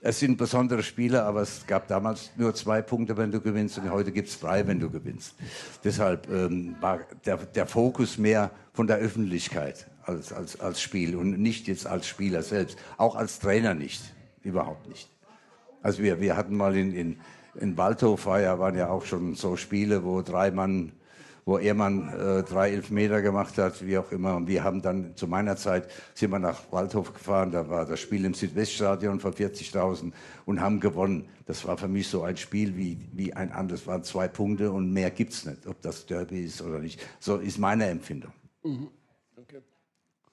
Es 0.00 0.18
sind 0.18 0.36
besondere 0.36 0.82
Spiele, 0.82 1.22
aber 1.22 1.42
es 1.42 1.68
gab 1.68 1.86
damals 1.86 2.32
nur 2.36 2.52
zwei 2.56 2.82
Punkte, 2.82 3.16
wenn 3.16 3.30
du 3.30 3.40
gewinnst, 3.40 3.78
und 3.78 3.90
heute 3.92 4.10
gibt 4.10 4.28
es 4.28 4.40
drei, 4.40 4.66
wenn 4.66 4.80
du 4.80 4.90
gewinnst. 4.90 5.36
Deshalb 5.84 6.28
ähm, 6.28 6.74
war 6.80 6.98
der, 7.24 7.36
der 7.36 7.66
Fokus 7.66 8.18
mehr 8.18 8.50
von 8.72 8.88
der 8.88 8.96
Öffentlichkeit 8.96 9.86
als, 10.10 10.32
als, 10.32 10.60
als 10.60 10.80
Spiel 10.80 11.16
und 11.16 11.38
nicht 11.38 11.68
jetzt 11.68 11.86
als 11.86 12.06
Spieler 12.06 12.42
selbst. 12.42 12.78
Auch 12.96 13.16
als 13.16 13.38
Trainer 13.38 13.74
nicht. 13.74 14.02
Überhaupt 14.42 14.88
nicht. 14.88 15.08
Also 15.82 16.02
wir, 16.02 16.20
wir 16.20 16.36
hatten 16.36 16.56
mal 16.56 16.76
in, 16.76 16.92
in, 16.92 17.20
in 17.54 17.76
Waldhof, 17.76 18.26
war 18.26 18.40
ja, 18.40 18.58
waren 18.58 18.76
ja 18.76 18.88
auch 18.90 19.04
schon 19.04 19.34
so 19.34 19.56
Spiele, 19.56 20.04
wo 20.04 20.22
drei 20.22 20.50
Mann, 20.50 20.92
wo 21.44 21.58
Ehrmann 21.58 22.08
äh, 22.08 22.42
drei 22.42 22.70
Elfmeter 22.70 23.22
gemacht 23.22 23.56
hat, 23.58 23.84
wie 23.86 23.96
auch 23.96 24.12
immer. 24.12 24.36
Und 24.36 24.46
wir 24.46 24.62
haben 24.62 24.82
dann 24.82 25.16
zu 25.16 25.26
meiner 25.26 25.56
Zeit, 25.56 25.90
sind 26.14 26.30
wir 26.30 26.38
nach 26.38 26.70
Waldhof 26.70 27.14
gefahren, 27.14 27.50
da 27.50 27.68
war 27.68 27.86
das 27.86 28.00
Spiel 28.00 28.24
im 28.24 28.34
Südweststadion 28.34 29.20
von 29.20 29.32
40.000 29.32 30.12
und 30.44 30.60
haben 30.60 30.80
gewonnen. 30.80 31.28
Das 31.46 31.66
war 31.66 31.76
für 31.78 31.88
mich 31.88 32.08
so 32.08 32.22
ein 32.22 32.36
Spiel 32.36 32.76
wie, 32.76 32.98
wie 33.12 33.32
ein 33.32 33.52
anderes. 33.52 33.82
Es 33.82 33.86
waren 33.86 34.04
zwei 34.04 34.28
Punkte 34.28 34.70
und 34.70 34.92
mehr 34.92 35.10
gibt's 35.10 35.46
nicht, 35.46 35.66
ob 35.66 35.80
das 35.80 36.06
Derby 36.06 36.44
ist 36.44 36.62
oder 36.62 36.78
nicht. 36.78 37.00
So 37.18 37.36
ist 37.36 37.58
meine 37.58 37.86
Empfindung. 37.86 38.32
Mhm. 38.62 38.88
Okay. 39.36 39.60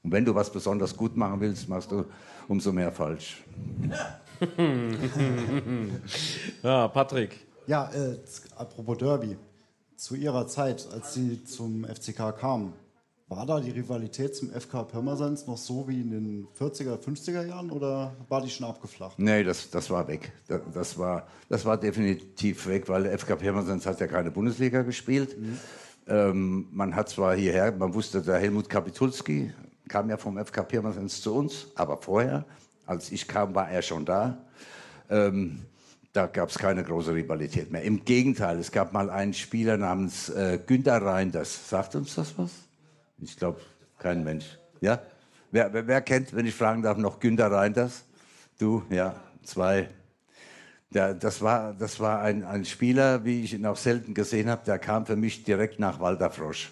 Und 0.08 0.14
wenn 0.14 0.24
du 0.24 0.34
was 0.34 0.50
besonders 0.50 0.96
gut 0.96 1.18
machen 1.18 1.42
willst, 1.42 1.68
machst 1.68 1.92
du 1.92 2.06
umso 2.48 2.72
mehr 2.72 2.94
falsch. 2.94 3.44
ja, 6.64 6.88
Patrick. 6.88 7.46
Ja, 7.66 7.92
äh, 7.92 8.18
apropos 8.56 8.98
Derby. 9.00 9.36
Zu 9.98 10.16
Ihrer 10.16 10.48
Zeit, 10.48 10.88
als 10.94 11.14
Sie 11.14 11.44
zum 11.44 11.84
FCK 11.84 12.38
kamen, 12.40 12.72
war 13.28 13.46
da 13.46 13.60
die 13.60 13.72
Rivalität 13.72 14.34
zum 14.34 14.50
FK 14.50 14.86
Pirmasens 14.86 15.46
noch 15.46 15.58
so 15.58 15.86
wie 15.90 16.00
in 16.00 16.12
den 16.12 16.48
40er, 16.58 16.98
50er 16.98 17.46
Jahren 17.46 17.70
oder 17.70 18.16
war 18.30 18.42
die 18.42 18.50
schon 18.50 18.66
abgeflacht? 18.66 19.20
Nee, 19.20 19.44
das, 19.44 19.70
das 19.70 19.90
war 19.90 20.08
weg. 20.08 20.32
Das, 20.48 20.62
das, 20.74 20.98
war, 20.98 21.28
das 21.50 21.66
war 21.66 21.76
definitiv 21.76 22.66
weg, 22.68 22.88
weil 22.88 23.04
der 23.04 23.20
FK 23.20 23.36
Pirmasens 23.36 23.86
hat 23.86 24.00
ja 24.00 24.08
keine 24.08 24.32
Bundesliga 24.32 24.84
gespielt. 24.84 25.38
Mhm. 25.38 25.60
Ähm, 26.08 26.68
man 26.72 26.96
hat 26.96 27.10
zwar 27.10 27.36
hierher, 27.36 27.74
man 27.74 27.94
wusste, 27.94 28.22
der 28.22 28.38
Helmut 28.38 28.70
Kapitulski 28.70 29.52
kam 29.88 30.10
ja 30.10 30.18
vom 30.18 30.38
FK 30.38 30.64
Pirmasens 30.64 31.22
zu 31.22 31.36
uns, 31.36 31.68
aber 31.76 31.98
vorher, 31.98 32.46
als 32.86 33.12
ich 33.12 33.28
kam, 33.28 33.56
war 33.56 33.70
er 33.70 33.82
schon 33.82 34.06
da. 34.06 34.38
Ähm, 35.10 35.60
da 36.14 36.26
gab 36.26 36.50
es 36.50 36.58
keine 36.58 36.84
große 36.84 37.14
Rivalität 37.14 37.72
mehr. 37.72 37.84
Im 37.84 38.04
Gegenteil, 38.04 38.58
es 38.58 38.72
gab 38.72 38.94
mal 38.94 39.10
einen 39.10 39.34
Spieler 39.34 39.78
namens 39.78 40.30
äh, 40.30 40.60
Günter 40.66 41.02
Reinders. 41.02 41.70
Sagt 41.70 41.96
uns 41.96 42.16
das 42.16 42.38
was? 42.38 42.52
Ich 43.20 43.38
glaube, 43.38 43.60
kein 44.00 44.24
Mensch. 44.24 44.58
Ja? 44.82 45.02
Wer, 45.52 45.72
wer, 45.74 45.88
wer, 45.88 46.02
kennt, 46.02 46.36
wenn 46.36 46.46
ich 46.46 46.56
fragen 46.56 46.82
darf, 46.82 46.98
noch 46.98 47.20
Günter 47.20 47.52
Reinders? 47.52 48.04
Du, 48.58 48.84
ja, 48.90 49.16
zwei. 49.44 49.90
Der, 50.90 51.14
das 51.14 51.42
war, 51.42 51.74
das 51.74 52.00
war 52.00 52.22
ein, 52.22 52.44
ein 52.44 52.66
Spieler, 52.66 53.24
wie 53.26 53.44
ich 53.44 53.54
ihn 53.54 53.66
auch 53.66 53.78
selten 53.78 54.14
gesehen 54.14 54.50
habe, 54.50 54.64
der 54.66 54.80
kam 54.80 55.06
für 55.06 55.16
mich 55.16 55.44
direkt 55.44 55.80
nach 55.80 56.00
Walter 56.00 56.32
Frosch. 56.32 56.72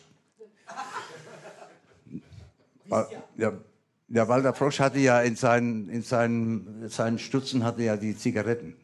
Ja, 3.37 3.53
ja, 4.07 4.27
Walter 4.27 4.53
Frosch 4.53 4.79
hatte 4.79 4.99
ja 4.99 5.21
in 5.21 5.35
seinen, 5.35 5.89
in 5.89 6.03
seinen, 6.03 6.89
seinen 6.89 7.17
Stutzen 7.17 7.63
hatte 7.63 7.83
ja 7.83 7.97
die 7.97 8.15
Zigaretten. 8.15 8.77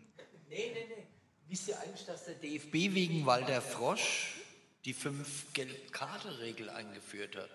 Nee, 0.49 0.71
nee, 0.73 0.85
nee. 0.89 1.03
Wisst 1.47 1.67
ihr 1.67 1.80
eigentlich, 1.80 2.05
dass 2.05 2.25
der 2.25 2.35
DFB 2.35 2.95
wegen 2.95 3.25
Walter 3.25 3.61
Frosch 3.61 4.35
die 4.83 4.93
Fünf-Gelb-Karte-Regel 4.93 6.69
eingeführt 6.71 7.35
hat? 7.35 7.49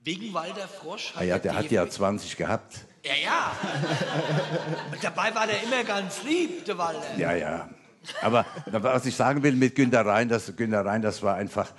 Wegen 0.00 0.32
Walter 0.34 0.68
Frosch 0.68 1.14
hat 1.14 1.22
Ah 1.22 1.24
ja, 1.24 1.38
der 1.38 1.54
hat 1.54 1.70
ja 1.70 1.84
DFB 1.84 1.94
20 1.94 2.36
gehabt. 2.36 2.86
Ja, 3.02 3.14
ja. 3.14 3.52
Und 4.92 5.02
dabei 5.02 5.34
war 5.34 5.46
der 5.46 5.62
immer 5.62 5.84
ganz 5.84 6.22
lieb, 6.22 6.64
der 6.66 6.76
Walter. 6.76 7.16
Ja, 7.16 7.32
ja. 7.32 7.70
Aber 8.22 8.44
was 8.66 9.06
ich 9.06 9.14
sagen 9.14 9.42
will 9.42 9.52
mit 9.52 9.74
Günter 9.74 10.04
Rhein, 10.04 10.28
das, 10.28 10.54
Günter 10.56 10.84
Rhein, 10.84 11.02
das 11.02 11.22
war 11.22 11.36
einfach, 11.36 11.72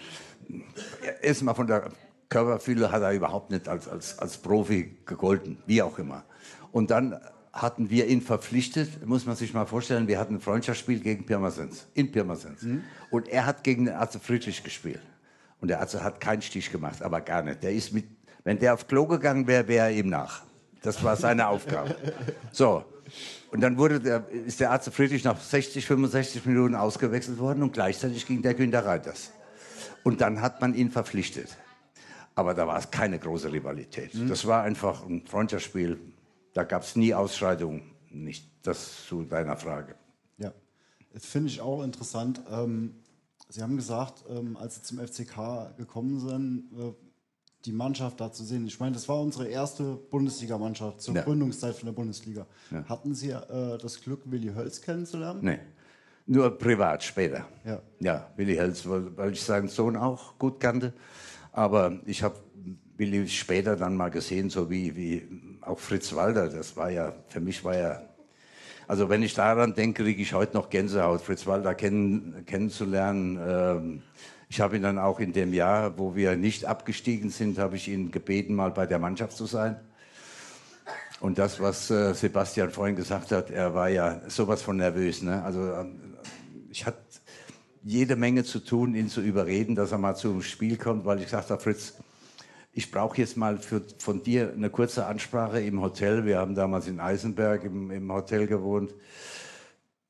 erstmal 1.21 1.55
von 1.55 1.67
der 1.67 1.91
Körperfülle 2.31 2.91
hat 2.91 3.03
er 3.03 3.11
überhaupt 3.11 3.51
nicht 3.51 3.67
als, 3.67 3.87
als, 3.87 4.17
als 4.17 4.37
Profi 4.37 4.97
gegolten, 5.05 5.57
wie 5.67 5.83
auch 5.83 5.99
immer. 5.99 6.23
Und 6.71 6.89
dann 6.89 7.19
hatten 7.53 7.89
wir 7.89 8.07
ihn 8.07 8.21
verpflichtet, 8.21 9.05
muss 9.05 9.25
man 9.25 9.35
sich 9.35 9.53
mal 9.53 9.65
vorstellen, 9.65 10.07
wir 10.07 10.17
hatten 10.17 10.35
ein 10.35 10.39
Freundschaftsspiel 10.39 11.01
gegen 11.01 11.25
Pirmasens, 11.25 11.87
in 11.93 12.09
Pirmasens. 12.11 12.63
Und 13.11 13.27
er 13.27 13.45
hat 13.45 13.63
gegen 13.63 13.85
den 13.85 13.95
Arze 13.95 14.19
Friedrich 14.19 14.63
gespielt. 14.63 15.01
Und 15.59 15.67
der 15.67 15.81
Arze 15.81 16.03
hat 16.03 16.21
keinen 16.21 16.41
Stich 16.41 16.71
gemacht, 16.71 17.03
aber 17.03 17.19
gar 17.19 17.43
nicht. 17.43 17.61
Der 17.61 17.73
ist 17.73 17.93
mit, 17.93 18.05
wenn 18.45 18.57
der 18.57 18.73
auf 18.73 18.87
Klo 18.87 19.05
gegangen 19.05 19.45
wäre, 19.45 19.67
wäre 19.67 19.89
er 19.89 19.91
ihm 19.91 20.09
nach. 20.09 20.43
Das 20.81 21.03
war 21.03 21.17
seine 21.17 21.47
Aufgabe. 21.47 21.95
So. 22.53 22.85
Und 23.51 23.59
dann 23.59 23.77
wurde 23.77 23.99
der, 23.99 24.29
ist 24.29 24.61
der 24.61 24.71
Arzt 24.71 24.89
Friedrich 24.93 25.25
nach 25.25 25.37
60, 25.37 25.85
65 25.85 26.45
Minuten 26.45 26.75
ausgewechselt 26.75 27.39
worden 27.39 27.61
und 27.61 27.73
gleichzeitig 27.73 28.25
ging 28.25 28.41
der 28.41 28.53
Günter 28.53 28.85
Reiters. 28.85 29.33
Und 30.03 30.21
dann 30.21 30.41
hat 30.41 30.61
man 30.61 30.73
ihn 30.73 30.89
verpflichtet. 30.89 31.57
Aber 32.35 32.53
da 32.53 32.65
war 32.67 32.77
es 32.79 32.89
keine 32.89 33.19
große 33.19 33.51
Rivalität. 33.51 34.11
Das 34.29 34.45
war 34.47 34.63
einfach 34.63 35.05
ein 35.05 35.25
Freundschaftsspiel. 35.25 35.99
Da 36.53 36.63
gab 36.63 36.83
es 36.83 36.95
nie 36.95 37.13
Ausschreitungen. 37.13 37.83
Nicht 38.09 38.49
das 38.63 39.05
zu 39.07 39.23
deiner 39.23 39.55
Frage. 39.57 39.95
Ja, 40.37 40.53
das 41.13 41.25
finde 41.25 41.49
ich 41.49 41.61
auch 41.61 41.83
interessant. 41.83 42.41
Ähm, 42.51 42.95
Sie 43.49 43.61
haben 43.61 43.75
gesagt, 43.75 44.23
ähm, 44.29 44.55
als 44.57 44.75
Sie 44.75 44.81
zum 44.81 44.99
FCK 44.99 45.75
gekommen 45.77 46.19
sind, 46.19 46.69
äh, 46.77 46.93
die 47.65 47.71
Mannschaft 47.73 48.19
da 48.19 48.31
zu 48.31 48.43
sehen. 48.43 48.65
Ich 48.65 48.79
meine, 48.79 48.93
das 48.93 49.07
war 49.09 49.19
unsere 49.19 49.47
erste 49.47 49.95
Bundesligamannschaft 50.09 51.01
zur 51.01 51.15
Ja. 51.15 51.21
Gründungszeit 51.23 51.75
von 51.75 51.85
der 51.85 51.93
Bundesliga. 51.93 52.47
Ja. 52.71 52.83
Hatten 52.87 53.13
Sie 53.13 53.29
äh, 53.29 53.77
das 53.77 54.01
Glück, 54.01 54.21
Willi 54.25 54.53
Hölz 54.53 54.81
kennenzulernen? 54.81 55.39
Nee. 55.43 55.59
Nur 56.25 56.57
privat 56.57 57.03
später. 57.03 57.45
Ja. 57.65 57.81
Ja, 57.99 58.31
Willi 58.35 58.57
weil, 58.57 59.17
weil 59.17 59.31
ich 59.33 59.41
seinen 59.41 59.67
Sohn 59.67 59.97
auch 59.97 60.37
gut 60.39 60.59
kannte. 60.59 60.93
Aber 61.51 61.99
ich 62.05 62.23
habe 62.23 62.35
Willi 62.97 63.27
später 63.27 63.75
dann 63.75 63.97
mal 63.97 64.09
gesehen, 64.09 64.49
so 64.49 64.69
wie, 64.69 64.95
wie 64.95 65.27
auch 65.61 65.79
Fritz 65.79 66.13
Walter. 66.15 66.47
Das 66.49 66.77
war 66.77 66.89
ja, 66.89 67.13
für 67.27 67.39
mich 67.39 67.63
war 67.63 67.77
ja, 67.77 68.01
also 68.87 69.09
wenn 69.09 69.23
ich 69.23 69.33
daran 69.33 69.73
denke, 69.73 70.03
kriege 70.03 70.21
ich 70.21 70.33
heute 70.33 70.55
noch 70.55 70.69
Gänsehaut, 70.69 71.21
Fritz 71.21 71.47
Walter 71.47 71.75
kennen, 71.75 72.43
kennenzulernen. 72.45 73.39
Ähm, 73.45 74.01
ich 74.49 74.59
habe 74.59 74.75
ihn 74.75 74.83
dann 74.83 74.97
auch 74.97 75.19
in 75.19 75.33
dem 75.33 75.53
Jahr, 75.53 75.97
wo 75.97 76.15
wir 76.15 76.35
nicht 76.35 76.65
abgestiegen 76.65 77.29
sind, 77.29 77.57
habe 77.57 77.75
ich 77.75 77.87
ihn 77.87 78.11
gebeten, 78.11 78.53
mal 78.53 78.71
bei 78.71 78.85
der 78.85 78.99
Mannschaft 78.99 79.35
zu 79.35 79.45
sein. 79.45 79.79
Und 81.21 81.37
das, 81.37 81.59
was 81.59 81.89
äh, 81.91 82.13
Sebastian 82.13 82.71
vorhin 82.71 82.95
gesagt 82.95 83.31
hat, 83.31 83.51
er 83.51 83.73
war 83.73 83.89
ja 83.89 84.21
sowas 84.27 84.61
von 84.61 84.77
nervös. 84.77 85.21
Ne? 85.21 85.41
Also 85.43 85.71
ähm, 85.73 86.17
ich 86.69 86.85
hatte 86.85 86.99
jede 87.83 88.15
Menge 88.15 88.43
zu 88.43 88.59
tun, 88.59 88.95
ihn 88.95 89.09
zu 89.09 89.21
überreden, 89.21 89.75
dass 89.75 89.91
er 89.91 89.97
mal 89.97 90.15
zum 90.15 90.41
Spiel 90.41 90.77
kommt, 90.77 91.05
weil 91.05 91.19
ich 91.19 91.25
gesagt 91.25 91.49
habe, 91.49 91.61
Fritz, 91.61 91.95
ich 92.73 92.91
brauche 92.91 93.17
jetzt 93.17 93.35
mal 93.37 93.57
für, 93.57 93.81
von 93.97 94.23
dir 94.23 94.53
eine 94.53 94.69
kurze 94.69 95.05
Ansprache 95.05 95.59
im 95.61 95.81
Hotel. 95.81 96.25
Wir 96.25 96.37
haben 96.39 96.55
damals 96.55 96.87
in 96.87 96.99
Eisenberg 96.99 97.63
im, 97.65 97.91
im 97.91 98.11
Hotel 98.11 98.47
gewohnt. 98.47 98.93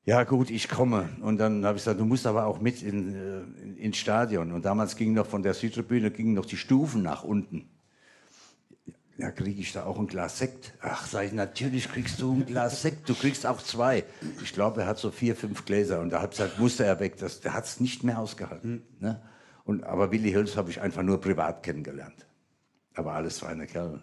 Ja 0.06 0.24
gut, 0.24 0.50
ich 0.50 0.68
komme. 0.68 1.10
Und 1.22 1.38
dann 1.38 1.66
habe 1.66 1.78
ich 1.78 1.84
gesagt, 1.84 2.00
du 2.00 2.06
musst 2.06 2.28
aber 2.28 2.46
auch 2.46 2.60
mit 2.60 2.82
in, 2.82 3.16
äh, 3.16 3.62
in, 3.62 3.78
ins 3.78 3.98
Stadion. 3.98 4.52
Und 4.52 4.66
damals 4.66 4.96
ging 4.96 5.14
noch 5.14 5.28
von 5.28 5.44
der 5.44 5.54
Südtribüne 5.54 6.12
gingen 6.12 6.34
noch 6.34 6.46
die 6.46 6.58
Stufen 6.58 7.02
nach 7.02 7.24
unten. 7.24 7.70
Ja, 9.18 9.30
kriege 9.30 9.62
ich 9.62 9.74
da 9.74 9.86
auch 9.86 10.00
ein 10.00 10.08
Glas 10.08 10.40
Sekt? 10.40 10.74
Ach, 10.82 11.06
sag 11.06 11.26
ich, 11.26 11.34
natürlich 11.34 11.92
kriegst 11.92 12.20
du 12.22 12.34
ein 12.34 12.46
Glas 12.46 12.82
Sekt. 12.82 13.08
Du 13.08 13.14
kriegst 13.14 13.46
auch 13.46 13.62
zwei. 13.62 14.04
Ich 14.42 14.54
glaube, 14.54 14.82
er 14.82 14.88
hat 14.88 14.98
so 14.98 15.12
vier, 15.12 15.36
fünf 15.36 15.66
Gläser. 15.66 16.00
Und 16.00 16.10
da 16.12 16.22
hat 16.22 16.32
gesagt, 16.32 16.60
musste 16.60 16.86
er 16.86 17.00
weg. 17.00 17.18
Das, 17.18 17.42
der 17.42 17.54
hat 17.54 17.66
es 17.66 17.80
nicht 17.80 18.04
mehr 18.04 18.20
ausgehalten. 18.20 18.84
Ne? 19.00 19.22
Und, 19.64 19.84
aber 19.84 20.12
Willi 20.12 20.32
Hölz 20.32 20.58
habe 20.58 20.72
ich 20.72 20.82
einfach 20.82 21.04
nur 21.04 21.22
privat 21.22 21.62
kennengelernt. 21.62 22.26
Aber 22.96 23.14
alles 23.14 23.40
feine 23.40 23.68
Kerle. 23.68 24.02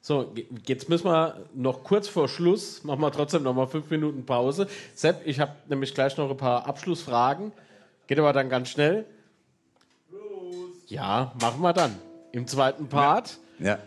So, 0.00 0.34
jetzt 0.66 0.88
müssen 0.88 1.04
wir 1.04 1.46
noch 1.54 1.84
kurz 1.84 2.08
vor 2.08 2.28
Schluss, 2.28 2.82
machen 2.82 3.00
wir 3.00 3.12
trotzdem 3.12 3.44
noch 3.44 3.54
mal 3.54 3.68
fünf 3.68 3.88
Minuten 3.88 4.26
Pause. 4.26 4.66
Sepp, 4.96 5.24
ich 5.24 5.38
habe 5.38 5.52
nämlich 5.68 5.94
gleich 5.94 6.16
noch 6.16 6.28
ein 6.28 6.36
paar 6.36 6.66
Abschlussfragen. 6.66 7.52
Geht 8.08 8.18
aber 8.18 8.32
dann 8.32 8.48
ganz 8.48 8.70
schnell. 8.70 9.06
Ja, 10.88 11.32
machen 11.40 11.62
wir 11.62 11.72
dann. 11.72 11.96
Im 12.32 12.46
zweiten 12.48 12.88
Part. 12.88 13.30
Ja, 13.30 13.41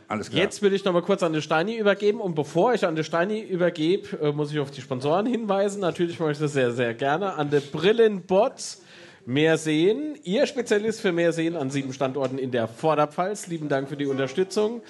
alles 0.07 0.29
klar. 0.29 0.41
Jetzt 0.41 0.61
will 0.61 0.73
ich 0.73 0.85
noch 0.85 0.93
mal 0.93 1.01
kurz 1.01 1.21
an 1.23 1.33
den 1.33 1.41
Steini 1.41 1.75
übergeben. 1.75 2.21
Und 2.21 2.35
bevor 2.35 2.73
ich 2.73 2.85
an 2.85 2.95
den 2.95 3.03
Steini 3.03 3.41
übergebe, 3.41 4.17
äh, 4.21 4.31
muss 4.31 4.51
ich 4.51 4.59
auf 4.59 4.71
die 4.71 4.81
Sponsoren 4.81 5.25
hinweisen. 5.25 5.81
Natürlich 5.81 6.19
mache 6.19 6.31
ich 6.31 6.37
das 6.37 6.53
sehr, 6.53 6.71
sehr 6.71 6.93
gerne. 6.93 7.33
An 7.33 7.49
der 7.49 7.59
Brillenbot 7.59 8.77
mehr 9.25 9.57
sehen. 9.57 10.17
Ihr 10.23 10.45
Spezialist 10.45 11.01
für 11.01 11.11
mehr 11.11 11.33
sehen 11.33 11.55
an 11.55 11.69
sieben 11.69 11.93
Standorten 11.93 12.37
in 12.37 12.51
der 12.51 12.67
Vorderpfalz. 12.67 13.47
Lieben 13.47 13.69
Dank 13.69 13.89
für 13.89 13.97
die 13.97 14.05
Unterstützung. 14.05 14.81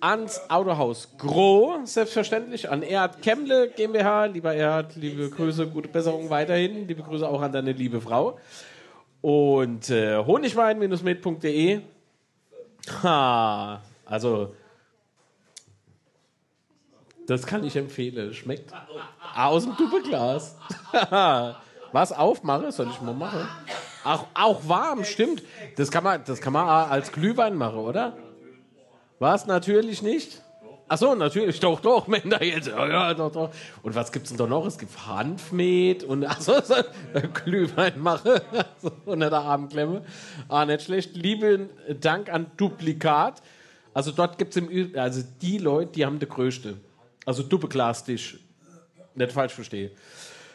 Ans 0.00 0.40
Autohaus 0.48 1.08
Groh, 1.18 1.78
selbstverständlich. 1.84 2.70
An 2.70 2.82
Erhard 2.82 3.22
Kemmle 3.22 3.70
GmbH. 3.70 4.26
Lieber 4.26 4.54
Erhard, 4.54 4.94
liebe 4.96 5.28
Grüße, 5.30 5.66
gute 5.66 5.88
Besserung 5.88 6.30
weiterhin. 6.30 6.86
Liebe 6.86 7.02
Grüße 7.02 7.26
auch 7.28 7.42
an 7.42 7.52
deine 7.52 7.72
liebe 7.72 8.00
Frau. 8.00 8.38
Und 9.20 9.90
äh, 9.90 10.16
honigwein-med.de. 10.16 11.80
Ha, 13.02 13.82
also 14.06 14.54
das 17.26 17.46
kann 17.46 17.64
ich 17.64 17.76
empfehlen. 17.76 18.32
Schmeckt 18.32 18.72
aus 19.34 19.64
dem 19.64 19.76
Duppeglas. 19.76 20.56
Was 21.92 22.12
aufmache? 22.12 22.72
Soll 22.72 22.88
ich 22.90 23.00
mal 23.00 23.14
machen? 23.14 23.48
Auch, 24.04 24.26
auch 24.34 24.68
warm, 24.68 25.04
stimmt. 25.04 25.42
Das 25.76 25.90
kann 25.90 26.04
man, 26.04 26.22
das 26.24 26.40
kann 26.40 26.52
man 26.52 26.68
als 26.68 27.10
Glühwein 27.10 27.56
machen, 27.56 27.78
oder? 27.78 28.16
Was? 29.18 29.46
Natürlich 29.46 30.02
nicht? 30.02 30.42
Ach 30.88 30.98
so, 30.98 31.16
natürlich, 31.16 31.58
doch, 31.58 31.80
doch, 31.80 32.06
Männer 32.06 32.42
jetzt. 32.42 32.68
Ja, 32.68 33.12
doch, 33.14 33.32
doch. 33.32 33.50
Und 33.82 33.96
was 33.96 34.12
gibt's 34.12 34.28
denn 34.28 34.38
da 34.38 34.46
noch? 34.46 34.64
Es 34.66 34.78
gibt 34.78 35.06
Hanfmet 35.06 36.04
und 36.04 36.24
ach 36.24 36.40
so, 36.40 36.60
so 36.60 36.74
Glühwein 37.44 37.98
mache 37.98 38.42
unter 39.04 39.30
der 39.30 39.40
Armklemme. 39.40 40.02
Ah, 40.48 40.64
nicht 40.64 40.82
schlecht. 40.82 41.16
Lieben 41.16 41.70
Dank 42.00 42.32
an 42.32 42.46
Duplikat. 42.56 43.42
Also 43.96 44.12
dort 44.12 44.36
gibt's 44.36 44.56
im 44.56 44.68
Ü 44.68 44.94
also 44.98 45.22
die 45.40 45.56
Leute, 45.56 45.92
die 45.92 46.04
haben 46.04 46.18
der 46.18 46.28
größte. 46.28 46.76
Also 47.24 47.42
Duppeglastisch. 47.42 48.38
Nicht 49.14 49.32
falsch 49.32 49.54
verstehe. 49.54 49.92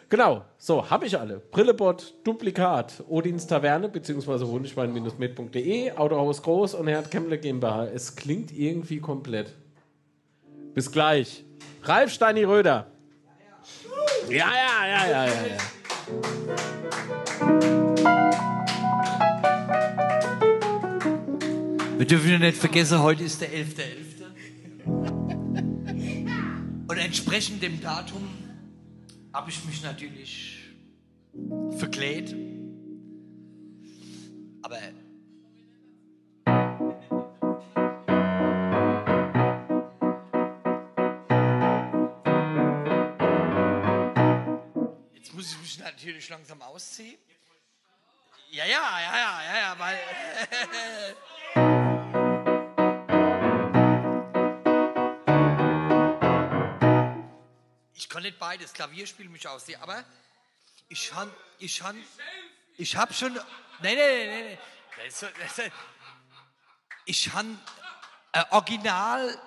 Genau, 0.09 0.45
so, 0.59 0.87
habe 0.87 1.07
ich 1.07 1.17
alle. 1.17 1.39
Brillebot, 1.39 2.13
Duplikat, 2.23 3.03
Odins 3.09 3.47
Taverne, 3.47 3.89
beziehungsweise 3.89 4.47
honigwein-med.de, 4.47 5.93
Autohaus 5.93 6.43
Groß 6.43 6.75
und 6.75 6.85
Herr 6.85 7.01
Kemmler 7.01 7.37
GmbH. 7.37 7.87
Es 7.87 8.15
klingt 8.15 8.51
irgendwie 8.51 8.99
komplett. 8.99 9.51
Bis 10.75 10.91
gleich. 10.91 11.43
Ralf 11.81 12.11
Steini 12.11 12.43
Röder. 12.43 12.91
Ja, 14.29 14.35
ja, 14.35 14.87
ja, 14.87 15.07
ja, 15.09 15.25
ja. 15.25 15.33
ja. 17.49 17.90
Wir 22.01 22.07
dürfen 22.07 22.39
nicht 22.39 22.57
vergessen, 22.57 22.99
heute 22.99 23.23
ist 23.23 23.41
der 23.41 23.49
11.11. 23.53 24.87
Und 26.89 26.97
entsprechend 26.97 27.61
dem 27.61 27.79
Datum 27.79 28.27
habe 29.31 29.51
ich 29.51 29.63
mich 29.65 29.83
natürlich 29.83 30.61
verkleid. 31.77 32.35
Aber 34.63 34.79
jetzt 45.13 45.35
muss 45.35 45.51
ich 45.51 45.61
mich 45.61 45.77
natürlich 45.77 46.27
langsam 46.29 46.63
ausziehen. 46.63 47.19
Ja, 48.53 48.65
ja, 48.65 48.99
ja, 48.99 49.17
ja, 49.17 49.43
ja, 49.43 49.57
ja, 49.59 49.79
weil. 49.79 49.97
Ich 57.93 58.09
kann 58.09 58.23
nicht 58.23 58.37
beides, 58.37 58.73
Klavier 58.73 59.07
spielen 59.07 59.31
mich 59.31 59.47
aus, 59.47 59.63
aber 59.79 60.03
ich 60.89 61.13
han, 61.13 61.31
ich 61.59 61.81
han, 61.81 62.03
ich 62.75 62.97
hab 62.97 63.13
schon, 63.13 63.35
nein, 63.35 63.41
nein, 63.79 63.95
nein, 63.95 64.57
nein, 64.97 65.41
nein. 65.57 65.71
Ich 67.05 67.33
han 67.33 67.57
äh, 68.33 68.43
Original, 68.49 69.41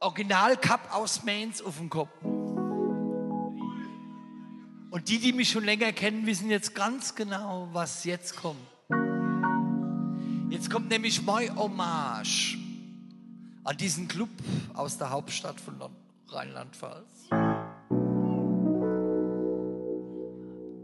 Original 0.00 0.56
Cup 0.56 0.92
aus 0.92 1.22
Mainz 1.22 1.60
auf 1.60 1.76
dem 1.76 1.88
Kopf. 1.88 2.10
Und 4.94 5.08
die, 5.08 5.18
die 5.18 5.32
mich 5.32 5.50
schon 5.50 5.64
länger 5.64 5.92
kennen, 5.92 6.24
wissen 6.24 6.50
jetzt 6.50 6.72
ganz 6.72 7.16
genau, 7.16 7.68
was 7.72 8.04
jetzt 8.04 8.36
kommt. 8.36 8.60
Jetzt 10.48 10.70
kommt 10.70 10.88
nämlich 10.88 11.20
mein 11.22 11.52
Hommage 11.56 12.56
an 13.64 13.76
diesen 13.76 14.06
Club 14.06 14.28
aus 14.72 14.96
der 14.96 15.10
Hauptstadt 15.10 15.60
von 15.60 15.82
Rheinland-Pfalz. 16.28 17.28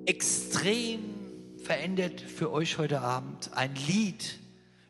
Extrem 0.07 1.05
verändert 1.63 2.21
für 2.21 2.51
euch 2.51 2.79
heute 2.79 3.03
Abend 3.03 3.53
ein 3.55 3.77
Lied 3.77 4.41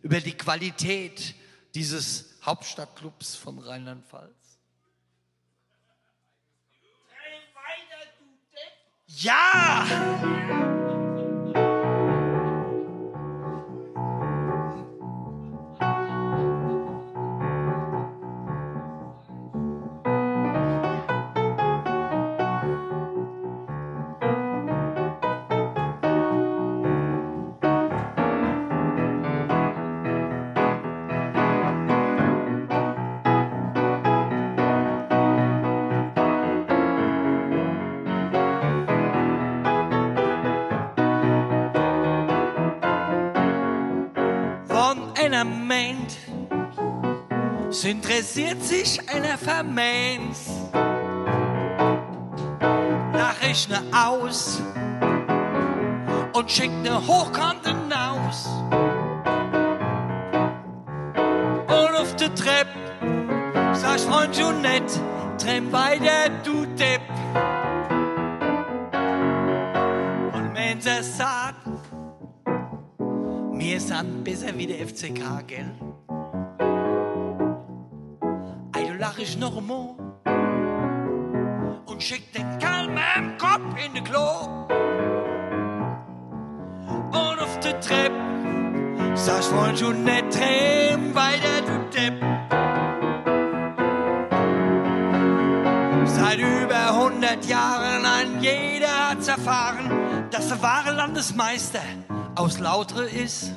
über 0.01 0.21
die 0.21 0.33
Qualität 0.33 1.35
dieses 1.75 2.37
Hauptstadtclubs 2.47 3.37
von 3.37 3.59
Rheinland-Pfalz. 3.59 4.40
Ja! 9.17 9.85
Von 9.89 10.80
interessiert 47.91 48.63
sich 48.63 49.01
einer 49.09 49.37
für 49.37 49.65
Mainz. 49.65 50.49
Nachrichten 53.13 53.75
aus 53.93 54.63
und 56.33 56.51
schickt 56.51 56.83
ne 56.83 57.05
Hochkante 57.07 57.75
aus. 57.91 58.47
Und 61.67 61.97
auf 61.97 62.15
der 62.15 62.33
Treppe 62.35 62.79
sag 63.73 63.99
Freund 64.01 64.39
du 64.39 64.53
nett, 64.53 65.01
tremm 65.39 65.73
weiter, 65.73 66.31
du 66.45 66.67
Depp. 66.67 67.03
Und 70.33 70.83
sie 70.83 71.03
sagt, 71.03 71.67
wir 73.53 73.81
sind 73.81 74.23
besser 74.23 74.57
wie 74.57 74.67
der 74.69 74.87
FCK, 74.87 75.47
gell? 75.49 75.90
Lach 79.01 79.19
ich 79.19 79.39
noch 79.39 79.57
einmal 79.57 79.95
und 81.87 82.03
schick 82.03 82.33
den 82.35 82.59
dem 82.59 83.39
Kopf 83.39 83.75
in 83.85 83.95
den 83.95 84.05
Klo. 84.05 84.29
Und 86.87 87.41
auf 87.41 87.61
der 87.61 87.81
Treppe 87.81 88.15
sagst 89.15 89.49
Freund 89.49 89.79
schon 89.79 90.05
nicht 90.05 90.31
träum 90.31 91.15
weiter, 91.15 91.63
du 91.67 91.79
Depp. 91.97 92.21
Seit 96.07 96.39
über 96.39 96.89
100 96.91 97.47
Jahren 97.47 98.05
ein 98.05 98.43
jeder 98.43 99.11
hat's 99.11 99.29
erfahren, 99.29 100.29
dass 100.31 100.49
der 100.49 100.63
wahre 100.63 100.93
Landesmeister 100.93 101.81
aus 102.37 102.59
Lautre 102.59 103.05
ist. 103.05 103.55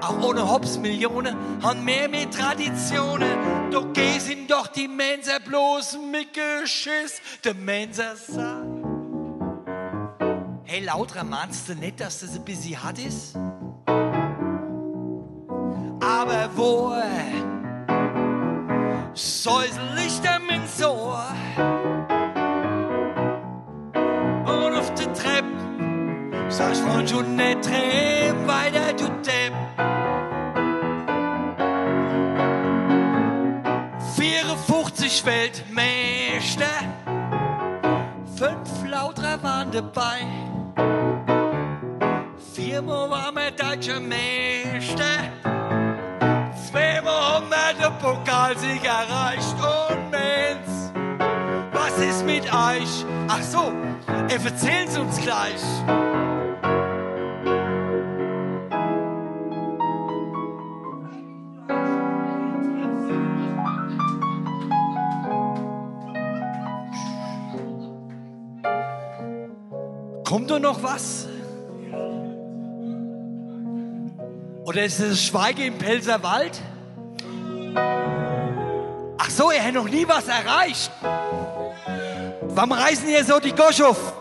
Auch 0.00 0.22
ohne 0.22 0.48
Hops 0.48 0.78
Millionen 0.78 1.36
haben 1.62 1.84
mehr 1.84 2.08
mit 2.08 2.32
Traditionen. 2.32 3.70
Doch 3.70 3.92
geh 3.92 4.18
sind 4.18 4.50
doch 4.50 4.66
die 4.68 4.88
Mensa 4.88 5.38
bloß 5.44 5.98
mit 6.10 6.28
Geschiss. 6.32 7.20
Der 7.44 7.54
Mensa 7.54 8.16
sagt, 8.16 8.66
hey 10.64 10.84
Lautra, 10.84 11.22
meinst 11.24 11.68
du 11.68 11.74
nicht, 11.74 12.00
dass 12.00 12.20
das 12.20 12.34
ein 12.34 12.44
bisschen 12.44 12.82
hart 12.82 12.98
ist? 12.98 13.36
Aber 16.00 16.50
wo 16.56 16.92
Säusellichter 19.14 20.38
ins 20.48 20.82
Ohr. 20.82 21.26
Und 24.46 24.74
auf 24.76 24.94
der 24.94 25.12
Treppe 25.12 25.48
sag 26.48 26.72
ich 26.72 26.78
von 26.78 27.06
schon 27.06 27.36
nicht 27.36 27.62
Treppe 27.62 28.46
weiter, 28.46 28.92
du 28.94 29.19
sich 35.10 35.26
Welt. 35.26 35.64
Fünf 38.36 38.88
lautere 38.88 39.42
waren 39.42 39.70
dabei. 39.70 40.20
Viermal 42.54 42.54
Vier 42.54 42.86
warme 42.86 43.52
deutsche 43.52 44.00
Mächte. 44.00 45.04
200 46.70 47.98
Pokalsieg 48.00 48.84
erreicht. 48.84 49.56
Und 49.60 50.10
Mensch, 50.10 50.92
was 51.72 51.98
ist 51.98 52.24
mit 52.24 52.44
euch? 52.44 53.04
Ach 53.28 53.42
so, 53.42 53.72
ihr 54.28 54.40
erzählen's 54.44 54.96
uns 54.96 55.20
gleich. 55.20 55.62
Kommt 70.30 70.48
doch 70.48 70.60
noch 70.60 70.80
was? 70.80 71.26
Oder 74.64 74.84
ist 74.84 75.00
es 75.00 75.24
Schweige 75.24 75.64
im 75.64 75.76
Pelzerwald? 75.76 76.56
Ach 79.18 79.28
so, 79.28 79.50
er 79.50 79.64
hat 79.64 79.74
noch 79.74 79.88
nie 79.88 80.06
was 80.06 80.28
erreicht. 80.28 80.92
Warum 82.42 82.70
reißen 82.70 83.08
hier 83.08 83.24
so 83.24 83.40
die 83.40 83.50
Gosch 83.50 83.80
auf? 83.80 84.12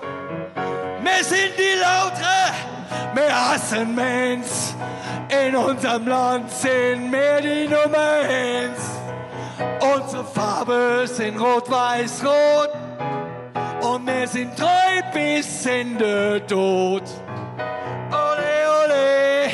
Wir 1.04 1.24
sind 1.24 1.52
die 1.56 1.80
Lautre, 1.80 2.56
wir 3.14 3.52
hassen 3.52 3.94
Mensch. 3.94 4.74
In 5.46 5.56
unserem 5.56 6.08
Land 6.08 6.50
sind 6.50 7.12
wir 7.12 7.40
die 7.40 7.68
Nummer 7.68 8.22
eins. 8.28 8.80
Unsere 9.96 10.26
Farbe 10.26 11.06
sind 11.06 11.40
rot-weiß-rot. 11.40 12.70
Und 13.82 14.06
wir 14.06 14.28
sind 14.28 14.58
treu 14.58 15.02
bis 15.14 15.66
in 15.66 15.98
den 15.98 16.46
Tod. 16.48 17.04
Ole, 18.12 18.68
ole, 18.82 19.50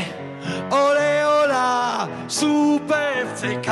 ole, 0.72 1.28
ola, 1.44 2.10
Super 2.28 3.12
FCK. 3.36 3.70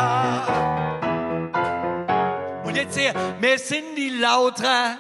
Und 2.66 2.76
jetzt 2.76 2.96
hier, 2.96 3.14
wir 3.40 3.58
sind 3.58 3.96
die 3.96 4.10
Lauter. 4.10 4.98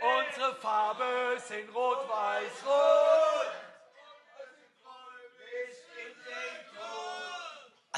Unsere 0.00 0.54
Farbe 0.56 1.38
sind 1.48 1.74
rot-weiß-rot. 1.74 3.27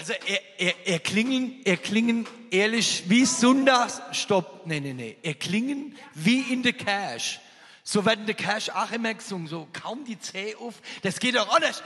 Also 0.01 0.15
er, 0.27 0.41
er, 0.57 0.75
er 0.87 0.99
klingen, 0.99 1.61
er 1.67 1.77
klingen 1.77 2.27
ehrlich 2.51 3.05
wie 3.09 3.27
Sonntags, 3.27 4.01
stopp, 4.13 4.67
nee, 4.67 4.81
nee, 4.81 4.95
nee, 4.95 5.19
er 5.23 5.35
klingen 5.35 5.95
wie 6.15 6.41
in 6.51 6.63
der 6.63 6.73
Cash. 6.73 7.39
So 7.85 8.07
werden 8.07 8.25
der 8.25 8.35
Cash 8.35 8.71
auch 8.71 8.91
immer 8.93 9.13
gesungen, 9.13 9.47
so 9.47 9.69
kaum 9.75 10.07
die 10.07 10.19
Zeh 10.19 10.55
auf, 10.55 10.77
das 11.03 11.21
geht 11.21 11.35
doch 11.35 11.55
anders. 11.55 11.83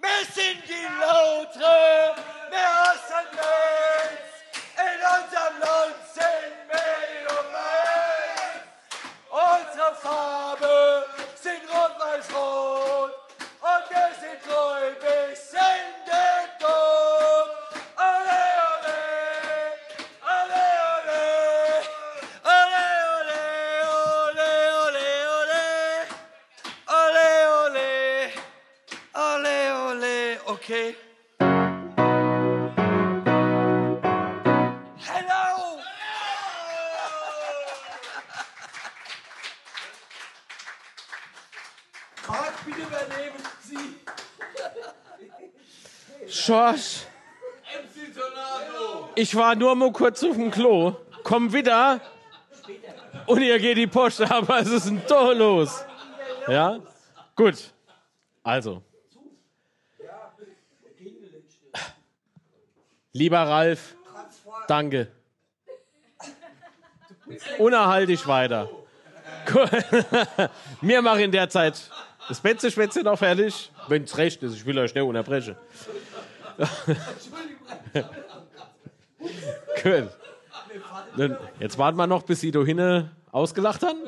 Wir 0.00 0.08
sind 0.32 0.62
die 0.66 0.86
Lautre, 0.98 2.16
wir 2.48 2.68
hassen 2.84 3.28
nichts, 3.32 4.32
in 4.78 4.98
unserem 5.12 5.60
Land 5.60 5.96
sind 6.14 6.72
eins. 6.72 7.12
Unsere 9.30 9.94
Farbe 9.96 11.04
sind 11.34 11.68
rot-weiß-rot 11.68 13.12
und 13.60 13.90
wir 13.90 14.10
sind 14.20 14.42
treu 14.42 14.90
bis 15.00 15.52
in 15.52 15.92
den 16.06 16.58
Tod. 16.58 17.11
Schorsch, 46.44 47.06
ich 49.14 49.36
war 49.36 49.54
nur 49.54 49.76
mal 49.76 49.92
kurz 49.92 50.24
auf 50.24 50.34
dem 50.34 50.50
Klo, 50.50 50.96
komm 51.22 51.52
wieder 51.52 52.00
und 53.26 53.42
ihr 53.42 53.60
geht 53.60 53.76
die 53.76 53.86
Post, 53.86 54.22
aber 54.22 54.58
es 54.60 54.68
ist 54.68 54.86
ein 54.86 55.06
Tor 55.06 55.34
los. 55.34 55.84
Ja? 56.48 56.80
Gut. 57.36 57.72
Also. 58.42 58.82
Lieber 63.12 63.42
Ralf, 63.42 63.94
danke. 64.66 65.12
Unerhalt 67.58 68.08
dich 68.08 68.26
weiter. 68.26 68.68
Gut. 69.46 69.70
Wir 70.80 71.02
machen 71.02 71.20
in 71.20 71.30
der 71.30 71.48
Zeit 71.48 71.88
das 72.28 72.40
Betze-Schwätze 72.40 73.02
noch 73.02 73.18
fertig, 73.18 73.70
wenn 73.88 74.04
es 74.04 74.16
recht 74.16 74.42
ist. 74.42 74.54
Ich 74.54 74.64
will 74.64 74.78
euch 74.78 74.90
schnell 74.90 75.04
unterbrechen. 75.04 75.56
Gut. 79.82 80.10
Dann, 81.16 81.36
jetzt 81.58 81.78
warten 81.78 81.96
wir 81.96 82.06
noch, 82.06 82.22
bis 82.22 82.40
sie 82.40 82.50
da 82.50 82.62
hinten 82.62 83.10
ausgelacht 83.30 83.82
haben. 83.82 83.98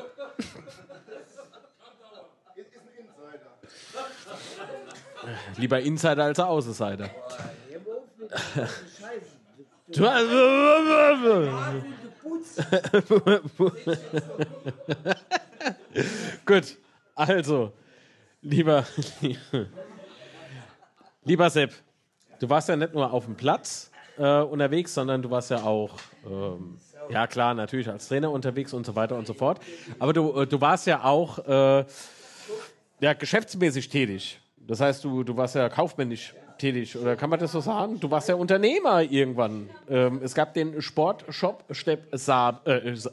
Lieber 5.57 5.79
Insider 5.79 6.23
als 6.23 6.39
Außenseiter. 6.39 7.09
Gut, 16.45 16.77
also, 17.15 17.71
lieber, 18.41 18.85
lieber 21.23 21.49
Sepp, 21.49 21.73
du 22.39 22.49
warst 22.49 22.69
ja 22.69 22.75
nicht 22.75 22.93
nur 22.93 23.11
auf 23.11 23.25
dem 23.25 23.35
Platz 23.35 23.91
äh, 24.17 24.41
unterwegs, 24.41 24.93
sondern 24.93 25.21
du 25.21 25.29
warst 25.29 25.51
ja 25.51 25.63
auch, 25.63 25.97
ähm, 26.25 26.77
ja 27.09 27.27
klar, 27.27 27.53
natürlich 27.53 27.89
als 27.89 28.07
Trainer 28.07 28.31
unterwegs 28.31 28.73
und 28.73 28.85
so 28.85 28.95
weiter 28.95 29.15
und 29.15 29.27
so 29.27 29.33
fort. 29.33 29.59
Aber 29.99 30.13
du, 30.13 30.41
äh, 30.41 30.47
du 30.47 30.59
warst 30.61 30.87
ja 30.87 31.03
auch 31.03 31.39
äh, 31.47 31.85
ja, 32.99 33.13
geschäftsmäßig 33.13 33.89
tätig. 33.89 34.39
Das 34.57 34.79
heißt, 34.79 35.03
du, 35.03 35.23
du 35.23 35.37
warst 35.37 35.55
ja 35.55 35.69
kaufmännisch 35.69 36.33
tätig, 36.57 36.97
oder 36.97 37.15
kann 37.15 37.29
man 37.29 37.39
das 37.39 37.51
so 37.51 37.59
sagen? 37.59 37.99
Du 37.99 38.09
warst 38.09 38.29
ja 38.29 38.35
Unternehmer 38.35 39.01
irgendwann. 39.01 39.69
Ähm, 39.89 40.21
es 40.23 40.33
gab 40.33 40.53
den 40.53 40.81
Sportshop 40.81 41.63
Stepp 41.71 42.07
Saab, 42.13 42.67
äh, 42.67 42.91
das 42.91 43.05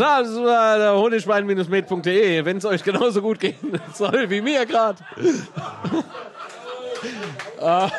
war 0.00 0.22
das 0.22 0.34
war 0.34 0.78
der 0.78 0.96
honigwein-med.de, 0.96 2.44
wenn 2.44 2.56
es 2.56 2.64
euch 2.64 2.82
genauso 2.82 3.22
gut 3.22 3.38
gehen 3.38 3.54
soll 3.94 4.28
wie 4.30 4.40
mir 4.40 4.66
gerade. 4.66 4.98
Ah. 7.60 7.90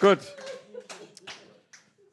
Gut. 0.00 0.18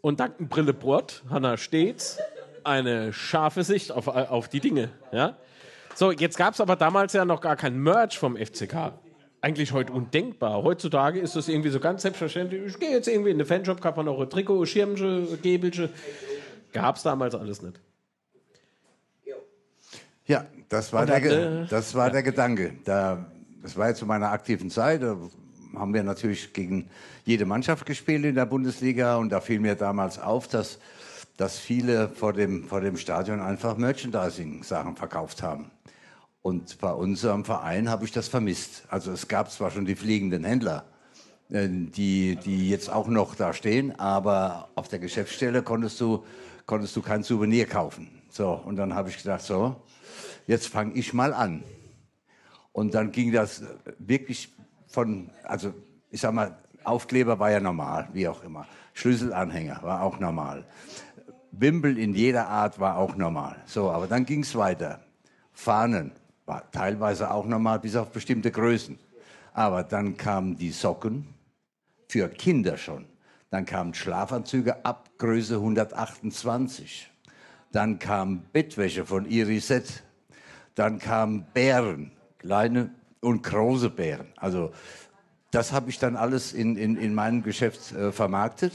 Und 0.01 0.19
dank 0.19 0.37
dem 0.37 0.47
Brillebrot 0.47 1.23
hat 1.29 1.43
er 1.43 1.57
stets 1.57 2.19
eine 2.63 3.13
scharfe 3.13 3.63
Sicht 3.63 3.91
auf, 3.91 4.07
auf 4.07 4.47
die 4.47 4.59
Dinge. 4.59 4.89
Ja? 5.11 5.37
So, 5.95 6.11
jetzt 6.11 6.37
gab 6.37 6.53
es 6.53 6.61
aber 6.61 6.75
damals 6.75 7.13
ja 7.13 7.25
noch 7.25 7.41
gar 7.41 7.55
kein 7.55 7.77
Merch 7.79 8.17
vom 8.17 8.37
FCK. 8.37 8.93
Eigentlich 9.41 9.71
heute 9.71 9.93
undenkbar. 9.93 10.63
Heutzutage 10.63 11.19
ist 11.19 11.35
das 11.35 11.47
irgendwie 11.47 11.69
so 11.69 11.79
ganz 11.79 12.01
selbstverständlich. 12.01 12.61
Ich 12.65 12.79
gehe 12.79 12.91
jetzt 12.91 13.07
irgendwie 13.07 13.31
in 13.31 13.37
den 13.37 13.47
Fanshop, 13.47 13.81
kann 13.81 13.95
man 13.95 14.05
noch 14.05 14.19
ein 14.19 14.29
Trikot, 14.29 14.65
Schirmche, 14.65 15.37
Gäbelche. 15.41 15.89
Gab 16.73 16.97
es 16.97 17.03
damals 17.03 17.35
alles 17.35 17.61
nicht. 17.61 17.79
Ja, 20.25 20.45
das 20.67 20.93
war, 20.93 21.07
der, 21.07 21.65
das 21.65 21.95
war 21.95 22.11
der 22.11 22.21
Gedanke. 22.21 22.73
Da, 22.85 23.25
das 23.61 23.77
war 23.77 23.89
jetzt 23.89 23.99
zu 23.99 24.05
meiner 24.05 24.31
aktiven 24.31 24.69
Zeit. 24.69 25.03
Da 25.03 25.17
haben 25.75 25.93
wir 25.93 26.03
natürlich 26.03 26.53
gegen 26.53 26.89
jede 27.25 27.45
Mannschaft 27.45 27.85
gespielt 27.85 28.25
in 28.25 28.35
der 28.35 28.45
Bundesliga. 28.45 29.17
Und 29.17 29.29
da 29.29 29.41
fiel 29.41 29.59
mir 29.59 29.75
damals 29.75 30.19
auf, 30.19 30.47
dass, 30.47 30.79
dass 31.37 31.57
viele 31.57 32.09
vor 32.09 32.33
dem, 32.33 32.63
vor 32.65 32.81
dem 32.81 32.97
Stadion 32.97 33.39
einfach 33.39 33.77
Merchandising-Sachen 33.77 34.95
verkauft 34.95 35.43
haben. 35.43 35.71
Und 36.41 36.79
bei 36.79 36.91
unserem 36.91 37.43
Verein 37.43 37.89
habe 37.89 38.05
ich 38.05 38.11
das 38.11 38.27
vermisst. 38.27 38.83
Also 38.89 39.11
es 39.11 39.27
gab 39.27 39.51
zwar 39.51 39.71
schon 39.71 39.85
die 39.85 39.95
fliegenden 39.95 40.45
Händler, 40.45 40.85
äh, 41.49 41.67
die, 41.69 42.37
die 42.37 42.69
jetzt 42.69 42.89
auch 42.89 43.07
noch 43.07 43.35
da 43.35 43.53
stehen, 43.53 43.99
aber 43.99 44.69
auf 44.75 44.87
der 44.87 44.99
Geschäftsstelle 44.99 45.61
konntest 45.63 45.99
du, 45.99 46.23
konntest 46.65 46.95
du 46.95 47.01
kein 47.01 47.23
Souvenir 47.23 47.65
kaufen. 47.65 48.09
So, 48.29 48.51
und 48.53 48.77
dann 48.77 48.95
habe 48.95 49.09
ich 49.09 49.17
gedacht, 49.17 49.41
so, 49.41 49.75
jetzt 50.47 50.67
fange 50.67 50.93
ich 50.93 51.13
mal 51.13 51.33
an. 51.33 51.63
Und 52.71 52.93
dann 52.93 53.11
ging 53.11 53.31
das 53.31 53.63
wirklich 53.97 54.53
von, 54.87 55.29
also 55.43 55.73
ich 56.09 56.21
sag 56.21 56.33
mal, 56.33 56.57
Aufkleber 56.83 57.37
war 57.39 57.51
ja 57.51 57.59
normal, 57.59 58.09
wie 58.13 58.27
auch 58.27 58.43
immer. 58.43 58.65
Schlüsselanhänger 58.93 59.79
war 59.83 60.01
auch 60.01 60.19
normal. 60.19 60.65
Wimpel 61.51 61.97
in 61.97 62.13
jeder 62.13 62.47
Art 62.47 62.79
war 62.79 62.97
auch 62.97 63.15
normal. 63.15 63.57
So, 63.65 63.89
aber 63.89 64.07
dann 64.07 64.25
ging 64.25 64.41
es 64.41 64.55
weiter. 64.55 64.99
Fahnen 65.51 66.11
war 66.45 66.69
teilweise 66.71 67.31
auch 67.31 67.45
normal, 67.45 67.79
bis 67.79 67.95
auf 67.95 68.11
bestimmte 68.11 68.51
Größen. 68.51 68.97
Aber 69.53 69.83
dann 69.83 70.15
kamen 70.15 70.57
die 70.57 70.71
Socken 70.71 71.33
für 72.07 72.29
Kinder 72.29 72.77
schon. 72.77 73.05
Dann 73.49 73.65
kamen 73.65 73.93
Schlafanzüge 73.93 74.85
ab 74.85 75.09
Größe 75.17 75.55
128. 75.55 77.09
Dann 77.71 77.99
kam 77.99 78.43
Bettwäsche 78.53 79.05
von 79.05 79.25
Irisette. 79.25 80.01
Dann 80.75 80.99
kamen 80.99 81.45
Bären, 81.53 82.11
kleine 82.39 82.91
und 83.21 83.43
große 83.43 83.89
Bären. 83.89 84.27
Also 84.37 84.71
das 85.51 85.71
habe 85.71 85.89
ich 85.89 85.99
dann 85.99 86.15
alles 86.15 86.53
in, 86.53 86.75
in, 86.75 86.97
in 86.97 87.13
meinem 87.13 87.43
Geschäft 87.43 87.91
äh, 87.91 88.11
vermarktet. 88.11 88.73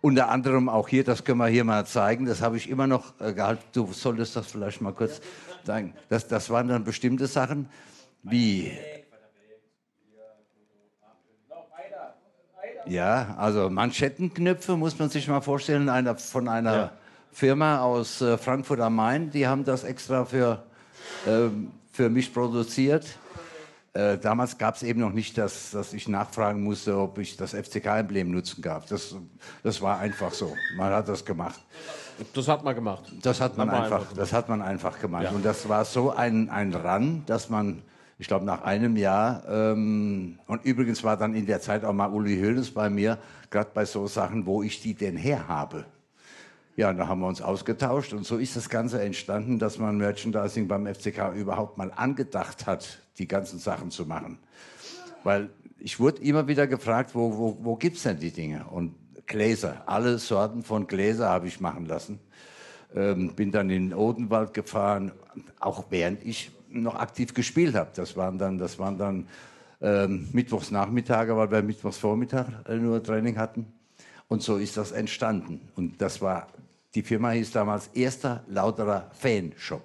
Unter 0.00 0.28
anderem 0.28 0.68
auch 0.68 0.88
hier, 0.88 1.02
das 1.02 1.24
können 1.24 1.38
wir 1.38 1.46
hier 1.46 1.64
mal 1.64 1.86
zeigen, 1.86 2.26
das 2.26 2.42
habe 2.42 2.56
ich 2.58 2.68
immer 2.68 2.86
noch 2.86 3.18
äh, 3.20 3.32
gehalten. 3.32 3.62
Du 3.72 3.90
solltest 3.92 4.36
das 4.36 4.46
vielleicht 4.46 4.80
mal 4.80 4.92
kurz 4.92 5.20
zeigen. 5.64 5.94
Das, 6.08 6.28
das 6.28 6.50
waren 6.50 6.68
dann 6.68 6.84
bestimmte 6.84 7.26
Sachen 7.26 7.68
wie. 8.22 8.72
Ja, 12.86 13.34
also 13.38 13.70
Manschettenknöpfe 13.70 14.76
muss 14.76 14.98
man 14.98 15.08
sich 15.08 15.26
mal 15.26 15.40
vorstellen, 15.40 15.88
einer, 15.88 16.16
von 16.16 16.48
einer 16.48 16.74
ja. 16.76 16.92
Firma 17.32 17.80
aus 17.80 18.20
äh, 18.20 18.36
Frankfurt 18.36 18.80
am 18.80 18.96
Main, 18.96 19.30
die 19.30 19.46
haben 19.46 19.64
das 19.64 19.84
extra 19.84 20.26
für, 20.26 20.64
äh, 21.26 21.48
für 21.94 22.10
mich 22.10 22.34
produziert. 22.34 23.06
Äh, 23.92 24.18
damals 24.18 24.58
gab 24.58 24.74
es 24.74 24.82
eben 24.82 24.98
noch 24.98 25.12
nicht, 25.12 25.38
dass, 25.38 25.70
dass 25.70 25.92
ich 25.92 26.08
nachfragen 26.08 26.64
musste, 26.64 26.98
ob 26.98 27.18
ich 27.18 27.36
das 27.36 27.54
FCK-Emblem 27.54 28.32
nutzen 28.32 28.60
darf. 28.60 28.86
Das, 28.86 29.14
das 29.62 29.80
war 29.80 30.00
einfach 30.00 30.32
so. 30.32 30.56
Man 30.76 30.92
hat 30.92 31.08
das 31.08 31.24
gemacht. 31.24 31.60
Das 32.34 32.48
hat 32.48 32.64
man 32.64 32.74
gemacht. 32.74 33.04
Das 33.22 33.40
hat 33.40 33.56
man, 33.56 33.70
einfach, 33.70 34.00
einfach 34.00 34.12
das 34.12 34.32
hat 34.32 34.48
man 34.48 34.60
einfach 34.60 34.98
gemacht. 34.98 35.24
Ja. 35.24 35.30
Und 35.30 35.44
das 35.44 35.68
war 35.68 35.84
so 35.84 36.10
ein, 36.10 36.50
ein 36.50 36.74
Run, 36.74 37.22
dass 37.26 37.48
man, 37.48 37.82
ich 38.18 38.26
glaube, 38.26 38.44
nach 38.44 38.62
einem 38.62 38.96
Jahr, 38.96 39.44
ähm, 39.48 40.40
und 40.48 40.64
übrigens 40.64 41.04
war 41.04 41.16
dann 41.16 41.36
in 41.36 41.46
der 41.46 41.60
Zeit 41.60 41.84
auch 41.84 41.92
mal 41.92 42.10
Uli 42.10 42.36
Höhles 42.36 42.72
bei 42.72 42.90
mir, 42.90 43.18
gerade 43.50 43.70
bei 43.72 43.84
so 43.84 44.08
Sachen, 44.08 44.46
wo 44.46 44.64
ich 44.64 44.82
die 44.82 44.94
denn 44.94 45.16
her 45.16 45.46
habe. 45.46 45.84
Ja, 46.76 46.92
da 46.92 47.06
haben 47.06 47.20
wir 47.20 47.28
uns 47.28 47.40
ausgetauscht 47.40 48.12
und 48.12 48.26
so 48.26 48.36
ist 48.36 48.56
das 48.56 48.68
Ganze 48.68 49.00
entstanden, 49.00 49.60
dass 49.60 49.78
man 49.78 49.96
Merchandising 49.96 50.66
beim 50.66 50.92
FCK 50.92 51.32
überhaupt 51.36 51.78
mal 51.78 51.92
angedacht 51.94 52.66
hat, 52.66 52.98
die 53.18 53.28
ganzen 53.28 53.60
Sachen 53.60 53.92
zu 53.92 54.06
machen. 54.06 54.38
Weil 55.22 55.50
ich 55.78 56.00
wurde 56.00 56.20
immer 56.22 56.48
wieder 56.48 56.66
gefragt, 56.66 57.14
wo, 57.14 57.36
wo, 57.38 57.58
wo 57.60 57.76
gibt 57.76 57.96
es 57.96 58.02
denn 58.02 58.18
die 58.18 58.32
Dinge? 58.32 58.64
Und 58.64 58.94
Gläser, 59.26 59.82
alle 59.86 60.18
Sorten 60.18 60.64
von 60.64 60.88
Gläser 60.88 61.28
habe 61.28 61.46
ich 61.46 61.60
machen 61.60 61.86
lassen. 61.86 62.18
Ähm, 62.94 63.34
bin 63.34 63.52
dann 63.52 63.70
in 63.70 63.90
den 63.90 63.98
Odenwald 63.98 64.52
gefahren, 64.52 65.12
auch 65.60 65.84
während 65.90 66.24
ich 66.24 66.50
noch 66.70 66.96
aktiv 66.96 67.34
gespielt 67.34 67.74
habe. 67.74 67.90
Das 67.94 68.16
waren 68.16 68.36
dann, 68.38 68.58
das 68.58 68.80
waren 68.80 68.98
dann 68.98 69.28
ähm, 69.80 70.28
Mittwochsnachmittage, 70.32 71.36
weil 71.36 71.50
wir 71.50 71.62
Mittwochsvormittag 71.62 72.46
äh, 72.68 72.76
nur 72.76 73.02
Training 73.02 73.38
hatten. 73.38 73.66
Und 74.28 74.42
so 74.42 74.56
ist 74.56 74.76
das 74.76 74.92
entstanden. 74.92 75.60
Und 75.76 76.00
das 76.00 76.20
war, 76.20 76.48
die 76.94 77.02
Firma 77.02 77.30
hieß 77.30 77.50
damals 77.52 77.88
Erster 77.88 78.44
Lauterer 78.48 79.10
Fanshop. 79.12 79.82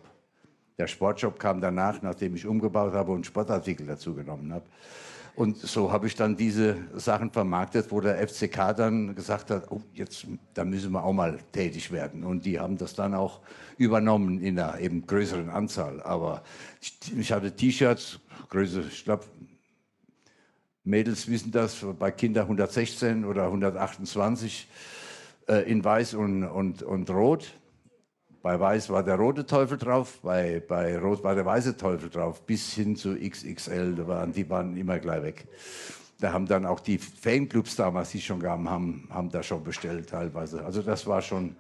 Der 0.78 0.88
Sportshop 0.88 1.40
kam 1.40 1.60
danach, 1.60 2.02
nachdem 2.02 2.36
ich 2.36 2.46
umgebaut 2.46 2.94
habe 2.94 3.12
und 3.12 3.26
Sportartikel 3.26 3.86
dazu 3.86 4.14
genommen 4.16 4.54
habe. 4.54 4.66
Und 5.36 5.58
so 5.58 5.92
habe 5.92 6.08
ich 6.08 6.16
dann 6.16 6.36
diese 6.36 6.76
Sachen 6.96 7.32
vermarktet, 7.32 7.92
wo 7.92 8.02
der 8.02 8.28
FCK 8.28 8.76
dann 8.76 9.16
gesagt 9.16 9.52
hat, 9.52 9.72
oh, 9.72 9.82
jetzt, 9.94 10.28
da 10.54 10.66
müssen 10.66 10.92
wir 10.92 11.04
auch 11.04 11.14
mal 11.14 11.40
tätig 11.52 11.92
werden. 11.92 12.24
Und 12.24 12.46
die 12.46 12.60
haben 12.60 12.78
das 12.78 12.94
dann 12.94 13.14
auch 13.14 13.40
übernommen 13.78 14.42
in 14.42 14.60
einer 14.60 14.80
eben 14.80 15.06
größeren 15.08 15.50
Anzahl. 15.50 16.02
Aber 16.04 16.44
ich, 16.82 16.98
ich 17.18 17.32
hatte 17.32 17.56
T-Shirts, 17.56 18.20
Größe, 18.50 18.84
ich 18.90 19.04
glaube, 19.04 19.26
Mädels 20.84 21.28
wissen 21.28 21.52
das, 21.52 21.86
bei 21.98 22.12
Kindern 22.12 22.44
116 22.44 23.24
oder 23.24 23.46
128 23.46 24.68
äh, 25.50 25.70
in 25.70 25.84
Weiß 25.84 26.14
und, 26.14 26.44
und, 26.44 26.84
und 26.84 27.10
Rot. 27.10 27.54
Bei 28.42 28.58
Weiß 28.58 28.90
war 28.90 29.04
der 29.04 29.16
rote 29.16 29.46
Teufel 29.46 29.78
drauf, 29.78 30.20
bei, 30.22 30.64
bei 30.66 30.98
Rot 30.98 31.24
war 31.24 31.36
der 31.36 31.46
weiße 31.46 31.76
Teufel 31.76 32.10
drauf, 32.10 32.46
bis 32.46 32.74
hin 32.74 32.96
zu 32.96 33.18
XXL, 33.18 33.96
da 33.96 34.08
waren, 34.08 34.32
die 34.32 34.50
waren 34.50 34.78
immer 34.78 34.98
gleich 35.00 35.24
weg. 35.24 35.48
Da 36.22 36.32
haben 36.32 36.48
dann 36.48 36.66
auch 36.66 36.80
die 36.80 36.98
Fanclubs 36.98 37.76
damals, 37.76 38.12
die 38.12 38.22
schon 38.22 38.40
gaben, 38.40 38.70
haben, 38.70 39.10
haben 39.10 39.30
da 39.30 39.44
schon 39.44 39.64
bestellt 39.64 40.10
teilweise. 40.10 40.64
Also 40.64 40.82
das 40.82 41.06
war 41.06 41.22
schon, 41.22 41.56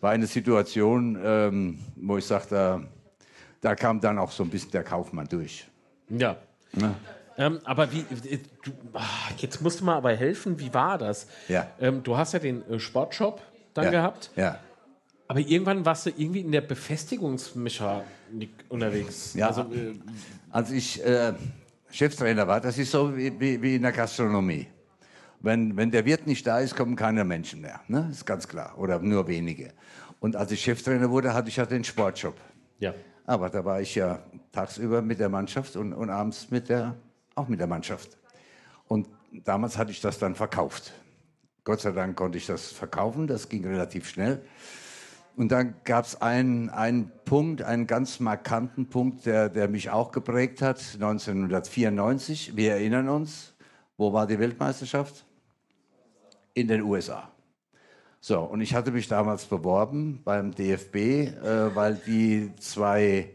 war 0.00 0.12
eine 0.12 0.26
Situation, 0.26 1.18
ähm, 1.22 1.78
wo 1.96 2.16
ich 2.16 2.24
sage, 2.24 2.46
da, 2.48 2.82
da 3.60 3.74
kam 3.74 4.00
dann 4.00 4.18
auch 4.18 4.30
so 4.30 4.44
ein 4.44 4.50
bisschen 4.50 4.70
der 4.70 4.84
Kaufmann 4.84 5.26
durch. 5.28 5.66
Ja. 6.08 6.36
ja. 6.72 6.94
Ähm, 7.36 7.60
aber 7.64 7.92
wie, 7.92 8.04
du, 8.62 8.70
ach, 8.92 9.32
jetzt 9.38 9.60
musst 9.60 9.80
du 9.80 9.84
mal 9.84 9.96
aber 9.96 10.14
helfen, 10.14 10.58
wie 10.60 10.72
war 10.72 10.98
das? 10.98 11.26
Ja. 11.48 11.66
Ähm, 11.80 12.02
du 12.02 12.16
hast 12.16 12.32
ja 12.32 12.38
den 12.38 12.68
äh, 12.68 12.78
Sportshop 12.78 13.42
dann 13.74 13.86
ja. 13.86 13.90
gehabt. 13.90 14.30
Ja. 14.36 14.58
Aber 15.26 15.40
irgendwann 15.40 15.84
warst 15.84 16.06
du 16.06 16.10
irgendwie 16.10 16.40
in 16.40 16.52
der 16.52 16.60
Befestigungsmechanik 16.60 18.50
unterwegs. 18.68 19.34
Ja. 19.34 19.48
Also, 19.48 19.62
äh, 19.62 19.94
als 20.50 20.70
ich 20.70 21.04
äh, 21.04 21.32
Cheftrainer 21.90 22.46
war, 22.46 22.60
das 22.60 22.78
ist 22.78 22.90
so 22.90 23.16
wie, 23.16 23.38
wie, 23.40 23.60
wie, 23.60 23.76
in 23.76 23.82
der 23.82 23.92
Gastronomie. 23.92 24.66
Wenn, 25.40 25.76
wenn 25.76 25.90
der 25.90 26.04
Wirt 26.04 26.26
nicht 26.26 26.46
da 26.46 26.60
ist, 26.60 26.76
kommen 26.76 26.96
keine 26.96 27.24
Menschen 27.24 27.60
mehr. 27.60 27.80
Ne? 27.88 28.08
Ist 28.10 28.24
ganz 28.24 28.46
klar. 28.46 28.78
Oder 28.78 28.98
nur 29.00 29.26
wenige. 29.26 29.72
Und 30.20 30.36
als 30.36 30.52
ich 30.52 30.60
Cheftrainer 30.62 31.10
wurde, 31.10 31.34
hatte 31.34 31.48
ich 31.48 31.56
ja 31.56 31.66
den 31.66 31.84
Sportshop. 31.84 32.36
Ja. 32.78 32.94
Aber 33.26 33.50
da 33.50 33.64
war 33.64 33.80
ich 33.80 33.94
ja 33.94 34.20
tagsüber 34.52 35.02
mit 35.02 35.18
der 35.18 35.28
Mannschaft 35.28 35.76
und, 35.76 35.92
und 35.92 36.10
abends 36.10 36.50
mit 36.50 36.68
der, 36.68 36.94
auch 37.34 37.48
mit 37.48 37.60
der 37.60 37.66
Mannschaft. 37.66 38.18
Und 38.88 39.08
damals 39.44 39.78
hatte 39.78 39.90
ich 39.90 40.00
das 40.00 40.18
dann 40.18 40.34
verkauft. 40.34 40.92
Gott 41.64 41.80
sei 41.80 41.92
Dank 41.92 42.16
konnte 42.16 42.38
ich 42.38 42.46
das 42.46 42.72
verkaufen, 42.72 43.26
das 43.26 43.48
ging 43.48 43.64
relativ 43.64 44.08
schnell. 44.08 44.44
Und 45.36 45.50
dann 45.50 45.74
gab 45.84 46.04
es 46.04 46.20
einen, 46.20 46.70
einen 46.70 47.10
Punkt, 47.24 47.62
einen 47.62 47.86
ganz 47.86 48.20
markanten 48.20 48.88
Punkt, 48.88 49.26
der, 49.26 49.48
der 49.48 49.68
mich 49.68 49.90
auch 49.90 50.12
geprägt 50.12 50.62
hat, 50.62 50.78
1994. 50.94 52.56
Wir 52.56 52.72
erinnern 52.72 53.08
uns, 53.08 53.54
wo 53.96 54.12
war 54.12 54.26
die 54.26 54.38
Weltmeisterschaft? 54.38 55.24
In 56.52 56.68
den 56.68 56.82
USA. 56.82 57.30
So, 58.20 58.40
und 58.40 58.60
ich 58.60 58.74
hatte 58.74 58.92
mich 58.92 59.08
damals 59.08 59.44
beworben 59.44 60.20
beim 60.24 60.54
DFB, 60.54 60.96
äh, 60.96 61.74
weil 61.74 61.96
die 62.06 62.52
zwei 62.60 63.33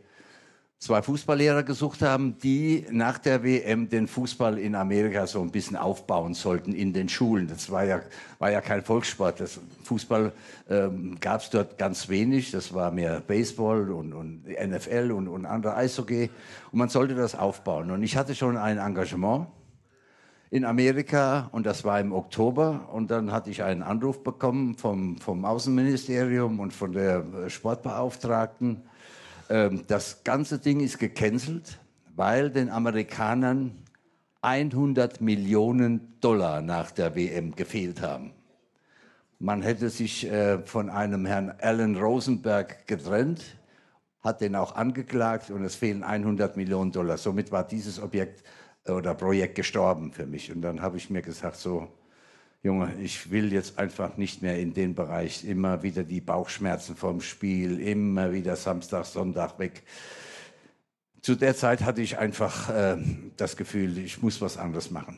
zwei 0.79 1.01
Fußballlehrer 1.01 1.63
gesucht 1.63 2.01
haben, 2.01 2.37
die 2.39 2.85
nach 2.89 3.17
der 3.17 3.43
WM 3.43 3.89
den 3.89 4.07
Fußball 4.07 4.57
in 4.57 4.75
Amerika 4.75 5.27
so 5.27 5.41
ein 5.41 5.51
bisschen 5.51 5.75
aufbauen 5.75 6.33
sollten 6.33 6.73
in 6.73 6.93
den 6.93 7.09
Schulen. 7.09 7.47
Das 7.47 7.69
war 7.69 7.83
ja, 7.83 7.99
war 8.39 8.49
ja 8.49 8.61
kein 8.61 8.81
Volkssport. 8.81 9.41
Das 9.41 9.59
Fußball 9.83 10.31
ähm, 10.69 11.17
gab 11.19 11.41
es 11.41 11.49
dort 11.49 11.77
ganz 11.77 12.07
wenig. 12.07 12.51
Das 12.51 12.73
war 12.73 12.91
mehr 12.91 13.19
Baseball 13.19 13.91
und, 13.91 14.13
und 14.13 14.45
NFL 14.47 15.11
und, 15.11 15.27
und 15.27 15.45
andere 15.45 15.75
Eishockey. 15.75 16.29
Und 16.71 16.79
man 16.79 16.87
sollte 16.87 17.13
das 17.13 17.35
aufbauen. 17.35 17.91
Und 17.91 18.01
ich 18.01 18.15
hatte 18.15 18.33
schon 18.33 18.55
ein 18.55 18.77
Engagement 18.77 19.47
in 20.49 20.63
Amerika 20.63 21.49
und 21.51 21.65
das 21.65 21.83
war 21.83 21.99
im 21.99 22.13
Oktober. 22.13 22.87
Und 22.93 23.11
dann 23.11 23.33
hatte 23.33 23.49
ich 23.49 23.63
einen 23.63 23.83
Anruf 23.83 24.23
bekommen 24.23 24.77
vom, 24.77 25.17
vom 25.17 25.43
Außenministerium 25.43 26.61
und 26.61 26.71
von 26.71 26.93
der 26.93 27.49
Sportbeauftragten 27.49 28.83
ähm, 29.49 29.83
das 29.87 30.23
ganze 30.23 30.59
Ding 30.59 30.79
ist 30.79 30.99
gecancelt, 30.99 31.79
weil 32.15 32.49
den 32.49 32.69
Amerikanern 32.69 33.83
100 34.41 35.19
Millionen 35.21 36.19
Dollar 36.21 36.61
nach 36.61 36.91
der 36.91 37.15
WM 37.15 37.55
gefehlt 37.55 38.01
haben. 38.01 38.33
Man 39.39 39.61
hätte 39.61 39.89
sich 39.89 40.29
äh, 40.29 40.59
von 40.59 40.89
einem 40.89 41.25
Herrn 41.25 41.53
Alan 41.59 41.95
Rosenberg 41.95 42.87
getrennt, 42.87 43.57
hat 44.21 44.41
den 44.41 44.55
auch 44.55 44.75
angeklagt 44.75 45.49
und 45.49 45.63
es 45.63 45.75
fehlen 45.75 46.03
100 46.03 46.57
Millionen 46.57 46.91
Dollar. 46.91 47.17
Somit 47.17 47.51
war 47.51 47.65
dieses 47.65 48.01
Objekt 48.01 48.43
äh, 48.85 48.91
oder 48.91 49.15
Projekt 49.15 49.55
gestorben 49.55 50.11
für 50.11 50.25
mich. 50.25 50.53
Und 50.53 50.61
dann 50.61 50.81
habe 50.81 50.97
ich 50.97 51.09
mir 51.09 51.21
gesagt, 51.21 51.55
so, 51.55 51.87
Junge, 52.61 52.93
ich 53.01 53.31
will 53.31 53.53
jetzt 53.53 53.79
einfach 53.79 54.17
nicht 54.17 54.41
mehr 54.41 54.59
in 54.59 54.73
den 54.73 54.93
Bereich. 54.93 55.45
Immer 55.45 55.81
wieder 55.81 56.03
die 56.03 56.19
Bauchschmerzen 56.19 56.97
vom 56.97 57.21
Spiel, 57.21 57.79
immer 57.79 58.33
wieder 58.33 58.57
Samstag, 58.57 59.05
Sonntag 59.05 59.59
weg. 59.59 59.83
zu 61.21 61.35
der 61.35 61.55
Zeit 61.55 61.83
hatte 61.83 62.01
ich 62.01 62.17
einfach 62.17 62.69
äh, 62.69 62.97
das 63.37 63.55
Gefühl, 63.55 63.97
ich 63.97 64.21
muss 64.21 64.41
was 64.41 64.57
anderes 64.57 64.91
machen. 64.91 65.17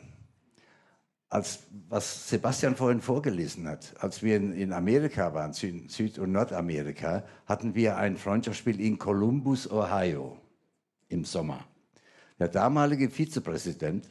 Als 1.28 1.60
was 1.88 2.28
Sebastian 2.28 2.76
vorhin 2.76 3.00
vorgelesen 3.00 3.66
hat, 3.66 3.94
als 3.98 4.22
wir 4.22 4.36
in, 4.36 4.52
in 4.52 4.72
Amerika 4.72 5.34
waren, 5.34 5.52
Süd-, 5.52 5.90
Süd 5.90 6.18
und 6.20 6.30
Nordamerika, 6.30 7.24
hatten 7.46 7.74
wir 7.74 7.96
ein 7.96 8.18
Freundschaftsspiel 8.18 8.80
in 8.80 8.98
Columbus, 8.98 9.68
Ohio 9.68 10.38
im 11.08 11.24
Sommer. 11.24 11.64
Der 12.38 12.48
damalige 12.48 13.10
Vizepräsident 13.10 14.08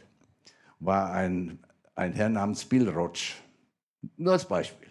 war 0.79 1.13
ein, 1.13 1.59
ein 2.01 2.13
Herr 2.13 2.29
namens 2.29 2.65
Bill 2.65 2.89
Rotsch. 2.89 3.35
Nur 4.17 4.33
als 4.33 4.45
Beispiel. 4.45 4.89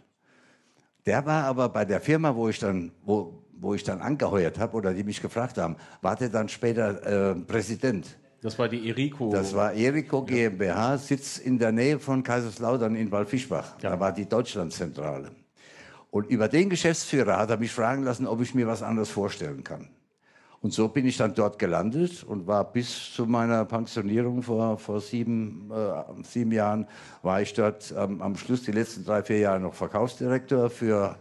Der 1.05 1.27
war 1.27 1.45
aber 1.45 1.69
bei 1.69 1.85
der 1.85 2.01
Firma, 2.01 2.35
wo 2.35 2.49
ich 2.49 2.59
dann, 2.59 2.93
wo, 3.03 3.43
wo 3.53 3.75
ich 3.75 3.83
dann 3.83 4.01
angeheuert 4.01 4.59
habe 4.59 4.77
oder 4.77 4.95
die 4.95 5.03
mich 5.03 5.21
gefragt 5.21 5.59
haben, 5.59 5.77
war 6.03 6.17
der 6.17 6.29
dann 6.29 6.49
später 6.49 7.33
äh, 7.33 7.35
Präsident. 7.35 8.17
Das 8.43 8.59
war 8.59 8.69
die 8.69 8.89
Eriko. 8.89 9.31
Das 9.31 9.55
war 9.55 9.75
Eriko 9.75 10.23
GmbH, 10.23 10.97
sitzt 10.97 11.39
in 11.41 11.59
der 11.59 11.73
Nähe 11.73 11.99
von 11.99 12.23
Kaiserslautern 12.23 12.95
in 12.95 13.11
Waldfischbach. 13.11 13.77
Da 13.81 13.99
war 13.99 14.13
die 14.13 14.27
Deutschlandzentrale. 14.27 15.31
Und 16.11 16.29
über 16.31 16.49
den 16.49 16.71
Geschäftsführer 16.71 17.37
hat 17.39 17.51
er 17.51 17.57
mich 17.57 17.73
fragen 17.73 18.03
lassen, 18.05 18.27
ob 18.27 18.41
ich 18.41 18.55
mir 18.55 18.67
was 18.67 18.83
anderes 18.83 19.11
vorstellen 19.11 19.63
kann. 19.63 19.89
Und 20.63 20.75
so 20.75 20.89
bin 20.89 21.07
ich 21.07 21.17
dann 21.17 21.35
dort 21.35 21.59
gelandet 21.59 22.23
und 22.23 22.47
war 22.47 22.71
bis 22.71 23.15
zu 23.15 23.25
meiner 23.25 23.65
Pensionierung 23.65 24.43
vor, 24.43 24.77
vor 24.77 25.01
sieben, 25.01 25.71
äh, 25.73 26.23
sieben 26.23 26.53
Jahren, 26.53 26.87
war 27.23 27.41
ich 27.41 27.55
dort 27.55 27.95
ähm, 27.97 28.21
am 28.21 28.37
Schluss 28.37 28.63
die 28.65 28.73
letzten 28.73 29.05
drei, 29.05 29.23
vier 29.23 29.39
Jahre 29.39 29.61
noch 29.61 29.73
Verkaufsdirektor 29.73 30.69
für, 30.69 31.17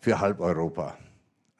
für 0.00 0.18
halb 0.18 0.40
Europa. 0.40 0.96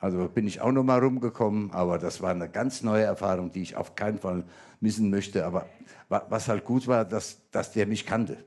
Also 0.01 0.29
bin 0.29 0.47
ich 0.49 0.61
auch 0.61 0.73
noch 0.73 0.83
mal 0.83 0.99
rumgekommen, 0.99 1.71
aber 1.73 1.99
das 1.99 2.21
war 2.21 2.31
eine 2.31 2.49
ganz 2.49 2.83
neue 2.83 3.05
Erfahrung, 3.05 3.53
die 3.53 3.63
ich 3.63 3.77
auf 3.77 3.95
keinen 3.95 4.19
Fall 4.19 4.43
missen 4.81 5.09
möchte. 5.09 5.45
Aber 5.45 5.67
wa- 6.09 6.27
was 6.31 6.49
halt 6.49 6.65
gut 6.65 6.89
war, 6.89 7.05
dass, 7.05 7.39
dass 7.53 7.71
der 7.71 7.87
mich 7.87 8.07
kannte. 8.07 8.39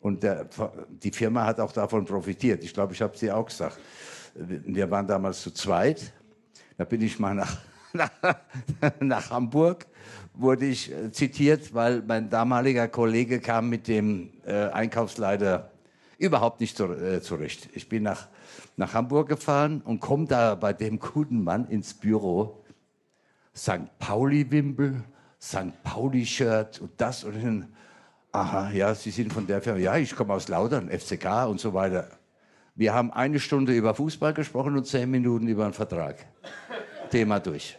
Und 0.00 0.24
der, 0.24 0.48
die 0.88 1.12
Firma 1.12 1.44
hat 1.44 1.60
auch 1.60 1.72
davon 1.72 2.04
profitiert. 2.04 2.64
Ich 2.64 2.74
glaube, 2.74 2.94
ich 2.94 3.02
habe 3.02 3.14
es 3.14 3.20
dir 3.20 3.36
auch 3.36 3.46
gesagt. 3.46 3.78
Wir 4.34 4.90
waren 4.90 5.06
damals 5.06 5.42
zu 5.42 5.52
zweit. 5.52 6.12
Da 6.76 6.84
bin 6.84 7.02
ich 7.02 7.18
mal 7.18 7.34
nach, 7.34 7.58
nach, 7.92 8.10
nach 9.00 9.30
Hamburg, 9.30 9.86
wurde 10.34 10.66
ich 10.66 10.92
äh, 10.92 11.10
zitiert, 11.10 11.74
weil 11.74 12.02
mein 12.06 12.30
damaliger 12.30 12.88
Kollege 12.88 13.40
kam 13.40 13.68
mit 13.68 13.88
dem 13.88 14.30
äh, 14.46 14.68
Einkaufsleiter 14.68 15.70
überhaupt 16.18 16.60
nicht 16.60 16.76
zu, 16.76 16.92
äh, 16.92 17.20
zurecht. 17.20 17.68
Ich 17.72 17.88
bin 17.88 18.02
nach, 18.02 18.28
nach 18.76 18.94
Hamburg 18.94 19.28
gefahren 19.28 19.82
und 19.84 20.00
komme 20.00 20.26
da 20.26 20.54
bei 20.54 20.72
dem 20.72 20.98
guten 20.98 21.42
Mann 21.42 21.66
ins 21.68 21.94
Büro. 21.94 22.62
St. 23.56 23.98
Pauli-Wimpel, 23.98 25.02
St. 25.40 25.82
Pauli-Shirt 25.82 26.80
und 26.80 26.92
das 26.96 27.24
und 27.24 27.32
hin. 27.32 27.66
Aha, 28.30 28.70
ja, 28.70 28.94
Sie 28.94 29.10
sind 29.10 29.32
von 29.32 29.46
der 29.46 29.62
Firma. 29.62 29.78
Ja, 29.78 29.96
ich 29.96 30.14
komme 30.14 30.34
aus 30.34 30.48
Lautern, 30.48 30.90
FCK 30.90 31.46
und 31.48 31.58
so 31.58 31.74
weiter. 31.74 32.08
Wir 32.74 32.94
haben 32.94 33.12
eine 33.12 33.40
Stunde 33.40 33.72
über 33.72 33.94
Fußball 33.94 34.34
gesprochen 34.34 34.76
und 34.76 34.86
zehn 34.86 35.10
Minuten 35.10 35.48
über 35.48 35.64
einen 35.64 35.72
Vertrag. 35.72 36.26
Thema 37.10 37.40
durch. 37.40 37.78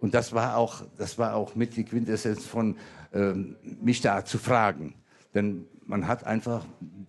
Und 0.00 0.14
das 0.14 0.32
war 0.32 0.56
auch, 0.56 0.82
das 0.96 1.18
war 1.18 1.34
auch 1.34 1.54
mit 1.54 1.76
die 1.76 1.84
Quintessenz 1.84 2.46
von 2.46 2.76
ähm, 3.12 3.56
mich 3.80 4.00
da 4.00 4.24
zu 4.24 4.38
fragen. 4.38 4.94
Denn 5.34 5.66
man 5.86 6.06
hat 6.06 6.24
einfach, 6.24 6.64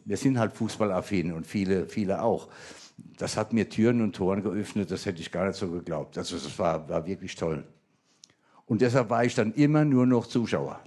wir 0.06 0.18
sind 0.18 0.40
halt 0.40 0.54
fußballaffin 0.54 1.34
und 1.34 1.46
viele, 1.46 1.88
viele 1.88 2.22
auch. 2.22 2.48
Das 3.18 3.38
hat 3.38 3.54
mir 3.54 3.70
Türen 3.70 4.02
und 4.02 4.16
Toren 4.16 4.42
geöffnet, 4.42 4.92
das 4.92 5.06
hätte 5.06 5.22
ich 5.22 5.32
gar 5.32 5.48
nicht 5.48 5.58
so 5.58 5.70
geglaubt. 5.70 6.18
Also 6.18 6.36
das 6.36 6.58
war, 6.58 6.88
war 6.90 7.06
wirklich 7.06 7.36
toll. 7.36 7.64
Und 8.66 8.82
deshalb 8.82 9.10
war 9.10 9.24
ich 9.24 9.36
dann 9.36 9.54
immer 9.54 9.86
nur 9.86 10.06
noch 10.06 10.28
Zuschauer 10.28 10.80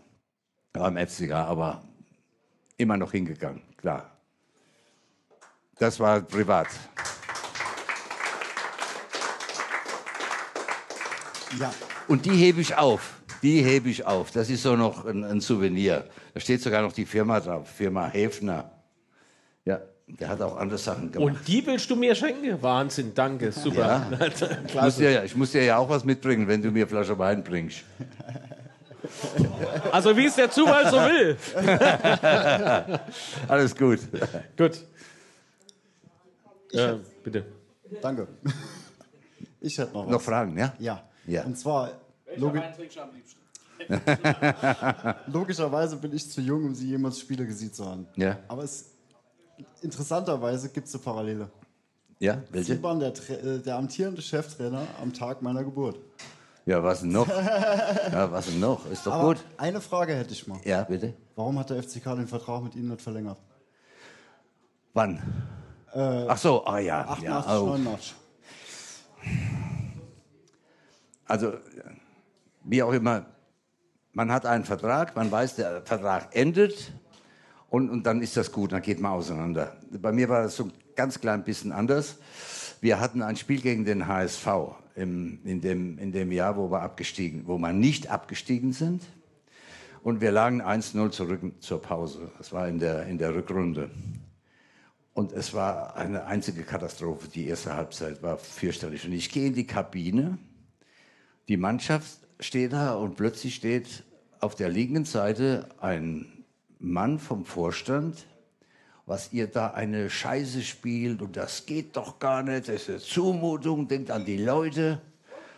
am 0.75 0.97
FCK, 0.97 1.33
aber 1.33 1.83
immer 2.77 2.97
noch 2.97 3.13
hingegangen, 3.13 3.63
klar. 3.77 4.11
Das 5.79 5.99
war 6.01 6.21
privat. 6.21 6.69
Ja. 11.59 11.73
Und 12.09 12.25
die 12.25 12.31
hebe 12.31 12.61
ich 12.61 12.77
auf. 12.77 13.23
Die 13.43 13.63
hebe 13.63 13.89
ich 13.89 14.07
auf. 14.07 14.31
Das 14.31 14.49
ist 14.51 14.63
so 14.63 14.77
noch 14.77 15.05
ein, 15.05 15.25
ein 15.25 15.41
Souvenir. 15.41 16.05
Da 16.35 16.41
steht 16.41 16.63
sogar 16.63 16.83
noch 16.83 16.93
die 16.93 17.07
Firma 17.07 17.41
drauf. 17.41 17.69
Firma 17.69 18.07
Häfner. 18.07 18.71
Ja, 19.65 19.81
der 20.07 20.29
hat 20.29 20.41
auch 20.41 20.57
andere 20.57 20.79
Sachen 20.79 21.13
gemacht. 21.13 21.37
Und 21.37 21.49
die 21.49 21.65
willst 21.67 21.91
du 21.91 21.97
mir 21.97 22.15
schenken? 22.15 22.61
Wahnsinn, 22.63 23.13
danke, 23.15 23.53
super. 23.53 24.07
Ja. 24.11 24.11
Ich 24.67 24.75
muss, 24.75 24.97
dir, 24.97 25.25
ich 25.25 25.37
muss 25.37 25.53
dir 25.53 25.65
ja 25.65 25.77
auch 25.77 25.89
was 25.89 26.05
mitbringen, 26.05 26.49
wenn 26.49 26.63
du 26.63 26.71
mir 26.71 26.87
Flasche 26.87 27.19
Wein 27.19 27.43
bringst. 27.43 27.85
Also 29.91 30.17
wie 30.17 30.27
es 30.27 30.37
der 30.37 30.51
Zufall 30.51 30.89
so 30.91 30.97
will. 30.97 31.37
Alles 33.49 33.77
gut. 33.77 33.99
Gut. 34.57 34.85
Ja, 36.71 36.99
bitte. 37.23 37.45
Danke. 38.01 38.29
Ich 39.61 39.77
hätte 39.77 39.93
noch 39.93 40.07
was. 40.07 40.13
Noch 40.13 40.21
Fragen, 40.21 40.57
ja? 40.57 40.73
Ja. 40.79 41.03
Ja. 41.27 41.45
Und 41.45 41.59
zwar, 41.59 41.91
logi 42.37 42.61
logischerweise 45.27 45.97
bin 45.97 46.13
ich 46.13 46.31
zu 46.31 46.41
jung, 46.41 46.67
um 46.67 46.75
Sie 46.75 46.89
jemals 46.89 47.19
Spiele 47.19 47.47
gesehen 47.47 47.73
zu 47.73 47.85
haben. 47.85 48.07
Ja. 48.17 48.39
Aber 48.49 48.63
es, 48.63 48.93
interessanterweise 49.81 50.69
gibt 50.69 50.87
es 50.87 50.95
eine 50.95 51.03
Parallele. 51.03 51.51
Ja, 52.19 52.41
welche? 52.51 52.77
Sie 52.77 52.83
waren 52.83 53.01
der, 53.01 53.13
äh, 53.31 53.59
der 53.59 53.77
amtierende 53.77 54.23
Cheftrainer 54.23 54.87
am 55.01 55.13
Tag 55.13 55.43
meiner 55.43 55.65
Geburt. 55.65 55.99
Ja, 56.65 56.83
was 56.83 57.01
denn 57.01 57.11
noch? 57.11 57.27
Ja, 58.13 58.31
was 58.31 58.47
denn 58.47 58.61
noch? 58.61 58.89
Ist 58.91 59.07
doch 59.07 59.13
Aber 59.13 59.35
gut. 59.35 59.45
eine 59.57 59.81
Frage 59.81 60.15
hätte 60.15 60.33
ich 60.33 60.47
mal. 60.47 60.61
Ja, 60.65 60.85
bitte. 60.85 61.15
Warum 61.35 61.59
hat 61.59 61.71
der 61.71 61.83
FCK 61.83 62.05
den 62.17 62.29
Vertrag 62.29 62.63
mit 62.63 62.77
Ihnen 62.77 62.89
nicht 62.89 63.03
verlängert? 63.03 63.39
Wann? 64.95 65.17
Äh, 65.93 66.27
Ach 66.29 66.39
so, 66.39 66.65
ah 66.65 66.79
ja. 66.79 67.01
88, 67.09 67.25
ja 67.25 67.61
oh. 67.61 67.67
89. 67.67 68.15
Also, 71.33 71.55
wie 72.63 72.83
auch 72.83 72.93
immer, 72.93 73.25
man 74.13 74.31
hat 74.31 74.45
einen 74.45 74.67
Vertrag, 74.67 75.17
man 75.17 75.33
weiß, 75.33 75.57
der 75.57 75.81
Vertrag 75.81 76.37
endet 76.37 76.93
und, 77.71 77.89
und 77.89 78.05
dann 78.05 78.21
ist 78.21 78.37
das 78.37 78.53
gut, 78.53 78.73
dann 78.73 78.83
geht 78.83 79.01
man 79.01 79.13
auseinander. 79.13 79.75
Bei 79.93 80.13
mir 80.13 80.29
war 80.29 80.43
das 80.43 80.57
so 80.57 80.65
ein 80.65 80.73
ganz 80.95 81.23
klein 81.23 81.43
bisschen 81.43 81.73
anders. 81.73 82.19
Wir 82.83 83.01
hatten 83.01 83.23
ein 83.23 83.37
Spiel 83.37 83.63
gegen 83.63 83.87
den 83.87 84.09
HSV 84.09 84.47
im, 84.95 85.39
in, 85.45 85.63
dem, 85.63 85.97
in 85.97 86.13
dem 86.13 86.33
Jahr, 86.33 86.59
wo 86.59 86.71
wir 86.71 86.83
abgestiegen, 86.83 87.47
wo 87.47 87.57
wir 87.57 87.73
nicht 87.73 88.11
abgestiegen 88.11 88.75
sind. 88.75 89.03
Und 90.03 90.21
wir 90.21 90.33
lagen 90.33 90.61
1-0 90.61 91.13
zurück 91.13 91.41
zur 91.61 91.81
Pause. 91.81 92.31
Das 92.37 92.53
war 92.53 92.69
in 92.69 92.79
der, 92.79 93.07
in 93.07 93.17
der 93.17 93.35
Rückrunde. 93.35 93.91
Und 95.15 95.33
es 95.33 95.55
war 95.55 95.97
eine 95.97 96.27
einzige 96.27 96.63
Katastrophe. 96.63 97.27
Die 97.29 97.47
erste 97.47 97.75
Halbzeit 97.75 98.23
war 98.23 98.37
fürchterlich. 98.37 99.07
Und 99.07 99.13
ich 99.13 99.31
gehe 99.31 99.47
in 99.47 99.55
die 99.55 99.67
Kabine. 99.67 100.37
Die 101.49 101.57
Mannschaft 101.57 102.19
steht 102.41 102.73
da 102.73 102.95
und 102.95 103.17
plötzlich 103.17 103.55
steht 103.55 104.05
auf 104.41 104.55
der 104.55 104.69
linken 104.69 105.05
Seite 105.05 105.69
ein 105.81 106.45
Mann 106.79 107.19
vom 107.19 107.45
Vorstand, 107.45 108.27
was 109.07 109.33
ihr 109.33 109.47
da 109.47 109.69
eine 109.69 110.11
Scheiße 110.11 110.63
spielt 110.63 111.23
und 111.23 111.37
das 111.37 111.67
geht 111.67 111.97
doch 111.97 112.19
gar 112.19 112.43
nicht, 112.43 112.69
das 112.69 112.83
ist 112.83 112.91
eine 112.91 112.99
Zumutung, 112.99 113.89
denkt 113.89 114.11
an 114.11 114.25
die 114.25 114.39
Leute. 114.39 115.01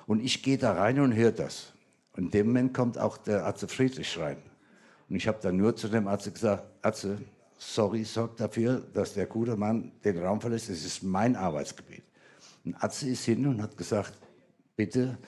Und 0.06 0.22
ich 0.22 0.42
gehe 0.42 0.58
da 0.58 0.72
rein 0.72 1.00
und 1.00 1.14
höre 1.14 1.32
das. 1.32 1.72
Und 2.12 2.24
in 2.24 2.30
dem 2.30 2.46
Moment 2.48 2.74
kommt 2.74 2.98
auch 2.98 3.16
der 3.16 3.46
Atze 3.46 3.68
Friedrich 3.68 4.18
rein. 4.18 4.36
Und 5.08 5.16
ich 5.16 5.26
habe 5.26 5.38
dann 5.40 5.56
nur 5.56 5.76
zu 5.76 5.88
dem 5.88 6.08
Atze 6.08 6.30
gesagt, 6.30 6.64
Atze, 6.82 7.18
sorry, 7.58 8.04
sorg 8.04 8.36
dafür, 8.36 8.82
dass 8.92 9.14
der 9.14 9.26
gute 9.26 9.56
Mann 9.56 9.92
den 10.04 10.22
Raum 10.22 10.40
verlässt, 10.40 10.68
das 10.68 10.84
ist 10.84 11.02
mein 11.02 11.36
Arbeitsgebiet. 11.36 12.04
Und 12.64 12.82
Atze 12.82 13.08
ist 13.08 13.24
hin 13.24 13.46
und 13.46 13.62
hat 13.62 13.76
gesagt, 13.76 14.14
bitte, 14.76 15.18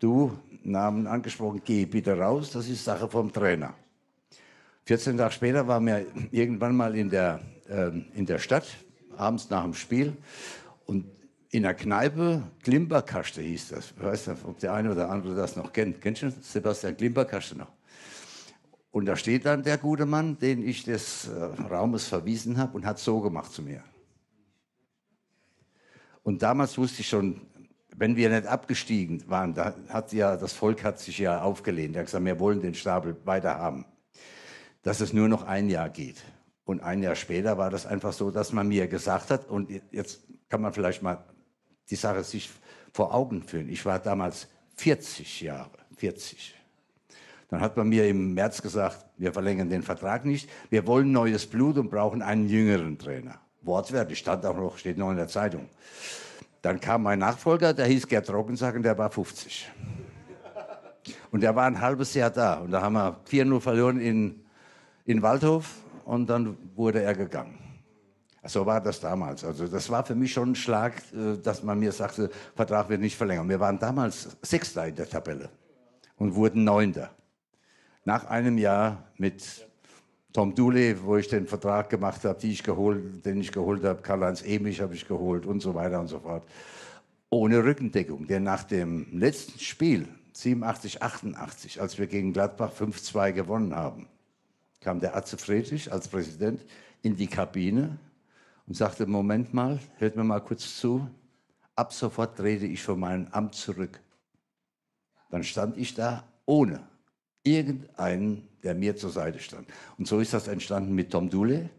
du, 0.00 0.36
Namen 0.62 1.06
angesprochen, 1.06 1.62
geh 1.64 1.86
bitte 1.86 2.18
raus, 2.18 2.50
das 2.50 2.68
ist 2.68 2.84
Sache 2.84 3.08
vom 3.08 3.32
Trainer. 3.32 3.74
14 4.84 5.16
Tage 5.16 5.32
später 5.32 5.68
waren 5.68 5.86
wir 5.86 6.04
irgendwann 6.32 6.76
mal 6.76 6.96
in 6.96 7.10
der, 7.10 7.40
ähm, 7.68 8.06
in 8.14 8.26
der 8.26 8.38
Stadt, 8.38 8.66
abends 9.16 9.48
nach 9.50 9.62
dem 9.62 9.74
Spiel. 9.74 10.16
Und 10.86 11.06
in 11.50 11.62
der 11.62 11.74
Kneipe, 11.74 12.42
Klimperkaste 12.62 13.42
hieß 13.42 13.68
das. 13.68 13.92
Ich 13.96 14.02
weiß 14.02 14.28
nicht, 14.28 14.44
ob 14.44 14.58
der 14.58 14.74
eine 14.74 14.92
oder 14.92 15.10
andere 15.10 15.34
das 15.34 15.56
noch 15.56 15.72
kennt. 15.72 16.00
Kennst 16.00 16.22
du 16.22 16.30
Sebastian 16.40 16.96
Klimperkaste 16.96 17.56
noch? 17.56 17.72
Und 18.92 19.06
da 19.06 19.14
steht 19.14 19.46
dann 19.46 19.62
der 19.62 19.78
gute 19.78 20.06
Mann, 20.06 20.38
den 20.38 20.66
ich 20.66 20.84
des 20.84 21.28
äh, 21.28 21.44
Raumes 21.70 22.08
verwiesen 22.08 22.58
habe 22.58 22.76
und 22.76 22.84
hat 22.84 22.98
so 22.98 23.20
gemacht 23.20 23.52
zu 23.52 23.62
mir. 23.62 23.84
Und 26.22 26.42
damals 26.42 26.76
wusste 26.76 27.00
ich 27.00 27.08
schon, 27.08 27.40
wenn 28.00 28.16
wir 28.16 28.30
nicht 28.30 28.46
abgestiegen 28.46 29.22
waren, 29.28 29.52
da 29.52 29.74
hat 29.90 30.14
ja, 30.14 30.38
das 30.38 30.54
Volk 30.54 30.84
hat 30.84 30.98
sich 30.98 31.18
ja 31.18 31.42
aufgelehnt. 31.42 31.94
Er 31.94 32.00
hat 32.00 32.06
gesagt, 32.06 32.24
wir 32.24 32.40
wollen 32.40 32.62
den 32.62 32.74
Stapel 32.74 33.14
weiter 33.26 33.58
haben. 33.58 33.84
Dass 34.82 35.02
es 35.02 35.12
nur 35.12 35.28
noch 35.28 35.42
ein 35.42 35.68
Jahr 35.68 35.90
geht. 35.90 36.24
Und 36.64 36.82
ein 36.82 37.02
Jahr 37.02 37.14
später 37.14 37.58
war 37.58 37.68
das 37.68 37.84
einfach 37.84 38.14
so, 38.14 38.30
dass 38.30 38.54
man 38.54 38.68
mir 38.68 38.88
gesagt 38.88 39.30
hat, 39.30 39.50
und 39.50 39.68
jetzt 39.90 40.22
kann 40.48 40.62
man 40.62 40.72
vielleicht 40.72 41.02
mal 41.02 41.22
die 41.90 41.94
Sache 41.94 42.24
sich 42.24 42.48
vor 42.90 43.14
Augen 43.14 43.42
führen. 43.42 43.68
Ich 43.68 43.84
war 43.84 43.98
damals 43.98 44.48
40 44.76 45.42
Jahre, 45.42 45.68
40 45.96 46.54
Dann 47.50 47.60
hat 47.60 47.76
man 47.76 47.86
mir 47.86 48.08
im 48.08 48.32
März 48.32 48.62
gesagt, 48.62 49.04
wir 49.18 49.34
verlängern 49.34 49.68
den 49.68 49.82
Vertrag 49.82 50.24
nicht, 50.24 50.48
wir 50.70 50.86
wollen 50.86 51.12
neues 51.12 51.44
Blut 51.46 51.76
und 51.76 51.90
brauchen 51.90 52.22
einen 52.22 52.48
jüngeren 52.48 52.96
Trainer. 52.96 53.42
Wortwörtlich, 53.60 54.20
stand 54.20 54.46
auch 54.46 54.56
noch, 54.56 54.78
steht 54.78 54.96
noch 54.96 55.10
in 55.10 55.18
der 55.18 55.28
Zeitung. 55.28 55.68
Dann 56.62 56.80
kam 56.80 57.02
mein 57.02 57.18
Nachfolger, 57.18 57.72
der 57.72 57.86
hieß 57.86 58.06
Gerd 58.06 58.30
Roggensack 58.30 58.82
der 58.82 58.96
war 58.98 59.10
50. 59.10 59.70
Und 61.30 61.42
der 61.42 61.56
war 61.56 61.66
ein 61.66 61.80
halbes 61.80 62.14
Jahr 62.14 62.30
da. 62.30 62.54
Und 62.54 62.70
da 62.70 62.82
haben 62.82 62.94
wir 62.94 63.20
4-0 63.30 63.60
verloren 63.60 64.00
in, 64.00 64.44
in 65.06 65.22
Waldhof 65.22 65.76
und 66.04 66.28
dann 66.28 66.56
wurde 66.74 67.02
er 67.02 67.14
gegangen. 67.14 67.58
So 68.44 68.64
war 68.64 68.80
das 68.80 69.00
damals. 69.00 69.44
Also 69.44 69.66
das 69.66 69.90
war 69.90 70.04
für 70.04 70.14
mich 70.14 70.32
schon 70.32 70.52
ein 70.52 70.54
Schlag, 70.54 70.94
äh, 71.12 71.36
dass 71.42 71.62
man 71.62 71.78
mir 71.78 71.92
sagte, 71.92 72.30
Vertrag 72.56 72.88
wird 72.88 73.00
nicht 73.00 73.16
verlängert. 73.16 73.48
Wir 73.48 73.60
waren 73.60 73.78
damals 73.78 74.36
Sechster 74.42 74.86
in 74.86 74.94
der 74.94 75.08
Tabelle 75.08 75.50
und 76.16 76.34
wurden 76.34 76.64
Neunter. 76.64 77.10
Nach 78.04 78.24
einem 78.24 78.56
Jahr 78.56 79.10
mit 79.18 79.68
Tom 80.32 80.54
Dooley, 80.54 81.02
wo 81.02 81.16
ich 81.16 81.28
den 81.28 81.46
Vertrag 81.46 81.90
gemacht 81.90 82.24
habe, 82.24 82.38
die 82.38 82.52
ich 82.52 82.62
geholt, 82.62 83.24
den 83.24 83.40
ich 83.40 83.50
geholt 83.50 83.82
habe, 83.84 84.00
Karl-Heinz 84.00 84.42
Emich 84.42 84.80
habe 84.80 84.94
ich 84.94 85.06
geholt 85.06 85.44
und 85.44 85.60
so 85.60 85.74
weiter 85.74 86.00
und 86.00 86.06
so 86.06 86.20
fort. 86.20 86.44
Ohne 87.30 87.64
Rückendeckung. 87.64 88.26
Denn 88.26 88.44
nach 88.44 88.62
dem 88.62 89.06
letzten 89.18 89.58
Spiel, 89.58 90.06
87, 90.32 91.02
88, 91.02 91.80
als 91.80 91.98
wir 91.98 92.06
gegen 92.06 92.32
Gladbach 92.32 92.72
5-2 92.72 93.32
gewonnen 93.32 93.74
haben, 93.74 94.06
kam 94.80 95.00
der 95.00 95.16
Atze 95.16 95.36
Friedrich 95.36 95.92
als 95.92 96.08
Präsident 96.08 96.64
in 97.02 97.16
die 97.16 97.26
Kabine 97.26 97.98
und 98.66 98.74
sagte, 98.74 99.06
Moment 99.06 99.52
mal, 99.52 99.80
hört 99.98 100.16
mir 100.16 100.24
mal 100.24 100.40
kurz 100.40 100.78
zu, 100.78 101.08
ab 101.74 101.92
sofort 101.92 102.36
trete 102.36 102.66
ich 102.66 102.82
von 102.82 103.00
meinem 103.00 103.26
Amt 103.32 103.54
zurück. 103.54 104.00
Dann 105.30 105.44
stand 105.44 105.76
ich 105.76 105.94
da 105.94 106.24
ohne 106.46 106.80
irgendeinen, 107.42 108.48
der 108.62 108.74
mir 108.74 108.96
zur 108.96 109.10
Seite 109.10 109.38
stand. 109.38 109.68
Und 109.98 110.06
so 110.06 110.20
ist 110.20 110.34
das 110.34 110.48
entstanden 110.48 110.94
mit 110.94 111.10
Tom 111.10 111.30
Dule. 111.30 111.70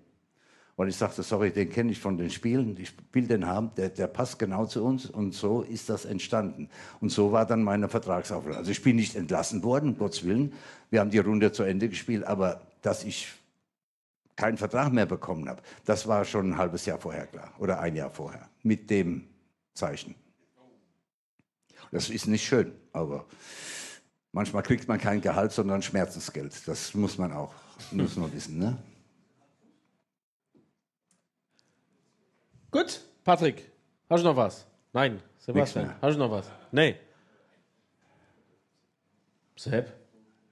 Weil 0.78 0.88
ich 0.88 0.96
sagte, 0.96 1.22
sorry, 1.22 1.52
den 1.52 1.70
kenne 1.70 1.92
ich 1.92 2.00
von 2.00 2.18
den 2.18 2.30
Spielen, 2.30 2.76
ich 2.80 2.94
will 3.12 3.28
den 3.28 3.46
haben, 3.46 3.72
der, 3.76 3.90
der 3.90 4.08
passt 4.08 4.40
genau 4.40 4.66
zu 4.66 4.84
uns. 4.84 5.06
Und 5.06 5.34
so 5.34 5.62
ist 5.62 5.90
das 5.90 6.06
entstanden. 6.06 6.70
Und 7.02 7.10
so 7.10 7.32
war 7.32 7.46
dann 7.46 7.62
meine 7.62 7.88
Vertragsauflage. 7.88 8.58
Also 8.58 8.72
ich 8.72 8.82
bin 8.82 8.96
nicht 8.96 9.16
entlassen 9.16 9.64
worden, 9.64 9.98
Gottes 9.98 10.24
Willen. 10.24 10.54
Wir 10.90 11.02
haben 11.02 11.12
die 11.12 11.20
Runde 11.20 11.52
zu 11.52 11.64
Ende 11.64 11.90
gespielt, 11.90 12.24
aber 12.24 12.62
dass 12.82 13.04
ich 13.04 13.32
keinen 14.36 14.58
Vertrag 14.58 14.92
mehr 14.92 15.06
bekommen 15.06 15.48
habe, 15.48 15.62
das 15.86 16.08
war 16.08 16.26
schon 16.26 16.54
ein 16.54 16.58
halbes 16.58 16.86
Jahr 16.88 16.98
vorher 16.98 17.28
klar 17.28 17.54
oder 17.60 17.80
ein 17.80 17.96
Jahr 17.96 18.10
vorher 18.10 18.50
mit 18.64 18.90
dem 18.90 19.28
Zeichen. 19.76 20.16
Das 21.92 22.10
ist 22.10 22.26
nicht 22.26 22.44
schön, 22.44 22.72
aber 22.94 23.26
manchmal 24.32 24.64
kriegt 24.64 24.88
man 24.88 25.00
kein 25.00 25.22
Gehalt, 25.22 25.52
sondern 25.52 25.82
Schmerzensgeld. 25.82 26.68
Das 26.68 26.94
muss 26.94 27.18
man 27.18 27.32
auch, 27.34 27.54
muss 27.92 28.16
man 28.16 28.32
wissen. 28.34 28.58
Ne? 28.58 28.78
Gut, 32.72 33.02
Patrick, 33.24 33.70
hast 34.10 34.24
du 34.24 34.28
noch 34.30 34.36
was? 34.38 34.66
Nein, 34.94 35.22
Sebastian, 35.40 35.94
hast 36.02 36.16
du 36.16 36.20
noch 36.20 36.32
was? 36.32 36.50
Nee. 36.72 36.96
Sepp? 39.58 39.94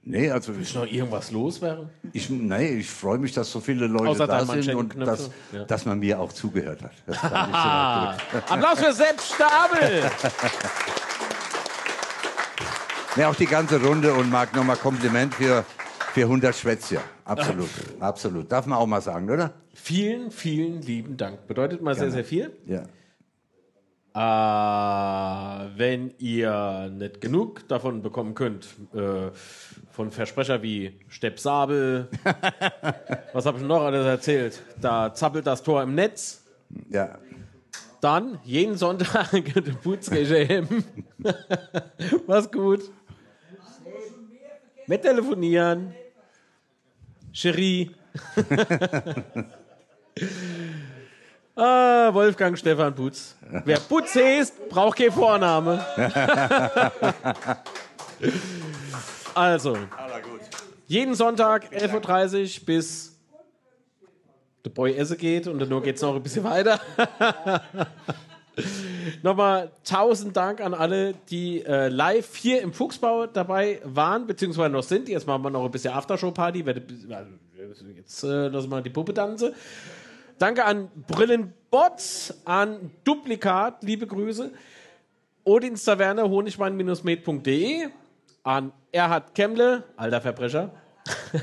Nee, 0.01 0.30
also 0.32 0.56
Willst 0.56 0.74
du 0.75 0.80
noch 0.80 0.88
irgendwas 0.88 1.30
loswerden? 1.32 1.90
Ich, 2.14 2.30
nee, 2.30 2.80
ich 2.80 2.90
freue 2.90 3.17
mich, 3.17 3.33
dass 3.33 3.51
so 3.51 3.59
viele 3.59 3.85
Leute 3.85 4.09
Außer 4.09 4.27
da 4.27 4.45
sind 4.45 4.74
und 4.75 4.95
dass, 4.99 5.30
Ja. 5.51 5.66
dass 5.66 5.85
man 5.85 5.99
mir 5.99 6.19
auch 6.19 6.32
zugehört 6.32 6.82
hat. 6.82 6.93
Das. 7.06 7.17
Applaus 8.49 8.80
für 8.80 8.93
Sepp 8.93 9.22
Stabel! 9.22 10.09
Ja, 13.19 13.30
auch 13.30 13.35
die 13.35 13.48
ganze 13.48 13.83
Runde 13.83 14.14
und 14.14 14.30
Marc, 14.30 14.56
nochmal 14.56 14.77
Kompliment 14.77 15.35
für, 15.35 15.65
für 16.14 16.22
100 16.22 16.56
Schwätzchen. 16.56 16.99
Absolut, 17.25 17.67
absolut. 17.99 18.49
Darf 18.49 18.65
man 18.65 18.80
auch 18.80 18.85
mal 18.85 19.01
sagen, 19.01 19.30
oder? 19.30 19.51
Vielen, 19.73 20.31
vielen 20.31 20.81
lieben 20.81 21.17
Dank. 21.17 21.45
Bedeutet 21.45 21.81
mal 21.81 21.95
sehr, 21.95 22.07
Gerne. 22.07 22.14
sehr 22.14 22.23
viel. 22.23 22.53
Ja. 22.65 22.83
Äh, 25.65 25.69
wenn 25.75 26.14
ihr 26.19 26.89
nicht 26.93 27.19
genug 27.19 27.67
davon 27.67 28.01
bekommen 28.01 28.35
könnt, 28.35 28.67
äh, 28.93 29.31
von 29.91 30.11
Versprecher 30.11 30.64
wie 30.64 30.98
Stepp 31.09 31.41
Sabel, 31.41 32.07
was 33.33 33.45
habe 33.45 33.57
ich 33.57 33.65
noch 33.65 33.81
alles 33.81 34.06
erzählt? 34.06 34.64
Da 34.80 35.14
zappelt 35.14 35.45
das 35.45 35.61
Tor 35.61 35.83
im 35.83 35.93
Netz. 35.93 36.45
Ja. 36.89 37.17
Dann 37.99 38.39
jeden 38.45 38.77
Sonntag 38.77 39.31
der 39.31 39.73
Putzgeschäm. 39.73 40.85
Was 42.25 42.49
gut. 42.49 42.89
Mit 44.90 45.03
telefonieren. 45.03 45.93
Cherie. 47.32 47.92
ah, 51.56 52.11
Wolfgang 52.11 52.58
Stefan 52.58 52.95
Putz. 52.95 53.35
Wer 53.66 53.80
Putz 53.82 54.16
heißt, 54.16 54.68
braucht 54.68 54.98
kein 54.98 55.11
Vorname. 55.11 55.85
also, 59.35 59.77
jeden 60.88 61.14
Sonntag 61.14 61.72
11.30 61.72 62.61
Uhr 62.61 62.66
bis 62.66 63.16
der 64.66 64.72
Boy 64.72 64.95
esse 64.95 65.18
geht 65.18 65.45
und 65.45 65.59
dann 65.59 65.69
nur 65.69 65.84
geht 65.84 65.98
es 65.98 66.01
noch 66.01 66.16
ein 66.16 66.24
bisschen 66.24 66.43
weiter. 66.43 66.80
Nochmal 69.24 69.72
tausend 69.84 70.36
Dank 70.36 70.61
an 70.61 70.74
alle, 70.74 71.14
die 71.30 71.64
äh, 71.64 71.88
live 71.90 72.36
hier 72.36 72.61
im 72.61 72.74
Fuchsbau 72.74 73.28
dabei 73.28 73.82
waren, 73.84 74.28
beziehungsweise 74.28 74.69
noch 74.69 74.84
sind. 74.84 75.10
Jetzt 75.10 75.28
machen 75.28 75.44
wir 75.44 75.50
noch 75.50 75.66
ein 75.66 75.72
bisschen 75.72 75.94
Aftershow-Party. 75.94 76.64
Jetzt 77.95 78.24
äh, 78.24 78.48
lassen 78.48 78.69
wir 78.69 78.82
die 78.82 78.90
Puppe 78.90 79.14
tanzen. 79.14 79.53
Danke 80.38 80.64
an 80.64 80.90
Brillenbot, 81.08 82.34
an 82.45 82.92
Duplikat, 83.03 83.84
liebe 83.84 84.08
Grüße. 84.08 84.52
Odins 85.44 85.84
Taverne, 85.84 86.30
honigwein-med.de, 86.30 87.88
an 88.44 88.72
Erhard 88.92 89.34
Kemmle, 89.36 89.84
alter 89.98 90.22
Verbrecher, 90.22 90.72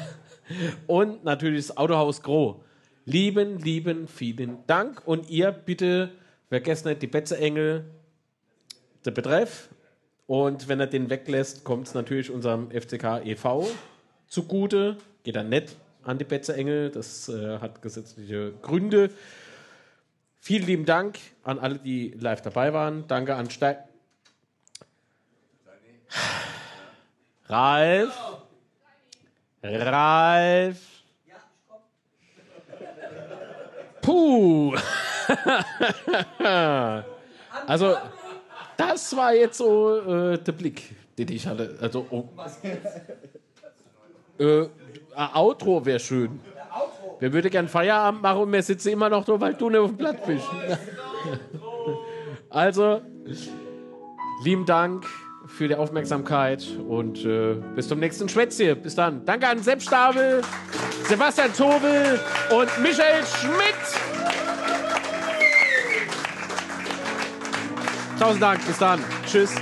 und 0.87 1.25
natürlich 1.25 1.67
das 1.67 1.77
Autohaus 1.77 2.23
Groh. 2.23 2.63
Lieben, 3.05 3.59
lieben, 3.59 4.09
vielen 4.09 4.59
Dank. 4.67 5.03
Und 5.07 5.29
ihr 5.31 5.53
bitte 5.53 6.13
vergesst 6.49 6.85
nicht 6.85 7.03
die 7.03 7.07
Betzeengel, 7.07 7.85
der 9.05 9.11
Betreff. 9.11 9.69
Und 10.27 10.69
wenn 10.69 10.81
er 10.81 10.87
den 10.87 11.09
weglässt, 11.09 11.65
kommt 11.65 11.87
es 11.87 11.95
natürlich 11.95 12.31
unserem 12.31 12.71
FCK 12.71 13.25
e.V. 13.25 13.69
zugute. 14.27 14.97
Geht 15.23 15.37
dann 15.37 15.49
nicht 15.49 15.77
an 16.03 16.19
die 16.19 16.25
Betzeengel. 16.25 16.91
Das 16.91 17.29
äh, 17.29 17.59
hat 17.59 17.83
gesetzliche 17.83 18.53
Gründe. 18.63 19.11
Vielen 20.41 20.67
lieben 20.67 20.85
Dank 20.85 21.19
an 21.43 21.59
alle, 21.59 21.79
die 21.79 22.11
live 22.19 22.41
dabei 22.43 22.73
waren. 22.73 23.07
Danke 23.09 23.35
an 23.35 23.51
Stein. 23.51 23.79
Ralf. 27.49 28.17
Ralf. 29.63 30.79
Puh. 34.03 34.77
also, 37.67 37.97
das 38.77 39.17
war 39.17 39.35
jetzt 39.35 39.59
so 39.59 39.99
äh, 39.99 40.39
der 40.39 40.53
Blick, 40.53 40.95
den 41.19 41.29
ich 41.31 41.47
hatte. 41.47 41.77
Also, 41.81 42.07
oh. 42.11 42.29
äh, 44.43 44.67
ein 45.15 45.35
Outro 45.35 45.85
wäre 45.85 46.01
schön. 46.01 46.41
Wir 47.19 47.33
würden 47.33 47.51
gern 47.51 47.69
Feierabend 47.69 48.23
machen 48.23 48.43
und 48.43 48.53
wir 48.53 48.63
sitzen 48.63 48.91
immer 48.91 49.09
noch 49.09 49.25
da, 49.25 49.41
weil 49.41 49.55
du 49.55 49.71
nicht 49.71 49.79
auf 49.79 49.91
dem 49.91 49.97
Blatt 49.97 50.27
bist. 50.27 50.47
also, 52.51 53.01
lieben 54.45 54.67
Dank 54.67 55.07
für 55.47 55.69
die 55.69 55.75
Aufmerksamkeit 55.75 56.67
und 56.87 57.25
äh, 57.25 57.55
bis 57.75 57.89
zum 57.89 58.01
nächsten 58.01 58.29
Schwätzchen. 58.29 58.81
Bis 58.83 58.95
dann. 58.95 59.25
Danke 59.25 59.49
an 59.49 59.63
Sepp 59.63 59.81
Stabel, 59.81 60.43
Sebastian 61.05 61.53
Tobel 61.55 62.21
und 62.51 62.83
Michael 62.83 63.25
Schmidt. 63.25 64.16
Tausend 68.19 68.43
Dank. 68.43 68.67
Bis 68.67 68.79
dann. 68.79 69.01
Tschüss. 69.27 69.55